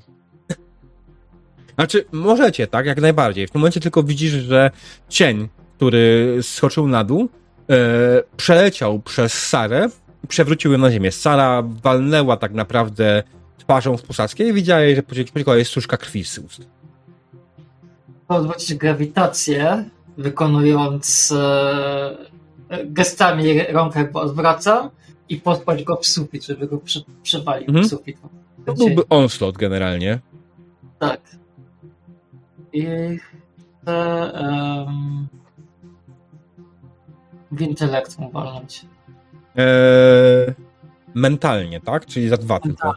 Znaczy, 1.76 2.06
możecie, 2.12 2.68
tak, 2.68 2.86
jak 2.86 3.02
najbardziej. 3.02 3.48
W 3.48 3.52
tym 3.52 3.62
momencie 3.62 3.80
tylko 3.80 4.04
widzisz, 4.04 4.32
że 4.32 4.72
cień, 5.10 5.48
który 5.76 6.38
schoczył 6.42 6.88
na 6.88 7.04
dół, 7.04 7.30
e, 7.70 8.24
przeleciał 8.38 9.00
przez 9.00 9.34
Sarę 9.34 9.90
i 10.24 10.28
przewrócił 10.28 10.72
ją 10.72 10.78
na 10.78 10.92
ziemię. 10.92 11.12
Sara 11.12 11.64
walnęła 11.84 12.38
tak 12.38 12.54
naprawdę 12.54 13.24
twarzą 13.68 13.98
w 13.98 14.04
posadzkę 14.04 14.44
i 14.44 14.54
widziałeś, 14.54 14.96
że 14.96 15.04
pociekła 15.04 15.58
jest 15.58 15.72
suszka 15.72 15.98
krwi 15.98 16.24
z 16.26 16.38
ust. 16.38 16.68
Odwrócić 18.28 18.76
grawitację, 18.76 19.90
wykonując 20.18 21.34
e, 21.38 22.18
gestami 22.86 23.64
rąkę 23.64 24.10
odwracam 24.14 24.90
i 25.30 25.38
podpaść 25.38 25.84
go 25.84 25.96
w 25.96 26.06
sufit, 26.06 26.46
żeby 26.46 26.68
go 26.68 26.78
przy, 26.78 27.04
przywalił 27.24 27.68
Mhm. 27.68 27.86
w 27.86 27.90
sufit. 27.90 28.18
To 28.66 28.74
byłby 28.74 29.04
onslaught 29.10 29.60
generalnie. 29.60 30.20
Tak. 31.00 31.22
I 32.74 32.88
chcę 33.82 34.32
um, 34.34 35.28
w 37.52 37.62
intelekt 37.62 38.20
mu 38.20 38.32
walnąć. 38.32 38.86
Eee, 39.56 40.54
mentalnie, 41.14 41.82
tak? 41.82 42.06
Czyli 42.06 42.30
za 42.30 42.38
dwa 42.38 42.60
tylko. 42.60 42.94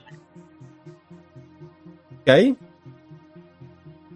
Okej? 2.23 2.57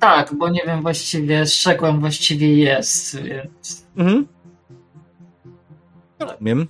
Tak, 0.01 0.35
bo 0.35 0.49
nie 0.49 0.63
wiem 0.67 0.83
właściwie 0.83 1.47
z 1.47 1.53
czego 1.55 1.89
on 1.89 2.01
właściwie 2.01 2.57
jest, 2.59 3.23
więc 3.23 3.87
Mhm. 3.97 4.27
Rozumiem. 6.19 6.67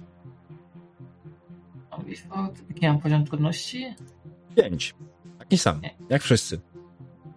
jaki 2.69 2.87
mam 2.87 2.99
poziom 3.01 3.25
trudności? 3.27 3.95
Pięć. 4.57 4.95
Taki 5.39 5.59
sam, 5.59 5.81
jak 6.09 6.23
wszyscy. 6.23 6.61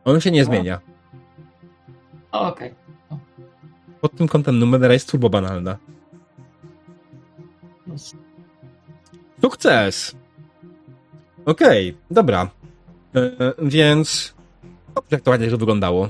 On 0.05 0.21
się 0.21 0.31
nie 0.31 0.45
zmienia. 0.45 0.79
O, 2.31 2.47
Okej. 2.47 2.75
Pod 4.01 4.15
tym 4.15 4.27
kątem 4.27 4.59
numera 4.59 4.93
jest 4.93 5.11
turbo 5.11 5.29
banalna. 5.29 5.77
No, 7.87 7.95
Sukces! 9.41 10.15
Okej, 11.45 11.97
dobra. 12.11 12.49
E, 13.17 13.53
więc... 13.61 14.33
Jak 15.11 15.21
to 15.21 15.31
ładnie 15.31 15.49
to 15.49 15.57
wyglądało. 15.57 16.09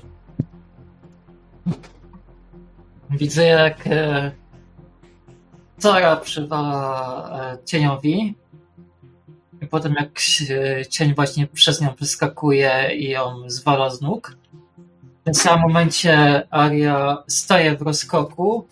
Widzę 3.09 3.45
jak 3.45 3.87
e, 3.87 4.31
Sara 5.77 6.15
przywala 6.15 7.29
e, 7.53 7.65
cieniowi 7.65 8.35
i 9.61 9.67
potem 9.67 9.95
jak 9.99 10.19
cień 10.89 11.15
właśnie 11.15 11.47
przez 11.47 11.81
nią 11.81 11.93
przeskakuje 11.93 12.89
i 12.95 13.09
ją 13.09 13.49
zwala 13.49 13.89
z 13.89 14.01
nóg. 14.01 14.37
W 15.21 15.23
tym 15.23 15.33
samym 15.33 15.61
momencie 15.61 16.43
Aria 16.51 17.23
staje 17.27 17.77
w 17.77 17.81
rozkoku, 17.81 18.67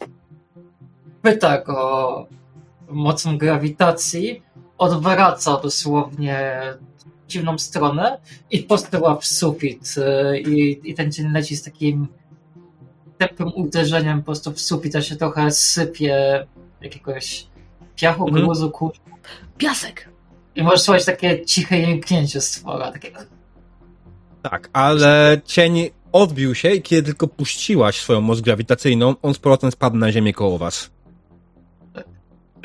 pyta 1.21 1.61
go 1.61 2.27
mocą 2.89 3.37
grawitacji, 3.37 4.41
odwraca 4.77 5.57
dosłownie 5.57 6.61
dziwną 7.27 7.57
stronę 7.57 8.17
i 8.51 8.59
postyła 8.63 9.15
w 9.15 9.25
sufit 9.25 9.95
e, 9.97 10.39
i, 10.39 10.81
i 10.91 10.93
ten 10.93 11.11
cień 11.11 11.31
leci 11.31 11.55
z 11.55 11.63
takim 11.63 12.07
tępym 13.17 13.51
uderzeniem 13.55 14.19
po 14.19 14.25
prostu 14.25 14.51
w 14.51 14.61
sufit, 14.61 14.95
a 14.95 15.01
się 15.01 15.15
trochę 15.15 15.51
sypie 15.51 16.45
jakiegoś 16.81 17.47
piachu, 17.95 18.27
Mhm. 18.27 18.45
gruzu, 18.45 18.71
kurzu. 18.71 19.01
Piasek! 19.57 20.09
I 20.55 20.63
możesz 20.63 20.81
słuchać 20.81 21.05
takie 21.05 21.45
ciche 21.45 21.77
jęknięcie 21.79 22.41
stwora, 22.41 22.91
takie 22.91 23.11
Tak, 24.41 24.69
ale 24.73 25.41
cień 25.45 25.89
odbił 26.11 26.55
się 26.55 26.69
i 26.71 26.81
kiedy 26.81 27.03
tylko 27.03 27.27
puściłaś 27.27 27.99
swoją 28.01 28.21
moc 28.21 28.41
grawitacyjną, 28.41 29.15
on 29.21 29.33
z 29.33 29.37
powrotem 29.37 29.71
spadł 29.71 29.97
na 29.97 30.11
ziemię 30.11 30.33
koło 30.33 30.57
was. 30.57 30.89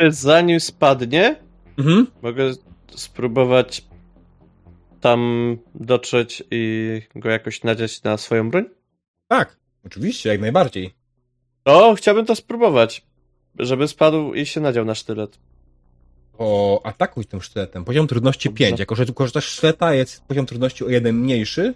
Zanim 0.09 0.61
spadnie, 0.61 1.37
Mhm. 1.79 2.07
mogę 2.23 2.53
spróbować 2.97 3.85
tam 5.01 5.57
dotrzeć 5.75 6.43
i 6.51 7.03
go 7.15 7.29
jakoś 7.29 7.63
nadziać 7.63 8.03
na 8.03 8.17
swoją 8.17 8.51
broń? 8.51 8.65
Tak, 9.29 9.57
oczywiście, 9.87 10.29
jak 10.29 10.41
najbardziej. 10.41 10.95
O, 11.65 11.95
chciałbym 11.95 12.27
to 12.27 12.37
spróbować. 12.37 13.03
Żeby 13.59 13.89
spadł 13.89 14.35
i 14.35 14.47
się 14.47 14.61
nadział 14.61 14.85
na 14.85 14.95
sztylet. 14.95 15.39
O, 16.39 16.81
atakuj 16.85 17.25
tym 17.25 17.43
sztyletem. 17.43 17.85
Poziom 17.85 18.07
trudności 18.07 18.49
Dobrze. 18.49 18.65
5. 18.65 18.81
Jako, 18.81 18.95
że 18.95 19.07
tu 19.07 19.15
korzystasz 19.15 19.49
z 19.49 19.53
sztyleta, 19.53 19.95
jest 19.95 20.25
poziom 20.25 20.47
trudności 20.47 20.85
o 20.85 20.89
jeden 20.89 21.17
mniejszy, 21.17 21.75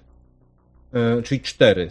yy, 0.93 1.23
czyli 1.23 1.41
4. 1.41 1.91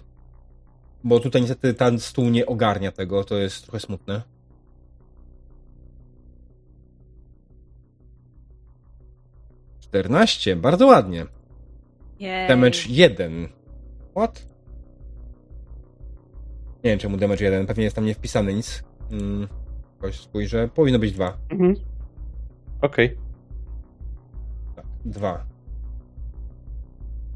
Bo 1.04 1.20
tutaj 1.20 1.42
niestety 1.42 1.74
ten 1.74 2.00
stół 2.00 2.30
nie 2.30 2.46
ogarnia 2.46 2.92
tego, 2.92 3.24
to 3.24 3.38
jest 3.38 3.64
trochę 3.64 3.80
smutne. 3.80 4.22
Czternaście, 9.94 10.56
bardzo 10.56 10.88
ładnie. 10.88 11.26
Jej. 12.20 12.48
Damage 12.48 12.80
1. 12.88 13.48
What? 14.12 14.48
Nie 16.84 16.90
wiem 16.90 17.00
czemu 17.00 17.18
damage 17.18 17.46
1, 17.46 17.66
pewnie 17.66 17.84
jest 17.84 17.96
tam 17.96 18.06
nie 18.06 18.14
wpisane 18.16 18.54
nic. 18.54 18.84
Mm, 19.12 19.48
jakoś 19.96 20.20
spojrzę, 20.20 20.70
powinno 20.76 21.00
być 21.00 21.12
2. 21.12 21.38
Mhm. 21.50 21.76
Okej. 22.82 23.18
Tak, 24.76 24.86
dwa. 25.06 25.46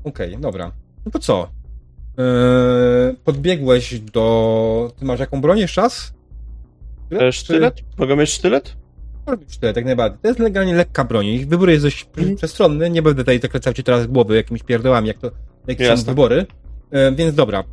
Okej, 0.03 0.37
dobra. 0.37 0.71
No 1.05 1.11
to 1.11 1.19
co? 1.19 1.49
Eee, 2.17 3.15
podbiegłeś 3.23 3.99
do... 3.99 4.91
Ty 4.99 5.05
masz 5.05 5.19
jaką 5.19 5.41
broń 5.41 5.59
jeszcze 5.59 5.81
raz? 5.81 6.13
E, 7.11 7.31
Sztylet? 7.31 7.81
Mogę 7.97 8.15
mieć 8.15 8.29
sztylet? 8.29 8.77
Może 9.27 9.37
być 9.37 9.53
Sztylet, 9.53 9.75
jak 9.75 9.85
najbardziej. 9.85 10.19
To 10.21 10.27
jest 10.27 10.39
legalnie 10.39 10.75
lekka 10.75 11.03
broń. 11.03 11.25
Ich 11.25 11.47
wybór 11.47 11.69
jest 11.69 11.83
dość 11.83 12.07
Mhm. 12.17 12.35
przestronny. 12.35 12.89
Nie 12.89 13.01
będę 13.01 13.21
tutaj 13.23 13.39
zakręcał 13.39 13.73
ci 13.73 13.83
teraz 13.83 14.07
głowy 14.07 14.35
jakimiś 14.35 14.63
pierdołami, 14.63 15.07
jak 15.07 15.17
to, 15.17 15.31
jakie 15.67 15.83
są 15.85 15.89
Jasne. 15.91 16.11
wybory. 16.11 16.45
E, 16.91 17.11
więc 17.11 17.35
dobra. 17.35 17.63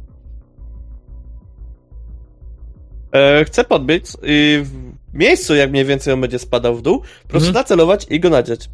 E, 3.13 3.45
chcę 3.45 3.65
podbiec 3.65 4.17
i 4.23 4.63
w 5.13 5.19
miejscu, 5.19 5.55
jak 5.55 5.71
mniej 5.71 5.85
więcej 5.85 6.13
on 6.15 6.21
będzie 6.21 6.39
spadał 6.39 6.77
w 6.77 6.83
dół, 6.83 7.01
po 7.23 7.29
prostu 7.29 7.49
Mhm. 7.49 7.63
nacelować 7.63 8.07
i 8.11 8.21
go 8.21 8.31
nadziać. 8.31 8.71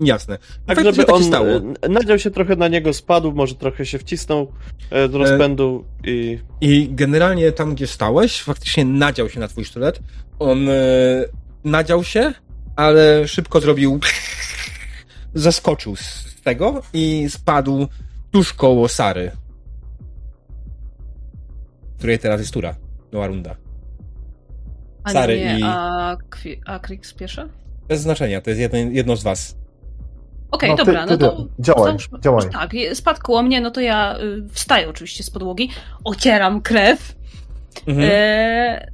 Jasne. 0.00 0.38
Tak, 0.66 0.84
żeby 0.84 0.96
tak 1.04 1.14
on 1.14 1.24
stało. 1.24 1.46
e, 1.82 1.88
nadział 1.88 2.18
się 2.18 2.30
trochę 2.30 2.56
na 2.56 2.68
niego, 2.68 2.92
spadł, 2.92 3.32
może 3.32 3.54
trochę 3.54 3.86
się 3.86 3.98
wcisnął 3.98 4.52
e, 4.90 5.08
do 5.08 5.18
rozpędu 5.18 5.84
i... 6.04 6.38
I 6.60 6.88
generalnie 6.92 7.52
tam, 7.52 7.74
gdzie 7.74 7.86
stałeś, 7.86 8.42
faktycznie 8.42 8.84
nadział 8.84 9.28
się 9.28 9.40
na 9.40 9.48
twój 9.48 9.64
sztylet. 9.64 10.00
On 10.38 10.68
e, 10.68 10.72
nadział 11.64 12.04
się, 12.04 12.32
ale 12.76 13.28
szybko 13.28 13.60
zrobił. 13.60 14.00
Zaskoczył 15.34 15.96
z 15.96 16.24
tego 16.44 16.82
i 16.92 17.26
spadł 17.30 17.86
tuż 18.30 18.52
koło 18.52 18.88
Sary. 18.88 19.30
Której 21.98 22.18
teraz 22.18 22.40
jest 22.40 22.52
tura. 22.52 22.74
Nowa 23.12 23.26
runda. 23.26 23.56
A 25.04 25.10
Sary 25.12 25.40
nie, 25.40 25.58
i- 25.58 25.62
a, 25.64 26.16
Kwi- 26.30 26.60
a 26.66 26.78
Krix 26.78 27.14
pierwszy? 27.14 27.48
Bez 27.88 28.00
znaczenia, 28.00 28.40
to 28.40 28.50
jest 28.50 28.60
jedno, 28.60 28.78
jedno 28.78 29.16
z 29.16 29.22
was. 29.22 29.56
Okej, 30.50 30.70
No, 30.70 30.76
ty- 30.76 30.84
dobra, 30.84 31.04
ty- 31.06 31.10
no 31.10 31.16
to... 31.18 31.46
działaj, 31.58 31.96
to- 32.10 32.18
działaj. 32.18 32.50
Tak, 32.50 32.70
spadł 32.94 33.20
koło 33.22 33.42
mnie, 33.42 33.60
no 33.60 33.70
to 33.70 33.80
ja 33.80 34.18
y, 34.18 34.48
wstaję 34.52 34.88
oczywiście 34.88 35.24
z 35.24 35.30
podłogi, 35.30 35.70
ocieram 36.04 36.60
krew, 36.62 37.14
Mhm. 37.86 38.08
e, 38.12 38.92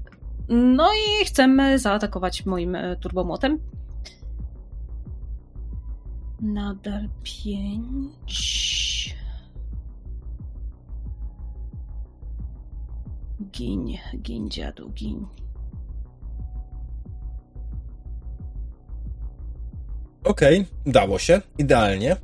no 0.48 0.88
i 0.92 1.24
chcemy 1.24 1.78
zaatakować 1.78 2.46
moim 2.46 2.74
e, 2.74 2.96
turbomłotem. 2.96 3.58
Nadal 6.40 7.08
pięć... 7.22 8.68
Giń, 13.52 13.98
giń 14.16 14.50
dziadu, 14.50 14.90
giń. 14.90 15.26
Okej, 20.24 20.66
udało 20.86 21.18
się. 21.18 21.40
Idealnie. 21.58 22.16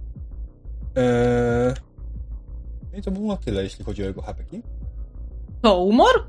Eee... 0.97 1.75
No 2.93 2.99
i 2.99 3.03
to 3.03 3.11
było 3.11 3.29
na 3.29 3.37
tyle, 3.37 3.63
jeśli 3.63 3.85
chodzi 3.85 4.03
o 4.03 4.07
jego 4.07 4.23
hapeki. 4.23 4.63
To 5.63 5.85
umor? 5.85 6.27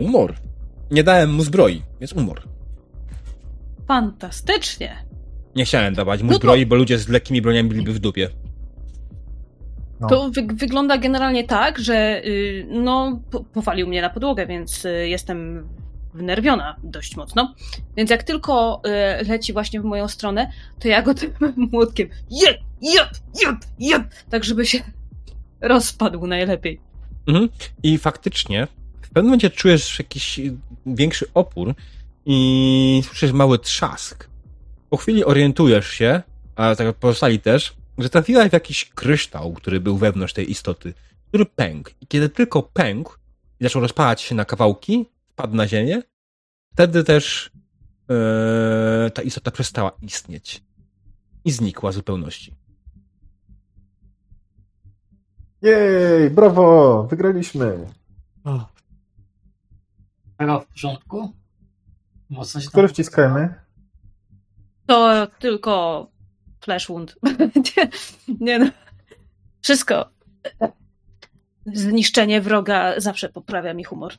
Umor. 0.00 0.34
Nie 0.90 1.04
dałem 1.04 1.32
mu 1.34 1.42
zbroi, 1.42 1.82
więc 2.00 2.12
umor. 2.12 2.42
Fantastycznie. 3.88 4.96
Nie 5.56 5.64
chciałem 5.64 5.94
dawać 5.94 6.22
mu 6.22 6.26
No 6.26 6.32
to- 6.32 6.38
zbroi, 6.38 6.66
bo 6.66 6.76
ludzie 6.76 6.98
z 6.98 7.08
lekkimi 7.08 7.42
broniami 7.42 7.68
byliby 7.68 7.92
w 7.92 7.98
dupie. 7.98 8.30
No. 10.00 10.08
To 10.08 10.30
wy 10.30 10.46
wygląda 10.54 10.98
generalnie 10.98 11.44
tak, 11.44 11.78
że 11.78 12.22
y, 12.24 12.66
no, 12.70 13.20
po 13.30 13.40
powalił 13.44 13.86
mnie 13.86 14.02
na 14.02 14.10
podłogę, 14.10 14.46
więc 14.46 14.84
y, 14.84 15.08
jestem 15.08 15.68
wnerwiona 16.14 16.76
dość 16.84 17.16
mocno. 17.16 17.54
Więc 17.96 18.10
jak 18.10 18.22
tylko 18.22 18.82
y, 19.20 19.24
leci 19.28 19.52
właśnie 19.52 19.80
w 19.80 19.84
moją 19.84 20.08
stronę, 20.08 20.50
to 20.78 20.88
ja 20.88 21.02
go 21.02 21.14
tym 21.14 21.32
młotkiem 21.72 22.08
jeb, 22.30 22.56
jeb, 22.82 23.08
jeb, 23.42 23.56
jeb, 23.78 24.02
tak 24.30 24.44
żeby 24.44 24.66
się 24.66 24.78
rozpadł 25.60 26.26
najlepiej. 26.26 26.80
Mhm. 27.26 27.48
I 27.82 27.98
faktycznie 27.98 28.66
w 29.10 29.12
pewnym 29.12 29.30
momencie 29.30 29.50
czujesz 29.50 29.98
jakiś 29.98 30.40
większy 30.86 31.26
opór 31.34 31.74
i 32.26 33.02
słyszysz 33.06 33.32
mały 33.32 33.58
trzask. 33.58 34.28
Po 34.90 34.96
chwili 34.96 35.24
orientujesz 35.24 35.90
się, 35.90 36.22
a 36.56 36.76
tak 36.76 36.96
pozostali 36.96 37.40
też, 37.40 37.74
że 37.98 38.08
trafiłaś 38.10 38.50
w 38.50 38.52
jakiś 38.52 38.84
kryształ, 38.84 39.52
który 39.52 39.80
był 39.80 39.96
wewnątrz 39.96 40.32
tej 40.32 40.50
istoty, 40.50 40.94
który 41.28 41.46
pękł. 41.46 41.90
I 42.00 42.06
kiedy 42.06 42.28
tylko 42.28 42.62
pękł 42.62 43.16
i 43.60 43.64
zaczął 43.64 43.82
rozpalać 43.82 44.20
się 44.20 44.34
na 44.34 44.44
kawałki, 44.44 45.06
spadł 45.30 45.56
na 45.56 45.68
ziemię, 45.68 46.02
wtedy 46.72 47.04
też 47.04 47.50
e, 48.10 49.10
ta 49.10 49.22
istota 49.22 49.50
przestała 49.50 49.92
istnieć 50.02 50.62
i 51.44 51.50
znikła 51.50 51.90
w 51.90 51.94
zupełności. 51.94 52.54
Jej, 55.62 56.30
brawo, 56.30 57.06
wygraliśmy. 57.10 57.86
Era 60.40 60.60
w 60.60 60.66
porządku? 60.66 61.32
Mocno 62.30 62.60
się. 62.60 62.68
Które 62.68 62.88
wciskajmy? 62.88 63.54
To 64.86 65.26
tylko 65.26 66.06
flash 66.60 66.88
wound. 66.88 67.16
nie, 67.76 67.88
nie 68.46 68.58
no. 68.58 68.70
Wszystko. 69.62 70.10
Zniszczenie 71.66 72.40
wroga 72.40 73.00
zawsze 73.00 73.28
poprawia 73.28 73.74
mi 73.74 73.84
humor. 73.84 74.12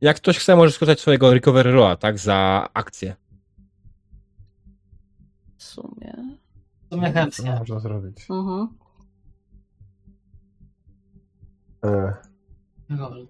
Jak 0.00 0.16
ktoś 0.16 0.38
chce, 0.38 0.56
może 0.56 0.72
skorzystać 0.72 1.00
swojego 1.00 1.34
recovery 1.34 1.72
roa, 1.72 1.96
tak, 1.96 2.18
za 2.18 2.68
akcję. 2.74 3.16
W 5.56 5.64
sumie. 5.64 6.14
W 6.90 6.94
sumie 6.94 7.08
Co 7.08 7.12
chętnie. 7.14 7.56
można 7.58 7.80
zrobić? 7.80 8.26
Mhm. 8.30 8.68
E, 11.84 12.12
Roll, 12.96 13.26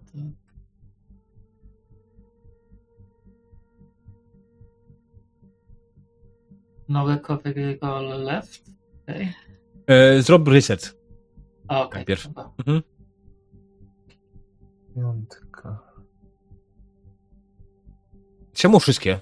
No 6.89 7.07
recovery 7.09 7.79
roll 7.83 8.25
left. 8.25 8.63
Okay. 9.03 9.33
E, 9.87 10.23
zrób 10.23 10.49
reset. 10.49 10.97
A, 11.69 11.83
okej. 11.83 11.99
Najpierw. 11.99 12.27
dobra. 12.29 12.51
Mhm. 12.59 12.83
piątka. 14.95 15.79
Czemu 18.53 18.81
wszystkie? 18.81 19.21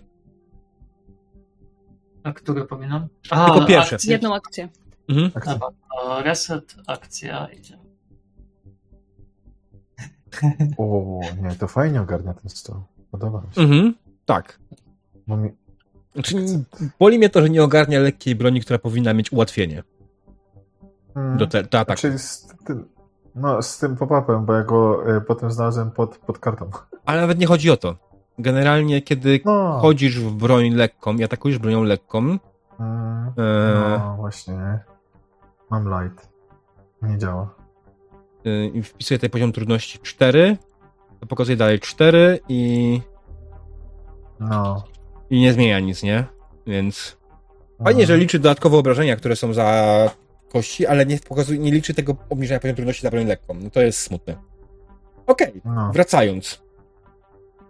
A 2.23 2.33
który 2.33 2.65
powinnam? 2.65 3.09
Tylko 3.23 3.67
pierwsze. 3.67 3.97
akcje. 3.97 4.12
Jedną 4.12 4.34
akcję. 4.34 4.68
Mhm. 5.09 5.31
Dobra, 5.34 5.68
to 5.91 6.23
reset, 6.23 6.75
akcja 6.86 7.47
idzie. 7.47 7.78
O, 10.78 11.20
nie, 11.43 11.51
to 11.55 11.68
fajnie 11.68 12.01
ogarnia 12.01 12.34
ten 12.34 12.51
stół. 12.51 12.76
Podoba 13.10 13.41
mi 13.41 13.55
się. 13.55 13.60
Mhm. 13.60 13.94
Tak. 14.25 14.60
Bo 15.26 15.36
mi... 15.36 15.51
Znaczy, 16.15 16.36
boli 16.99 17.18
mnie 17.18 17.28
to, 17.31 17.43
że 17.43 17.51
nie 17.51 17.65
ogarnia 17.65 18.01
lekkiej 18.01 18.34
broni, 18.34 18.60
która 18.60 18.78
powinna 18.78 19.15
mieć 19.15 19.33
ułatwienie 19.33 19.83
Mm, 21.17 21.36
do, 21.39 21.47
te, 21.47 21.62
do 21.62 21.78
ataku. 21.78 22.01
Czyli 22.01 22.18
z 22.18 22.55
tym, 22.67 22.89
no, 23.34 23.62
z 23.62 23.78
tym 23.78 23.97
pop-upem, 23.97 24.44
bo 24.44 24.52
ja 24.55 24.62
go 24.65 25.17
e, 25.17 25.20
potem 25.20 25.51
znalazłem 25.51 25.91
pod, 25.91 26.18
pod 26.18 26.39
kartą. 26.39 26.70
Ale 27.05 27.20
nawet 27.20 27.39
nie 27.39 27.47
chodzi 27.47 27.70
o 27.70 27.76
to. 27.76 27.97
Generalnie, 28.39 29.02
kiedy 29.02 29.41
No, 29.44 29.78
chodzisz 29.81 30.20
w 30.20 30.34
broń 30.34 30.70
lekką 30.70 31.17
i 31.17 31.25
atakujesz 31.25 31.59
bronią 31.59 31.83
lekką, 31.83 32.18
mm, 32.18 32.39
e, 33.39 33.99
no 33.99 34.17
właśnie. 34.17 34.55
nie. 34.55 34.78
Mam 35.70 35.89
light. 35.89 36.28
Nie 37.02 37.18
działa. 37.18 37.55
y, 38.47 38.70
i 38.75 38.83
wpisuję 38.83 39.18
tutaj 39.18 39.31
poziom 39.31 39.52
trudności 39.52 39.99
4, 39.99 40.57
to 41.20 41.26
pokazuje 41.26 41.57
dalej 41.57 41.81
4 41.81 42.39
i, 42.49 43.01
No. 44.41 44.84
I 45.31 45.41
nie 45.41 45.53
zmienia 45.53 45.81
nic, 45.81 46.03
nie? 46.03 46.25
Więc 46.67 47.17
fajnie, 47.85 48.07
że 48.07 48.17
liczy 48.17 48.39
dodatkowe 48.39 48.77
obrażenia, 48.77 49.17
które 49.17 49.36
są 49.36 49.53
za 49.53 50.11
kości, 50.49 50.86
ale 50.86 51.07
nie, 51.07 51.19
pokazuje, 51.19 51.59
nie 51.59 51.73
liczy 51.73 51.94
tego 51.94 52.17
obniżenia 52.31 52.61
poziomu 52.61 52.77
trudności 52.77 53.03
za 53.03 53.11
broń 53.11 53.27
lekką. 53.27 53.55
No 53.55 53.70
to 53.70 53.81
jest 53.81 54.01
smutne. 54.01 54.36
Okej. 55.27 55.62
No. 55.65 55.91
Wracając. 55.93 56.62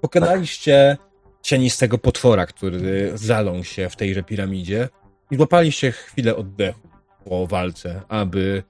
Pokonaliście 0.00 0.96
cienistego 1.42 1.98
potwora, 1.98 2.46
który 2.46 3.12
zalął 3.14 3.64
się 3.64 3.88
w 3.88 3.96
tejże 3.96 4.22
piramidzie 4.22 4.88
i 5.30 5.36
złapaliście 5.36 5.92
chwilę 5.92 6.36
oddechu 6.36 6.88
po 7.24 7.46
walce, 7.46 8.02
aby 8.08 8.62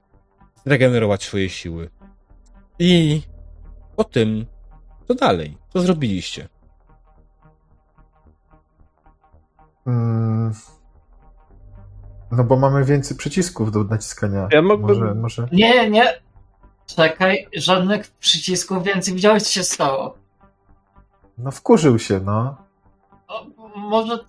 zregenerować 0.65 1.23
swoje 1.23 1.49
siły. 1.49 1.89
I 2.79 3.21
po 3.95 4.03
tym, 4.03 4.45
co 5.07 5.15
dalej? 5.15 5.57
Co 5.73 5.79
zrobiliście? 5.79 6.47
Mm. 9.85 10.53
No 12.31 12.43
bo 12.43 12.55
mamy 12.57 12.85
więcej 12.85 13.17
przycisków 13.17 13.71
do 13.71 13.83
naciskania. 13.83 14.47
Ja 14.51 14.61
mógłbym- 14.61 14.99
Może, 14.99 15.15
może... 15.15 15.47
Nie, 15.51 15.89
nie! 15.89 16.13
Czekaj, 16.85 17.47
żadnych 17.55 18.11
przycisków 18.11 18.83
więcej. 18.83 19.13
Widziałeś, 19.13 19.43
co 19.43 19.49
się 19.51 19.63
stało? 19.63 20.15
No 21.37 21.51
wkurzył 21.51 21.99
się, 21.99 22.19
no. 22.19 22.55
O, 23.27 23.45
może... 23.75 24.19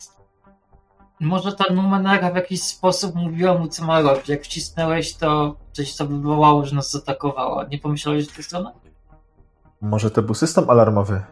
Może 1.20 1.52
ta 1.52 1.75
numenera 1.75 2.31
w 2.31 2.35
jakiś 2.36 2.62
sposób 2.62 3.15
mówiła 3.15 3.55
mu, 3.59 3.68
co 3.68 3.85
ma 3.85 4.01
robić. 4.01 4.28
Jak 4.28 4.43
wcisnęłeś, 4.43 5.15
to 5.15 5.57
coś 5.73 5.97
to 5.97 6.07
wywołało, 6.07 6.67
że 6.67 6.76
nas 6.76 6.91
zaatakowała. 6.91 7.65
Nie 7.65 7.78
pomyślałeś 7.78 8.28
w 8.28 8.36
tę 8.36 8.43
stronę? 8.43 8.73
Może 9.81 10.10
to 10.10 10.23
był 10.23 10.35
system 10.35 10.70
alarmowy. 10.70 11.23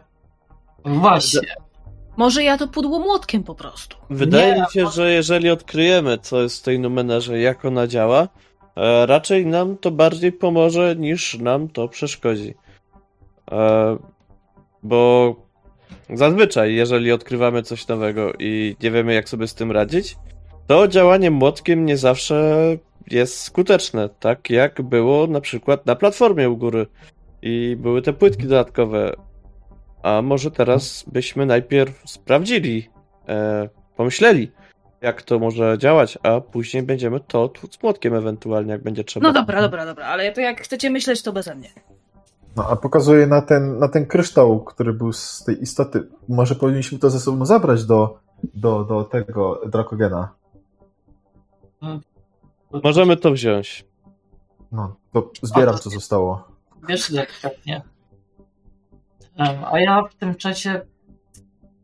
Właśnie. 0.85 1.41
Może 2.17 2.43
ja 2.43 2.57
to 2.57 2.67
pudło 2.67 2.99
młotkiem 2.99 3.43
po 3.43 3.55
prostu. 3.55 3.97
Wydaje 4.09 4.53
mi 4.53 4.65
się, 4.73 4.87
że 4.87 5.11
jeżeli 5.11 5.49
odkryjemy, 5.49 6.17
co 6.17 6.41
jest 6.41 6.59
w 6.59 6.63
tej 6.63 6.79
numerze, 6.79 7.39
jak 7.39 7.65
ona 7.65 7.87
działa, 7.87 8.27
e, 8.75 9.05
raczej 9.05 9.45
nam 9.45 9.77
to 9.77 9.91
bardziej 9.91 10.31
pomoże, 10.31 10.95
niż 10.95 11.39
nam 11.39 11.67
to 11.67 11.87
przeszkodzi. 11.87 12.53
E, 13.51 13.97
bo 14.83 15.35
zazwyczaj, 16.13 16.75
jeżeli 16.75 17.11
odkrywamy 17.11 17.63
coś 17.63 17.87
nowego 17.87 18.33
i 18.39 18.75
nie 18.83 18.91
wiemy, 18.91 19.13
jak 19.13 19.29
sobie 19.29 19.47
z 19.47 19.53
tym 19.53 19.71
radzić, 19.71 20.17
to 20.67 20.87
działanie 20.87 21.31
młotkiem 21.31 21.85
nie 21.85 21.97
zawsze 21.97 22.57
jest 23.11 23.39
skuteczne, 23.39 24.09
tak 24.19 24.49
jak 24.49 24.81
było 24.81 25.27
na 25.27 25.41
przykład 25.41 25.85
na 25.85 25.95
platformie 25.95 26.49
u 26.49 26.57
góry 26.57 26.87
i 27.41 27.77
były 27.79 28.01
te 28.01 28.13
płytki 28.13 28.43
dodatkowe. 28.43 29.13
A 30.05 30.21
może 30.21 30.51
teraz 30.51 31.05
byśmy 31.07 31.45
najpierw 31.45 32.01
sprawdzili, 32.05 32.89
e, 33.27 33.69
pomyśleli, 33.97 34.51
jak 35.01 35.21
to 35.21 35.39
może 35.39 35.77
działać, 35.77 36.17
a 36.23 36.41
później 36.41 36.83
będziemy 36.83 37.19
to 37.19 37.47
tłuc 37.47 37.83
młotkiem 37.83 38.13
ewentualnie, 38.13 38.71
jak 38.71 38.83
będzie 38.83 39.03
trzeba. 39.03 39.27
No 39.27 39.33
dobra, 39.33 39.61
dobra, 39.61 39.85
dobra, 39.85 40.05
ale 40.05 40.31
to 40.31 40.41
jak 40.41 40.61
chcecie 40.61 40.89
myśleć, 40.89 41.21
to 41.21 41.33
beze 41.33 41.55
mnie. 41.55 41.69
No 42.55 42.69
a 42.69 42.75
pokazuje 42.75 43.27
na 43.27 43.41
ten, 43.41 43.79
na 43.79 43.87
ten 43.87 44.05
kryształ, 44.05 44.63
który 44.63 44.93
był 44.93 45.13
z 45.13 45.43
tej 45.43 45.61
istoty. 45.61 46.07
Może 46.29 46.55
powinniśmy 46.55 46.99
to 46.99 47.09
ze 47.09 47.19
sobą 47.19 47.45
zabrać 47.45 47.85
do, 47.85 48.19
do, 48.53 48.83
do 48.83 49.03
tego 49.03 49.61
Drakogena. 49.65 50.29
Możemy 52.83 53.17
to 53.17 53.31
wziąć. 53.31 53.85
No, 54.71 54.95
to 55.13 55.31
zbieram, 55.41 55.77
co 55.77 55.89
zostało. 55.89 56.47
Wiesz, 56.87 57.11
delikatnie. 57.11 57.73
Um, 57.73 57.94
a 59.71 59.79
ja 59.79 60.03
w 60.11 60.15
tym 60.15 60.35
czasie, 60.35 60.81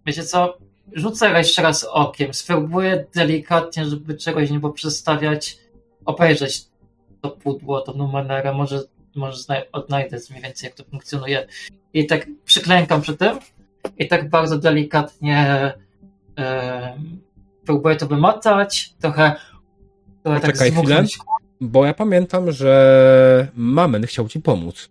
wiecie 0.05 0.23
co, 0.23 0.57
rzucę 0.93 1.29
jeszcze 1.37 1.61
raz 1.61 1.83
okiem, 1.83 2.33
spróbuję 2.33 3.05
delikatnie, 3.15 3.85
żeby 3.85 4.17
czegoś 4.17 4.51
nie 4.51 4.59
poprzestawiać, 4.59 5.57
obejrzeć 6.05 6.65
to 7.21 7.29
pudło, 7.29 7.81
tą 7.81 7.93
numerę, 7.93 8.53
może, 8.53 8.81
może 9.15 9.37
odnajdę 9.71 10.17
mniej 10.29 10.43
więcej, 10.43 10.67
jak 10.67 10.75
to 10.75 10.83
funkcjonuje. 10.83 11.47
I 11.93 12.07
tak 12.07 12.27
przyklękam 12.45 13.01
przy 13.01 13.17
tym 13.17 13.39
i 13.97 14.07
tak 14.07 14.29
bardzo 14.29 14.57
delikatnie 14.57 15.73
um, 16.37 17.21
próbuję 17.65 17.95
to 17.95 18.07
wymotać, 18.07 18.93
trochę, 18.99 19.35
trochę 20.23 20.39
tak 20.39 20.51
Poczekaj 20.51 20.71
chwilę. 20.71 21.05
Bo 21.61 21.85
ja 21.85 21.93
pamiętam, 21.93 22.51
że 22.51 23.47
Mamen 23.55 24.05
chciał 24.05 24.27
ci 24.27 24.39
pomóc. 24.39 24.89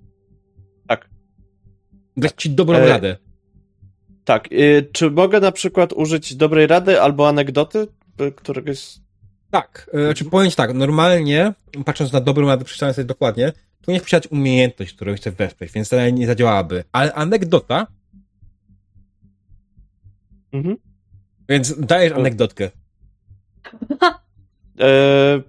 Dać 2.17 2.33
ci 2.37 2.51
dobrą 2.51 2.77
E, 2.79 2.89
radę. 2.89 3.17
Tak, 4.25 4.53
y, 4.53 4.89
czy 4.93 5.11
mogę 5.11 5.41
na 5.41 5.53
przykład 5.53 5.93
użyć 5.93 6.35
dobrej 6.37 6.67
rady 6.67 7.01
albo 7.01 7.29
anegdoty, 7.29 7.87
któregoś... 8.37 8.99
Tak, 9.51 9.91
e, 9.95 10.05
znaczy 10.05 10.25
powiem 10.25 10.51
tak, 10.51 10.75
normalnie, 10.75 11.55
patrząc 11.85 12.13
na 12.13 12.21
dobrą 12.21 12.47
radę, 12.47 12.65
przeczytałem 12.65 12.95
sobie 12.95 13.05
dokładnie, 13.05 13.53
to 13.83 13.93
nie 13.93 14.01
posiadać 14.01 14.31
umiejętność, 14.33 14.95
którą 14.95 15.15
chcę 15.15 15.31
wesprzeć, 15.31 15.73
więc 15.73 15.89
to 15.89 16.11
nie 16.11 16.27
zadziałałaby. 16.27 16.85
Ale 16.93 17.13
anegdota, 17.13 17.87
Mhm. 20.53 20.77
więc 21.49 21.81
dajesz 21.81 22.13
anegdotkę. 22.13 22.71
E... 24.81 25.43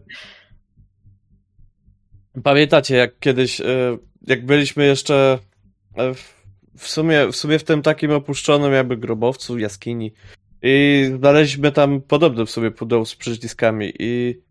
Pamiętacie, 2.44 2.96
jak 2.96 3.20
kiedyś, 3.20 3.62
e, 3.62 3.98
jak 4.28 4.46
byliśmy 4.46 4.86
jeszcze 4.86 5.40
e, 5.96 6.14
w- 6.14 6.41
w 6.82 6.88
sumie, 6.88 7.28
w 7.28 7.36
sumie 7.36 7.60
w 7.60 7.64
tym 7.64 7.82
takim 7.82 8.12
opuszczonym 8.12 8.74
jakby 8.74 8.98
grobowcu, 8.98 9.60
jaskini 9.60 10.14
i 10.62 11.06
znaleźliśmy 11.18 11.72
tam 11.72 12.02
podobne 12.02 12.46
w 12.46 12.52
sobie 12.52 12.72
pudeł 12.72 13.06
z 13.06 13.16
przyciskami 13.16 13.94
i 14.00 14.42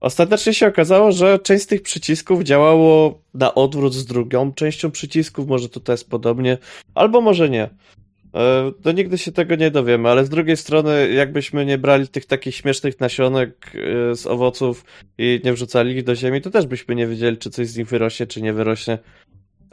ostatecznie 0.00 0.54
się 0.54 0.66
okazało, 0.66 1.12
że 1.12 1.38
część 1.38 1.64
z 1.64 1.66
tych 1.66 1.82
przycisków 1.82 2.42
działało 2.42 3.22
na 3.34 3.54
odwrót 3.54 3.94
z 3.94 4.04
drugą 4.04 4.52
częścią 4.52 4.90
przycisków, 4.90 5.48
może 5.48 5.68
tutaj 5.68 5.94
jest 5.94 6.10
podobnie, 6.10 6.58
albo 6.94 7.20
może 7.20 7.50
nie. 7.50 7.62
E, 8.34 8.72
No 8.84 8.92
nigdy 8.92 9.18
się 9.18 9.32
tego 9.32 9.56
nie 9.56 9.70
dowiemy, 9.70 10.08
ale 10.08 10.24
z 10.24 10.28
drugiej 10.28 10.56
strony, 10.56 11.12
jakbyśmy 11.12 11.66
nie 11.66 11.78
brali 11.78 12.08
tych 12.08 12.26
takich 12.26 12.54
śmiesznych 12.54 13.00
nasionek 13.00 13.72
e, 13.74 14.14
z 14.14 14.26
owoców 14.26 14.84
i 15.18 15.40
nie 15.44 15.52
wrzucali 15.52 15.96
ich 15.96 16.04
do 16.04 16.14
ziemi, 16.14 16.40
to 16.40 16.50
też 16.50 16.66
byśmy 16.66 16.94
nie 16.94 17.06
wiedzieli, 17.06 17.36
czy 17.36 17.50
coś 17.50 17.68
z 17.68 17.76
nich 17.76 17.86
wyrośnie, 17.88 18.26
czy 18.26 18.42
nie 18.42 18.52
wyrośnie. 18.52 18.98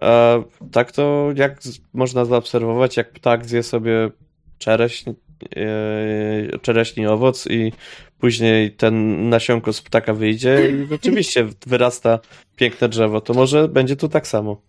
A 0.02 0.36
tak 0.72 0.92
to 0.92 1.30
jak 1.36 1.64
z- 1.64 1.80
można 1.94 2.26
zaobserwować, 2.26 2.98
jak 2.98 3.12
ptak 3.14 3.46
zje 3.46 3.64
sobie 3.64 4.10
czereśń, 4.58 5.10
e, 5.56 6.60
czereśni 6.60 7.08
owoc 7.08 7.48
i 7.48 7.74
później 8.18 8.72
ten 8.72 9.30
nasionko 9.30 9.74
z 9.74 9.82
ptaka 9.82 10.14
wyjdzie 10.14 10.70
i 10.72 10.88
rzeczywiście 10.92 11.48
wyrasta 11.68 12.20
piękne 12.56 12.90
drzewo, 12.90 13.22
to 13.22 13.34
może 13.34 13.68
będzie 13.68 13.96
tu 13.96 14.10
tak 14.10 14.28
samo. 14.28 14.62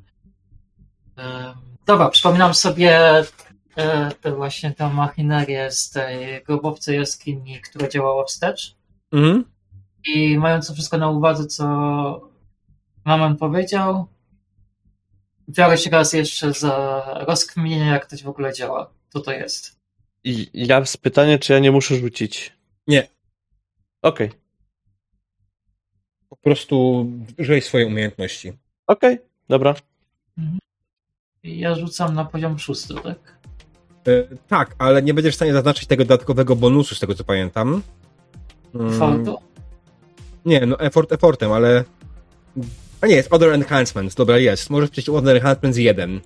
Dobra, 1.86 2.10
przypominam 2.10 2.54
sobie 2.54 3.00
e, 3.78 4.12
tę 4.22 4.36
właśnie 4.36 4.72
tę 4.72 4.90
machinerię 4.90 5.72
z 5.72 5.90
tej 5.90 6.44
grobowcy 6.44 6.96
jaskini, 6.96 7.62
która 7.62 7.88
działała 7.88 8.26
wstecz. 8.26 8.76
mhm. 9.12 9.44
I 10.06 10.38
mając 10.38 10.68
to 10.68 10.74
wszystko 10.74 10.98
na 10.98 11.10
uwadze, 11.10 11.46
co 11.46 11.66
Mamen 13.06 13.38
powiedział, 13.38 14.08
biorę 15.50 15.78
się 15.78 15.90
raz 15.90 16.14
jeszcze 16.14 16.54
za 16.54 17.04
rozkminienie, 17.28 17.86
jak 17.86 18.06
to 18.06 18.18
w 18.18 18.28
ogóle 18.28 18.54
działa. 18.54 18.90
Co 19.10 19.20
to 19.20 19.32
jest? 19.32 19.80
I 20.24 20.50
ja 20.54 20.86
z 20.86 20.98
pytanie, 20.98 21.40
czy 21.40 21.54
ja 21.54 21.60
nie 21.60 21.72
muszę 21.72 21.96
rzucić. 21.96 22.54
Nie. 22.88 23.08
Okej, 24.02 24.32
po 26.30 26.36
prostu 26.36 27.06
użyj 27.40 27.62
swojej 27.62 27.88
umiejętności. 27.88 28.54
okej, 28.88 29.18
dobra. 29.50 29.76
I 31.44 31.60
ja 31.60 31.76
rzucam 31.76 32.16
na 32.16 32.26
poziom 32.26 32.60
szósty, 32.60 32.94
tak? 32.94 33.37
E, 34.08 34.36
tak, 34.48 34.76
ale 34.78 35.02
nie 35.02 35.14
będziesz 35.14 35.34
w 35.34 35.36
stanie 35.36 35.54
zaznaczyć 35.54 35.88
tego 35.88 36.06
dodatkowego 36.06 36.56
bonusu, 36.56 36.96
z 36.96 37.00
tego 37.00 37.16
co 37.16 37.24
pamiętam. 37.24 37.82
Mm, 38.76 38.94
Fartu? 38.94 39.38
Nie, 40.46 40.66
no 40.66 40.80
effort 40.80 41.12
effortem, 41.12 41.52
ale... 41.52 41.84
A 43.02 43.08
nie, 43.08 43.16
jest 43.16 43.34
Other 43.34 43.54
Enhancements, 43.54 44.16
dobra, 44.16 44.38
jest. 44.38 44.70
Możesz 44.70 44.90
przejść 44.90 45.10
Other 45.10 45.36
Enhancements 45.36 45.78
1. 45.78 46.22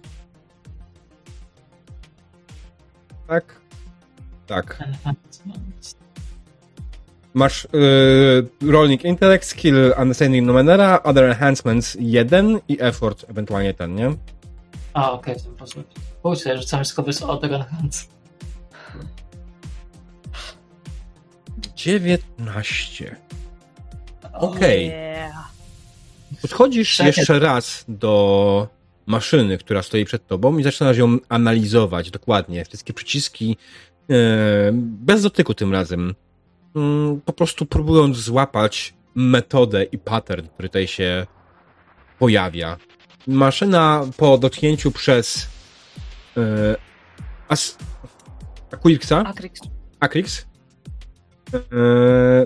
Tak? 3.28 3.62
Tak. 4.48 4.84
Masz 7.34 7.68
yy, 8.62 8.72
Rolling 8.72 9.06
Intellect, 9.06 9.50
Skill 9.50 9.94
Understanding 10.02 10.48
Numenera, 10.48 11.04
Other 11.04 11.24
Enhancements 11.24 11.98
1 12.00 12.60
i 12.68 12.78
Effort, 12.80 13.26
ewentualnie 13.30 13.74
ten, 13.74 13.96
nie? 13.96 14.16
A, 14.94 15.12
okej, 15.12 15.36
w 15.36 15.44
ten 15.44 15.56
sposób. 15.56 16.11
Ja 16.46 16.58
rzucam 16.58 16.80
wszystko 16.84 17.04
bez 17.04 17.22
Enhance. 17.22 18.06
19. 21.76 23.16
Okej. 24.34 24.88
Yeah. 24.88 25.52
Podchodzisz 26.42 26.96
Czekaj. 26.96 27.14
jeszcze 27.18 27.40
raz 27.40 27.86
do 27.88 28.68
maszyny, 29.06 29.58
która 29.58 29.84
stoi 29.84 30.06
przed 30.06 30.28
tobą 30.28 30.58
i 30.58 30.64
zaczynasz 30.64 30.98
ją 30.98 31.18
analizować 31.30 32.12
dokładnie. 32.12 32.66
Wszystkie 32.66 32.94
przyciski, 32.94 33.58
e, 34.10 34.16
bez 34.74 35.22
dotyku 35.24 35.54
tym 35.54 35.74
razem. 35.74 36.16
Mm, 36.76 37.22
Po 37.22 37.34
prostu 37.34 37.66
próbując 37.66 38.18
złapać 38.18 38.94
metodę 39.16 39.84
i 39.84 39.98
pattern, 39.98 40.48
który 40.48 40.70
tutaj 40.70 40.88
się 40.88 41.28
pojawia. 42.20 42.78
Maszyna 43.28 44.06
po 44.18 44.38
dotknięciu 44.38 44.92
przez 44.92 45.48
e, 46.38 46.76
As- 47.50 47.78
Aquirxa, 48.72 49.24
Akrix. 49.26 49.62
Akrix 50.00 50.46
e, 51.54 51.60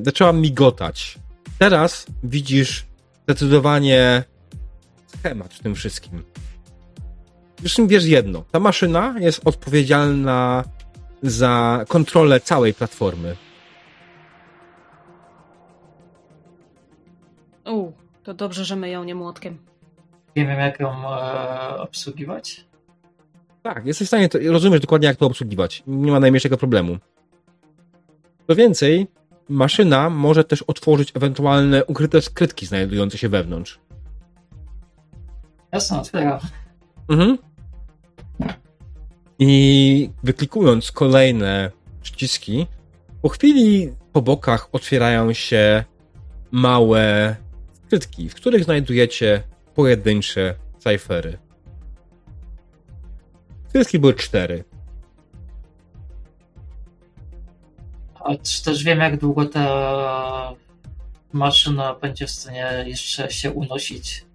zaczęła 0.01 0.33
migotać. 0.33 1.19
Teraz 1.59 2.05
widzisz 2.23 2.85
zdecydowanie 3.23 4.23
schemat 5.07 5.53
w 5.53 5.59
tym 5.59 5.75
wszystkim. 5.75 6.23
Zresztą 7.59 7.87
wiesz 7.87 8.05
jedno, 8.05 8.43
ta 8.51 8.59
maszyna 8.59 9.15
jest 9.19 9.47
odpowiedzialna 9.47 10.63
za 11.23 11.85
kontrolę 11.87 12.39
całej 12.39 12.73
platformy. 12.73 13.35
U, 17.65 17.91
to 18.23 18.33
dobrze, 18.33 18.65
że 18.65 18.75
my 18.75 18.89
ją 18.89 19.03
nie 19.03 19.15
młotkiem. 19.15 19.57
Nie 20.35 20.45
wiem, 20.47 20.59
jak 20.59 20.79
ją 20.79 21.09
e, 21.09 21.77
obsługiwać. 21.77 22.65
Tak, 23.65 23.85
jesteś 23.85 24.07
w 24.07 24.09
stanie, 24.09 24.29
to, 24.29 24.39
rozumiesz 24.51 24.81
dokładnie 24.81 25.07
jak 25.07 25.17
to 25.17 25.25
obsługiwać. 25.25 25.83
Nie 25.87 26.11
ma 26.11 26.19
najmniejszego 26.19 26.57
problemu. 26.57 26.97
Co 28.47 28.55
więcej, 28.55 29.07
maszyna 29.49 30.09
może 30.09 30.43
też 30.43 30.61
otworzyć 30.61 31.11
ewentualne 31.15 31.85
ukryte 31.85 32.21
skrytki 32.21 32.65
znajdujące 32.65 33.17
się 33.17 33.29
wewnątrz. 33.29 33.79
Jasno, 35.71 36.01
otwieram. 36.01 36.39
Mhm. 37.09 37.37
I 39.39 40.09
wyklikując 40.23 40.91
kolejne 40.91 41.71
przyciski, 42.01 42.67
Po 43.21 43.29
chwili 43.29 43.93
po 44.13 44.21
bokach 44.21 44.69
otwierają 44.71 45.33
się 45.33 45.83
małe 46.51 47.35
skrytki, 47.85 48.29
w 48.29 48.35
których 48.35 48.63
znajdujecie 48.63 49.43
pojedyncze 49.75 50.55
cyfery. 50.79 51.44
Skrytki 53.75 53.99
były 53.99 54.13
cztery. 54.13 54.63
A 58.15 58.35
czy 58.43 58.63
też 58.63 58.83
wiem, 58.83 58.99
jak 58.99 59.19
długo 59.19 59.45
ta 59.45 60.53
maszyna 61.33 61.93
będzie 61.93 62.27
w 62.27 62.31
stanie 62.31 62.83
jeszcze 62.87 63.31
się 63.31 63.51
unosić? 63.51 64.25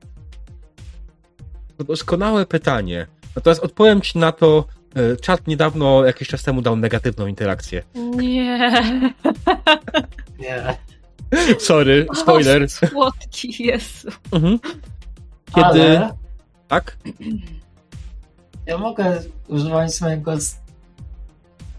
To 1.79 1.85
doskonałe 1.85 2.47
pytanie. 2.47 3.07
Natomiast 3.37 3.63
odpowiem 3.65 4.01
ci 4.01 4.19
na 4.19 4.33
to. 4.33 4.65
e, 4.95 5.17
Czat 5.17 5.47
niedawno, 5.47 6.05
jakiś 6.05 6.29
czas 6.29 6.43
temu 6.43 6.63
dał 6.63 6.77
negatywną 6.77 7.27
interakcję. 7.27 7.83
Nie. 7.95 8.71
Nie. 10.39 10.77
Sorry, 11.59 12.07
spoiler. 12.15 12.63
O, 12.65 12.69
słodki 12.69 13.65
Jezu. 13.65 14.09
Mhm. 14.33 14.59
Kiedy. 15.55 15.99
Ale 15.99 16.15
Tak? 16.69 16.97
ja 18.71 18.79
mogę 18.79 19.23
używać 19.49 20.01
mojego... 20.01 20.33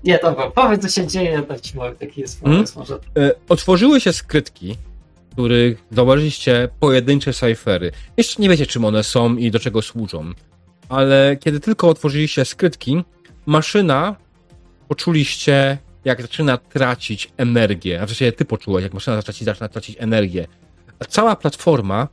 Nie, 0.03 0.19
dobra, 0.23 0.51
powiedz 0.51 0.81
co 0.81 0.89
się 0.89 1.07
dzieje, 1.07 1.41
to 1.41 1.59
ci 1.59 1.77
mówię, 1.77 1.91
taki 1.99 2.21
jest 2.21 2.41
pomysł 2.41 2.79
może. 2.79 2.95
E, 2.95 3.31
Otworzyły 3.49 4.01
się 4.01 4.13
skrytki, 4.13 4.75
w 5.29 5.33
których 5.33 5.83
zauważyliście 5.91 6.69
pojedyncze 6.79 7.33
cyfery. 7.33 7.91
Jeszcze 8.17 8.41
nie 8.41 8.49
wiecie, 8.49 8.65
czym 8.65 8.85
one 8.85 9.03
są 9.03 9.35
i 9.35 9.51
do 9.51 9.59
czego 9.59 9.81
służą. 9.81 10.33
Ale 10.89 11.37
kiedy 11.39 11.59
tylko 11.59 11.89
otworzyliście 11.89 12.45
skrytki, 12.45 13.03
maszyna 13.45 14.15
poczuliście, 14.87 15.77
jak 16.05 16.21
zaczyna 16.21 16.57
tracić 16.57 17.33
energię. 17.37 18.01
A 18.01 18.05
w 18.05 18.09
zasadzie 18.09 18.31
ty 18.31 18.45
poczułeś, 18.45 18.83
jak 18.83 18.93
maszyna 18.93 19.21
zaczyna, 19.21 19.45
zaczyna 19.45 19.69
tracić 19.69 19.97
energię. 19.99 20.47
A 20.99 21.05
cała 21.05 21.35
platforma 21.35 22.07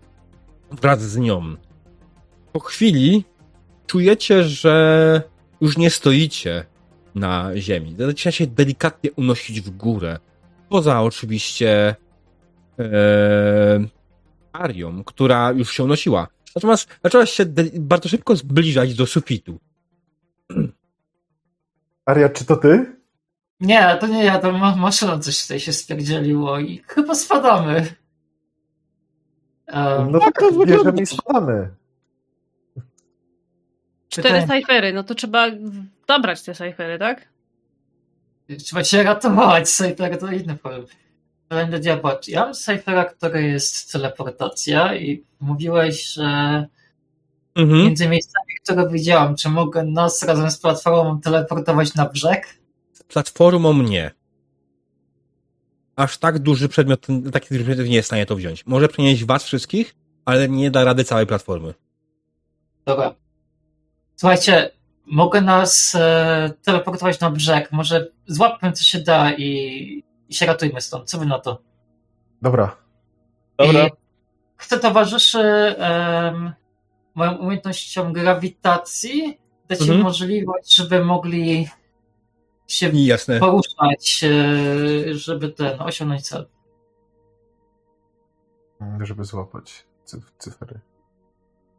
wraz 0.71 1.03
z 1.03 1.17
nią. 1.17 1.57
Po 2.53 2.61
chwili 2.61 3.25
czujecie, 3.89 4.45
że 4.45 5.23
już 5.61 5.77
nie 5.77 5.91
stoicie 5.91 6.65
na 7.15 7.51
ziemi. 7.57 7.95
Zaczyna 7.99 8.33
się 8.33 8.47
delikatnie 8.47 9.13
unosić 9.13 9.61
w 9.61 9.71
górę. 9.71 10.19
Poza 10.69 11.03
oczywiście 11.03 11.97
e, 12.79 12.85
Arią, 14.53 15.05
która 15.05 15.51
już 15.53 15.73
się 15.73 15.85
unosiła. 15.85 16.29
Natomiast 16.57 16.89
zaczęła 17.05 17.27
się 17.27 17.45
bardzo 17.75 18.09
szybko 18.09 18.37
zbliżać 18.37 18.95
do 18.95 19.07
sufitu. 19.07 19.59
Aria, 22.07 22.29
czy 22.29 22.45
to 22.45 22.57
ty? 22.57 22.97
Nie, 23.61 23.97
to 24.01 24.07
nie 24.07 24.25
ja, 24.25 24.39
to 24.39 24.53
ma 24.53 24.77
maszyna 24.77 25.19
coś 25.19 25.43
tutaj 25.43 25.61
się 25.61 25.73
spierdzieliło 25.73 26.59
i 26.59 26.83
chyba 26.87 27.15
spadamy. 27.15 27.95
Um, 29.73 30.11
No 30.13 30.19
Jak 30.19 30.35
tak, 30.35 30.39
to 30.41 30.47
wygląda? 30.51 30.77
bierzemy 30.77 31.03
i 31.03 31.07
spadamy. 31.07 31.69
Cztery 34.09 34.47
cyfery, 34.47 34.93
no 34.93 35.05
to 35.05 35.15
trzeba 35.15 35.47
dobrać 36.07 36.43
te 36.43 36.55
cyfery, 36.55 36.99
tak? 36.99 37.29
Trzeba 38.59 38.85
się 38.85 39.03
ratować, 39.03 39.69
Cypher 39.69 40.19
to 40.19 40.33
inny 40.33 40.57
problem. 40.57 40.87
Będę 41.49 41.79
diabła. 41.79 42.21
Ja 42.29 42.45
mam 42.45 42.55
Cyphera, 42.55 43.05
który 43.05 43.43
jest 43.43 43.93
teleportacja 43.93 44.95
i 44.97 45.25
mówiłeś, 45.41 46.13
że 46.13 46.67
Mhm. 47.59 47.85
między 47.85 48.09
miejscami, 48.09 48.55
które 48.63 48.89
widziałam, 48.89 49.37
czy 49.37 49.49
mogę 49.49 49.83
nas 49.83 50.23
razem 50.23 50.51
z 50.51 50.59
platformą 50.59 51.21
teleportować 51.21 51.95
na 51.95 52.07
brzeg? 52.09 52.59
Z 52.93 53.03
platformą 53.03 53.83
nie. 53.83 54.11
Aż 55.97 56.19
tak 56.19 56.39
duży 56.39 56.69
przedmiot, 56.69 57.07
taki 57.33 57.49
duży 57.49 57.65
przedmiot 57.65 57.89
nie 57.89 57.97
jest 57.97 58.07
w 58.07 58.11
stanie 58.11 58.27
to 58.27 58.37
wziąć. 58.37 58.67
Może 58.67 58.89
przenieść 58.89 59.25
was 59.25 59.45
wszystkich, 59.45 59.95
ale 60.25 60.49
nie 60.49 60.71
da 60.71 60.85
rady 60.85 61.05
całej 61.05 61.27
platformy. 61.27 61.75
Dobra. 62.87 63.15
Słuchajcie, 64.19 64.71
mogę 65.07 65.41
nas 65.41 65.95
e, 65.95 66.51
teleportować 66.63 67.21
na 67.21 67.31
brzeg. 67.31 67.73
Może 67.73 68.09
złapmy 68.27 68.73
co 68.73 68.85
się 68.85 68.99
da 69.01 69.33
i, 69.33 70.05
i 70.29 70.35
się 70.35 70.47
ratujmy 70.47 70.81
stąd. 70.81 71.11
Co 71.11 71.19
wy 71.19 71.27
na 71.27 71.39
to? 71.39 71.63
Dobra. 72.43 72.77
Dobra. 73.59 73.87
I 73.87 73.91
kto 74.57 74.79
towarzyszy 74.79 75.41
em, 75.79 76.53
moją 77.15 77.37
umiejętnością 77.37 78.13
grawitacji, 78.13 79.39
dać 79.69 79.79
im 79.81 79.85
Mhm. 79.85 80.03
możliwość, 80.03 80.75
żeby 80.75 81.05
mogli 81.05 81.69
się 82.67 82.89
jasne. 82.89 83.39
poruszać, 83.41 84.25
e, 84.25 85.15
żeby 85.15 85.49
ten 85.49 85.81
osiągnąć 85.81 86.23
cel. 86.29 86.47
Żeby 89.01 89.25
złapać 89.25 89.87
cyf- 90.07 90.31
cyfery. 90.39 90.81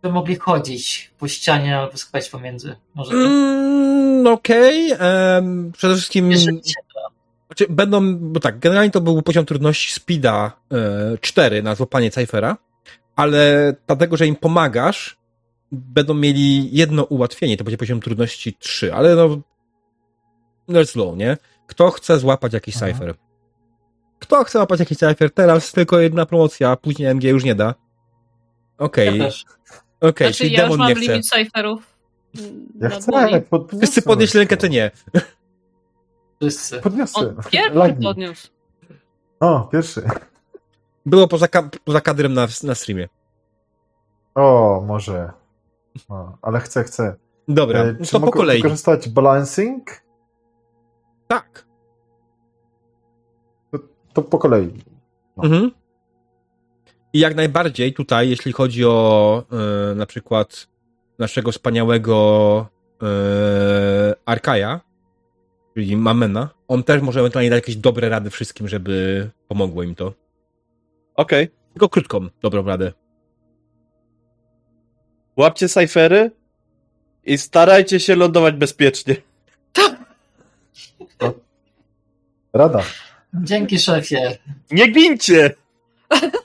Żeby 0.03 0.13
mogli 0.13 0.35
chodzić 0.35 1.11
po 1.19 1.27
ścianie 1.27 1.77
albo 1.77 1.97
skakać 1.97 2.29
pomiędzy. 2.29 2.75
Może 2.95 3.11
tak. 3.11 3.19
Mm, 3.19 4.27
Okej. 4.27 4.91
em, 4.99 5.71
przede 5.71 5.93
wszystkim. 5.95 6.31
Znaczy, 7.47 7.65
będą, 7.69 8.17
bo 8.17 8.39
tak, 8.39 8.59
generalnie 8.59 8.91
to 8.91 9.01
był 9.01 9.21
poziom 9.21 9.45
trudności 9.45 9.93
Speeda 9.93 10.51
e, 10.71 11.17
4 11.21 11.63
na 11.63 11.75
złapanie 11.75 12.11
Cyphera, 12.11 12.57
ale 13.15 13.73
dlatego, 13.87 14.17
że 14.17 14.27
im 14.27 14.35
pomagasz, 14.35 15.17
będą 15.71 16.13
mieli 16.13 16.75
jedno 16.75 17.03
ułatwienie, 17.03 17.57
to 17.57 17.63
będzie 17.63 17.77
poziom 17.77 18.01
trudności 18.01 18.53
3, 18.53 18.93
ale 18.93 19.15
no, 19.15 19.39
let's 20.69 20.95
low, 20.97 21.17
nie? 21.17 21.37
Kto 21.67 21.91
chce 21.91 22.19
złapać 22.19 22.53
jakiś 22.53 22.75
Mhm. 22.75 22.93
Cypher? 22.93 23.15
Kto 24.19 24.43
chce 24.43 24.59
złapać 24.59 24.79
jakiś 24.79 24.97
Cypher? 24.97 25.31
Teraz 25.33 25.71
tylko 25.71 25.99
jedna 25.99 26.25
promocja, 26.25 26.69
a 26.69 26.75
później 26.75 27.07
MG 27.09 27.23
już 27.23 27.43
nie 27.43 27.55
da. 27.55 27.75
Okej, 28.77 29.17
Ja 29.17 29.29
okej, 30.01 30.27
znaczy, 30.27 30.33
czyli 30.37 30.51
ja 30.53 30.61
już 30.61 30.71
demon 30.71 30.79
mam 30.79 30.87
nie 30.89 30.95
chce. 30.95 31.11
limit 31.11 31.25
cyferów. 31.29 31.97
Ja 32.79 32.89
na 32.89 32.95
chcę, 32.95 33.41
pod, 33.41 33.71
Wszyscy 33.71 34.01
podnieśli 34.01 34.39
rękę, 34.39 34.57
czy 34.57 34.69
nie? 34.69 34.91
Wszyscy. 36.41 36.81
Podniosę. 36.81 37.19
On 37.19 37.35
pierwszy 37.51 37.73
Lagi. 37.79 38.03
podniósł. 38.03 38.47
O, 39.39 39.59
pierwszy. 39.71 40.01
Było 41.05 41.27
poza, 41.27 41.47
ka- 41.47 41.69
poza 41.85 42.01
kadrem 42.01 42.33
na, 42.33 42.47
na 42.63 42.75
streamie. 42.75 43.07
O, 44.35 44.83
może. 44.87 45.31
O, 46.09 46.37
ale 46.41 46.59
chcę, 46.59 46.83
chcę. 46.83 47.15
Dobra, 47.47 47.79
E, 47.79 47.93
no 47.99 48.05
czy 48.05 48.11
to 48.11 48.19
po 48.19 48.25
mogę 48.25 48.37
kolei. 48.37 48.57
wykorzystać 48.61 49.09
balancing? 49.09 50.01
Tak. 51.27 51.65
To 54.13 54.21
po 54.21 54.37
kolei. 54.39 54.73
No. 55.37 55.43
Mhm. 55.43 55.71
I 57.13 57.19
jak 57.19 57.35
najbardziej 57.35 57.93
tutaj, 57.93 58.29
jeśli 58.29 58.51
chodzi 58.51 58.85
o 58.85 59.43
e, 59.91 59.95
na 59.95 60.05
przykład 60.05 60.67
naszego 61.19 61.51
wspaniałego 61.51 62.67
e, 63.01 64.15
Arkaja, 64.25 64.81
czyli 65.73 65.97
Mamena, 65.97 66.49
on 66.67 66.83
też 66.83 67.01
może 67.01 67.19
ewentualnie 67.19 67.49
dać 67.49 67.57
jakieś 67.57 67.75
dobre 67.75 68.09
rady 68.09 68.29
wszystkim, 68.29 68.67
żeby 68.67 69.29
pomogło 69.47 69.83
im 69.83 69.95
to. 69.95 70.13
Okej. 71.15 71.49
Tylko 71.73 71.89
krótką, 71.89 72.27
dobrą 72.41 72.65
radę. 72.65 72.93
Łapcie 75.37 75.69
cyfery 75.69 76.31
i 77.25 77.37
starajcie 77.37 77.99
się 77.99 78.15
lądować 78.15 78.55
bezpiecznie. 78.55 79.15
Rada. 82.53 82.83
Dzięki 83.33 83.79
szefie. 83.79 84.37
Nie 84.71 84.91
gincie! 84.91 85.55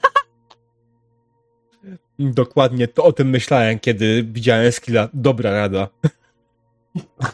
Dokładnie 2.18 2.88
to 2.88 3.04
o 3.04 3.12
tym 3.12 3.28
myślałem, 3.28 3.78
kiedy 3.78 4.22
widziałem 4.22 4.72
skilla. 4.72 5.08
Dobra 5.14 5.50
rada. 5.50 5.88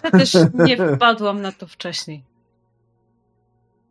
Ja 0.05 0.11
też 0.11 0.37
nie 0.55 0.77
wpadłam 0.97 1.43
na 1.43 1.53
to 1.53 1.67
wcześniej. 1.67 2.25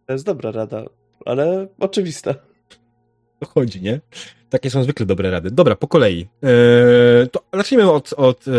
To 0.06 0.14
jest 0.14 0.26
dobra 0.26 0.52
rada, 0.52 0.84
ale 1.26 1.68
oczywista. 1.80 2.36
To 3.40 3.46
chodzi, 3.46 3.82
nie? 3.82 4.02
Takie 4.50 4.70
są 4.70 4.84
zwykle 4.84 5.06
dobre 5.06 5.32
rady. 5.32 5.52
Dobra, 5.52 5.76
po 5.76 5.88
kolei. 5.88 6.28
E, 6.44 7.28
to 7.28 7.44
zacznijmy 7.54 7.92
od, 7.92 8.14
od 8.14 8.46
e, 8.48 8.52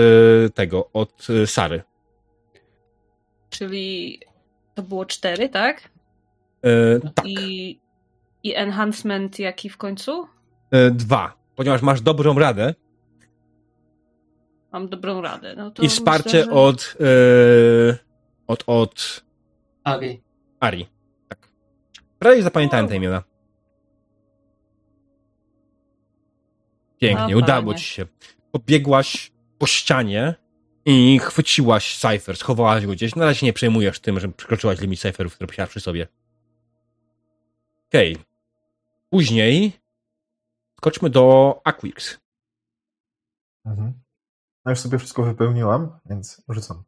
tego, 0.51 0.91
od 0.93 1.27
e, 1.31 1.47
Sary. 1.47 1.83
Czyli 3.51 4.21
to 4.75 4.83
było 4.83 5.07
cztery, 5.07 5.49
tak? 5.49 5.91
E, 6.63 7.01
tak. 7.01 7.27
I, 7.27 7.81
I 8.43 8.55
enhancement 8.55 9.39
jaki 9.39 9.71
w 9.71 9.77
końcu? 9.77 10.27
E, 10.71 10.91
dwa. 10.91 11.40
Ponieważ 11.61 11.83
masz 11.83 12.01
dobrą 12.01 12.39
radę 12.39 12.75
Mam 14.73 14.89
dobrą 14.89 15.21
radę. 15.21 15.55
No 15.57 15.71
to 15.71 15.83
i 15.83 15.89
wsparcie 15.89 16.39
myślę, 16.39 16.45
że... 16.45 16.51
od, 16.51 16.97
e, 17.01 17.99
od, 18.47 18.65
od 18.67 19.25
Ari. 19.85 20.23
Ari. 20.61 20.87
Tak. 21.29 21.49
Prawie 22.19 22.43
zapamiętałem 22.43 22.89
te 22.89 22.97
imiona. 22.97 23.23
Pięknie, 26.99 27.35
No, 27.35 27.39
udało 27.39 27.75
ci 27.75 27.85
się. 27.85 28.07
Pobiegłaś 28.53 29.33
po 29.59 29.67
ścianie 29.67 30.35
i 30.85 31.19
chwyciłaś 31.19 31.99
cyfer, 31.99 32.37
schowałaś 32.37 32.87
go 32.87 32.93
gdzieś. 32.93 33.15
Na 33.15 33.25
razie 33.25 33.47
nie 33.47 33.53
przejmujesz 33.53 34.01
tym, 34.01 34.21
że 34.21 34.29
przekroczyłaś 34.29 34.81
limit 34.81 35.01
cyferów, 35.01 35.35
które 35.35 35.49
posiadasz 35.49 35.71
przy 35.71 35.81
sobie. 35.81 36.07
Okej. 37.89 38.17
Później 39.11 39.81
skoczmy 40.81 41.11
do 41.11 41.61
Aquix. 41.65 42.19
Mhm. 43.67 43.93
No 44.65 44.71
już 44.73 44.81
sobie 44.81 44.99
wszystko 44.99 45.23
wypełniłam, 45.23 45.99
więc 46.07 46.43
rzucam. 46.49 46.83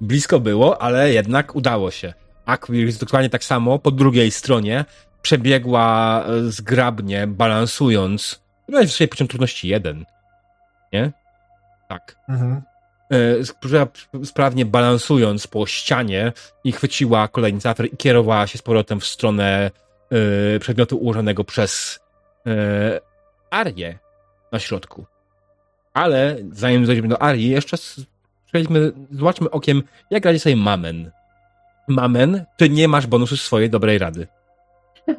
Blisko 0.00 0.40
było, 0.40 0.82
ale 0.82 1.12
jednak 1.12 1.56
udało 1.56 1.90
się. 1.90 2.14
Aquix 2.46 2.98
dokładnie 2.98 3.30
tak 3.30 3.44
samo 3.44 3.78
po 3.78 3.90
drugiej 3.90 4.30
stronie 4.30 4.84
przebiegła 5.22 6.24
e, 6.24 6.50
zgrabnie, 6.50 7.26
balansując. 7.26 8.42
No 8.68 8.80
jest 8.80 8.94
sobie 8.94 9.08
poziom 9.08 9.28
trudności 9.28 9.68
jeden. 9.68 10.04
Nie? 10.92 11.12
Tak. 11.88 12.16
Mhm. 12.28 12.62
E, 13.10 13.42
spra- 13.42 14.24
sprawnie 14.24 14.64
balansując 14.64 15.46
po 15.46 15.66
ścianie 15.66 16.32
i 16.64 16.72
chwyciła 16.72 17.28
kolejny 17.28 17.60
zafer 17.60 17.86
i 17.86 17.96
kierowała 17.96 18.46
się 18.46 18.58
z 18.58 18.62
powrotem 18.62 19.00
w 19.00 19.06
stronę 19.06 19.70
e, 20.56 20.58
przedmiotu 20.58 20.96
ułożonego 20.96 21.44
przez 21.44 22.00
e, 22.46 23.00
Arię 23.50 23.98
na 24.52 24.58
środku. 24.58 25.06
Ale 25.94 26.36
zanim 26.52 26.86
dojdziemy 26.86 27.08
do 27.08 27.22
Arii, 27.22 27.50
jeszcze 27.50 27.76
przejdźmy, 28.46 28.92
zobaczmy 29.10 29.50
okiem, 29.50 29.82
jak 30.10 30.24
radzi 30.24 30.40
sobie 30.40 30.56
Mamen. 30.56 31.10
Mamen, 31.88 32.44
ty 32.56 32.70
nie 32.70 32.88
masz 32.88 33.06
bonusu 33.06 33.36
swojej 33.36 33.70
dobrej 33.70 33.98
rady. 33.98 34.26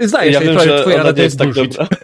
Zdaje 0.00 0.32
ja 0.32 0.40
się, 0.40 0.46
wiem, 0.46 0.58
że 0.58 0.80
twoja 0.80 1.02
rada 1.02 1.22
jest 1.22 1.38
tak 1.38 1.52
dobra. 1.52 1.86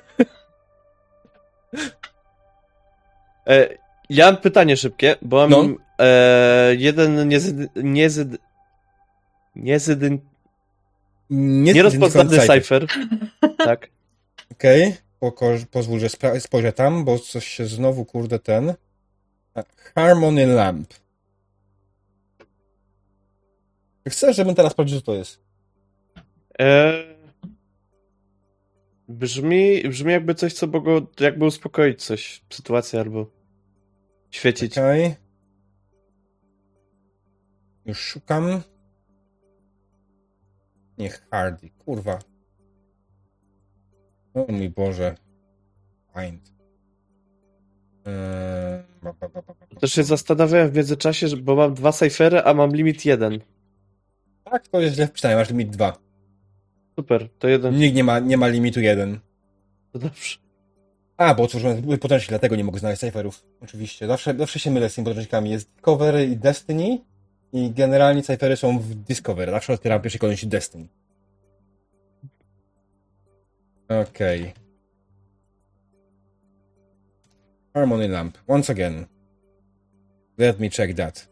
e, 3.48 3.78
ja 4.10 4.26
mam 4.26 4.36
pytanie 4.36 4.76
szybkie, 4.76 5.16
bo 5.22 5.36
mam 5.36 5.50
No. 5.50 5.76
e, 5.98 6.74
jeden 6.74 7.28
niezyd... 7.28 7.56
niezyd... 7.76 8.28
niezyd... 9.56 10.00
Nie, 11.30 11.72
nierozpoznany 11.72 12.38
cypher. 12.38 12.86
tak. 13.58 13.88
Okej, 14.52 14.94
okay. 15.20 15.66
pozwól, 15.70 15.98
że 15.98 16.08
spojrzę 16.40 16.72
tam, 16.72 17.04
bo 17.04 17.18
coś 17.18 17.46
się 17.46 17.66
znowu, 17.66 18.04
kurde, 18.04 18.38
ten... 18.38 18.74
A, 19.54 19.62
Harmony 19.94 20.46
Lamp. 20.46 20.94
Chcę, 24.08 24.32
żebym 24.32 24.54
teraz 24.54 24.72
sprawdził, 24.72 25.00
co 25.00 25.06
to 25.06 25.14
jest. 25.14 25.40
E, 26.60 26.92
brzmi, 29.08 29.88
brzmi 29.88 30.12
jakby 30.12 30.34
coś, 30.34 30.52
co 30.52 30.66
mogło 30.66 31.00
jakby 31.20 31.44
uspokoić 31.44 32.04
coś, 32.04 32.42
sytuację 32.50 33.00
albo 33.00 33.35
świecić. 34.36 34.78
Okej. 34.78 35.14
Już 37.86 37.98
szukam. 37.98 38.62
Niech 40.98 41.26
Hardy, 41.30 41.70
kurwa. 41.70 42.18
O 44.34 44.52
mój 44.52 44.70
Boże. 44.70 45.14
Find. 46.14 46.52
Ba. 49.02 49.14
Też 49.80 49.92
się 49.92 50.04
zastanawiałem 50.04 50.70
w 50.70 50.76
międzyczasie, 50.76 51.36
bo 51.36 51.56
mam 51.56 51.74
dwa 51.74 51.92
cyfery, 51.92 52.44
a 52.44 52.54
mam 52.54 52.70
limit 52.74 53.04
jeden. 53.04 53.40
Tak, 54.44 54.68
to 54.68 54.80
jest 54.80 54.94
źle 54.94 55.06
wpisane, 55.06 55.36
masz 55.36 55.50
limit 55.50 55.70
2. 55.70 55.98
Super, 56.96 57.28
to 57.38 57.48
jeden. 57.48 57.76
Nikt 57.76 57.96
nie 57.96 58.04
ma, 58.04 58.18
nie 58.18 58.36
ma 58.36 58.48
limitu 58.48 58.80
1. 58.80 59.20
To 59.92 59.98
dobrze. 59.98 60.45
A, 61.16 61.34
bo 61.34 61.42
otworzyłem 61.42 61.82
były 61.82 61.98
potężni, 61.98 62.28
dlatego 62.28 62.56
nie 62.56 62.64
mogę 62.64 62.78
znaleźć 62.78 63.00
cyferów. 63.00 63.44
Oczywiście. 63.60 64.06
Zawsze, 64.06 64.34
zawsze 64.38 64.58
się 64.58 64.70
mylę 64.70 64.90
z 64.90 64.94
tymi 64.94 65.04
potężnikami. 65.04 65.50
Jest 65.50 65.70
Discovery 65.72 66.24
i 66.24 66.36
Destiny 66.36 66.98
i 67.52 67.70
generalnie 67.70 68.22
cyfery 68.22 68.56
są 68.56 68.78
w 68.78 68.94
Discovery. 68.94 69.52
Zawsze 69.52 69.72
otwieram 69.72 70.02
pierwszej 70.02 70.20
kolejności 70.20 70.46
Destiny. 70.46 70.88
Okej. 73.88 74.54
Harmony 77.74 78.08
Lamp. 78.08 78.38
Once 78.48 78.72
again. 78.72 79.06
Let 80.38 80.60
me 80.60 80.70
check 80.70 80.96
that. 80.96 81.28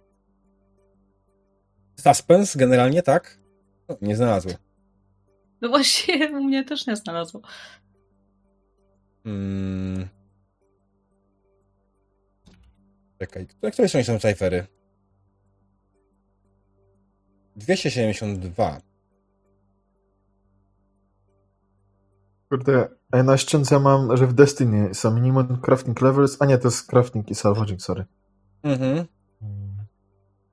Suspense 1.96 2.58
generalnie, 2.58 3.02
tak? 3.02 3.38
No, 3.88 3.96
nie 4.02 4.16
znalazły. 4.16 4.54
No 5.60 5.68
właśnie, 5.68 6.30
u 6.30 6.44
mnie 6.44 6.64
też 6.64 6.86
nie 6.86 6.96
znalazło. 6.96 7.40
Mm. 9.24 10.08
Czekaj, 13.18 13.46
które, 13.46 13.72
które 13.72 13.88
stronie 13.88 14.04
są 14.04 14.18
cyfery? 14.18 14.66
272. 17.56 18.80
Kurde, 22.48 22.88
a 23.10 23.16
ja 23.16 23.22
na 23.22 23.36
ściance 23.36 23.80
mam, 23.80 24.16
że 24.16 24.26
w 24.26 24.32
Destiny 24.32 24.94
są 24.94 25.14
minimum 25.14 25.60
crafting 25.60 26.00
levels, 26.00 26.36
a 26.40 26.46
nie, 26.46 26.58
to 26.58 26.68
jest 26.68 26.86
crafting 26.86 27.30
i 27.30 27.34
salvaging, 27.34 27.82
sorry. 27.82 28.04
Mhm. 28.62 29.06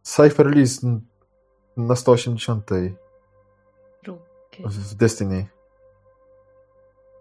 Cypher 0.02 0.48
list 0.48 0.84
na 1.78 1.96
180 1.96 2.66
Drugie. 4.04 4.70
w 4.70 4.74
w 4.74 4.96
Destiny. 4.96 5.46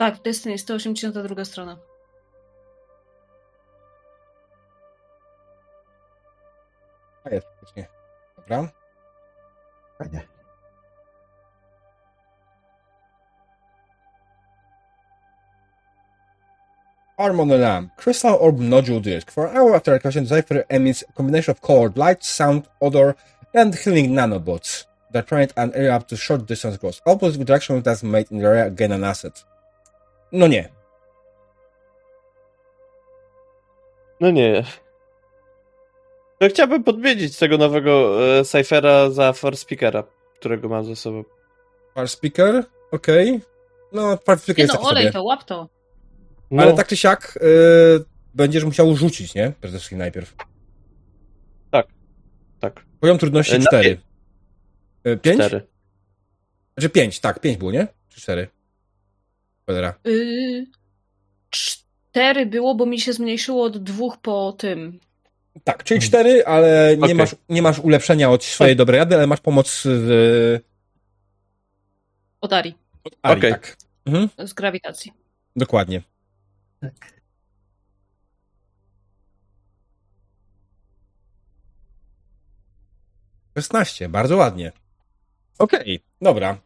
Tak, 0.00 0.16
w 0.16 0.22
Destiny 0.22 0.58
182 0.58 1.44
strona. 1.44 1.76
A 7.24 7.30
jest 7.30 7.46
faktycznie. 7.46 7.86
Dobra. 8.36 8.68
Fajnie. 9.98 10.20
Harmony 17.18 17.58
Lamp. 17.58 17.94
Crystal 17.96 18.36
Orb 18.40 18.60
Nodule 18.60 19.00
Disc. 19.00 19.30
For 19.30 19.48
an 19.48 19.56
hour 19.56 19.76
after 19.76 19.94
activation, 19.94 20.26
Cypher 20.26 20.64
emits 20.68 21.04
a 21.08 21.12
combination 21.12 21.52
of 21.52 21.60
colored 21.60 21.96
light, 21.96 22.24
sound, 22.24 22.68
odor, 22.80 23.14
and 23.54 23.74
healing 23.74 24.14
nanobots 24.14 24.86
that 25.12 25.26
penetrate 25.26 25.52
an 25.56 25.72
area 25.74 25.96
up 25.96 26.08
to 26.08 26.16
short 26.16 26.46
distance 26.46 26.76
across. 26.76 27.02
All 27.04 27.18
positive 27.18 27.40
interaction 27.40 27.82
that's 27.82 28.02
made 28.02 28.30
in 28.30 28.38
the 28.38 28.46
area 28.46 28.70
gain 28.70 28.92
an 28.92 29.04
asset. 29.04 29.44
No 30.32 30.46
nie. 30.46 30.68
No 34.20 34.30
nie. 34.30 34.64
To 36.38 36.48
chciałbym 36.48 36.84
podmienić 36.84 37.38
tego 37.38 37.58
nowego 37.58 38.18
e, 38.38 38.44
Cyphera 38.44 39.10
za 39.10 39.32
Force 39.32 39.60
Speakera, 39.62 40.04
którego 40.34 40.68
mam 40.68 40.84
ze 40.84 40.96
sobą. 40.96 41.24
Far 41.94 42.08
Speaker? 42.08 42.64
Okej. 42.92 43.40
No, 43.92 44.16
Far 44.16 44.38
Speaker 44.38 44.58
Nie 44.58 44.62
jest 44.64 44.74
no, 44.74 44.80
tak 44.80 44.90
olej 44.90 45.02
sobie. 45.04 45.12
to, 45.12 45.22
łap 45.22 45.44
to. 45.44 45.68
No, 46.50 46.62
Ale 46.62 46.72
tak 46.74 46.86
czy 46.88 46.96
siak 46.96 47.38
y, 47.42 48.04
będziesz 48.34 48.64
musiał 48.64 48.96
rzucić, 48.96 49.34
nie? 49.34 49.52
Przede 49.60 49.76
wszystkim 49.78 49.98
najpierw. 49.98 50.34
tak. 52.60 52.84
Poziom 53.00 53.18
trudności 53.18 53.54
E, 53.54 53.58
na 53.58 53.64
4. 53.66 53.98
5? 55.22 55.36
Cztery. 55.36 55.66
Znaczy 56.76 56.90
5, 56.90 57.20
tak, 57.20 57.40
5 57.40 57.56
było, 57.58 57.70
nie? 57.72 57.86
Czy 58.08 58.20
4? 58.20 58.48
Cholera. 59.70 59.94
Yy, 60.04 60.66
cztery 61.50 62.46
było, 62.46 62.74
bo 62.74 62.86
mi 62.86 63.00
się 63.00 63.12
zmniejszyło 63.12 63.64
od 63.64 63.78
dwóch 63.78 64.18
po 64.18 64.52
tym. 64.52 65.00
Tak, 65.64 65.84
czyli 65.84 66.00
4, 66.00 66.46
ale 66.46 66.96
nie, 66.96 67.04
Okej. 67.04 67.14
masz, 67.14 67.36
nie 67.48 67.62
masz 67.62 67.78
ulepszenia 67.78 68.30
od 68.30 68.44
swojej 68.44 68.76
dobrej 68.76 68.98
rady, 68.98 69.14
ale 69.16 69.26
masz 69.26 69.40
pomoc 69.40 69.82
z 69.82 70.64
Od 72.40 72.52
Ari, 72.52 72.74
Ari, 73.22 73.38
Okej. 73.38 73.52
tak. 73.52 73.76
Mhm, 74.06 74.28
z 74.48 74.52
grawitacji. 74.52 75.12
dokładnie. 75.56 76.02
Tak. 76.80 77.20
Szesnaście, 83.58 84.08
bardzo 84.08 84.36
ładnie. 84.36 84.72
Okej, 85.58 86.00
dobra. 86.20 86.58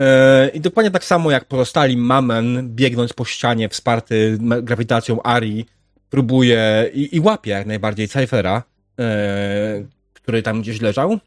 E, 0.00 0.48
I 0.48 0.60
dokładnie 0.60 0.90
tak 0.90 1.04
samo 1.04 1.30
jak 1.30 1.44
pozostali 1.44 1.96
Mamen, 1.96 2.74
biegnąc 2.74 3.12
po 3.12 3.24
ścianie, 3.24 3.68
wsparty 3.68 4.38
grawitacją 4.62 5.22
Ari, 5.22 5.66
próbuje 6.10 6.90
i, 6.94 7.16
i 7.16 7.20
łapie 7.20 7.50
jak 7.50 7.66
najbardziej 7.66 8.08
Cyphera, 8.08 8.62
e, 8.98 9.84
który 10.12 10.42
tam 10.42 10.62
gdzieś 10.62 10.80
leżał. 10.80 11.18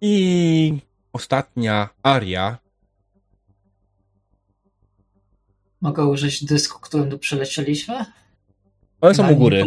I 0.00 0.78
ostatnia 1.12 1.88
Aria. 2.02 2.58
Mogę 5.80 6.06
użyć 6.06 6.44
dysku, 6.44 6.80
którym 6.80 7.10
tu 7.10 7.18
przelecieliśmy? 7.18 8.04
One 9.00 9.14
są 9.14 9.22
Na 9.22 9.30
u 9.30 9.36
góry. 9.36 9.64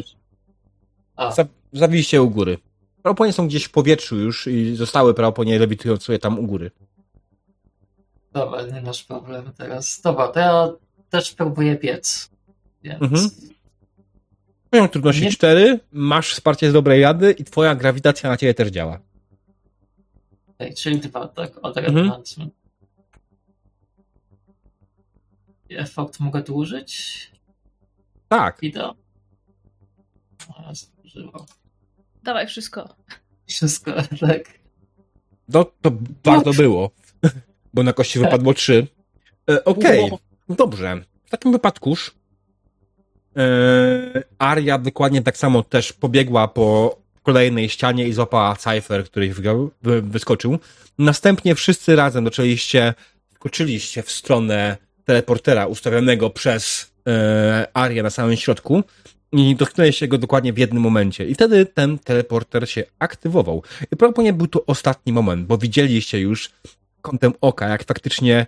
A, 1.16 1.32
Za, 1.32 1.46
zawiliście 1.74 2.22
u 2.22 2.30
góry. 2.30 2.58
Prawoponie 3.02 3.34
są 3.34 3.48
gdzieś 3.48 3.64
w 3.64 3.72
powietrzu 3.72 4.18
już 4.18 4.48
i 4.48 4.76
zostały 4.76 5.14
prawoponie 5.14 5.60
lewitują 5.60 5.98
sobie 5.98 6.20
tam 6.20 6.40
u 6.40 6.48
góry. 6.48 6.72
Dobra, 8.32 8.62
nie 8.66 8.82
masz 8.82 9.04
problemu 9.04 9.52
teraz. 9.58 10.02
Dobra, 10.02 10.28
to 10.28 10.40
ja 10.40 10.68
też 11.10 11.34
próbuję 11.34 11.76
biec. 11.76 12.30
Więc 12.84 13.02
Mhm. 13.02 13.30
Poziom 14.70 14.90
trudności 14.90 15.24
Nie- 15.24 15.32
4, 15.32 15.80
masz 15.92 16.34
wsparcie 16.34 16.70
z 16.70 16.74
dobrej 16.74 17.02
rady 17.02 17.32
i 17.32 17.44
twoja 17.44 17.76
grawitacja 17.76 18.30
na 18.30 18.38
ciebie 18.38 18.54
też 18.54 18.68
działa. 18.70 19.00
Okej, 20.48 20.74
czyli 20.76 21.00
dwa, 21.00 21.28
tak? 21.28 21.52
Od 21.62 21.78
Mhm. 21.78 22.22
Efekt 25.70 26.20
mogę 26.20 26.44
tu 26.44 26.56
użyć? 26.56 27.32
Tak. 28.28 28.62
Zużywał. 31.04 31.46
Dawaj 32.24 32.48
wszystko. 32.48 32.96
Wszystko, 33.48 33.92
tak. 34.28 34.60
No, 35.50 35.66
to 35.82 35.92
warto 36.24 36.52
było, 36.54 36.92
bo 37.74 37.84
na 37.84 37.94
kości 37.94 38.20
wypadło 38.20 38.54
3. 38.54 38.88
E, 39.50 39.66
Okej, 39.66 40.00
Wow. 40.02 40.20
dobrze. 40.50 41.02
W 41.26 41.30
takim 41.30 41.52
wypadkuż 41.52 42.12
e, 43.38 44.24
Aria 44.40 44.78
dokładnie 44.78 45.22
tak 45.22 45.38
samo 45.38 45.64
też 45.64 45.94
pobiegła 45.94 46.48
po 46.48 46.98
kolejnej 47.24 47.70
ścianie 47.70 48.08
i 48.08 48.14
złapała 48.14 48.56
Cypher, 48.56 49.06
który 49.06 49.34
wyskoczył. 50.02 50.60
Następnie 50.98 51.56
wszyscy 51.56 51.96
razem 51.96 52.26
zaczęliście, 52.26 52.94
skoczyliście 53.36 54.04
w 54.04 54.12
stronę 54.12 54.78
teleportera 55.06 55.66
ustawionego 55.66 56.30
przez 56.30 56.92
e, 57.08 57.68
Arię 57.74 58.04
na 58.04 58.10
samym 58.10 58.38
środku 58.38 58.84
i 59.32 59.56
dotknęliście 59.56 60.08
go 60.08 60.18
dokładnie 60.18 60.54
w 60.54 60.58
jednym 60.58 60.84
momencie. 60.84 61.26
I 61.26 61.34
wtedy 61.34 61.66
ten 61.66 62.00
teleporter 62.00 62.70
się 62.70 62.84
aktywował. 63.00 63.64
I 63.82 63.96
prawdopodobnie 63.98 64.34
był 64.34 64.48
to 64.48 64.66
ostatni 64.66 65.14
moment, 65.14 65.48
bo 65.48 65.58
widzieliście 65.58 66.20
już 66.20 66.50
kątem 67.02 67.34
oka, 67.42 67.70
jak 67.70 67.84
faktycznie 67.84 68.48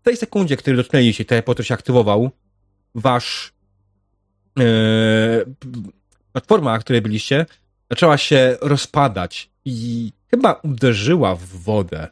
w 0.00 0.02
tej 0.02 0.16
sekundzie, 0.16 0.56
w 0.56 0.58
której 0.58 0.76
dotknęliście, 0.76 1.24
teleporter 1.24 1.66
się 1.66 1.74
aktywował, 1.74 2.30
wasz 2.94 3.52
p- 4.54 5.44
platforma, 6.32 6.72
na 6.72 6.78
której 6.78 7.02
byliście, 7.02 7.46
zaczęła 7.90 8.18
się 8.18 8.56
rozpadać 8.60 9.50
i 9.64 10.12
chyba 10.30 10.52
uderzyła 10.52 11.34
w 11.34 11.44
wodę. 11.44 12.08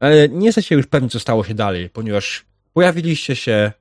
Ale 0.00 0.28
nie 0.28 0.46
jesteście 0.46 0.74
już 0.74 0.86
pewni, 0.86 1.08
co 1.08 1.20
stało 1.20 1.44
się 1.44 1.54
dalej, 1.54 1.90
ponieważ 1.90 2.44
pojawiliście 2.72 3.36
się 3.36 3.72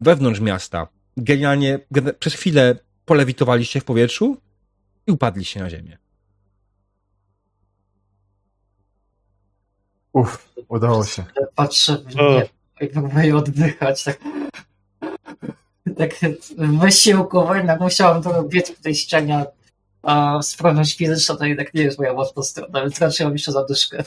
wewnątrz 0.00 0.40
miasta. 0.40 0.88
Genialnie, 1.16 1.78
przez 2.18 2.34
chwilę 2.34 2.76
polewitowaliście 3.04 3.80
w 3.80 3.84
powietrzu 3.84 4.36
i 5.06 5.12
upadliście 5.12 5.60
na 5.60 5.70
ziemię. 5.70 5.98
Uff, 10.18 10.48
udało 10.68 11.04
się. 11.04 11.24
Patrzę 11.54 11.96
w 11.96 12.14
nie 12.14 12.48
i 12.80 12.86
próbuję 12.86 13.36
oddychać, 13.36 14.04
tak. 14.04 14.18
Tak 15.96 16.10
wysiłkowo, 16.58 17.54
jednak 17.54 17.80
musiałem 17.80 18.22
to 18.22 18.42
biec 18.42 18.70
po 18.70 18.82
tej 18.82 18.94
ścianie, 18.94 19.46
a 20.02 20.42
sprawność 20.42 20.96
fizyczna 20.96 21.36
to 21.36 21.44
jednak 21.44 21.74
nie 21.74 21.82
jest 21.82 21.98
moja 21.98 22.12
mocna 22.12 22.42
strona, 22.42 22.80
więc 22.80 23.00
raczej 23.00 23.26
mam 23.26 23.32
jeszcze 23.32 23.52
zadyszkę. 23.52 24.04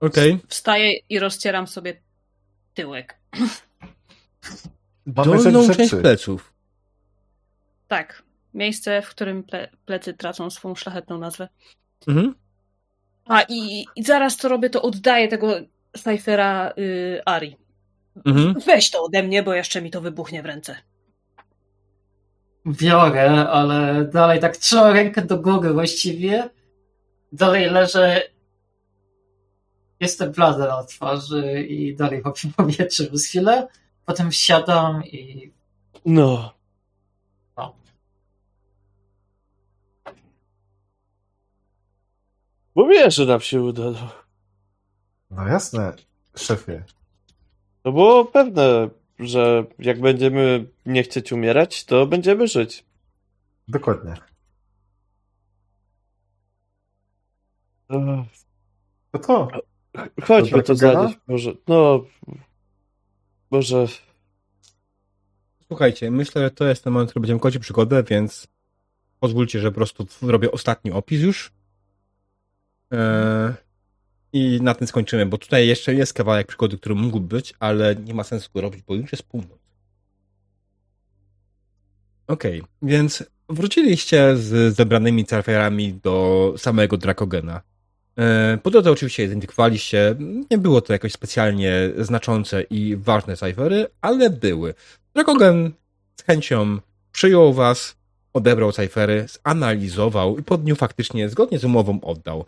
Okej. 0.00 0.38
Wstaję 0.48 0.92
i 1.08 1.18
rozcieram 1.18 1.66
sobie 1.66 2.00
tyłek. 2.74 3.18
Mamy 5.06 5.42
Dolną 5.42 5.74
część 5.74 5.90
pleców. 5.90 6.52
Tak. 7.88 8.22
Miejsce, 8.54 9.02
w 9.02 9.08
którym 9.08 9.42
ple, 9.44 9.70
plecy 9.84 10.14
tracą 10.14 10.50
swą 10.50 10.74
szlachetną 10.74 11.18
nazwę. 11.18 11.48
Mhm. 12.06 12.34
A 13.28 13.42
i, 13.48 13.86
i 13.96 14.04
zaraz 14.04 14.36
co 14.36 14.48
robię, 14.48 14.70
to 14.70 14.82
oddaję 14.82 15.28
tego 15.28 15.54
Cyphera 15.96 16.72
y, 16.78 17.20
Ari. 17.24 17.56
Mhm. 18.26 18.54
Weź 18.66 18.90
to 18.90 19.02
ode 19.02 19.22
mnie, 19.22 19.42
bo 19.42 19.54
jeszcze 19.54 19.82
mi 19.82 19.90
to 19.90 20.00
wybuchnie 20.00 20.42
w 20.42 20.46
ręce. 20.46 20.76
Biorę, 22.66 23.30
ale 23.48 24.04
dalej 24.04 24.40
tak 24.40 24.56
trzymam 24.56 24.92
rękę 24.92 25.22
do 25.22 25.38
góry 25.38 25.72
właściwie. 25.72 26.50
Dalej 27.32 27.70
leżę. 27.70 28.22
Jestem 30.00 30.32
blady 30.32 30.58
na 30.58 30.84
twarzy 30.84 31.62
i 31.68 31.96
dalej 31.96 32.22
łapię 32.24 32.48
powietrze 32.56 33.06
przez 33.06 33.26
chwilę. 33.26 33.68
Potem 34.04 34.30
wsiadam 34.30 35.04
i. 35.04 35.50
No. 36.06 36.57
Bo 42.78 42.86
wiesz, 42.86 43.14
że 43.14 43.26
nam 43.26 43.40
się 43.40 43.62
uda. 43.62 43.90
No. 43.90 44.10
No 45.30 45.48
jasne, 45.48 45.92
szefie. 46.36 46.84
To 47.82 47.92
było 47.92 48.24
pewne, 48.24 48.88
że 49.18 49.64
jak 49.78 50.00
będziemy 50.00 50.66
nie 50.86 51.02
chcieć 51.02 51.32
umierać, 51.32 51.84
to 51.84 52.06
będziemy 52.06 52.48
żyć. 52.48 52.84
Dokładnie. 53.68 54.14
To 59.10 59.18
to. 59.26 59.48
Chodźmy 60.22 60.62
to 60.62 60.74
Kagana? 60.74 61.00
zanieść. 61.00 61.18
Może, 61.26 61.52
no, 61.68 62.04
może 63.50 63.86
Słuchajcie, 65.66 66.10
myślę, 66.10 66.42
że 66.42 66.50
to 66.50 66.64
jest 66.64 66.84
ten 66.84 66.92
moment, 66.92 67.10
w 67.10 67.12
którym 67.12 67.22
będziemy 67.22 67.40
kończyć 67.40 67.62
przygodę, 67.62 68.02
więc 68.02 68.48
pozwólcie, 69.20 69.60
że 69.60 69.70
po 69.70 69.74
prostu 69.74 70.06
robię 70.22 70.52
ostatni 70.52 70.92
opis 70.92 71.20
już. 71.20 71.57
Eee, 72.90 73.54
I 74.32 74.58
na 74.62 74.74
tym 74.74 74.86
skończymy, 74.86 75.26
bo 75.26 75.38
tutaj 75.38 75.68
jeszcze 75.68 75.94
jest 75.94 76.14
kawałek 76.14 76.46
przygody, 76.46 76.78
który 76.78 76.94
mógł 76.94 77.20
być, 77.20 77.54
ale 77.60 77.96
nie 77.96 78.14
ma 78.14 78.24
sensu 78.24 78.50
go 78.54 78.60
robić, 78.60 78.82
bo 78.82 78.94
już 78.94 79.12
jest 79.12 79.22
północ. 79.22 79.58
Okej, 82.26 82.62
więc 82.82 83.24
wróciliście 83.48 84.36
z 84.36 84.76
zebranymi 84.76 85.24
cyferami 85.24 85.94
do 85.94 86.54
samego 86.56 86.96
Drakogena. 86.96 87.60
E, 88.18 88.58
Po 88.62 88.70
drodze 88.70 88.90
oczywiście 88.90 89.24
identyfikowaliście, 89.24 90.16
nie 90.50 90.58
było 90.58 90.80
to 90.80 90.92
jakoś 90.92 91.12
specjalnie 91.12 91.72
znaczące 91.98 92.62
i 92.62 92.96
ważne 92.96 93.36
cyfery, 93.36 93.86
ale 94.00 94.30
były. 94.30 94.74
Drakogen 95.14 95.72
z 96.16 96.22
chęcią 96.22 96.78
przyjął 97.12 97.52
was, 97.54 97.96
odebrał 98.32 98.72
cyfery, 98.72 99.26
zanalizował 99.46 100.38
i 100.38 100.42
po 100.42 100.58
dniu 100.58 100.76
faktycznie 100.76 101.28
zgodnie 101.28 101.58
z 101.58 101.64
umową 101.64 102.00
oddał. 102.00 102.44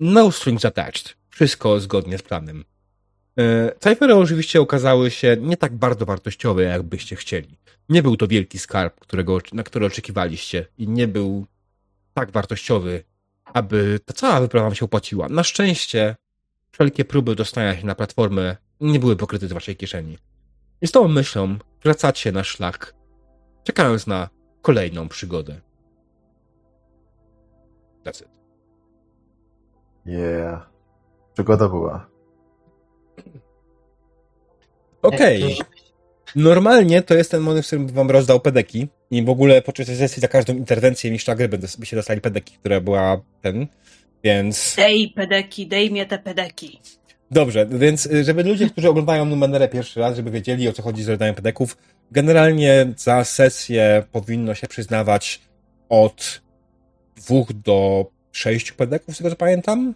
No 0.00 0.32
strings 0.32 0.64
attached. 0.64 1.16
Wszystko 1.30 1.80
zgodnie 1.80 2.18
z 2.18 2.22
planem. 2.22 2.64
E, 3.38 3.72
Cyfery 3.78 4.14
oczywiście 4.14 4.60
okazały 4.60 5.10
się 5.10 5.36
nie 5.40 5.56
tak 5.56 5.76
bardzo 5.76 6.06
wartościowe, 6.06 6.62
jakbyście 6.62 7.16
chcieli. 7.16 7.58
Nie 7.88 8.02
był 8.02 8.16
to 8.16 8.28
wielki 8.28 8.58
skarb, 8.58 9.00
którego, 9.00 9.38
na 9.52 9.62
który 9.62 9.86
oczekiwaliście 9.86 10.66
i 10.78 10.88
nie 10.88 11.08
był 11.08 11.46
tak 12.14 12.30
wartościowy, 12.30 13.04
aby 13.44 14.00
ta 14.04 14.14
cała 14.14 14.40
wyprawa 14.40 14.66
wam 14.66 14.74
się 14.74 14.84
opłaciła. 14.84 15.28
Na 15.28 15.44
szczęście 15.44 16.16
wszelkie 16.72 17.04
próby 17.04 17.34
dostania 17.34 17.76
się 17.76 17.86
na 17.86 17.94
platformę 17.94 18.56
nie 18.80 18.98
były 18.98 19.16
pokryte 19.16 19.48
z 19.48 19.52
waszej 19.52 19.76
kieszeni. 19.76 20.18
I 20.80 20.86
z 20.86 20.92
tą 20.92 21.08
myślą 21.08 21.58
wracacie 21.82 22.32
na 22.32 22.44
szlak, 22.44 22.94
czekając 23.64 24.06
na 24.06 24.28
kolejną 24.62 25.08
przygodę. 25.08 25.60
That's 28.04 28.22
it. 28.22 28.39
Yeah. 30.10 30.70
Przygoda 31.34 31.68
była. 31.68 32.06
Okej. 35.02 35.56
Normalnie 36.36 37.02
to 37.02 37.14
jest 37.14 37.30
ten 37.30 37.40
moment, 37.40 37.64
w 37.64 37.66
którym 37.66 37.88
wam 37.88 38.10
rozdał 38.10 38.40
pedeki 38.40 38.88
i 39.10 39.24
w 39.24 39.28
ogóle 39.28 39.62
podczas 39.62 39.86
sesji 39.86 40.20
za 40.20 40.28
każdą 40.28 40.54
interwencję 40.54 41.10
mistrza 41.10 41.34
gry 41.34 41.48
będę- 41.48 41.78
byście 41.78 41.96
dostali 41.96 42.20
pedeki, 42.20 42.56
która 42.58 42.80
była 42.80 43.20
ten, 43.42 43.66
więc... 44.24 44.74
Dej 44.76 45.08
pedeki, 45.08 45.66
dej 45.66 45.90
mnie 45.90 46.06
te 46.06 46.18
pedeki. 46.18 46.80
Dobrze, 47.30 47.66
więc 47.66 48.06
y, 48.06 48.24
żeby 48.24 48.44
ludzie, 48.44 48.70
którzy 48.70 48.88
oglądają 48.88 49.24
Numenerę 49.24 49.68
pierwszy 49.68 50.00
raz, 50.00 50.16
żeby 50.16 50.30
wiedzieli 50.30 50.68
o 50.68 50.72
co 50.72 50.82
chodzi 50.82 51.02
z 51.02 51.08
rodzajem 51.08 51.34
pedeków, 51.34 51.76
generalnie 52.10 52.86
za 52.96 53.24
sesję 53.24 54.02
powinno 54.12 54.54
się 54.54 54.66
przyznawać 54.66 55.40
od 55.88 56.42
dwóch 57.16 57.52
do 57.52 58.06
sześciu 58.32 58.74
pedeków, 58.74 59.14
z 59.14 59.18
tego 59.18 59.30
co 59.30 59.36
pamiętam. 59.36 59.94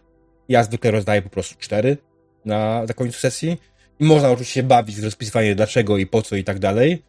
Ja 0.49 0.65
zwykle 0.65 0.91
rozdaję 0.91 1.23
po 1.23 1.31
prostu 1.31 1.55
cztery 1.59 1.97
na, 2.45 2.83
na 2.89 2.95
końcu 2.95 3.19
sesji. 3.19 3.61
I 4.01 4.05
można 4.05 4.31
oczywiście 4.31 4.55
się 4.55 4.63
bawić 4.63 5.01
w 5.01 5.05
rozpisywanie 5.05 5.55
dlaczego 5.55 5.99
i 5.99 6.07
po 6.07 6.23
co 6.23 6.37
i 6.37 6.45
tak 6.45 6.59
dalej. 6.59 7.03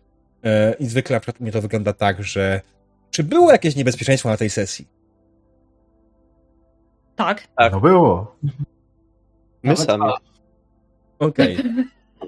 E, 0.43 0.73
I 0.79 0.85
zwykle 0.85 1.15
na 1.15 1.19
przykład 1.19 1.41
u 1.41 1.43
mnie 1.43 1.51
to 1.51 1.61
wygląda 1.61 1.93
tak, 1.93 2.23
że 2.23 2.61
czy 3.11 3.23
było 3.23 3.51
jakieś 3.51 3.75
niebezpieczeństwo 3.75 4.29
na 4.29 4.37
tej 4.37 4.49
sesji? 4.49 4.87
Tak. 7.15 7.47
Tak. 7.57 7.73
No 7.73 7.79
było. 7.81 8.35
my 8.43 8.51
Nawet 9.63 9.79
sami. 9.79 10.03
dwa. 10.03 10.17
Okej. 11.19 11.57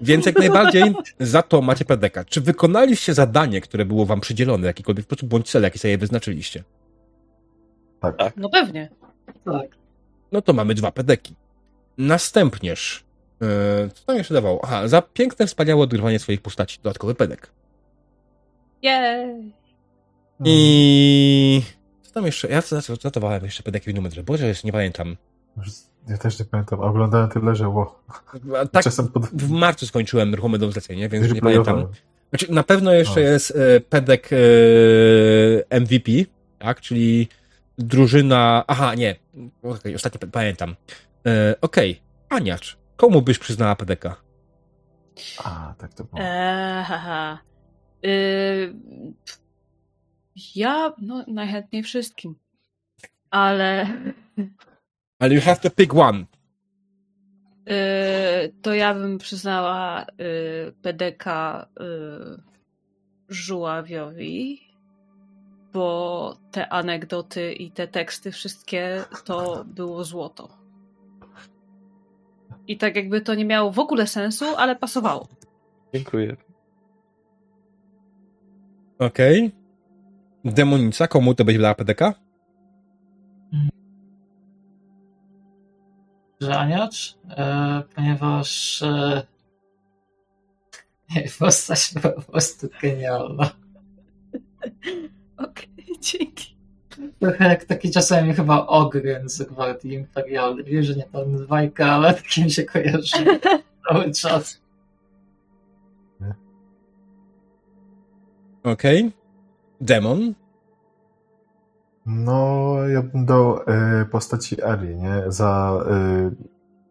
Więc 0.02 0.26
jak 0.26 0.40
najbardziej 0.40 0.94
za 1.20 1.42
to 1.42 1.62
macie 1.62 1.86
pedeka. 1.86 2.26
Czy 2.26 2.42
wykonaliście 2.42 3.14
zadanie, 3.14 3.62
które 3.62 3.86
było 3.86 4.06
wam 4.06 4.22
przydzielone, 4.22 4.62
w 4.62 4.66
jakikolwiek 4.66 5.06
sposób, 5.06 5.30
bądź 5.30 5.50
cel, 5.50 5.64
jaki 5.64 5.80
sobie 5.80 5.98
wyznaczyliście? 5.98 6.64
Tak. 8.02 8.38
No 8.38 8.50
pewnie. 8.50 8.90
Tak. 9.46 9.78
No 10.32 10.42
to 10.42 10.54
mamy 10.54 10.76
dwa 10.76 10.92
pedeki. 10.92 11.36
Następnież, 11.98 13.04
yy, 13.42 13.48
co 13.94 14.06
tam 14.06 14.16
jeszcze 14.16 14.34
dawało? 14.34 14.62
Aha, 14.64 14.88
za 14.88 15.02
piękne, 15.02 15.48
wspaniałe 15.48 15.84
odgrywanie 15.84 16.20
swoich 16.20 16.42
postaci, 16.42 16.80
dodatkowy 16.84 17.16
pedek. 17.16 17.52
Jej. 18.82 19.54
I... 20.46 21.62
Co 22.02 22.12
tam 22.12 22.26
jeszcze? 22.26 22.48
Ja 22.48 22.62
zanotowałem 22.62 23.44
jeszcze 23.44 23.64
pod 23.64 23.74
jakim 23.74 23.96
numer, 23.96 24.24
Boże, 24.24 24.48
już 24.48 24.64
nie 24.64 24.72
pamiętam. 24.72 25.18
Ja 26.10 26.18
też 26.18 26.40
nie 26.40 26.46
pamiętam, 26.46 26.82
a 26.82 26.84
oglądałem 26.84 27.30
tyle, 27.30 27.56
że 27.56 27.70
ło. 27.70 28.00
Tak, 28.72 28.84
Czasem 28.84 29.08
pod... 29.08 29.26
w 29.26 29.50
marcu 29.50 29.88
skończyłem 29.88 30.36
ruchome 30.36 30.58
dom 30.58 30.72
zlecenie, 30.72 31.10
więc 31.10 31.28
nie 31.28 31.34
Replayowałem. 31.34 31.76
pamiętam. 31.76 32.02
Znaczy, 32.30 32.52
na 32.52 32.64
pewno 32.64 32.94
jeszcze 32.94 33.22
jest 33.22 33.52
e, 33.52 33.80
pedek 33.80 34.30
e, 35.72 35.80
MVP, 35.80 36.12
tak? 36.60 36.82
Czyli 36.82 37.28
drużyna. 37.78 38.64
Aha, 38.68 38.96
nie. 38.96 39.16
Okej, 39.64 39.96
ostatnio 39.96 40.20
pamiętam. 40.32 40.76
E, 41.28 41.56
Okej, 41.62 42.02
Aniacz, 42.30 42.78
komu 42.98 43.22
byś 43.22 43.40
przyznała 43.40 43.76
pedeka? 43.76 44.16
A, 45.44 45.74
tak 45.78 45.94
to 45.94 46.04
było. 46.04 46.22
Eee, 46.22 46.84
haha. 46.86 47.40
Yy, 48.04 48.74
ja, 50.56 50.94
no, 51.02 51.24
najchętniej 51.28 51.84
wszystkim. 51.84 52.36
Ale 53.30 53.88
Ale 55.20 55.34
you 55.36 55.42
have 55.42 55.60
to 55.60 55.70
pick 55.70 55.94
one. 55.96 56.26
yy, 57.66 58.54
to 58.62 58.74
ja 58.74 58.94
bym 58.94 59.18
przyznała 59.18 60.06
yy, 60.18 60.74
PDK 60.82 61.26
yy, 61.80 62.42
Żuławiowi, 63.30 64.67
bo 65.78 66.38
te 66.52 66.70
anegdoty 66.70 67.54
i 67.54 67.72
te 67.72 67.88
teksty 67.88 68.32
wszystkie 68.32 69.04
to 69.26 69.66
było 69.66 70.04
złoto. 70.04 70.50
I 72.68 72.78
tak 72.78 72.96
jakby 72.96 73.22
to 73.22 73.36
nie 73.36 73.46
miało 73.46 73.72
w 73.72 73.80
ogóle 73.80 74.08
sensu, 74.08 74.46
ale 74.58 74.76
pasowało. 74.76 75.28
Dziękuję. 75.94 76.36
Okej. 79.00 79.52
Demonica, 80.46 81.08
komu 81.08 81.34
to 81.36 81.46
byś 81.46 81.58
dała 81.58 81.76
pedeka? 81.76 82.14
że 86.42 86.58
Aniacz, 86.58 87.18
e, 87.30 87.84
ponieważ 87.96 88.82
e, 88.82 89.24
postać 91.40 91.94
była 91.94 92.14
po 92.14 92.32
prostu 92.32 92.68
genialna. 92.82 93.50
Okej, 95.38 95.86
dzięki. 96.02 96.58
Trochę 97.20 97.50
jak 97.50 97.66
taki 97.66 97.92
czasami 97.92 98.34
chyba 98.34 98.68
Ogryn 98.68 99.30
z 99.30 99.44
Gwardii 99.44 99.94
Imperialnej. 99.94 100.66
Wiem, 100.66 100.84
że 100.84 100.96
nie 100.96 101.04
pan 101.04 101.46
Wajka, 101.46 101.86
ale 101.86 102.14
takim 102.24 102.50
się 102.50 102.64
kojarzy 102.64 103.40
cały 103.90 104.12
czas. 104.12 104.62
Okej. 108.64 109.12
Demon? 109.82 110.34
No, 112.06 112.76
ja 112.88 113.02
bym 113.02 113.26
dał 113.26 113.60
e, 113.68 114.06
postaci 114.12 114.62
Ari, 114.62 114.96
nie? 114.96 115.24
Za 115.28 115.84
e, 115.90 116.32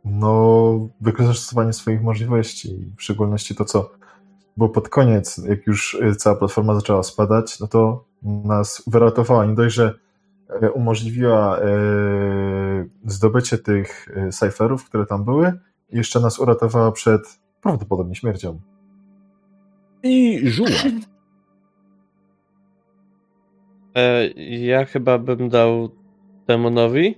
no, 0.05 0.89
wykorzystywanie 1.01 1.73
swoich 1.73 2.03
możliwości. 2.03 2.93
W 2.97 3.03
szczególności 3.03 3.55
to, 3.55 3.65
co 3.65 3.91
było 4.57 4.71
pod 4.71 4.89
koniec, 4.89 5.39
jak 5.39 5.67
już 5.67 5.99
e, 6.03 6.15
cała 6.15 6.37
platforma 6.37 6.75
zaczęła 6.75 7.03
spadać, 7.03 7.61
no 7.61 7.67
to 7.67 8.05
nas 8.27 8.83
wyratowała. 8.87 9.47
Nie 9.47 9.55
dość, 9.55 9.75
że 9.75 9.95
e, 10.63 10.71
umożliwiła 10.71 11.59
e, 11.59 11.65
zdobycie 13.05 13.59
tych 13.59 14.09
e, 14.17 14.29
cyferów, 14.29 14.85
które 14.85 15.07
tam 15.07 15.25
były, 15.25 15.53
jeszcze 15.93 16.21
nas 16.21 16.39
uratowała 16.39 16.93
przed 16.93 17.41
prawdopodobnie 17.63 18.15
śmiercią. 18.15 18.61
I 20.03 20.41
Żuła. 20.51 20.71
E, 23.95 24.27
ja 24.67 24.85
chyba 24.85 25.19
bym 25.19 25.49
dał 25.49 25.89
demonowi 26.47 27.15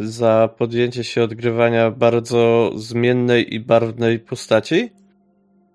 za 0.00 0.48
podjęcie 0.58 1.04
się 1.04 1.22
odgrywania 1.22 1.90
bardzo 1.90 2.70
zmiennej 2.76 3.54
i 3.54 3.60
barwnej 3.60 4.18
postaci, 4.18 4.90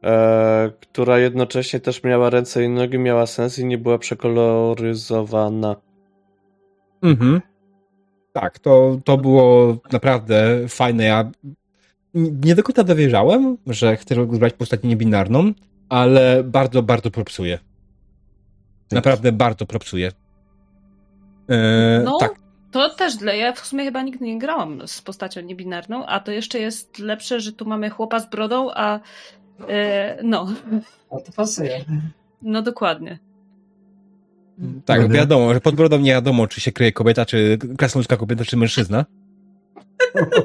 e, 0.04 0.72
która 0.82 1.20
jednocześnie 1.20 1.80
też 1.80 2.04
miała 2.04 2.30
ręce 2.30 2.64
i 2.64 2.70
nogi, 2.70 3.00
miała 3.00 3.26
sens 3.26 3.60
i 3.60 3.66
nie 3.66 3.78
była 3.78 3.98
przekoloryzowana. 3.98 5.76
Mhm. 7.02 7.42
Tak, 8.34 8.60
to, 8.60 9.00
to 9.06 9.18
było 9.18 9.78
naprawdę 9.92 10.68
fajne. 10.68 11.04
Ja 11.04 11.32
nie 12.14 12.56
do 12.56 12.64
końca 12.64 12.84
dowierzałem, 12.84 13.58
że 13.68 13.98
chcesz 13.98 14.20
grać 14.20 14.54
postać 14.54 14.84
niebinarną, 14.84 15.54
ale 15.90 16.44
bardzo, 16.44 16.84
bardzo 16.84 17.12
propsuję. 17.12 17.60
Naprawdę 18.92 19.32
bardzo 19.32 19.66
propsuję. 19.66 20.12
Eee, 21.50 22.04
No, 22.04 22.18
tak, 22.18 22.36
to 22.72 22.90
też 22.90 23.16
dla. 23.16 23.34
Ja 23.34 23.54
w 23.54 23.60
sumie 23.60 23.86
chyba 23.86 24.02
nigdy 24.02 24.26
nie 24.26 24.40
grałam 24.40 24.88
z 24.88 25.02
postacią 25.02 25.42
niebinarną, 25.42 26.06
a 26.06 26.20
to 26.20 26.32
jeszcze 26.32 26.60
jest 26.60 27.00
lepsze, 27.00 27.40
że 27.40 27.54
tu 27.54 27.66
mamy 27.66 27.90
chłopa 27.90 28.20
z 28.20 28.30
brodą, 28.30 28.72
a 28.74 28.96
e, 28.96 29.00
no, 30.24 30.48
No 31.12 31.20
to 31.20 31.32
pasuje. 31.36 31.86
no 32.42 32.62
dokładnie. 32.62 33.20
tak, 34.86 34.98
Mhm. 35.02 35.16
wiadomo, 35.16 35.54
że 35.54 35.62
pod 35.62 35.76
brodą 35.76 36.00
nie 36.00 36.12
wiadomo, 36.12 36.48
czy 36.48 36.62
się 36.62 36.72
kryje 36.72 36.92
kobieta, 36.92 37.26
czy 37.26 37.58
krasnoludzka 37.78 38.18
kobieta, 38.18 38.46
czy 38.46 38.58
mężczyzna. 38.58 39.06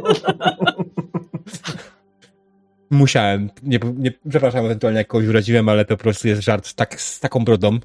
Musiałem. 2.90 3.50
Nie, 3.62 3.78
nie, 3.96 4.12
przepraszam, 4.28 4.64
ewentualnie 4.64 4.98
jak 4.98 5.06
kogoś 5.08 5.26
uraziłem, 5.28 5.68
ale 5.68 5.84
to 5.84 5.96
po 5.96 6.02
prostu 6.02 6.28
jest 6.28 6.42
żart 6.42 6.74
tak, 6.74 7.00
z 7.00 7.20
taką 7.20 7.44
brodą. 7.44 7.78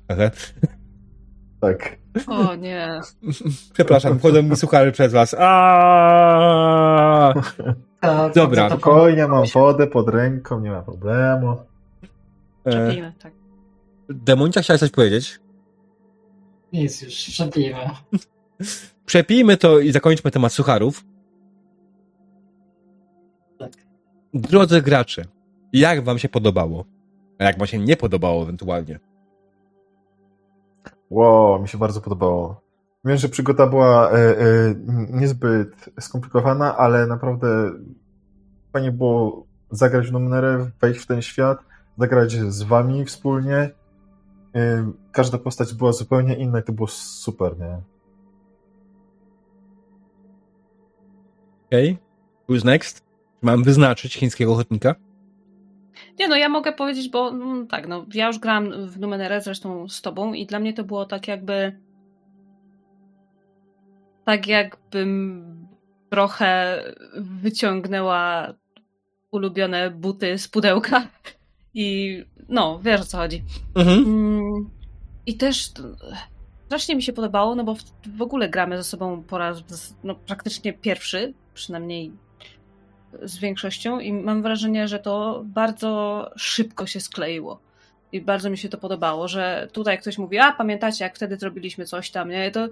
Tak. 1.61 1.97
O 2.27 2.55
nie. 2.55 2.99
Przepraszam, 3.73 4.19
wchodzą 4.19 4.43
mi 4.43 4.55
suchary 4.55 4.91
przez 4.91 5.13
was. 5.13 5.33
Aaaa! 5.33 6.53
Tak, 8.01 8.33
Dobra. 8.33 8.69
Spokojnie, 8.69 9.27
mam 9.27 9.45
wodę 9.53 9.87
pod 9.87 10.09
ręką, 10.09 10.59
nie 10.59 10.71
ma 10.71 10.81
problemu. 10.81 11.55
E, 12.65 12.71
Czepimy, 12.71 13.13
tak. 13.19 13.33
Demonica 14.09 14.61
chciała 14.61 14.77
coś 14.77 14.89
powiedzieć. 14.91 15.39
Nic 16.73 17.01
już, 17.01 17.13
przebijmy. 17.15 17.79
Przepijmy 19.05 19.57
to 19.57 19.79
i 19.79 19.91
zakończmy 19.91 20.31
temat 20.31 20.53
sucharów. 20.53 21.05
Tak. 23.59 23.71
Drodzy 24.33 24.81
gracze, 24.81 25.25
jak 25.73 26.03
wam 26.03 26.19
się 26.19 26.29
podobało? 26.29 26.85
A 27.39 27.43
jak 27.43 27.57
wam 27.57 27.67
się 27.67 27.77
nie 27.79 27.97
podobało 27.97 28.43
ewentualnie? 28.43 28.99
Wow, 31.09 31.61
mi 31.61 31.67
się 31.67 31.77
bardzo 31.77 32.01
podobało. 32.01 32.61
Wiem, 33.05 33.17
że 33.17 33.29
przygoda 33.29 33.67
była 33.67 34.11
e, 34.11 34.15
e, 34.15 34.75
niezbyt 35.09 35.89
skomplikowana, 35.99 36.77
ale 36.77 37.07
naprawdę 37.07 37.71
fajnie 38.73 38.91
było 38.91 39.45
zagrać 39.71 40.07
w 40.07 40.11
numerę, 40.11 40.71
wejść 40.81 40.99
w 40.99 41.07
ten 41.07 41.21
świat, 41.21 41.57
zagrać 41.97 42.31
z 42.31 42.63
wami 42.63 43.05
wspólnie. 43.05 43.69
E, 44.55 44.91
każda 45.11 45.37
postać 45.37 45.73
była 45.73 45.91
zupełnie 45.91 46.35
inna 46.35 46.59
i 46.59 46.63
to 46.63 46.73
było 46.73 46.87
super, 46.87 47.59
nie? 47.59 47.77
Okej? 51.67 51.97
Who's 52.49 52.65
next? 52.65 53.05
Mam 53.41 53.63
wyznaczyć 53.63 54.15
chińskiego 54.15 54.53
ochotnika? 54.53 54.95
Nie 56.19 56.27
no, 56.27 56.35
ja 56.35 56.49
mogę 56.49 56.73
powiedzieć, 56.73 57.09
bo 57.09 57.29
mm, 57.29 57.67
tak, 57.67 57.87
no, 57.87 58.05
ja 58.13 58.27
już 58.27 58.39
grałam 58.39 58.87
w 58.87 58.99
Numenere 58.99 59.41
zresztą 59.41 59.89
z 59.89 60.01
tobą 60.01 60.33
i 60.33 60.45
dla 60.45 60.59
mnie 60.59 60.73
to 60.73 60.83
było 60.83 61.05
tak 61.05 61.27
jakby 61.27 61.79
tak 64.25 64.47
jakbym 64.47 65.67
trochę 66.09 66.83
wyciągnęła 67.15 68.53
ulubione 69.31 69.91
buty 69.91 70.37
z 70.37 70.47
pudełka 70.47 71.07
i 71.73 72.17
no, 72.49 72.79
wiesz 72.83 73.01
o 73.01 73.05
co 73.05 73.17
chodzi. 73.17 73.43
Mhm. 73.75 73.97
Mm, 73.97 74.69
I 75.25 75.37
też 75.37 75.71
strasznie 76.65 76.95
mi 76.95 77.03
się 77.03 77.13
podobało, 77.13 77.55
no 77.55 77.63
bo 77.63 77.75
w, 77.75 77.81
w 78.17 78.21
ogóle 78.21 78.49
gramy 78.49 78.77
ze 78.77 78.83
sobą 78.83 79.23
po 79.23 79.37
raz 79.37 79.63
no, 80.03 80.15
praktycznie 80.15 80.73
pierwszy, 80.73 81.33
przynajmniej 81.53 82.11
z 83.21 83.37
większością 83.37 83.99
i 83.99 84.13
mam 84.13 84.41
wrażenie, 84.41 84.87
że 84.87 84.99
to 84.99 85.41
bardzo 85.45 86.29
szybko 86.35 86.85
się 86.85 86.99
skleiło. 86.99 87.59
I 88.11 88.21
bardzo 88.21 88.49
mi 88.49 88.57
się 88.57 88.69
to 88.69 88.77
podobało, 88.77 89.27
że 89.27 89.67
tutaj 89.71 89.99
ktoś 89.99 90.17
mówi, 90.17 90.39
a 90.39 90.51
pamiętacie 90.51 91.03
jak 91.03 91.15
wtedy 91.15 91.37
zrobiliśmy 91.37 91.85
coś 91.85 92.11
tam, 92.11 92.29
nie? 92.29 92.51
To 92.51 92.67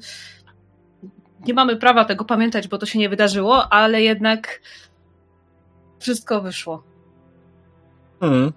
nie 1.47 1.53
mamy 1.53 1.75
prawa 1.75 2.05
tego 2.05 2.25
pamiętać, 2.25 2.67
bo 2.67 2.77
to 2.77 2.85
się 2.85 2.99
nie 2.99 3.09
wydarzyło, 3.09 3.73
ale 3.73 4.01
jednak 4.01 4.61
wszystko 5.99 6.41
wyszło. 6.41 6.83
Mhm. 8.21 8.53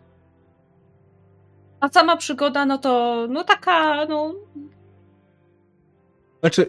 A 1.80 1.88
sama 1.88 2.16
przygoda, 2.16 2.66
no 2.66 2.78
to 2.78 3.26
no 3.30 3.44
taka, 3.44 4.06
no 4.06 4.34
Znaczy, 6.40 6.66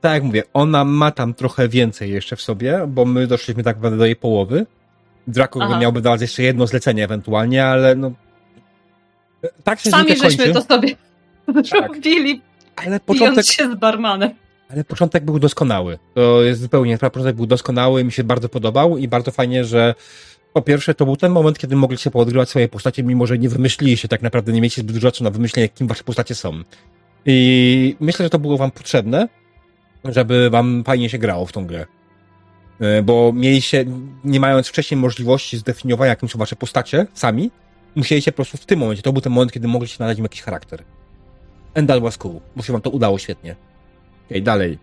tak 0.00 0.12
jak 0.12 0.22
mówię, 0.22 0.42
ona 0.54 0.84
ma 0.84 1.10
tam 1.10 1.34
trochę 1.34 1.68
więcej 1.68 2.10
jeszcze 2.10 2.36
w 2.36 2.42
sobie, 2.42 2.84
bo 2.88 3.04
my 3.04 3.26
doszliśmy 3.26 3.62
tak 3.62 3.76
naprawdę 3.76 3.98
do 3.98 4.04
jej 4.04 4.16
połowy. 4.16 4.66
Draco 5.26 5.60
Aha. 5.62 5.78
miałby 5.78 6.00
dawać 6.00 6.20
jeszcze 6.20 6.42
jedno 6.42 6.66
zlecenie 6.66 7.04
ewentualnie, 7.04 7.66
ale 7.66 7.94
no... 7.94 8.12
Tak 9.64 9.80
się 9.80 9.90
sami 9.90 10.16
żeśmy 10.16 10.44
kończy. 10.44 10.52
to 10.52 10.62
sobie 10.62 10.96
zrobili 11.70 12.42
Ale 12.76 13.00
początek, 13.00 13.46
się 13.46 13.70
z 13.72 13.74
barmanem. 13.74 14.30
Ale 14.68 14.84
początek 14.84 15.24
był 15.24 15.38
doskonały. 15.38 15.98
To 16.14 16.42
jest 16.42 16.60
zupełnie. 16.60 16.98
Początek 16.98 17.36
był 17.36 17.46
doskonały, 17.46 18.04
mi 18.04 18.12
się 18.12 18.24
bardzo 18.24 18.48
podobał 18.48 18.98
i 18.98 19.08
bardzo 19.08 19.30
fajnie, 19.30 19.64
że 19.64 19.94
po 20.52 20.62
pierwsze 20.62 20.94
to 20.94 21.04
był 21.04 21.16
ten 21.16 21.32
moment, 21.32 21.58
kiedy 21.58 21.76
mogliście 21.76 22.10
poodgrywać 22.10 22.48
swoje 22.48 22.68
postacie, 22.68 23.02
mimo 23.02 23.26
że 23.26 23.38
nie 23.38 23.48
wymyśliliście 23.48 24.08
tak 24.08 24.22
naprawdę, 24.22 24.52
nie 24.52 24.60
mieliście 24.60 24.82
zbyt 24.82 24.94
dużo 24.94 25.10
czasu 25.10 25.24
na 25.24 25.30
wymyślenie, 25.30 25.68
kim 25.68 25.86
wasze 25.86 26.04
postacie 26.04 26.34
są. 26.34 26.62
I 27.26 27.96
myślę, 28.00 28.26
że 28.26 28.30
to 28.30 28.38
było 28.38 28.56
wam 28.56 28.70
potrzebne, 28.70 29.28
żeby 30.04 30.50
wam 30.50 30.84
fajnie 30.84 31.10
się 31.10 31.18
grało 31.18 31.46
w 31.46 31.52
tą 31.52 31.66
grę. 31.66 31.86
E, 32.80 33.02
Bo 33.02 33.32
mieliście, 33.34 33.84
nie 34.24 34.40
mając 34.40 34.68
wcześniej 34.68 35.00
możliwości 35.00 35.58
zdefiniowania, 35.58 36.08
jakim 36.08 36.28
są 36.28 36.38
wasze 36.38 36.56
postacie 36.56 37.06
sami, 37.14 37.50
musieliście 37.96 38.32
po 38.32 38.36
prostu 38.36 38.56
w 38.56 38.66
tym 38.66 38.78
momencie, 38.78 39.02
to 39.02 39.12
był 39.12 39.22
ten 39.22 39.32
moment, 39.32 39.52
kiedy 39.52 39.68
mogliście 39.68 39.96
nadać 40.00 40.18
im 40.18 40.24
jakiś 40.24 40.42
charakter. 40.42 40.84
And 41.74 41.88
that 41.88 42.02
was 42.02 42.18
cool, 42.18 42.40
bo 42.56 42.62
się 42.62 42.72
wam 42.72 42.82
to 42.82 42.90
udało 42.90 43.18
świetnie. 43.18 43.56
Okej, 44.28 44.42
dalej. 44.42 44.78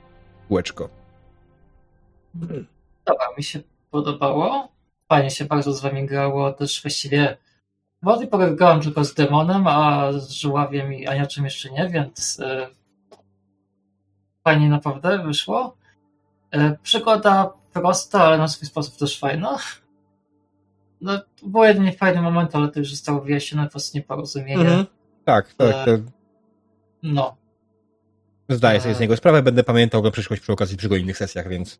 Kółeczko. 0.47 0.89
Dobra, 3.05 3.25
mi 3.37 3.43
się 3.43 3.59
podobało. 3.91 4.67
Fajnie 5.09 5.31
się 5.31 5.45
bardzo 5.45 5.73
z 5.73 5.81
wami 5.81 6.05
grało. 6.05 6.53
Też 6.53 6.81
właściwie 6.81 7.37
pory 8.31 8.55
grałem 8.55 8.81
tylko 8.81 9.05
z 9.05 9.13
demonem, 9.13 9.67
a 9.67 10.11
z 10.11 10.31
żuławiem 10.31 10.93
i 10.93 11.07
aniaczem 11.07 11.45
jeszcze 11.45 11.69
nie, 11.71 11.89
więc 11.89 12.39
e, 12.39 12.67
fajnie 14.43 14.69
naprawdę 14.69 15.23
wyszło. 15.23 15.77
E, 16.51 16.77
przygoda 16.83 17.53
prosta, 17.73 18.23
ale 18.23 18.37
na 18.37 18.47
swój 18.47 18.67
sposób 18.67 18.97
też 18.97 19.19
fajna. 19.19 19.57
No, 21.01 21.21
był 21.43 21.63
jeden 21.63 21.91
fajny 21.91 22.21
moment, 22.21 22.55
ale 22.55 22.67
to 22.67 22.79
już 22.79 22.91
zostało 22.91 23.21
wyjaśnione, 23.21 23.65
po 23.65 23.71
prostu 23.71 23.97
nieporozumienie. 23.97 24.61
Mhm. 24.61 24.85
Tak, 25.25 25.53
tak. 25.53 25.87
E, 25.87 25.97
To 25.97 26.11
No, 27.03 27.35
zdaję 28.49 28.81
sobie 28.81 28.95
z 28.95 28.99
niego 28.99 29.17
sprawę, 29.17 29.41
będę 29.43 29.63
pamiętał 29.63 30.01
go 30.01 30.11
przyszłość 30.11 30.41
przy 30.41 30.53
okazji 30.53 30.77
przy 30.77 30.87
innych 30.87 31.17
sesjach, 31.17 31.49
więc. 31.49 31.79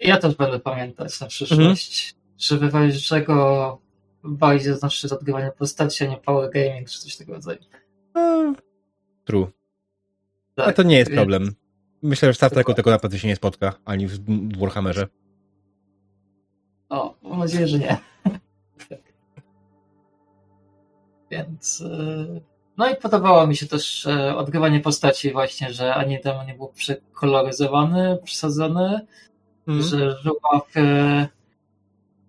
ja 0.00 0.16
też 0.18 0.34
będę 0.34 0.58
pamiętać 0.58 1.20
na 1.20 1.26
przyszłość, 1.26 2.16
żeby 2.38 2.70
w 2.70 2.74
razie 2.74 3.00
czego 3.00 3.78
bardziej 4.24 4.74
znaczy 4.74 5.08
odgrywanie 5.14 5.52
postaci, 5.58 6.04
a 6.04 6.06
nie 6.06 6.16
power 6.16 6.50
gaming 6.50 6.88
czy 6.90 6.98
coś 6.98 7.16
tego 7.16 7.32
rodzaju. 7.32 7.58
No, 8.14 8.54
true. 9.24 9.46
Tak, 10.54 10.68
A 10.68 10.72
to 10.72 10.82
nie 10.82 10.96
jest 10.98 11.10
więc- 11.10 11.18
problem. 11.18 11.54
Myślę, 12.02 12.28
że 12.28 12.34
Star 12.34 12.50
Treku 12.50 12.74
tego 12.74 12.90
naprawdę 12.90 13.18
się 13.18 13.28
nie 13.28 13.36
spotka, 13.36 13.74
ani 13.84 14.06
w 14.06 14.18
Warhammerze. 14.58 15.06
O, 16.88 17.14
mam 17.22 17.38
nadzieję, 17.38 17.68
że 17.68 17.78
nie. 17.78 17.96
tak. 18.88 19.00
Więc. 21.30 21.80
e, 21.80 22.57
No 22.78 22.90
i 22.90 22.96
podobało 22.96 23.46
mi 23.46 23.56
się 23.56 23.66
też 23.66 24.06
e, 24.06 24.36
odgrywanie 24.36 24.80
postaci, 24.80 25.32
właśnie, 25.32 25.72
że 25.72 25.94
ani 25.94 26.20
demon 26.20 26.46
nie 26.46 26.54
był 26.54 26.68
przekoloryzowany, 26.68 28.18
przesadzony, 28.24 29.00
że 29.66 30.16
żuław. 30.22 30.76
E... 30.76 31.28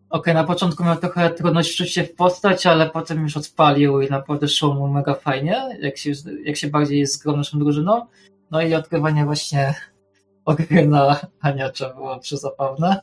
Okej, 0.10 0.34
na 0.34 0.44
początku 0.44 0.84
miał 0.84 0.98
trochę 0.98 1.30
trudność 1.30 1.74
wczuć 1.74 1.94
się 1.94 2.04
w 2.04 2.16
postać, 2.16 2.66
ale 2.66 2.90
potem 2.90 3.24
już 3.24 3.38
odpalił 3.38 4.02
i 4.02 4.10
naprawdę 4.10 4.48
szło 4.48 4.74
mu 4.74 4.88
mega 4.88 5.14
fajnie, 5.14 5.78
jak 5.82 5.98
się, 5.98 6.12
jak 6.44 6.58
się 6.58 6.68
bardziej 6.68 7.00
jest 7.00 7.14
z 7.14 7.18
grą 7.18 7.38
naszą 7.38 7.60
drużyną. 7.60 8.06
No 8.52 8.62
i 8.62 8.76
odgrywanie 8.76 9.26
właśnie 9.26 9.74
ogry 10.46 10.88
na 10.88 11.20
Aniacza 11.42 11.94
było 11.94 12.20
przezapawne. 12.20 13.02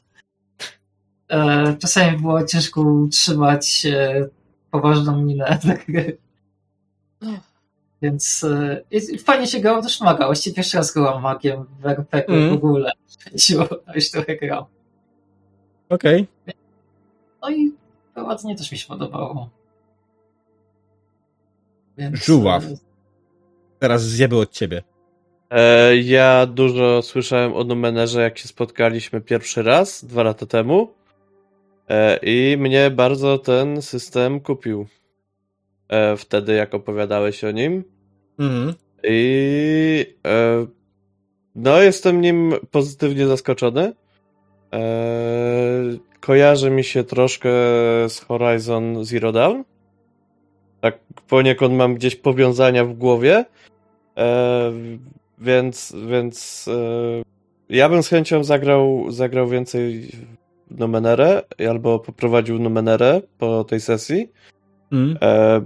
E, 1.29 1.77
czasami 1.79 2.19
było 2.19 2.45
ciężko 2.45 2.81
utrzymać 2.81 3.87
e, 3.87 4.29
poważną 4.71 5.23
minę 5.23 5.59
gry. 5.89 6.26
Więc 8.03 8.47
i 8.91 9.19
fajnie 9.19 9.47
się 9.47 9.61
grało 9.61 9.83
też 9.83 10.01
maga. 10.01 10.27
Właściwie 10.27 10.57
pierwszy 10.57 10.77
raz 10.77 10.93
grałam 10.95 11.23
magiem 11.23 11.65
w 11.81 11.87
RPG 11.87 12.25
Mm. 12.35 12.51
w 12.51 12.53
ogóle. 12.53 12.93
Już 13.95 14.11
trochę 14.11 14.37
grał. 14.37 14.67
Okej. 15.89 16.27
No 17.43 17.51
i 17.51 17.73
prowadzenie 18.15 18.57
też 18.57 18.73
mi 18.73 18.79
się 18.79 18.87
podobało. 18.89 19.51
Więc, 21.99 22.25
Żuław. 22.25 22.65
e, 22.65 22.69
Teraz 23.79 24.03
zjeby 24.03 24.37
od 24.39 24.51
ciebie. 24.53 24.83
E, 25.51 25.97
ja 25.97 26.47
dużo 26.47 27.03
słyszałem 27.03 27.55
o 27.55 27.65
Numenerze, 27.65 28.21
jak 28.23 28.39
się 28.39 28.49
spotkaliśmy 28.49 29.21
pierwszy 29.21 29.63
raz, 29.63 30.05
dwa 30.05 30.23
lata 30.23 30.47
temu. 30.47 30.93
E, 31.89 32.19
I 32.23 32.57
mnie 32.57 32.91
bardzo 32.91 33.39
ten 33.39 33.83
system 33.83 34.41
kupił. 34.41 34.87
E, 35.89 36.17
wtedy, 36.17 36.55
jak 36.55 36.75
opowiadałeś 36.75 37.45
o 37.45 37.51
nim. 37.51 37.85
Mhm. 38.39 38.75
I 39.05 40.17
e, 40.27 40.67
no, 41.55 41.83
jestem 41.83 42.21
nim 42.21 42.55
pozytywnie 42.71 43.27
zaskoczony. 43.27 43.93
E, 44.73 44.83
kojarzy 46.21 46.71
mi 46.71 46.85
się 46.85 47.05
troszkę 47.05 47.51
z 48.09 48.21
Horizon 48.29 49.05
Zero 49.05 49.33
Dawn. 49.33 49.63
Tak 50.81 50.99
poniekąd 51.29 51.75
mam 51.75 51.95
gdzieś 51.95 52.17
powiązania 52.17 52.85
w 52.85 52.93
głowie. 52.93 53.45
E, 54.17 54.73
więc 55.39 55.97
więc 56.09 56.69
e, 56.69 57.23
ja 57.69 57.89
bym 57.89 58.03
z 58.03 58.09
chęcią 58.09 58.45
zagrał, 58.45 59.07
zagrał 59.09 59.49
więcej 59.49 60.11
w 60.71 60.79
Numenerę 60.79 61.43
albo 61.71 61.99
poprowadził 61.99 62.59
Numenerę 62.59 63.21
po 63.39 63.65
tej 63.65 63.81
sesji. 63.81 64.29
Mhm. 64.93 65.19
E, 65.23 65.61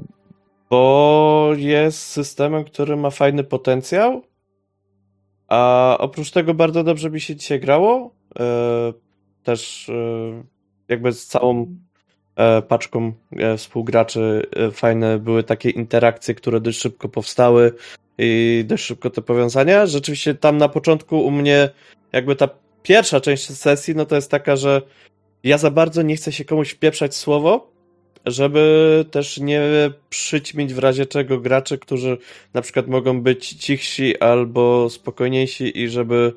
bo 0.71 1.53
jest 1.57 1.99
systemem, 1.99 2.65
który 2.65 2.97
ma 2.97 3.11
fajny 3.11 3.45
potencjał. 3.45 4.23
A 5.49 5.97
oprócz 6.01 6.31
tego 6.31 6.55
bardzo 6.55 6.85
dobrze 6.85 7.11
mi 7.11 7.21
się 7.21 7.37
dzisiaj 7.37 7.61
grało. 7.61 8.15
E, 8.41 8.93
też 9.43 9.89
e, 9.89 9.93
jakby 10.89 11.13
z 11.13 11.27
całą 11.27 11.77
paczką 12.69 13.13
współgraczy 13.57 14.47
fajne 14.73 15.19
były 15.19 15.43
takie 15.43 15.71
interakcje, 15.71 16.35
które 16.35 16.61
dość 16.61 16.81
szybko 16.81 17.09
powstały 17.09 17.73
i 18.19 18.65
dość 18.67 18.85
szybko 18.85 19.11
te 19.11 19.23
powiązania. 19.23 19.87
Rzeczywiście 19.87 20.35
tam 20.35 20.59
na 20.59 20.69
początku 20.69 21.25
u 21.25 21.31
mnie 21.31 21.71
jakby 22.13 22.37
ta 22.37 22.49
pierwsza 22.83 23.21
część 23.21 23.57
sesji, 23.57 23.95
no 23.95 24.07
to 24.07 24.15
jest 24.15 24.31
taka, 24.31 24.57
że 24.57 24.83
ja 25.45 25.59
za 25.59 25.71
bardzo 25.71 26.03
nie 26.03 26.17
chcę 26.17 26.33
się 26.33 26.45
komuś 26.45 26.71
wpieprzać 26.71 27.15
słowo, 27.15 27.70
żeby 28.27 29.05
też 29.11 29.39
nie 29.39 29.63
przyćmić 30.11 30.75
w 30.75 30.79
razie 30.79 31.07
czego 31.07 31.41
graczy, 31.41 31.79
którzy 31.79 32.19
na 32.55 32.63
przykład 32.63 32.87
mogą 32.87 33.23
być 33.23 33.49
cichsi 33.49 34.19
albo 34.21 34.91
spokojniejsi 34.91 35.79
i 35.79 35.89
żeby 35.89 36.33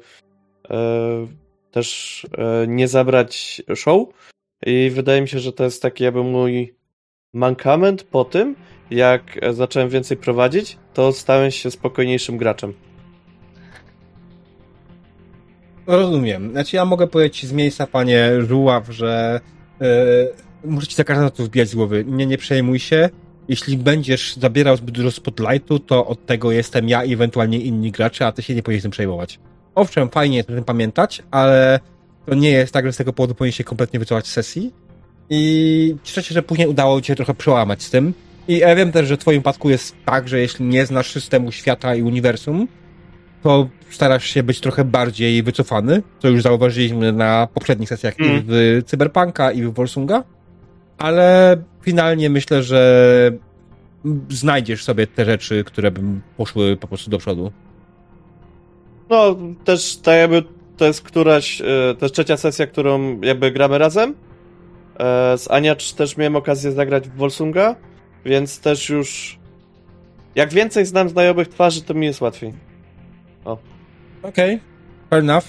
e, 0.70 1.28
też 1.72 2.22
e, 2.38 2.68
nie 2.68 2.88
zabrać 2.88 3.62
show. 3.76 4.08
I 4.66 4.92
wydaje 4.94 5.22
mi 5.22 5.28
się, 5.28 5.40
że 5.40 5.53
to 5.53 5.64
jest 5.64 5.82
taki 5.82 6.03
jakby 6.03 6.24
mój 6.24 6.74
mankament 7.34 8.03
po 8.03 8.26
tym, 8.26 8.56
jak 8.92 9.40
zacząłem 9.52 9.90
więcej 9.90 10.18
prowadzić, 10.18 10.78
to 10.94 11.14
stałem 11.14 11.52
się 11.52 11.72
spokojniejszym 11.72 12.38
graczem. 12.38 12.74
Rozumiem. 15.88 16.52
Znaczy 16.52 16.76
ja 16.76 16.86
mogę 16.86 17.08
powiedzieć 17.08 17.45
z 17.45 17.53
miejsca, 17.53 17.88
panie 17.88 18.32
Żuław, 18.42 18.88
że 18.90 19.42
yy, 19.80 19.88
muszę 20.64 20.88
ci 20.88 20.95
za 20.95 21.03
każdym 21.03 21.24
razem 21.24 21.38
to 21.38 21.43
wbijać 21.43 21.69
z 21.69 21.75
głowy. 21.75 22.06
Nie, 22.08 22.25
nie 22.25 22.38
przejmuj 22.38 22.80
się. 22.80 23.09
Jeśli 23.48 23.77
będziesz 23.77 24.35
zabierał 24.35 24.77
zbyt 24.77 24.95
dużo 24.95 25.11
spotlightu, 25.11 25.80
to 25.80 26.08
od 26.08 26.25
tego 26.25 26.51
jestem 26.51 26.90
ja 26.90 27.03
i 27.03 27.14
ewentualnie 27.14 27.58
inni 27.59 27.92
gracze, 27.92 28.27
a 28.27 28.32
ty 28.32 28.42
się 28.42 28.56
nie 28.56 28.64
powinieneś 28.64 28.82
tym 28.82 28.92
przejmować. 28.92 29.40
Owszem, 29.75 30.09
fajnie 30.09 30.38
jest 30.38 30.50
o 30.50 30.53
tym 30.53 30.64
pamiętać, 30.64 31.24
ale 31.32 31.80
to 32.25 32.35
nie 32.35 32.50
jest 32.50 32.74
tak, 32.74 32.85
że 32.85 32.93
z 32.93 32.98
tego 32.98 33.14
powodu 33.14 33.35
powinien 33.35 33.51
się 33.51 33.64
kompletnie 33.64 34.00
wycofać 34.00 34.27
z 34.27 34.32
sesji. 34.32 34.74
I 35.30 35.95
cieszę 36.03 36.24
się, 36.24 36.33
że 36.33 36.43
później 36.43 36.67
udało 36.67 37.01
ci 37.01 37.08
się 37.08 37.16
trochę 37.16 37.33
przełamać 37.33 37.83
z 37.83 37.90
tym. 37.90 38.14
I 38.48 38.58
ja 38.58 38.75
wiem 38.75 38.92
też, 38.92 39.08
że 39.08 39.16
w 39.16 39.19
twoim 39.19 39.42
przypadku 39.42 39.69
jest 39.69 39.95
tak, 40.06 40.27
że 40.27 40.40
jeśli 40.40 40.66
nie 40.66 40.85
znasz 40.85 41.11
systemu 41.11 41.51
świata 41.51 41.95
i 41.95 42.01
uniwersum, 42.01 42.67
to 43.43 43.69
starasz 43.90 44.25
się 44.25 44.43
być 44.43 44.59
trochę 44.59 44.85
bardziej 44.85 45.43
wycofany, 45.43 46.01
co 46.19 46.30
już 46.30 46.42
zauważyliśmy 46.42 47.11
na 47.11 47.48
poprzednich 47.53 47.90
sesjach 47.90 48.14
Mm. 48.19 48.38
i 48.38 48.43
w 48.48 48.82
Cyberpunka 48.85 49.51
i 49.51 49.64
w 49.64 49.74
Wolsunga, 49.74 50.24
ale 50.98 51.58
finalnie 51.82 52.30
myślę, 52.30 52.64
że 52.64 53.32
znajdziesz 54.30 54.84
sobie 54.84 55.08
te 55.08 55.26
rzeczy, 55.26 55.64
które 55.64 55.92
by 55.92 56.02
poszły 56.38 56.78
po 56.78 56.88
prostu 56.88 57.10
do 57.12 57.18
przodu. 57.18 57.52
No, 59.10 59.36
też 59.66 59.98
tak 59.98 60.16
jakby 60.18 60.44
to 60.78 60.86
jest 60.86 61.02
któraś, 61.02 61.62
e, 61.62 61.66
to 62.00 62.06
jest 62.06 62.14
trzecia 62.16 62.38
sesja, 62.38 62.68
którą 62.68 63.22
jakby 63.22 63.52
gramy 63.52 63.78
razem. 63.78 64.16
E, 65.00 65.38
Z 65.38 65.52
Aniacz 65.52 65.94
też 65.94 66.18
miałem 66.18 66.36
okazję 66.36 66.72
zagrać 66.72 67.10
w 67.10 67.16
Volsunga, 67.16 67.76
więc 68.26 68.60
też 68.60 68.90
już 68.90 69.40
jak 70.36 70.54
więcej 70.54 70.86
znam 70.86 71.10
znajomych 71.10 71.48
twarzy, 71.48 71.82
to 71.82 71.94
mi 71.94 72.06
jest 72.06 72.22
łatwiej. 72.22 72.54
Okej, 74.24 74.60
fair 75.10 75.20
enough. 75.20 75.46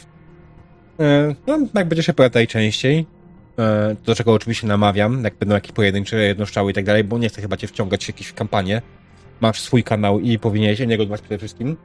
E, 1.01 1.35
No, 1.47 1.59
jak 1.75 1.89
będziesz 1.89 2.07
się 2.07 2.13
pojawiał 2.13 2.47
częściej, 2.47 3.07
do 4.05 4.15
czego 4.15 4.33
oczywiście 4.33 4.67
namawiam, 4.67 5.25
jak 5.25 5.35
będą 5.35 5.55
jakieś 5.55 5.73
pojedyncze 5.73 6.17
jednoszczały 6.17 6.71
i 6.71 6.75
tak 6.75 6.85
dalej, 6.85 7.05
bo 7.05 7.19
nie 7.19 7.29
chcę 7.29 7.43
chyba 7.43 7.57
cię 7.57 7.67
wciągać 7.67 8.05
w 8.05 8.09
jakieś 8.09 8.33
kampanie. 8.33 8.83
Masz 9.41 9.61
swój 9.61 9.85
kanał 9.85 10.21
i 10.21 10.39
powinieneś 10.39 10.81
o 10.81 10.85
niego 10.85 11.07
dbać 11.07 11.21
przede 11.21 11.39
wszystkim. 11.39 11.77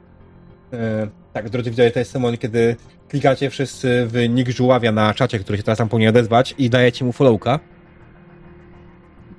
E, 0.72 1.08
tak, 1.32 1.50
drodzy 1.50 1.70
widzowie, 1.70 1.90
to 1.90 1.98
jest 1.98 2.14
moment, 2.14 2.40
kiedy 2.40 2.76
klikacie 3.08 3.50
wszyscy 3.50 4.06
w 4.06 4.28
nick 4.28 4.50
żuławia 4.50 4.92
na 4.92 5.14
czacie, 5.14 5.38
który 5.38 5.58
się 5.58 5.64
teraz 5.64 5.78
tam 5.78 5.88
powinien 5.88 6.10
odezwać 6.10 6.54
i 6.58 6.70
dajecie 6.70 7.04
mu 7.04 7.12
followka. 7.12 7.60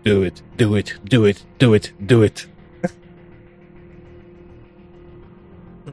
Do 0.06 0.26
it, 0.26 0.44
do 0.58 0.78
it, 0.78 1.00
do 1.04 1.28
it, 1.28 1.46
do 1.60 1.76
it, 1.76 1.94
do 2.00 2.24
it. 2.24 2.50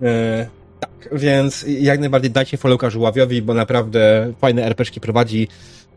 e, 0.02 0.48
tak, 0.80 1.08
więc 1.12 1.64
jak 1.68 2.00
najbardziej 2.00 2.30
dajcie 2.30 2.56
followka 2.56 2.90
żuławiowi, 2.90 3.42
bo 3.42 3.54
naprawdę 3.54 4.32
fajne 4.38 4.64
RPszki 4.64 5.00
prowadzi 5.00 5.48
e, 5.48 5.87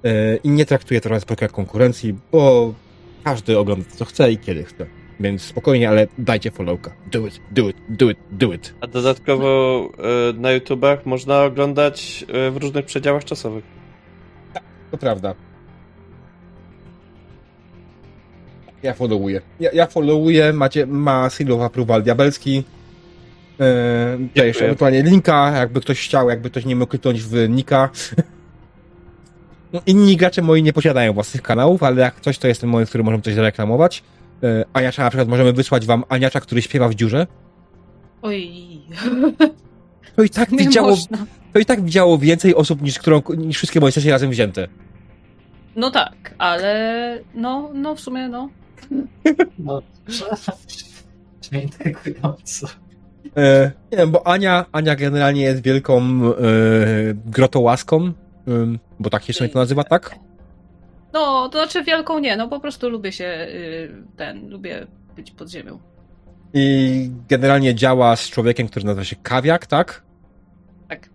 i 0.43 0.49
nie 0.49 0.65
traktuje 0.65 1.01
to 1.01 1.19
tylko 1.19 1.45
jak 1.45 1.51
konkurencji, 1.51 2.15
bo 2.31 2.73
każdy 3.23 3.57
ogląda 3.57 3.85
co 3.89 4.05
chce 4.05 4.31
i 4.31 4.37
kiedy 4.37 4.63
chce. 4.63 4.85
Więc 5.19 5.41
spokojnie, 5.41 5.89
ale 5.89 6.07
dajcie 6.17 6.51
followka. 6.51 6.91
Do 7.11 7.27
it, 7.27 7.39
do 7.51 7.69
it, 7.69 7.77
do 7.89 8.09
it, 8.09 8.17
do 8.31 8.53
it. 8.53 8.73
A 8.81 8.87
dodatkowo 8.87 9.89
e, 10.29 10.33
na 10.33 10.51
YouTubach 10.51 11.05
można 11.05 11.43
oglądać 11.43 12.25
e, 12.27 12.51
w 12.51 12.57
różnych 12.57 12.85
przedziałach 12.85 13.25
czasowych. 13.25 13.63
To 14.91 14.97
prawda. 14.97 15.35
Ja 18.83 18.93
followuję. 18.93 19.41
Ja, 19.59 19.69
ja 19.73 19.87
followuję, 19.87 20.53
macie, 20.53 20.85
ma 20.85 21.29
seal 21.29 21.51
of 21.51 21.61
approval 21.61 22.03
diabelski. 22.03 22.63
Yy, 24.35 24.51
ewentualnie 24.61 25.03
linka, 25.03 25.51
jakby 25.57 25.81
ktoś 25.81 26.05
chciał, 26.05 26.29
jakby 26.29 26.49
ktoś 26.49 26.65
nie 26.65 26.75
mógł 26.75 26.91
kliknąć 26.91 27.21
w 27.21 27.49
nika. 27.49 27.89
No, 29.73 29.81
inni 29.85 30.17
gracze 30.17 30.41
moi 30.41 30.63
nie 30.63 30.73
posiadają 30.73 31.13
własnych 31.13 31.41
kanałów, 31.41 31.83
ale 31.83 32.01
jak 32.01 32.21
coś, 32.21 32.37
to 32.37 32.47
jest 32.47 32.61
ten 32.61 32.69
moment, 32.69 32.89
w 32.89 32.91
którym 32.91 33.05
możemy 33.05 33.23
coś 33.23 33.33
zareklamować. 33.33 34.03
Yy, 34.41 34.65
Aniacza 34.73 35.03
na 35.03 35.09
przykład 35.09 35.27
możemy 35.27 35.53
wysłać 35.53 35.85
wam 35.85 36.03
Aniacza, 36.09 36.39
który 36.39 36.61
śpiewa 36.61 36.89
w 36.89 36.95
dziurze. 36.95 37.27
Oj, 38.21 38.51
To 40.15 40.23
i 40.23 40.29
tak 40.29 40.51
nie 40.51 40.57
widziało, 40.57 40.89
można. 40.89 41.25
to 41.53 41.59
i 41.59 41.65
tak 41.65 41.83
widziało 41.83 42.17
więcej 42.17 42.55
osób 42.55 42.81
niż, 42.81 42.99
którą, 42.99 43.21
niż 43.37 43.57
wszystkie 43.57 43.79
moje 43.79 43.91
sesje 43.91 44.11
razem 44.11 44.29
wzięte. 44.29 44.67
No 45.75 45.91
tak, 45.91 46.35
ale 46.37 47.19
no, 47.33 47.71
no 47.73 47.95
w 47.95 47.99
sumie 47.99 48.27
no. 48.27 48.49
No, 49.59 49.81
intrygująco. 51.51 52.67
E, 53.37 53.71
nie 53.91 53.97
wiem, 53.97 54.11
bo 54.11 54.27
Ania, 54.27 54.65
Ania 54.71 54.95
generalnie 54.95 55.41
jest 55.41 55.63
wielką 55.63 56.01
e, 56.01 56.33
grotołaską, 57.25 58.13
bo 58.99 59.09
tak 59.09 59.23
się 59.23 59.49
to 59.49 59.59
nazywa, 59.59 59.83
tak? 59.83 60.15
No, 61.13 61.49
to 61.49 61.59
znaczy 61.59 61.83
wielką 61.83 62.19
nie, 62.19 62.37
no 62.37 62.47
po 62.47 62.59
prostu 62.59 62.89
lubię 62.89 63.11
się 63.11 63.47
y, 63.49 63.93
ten, 64.17 64.49
lubię 64.49 64.87
być 65.15 65.31
pod 65.31 65.49
ziemią. 65.49 65.79
I 66.53 67.09
generalnie 67.29 67.75
działa 67.75 68.15
z 68.15 68.29
człowiekiem, 68.29 68.67
który 68.67 68.85
nazywa 68.85 69.03
się 69.03 69.15
Kawiak, 69.15 69.65
tak? 69.65 70.03
Tak. 70.87 71.09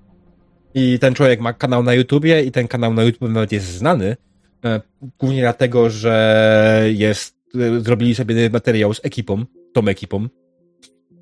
I 0.74 0.98
ten 0.98 1.14
człowiek 1.14 1.40
ma 1.40 1.52
kanał 1.52 1.82
na 1.82 1.94
YouTubie 1.94 2.42
i 2.42 2.52
ten 2.52 2.68
kanał 2.68 2.94
na 2.94 3.02
YouTube 3.02 3.30
nawet 3.30 3.52
jest 3.52 3.66
znany, 3.66 4.16
e, 4.64 4.80
głównie 5.18 5.40
dlatego, 5.40 5.90
że 5.90 6.84
jest, 6.94 7.36
e, 7.54 7.80
zrobili 7.80 8.14
sobie 8.14 8.50
materiał 8.50 8.94
z 8.94 9.04
ekipą, 9.04 9.44
tą 9.72 9.88
ekipą, 9.88 10.28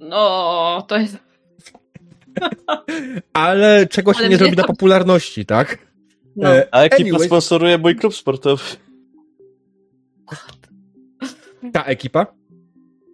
No, 0.08 0.84
to 0.88 0.98
jest. 0.98 1.18
ale 3.32 3.86
czegoś 3.86 4.16
Ale 4.16 4.28
nie 4.28 4.36
zrobi 4.36 4.56
na 4.56 4.64
popularności, 4.64 5.46
tak? 5.46 5.78
No. 6.36 6.54
E, 6.56 6.68
A 6.74 6.82
ekipa 6.84 7.02
Anyways. 7.02 7.26
sponsoruje 7.26 7.78
mój 7.78 7.96
klub 7.96 8.14
sportowy. 8.14 8.62
ta 11.72 11.84
ekipa? 11.84 12.26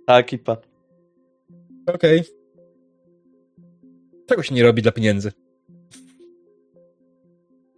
Ta 0.06 0.18
ekipa. 0.18 0.56
Okej. 1.86 2.22
Czego 4.26 4.42
się 4.42 4.54
nie 4.54 4.62
robi 4.62 4.82
dla 4.82 4.92
pieniędzy? 4.92 5.32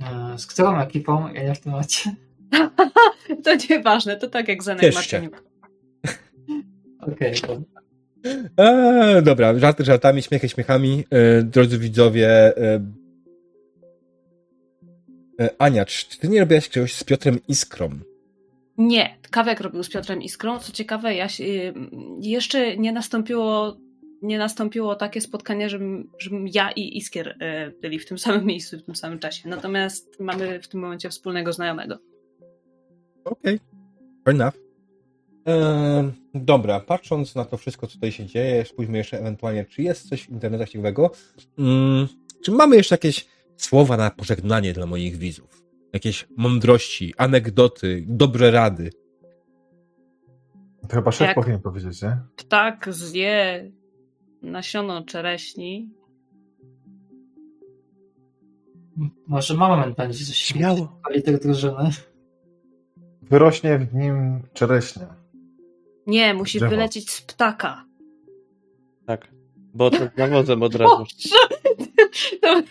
E, 0.00 0.38
Z 0.38 0.46
którą 0.46 0.78
ekipą? 0.80 1.32
Ja 1.32 1.42
nie 1.42 1.54
w 1.54 1.60
temacie. 1.60 2.10
To 3.44 3.50
nieważne, 3.70 4.16
to 4.16 4.28
tak 4.28 4.48
jak 4.48 4.62
Zenek. 4.62 4.94
Martyniuk. 4.94 5.44
Okej, 7.00 7.34
dobra. 7.46 7.82
Eee, 8.56 9.22
dobra, 9.22 9.58
żarty 9.58 9.84
żartami, 9.84 10.22
śmiechy 10.22 10.48
śmiechami. 10.48 11.04
E, 11.10 11.42
drodzy 11.42 11.78
widzowie, 11.78 12.28
e, 12.28 12.56
e, 12.56 12.80
Ania, 15.58 15.84
czy 15.84 16.18
ty 16.18 16.28
nie 16.28 16.40
robiłaś 16.40 16.68
czegoś 16.68 16.94
z 16.94 17.04
Piotrem 17.04 17.38
Iskrą? 17.48 17.90
Nie, 18.78 19.16
Kawek 19.30 19.60
robił 19.60 19.82
z 19.82 19.90
Piotrem 19.90 20.22
Iskrą. 20.22 20.58
Co 20.58 20.72
ciekawe, 20.72 21.14
ja 21.14 21.28
się, 21.28 21.44
y, 21.44 21.74
jeszcze 22.20 22.76
nie 22.76 22.92
nastąpiło, 22.92 23.76
nie 24.22 24.38
nastąpiło 24.38 24.94
takie 24.94 25.20
spotkanie, 25.20 25.68
żebym, 25.68 26.10
żebym 26.18 26.48
ja 26.48 26.70
i 26.70 26.96
Iskier 26.96 27.28
y, 27.28 27.80
byli 27.80 27.98
w 27.98 28.06
tym 28.06 28.18
samym 28.18 28.46
miejscu 28.46 28.78
w 28.78 28.82
tym 28.82 28.96
samym 28.96 29.18
czasie. 29.18 29.48
Natomiast 29.48 30.20
mamy 30.20 30.60
w 30.60 30.68
tym 30.68 30.80
momencie 30.80 31.10
wspólnego 31.10 31.52
znajomego. 31.52 31.98
Okej, 33.24 33.60
fair 34.24 34.34
enough. 34.34 34.62
Eee, 35.46 36.12
dobra, 36.34 36.80
patrząc 36.80 37.34
na 37.34 37.44
to 37.44 37.56
wszystko, 37.56 37.86
co 37.86 37.94
tutaj 37.94 38.12
się 38.12 38.26
dzieje, 38.26 38.64
spójrzmy 38.64 38.98
jeszcze 38.98 39.18
ewentualnie, 39.18 39.64
czy 39.64 39.82
jest 39.82 40.08
coś 40.08 40.26
w 40.26 40.30
internetach 40.30 40.68
ciekawego. 40.68 41.10
Mm, 41.58 42.08
czy 42.44 42.50
mamy 42.50 42.76
jeszcze 42.76 42.94
jakieś 42.94 43.26
słowa 43.56 43.96
na 43.96 44.10
pożegnanie 44.10 44.72
dla 44.72 44.86
moich 44.86 45.16
widzów? 45.16 45.62
Jakieś 45.92 46.28
mądrości, 46.36 47.14
anegdoty, 47.18 48.04
dobre 48.08 48.50
rady? 48.50 48.90
To 50.88 50.88
chyba 50.96 51.12
szef 51.12 51.26
Jak- 51.26 51.34
powinien 51.36 51.60
powiedzieć, 51.60 52.02
nie? 52.02 52.16
Ptak 52.36 52.86
zje 52.94 53.70
nasiono 54.42 55.04
czereśni. 55.04 55.90
Może 59.26 59.54
moment 59.54 59.96
będzie 59.96 60.24
coś 60.24 60.36
Śmiało. 60.36 61.00
liter 61.10 61.38
drużyny. 61.40 61.90
Wyrośnie 63.22 63.78
w 63.78 63.94
nim 63.94 64.42
czereśnia. 64.52 65.14
Nie, 66.06 66.34
musi 66.34 66.58
Drzewo. 66.58 66.70
wylecieć 66.70 67.10
z 67.10 67.22
ptaka. 67.22 67.84
Tak. 69.06 69.28
Bo 69.74 69.90
to 69.90 69.98
nawozem 70.16 70.62
od 70.62 70.74
razu. 70.74 70.96
Boże! 71.04 71.51
To- 72.40 72.62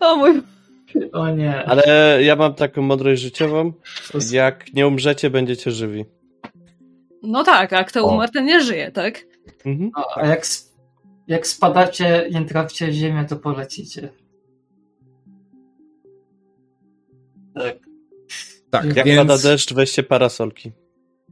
O 0.00 0.16
mój... 0.16 0.42
O 1.12 1.30
nie. 1.30 1.64
Ale 1.64 2.18
ja 2.22 2.36
mam 2.36 2.54
taką 2.54 2.82
mądrość 2.82 3.22
życiową. 3.22 3.72
Jak 4.30 4.72
nie 4.74 4.86
umrzecie, 4.86 5.30
będziecie 5.30 5.70
żywi. 5.70 6.04
No 7.22 7.44
tak, 7.44 7.72
a 7.72 7.84
kto 7.84 8.04
O. 8.04 8.14
umarł, 8.14 8.32
ten 8.32 8.44
nie 8.44 8.60
żyje, 8.60 8.92
tak? 8.92 9.24
Mhm. 9.66 9.90
A 9.94 10.20
a 10.20 10.26
jak, 10.26 10.46
jak 11.26 11.46
spadacie, 11.46 12.30
trafcie 12.48 12.88
w 12.88 12.92
ziemię, 12.92 13.24
to 13.28 13.36
polecicie. 13.36 14.08
Tak. 17.54 17.76
Tak, 18.70 18.84
Jak 18.84 18.96
Jak 18.96 19.06
więc... 19.06 19.18
pada 19.18 19.38
deszcz, 19.42 19.72
weźcie 19.74 20.02
parasolki. 20.02 20.72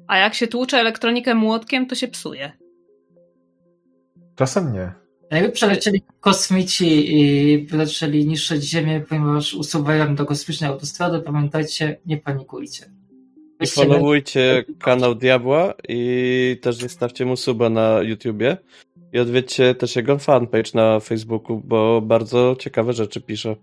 A 0.07 0.19
jak 0.19 0.35
się 0.35 0.47
tłucze 0.47 0.79
elektronikę 0.79 1.35
młotkiem, 1.35 1.87
to 1.87 1.95
się 1.95 2.09
psuje. 2.09 2.53
Czasem 4.37 4.73
nie. 4.73 4.93
Jakby 5.31 5.53
przelecieli 5.53 6.03
kosmici 6.21 7.19
i 7.21 7.67
zaczęli 7.71 8.27
niszczyć 8.27 8.65
Ziemię, 8.65 9.05
ponieważ 9.09 9.55
usuwają 9.55 10.15
do 10.15 10.27
kosmicznej 10.27 10.71
autostrady, 10.71 11.21
pamiętajcie, 11.21 11.99
nie 12.07 12.17
panikujcie. 12.17 12.91
I 13.61 13.67
followujcie 13.67 14.65
kanał 14.79 15.15
Diabła 15.15 15.75
i 15.89 16.59
też 16.63 16.77
zostawcie 16.77 17.25
mu 17.25 17.37
suba 17.37 17.71
na 17.71 18.03
YouTubie. 18.03 18.57
I 19.13 19.19
odwiedźcie 19.19 19.75
też 19.75 19.97
jego 19.97 20.19
fanpage 20.19 20.71
na 20.75 21.01
Facebooku, 21.01 21.63
bo 21.65 22.01
bardzo 22.01 22.57
ciekawe 22.59 22.93
rzeczy 22.93 23.21
pisze. 23.21 23.57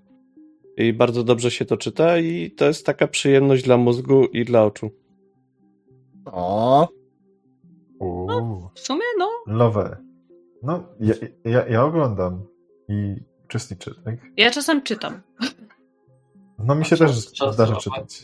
I 0.77 0.93
bardzo 0.93 1.23
dobrze 1.23 1.51
się 1.51 1.65
to 1.65 1.77
czyta 1.77 2.19
i 2.19 2.51
to 2.51 2.65
jest 2.65 2.85
taka 2.85 3.07
przyjemność 3.07 3.63
dla 3.63 3.77
mózgu 3.77 4.25
i 4.25 4.45
dla 4.45 4.65
oczu. 4.65 4.91
O, 6.25 6.87
Uuu, 7.99 8.69
W 8.73 8.79
sumie, 8.79 9.05
no, 9.17 9.29
love. 9.47 10.02
No, 10.63 10.83
ja, 10.99 11.13
ja, 11.45 11.67
ja 11.67 11.83
oglądam 11.83 12.45
i 12.89 13.15
uczestniczę, 13.45 13.91
tak? 14.05 14.15
ja 14.37 14.51
czasem 14.51 14.81
czytam. 14.81 15.21
No 16.59 16.75
mi 16.75 16.85
się 16.85 16.97
Czas- 16.97 17.25
też 17.25 17.33
czas 17.33 17.53
zdarza 17.55 17.75
czytać. 17.75 18.23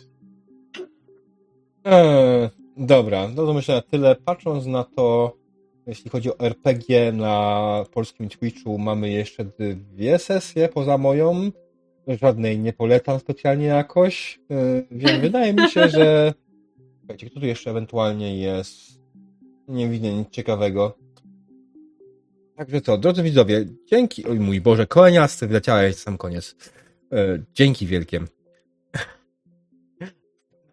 Eee, 1.84 2.50
dobra, 2.78 3.28
no 3.28 3.46
to 3.46 3.54
myślę 3.54 3.76
na 3.76 3.82
tyle. 3.82 4.16
Patrząc 4.16 4.66
na 4.66 4.84
to, 4.84 5.38
jeśli 5.88 6.10
chodzi 6.10 6.30
o 6.30 6.40
RPG 6.40 7.12
na 7.12 7.86
polskim 7.92 8.30
Twitchu, 8.30 8.78
mamy 8.78 9.10
jeszcze 9.10 9.46
dwie 9.94 10.20
sesje 10.20 10.70
poza 10.70 10.98
moją. 10.98 11.52
Żadnej 12.08 12.60
nie 12.60 12.74
polecam 12.74 13.20
specjalnie 13.20 13.66
jakoś, 13.66 14.40
eee, 14.50 14.84
więc 14.92 15.22
wydaje 15.28 15.54
mi 15.54 15.70
się, 15.70 15.90
że. 15.90 16.34
Słuchajcie, 17.00 17.30
kto 17.30 17.40
tu 17.40 17.46
jeszcze 17.46 17.70
ewentualnie 17.72 18.38
jest? 18.38 19.00
Nie 19.68 19.90
widzę 19.90 20.14
nic 20.14 20.30
ciekawego. 20.30 20.98
Także 22.60 22.82
co, 22.82 22.98
drodzy 22.98 23.24
widzowie, 23.24 23.66
dzięki. 23.86 24.26
Oj 24.26 24.40
mój 24.40 24.62
Boże, 24.62 24.88
kołeniasty, 24.88 25.48
wleciałeś 25.48 25.96
sam 25.96 26.18
koniec. 26.18 26.56
Eee, 27.12 27.44
dzięki 27.54 27.88
wielkie. 27.88 28.20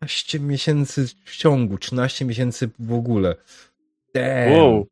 13 0.06 0.40
miesięcy 0.40 1.06
w 1.24 1.36
ciągu, 1.36 1.78
13 1.78 2.24
miesięcy 2.24 2.70
w 2.78 2.92
ogóle. 2.92 3.34
Damn. 4.14 4.52
Wow. 4.52 4.86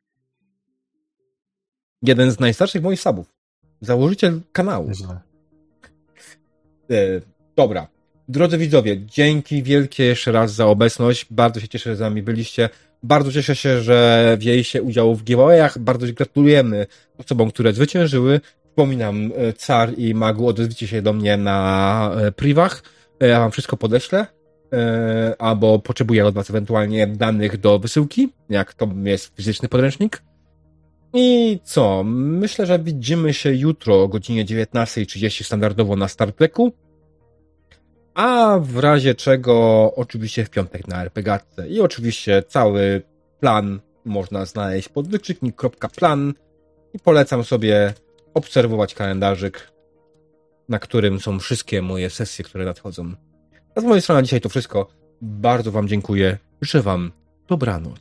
Jeden 2.03 2.31
z 2.31 2.41
najstarszych 2.41 2.83
moich 2.83 3.01
subów. 3.01 3.35
założyciel 3.81 4.41
kanału. 4.53 4.89
Nieźle. 4.89 5.21
E, 6.91 7.21
dobra. 7.57 7.89
Drodzy 8.29 8.59
widzowie, 8.59 9.07
dzięki 9.07 9.63
wielkie 9.63 10.05
jeszcze 10.05 10.33
raz 10.33 10.55
za 10.55 10.67
obecność. 10.67 11.27
Bardzo 11.31 11.61
się 11.61 11.69
cieszę, 11.69 11.91
że 11.91 11.97
z 11.97 12.01
nami 12.01 12.23
byliście. 12.23 12.69
Bardzo 13.05 13.33
cieszę 13.33 13.57
się, 13.57 13.83
że 13.83 14.37
wzięliście 14.41 14.83
udział 14.83 15.15
w 15.15 15.25
giveawayach. 15.25 15.79
Bardzo 15.79 16.07
gratulujemy 16.07 16.87
osobom, 17.19 17.51
które 17.51 17.73
zwyciężyły. 17.73 18.41
Przypominam, 18.67 19.33
e, 19.37 19.53
Car 19.53 19.99
i 19.99 20.15
Magu, 20.15 20.49
odezwijcie 20.49 20.87
się 20.87 21.03
do 21.03 21.13
mnie 21.13 21.37
na 21.37 22.11
e, 22.17 22.33
privach. 22.33 22.83
E, 23.21 23.29
Ja 23.29 23.41
wam 23.41 23.51
wszystko 23.51 23.77
podeślę. 23.77 24.27
Albo 25.39 25.79
potrzebuję 25.79 26.27
od 26.27 26.35
was 26.35 26.51
ewentualnie 26.51 27.07
danych 27.07 27.61
do 27.61 27.79
wysyłki, 27.79 28.29
jak 28.49 28.75
to 28.75 28.89
jest 29.05 29.37
fizyczny 29.37 29.69
podręcznik. 29.69 30.23
I 31.15 31.59
co? 31.65 32.03
Myślę, 32.05 32.67
że 32.67 32.79
widzimy 32.79 33.35
się 33.35 33.55
jutro 33.55 34.03
o 34.03 34.09
godzinie 34.09 34.45
19.30 34.45 35.45
standardowo 35.45 35.97
na 35.97 36.09
Star 36.09 36.33
Treku. 36.33 36.73
A 38.15 38.59
w 38.61 38.79
razie 38.79 39.15
czego 39.15 39.93
oczywiście 39.97 40.45
w 40.45 40.51
piątek 40.51 40.89
na 40.89 41.03
RPGatce. 41.03 41.69
I 41.69 41.81
oczywiście 41.81 42.43
cały 42.49 43.03
plan 43.41 43.81
można 44.05 44.45
znaleźć 44.45 44.89
pod 44.89 45.09
wykrzyknik.plan 45.09 46.35
i 46.95 46.99
polecam 46.99 47.45
sobie 47.45 47.95
obserwować 48.35 48.95
kalendarzyk, 48.95 49.73
na 50.69 50.79
którym 50.79 51.21
są 51.21 51.39
wszystkie 51.39 51.83
moje 51.83 52.11
sesje, 52.11 52.45
które 52.45 52.65
nadchodzą. 52.65 53.13
A 53.75 53.81
z 53.81 53.85
mojej 53.85 54.03
strony 54.03 54.23
dzisiaj 54.23 54.41
to 54.41 54.49
wszystko. 54.49 54.87
Bardzo 55.23 55.73
Wam 55.73 55.89
dziękuję. 55.89 56.39
Życzę 56.61 56.83
Wam 56.83 57.13
dobranoc. 57.49 58.01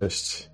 Cześć. 0.00 0.49